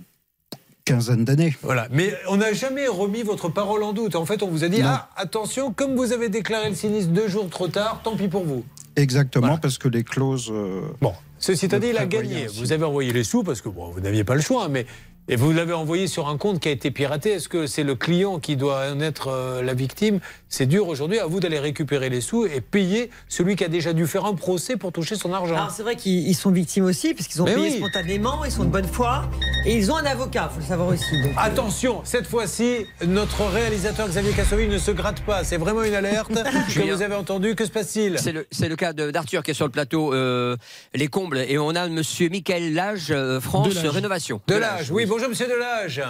quinzaine 0.88 1.26
d'années. 1.26 1.56
Voilà. 1.62 1.88
Mais 1.92 2.14
on 2.30 2.38
n'a 2.38 2.54
jamais 2.54 2.88
remis 2.88 3.22
votre 3.24 3.50
parole 3.50 3.84
en 3.84 3.92
doute. 3.94 4.16
En 4.16 4.26
fait, 4.26 4.42
on 4.42 4.48
vous 4.48 4.64
a 4.64 4.70
dit 4.70 4.82
Non. 4.82 4.88
ah, 4.90 5.10
attention, 5.18 5.74
comme 5.74 5.96
vous 5.96 6.14
avez 6.14 6.30
déclaré 6.30 6.70
le 6.70 6.76
sinistre 6.76 7.12
deux 7.12 7.28
jours 7.28 7.50
trop 7.50 7.68
tard, 7.68 8.02
tant 8.04 8.16
pis 8.16 8.28
pour 8.30 8.46
vous. 8.46 8.64
Exactement, 8.96 9.58
parce 9.58 9.78
que 9.78 9.88
les 9.90 10.04
clauses. 10.04 10.50
euh, 10.52 10.82
Bon, 11.02 11.14
ceci 11.38 11.66
étant 11.66 11.78
dit, 11.80 11.88
il 11.90 11.98
a 11.98 12.06
gagné. 12.06 12.48
Vous 12.48 12.72
avez 12.72 12.84
envoyé 12.86 13.12
les 13.14 13.24
sous 13.24 13.44
parce 13.44 13.62
que 13.62 13.70
bon, 13.70 13.90
vous 13.90 14.00
n'aviez 14.00 14.24
pas 14.24 14.34
le 14.36 14.42
choix, 14.42 14.70
mais 14.70 14.86
et 15.30 15.36
vous 15.36 15.52
l'avez 15.52 15.74
envoyé 15.74 16.08
sur 16.08 16.30
un 16.30 16.38
compte 16.38 16.60
qui 16.60 16.68
a 16.70 16.72
été 16.72 16.92
piraté. 16.92 17.32
Est-ce 17.34 17.50
que 17.50 17.68
c'est 17.68 17.84
le 17.84 17.96
client 17.96 18.40
qui 18.40 18.56
doit 18.56 18.84
en 18.92 19.00
être 19.02 19.28
euh, 19.30 19.62
la 19.62 19.74
victime? 19.74 20.20
C'est 20.50 20.66
dur 20.66 20.88
aujourd'hui. 20.88 21.20
À 21.20 21.26
vous 21.26 21.40
d'aller 21.40 21.60
récupérer 21.60 22.10
les 22.10 22.22
sous 22.22 22.46
et 22.46 22.62
payer 22.62 23.10
celui 23.28 23.56
qui 23.56 23.64
a 23.64 23.68
déjà 23.68 23.92
dû 23.94 24.08
faire 24.08 24.26
un 24.26 24.34
procès 24.34 24.78
pour 24.78 24.92
toucher 24.92 25.16
son 25.16 25.34
argent. 25.34 25.56
Alors 25.56 25.72
c'est 25.72 25.84
vrai 25.84 25.96
qu'ils 25.96 26.28
ils 26.28 26.34
sont 26.36 26.52
victimes 26.52 26.86
aussi, 26.86 27.14
parce 27.14 27.28
qu'ils 27.28 27.42
ont 27.42 27.46
Mais 27.46 27.56
payé 27.56 27.70
oui. 27.72 27.78
spontanément, 27.78 28.46
ils 28.46 28.52
sont 28.52 28.64
de 28.64 28.70
bonne 28.70 28.88
foi, 28.88 29.30
et 29.66 29.76
ils 29.76 29.92
ont 29.92 29.98
un 29.98 30.06
avocat, 30.06 30.50
faut 30.54 30.62
le 30.62 30.66
savoir 30.66 30.88
aussi. 30.90 31.22
donc, 31.22 31.32
euh, 31.32 31.36
Attention, 31.38 32.02
cette 32.06 32.28
fois-ci, 32.28 32.86
notre 33.06 33.44
réalisateur 33.46 34.08
Xavier 34.08 34.32
Cassovi 34.32 34.68
ne 34.68 34.78
se 34.78 34.92
gratte 34.92 35.22
pas. 35.22 35.44
C'est 35.44 35.58
vraiment 35.58 35.84
une 35.84 35.94
alerte 35.96 36.32
que 36.74 36.94
vous 36.94 37.02
avez 37.02 37.16
entendu. 37.16 37.56
Que 37.56 37.66
se 37.66 37.72
passe-t-il? 37.72 38.18
C'est 38.20 38.32
le, 38.32 38.46
le 38.62 38.76
cas 38.76 38.94
de- 38.94 39.12
d'Arthur 39.12 39.44
qui 39.44 39.52
est 39.52 39.54
sur 39.54 39.66
le 39.66 39.72
plateau, 39.72 40.14
euh, 40.14 40.56
les 40.94 41.08
combles. 41.08 41.40
Et 41.48 41.58
on 41.58 41.72
a 41.72 41.88
monsieur 41.90 42.30
Michael 42.30 42.74
Lage, 42.74 43.08
euh, 43.12 43.42
France 43.42 43.70
Delage. 43.70 43.88
Rénovation. 43.88 44.42
Delage, 44.48 44.92
oui. 44.92 45.06
Bonjour, 45.18 45.30
monsieur 45.30 45.48
Delage. 45.48 46.04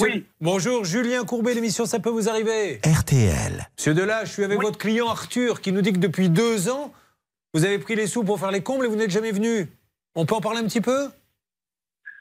Oui. 0.00 0.26
Bonjour, 0.40 0.84
Julien 0.84 1.24
Courbet, 1.24 1.54
l'émission 1.54 1.86
Ça 1.86 2.00
peut 2.00 2.10
vous 2.10 2.28
arriver. 2.28 2.80
RTL. 2.84 3.70
Monsieur 3.78 3.94
Delage, 3.94 4.26
je 4.26 4.32
suis 4.32 4.42
avec 4.42 4.60
votre 4.60 4.78
client 4.78 5.08
Arthur 5.08 5.60
qui 5.60 5.70
nous 5.70 5.80
dit 5.80 5.92
que 5.92 5.98
depuis 5.98 6.28
deux 6.28 6.68
ans, 6.68 6.92
vous 7.52 7.64
avez 7.64 7.78
pris 7.78 7.94
les 7.94 8.08
sous 8.08 8.24
pour 8.24 8.40
faire 8.40 8.50
les 8.50 8.64
combles 8.64 8.86
et 8.86 8.88
vous 8.88 8.96
n'êtes 8.96 9.12
jamais 9.12 9.30
venu. 9.30 9.68
On 10.16 10.26
peut 10.26 10.34
en 10.34 10.40
parler 10.40 10.58
un 10.58 10.64
petit 10.64 10.80
peu? 10.80 11.08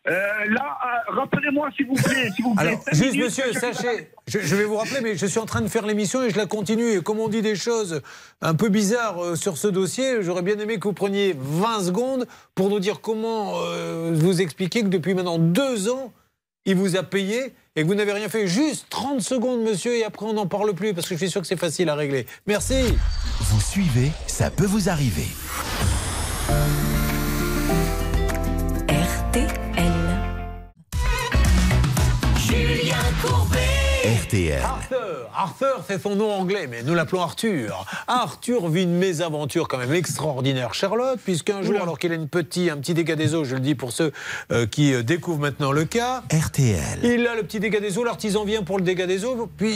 Euh, 0.05 0.11
là, 0.49 0.77
euh, 1.09 1.15
rappelez-moi 1.15 1.69
s'il 1.77 1.87
vous 1.87 1.93
plaît. 1.93 2.29
S'il 2.35 2.43
vous 2.43 2.55
plaît. 2.55 2.67
Alors, 2.67 2.83
juste 2.91 3.13
minutes, 3.13 3.25
monsieur, 3.25 3.53
sachez, 3.53 4.09
je, 4.27 4.39
je 4.39 4.55
vais 4.55 4.65
vous 4.65 4.75
rappeler, 4.75 4.99
mais 5.01 5.15
je 5.15 5.25
suis 5.25 5.39
en 5.39 5.45
train 5.45 5.61
de 5.61 5.69
faire 5.69 5.85
l'émission 5.85 6.21
et 6.23 6.29
je 6.29 6.37
la 6.37 6.45
continue. 6.45 6.97
Et 6.97 7.01
comme 7.01 7.19
on 7.19 7.29
dit 7.29 7.41
des 7.41 7.55
choses 7.55 8.01
un 8.41 8.53
peu 8.53 8.67
bizarres 8.67 9.23
euh, 9.23 9.35
sur 9.35 9.57
ce 9.57 9.67
dossier, 9.69 10.21
j'aurais 10.21 10.41
bien 10.41 10.59
aimé 10.59 10.77
que 10.77 10.83
vous 10.83 10.93
preniez 10.93 11.35
20 11.37 11.83
secondes 11.83 12.27
pour 12.53 12.69
nous 12.69 12.79
dire 12.79 12.99
comment 12.99 13.53
euh, 13.61 14.11
vous 14.13 14.41
expliquer 14.41 14.81
que 14.81 14.87
depuis 14.87 15.13
maintenant 15.13 15.39
deux 15.39 15.89
ans, 15.89 16.11
il 16.65 16.75
vous 16.75 16.97
a 16.97 17.03
payé 17.03 17.53
et 17.77 17.83
que 17.83 17.87
vous 17.87 17.95
n'avez 17.95 18.11
rien 18.11 18.27
fait. 18.27 18.45
Juste 18.45 18.87
30 18.89 19.21
secondes, 19.21 19.61
monsieur, 19.61 19.95
et 19.95 20.03
après 20.03 20.25
on 20.25 20.33
n'en 20.33 20.47
parle 20.47 20.73
plus 20.73 20.93
parce 20.93 21.07
que 21.07 21.15
je 21.15 21.19
suis 21.19 21.29
sûr 21.29 21.39
que 21.39 21.47
c'est 21.47 21.55
facile 21.55 21.87
à 21.87 21.95
régler. 21.95 22.25
Merci. 22.45 22.75
Vous 23.39 23.61
suivez, 23.61 24.11
ça 24.27 24.49
peut 24.49 24.65
vous 24.65 24.89
arriver. 24.89 25.27
Julien 33.23 33.37
Courbet. 33.37 33.72
RTL. 34.33 34.61
Arthur, 34.63 35.29
Arthur, 35.35 35.83
c'est 35.87 36.01
son 36.01 36.15
nom 36.15 36.31
anglais, 36.31 36.67
mais 36.67 36.81
nous 36.81 36.95
l'appelons 36.95 37.21
Arthur. 37.21 37.85
Arthur 38.07 38.67
vit 38.67 38.81
une 38.81 38.97
mésaventure 38.97 39.67
quand 39.67 39.77
même 39.77 39.93
extraordinaire, 39.93 40.73
Charlotte, 40.73 41.19
puisqu'un 41.23 41.61
jour, 41.61 41.75
alors 41.79 41.99
qu'il 41.99 42.11
a 42.11 42.15
une 42.15 42.27
petit, 42.27 42.71
un 42.71 42.77
petit 42.77 42.95
dégât 42.95 43.15
des 43.15 43.35
eaux, 43.35 43.43
je 43.43 43.53
le 43.53 43.59
dis 43.59 43.75
pour 43.75 43.91
ceux 43.91 44.11
euh, 44.51 44.65
qui 44.65 44.91
euh, 44.91 45.03
découvrent 45.03 45.39
maintenant 45.39 45.71
le 45.71 45.85
cas, 45.85 46.23
RTL. 46.33 46.99
il 47.03 47.27
a 47.27 47.35
le 47.35 47.43
petit 47.43 47.59
dégât 47.59 47.79
des 47.79 47.99
eaux, 47.99 48.03
l'artisan 48.03 48.43
vient 48.43 48.63
pour 48.63 48.79
le 48.79 48.83
dégât 48.83 49.05
des 49.05 49.23
eaux, 49.23 49.47
puis 49.55 49.75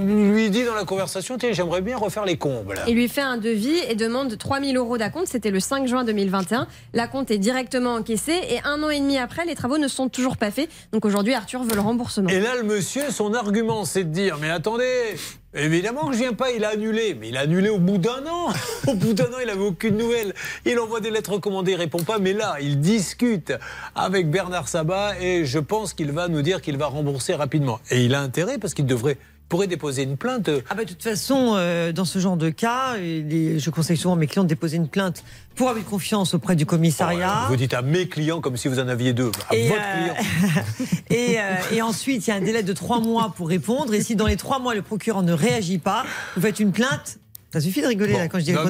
il 0.00 0.30
lui 0.30 0.48
dit 0.48 0.64
dans 0.64 0.74
la 0.74 0.84
conversation, 0.84 1.36
tiens, 1.36 1.52
j'aimerais 1.52 1.82
bien 1.82 1.98
refaire 1.98 2.24
les 2.24 2.38
combles. 2.38 2.80
Il 2.86 2.94
lui 2.94 3.08
fait 3.08 3.20
un 3.20 3.36
devis 3.36 3.78
et 3.90 3.94
demande 3.94 4.38
3000 4.38 4.74
euros 4.76 4.96
d'acompte. 4.96 5.28
C'était 5.28 5.50
le 5.50 5.60
5 5.60 5.86
juin 5.86 6.04
2021. 6.04 6.66
L'acompte 6.94 7.30
est 7.30 7.38
directement 7.38 7.94
encaissé 7.94 8.32
et 8.48 8.60
un 8.64 8.82
an 8.82 8.88
et 8.88 9.00
demi 9.00 9.18
après, 9.18 9.44
les 9.44 9.54
travaux 9.54 9.76
ne 9.76 9.88
sont 9.88 10.08
toujours 10.08 10.38
pas 10.38 10.50
faits. 10.50 10.70
Donc 10.92 11.04
aujourd'hui, 11.04 11.34
Arthur 11.34 11.62
veut 11.62 11.74
le 11.74 11.80
remboursement. 11.80 12.28
Et 12.30 12.40
là, 12.40 12.56
le 12.56 12.62
monsieur, 12.62 13.10
son 13.10 13.34
argument, 13.34 13.84
c'est 13.84 13.97
de 14.04 14.10
dire 14.10 14.38
Mais 14.40 14.50
attendez, 14.50 15.16
évidemment 15.54 16.06
que 16.06 16.14
je 16.14 16.18
viens 16.18 16.34
pas, 16.34 16.50
il 16.50 16.64
a 16.64 16.70
annulé. 16.70 17.14
Mais 17.14 17.28
il 17.28 17.36
a 17.36 17.40
annulé 17.40 17.68
au 17.68 17.78
bout 17.78 17.98
d'un 17.98 18.26
an. 18.26 18.52
Au 18.86 18.94
bout 18.94 19.12
d'un 19.12 19.26
an, 19.26 19.38
il 19.42 19.50
avait 19.50 19.60
aucune 19.60 19.96
nouvelle. 19.96 20.34
Il 20.64 20.78
envoie 20.78 21.00
des 21.00 21.10
lettres 21.10 21.32
recommandées, 21.32 21.72
il 21.72 21.76
répond 21.76 22.02
pas. 22.02 22.18
Mais 22.18 22.32
là, 22.32 22.56
il 22.60 22.80
discute 22.80 23.52
avec 23.94 24.30
Bernard 24.30 24.68
Sabat 24.68 25.20
et 25.20 25.44
je 25.44 25.58
pense 25.58 25.92
qu'il 25.92 26.12
va 26.12 26.28
nous 26.28 26.42
dire 26.42 26.62
qu'il 26.62 26.76
va 26.76 26.86
rembourser 26.86 27.34
rapidement. 27.34 27.80
Et 27.90 28.04
il 28.04 28.14
a 28.14 28.20
intérêt 28.20 28.58
parce 28.58 28.74
qu'il 28.74 28.86
devrait. 28.86 29.18
Pourrait 29.48 29.66
déposer 29.66 30.02
une 30.02 30.16
plainte. 30.16 30.50
Ah 30.68 30.74
bah, 30.74 30.84
de 30.84 30.88
toute 30.90 31.02
façon, 31.02 31.54
euh, 31.56 31.90
dans 31.92 32.04
ce 32.04 32.18
genre 32.18 32.36
de 32.36 32.50
cas, 32.50 32.96
les- 32.98 33.58
je 33.58 33.70
conseille 33.70 33.96
souvent 33.96 34.14
à 34.14 34.18
mes 34.18 34.26
clients 34.26 34.42
de 34.44 34.48
déposer 34.48 34.76
une 34.76 34.88
plainte 34.88 35.24
pour 35.54 35.70
avoir 35.70 35.84
confiance 35.84 36.34
auprès 36.34 36.54
du 36.54 36.66
commissariat. 36.66 37.46
Vous 37.48 37.56
dites 37.56 37.72
à 37.74 37.82
mes 37.82 38.08
clients 38.08 38.40
comme 38.40 38.56
si 38.56 38.68
vous 38.68 38.78
en 38.78 38.88
aviez 38.88 39.12
deux. 39.14 39.30
À 39.48 39.54
Et, 39.56 39.68
votre 39.68 39.80
euh, 39.80 40.08
client. 40.12 40.62
Et, 41.10 41.38
euh, 41.38 41.42
et 41.72 41.82
ensuite, 41.82 42.26
il 42.26 42.30
y 42.30 42.32
a 42.32 42.36
un 42.36 42.40
délai 42.40 42.62
de 42.62 42.72
trois 42.72 43.00
mois 43.00 43.32
pour 43.36 43.48
répondre. 43.48 43.94
Et 43.94 44.02
si 44.02 44.14
dans 44.16 44.26
les 44.26 44.36
trois 44.36 44.58
mois, 44.58 44.74
le 44.74 44.82
procureur 44.82 45.22
ne 45.22 45.32
réagit 45.32 45.78
pas, 45.78 46.04
vous 46.36 46.42
faites 46.42 46.60
une 46.60 46.72
plainte. 46.72 47.18
Ça 47.50 47.62
suffit 47.62 47.80
de 47.80 47.86
rigoler 47.86 48.12
là, 48.12 48.28
quand 48.28 48.38
je 48.38 48.44
dis 48.44 48.52
Non, 48.52 48.60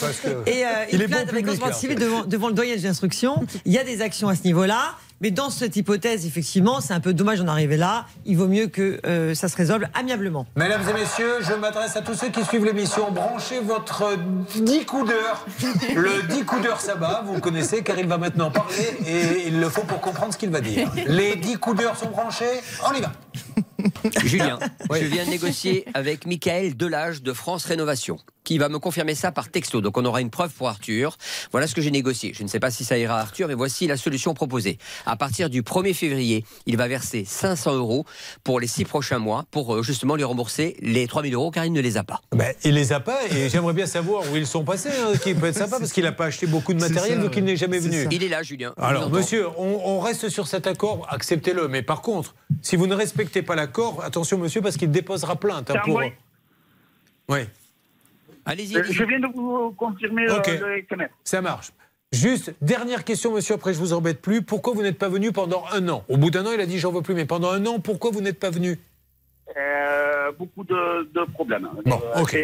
parce 0.00 0.16
que- 0.16 0.50
Et 0.50 0.64
euh, 0.64 0.68
Il 0.90 0.96
une 0.96 1.02
est 1.02 1.06
bon 1.06 1.12
plainte 1.12 1.28
avec 1.28 1.44
public, 1.44 1.46
consentement 1.46 1.66
là, 1.68 1.72
civil 1.72 1.96
en 1.96 2.00
fait. 2.00 2.04
devant, 2.04 2.24
devant 2.24 2.48
le 2.48 2.54
doyen 2.54 2.74
des 2.74 2.86
instructions. 2.86 3.46
Il 3.64 3.72
y 3.72 3.78
a 3.78 3.84
des 3.84 4.02
actions 4.02 4.28
à 4.28 4.34
ce 4.34 4.42
niveau-là. 4.42 4.96
Mais 5.20 5.32
dans 5.32 5.50
cette 5.50 5.74
hypothèse, 5.74 6.26
effectivement, 6.26 6.80
c'est 6.80 6.92
un 6.92 7.00
peu 7.00 7.12
dommage 7.12 7.40
d'en 7.40 7.48
arriver 7.48 7.76
là. 7.76 8.06
Il 8.24 8.36
vaut 8.36 8.46
mieux 8.46 8.68
que 8.68 9.00
euh, 9.04 9.34
ça 9.34 9.48
se 9.48 9.56
résolve 9.56 9.84
amiablement. 9.94 10.46
Mesdames 10.54 10.82
et 10.88 10.92
messieurs, 10.92 11.38
je 11.40 11.54
m'adresse 11.54 11.96
à 11.96 12.02
tous 12.02 12.14
ceux 12.14 12.28
qui 12.28 12.44
suivent 12.44 12.64
l'émission. 12.64 13.10
Branchez 13.10 13.58
votre 13.58 14.02
euh, 14.02 14.16
10 14.54 14.86
coups. 14.86 15.10
Le 15.94 16.22
10 16.28 16.44
coups 16.44 16.62
d'heure 16.62 16.80
Sabat, 16.80 17.22
vous 17.26 17.34
le 17.34 17.40
connaissez 17.40 17.82
car 17.82 17.98
il 17.98 18.06
va 18.06 18.18
maintenant 18.18 18.50
parler 18.50 18.96
et 19.06 19.48
il 19.48 19.58
le 19.58 19.68
faut 19.68 19.82
pour 19.82 20.00
comprendre 20.00 20.32
ce 20.32 20.38
qu'il 20.38 20.50
va 20.50 20.60
dire. 20.60 20.90
Les 21.06 21.34
10 21.36 21.56
coups 21.56 21.78
d'heure 21.78 21.96
sont 21.96 22.10
branchés, 22.10 22.60
on 22.88 22.92
y 22.94 23.00
va. 23.00 23.12
Julien, 24.24 24.58
je 24.90 25.04
viens 25.04 25.24
de 25.24 25.30
négocier 25.30 25.84
avec 25.94 26.26
Michael 26.26 26.76
Delage 26.76 27.22
de 27.22 27.32
France 27.32 27.64
Rénovation, 27.64 28.18
qui 28.44 28.58
va 28.58 28.68
me 28.68 28.78
confirmer 28.78 29.14
ça 29.14 29.32
par 29.32 29.50
texto. 29.50 29.80
Donc 29.80 29.96
on 29.98 30.04
aura 30.04 30.20
une 30.20 30.30
preuve 30.30 30.50
pour 30.52 30.68
Arthur. 30.68 31.16
Voilà 31.52 31.66
ce 31.66 31.74
que 31.74 31.80
j'ai 31.80 31.90
négocié. 31.90 32.32
Je 32.34 32.42
ne 32.42 32.48
sais 32.48 32.60
pas 32.60 32.70
si 32.70 32.84
ça 32.84 32.98
ira 32.98 33.18
à 33.18 33.20
Arthur, 33.20 33.48
mais 33.48 33.54
voici 33.54 33.86
la 33.86 33.96
solution 33.96 34.34
proposée. 34.34 34.78
À 35.06 35.16
partir 35.16 35.50
du 35.50 35.62
1er 35.62 35.94
février, 35.94 36.44
il 36.66 36.76
va 36.76 36.88
verser 36.88 37.24
500 37.24 37.76
euros 37.76 38.04
pour 38.44 38.60
les 38.60 38.66
six 38.66 38.84
prochains 38.84 39.18
mois, 39.18 39.44
pour 39.50 39.74
euh, 39.74 39.82
justement 39.82 40.16
lui 40.16 40.24
rembourser 40.24 40.76
les 40.80 41.06
3000 41.06 41.34
euros, 41.34 41.50
car 41.50 41.64
il 41.64 41.72
ne 41.72 41.80
les 41.80 41.96
a 41.96 42.04
pas. 42.04 42.20
Ben, 42.32 42.54
il 42.64 42.74
les 42.74 42.92
a 42.92 43.00
pas 43.00 43.18
et 43.30 43.48
j'aimerais 43.48 43.74
bien 43.74 43.86
savoir 43.86 44.22
où 44.30 44.36
ils 44.36 44.46
sont 44.46 44.64
passés, 44.64 44.90
hein, 44.90 45.16
qui 45.22 45.34
peut 45.34 45.46
être 45.46 45.58
sympa 45.58 45.78
parce 45.78 45.92
qu'il 45.92 46.04
n'a 46.04 46.12
pas 46.12 46.26
acheté 46.26 46.46
beaucoup 46.46 46.74
de 46.74 46.80
matériel 46.80 47.20
vu 47.20 47.30
qu'il 47.30 47.44
n'est 47.44 47.56
jamais 47.56 47.78
venu. 47.78 48.06
Il 48.10 48.22
est 48.22 48.28
là, 48.28 48.42
Julien. 48.42 48.72
Alors, 48.78 49.10
monsieur, 49.10 49.48
on, 49.58 49.80
on 49.84 50.00
reste 50.00 50.28
sur 50.28 50.46
cet 50.46 50.66
accord, 50.66 51.06
acceptez-le. 51.10 51.68
Mais 51.68 51.82
par 51.82 52.02
contre, 52.02 52.34
si 52.62 52.76
vous 52.76 52.86
ne 52.86 52.94
respectez 52.94 53.42
pas 53.42 53.47
l'accord, 53.54 54.02
attention, 54.04 54.38
monsieur, 54.38 54.60
parce 54.62 54.76
qu'il 54.76 54.90
déposera 54.90 55.36
plainte. 55.36 55.70
hein, 55.70 55.80
pour... 55.84 56.00
Oui, 57.28 57.40
Allez-y. 58.46 58.76
Euh, 58.78 58.84
Je 58.88 59.04
viens 59.04 59.20
de 59.20 59.26
vous 59.34 59.72
confirmer 59.76 60.26
euh, 60.28 60.38
Ok. 60.38 60.46
le 60.46 60.78
SMS. 60.78 61.10
ça 61.24 61.42
marche. 61.42 61.70
Juste, 62.12 62.54
dernière 62.62 63.04
question, 63.04 63.34
monsieur, 63.34 63.54
après 63.56 63.74
je 63.74 63.78
vous 63.78 63.92
embête 63.92 64.22
plus. 64.22 64.40
Pourquoi 64.40 64.72
vous 64.72 64.80
n'êtes 64.82 64.96
pas 64.98 65.10
venu 65.10 65.30
pendant 65.32 65.64
un 65.72 65.86
an? 65.90 66.04
Au 66.08 66.16
bout 66.16 66.30
d'un 66.30 66.46
an, 66.46 66.52
il 66.54 66.60
a 66.60 66.64
dit 66.64 66.78
j'en 66.78 66.90
veux 66.90 67.02
plus, 67.02 67.12
mais 67.14 67.26
pendant 67.26 67.50
un 67.50 67.66
an, 67.66 67.80
pourquoi 67.80 68.10
vous 68.10 68.22
n'êtes 68.22 68.40
pas 68.40 68.48
venu? 68.48 68.78
Euh, 69.56 70.32
beaucoup 70.38 70.64
de, 70.64 71.10
de 71.12 71.24
problèmes. 71.32 71.68
Bon, 71.84 72.00
Euh, 72.16 72.22
ok. 72.22 72.38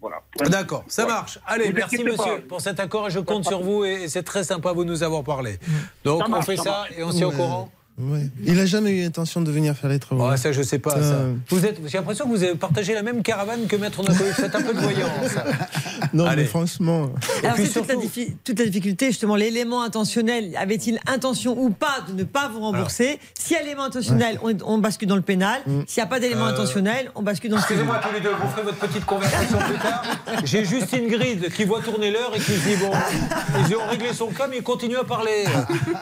Voilà. 0.00 0.22
D'accord, 0.48 0.84
ça 0.86 1.02
Ouais. 1.02 1.08
marche. 1.10 1.40
Allez, 1.44 1.70
Vous 1.70 1.72
merci 1.76 2.04
monsieur 2.04 2.36
pas. 2.36 2.48
pour 2.48 2.60
cet 2.60 2.78
accord 2.78 3.08
et 3.08 3.10
je 3.10 3.18
compte 3.18 3.44
sur 3.44 3.60
vous 3.62 3.84
et 3.84 4.06
c'est 4.08 4.22
très 4.22 4.44
sympa 4.44 4.72
vous 4.72 4.84
nous 4.84 5.02
avoir 5.02 5.24
parlé. 5.24 5.58
Donc 6.04 6.22
on 6.28 6.42
fait 6.42 6.56
ça 6.56 6.70
marche. 6.70 6.90
et 6.96 7.02
on 7.02 7.10
s'y 7.10 7.22
est 7.22 7.24
au 7.24 7.30
Ouais. 7.30 7.36
courant 7.36 7.72
Ouais. 8.02 8.26
Il 8.44 8.58
a 8.58 8.66
jamais 8.66 8.90
eu 8.90 9.02
l'intention 9.02 9.40
de 9.42 9.50
venir 9.50 9.74
faire 9.76 9.88
les 9.90 9.98
travaux. 9.98 10.36
Ça 10.36 10.50
je 10.52 10.62
sais 10.62 10.78
pas. 10.78 10.90
ça. 10.92 10.96
Euh, 10.98 11.34
Vous 11.50 11.64
êtes, 11.64 11.78
j'ai 11.86 11.98
l'impression 11.98 12.24
que 12.24 12.30
vous 12.30 12.42
avez 12.42 12.54
partagé 12.56 12.94
la 12.94 13.02
même 13.02 13.22
caravane 13.22 13.66
que 13.66 13.76
Maître 13.76 14.02
Nakovic. 14.02 14.32
Faites 14.34 14.54
un 14.54 14.62
peu 14.62 14.74
de 14.74 14.80
voyance. 14.80 15.10
Non, 16.12 16.26
Allez. 16.26 16.42
mais 16.42 16.48
franchement. 16.48 17.10
Alors 17.44 17.56
c'est 17.56 17.68
toute, 17.72 17.86
la 17.88 17.94
diffi- 17.94 18.34
toute 18.44 18.58
la 18.58 18.66
difficulté, 18.66 19.06
justement, 19.06 19.36
l'élément 19.36 19.82
intentionnel, 19.82 20.54
avait-il 20.58 20.98
intention 21.06 21.56
ou 21.58 21.70
pas 21.70 21.98
de 22.08 22.12
ne 22.12 22.24
pas 22.24 22.48
vous 22.48 22.58
rembourser? 22.60 23.18
S'il 23.38 23.56
y 23.56 23.60
a 23.60 23.62
l'élément 23.62 23.84
intentionnel, 23.84 24.38
on, 24.42 24.52
on 24.66 24.78
bascule 24.78 25.08
dans 25.08 25.16
le 25.16 25.22
pénal. 25.22 25.60
S'il 25.86 26.02
n'y 26.02 26.02
a 26.02 26.06
pas 26.06 26.18
d'élément 26.20 26.46
Euh, 26.46 26.50
intentionnel, 26.52 27.10
on 27.14 27.22
bascule 27.22 27.50
dans 27.50 27.56
le. 27.56 27.62
Excusez-moi 27.62 28.00
tous 28.06 28.12
les 28.12 28.20
deux, 28.20 28.30
vous 28.30 28.48
ferez 28.50 28.62
votre 28.62 28.78
petite 28.78 29.04
conversation 29.06 29.58
plus 29.58 29.78
tard. 29.78 30.02
J'ai 30.44 30.64
juste 30.64 30.92
Ingrid 30.92 31.50
qui 31.54 31.64
voit 31.64 31.80
tourner 31.80 32.10
l'heure 32.10 32.32
et 32.34 32.38
qui 32.40 32.50
se 32.52 32.68
dit 32.68 32.76
bon, 32.76 32.90
ils 33.68 33.76
ont 33.76 33.86
réglé 33.88 34.12
son 34.12 34.26
cas 34.26 34.48
mais 34.50 34.58
ils 34.58 34.62
continuent 34.62 34.96
à 34.98 35.04
parler. 35.04 35.44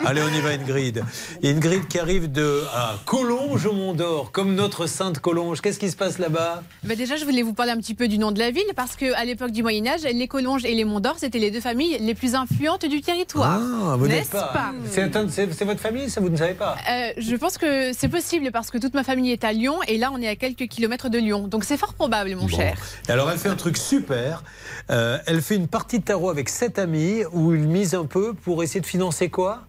Allez, 0.07 0.23
on 0.23 0.29
y 0.35 0.41
va 0.41 0.49
Ingrid. 0.51 1.05
Ingrid 1.45 1.87
qui 1.91 1.99
arrive 1.99 2.31
de 2.31 2.63
à 2.73 2.95
Collonges 3.05 3.67
au 3.67 3.73
Mont 3.73 3.93
d'Or, 3.95 4.31
comme 4.31 4.55
notre 4.55 4.87
sainte 4.87 5.19
Collonges. 5.19 5.61
Qu'est-ce 5.61 5.79
qui 5.81 5.91
se 5.91 5.97
passe 5.97 6.19
là-bas? 6.19 6.63
Bah 6.85 6.95
déjà, 6.95 7.17
je 7.17 7.25
voulais 7.25 7.43
vous 7.43 7.53
parler 7.53 7.73
un 7.73 7.79
petit 7.79 7.95
peu 7.95 8.07
du 8.07 8.17
nom 8.17 8.31
de 8.31 8.39
la 8.39 8.53
ville 8.53 8.63
parce 8.77 8.95
qu'à 8.95 9.25
l'époque 9.25 9.51
du 9.51 9.63
Moyen 9.63 9.87
Âge, 9.89 10.03
les 10.05 10.29
Collonges 10.29 10.65
et 10.65 10.75
les 10.75 10.85
Monts 10.85 11.01
d'Or, 11.01 11.17
c'était 11.19 11.41
les 11.41 11.51
deux 11.51 11.61
familles 11.61 11.99
les 12.01 12.15
plus 12.15 12.37
influentes 12.37 12.87
du 12.87 13.01
territoire. 13.03 13.61
Ah, 13.61 13.97
vous 13.97 14.07
n'êtes 14.07 14.19
N'est-ce 14.21 14.31
pas? 14.31 14.51
pas? 14.55 14.73
C'est 14.89 15.17
un- 15.17 15.29
C'est 15.29 15.53
c'est 15.53 15.65
votre 15.65 15.81
famille, 15.81 16.09
ça 16.09 16.21
vous 16.21 16.29
ne 16.31 16.37
savez 16.37 16.55
pas? 16.55 16.77
Euh, 16.89 17.11
je 17.19 17.35
pense 17.35 17.59
que 17.59 17.93
c'est 17.93 18.09
possible 18.09 18.51
parce 18.53 18.71
que 18.71 18.79
toute 18.79 18.95
ma 18.95 19.03
famille 19.03 19.33
est 19.33 19.43
à 19.43 19.53
Lyon 19.53 19.75
et 19.89 19.99
là 19.99 20.11
on 20.15 20.23
est 20.23 20.29
à 20.29 20.37
quelques 20.37 20.69
kilomètres 20.69 21.09
de 21.11 21.19
Lyon. 21.19 21.49
Donc 21.49 21.65
c'est 21.65 21.77
fort 21.77 21.95
probable, 21.95 22.37
mon 22.37 22.47
cher. 22.47 22.79
Et 23.09 23.13
Alors 23.13 23.29
elle 23.31 23.39
fait 23.39 23.49
un 23.49 23.57
truc 23.57 23.77
super. 23.77 24.45
Euh, 24.91 25.19
elle 25.27 25.43
fait 25.43 25.57
une 25.57 25.67
partie 25.69 25.99
de 25.99 26.05
tarot 26.05 26.31
avec 26.31 26.49
sept 26.49 26.79
amis 26.79 27.25
où 27.33 27.53
ils 27.53 27.67
misent 27.67 27.95
un 27.97 28.07
peu 28.07 28.33
pour 28.33 28.63
essayer 28.63 28.81
de 28.81 28.87
financer 28.87 29.29
quoi? 29.29 29.65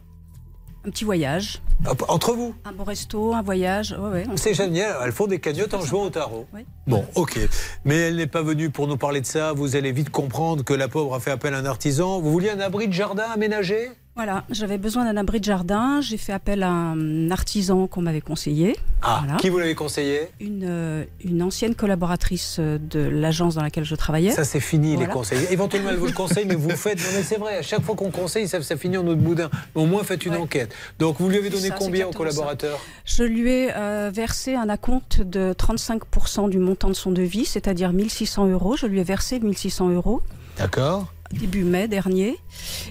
Un 0.86 0.90
petit 0.92 1.04
voyage. 1.04 1.62
Entre 2.08 2.34
vous 2.34 2.54
Un 2.64 2.72
bon 2.74 2.84
resto, 2.84 3.34
un 3.34 3.42
voyage. 3.42 3.96
Ouais, 4.00 4.10
ouais. 4.10 4.26
C'est 4.36 4.54
génial, 4.54 4.96
elles 5.04 5.12
font 5.12 5.28
des 5.28 5.40
cagnottes 5.40 5.74
en 5.74 5.82
jouant 5.82 6.04
au 6.06 6.10
tarot. 6.10 6.46
Bon, 6.86 7.06
ok. 7.16 7.40
Mais 7.86 7.96
elle 7.96 8.18
n'est 8.18 8.28
pas 8.28 8.44
venue 8.44 8.70
pour 8.70 8.88
nous 8.88 8.98
parler 8.98 9.22
de 9.22 9.26
ça. 9.26 9.54
Vous 9.54 9.76
allez 9.76 9.92
vite 9.92 10.10
comprendre 10.12 10.64
que 10.64 10.74
la 10.74 10.88
pauvre 10.88 11.16
a 11.16 11.20
fait 11.20 11.32
appel 11.32 11.54
à 11.54 11.58
un 11.58 11.66
artisan. 11.66 12.20
Vous 12.22 12.32
vouliez 12.32 12.52
un 12.52 12.60
abri 12.60 12.88
de 12.88 12.94
jardin 12.94 13.26
aménagé? 13.34 13.90
Voilà, 14.16 14.44
j'avais 14.50 14.78
besoin 14.78 15.06
d'un 15.06 15.16
abri 15.16 15.40
de 15.40 15.46
jardin. 15.46 16.02
J'ai 16.02 16.18
fait 16.18 16.34
appel 16.34 16.64
à 16.64 16.70
un 16.70 17.32
artisan 17.32 17.88
qu'on 17.88 18.02
m'avait 18.02 18.20
conseillé. 18.20 18.76
Ah, 19.02 19.22
Voilà. 19.24 19.38
qui 19.40 19.48
vous 19.50 19.58
l'avez 19.58 19.74
conseillé? 19.74 20.28
Une, 20.42 20.66
euh, 20.68 21.06
une 21.24 21.42
ancienne 21.42 21.76
collaboratrice 21.76 22.58
euh, 22.60 22.78
de 22.78 23.00
l'agence 23.00 23.56
dans 23.56 23.62
laquelle 23.64 23.86
je 23.86 23.96
travaillais. 23.96 24.32
Ça, 24.32 24.44
c'est 24.44 24.60
fini, 24.60 24.98
les 24.98 25.08
conseils. 25.08 25.48
Éventuellement, 25.50 25.92
elle 25.92 25.96
vous 25.98 26.08
le 26.08 26.12
conseille, 26.12 26.46
mais 26.46 26.56
vous 26.56 26.70
faites. 26.72 27.00
Non, 27.00 27.06
mais 27.16 27.24
c'est 27.24 27.38
vrai, 27.38 27.58
à 27.58 27.62
chaque 27.62 27.82
fois 27.84 27.96
qu'on 27.96 28.12
conseille, 28.12 28.50
ça, 28.50 28.62
ça 28.62 28.76
finit 28.76 28.98
en 28.98 29.08
autre 29.08 29.22
boudin. 29.22 29.50
Mais 29.76 29.82
au 29.82 29.86
moins, 29.86 30.04
faites 30.04 30.26
une 30.26 30.36
enquête. 30.36 30.76
Donc, 31.00 31.16
vous 31.20 31.30
lui 31.30 31.38
avez 31.38 31.50
donné 31.50 31.70
Ça, 31.70 31.76
combien 31.78 32.08
ça. 32.12 32.18
collaborateurs 32.18 32.80
Je 33.06 33.24
lui 33.24 33.50
ai 33.50 33.70
euh, 33.74 34.12
versé 34.14 34.56
un 34.56 34.68
acompte 34.68 35.22
de 35.22 35.54
35% 35.58 36.50
du 36.50 36.58
montant 36.60 36.90
de 36.90 36.94
son 36.96 37.12
devis, 37.12 37.46
c'est-à-dire 37.46 37.94
1600 37.94 38.48
euros. 38.48 38.76
Je 38.76 38.88
lui 38.88 39.00
ai 39.00 39.04
versé 39.06 39.40
1600 39.40 39.90
euros 39.90 40.22
D'accord. 40.58 41.08
Début 41.34 41.64
mai 41.64 41.88
dernier. 41.88 42.38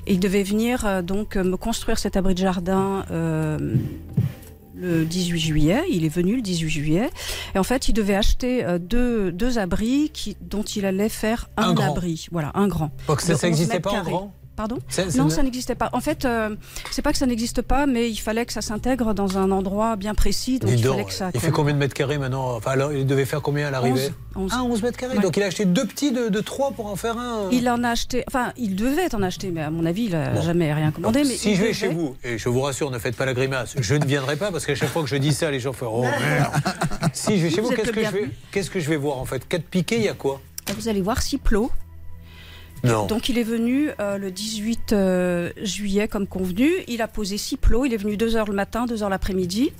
Et 0.07 0.15
il 0.15 0.21
devait 0.21 0.43
venir 0.43 0.85
euh, 0.87 1.03
donc 1.03 1.37
euh, 1.37 1.45
me 1.45 1.57
construire 1.57 1.99
cet 1.99 2.17
abri 2.17 2.35
de 2.35 2.41
jardin 2.41 3.05
euh, 3.11 3.75
le 4.75 5.05
18 5.05 5.39
juillet. 5.39 5.83
Il 5.91 6.05
est 6.05 6.09
venu 6.15 6.37
le 6.37 6.43
18 6.43 6.69
juillet. 6.71 7.11
Et 7.55 7.59
en 7.59 7.63
fait, 7.65 7.89
il 7.89 7.93
devait 7.93 8.15
acheter 8.15 8.65
euh, 8.65 8.79
deux, 8.79 9.31
deux 9.33 9.59
abris 9.59 10.11
qui, 10.13 10.37
dont 10.41 10.63
il 10.63 10.85
allait 10.87 11.09
faire 11.09 11.51
un, 11.57 11.71
Un 11.71 11.75
grand. 11.75 11.93
abri. 11.97 12.27
Voilà, 12.33 12.51
un 12.55 12.67
grand. 12.69 12.91
Donc, 13.09 13.21
ça, 13.21 13.35
De 13.35 13.39
ça 13.39 13.47
11 13.47 13.51
n'existait 13.51 13.75
mètres 13.75 13.83
pas 13.85 13.91
en 13.91 13.95
carrés. 13.95 14.11
grand? 14.11 14.35
Pardon 14.61 14.79
Non, 15.17 15.31
ça 15.31 15.43
n'existait 15.43 15.75
pas. 15.75 15.89
En 15.95 16.01
fait, 16.01 16.27
euh, 16.27 16.55
c'est 16.91 17.01
pas 17.01 17.13
que 17.13 17.19
ça 17.19 17.25
n'existe 17.25 17.63
pas, 17.63 17.87
mais 17.87 18.11
il 18.11 18.19
fallait 18.19 18.45
que 18.45 18.53
ça 18.53 18.61
s'intègre 18.61 19.15
dans 19.15 19.39
un 19.39 19.51
endroit 19.51 19.97
bien 19.97 20.13
précis. 20.15 20.59
Donc 20.59 20.71
il 20.71 20.85
fallait 20.85 21.05
que 21.07 21.15
ça. 21.15 21.31
il 21.33 21.41
fait 21.41 21.51
combien 21.51 21.73
de 21.73 21.79
mètres 21.79 21.95
carrés 21.95 22.19
maintenant? 22.19 22.57
Enfin, 22.57 22.73
alors, 22.73 22.93
il 22.93 23.07
devait 23.07 23.25
faire 23.25 23.41
combien 23.41 23.69
à 23.69 23.71
l'arrivée? 23.71 24.11
11. 24.37 24.53
Ah, 24.55 24.63
11 24.63 24.83
mètres 24.83 24.99
carrés. 24.99 25.17
Ouais. 25.17 25.23
Donc, 25.23 25.39
il 25.39 25.43
a 25.43 25.47
acheté 25.47 25.65
deux 25.65 25.87
petits 25.87 26.13
de, 26.13 26.29
de 26.29 26.41
3 26.41 26.73
pour 26.73 26.87
en 26.89 26.97
faire 26.97 27.17
un. 27.17 27.49
Il 27.53 27.71
en 27.71 27.83
a 27.85 27.89
acheté, 27.89 28.23
enfin, 28.29 28.53
il 28.59 28.77
devait 28.77 29.15
en 29.15 29.23
acheter, 29.23 29.51
mais 29.51 29.63
à 29.63 29.71
mon 29.71 29.87
avis, 29.87 30.05
il 30.05 30.15
a 30.15 30.29
Bon. 30.29 30.43
jamais 30.43 30.75
rien 30.75 30.91
commandé. 30.91 31.21
Mais 31.21 31.35
si 31.35 31.55
je 31.55 31.61
vais 31.63 31.69
devait. 31.69 31.73
chez 31.73 31.89
vous, 31.89 32.17
et 32.23 32.37
je 32.37 32.49
vous 32.51 32.61
rassure, 32.61 32.91
ne 32.91 32.99
faites 32.99 33.17
pas 33.17 33.25
la 33.25 33.33
grimace, 33.33 33.75
je 33.81 33.95
ne 33.95 34.05
viendrai 34.05 34.37
pas 34.37 34.53
parce 34.53 34.67
qu'à 34.67 34.75
chaque 34.75 34.91
fois 34.91 35.01
que 35.03 35.09
je 35.09 35.17
dis 35.17 35.33
ça, 35.33 35.51
les 35.51 35.59
gens 35.61 35.73
font 35.73 35.89
Oh 35.91 36.03
merde 36.03 36.53
Si 37.15 37.39
je 37.39 37.45
vais 37.47 37.51
chez 37.51 37.63
Vous 37.63 37.71
qu'est-ce 37.71 37.91
que, 37.93 38.05
je 38.05 38.11
vais, 38.11 38.31
qu'est-ce 38.53 38.71
que 38.71 38.79
je 38.79 38.91
vais 38.91 38.97
voir 38.97 39.17
en 39.19 39.25
fait? 39.25 39.49
Quatre 39.49 39.65
piquets, 39.65 39.97
il 39.97 40.03
y 40.05 40.09
a 40.09 40.15
quoi? 40.15 40.39
Vous 40.77 40.89
allez 40.89 41.01
voir 41.01 41.23
Ciplo. 41.23 41.71
Non. 42.85 43.07
Donc 43.07 43.29
il 43.29 43.39
est 43.39 43.43
venu 43.45 43.91
euh, 44.01 44.17
le 44.19 44.31
18 44.31 44.93
euh, 44.93 45.51
juillet 45.63 46.09
comme 46.09 46.27
convenu. 46.27 46.71
Il 46.89 47.03
a 47.03 47.09
posé 47.09 47.37
six 47.39 47.57
plots. 47.57 47.85
Il 47.85 47.93
est 47.95 47.99
venu 47.99 48.17
2 48.17 48.37
heures 48.37 48.47
le 48.49 48.55
matin, 48.55 48.87
2 48.87 49.03
heures 49.03 49.11
l'après-midi. 49.11 49.73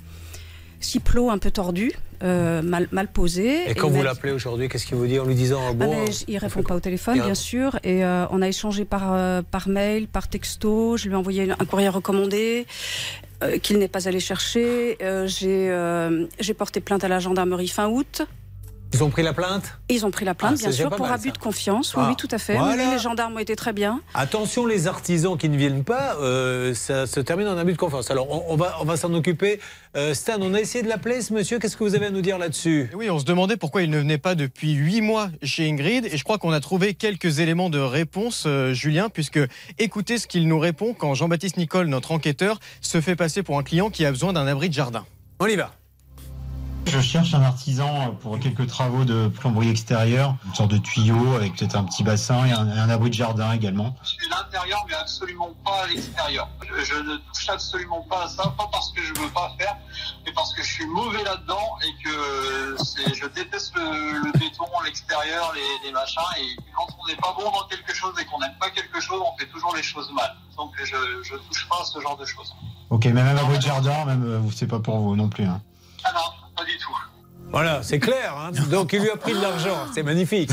Six 0.79 0.99
plots 0.99 1.29
un 1.29 1.37
peu 1.37 1.51
tordus, 1.51 1.91
euh, 2.23 2.63
mal, 2.63 2.87
mal 2.91 3.07
posés. 3.07 3.69
Et 3.69 3.75
quand 3.75 3.89
vous 3.89 4.01
l'appelez 4.01 4.31
aujourd'hui, 4.31 4.67
qu'est-ce 4.67 4.87
qu'il 4.87 4.95
vous 4.97 5.05
dit 5.05 5.19
en 5.19 5.25
lui 5.25 5.35
disant 5.35 5.61
Ah, 5.69 5.73
Bon, 5.73 5.91
mais 5.91 6.09
euh, 6.09 6.11
j- 6.11 6.25
il 6.27 6.37
répond 6.39 6.63
pas 6.63 6.75
au 6.75 6.79
téléphone, 6.79 7.21
bien 7.21 7.35
sûr. 7.35 7.79
Et 7.83 8.03
euh, 8.03 8.25
on 8.31 8.41
a 8.41 8.47
échangé 8.47 8.83
par, 8.83 9.13
euh, 9.13 9.43
par 9.43 9.67
mail, 9.67 10.07
par 10.07 10.27
texto. 10.27 10.97
Je 10.97 11.05
lui 11.05 11.13
ai 11.13 11.15
envoyé 11.15 11.51
un 11.51 11.65
courrier 11.65 11.87
recommandé 11.89 12.65
qu'il 13.63 13.77
n'est 13.79 13.87
pas 13.87 14.07
allé 14.07 14.19
chercher. 14.19 14.97
Euh, 15.03 15.27
J'ai 15.27 15.69
euh, 15.69 16.25
j'ai 16.39 16.53
porté 16.55 16.79
plainte 16.79 17.03
à 17.03 17.07
la 17.07 17.19
gendarmerie 17.19 17.67
fin 17.67 17.87
août. 17.87 18.23
Ils 18.93 19.03
ont 19.03 19.09
pris 19.09 19.23
la 19.23 19.33
plainte 19.33 19.79
Ils 19.89 20.05
ont 20.05 20.11
pris 20.11 20.25
la 20.25 20.33
plainte, 20.35 20.55
Ah, 20.57 20.63
bien 20.63 20.71
sûr, 20.71 20.89
pour 20.89 21.05
mal, 21.05 21.13
abus 21.13 21.29
ça. 21.29 21.33
de 21.33 21.37
confiance. 21.37 21.95
Oui, 21.95 22.01
Ah, 22.05 22.09
oui, 22.09 22.15
tout 22.15 22.27
à 22.31 22.37
fait. 22.37 22.57
voilà. 22.57 22.83
Oui, 22.83 22.89
les 22.93 22.99
gendarmes 22.99 23.35
ont 23.35 23.39
été 23.39 23.55
très 23.55 23.73
bien. 23.73 24.01
Attention 24.13 24.65
les 24.65 24.87
artisans 24.87 25.37
qui 25.37 25.49
ne 25.49 25.57
viennent 25.57 25.83
pas, 25.83 26.15
euh, 26.21 26.73
ça 26.73 27.07
se 27.07 27.19
termine 27.19 27.47
en 27.47 27.57
abus 27.57 27.73
de 27.73 27.77
confiance. 27.77 28.11
Alors 28.11 28.29
on, 28.31 28.53
on 28.53 28.55
va, 28.55 28.77
on 28.81 28.85
va 28.85 28.97
s'en 28.97 29.13
occuper. 29.13 29.59
Euh, 29.95 30.13
Stan, 30.13 30.37
on 30.39 30.53
a 30.53 30.59
essayé 30.59 30.83
de 30.83 30.89
l'appeler 30.89 31.21
ce 31.21 31.33
monsieur, 31.33 31.59
qu'est-ce 31.59 31.75
que 31.75 31.83
vous 31.83 31.95
avez 31.95 32.05
à 32.05 32.09
nous 32.11 32.21
dire 32.21 32.37
là-dessus? 32.37 32.89
Oui, 32.95 33.09
on 33.09 33.19
se 33.19 33.25
demandait 33.25 33.57
pourquoi 33.57 33.81
il 33.81 33.89
ne 33.89 33.97
venait 33.97 34.17
pas 34.17 34.35
depuis 34.35 34.71
huit 34.73 35.01
mois 35.01 35.29
chez 35.43 35.69
Ingrid, 35.69 36.05
et 36.05 36.17
je 36.17 36.23
crois 36.23 36.37
qu'on 36.37 36.51
a 36.53 36.59
trouvé 36.61 36.93
quelques 36.93 37.39
éléments 37.39 37.69
de 37.69 37.79
réponse, 37.79 38.43
euh, 38.45 38.73
Julien, 38.73 39.09
puisque 39.09 39.39
écoutez 39.79 40.17
ce 40.17 40.27
qu'il 40.27 40.47
nous 40.47 40.59
répond 40.59 40.93
quand 40.93 41.13
Jean-Baptiste 41.13 41.57
Nicole, 41.57 41.87
notre 41.87 42.11
enquêteur, 42.11 42.59
se 42.81 43.01
fait 43.01 43.15
passer 43.15 43.43
pour 43.43 43.57
un 43.57 43.63
client 43.63 43.89
qui 43.89 44.05
a 44.05 44.11
besoin 44.11 44.31
d'un 44.33 44.47
abri 44.47 44.69
de 44.69 44.73
jardin. 44.73 45.05
On 45.39 45.47
y 45.47 45.55
va. 45.55 45.71
Je 46.87 46.99
cherche 46.99 47.33
un 47.33 47.41
artisan 47.41 48.15
pour 48.19 48.37
quelques 48.39 48.67
travaux 48.67 49.05
de 49.05 49.29
plomberie 49.29 49.69
extérieure, 49.69 50.35
une 50.45 50.53
sorte 50.53 50.71
de 50.71 50.77
tuyau 50.77 51.35
avec 51.35 51.55
peut-être 51.55 51.75
un 51.75 51.85
petit 51.85 52.03
bassin 52.03 52.45
et 52.45 52.51
un, 52.51 52.67
un 52.67 52.89
abri 52.89 53.09
de 53.09 53.13
jardin 53.15 53.53
également. 53.53 53.95
Je 54.03 54.09
suis 54.09 54.33
à 54.33 54.43
l'intérieur, 54.43 54.83
mais 54.89 54.95
absolument 54.95 55.51
pas 55.63 55.83
à 55.83 55.87
l'extérieur. 55.87 56.49
Je, 56.61 56.83
je 56.83 56.95
ne 56.95 57.15
touche 57.17 57.47
absolument 57.49 58.01
pas 58.09 58.25
à 58.25 58.27
ça, 58.27 58.43
pas 58.57 58.67
parce 58.71 58.91
que 58.91 59.01
je 59.01 59.13
veux 59.21 59.29
pas 59.29 59.53
faire, 59.57 59.77
mais 60.25 60.33
parce 60.33 60.53
que 60.53 60.61
je 60.63 60.67
suis 60.73 60.85
mauvais 60.87 61.23
là-dedans 61.23 61.77
et 61.81 62.03
que 62.03 62.75
je 63.15 63.27
déteste 63.27 63.73
le, 63.75 64.25
le 64.25 64.31
béton, 64.33 64.65
l'extérieur, 64.83 65.53
les, 65.55 65.87
les 65.87 65.93
machins. 65.93 66.21
Et 66.39 66.57
quand 66.75 66.87
on 67.01 67.07
n'est 67.07 67.15
pas 67.15 67.33
bon 67.37 67.49
dans 67.51 67.67
quelque 67.69 67.93
chose 67.93 68.13
et 68.19 68.25
qu'on 68.25 68.39
n'aime 68.39 68.57
pas 68.59 68.69
quelque 68.69 68.99
chose, 68.99 69.21
on 69.25 69.37
fait 69.37 69.47
toujours 69.47 69.73
les 69.75 69.83
choses 69.83 70.11
mal. 70.13 70.35
Donc 70.57 70.71
je, 70.83 70.95
je 71.23 71.35
touche 71.35 71.69
pas 71.69 71.77
à 71.81 71.85
ce 71.85 72.01
genre 72.01 72.17
de 72.17 72.25
choses. 72.25 72.53
Ok, 72.89 73.05
mais 73.05 73.23
même 73.23 73.37
abri 73.37 73.57
de 73.57 73.63
jardin, 73.63 74.03
même 74.05 74.23
euh, 74.25 74.41
c'est 74.53 74.67
pas 74.67 74.79
pour 74.79 74.97
vous 74.99 75.15
non 75.15 75.29
plus. 75.29 75.45
hein. 75.45 75.61
Ah 76.03 76.11
non, 76.13 76.40
pas 76.61 76.69
du 76.69 76.77
tout. 76.77 76.95
Voilà, 77.51 77.81
c'est 77.83 77.99
clair. 77.99 78.33
hein. 78.37 78.51
Donc 78.69 78.93
il 78.93 79.01
lui 79.01 79.09
a 79.09 79.17
pris 79.17 79.33
de 79.33 79.41
l'argent, 79.41 79.85
c'est 79.93 80.03
magnifique. 80.03 80.49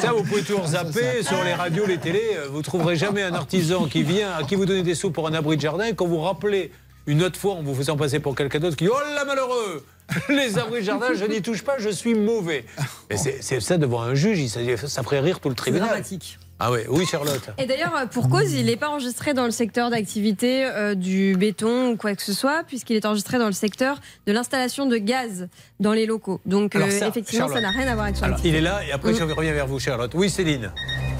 Ça, 0.00 0.12
vous 0.12 0.22
pouvez 0.22 0.42
toujours 0.42 0.66
zapper 0.66 1.22
sur 1.22 1.42
les 1.44 1.54
radios, 1.54 1.86
les 1.86 1.98
télés. 1.98 2.36
Vous 2.50 2.60
trouverez 2.62 2.96
jamais 2.96 3.22
un 3.22 3.32
artisan 3.32 3.86
qui 3.86 4.02
vient, 4.02 4.32
à 4.36 4.42
qui 4.42 4.54
vous 4.54 4.66
donnez 4.66 4.82
des 4.82 4.94
sous 4.94 5.10
pour 5.10 5.26
un 5.28 5.32
abri 5.34 5.56
de 5.56 5.62
jardin. 5.62 5.84
Et 5.86 5.94
quand 5.94 6.06
vous 6.06 6.20
rappelez 6.20 6.72
une 7.06 7.22
autre 7.22 7.38
fois 7.38 7.54
en 7.54 7.62
vous 7.62 7.74
faisant 7.74 7.96
passer 7.96 8.20
pour 8.20 8.34
quelqu'un 8.34 8.58
d'autre 8.58 8.76
qui 8.76 8.84
dit 8.84 8.90
Oh 8.92 9.14
là 9.14 9.24
malheureux 9.24 9.84
Les 10.28 10.58
abris 10.58 10.80
de 10.80 10.86
jardin, 10.86 11.14
je 11.14 11.24
n'y 11.24 11.40
touche 11.40 11.62
pas, 11.62 11.76
je 11.78 11.88
suis 11.88 12.14
mauvais. 12.14 12.66
Mais 13.08 13.16
c'est 13.16 13.60
ça 13.60 13.78
devant 13.78 14.02
un 14.02 14.14
juge, 14.14 14.44
ça 14.48 15.02
ferait 15.04 15.20
rire 15.20 15.38
tout 15.40 15.48
le 15.48 15.54
tribunal. 15.54 15.88
dramatique. 15.88 16.38
Ah 16.62 16.70
oui, 16.70 16.80
oui 16.90 17.06
Charlotte. 17.06 17.40
Et 17.58 17.64
d'ailleurs, 17.66 17.92
pour 18.10 18.28
cause, 18.28 18.52
il 18.52 18.66
n'est 18.66 18.76
pas 18.76 18.88
enregistré 18.90 19.32
dans 19.32 19.46
le 19.46 19.50
secteur 19.50 19.88
d'activité 19.90 20.66
euh, 20.66 20.94
du 20.94 21.34
béton 21.36 21.92
ou 21.92 21.96
quoi 21.96 22.14
que 22.14 22.22
ce 22.22 22.34
soit, 22.34 22.64
puisqu'il 22.66 22.96
est 22.96 23.06
enregistré 23.06 23.38
dans 23.38 23.46
le 23.46 23.52
secteur 23.52 23.98
de 24.26 24.32
l'installation 24.32 24.84
de 24.86 24.98
gaz 24.98 25.48
dans 25.80 25.92
les 25.92 26.04
locaux. 26.04 26.40
Donc, 26.44 26.76
euh, 26.76 26.90
ça, 26.90 27.08
effectivement, 27.08 27.48
ça 27.48 27.54
Charlotte. 27.54 27.74
n'a 27.74 27.80
rien 27.82 27.90
à 27.90 27.94
voir 27.94 28.06
avec 28.06 28.22
Alors, 28.22 28.36
activité. 28.36 28.48
il 28.50 28.54
est 28.56 28.60
là 28.60 28.80
et 28.86 28.92
après 28.92 29.12
Mm. 29.12 29.16
je 29.16 29.22
reviens 29.24 29.52
vers 29.54 29.66
vous 29.66 29.78
Charlotte. 29.78 30.12
Oui 30.14 30.28
Céline. 30.28 30.70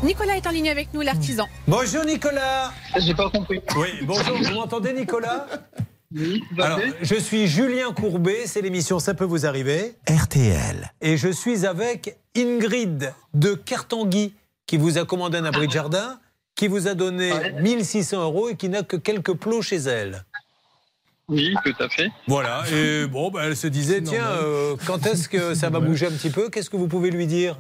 Nicolas 0.03 0.37
est 0.37 0.47
en 0.47 0.51
ligne 0.51 0.69
avec 0.71 0.93
nous, 0.93 1.01
l'artisan. 1.01 1.47
Bonjour 1.67 2.05
Nicolas. 2.05 2.73
J'ai 2.99 3.15
pas 3.15 3.31
compris. 3.31 3.61
Oui, 3.77 3.89
bonjour, 4.03 4.37
vous 4.43 4.55
m'entendez 4.55 4.93
Nicolas? 4.93 5.47
Alors, 6.59 6.81
je 7.03 7.15
suis 7.15 7.47
Julien 7.47 7.93
Courbet, 7.93 8.43
c'est 8.47 8.61
l'émission 8.62 8.99
Ça 8.99 9.15
peut 9.15 9.25
vous 9.25 9.47
arriver. 9.47 9.95
RTL. 10.09 10.91
Et 11.01 11.17
je 11.17 11.29
suis 11.29 11.65
avec 11.67 12.17
Ingrid 12.37 13.12
de 13.33 13.55
Cartanguy, 13.55 14.33
qui 14.71 14.77
vous 14.77 14.99
a 14.99 15.05
commandé 15.05 15.37
un 15.37 15.45
abri 15.45 15.67
de 15.67 15.73
jardin, 15.73 16.21
qui 16.55 16.69
vous 16.69 16.87
a 16.87 16.95
donné 16.95 17.33
1600 17.59 18.23
euros 18.23 18.51
et 18.51 18.55
qui 18.55 18.69
n'a 18.69 18.85
que 18.85 18.97
quelques 18.97 19.35
plots 19.35 19.63
chez 19.63 19.79
elle. 19.79 20.25
Oui, 21.27 21.57
tout 21.65 21.75
à 21.83 21.89
fait. 21.89 22.13
Voilà, 22.29 22.63
et 22.73 23.09
bon, 23.09 23.33
bah, 23.33 23.47
elle 23.47 23.57
se 23.57 23.67
disait, 23.67 24.01
tiens, 24.01 24.29
euh, 24.29 24.77
quand 24.87 25.05
est-ce 25.07 25.29
que 25.29 25.55
ça 25.55 25.71
va 25.71 25.81
bouger 25.81 26.07
un 26.07 26.13
petit 26.13 26.31
peu? 26.31 26.51
Qu'est-ce 26.51 26.71
que 26.71 26.77
vous 26.77 26.87
pouvez 26.87 27.11
lui 27.11 27.27
dire? 27.27 27.57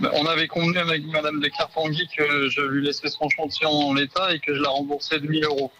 Bah, 0.00 0.12
On 0.12 0.26
avait 0.26 0.46
convenu 0.46 0.78
avec 0.78 1.04
Madame 1.06 1.40
de 1.40 1.48
Cartanguy 1.48 2.08
que 2.16 2.48
je 2.48 2.60
lui 2.60 2.86
laissais 2.86 3.08
son 3.08 3.28
chantier 3.28 3.66
en 3.66 3.94
l'état 3.94 4.32
et 4.32 4.38
que 4.38 4.54
je 4.54 4.62
la 4.62 4.68
remboursais 4.68 5.18
de 5.18 5.26
1000 5.26 5.42
euros. 5.42 5.72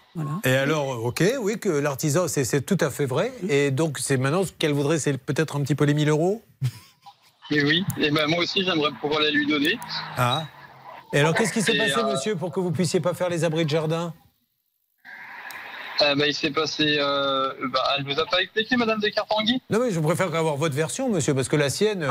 Et 0.44 0.56
alors, 0.56 1.04
ok, 1.04 1.22
oui, 1.40 1.60
que 1.60 1.68
l'artisan, 1.68 2.26
c'est 2.26 2.42
c'est 2.42 2.62
tout 2.62 2.78
à 2.80 2.90
fait 2.90 3.06
vrai. 3.06 3.32
Et 3.48 3.70
donc, 3.70 4.00
c'est 4.00 4.16
maintenant 4.16 4.42
ce 4.42 4.50
qu'elle 4.50 4.72
voudrait, 4.72 4.98
c'est 4.98 5.16
peut-être 5.18 5.54
un 5.54 5.60
petit 5.60 5.76
peu 5.76 5.84
les 5.84 5.94
1000 5.94 6.08
euros? 6.08 6.42
Et 7.50 7.64
oui, 7.64 7.84
et 7.98 8.10
ben 8.10 8.26
moi 8.28 8.40
aussi 8.40 8.62
j'aimerais 8.64 8.90
pouvoir 9.00 9.20
les 9.20 9.30
lui 9.30 9.46
donner. 9.46 9.78
Ah. 10.16 10.44
Et 11.12 11.20
alors, 11.20 11.34
qu'est-ce 11.34 11.52
qui 11.54 11.62
s'est 11.62 11.76
passé, 11.76 11.94
euh, 11.96 12.12
monsieur, 12.12 12.36
pour 12.36 12.52
que 12.52 12.60
vous 12.60 12.70
puissiez 12.70 13.00
pas 13.00 13.14
faire 13.14 13.30
les 13.30 13.42
abris 13.44 13.64
de 13.64 13.70
jardin? 13.70 14.12
Euh, 16.02 16.14
bah, 16.14 16.26
il 16.26 16.34
s'est 16.34 16.50
passé. 16.50 16.96
Euh, 16.98 17.50
bah, 17.72 17.82
elle 17.96 18.04
vous 18.04 18.20
a 18.20 18.26
pas 18.26 18.42
expliqué, 18.42 18.76
Madame 18.76 19.00
de 19.00 19.08
Cartanguy 19.08 19.60
Non, 19.70 19.80
mais 19.80 19.90
je 19.90 19.98
préfère 20.00 20.32
avoir 20.34 20.56
votre 20.56 20.74
version, 20.74 21.08
monsieur, 21.08 21.34
parce 21.34 21.48
que 21.48 21.56
la 21.56 21.70
sienne. 21.70 22.02
euh, 22.02 22.10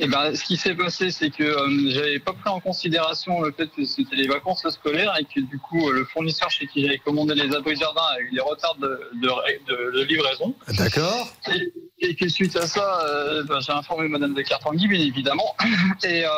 Eh 0.00 0.06
ben, 0.08 0.34
ce 0.34 0.44
qui 0.44 0.56
s'est 0.56 0.74
passé, 0.74 1.10
c'est 1.10 1.30
que 1.30 1.42
euh, 1.42 1.90
j'avais 1.90 2.18
pas 2.18 2.32
pris 2.32 2.48
en 2.50 2.60
considération 2.60 3.40
le 3.42 3.52
fait 3.52 3.68
que 3.68 3.84
c'était 3.84 4.16
les 4.16 4.26
vacances 4.28 4.66
scolaires 4.68 5.14
et 5.18 5.24
que 5.24 5.40
du 5.40 5.58
coup, 5.58 5.90
le 5.90 6.04
fournisseur 6.04 6.50
chez 6.50 6.66
qui 6.66 6.82
j'avais 6.82 6.98
commandé 6.98 7.34
les 7.34 7.54
abris 7.54 7.74
de 7.74 7.80
jardin 7.80 8.02
a 8.16 8.20
eu 8.20 8.30
des 8.32 8.40
retards 8.40 8.76
de, 8.76 8.88
de, 9.14 9.28
de- 9.68 9.98
de 9.98 10.04
livraison. 10.04 10.54
D'accord. 10.76 11.28
Et, 11.52 11.72
et 12.08 12.14
que 12.14 12.28
suite 12.28 12.56
à 12.56 12.66
ça, 12.66 13.00
euh, 13.06 13.42
ben, 13.44 13.60
j'ai 13.60 13.72
informé 13.72 14.08
Madame 14.08 14.34
de 14.34 14.42
Cartanguy, 14.42 14.86
bien 14.88 15.00
évidemment, 15.00 15.54
et, 16.04 16.24
euh, 16.24 16.28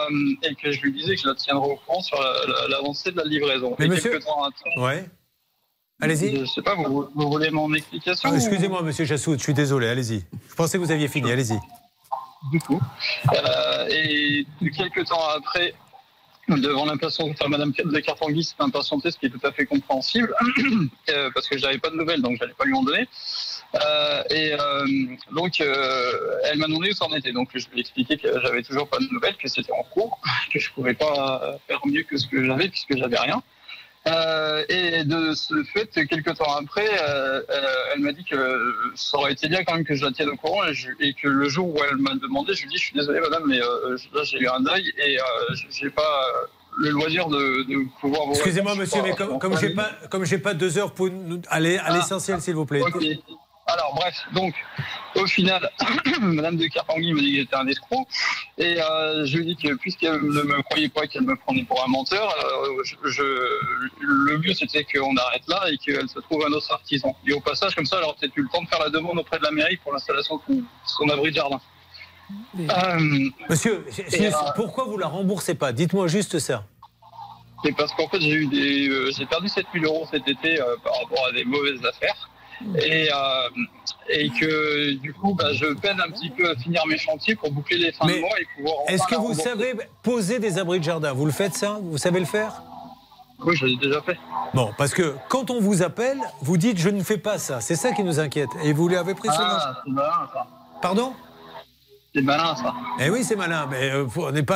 et 0.43 0.55
que 0.55 0.71
je 0.71 0.81
lui 0.83 0.93
disais 0.93 1.17
que 1.17 1.23
je 1.23 1.29
la 1.29 1.35
tiendrai 1.35 1.69
au 1.71 1.77
courant 1.77 2.01
sur 2.03 2.21
la- 2.21 2.47
la- 2.47 2.69
l'avancée 2.69 3.11
de 3.13 3.17
la 3.17 3.25
livraison. 3.25 3.75
Mais 3.79 3.87
et 3.87 3.89
monsieur- 3.89 4.19
temps 4.21 4.43
après, 4.45 4.81
Ouais. 4.81 5.05
Allez-y. 6.01 6.37
Je 6.39 6.45
sais 6.45 6.63
pas, 6.63 6.77
vous, 6.77 7.09
vous 7.13 7.29
voulez 7.29 7.51
mon 7.51 7.75
explication 7.75 8.31
Ah, 8.33 8.37
Excusez-moi, 8.37 8.83
monsieur 8.83 9.05
Chassoud, 9.05 9.37
je 9.39 9.43
suis 9.43 9.53
désolé, 9.55 9.89
allez-y. 9.89 10.23
Je 10.49 10.55
pensais 10.55 10.79
que 10.79 10.83
vous 10.85 10.93
aviez 10.93 11.09
fini, 11.09 11.33
allez-y. 11.33 11.59
Du 12.51 12.61
coup. 12.61 12.81
Euh, 13.33 13.89
et 13.91 14.47
quelques 14.77 15.07
temps 15.07 15.27
après, 15.37 15.75
devant 16.49 16.87
l'impatience, 16.87 17.31
enfin, 17.33 17.49
Madame 17.49 17.73
de 17.73 18.01
Cartanguy 18.01 18.45
s'est 18.45 18.55
impatientée, 18.59 19.11
ce 19.11 19.19
qui 19.19 19.27
est 19.27 19.31
tout 19.31 19.47
à 19.47 19.53
fait 19.53 19.67
compréhensible, 19.67 20.35
euh, 21.11 21.31
parce 21.35 21.49
que 21.49 21.59
je 21.59 21.63
n'avais 21.63 21.79
pas 21.79 21.91
de 21.91 21.97
nouvelles, 21.97 22.23
donc 22.23 22.37
je 22.37 22.41
n'allais 22.41 22.55
pas 22.55 22.65
lui 22.65 22.75
en 22.75 22.83
donner. 22.83 23.07
Euh, 23.75 24.23
et 24.31 24.53
donc, 25.33 25.61
elle 25.61 26.59
m'a 26.59 26.67
demandé 26.67 26.91
où 26.91 26.95
ça 26.95 27.05
en 27.05 27.15
était. 27.15 27.33
Donc, 27.33 27.51
je 27.55 27.69
lui 27.69 27.79
ai 27.79 27.81
expliqué 27.81 28.17
que 28.17 28.41
j'avais 28.41 28.63
toujours 28.63 28.89
pas 28.89 28.99
de 28.99 29.09
nouvelles, 29.13 29.37
que 29.37 29.49
c'était 29.49 29.73
en 29.73 29.83
cours, 29.83 30.21
que 30.53 30.59
je 30.59 30.71
pouvais 30.73 30.95
pas 30.95 31.59
faire 31.67 31.81
mieux 31.87 32.03
que 32.03 32.17
ce 32.17 32.27
que 32.27 32.45
j'avais, 32.45 32.69
puisque 32.69 32.97
j'avais 32.97 33.19
rien. 33.19 33.43
Euh, 34.09 34.65
et 34.69 35.05
de 35.05 35.35
ce 35.35 35.63
fait, 35.65 35.91
quelques 36.07 36.35
temps 36.37 36.55
après, 36.61 36.89
euh, 36.89 37.41
euh, 37.51 37.93
elle 37.95 38.01
m'a 38.01 38.13
dit 38.13 38.25
que 38.25 38.75
ça 38.95 39.19
aurait 39.19 39.33
été 39.33 39.49
bien 39.49 39.65
quand 39.65 39.75
même 39.75 39.85
que 39.85 39.95
je 39.95 40.05
la 40.05 40.13
tienne 40.13 40.31
au 40.31 40.37
courant 40.37 40.65
et, 40.65 40.73
je- 40.75 40.89
et 41.01 41.13
que 41.15 41.29
le 41.29 41.49
jour 41.49 41.69
où 41.75 41.79
elle 41.89 41.97
m'a 41.99 42.15
demandé, 42.15 42.55
je 42.55 42.63
lui 42.63 42.69
ai 42.69 42.71
dit 42.71 42.79
je 42.79 42.85
suis 42.87 42.95
désolé 42.95 43.21
madame, 43.21 43.45
mais 43.47 43.61
euh, 43.61 43.97
là 44.15 44.23
j'ai 44.25 44.39
eu 44.39 44.49
un 44.49 44.61
deuil 44.61 44.91
et 45.05 45.19
j'ai 45.71 45.91
pas 45.91 46.27
le 46.79 46.91
loisir 46.91 47.29
de, 47.29 47.65
de 47.65 47.89
pouvoir 48.01 48.27
vous 48.27 48.33
Excusez-moi, 48.35 48.75
monsieur, 48.77 49.03
mais 49.03 49.13
comme, 49.15 49.39
comme 49.39 49.59
j'ai 49.59 49.71
pas, 49.71 49.91
comme 50.11 50.25
j'ai 50.25 50.39
pas 50.39 50.55
deux 50.55 50.79
heures 50.79 50.95
pour 50.95 51.11
nous- 51.11 51.43
aller 51.49 51.77
à 51.77 51.87
Ah. 51.87 51.97
l'essentiel, 51.97 52.41
s'il 52.41 52.55
vous 52.55 52.67
plaît. 52.67 52.83
Alors 53.71 53.95
bref, 53.95 54.15
donc 54.33 54.55
au 55.15 55.27
final, 55.27 55.69
Madame 56.23 56.57
de 56.57 56.67
Carpangui 56.69 57.13
me 57.13 57.21
dit 57.21 57.33
que 57.33 57.39
j'étais 57.41 57.57
un 57.57 57.67
escroc 57.67 58.07
et 58.57 58.81
euh, 58.81 59.27
je 59.27 59.37
lui 59.37 59.45
dis 59.45 59.57
que 59.57 59.75
puisqu'elle 59.75 60.23
ne 60.23 60.43
me 60.43 60.63
croyait 60.63 60.89
pas 60.89 61.07
qu'elle 61.07 61.23
me 61.23 61.37
prenait 61.37 61.65
pour 61.65 61.85
un 61.85 61.89
menteur, 61.89 62.35
euh, 62.45 62.83
je, 62.85 62.95
je- 63.11 63.59
le 64.01 64.39
mieux 64.39 64.55
c'était 64.55 64.85
qu'on 64.85 65.15
arrête 65.17 65.43
là 65.49 65.65
et 65.71 65.77
qu'elle 65.77 66.09
se 66.09 66.19
trouve 66.21 66.45
un 66.47 66.53
autre 66.53 66.73
artisan. 66.73 67.15
Et 67.27 67.33
au 67.35 67.41
passage, 67.41 67.75
comme 67.75 67.85
ça, 67.85 67.97
elle 67.99 68.05
aurait 68.05 68.15
peut-être 68.19 68.37
eu 68.37 68.43
le 68.43 68.49
temps 68.49 68.63
de 68.63 68.69
faire 68.69 68.79
la 68.81 68.89
demande 68.91 69.19
auprès 69.19 69.39
de 69.39 69.45
la 69.45 69.51
mairie 69.51 69.77
pour 69.77 69.93
l'installation 69.93 70.37
de 70.49 70.55
son, 70.55 70.63
son 71.05 71.09
abri 71.11 71.31
de 71.31 71.37
jardin. 71.37 71.61
Euh, 72.59 73.29
Monsieur, 73.51 73.85
pourquoi 74.57 74.85
vous 74.85 74.97
la 74.99 75.07
remboursez 75.09 75.55
pas? 75.55 75.73
Dites-moi 75.73 76.09
juste 76.09 76.39
ça. 76.39 76.65
C'est 77.65 77.73
parce 77.77 77.93
qu'en 77.93 78.09
fait, 78.09 78.21
j'ai 78.21 78.31
eu 78.33 78.47
des, 78.47 78.89
euh, 78.89 79.11
j'ai 79.17 79.27
perdu 79.27 79.49
7000 79.49 79.85
euros 79.85 80.07
cet 80.11 80.27
été 80.29 80.61
euh, 80.61 80.77
par 80.85 80.93
rapport 81.03 81.27
à 81.29 81.33
des 81.33 81.45
mauvaises 81.45 81.85
affaires. 81.85 82.31
Et, 82.77 83.09
euh, 83.13 83.49
et 84.09 84.29
que 84.31 84.95
du 84.95 85.13
coup, 85.13 85.35
bah, 85.35 85.53
je 85.53 85.67
peine 85.75 86.01
un 86.01 86.11
petit 86.11 86.31
peu 86.31 86.51
à 86.51 86.57
finir 86.57 86.85
mes 86.87 86.99
chantiers 86.99 87.35
pour 87.37 87.51
boucler 87.53 87.79
les 87.79 87.93
fins 87.93 88.07
de 88.07 88.13
Mais 88.13 88.21
mois 88.21 88.41
et 88.41 88.47
pouvoir. 88.57 88.77
Est-ce 88.89 89.07
que 89.07 89.15
vous 89.15 89.35
savez 89.35 89.75
poser 90.03 90.39
des 90.39 90.59
abris 90.59 90.79
de 90.81 90.85
jardin? 90.85 91.13
Vous 91.13 91.27
le 91.27 91.33
faites 91.33 91.55
ça? 91.55 91.79
Vous 91.81 91.99
savez 91.99 92.21
le 92.21 92.27
faire? 92.27 92.63
Oui, 93.45 93.55
je 93.55 93.67
l'ai 93.67 93.77
déjà 93.77 94.03
fait. 94.03 94.19
Bon, 94.53 94.73
parce 94.77 94.93
que 94.93 95.15
quand 95.29 95.51
on 95.51 95.61
vous 95.61 95.83
appelle, 95.83 96.19
vous 96.41 96.57
dites 96.57 96.79
je 96.79 96.89
ne 96.89 97.03
fais 97.03 97.19
pas 97.19 97.39
ça. 97.39 97.61
C'est 97.61 97.77
ça 97.77 97.93
qui 97.93 98.03
nous 98.03 98.19
inquiète. 98.19 98.51
Et 98.65 98.73
vous 98.73 98.89
l'avez 98.89 99.15
pris 99.15 99.29
sur 99.29 99.41
Ah, 99.41 99.81
c'est 99.85 99.93
malin 99.93 100.29
ça. 100.33 100.47
Pardon? 100.83 101.13
C'est 102.15 102.23
malin 102.23 102.57
ça. 102.57 102.75
Eh 102.99 103.11
oui, 103.11 103.23
c'est 103.23 103.37
malin, 103.37 103.69
mais 103.71 103.91
euh, 103.91 104.07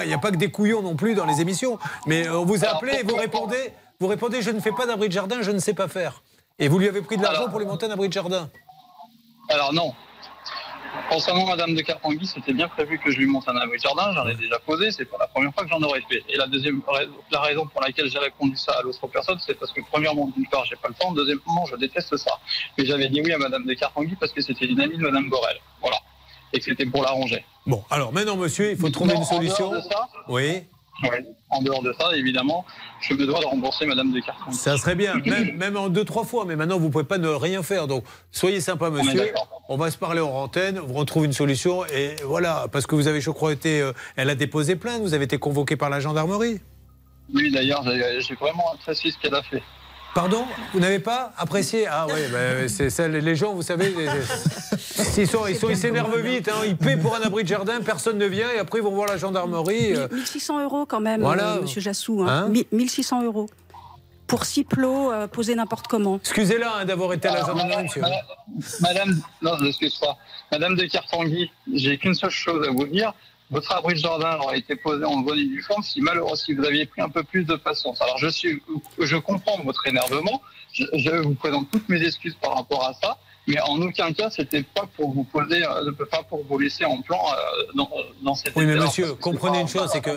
il 0.02 0.08
n'y 0.08 0.14
a 0.14 0.18
pas 0.18 0.30
que 0.30 0.36
des 0.36 0.50
couillons 0.50 0.82
non 0.82 0.96
plus 0.96 1.14
dans 1.14 1.26
les 1.26 1.40
émissions. 1.40 1.78
Mais 2.06 2.26
euh, 2.26 2.38
on 2.38 2.44
vous 2.44 2.64
a 2.64 2.68
appelé 2.68 2.94
et 3.00 3.02
vous 3.04 3.14
répondez, 3.14 3.72
vous 4.00 4.08
répondez, 4.08 4.42
je 4.42 4.50
ne 4.50 4.58
fais 4.58 4.72
pas 4.72 4.86
d'abri 4.86 5.08
de 5.08 5.12
jardin, 5.12 5.42
je 5.42 5.50
ne 5.52 5.58
sais 5.58 5.74
pas 5.74 5.86
faire. 5.86 6.22
Et 6.58 6.68
vous 6.68 6.78
lui 6.78 6.88
avez 6.88 7.02
pris 7.02 7.16
de 7.16 7.22
l'argent 7.22 7.48
pour 7.48 7.58
lui 7.58 7.66
monter 7.66 7.86
un 7.86 7.90
abri 7.90 8.08
de 8.08 8.12
jardin. 8.12 8.50
Alors 9.48 9.72
non. 9.72 9.94
Concernant 11.08 11.46
Madame 11.46 11.74
de 11.74 11.80
Carpangui, 11.80 12.26
c'était 12.26 12.52
bien 12.52 12.68
prévu 12.68 12.98
que 12.98 13.10
je 13.10 13.18
lui 13.18 13.26
monte 13.26 13.48
un 13.48 13.56
abri 13.56 13.78
de 13.78 13.82
jardin. 13.82 14.12
J'en 14.14 14.28
ai 14.28 14.34
déjà 14.34 14.58
posé. 14.58 14.90
C'est 14.90 15.06
pas 15.06 15.16
la 15.18 15.26
première 15.26 15.52
fois 15.54 15.64
que 15.64 15.70
j'en 15.70 15.80
aurais 15.82 16.02
fait. 16.02 16.22
Et 16.28 16.36
la 16.36 16.46
deuxième 16.46 16.82
raison, 16.86 17.12
la 17.30 17.40
raison 17.40 17.66
pour 17.66 17.80
laquelle 17.80 18.10
j'ai 18.10 18.18
répondu 18.18 18.56
ça 18.56 18.72
à 18.78 18.82
l'autre 18.82 19.06
personne, 19.08 19.38
c'est 19.44 19.54
parce 19.58 19.72
que 19.72 19.80
premièrement, 19.90 20.28
d'une 20.36 20.46
part, 20.48 20.64
j'ai 20.66 20.76
pas 20.76 20.88
le 20.88 20.94
temps. 20.94 21.12
Deuxièmement, 21.12 21.64
je 21.70 21.76
déteste 21.76 22.14
ça. 22.18 22.32
Mais 22.76 22.84
j'avais 22.84 23.08
dit 23.08 23.22
oui 23.22 23.32
à 23.32 23.38
Madame 23.38 23.64
de 23.64 23.72
Carpangui 23.74 24.16
parce 24.16 24.32
que 24.32 24.42
c'était 24.42 24.66
une 24.66 24.80
amie 24.80 24.98
de 24.98 25.02
Madame 25.02 25.30
Borel. 25.30 25.56
Voilà. 25.80 25.96
Et 26.52 26.58
que 26.58 26.64
c'était 26.66 26.84
pour 26.86 27.02
l'arranger. 27.02 27.42
Bon, 27.66 27.82
alors 27.90 28.12
maintenant, 28.12 28.36
monsieur, 28.36 28.70
il 28.70 28.76
faut 28.76 28.90
trouver 28.90 29.14
Non, 29.14 29.20
une 29.20 29.26
solution. 29.26 29.70
En 29.70 29.76
de 29.76 29.80
ça, 29.80 30.08
Oui, 30.28 30.64
ouais, 31.02 31.24
en 31.50 31.62
dehors 31.62 31.82
de 31.82 31.92
ça, 31.98 32.16
évidemment, 32.16 32.64
je 33.00 33.14
me 33.14 33.26
dois 33.26 33.40
de 33.40 33.46
rembourser 33.46 33.86
Madame 33.86 34.12
de 34.12 34.20
Carpangui. 34.20 34.56
ça 34.56 34.76
serait 34.76 34.94
bien, 34.94 35.14
même, 35.26 35.56
même 35.56 35.76
en 35.76 35.88
deux, 35.88 36.04
trois 36.04 36.24
fois. 36.24 36.44
Mais 36.46 36.56
maintenant, 36.56 36.78
vous 36.78 36.86
ne 36.86 36.90
pouvez 36.92 37.04
pas 37.04 37.18
ne 37.18 37.28
rien 37.28 37.62
faire. 37.62 37.86
Donc, 37.86 38.04
soyez 38.30 38.60
sympa, 38.60 38.90
monsieur. 38.90 39.32
On 39.68 39.76
va 39.76 39.90
se 39.90 39.98
parler 39.98 40.20
en 40.20 40.30
antenne, 40.30 40.78
on 40.78 40.92
retrouve 40.92 41.24
une 41.24 41.32
solution. 41.32 41.84
Et 41.86 42.16
voilà, 42.24 42.66
parce 42.70 42.86
que 42.86 42.94
vous 42.94 43.08
avez, 43.08 43.20
je 43.20 43.30
crois, 43.30 43.52
été. 43.52 43.80
euh, 43.80 43.92
elle 44.16 44.30
a 44.30 44.34
déposé 44.34 44.76
plainte, 44.76 45.00
vous 45.02 45.14
avez 45.14 45.24
été 45.24 45.38
convoqué 45.38 45.76
par 45.76 45.88
la 45.90 46.00
gendarmerie. 46.00 46.60
Oui, 47.34 47.50
d'ailleurs, 47.50 47.82
j'ai 47.84 48.34
vraiment 48.34 48.72
apprécié 48.74 49.10
ce 49.10 49.18
qu'elle 49.18 49.34
a 49.34 49.42
fait. 49.42 49.62
Pardon 50.14 50.44
Vous 50.74 50.80
n'avez 50.80 50.98
pas 50.98 51.32
apprécié 51.38 51.86
Ah 51.86 52.06
oui, 52.08 52.20
ben, 52.30 52.68
c'est 52.68 52.90
ça, 52.90 53.08
les- 53.08 53.34
gens, 53.36 53.54
vous 53.54 53.62
savez, 53.62 53.88
les- 53.90 54.08
ils 55.22 55.26
sont, 55.26 55.46
ils 55.46 55.76
s'énervent 55.76 56.18
vite. 56.20 56.48
hein. 56.48 56.64
Ils 56.66 56.76
paient 56.76 56.98
pour 56.98 57.16
un 57.16 57.20
abri 57.22 57.44
de 57.44 57.48
jardin, 57.48 57.80
personne 57.80 58.18
ne 58.18 58.26
vient, 58.26 58.50
et 58.54 58.58
après 58.58 58.80
ils 58.80 58.82
vont 58.84 58.90
voir 58.90 59.08
la 59.08 59.16
gendarmerie. 59.16 59.96
euh. 59.96 60.08
1600 60.12 60.62
euros 60.64 60.84
quand 60.84 61.00
même, 61.00 61.22
Voilà. 61.22 61.54
euh, 61.56 61.62
monsieur 61.62 61.80
Jassou. 61.80 62.22
Hein 62.22 62.44
Hein. 62.44 62.48
Mi- 62.48 62.66
1600 62.72 63.22
euros. 63.24 63.48
Pour 64.26 64.44
six 64.46 64.64
plots 64.64 65.12
euh, 65.12 65.26
posés 65.26 65.54
n'importe 65.54 65.88
comment. 65.88 66.16
Excusez-la 66.16 66.76
hein, 66.78 66.84
d'avoir 66.84 67.12
été 67.14 67.28
à 67.28 67.34
la 67.34 67.40
gendarmerie, 67.40 67.82
monsieur. 67.84 68.00
Madame, 68.02 68.20
Madame, 68.80 69.20
non, 69.42 69.50
pas. 70.00 70.18
Madame 70.52 70.76
de 70.76 70.84
Cartanguy, 70.86 71.50
j'ai 71.72 71.96
qu'une 71.98 72.14
seule 72.14 72.30
chose 72.30 72.66
à 72.66 72.70
vous 72.70 72.86
dire. 72.86 73.12
Votre 73.52 73.70
abri 73.72 73.94
de 73.94 73.98
jardin 73.98 74.38
aurait 74.40 74.58
été 74.58 74.74
posé 74.76 75.04
en 75.04 75.18
bonne 75.18 75.38
et 75.38 75.44
due 75.44 75.62
forme 75.62 75.82
si 75.82 76.00
malheureusement 76.00 76.36
si 76.36 76.54
vous 76.54 76.64
aviez 76.64 76.86
pris 76.86 77.02
un 77.02 77.10
peu 77.10 77.22
plus 77.22 77.44
de 77.44 77.54
patience. 77.54 78.00
Alors 78.00 78.18
je 78.18 78.28
suis, 78.28 78.62
je 78.98 79.16
comprends 79.16 79.58
votre 79.62 79.86
énervement. 79.86 80.42
Je, 80.72 80.84
je 80.94 81.10
vous 81.16 81.34
présente 81.34 81.70
toutes 81.70 81.88
mes 81.88 82.02
excuses 82.02 82.36
par 82.40 82.54
rapport 82.56 82.82
à 82.84 82.94
ça. 82.94 83.18
Mais 83.46 83.60
en 83.60 83.80
aucun 83.82 84.12
cas, 84.12 84.30
c'était 84.30 84.62
pas 84.62 84.88
pour 84.96 85.12
vous 85.12 85.24
poser, 85.24 85.64
euh, 85.64 85.90
pas 86.10 86.22
pour 86.22 86.44
vous 86.48 86.58
laisser 86.58 86.84
en 86.84 87.02
plan 87.02 87.18
euh, 87.18 87.72
dans, 87.74 87.90
dans 88.22 88.34
cette. 88.36 88.54
Oui, 88.54 88.64
mais 88.64 88.76
monsieur, 88.76 89.14
comprenez 89.14 89.60
une 89.60 89.68
chose, 89.68 89.90
c'est 89.92 90.00
que 90.00 90.16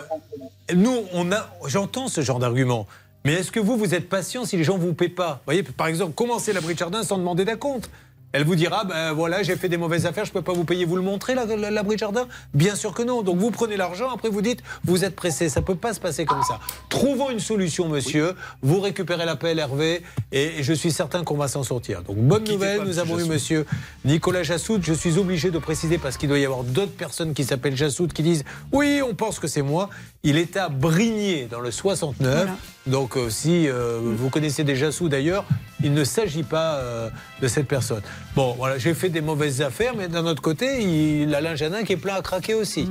nous, 0.72 1.04
on 1.12 1.32
a, 1.32 1.50
j'entends 1.66 2.08
ce 2.08 2.20
genre 2.20 2.38
d'argument. 2.38 2.86
Mais 3.24 3.32
est-ce 3.32 3.50
que 3.50 3.58
vous, 3.58 3.76
vous 3.76 3.92
êtes 3.94 4.08
patient 4.08 4.44
si 4.44 4.56
les 4.56 4.62
gens 4.62 4.78
vous 4.78 4.94
paient 4.94 5.08
pas? 5.08 5.32
Vous 5.34 5.46
voyez, 5.46 5.64
par 5.64 5.88
exemple, 5.88 6.14
commencez 6.14 6.52
l'abri 6.52 6.74
de 6.74 6.78
jardin 6.78 7.02
sans 7.02 7.18
demander 7.18 7.44
d'acompte. 7.44 7.90
Elle 8.32 8.44
vous 8.44 8.56
dira, 8.56 8.84
ben 8.84 9.12
voilà, 9.12 9.42
j'ai 9.42 9.56
fait 9.56 9.68
des 9.68 9.76
mauvaises 9.78 10.04
affaires, 10.04 10.24
je 10.26 10.32
peux 10.32 10.42
pas 10.42 10.52
vous 10.52 10.64
payer, 10.64 10.84
vous 10.84 10.96
le 10.96 11.02
montrez, 11.02 11.34
la- 11.34 11.46
la- 11.46 11.70
l'abri 11.70 11.94
de 11.94 12.00
jardin? 12.00 12.26
Bien 12.52 12.74
sûr 12.74 12.92
que 12.92 13.02
non. 13.02 13.22
Donc 13.22 13.38
vous 13.38 13.50
prenez 13.50 13.76
l'argent, 13.78 14.10
après 14.12 14.28
vous 14.28 14.42
dites, 14.42 14.62
vous 14.84 15.04
êtes 15.04 15.16
pressé. 15.16 15.48
Ça 15.48 15.62
peut 15.62 15.74
pas 15.74 15.94
se 15.94 16.00
passer 16.00 16.26
comme 16.26 16.42
ça. 16.42 16.60
Trouvons 16.90 17.30
une 17.30 17.40
solution, 17.40 17.88
monsieur. 17.88 18.34
Vous 18.62 18.80
récupérez 18.80 19.24
l'appel, 19.24 19.58
Hervé, 19.58 20.02
et 20.32 20.62
je 20.62 20.72
suis 20.74 20.90
certain 20.90 21.24
qu'on 21.24 21.36
va 21.36 21.48
s'en 21.48 21.62
sortir. 21.62 22.02
Donc 22.02 22.16
bonne 22.18 22.44
nouvelle, 22.44 22.82
nous 22.82 22.98
avons 22.98 23.18
eu 23.18 23.24
monsieur 23.24 23.64
Nicolas 24.04 24.42
Jassoud. 24.42 24.82
Je 24.84 24.92
suis 24.92 25.16
obligé 25.18 25.50
de 25.50 25.58
préciser 25.58 25.96
parce 25.96 26.16
qu'il 26.18 26.28
doit 26.28 26.38
y 26.38 26.44
avoir 26.44 26.62
d'autres 26.64 26.92
personnes 26.96 27.32
qui 27.32 27.44
s'appellent 27.44 27.76
Jassoud 27.76 28.12
qui 28.12 28.22
disent, 28.22 28.44
oui, 28.72 29.00
on 29.08 29.14
pense 29.14 29.38
que 29.38 29.46
c'est 29.48 29.62
moi. 29.62 29.88
Il 30.28 30.38
est 30.38 30.56
à 30.56 30.68
Brigné, 30.68 31.46
dans 31.48 31.60
le 31.60 31.70
69. 31.70 32.48
Donc 32.88 33.16
euh, 33.16 33.30
si 33.30 33.68
euh, 33.68 34.00
vous 34.02 34.28
connaissez 34.28 34.64
déjà 34.64 34.90
Sous 34.90 35.08
d'ailleurs, 35.08 35.44
il 35.84 35.94
ne 35.94 36.02
s'agit 36.02 36.42
pas 36.42 36.78
euh, 36.78 37.10
de 37.40 37.46
cette 37.46 37.68
personne. 37.68 38.02
Bon, 38.34 38.56
voilà, 38.58 38.76
j'ai 38.76 38.92
fait 38.92 39.08
des 39.08 39.20
mauvaises 39.20 39.62
affaires, 39.62 39.94
mais 39.96 40.08
d'un 40.08 40.26
autre 40.26 40.42
côté, 40.42 40.82
il 40.82 41.32
a 41.32 41.40
linge 41.40 41.62
à 41.62 41.68
nain 41.68 41.84
qui 41.84 41.92
est 41.92 41.96
plein 41.96 42.16
à 42.16 42.22
craquer 42.22 42.54
aussi. 42.54 42.88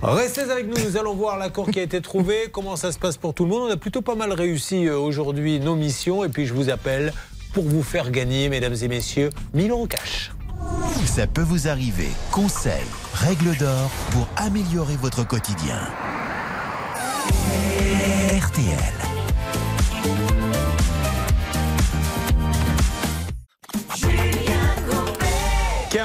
Restez 0.00 0.42
avec 0.42 0.68
nous, 0.68 0.80
nous 0.84 0.96
allons 0.96 1.14
voir 1.14 1.38
l'accord 1.38 1.68
qui 1.72 1.80
a 1.80 1.82
été 1.82 2.00
trouvé, 2.00 2.48
comment 2.52 2.76
ça 2.76 2.92
se 2.92 3.00
passe 3.00 3.16
pour 3.16 3.34
tout 3.34 3.46
le 3.46 3.50
monde. 3.50 3.68
On 3.68 3.72
a 3.72 3.76
plutôt 3.76 4.02
pas 4.02 4.14
mal 4.14 4.32
réussi 4.32 4.86
euh, 4.86 4.96
aujourd'hui 4.96 5.58
nos 5.58 5.74
missions, 5.74 6.22
et 6.22 6.28
puis 6.28 6.46
je 6.46 6.54
vous 6.54 6.70
appelle 6.70 7.12
pour 7.52 7.64
vous 7.64 7.82
faire 7.82 8.12
gagner, 8.12 8.48
mesdames 8.48 8.76
et 8.80 8.86
messieurs, 8.86 9.30
1000 9.54 9.72
euros 9.72 9.88
cash. 9.88 10.30
Ça 11.04 11.26
peut 11.26 11.42
vous 11.42 11.66
arriver. 11.66 12.10
Conseils, 12.30 12.86
règles 13.14 13.56
d'or 13.56 13.90
pour 14.12 14.28
améliorer 14.36 14.94
votre 14.94 15.26
quotidien. 15.26 15.80
RTL. 17.30 19.19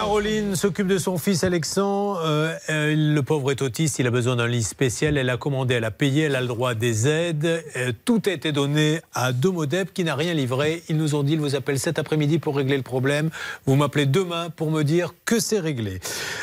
Caroline 0.06 0.56
s'occupe 0.56 0.86
de 0.86 1.00
son 1.00 1.18
fils 1.18 1.44
Alexandre. 1.44 2.22
Euh, 2.24 2.54
euh, 2.70 2.94
le 2.96 3.24
pauvre 3.24 3.50
est 3.50 3.64
autiste, 3.64 3.98
il 3.98 4.06
a 4.06 4.12
besoin 4.12 4.36
d'un 4.36 4.48
lit 4.48 4.62
spécial. 4.62 5.18
Elle 5.18 5.32
a 5.32 5.38
commandé, 5.38 5.74
elle 5.74 5.84
a 5.84 5.90
payé, 5.90 6.26
elle 6.26 6.36
a 6.36 6.42
le 6.42 6.48
droit 6.48 6.70
à 6.70 6.74
des 6.76 7.08
aides. 7.08 7.66
Euh, 7.76 7.92
tout 8.06 8.22
a 8.28 8.30
été 8.30 8.52
donné 8.52 9.02
à 9.16 9.32
Domodep 9.34 9.96
qui 9.96 10.04
n'a 10.04 10.14
rien 10.14 10.36
livré. 10.36 10.84
Ils 10.90 10.96
nous 10.98 11.16
ont 11.16 11.24
dit, 11.24 11.34
ils 11.34 11.40
vous 11.40 11.56
appellent 11.56 11.80
cet 11.80 11.98
après-midi 11.98 12.38
pour 12.38 12.56
régler 12.56 12.78
le 12.78 12.84
problème. 12.84 13.32
Vous 13.66 13.76
m'appelez 13.76 14.06
demain 14.06 14.52
pour 14.56 14.70
me 14.70 14.84
dire 14.84 15.16
que 15.26 15.40
c'est 15.40 15.60
réglé. 15.60 16.00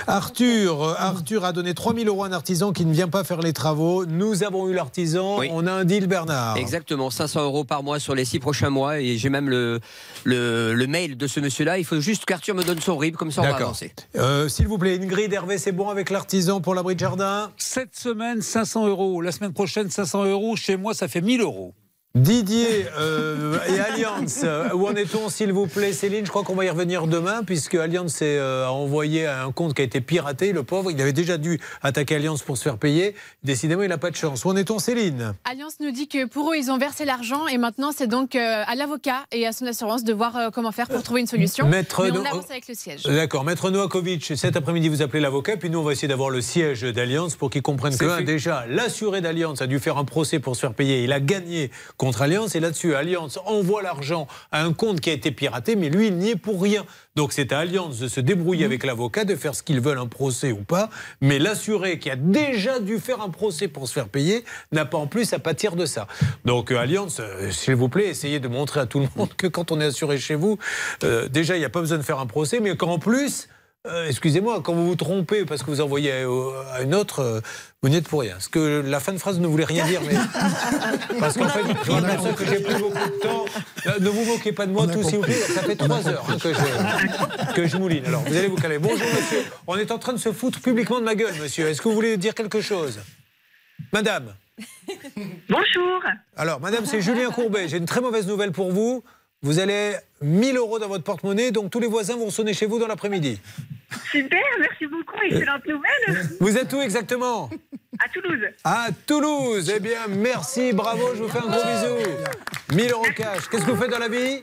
Arthur, 0.08 0.82
euh, 0.82 0.94
Arthur 0.98 1.44
a 1.44 1.52
donné 1.52 1.72
3000 1.72 2.08
euros 2.08 2.24
à 2.24 2.26
un 2.26 2.32
artisan 2.32 2.72
qui 2.72 2.84
ne 2.84 2.92
vient 2.92 3.08
pas 3.08 3.22
faire 3.22 3.42
les 3.42 3.52
travaux. 3.52 4.06
Nous 4.06 4.42
avons 4.42 4.68
eu 4.68 4.74
l'artisan. 4.74 5.38
On 5.52 5.68
a 5.68 5.72
un 5.72 5.84
deal, 5.84 6.08
Bernard. 6.08 6.56
Exactement, 6.56 7.10
500 7.10 7.44
euros 7.44 7.62
par 7.62 7.84
mois 7.84 8.00
sur 8.00 8.16
les 8.16 8.24
six 8.24 8.40
prochains 8.40 8.70
mois. 8.70 8.98
Et 8.98 9.18
j'ai 9.18 9.28
même 9.28 9.48
le, 9.48 9.78
le, 10.24 10.74
le 10.74 10.86
mail 10.88 11.16
de 11.16 11.28
ce 11.28 11.38
monsieur-là. 11.38 11.78
Il 11.78 11.84
faut 11.84 12.00
juste 12.00 12.24
qu'Arthur 12.24 12.56
me 12.56 12.64
donne 12.64 12.80
son 12.80 12.96
RIB, 12.96 13.14
comme 13.14 13.30
ça 13.30 13.42
on 13.42 13.51
va 13.52 13.58
D'accord. 13.58 13.68
avancer. 13.68 13.92
Euh, 14.16 14.48
S'il 14.48 14.68
vous 14.68 14.78
plaît, 14.78 14.98
Ingrid, 15.00 15.32
Hervé, 15.32 15.58
c'est 15.58 15.72
bon 15.72 15.88
avec 15.88 16.10
l'artisan 16.10 16.60
pour 16.60 16.74
l'abri 16.74 16.94
de 16.94 17.00
jardin? 17.00 17.50
Cette 17.56 17.96
semaine, 17.96 18.42
500 18.42 18.86
euros. 18.88 19.20
La 19.20 19.32
semaine 19.32 19.52
prochaine, 19.52 19.90
500 19.90 20.24
euros. 20.24 20.56
Chez 20.56 20.76
moi, 20.76 20.94
ça 20.94 21.08
fait 21.08 21.20
1000 21.20 21.40
euros. 21.40 21.74
Didier 22.14 22.84
euh, 22.98 23.56
et 23.66 23.80
Allianz, 23.80 24.42
euh, 24.44 24.68
où 24.74 24.86
en 24.86 24.94
est-on 24.94 25.30
s'il 25.30 25.50
vous 25.50 25.66
plaît 25.66 25.94
Céline? 25.94 26.26
Je 26.26 26.30
crois 26.30 26.42
qu'on 26.42 26.54
va 26.54 26.66
y 26.66 26.68
revenir 26.68 27.06
demain 27.06 27.42
puisque 27.42 27.74
Allianz 27.74 28.08
s'est, 28.12 28.36
euh, 28.36 28.66
a 28.66 28.70
envoyé 28.70 29.26
un 29.26 29.50
compte 29.50 29.72
qui 29.72 29.80
a 29.80 29.84
été 29.86 30.02
piraté, 30.02 30.52
le 30.52 30.62
pauvre. 30.62 30.90
Il 30.90 31.00
avait 31.00 31.14
déjà 31.14 31.38
dû 31.38 31.58
attaquer 31.82 32.16
Allianz 32.16 32.42
pour 32.44 32.58
se 32.58 32.64
faire 32.64 32.76
payer. 32.76 33.14
Décidément, 33.44 33.82
il 33.82 33.88
n'a 33.88 33.96
pas 33.96 34.10
de 34.10 34.16
chance. 34.16 34.44
Où 34.44 34.50
en 34.50 34.56
est-on 34.56 34.78
Céline? 34.78 35.32
Alliance 35.50 35.76
nous 35.80 35.90
dit 35.90 36.06
que 36.06 36.26
pour 36.26 36.52
eux, 36.52 36.56
ils 36.58 36.70
ont 36.70 36.76
versé 36.76 37.06
l'argent 37.06 37.46
et 37.46 37.56
maintenant, 37.56 37.92
c'est 37.96 38.08
donc 38.08 38.36
euh, 38.36 38.62
à 38.66 38.74
l'avocat 38.74 39.20
et 39.32 39.46
à 39.46 39.52
son 39.52 39.64
assurance 39.64 40.04
de 40.04 40.12
voir 40.12 40.36
euh, 40.36 40.50
comment 40.52 40.70
faire 40.72 40.88
pour 40.88 41.02
trouver 41.02 41.22
une 41.22 41.26
solution. 41.26 41.66
Maître 41.66 42.02
Mais 42.04 42.10
on 42.10 42.14
No- 42.22 42.26
avance 42.26 42.50
avec 42.50 42.68
le 42.68 42.74
siège. 42.74 43.04
D'accord, 43.04 43.44
Maître 43.44 43.70
Novakovic, 43.70 44.34
cet 44.36 44.54
après-midi 44.56 44.90
vous 44.90 45.00
appelez 45.00 45.20
l'avocat, 45.22 45.56
puis 45.56 45.70
nous 45.70 45.78
on 45.78 45.82
va 45.82 45.92
essayer 45.92 46.08
d'avoir 46.08 46.28
le 46.28 46.42
siège 46.42 46.82
d'Allianz 46.82 47.36
pour 47.38 47.48
qu'ils 47.48 47.62
comprennent 47.62 47.96
que 47.96 48.04
un, 48.04 48.18
fait. 48.18 48.24
déjà 48.24 48.66
l'assuré 48.68 49.22
d'Allianz 49.22 49.62
a 49.62 49.66
dû 49.66 49.78
faire 49.78 49.96
un 49.96 50.04
procès 50.04 50.40
pour 50.40 50.56
se 50.56 50.60
faire 50.60 50.74
payer, 50.74 51.04
il 51.04 51.12
a 51.14 51.18
gagné 51.20 51.70
contre 52.02 52.22
Allianz 52.22 52.56
et 52.56 52.58
là-dessus 52.58 52.96
Allianz 52.96 53.38
envoie 53.46 53.80
l'argent 53.80 54.26
à 54.50 54.64
un 54.64 54.72
compte 54.72 55.00
qui 55.00 55.08
a 55.08 55.12
été 55.12 55.30
piraté, 55.30 55.76
mais 55.76 55.88
lui 55.88 56.08
il 56.08 56.16
n'y 56.16 56.30
est 56.30 56.36
pour 56.36 56.60
rien. 56.60 56.84
Donc 57.14 57.32
c'est 57.32 57.52
à 57.52 57.60
Allianz 57.60 58.00
de 58.00 58.08
se 58.08 58.18
débrouiller 58.18 58.64
avec 58.64 58.84
l'avocat, 58.84 59.24
de 59.24 59.36
faire 59.36 59.54
ce 59.54 59.62
qu'ils 59.62 59.80
veulent, 59.80 60.00
un 60.00 60.08
procès 60.08 60.50
ou 60.50 60.64
pas, 60.64 60.90
mais 61.20 61.38
l'assuré 61.38 62.00
qui 62.00 62.10
a 62.10 62.16
déjà 62.16 62.80
dû 62.80 62.98
faire 62.98 63.20
un 63.20 63.28
procès 63.28 63.68
pour 63.68 63.86
se 63.86 63.92
faire 63.92 64.08
payer 64.08 64.44
n'a 64.72 64.84
pas 64.84 64.98
en 64.98 65.06
plus 65.06 65.32
à 65.32 65.38
pâtir 65.38 65.76
de 65.76 65.86
ça. 65.86 66.08
Donc 66.44 66.72
euh, 66.72 66.78
Allianz, 66.78 67.20
euh, 67.20 67.52
s'il 67.52 67.76
vous 67.76 67.88
plaît, 67.88 68.08
essayez 68.08 68.40
de 68.40 68.48
montrer 68.48 68.80
à 68.80 68.86
tout 68.86 68.98
le 68.98 69.06
monde 69.14 69.32
que 69.36 69.46
quand 69.46 69.70
on 69.70 69.80
est 69.80 69.84
assuré 69.84 70.18
chez 70.18 70.34
vous, 70.34 70.58
euh, 71.04 71.28
déjà 71.28 71.54
il 71.54 71.60
n'y 71.60 71.64
a 71.64 71.70
pas 71.70 71.78
besoin 71.78 71.98
de 71.98 72.02
faire 72.02 72.18
un 72.18 72.26
procès, 72.26 72.58
mais 72.58 72.76
qu'en 72.76 72.98
plus, 72.98 73.46
euh, 73.86 74.06
excusez-moi, 74.08 74.60
quand 74.62 74.74
vous 74.74 74.86
vous 74.86 74.96
trompez 74.96 75.44
parce 75.44 75.62
que 75.62 75.70
vous 75.70 75.80
envoyez 75.80 76.12
à, 76.12 76.26
à 76.74 76.82
une 76.82 76.94
autre, 76.94 77.20
euh, 77.20 77.40
vous 77.82 77.88
n'y 77.88 77.96
êtes 77.96 78.06
pour 78.08 78.20
rien. 78.20 78.34
Parce 78.34 78.48
que 78.48 78.80
la 78.86 79.00
fin 79.00 79.12
de 79.12 79.18
phrase 79.18 79.40
ne 79.40 79.46
voulait 79.46 79.64
rien 79.64 79.84
dire, 79.86 80.00
mais. 80.06 80.14
parce 81.20 81.36
qu'en 81.36 81.48
fait, 81.48 81.62
j'ai 81.84 81.92
l'impression 81.92 82.32
que 82.34 82.44
j'ai 82.46 82.60
plus 82.60 82.74
beaucoup 82.76 82.94
de 82.94 83.18
temps. 83.20 83.44
Euh, 83.86 83.98
Ne 83.98 84.08
vous 84.08 84.24
moquez 84.24 84.52
pas 84.52 84.66
de 84.66 84.72
moi, 84.72 84.86
tous, 84.86 85.02
s'il 85.02 85.16
vous 85.16 85.22
plaît. 85.22 85.34
Ça 85.34 85.62
fait 85.62 85.74
trois 85.76 86.06
heures 86.08 86.24
hein, 86.30 86.36
que, 86.40 86.52
je, 86.54 87.54
que 87.54 87.66
je 87.66 87.76
mouline. 87.76 88.04
Alors, 88.06 88.22
vous 88.22 88.36
allez 88.36 88.46
vous 88.48 88.56
calmer. 88.56 88.78
Bonjour, 88.78 88.98
monsieur. 88.98 89.44
On 89.66 89.76
est 89.76 89.90
en 89.90 89.98
train 89.98 90.12
de 90.12 90.18
se 90.18 90.32
foutre 90.32 90.60
publiquement 90.60 91.00
de 91.00 91.04
ma 91.04 91.14
gueule, 91.16 91.34
monsieur. 91.40 91.66
Est-ce 91.68 91.82
que 91.82 91.88
vous 91.88 91.94
voulez 91.94 92.16
dire 92.16 92.34
quelque 92.34 92.60
chose? 92.60 93.00
Madame 93.92 94.34
Bonjour. 95.48 96.02
alors, 96.36 96.60
madame, 96.60 96.84
c'est 96.86 97.00
Julien 97.02 97.30
Courbet. 97.30 97.66
J'ai 97.68 97.78
une 97.78 97.86
très 97.86 98.00
mauvaise 98.00 98.26
nouvelle 98.28 98.52
pour 98.52 98.70
vous. 98.70 99.02
Vous 99.44 99.58
allez 99.58 99.96
1000 100.20 100.56
euros 100.56 100.78
dans 100.78 100.86
votre 100.86 101.02
porte-monnaie, 101.02 101.50
donc 101.50 101.70
tous 101.70 101.80
les 101.80 101.88
voisins 101.88 102.16
vont 102.16 102.30
sonner 102.30 102.54
chez 102.54 102.66
vous 102.66 102.78
dans 102.78 102.86
l'après-midi. 102.86 103.40
Super, 104.10 104.38
merci 104.60 104.86
beaucoup. 104.86 105.20
Excellente 105.24 105.66
nouvelle. 105.66 106.28
Vous 106.38 106.56
êtes 106.56 106.72
où 106.72 106.80
exactement? 106.80 107.50
À 107.98 108.08
Toulouse. 108.08 108.40
À 108.62 108.86
Toulouse. 109.04 109.72
Eh 109.74 109.80
bien, 109.80 110.06
merci, 110.08 110.72
bravo, 110.72 111.14
je 111.16 111.22
vous 111.24 111.28
fais 111.28 111.38
un 111.38 111.42
gros 111.42 111.50
bisou. 111.50 112.76
1000 112.76 112.92
euros 112.92 113.06
cash. 113.16 113.48
Qu'est-ce 113.50 113.64
que 113.64 113.70
vous 113.72 113.82
faites 113.82 113.90
dans 113.90 113.98
la 113.98 114.08
vie? 114.08 114.42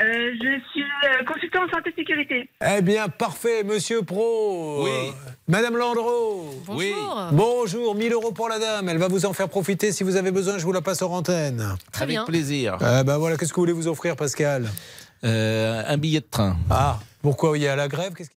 Euh, 0.00 0.32
je 0.34 0.60
suis 0.72 0.82
euh, 0.82 1.24
consultant 1.26 1.64
en 1.64 1.68
santé 1.68 1.92
sécurité. 1.96 2.48
Eh 2.76 2.80
bien, 2.82 3.08
parfait, 3.08 3.62
monsieur 3.64 4.02
Pro. 4.02 4.84
Oui. 4.84 4.90
Euh, 4.90 5.10
Madame 5.48 5.76
Landreau. 5.76 6.54
Bonjour. 6.66 7.28
Bonjour, 7.32 7.94
1000 7.94 8.12
euros 8.12 8.32
pour 8.32 8.48
la 8.48 8.58
dame. 8.58 8.88
Elle 8.88 8.98
va 8.98 9.08
vous 9.08 9.26
en 9.26 9.32
faire 9.32 9.48
profiter. 9.48 9.92
Si 9.92 10.02
vous 10.04 10.16
avez 10.16 10.30
besoin, 10.30 10.58
je 10.58 10.64
vous 10.64 10.72
la 10.72 10.80
passe 10.82 11.02
en 11.02 11.12
antenne. 11.12 11.76
Très 11.92 12.04
Avec 12.04 12.14
bien. 12.14 12.24
plaisir. 12.24 12.78
Eh 12.80 13.04
ben 13.04 13.18
voilà, 13.18 13.36
qu'est-ce 13.36 13.50
que 13.50 13.56
vous 13.56 13.62
voulez 13.62 13.72
vous 13.72 13.88
offrir, 13.88 14.16
Pascal? 14.16 14.70
Un 15.22 15.96
billet 15.98 16.20
de 16.20 16.26
train. 16.30 16.56
Ah, 16.70 16.98
pourquoi 17.22 17.56
il 17.58 17.62
y 17.64 17.68
a 17.68 17.76
la 17.76 17.88
grève? 17.88 18.14
Qu'est-ce 18.14 18.30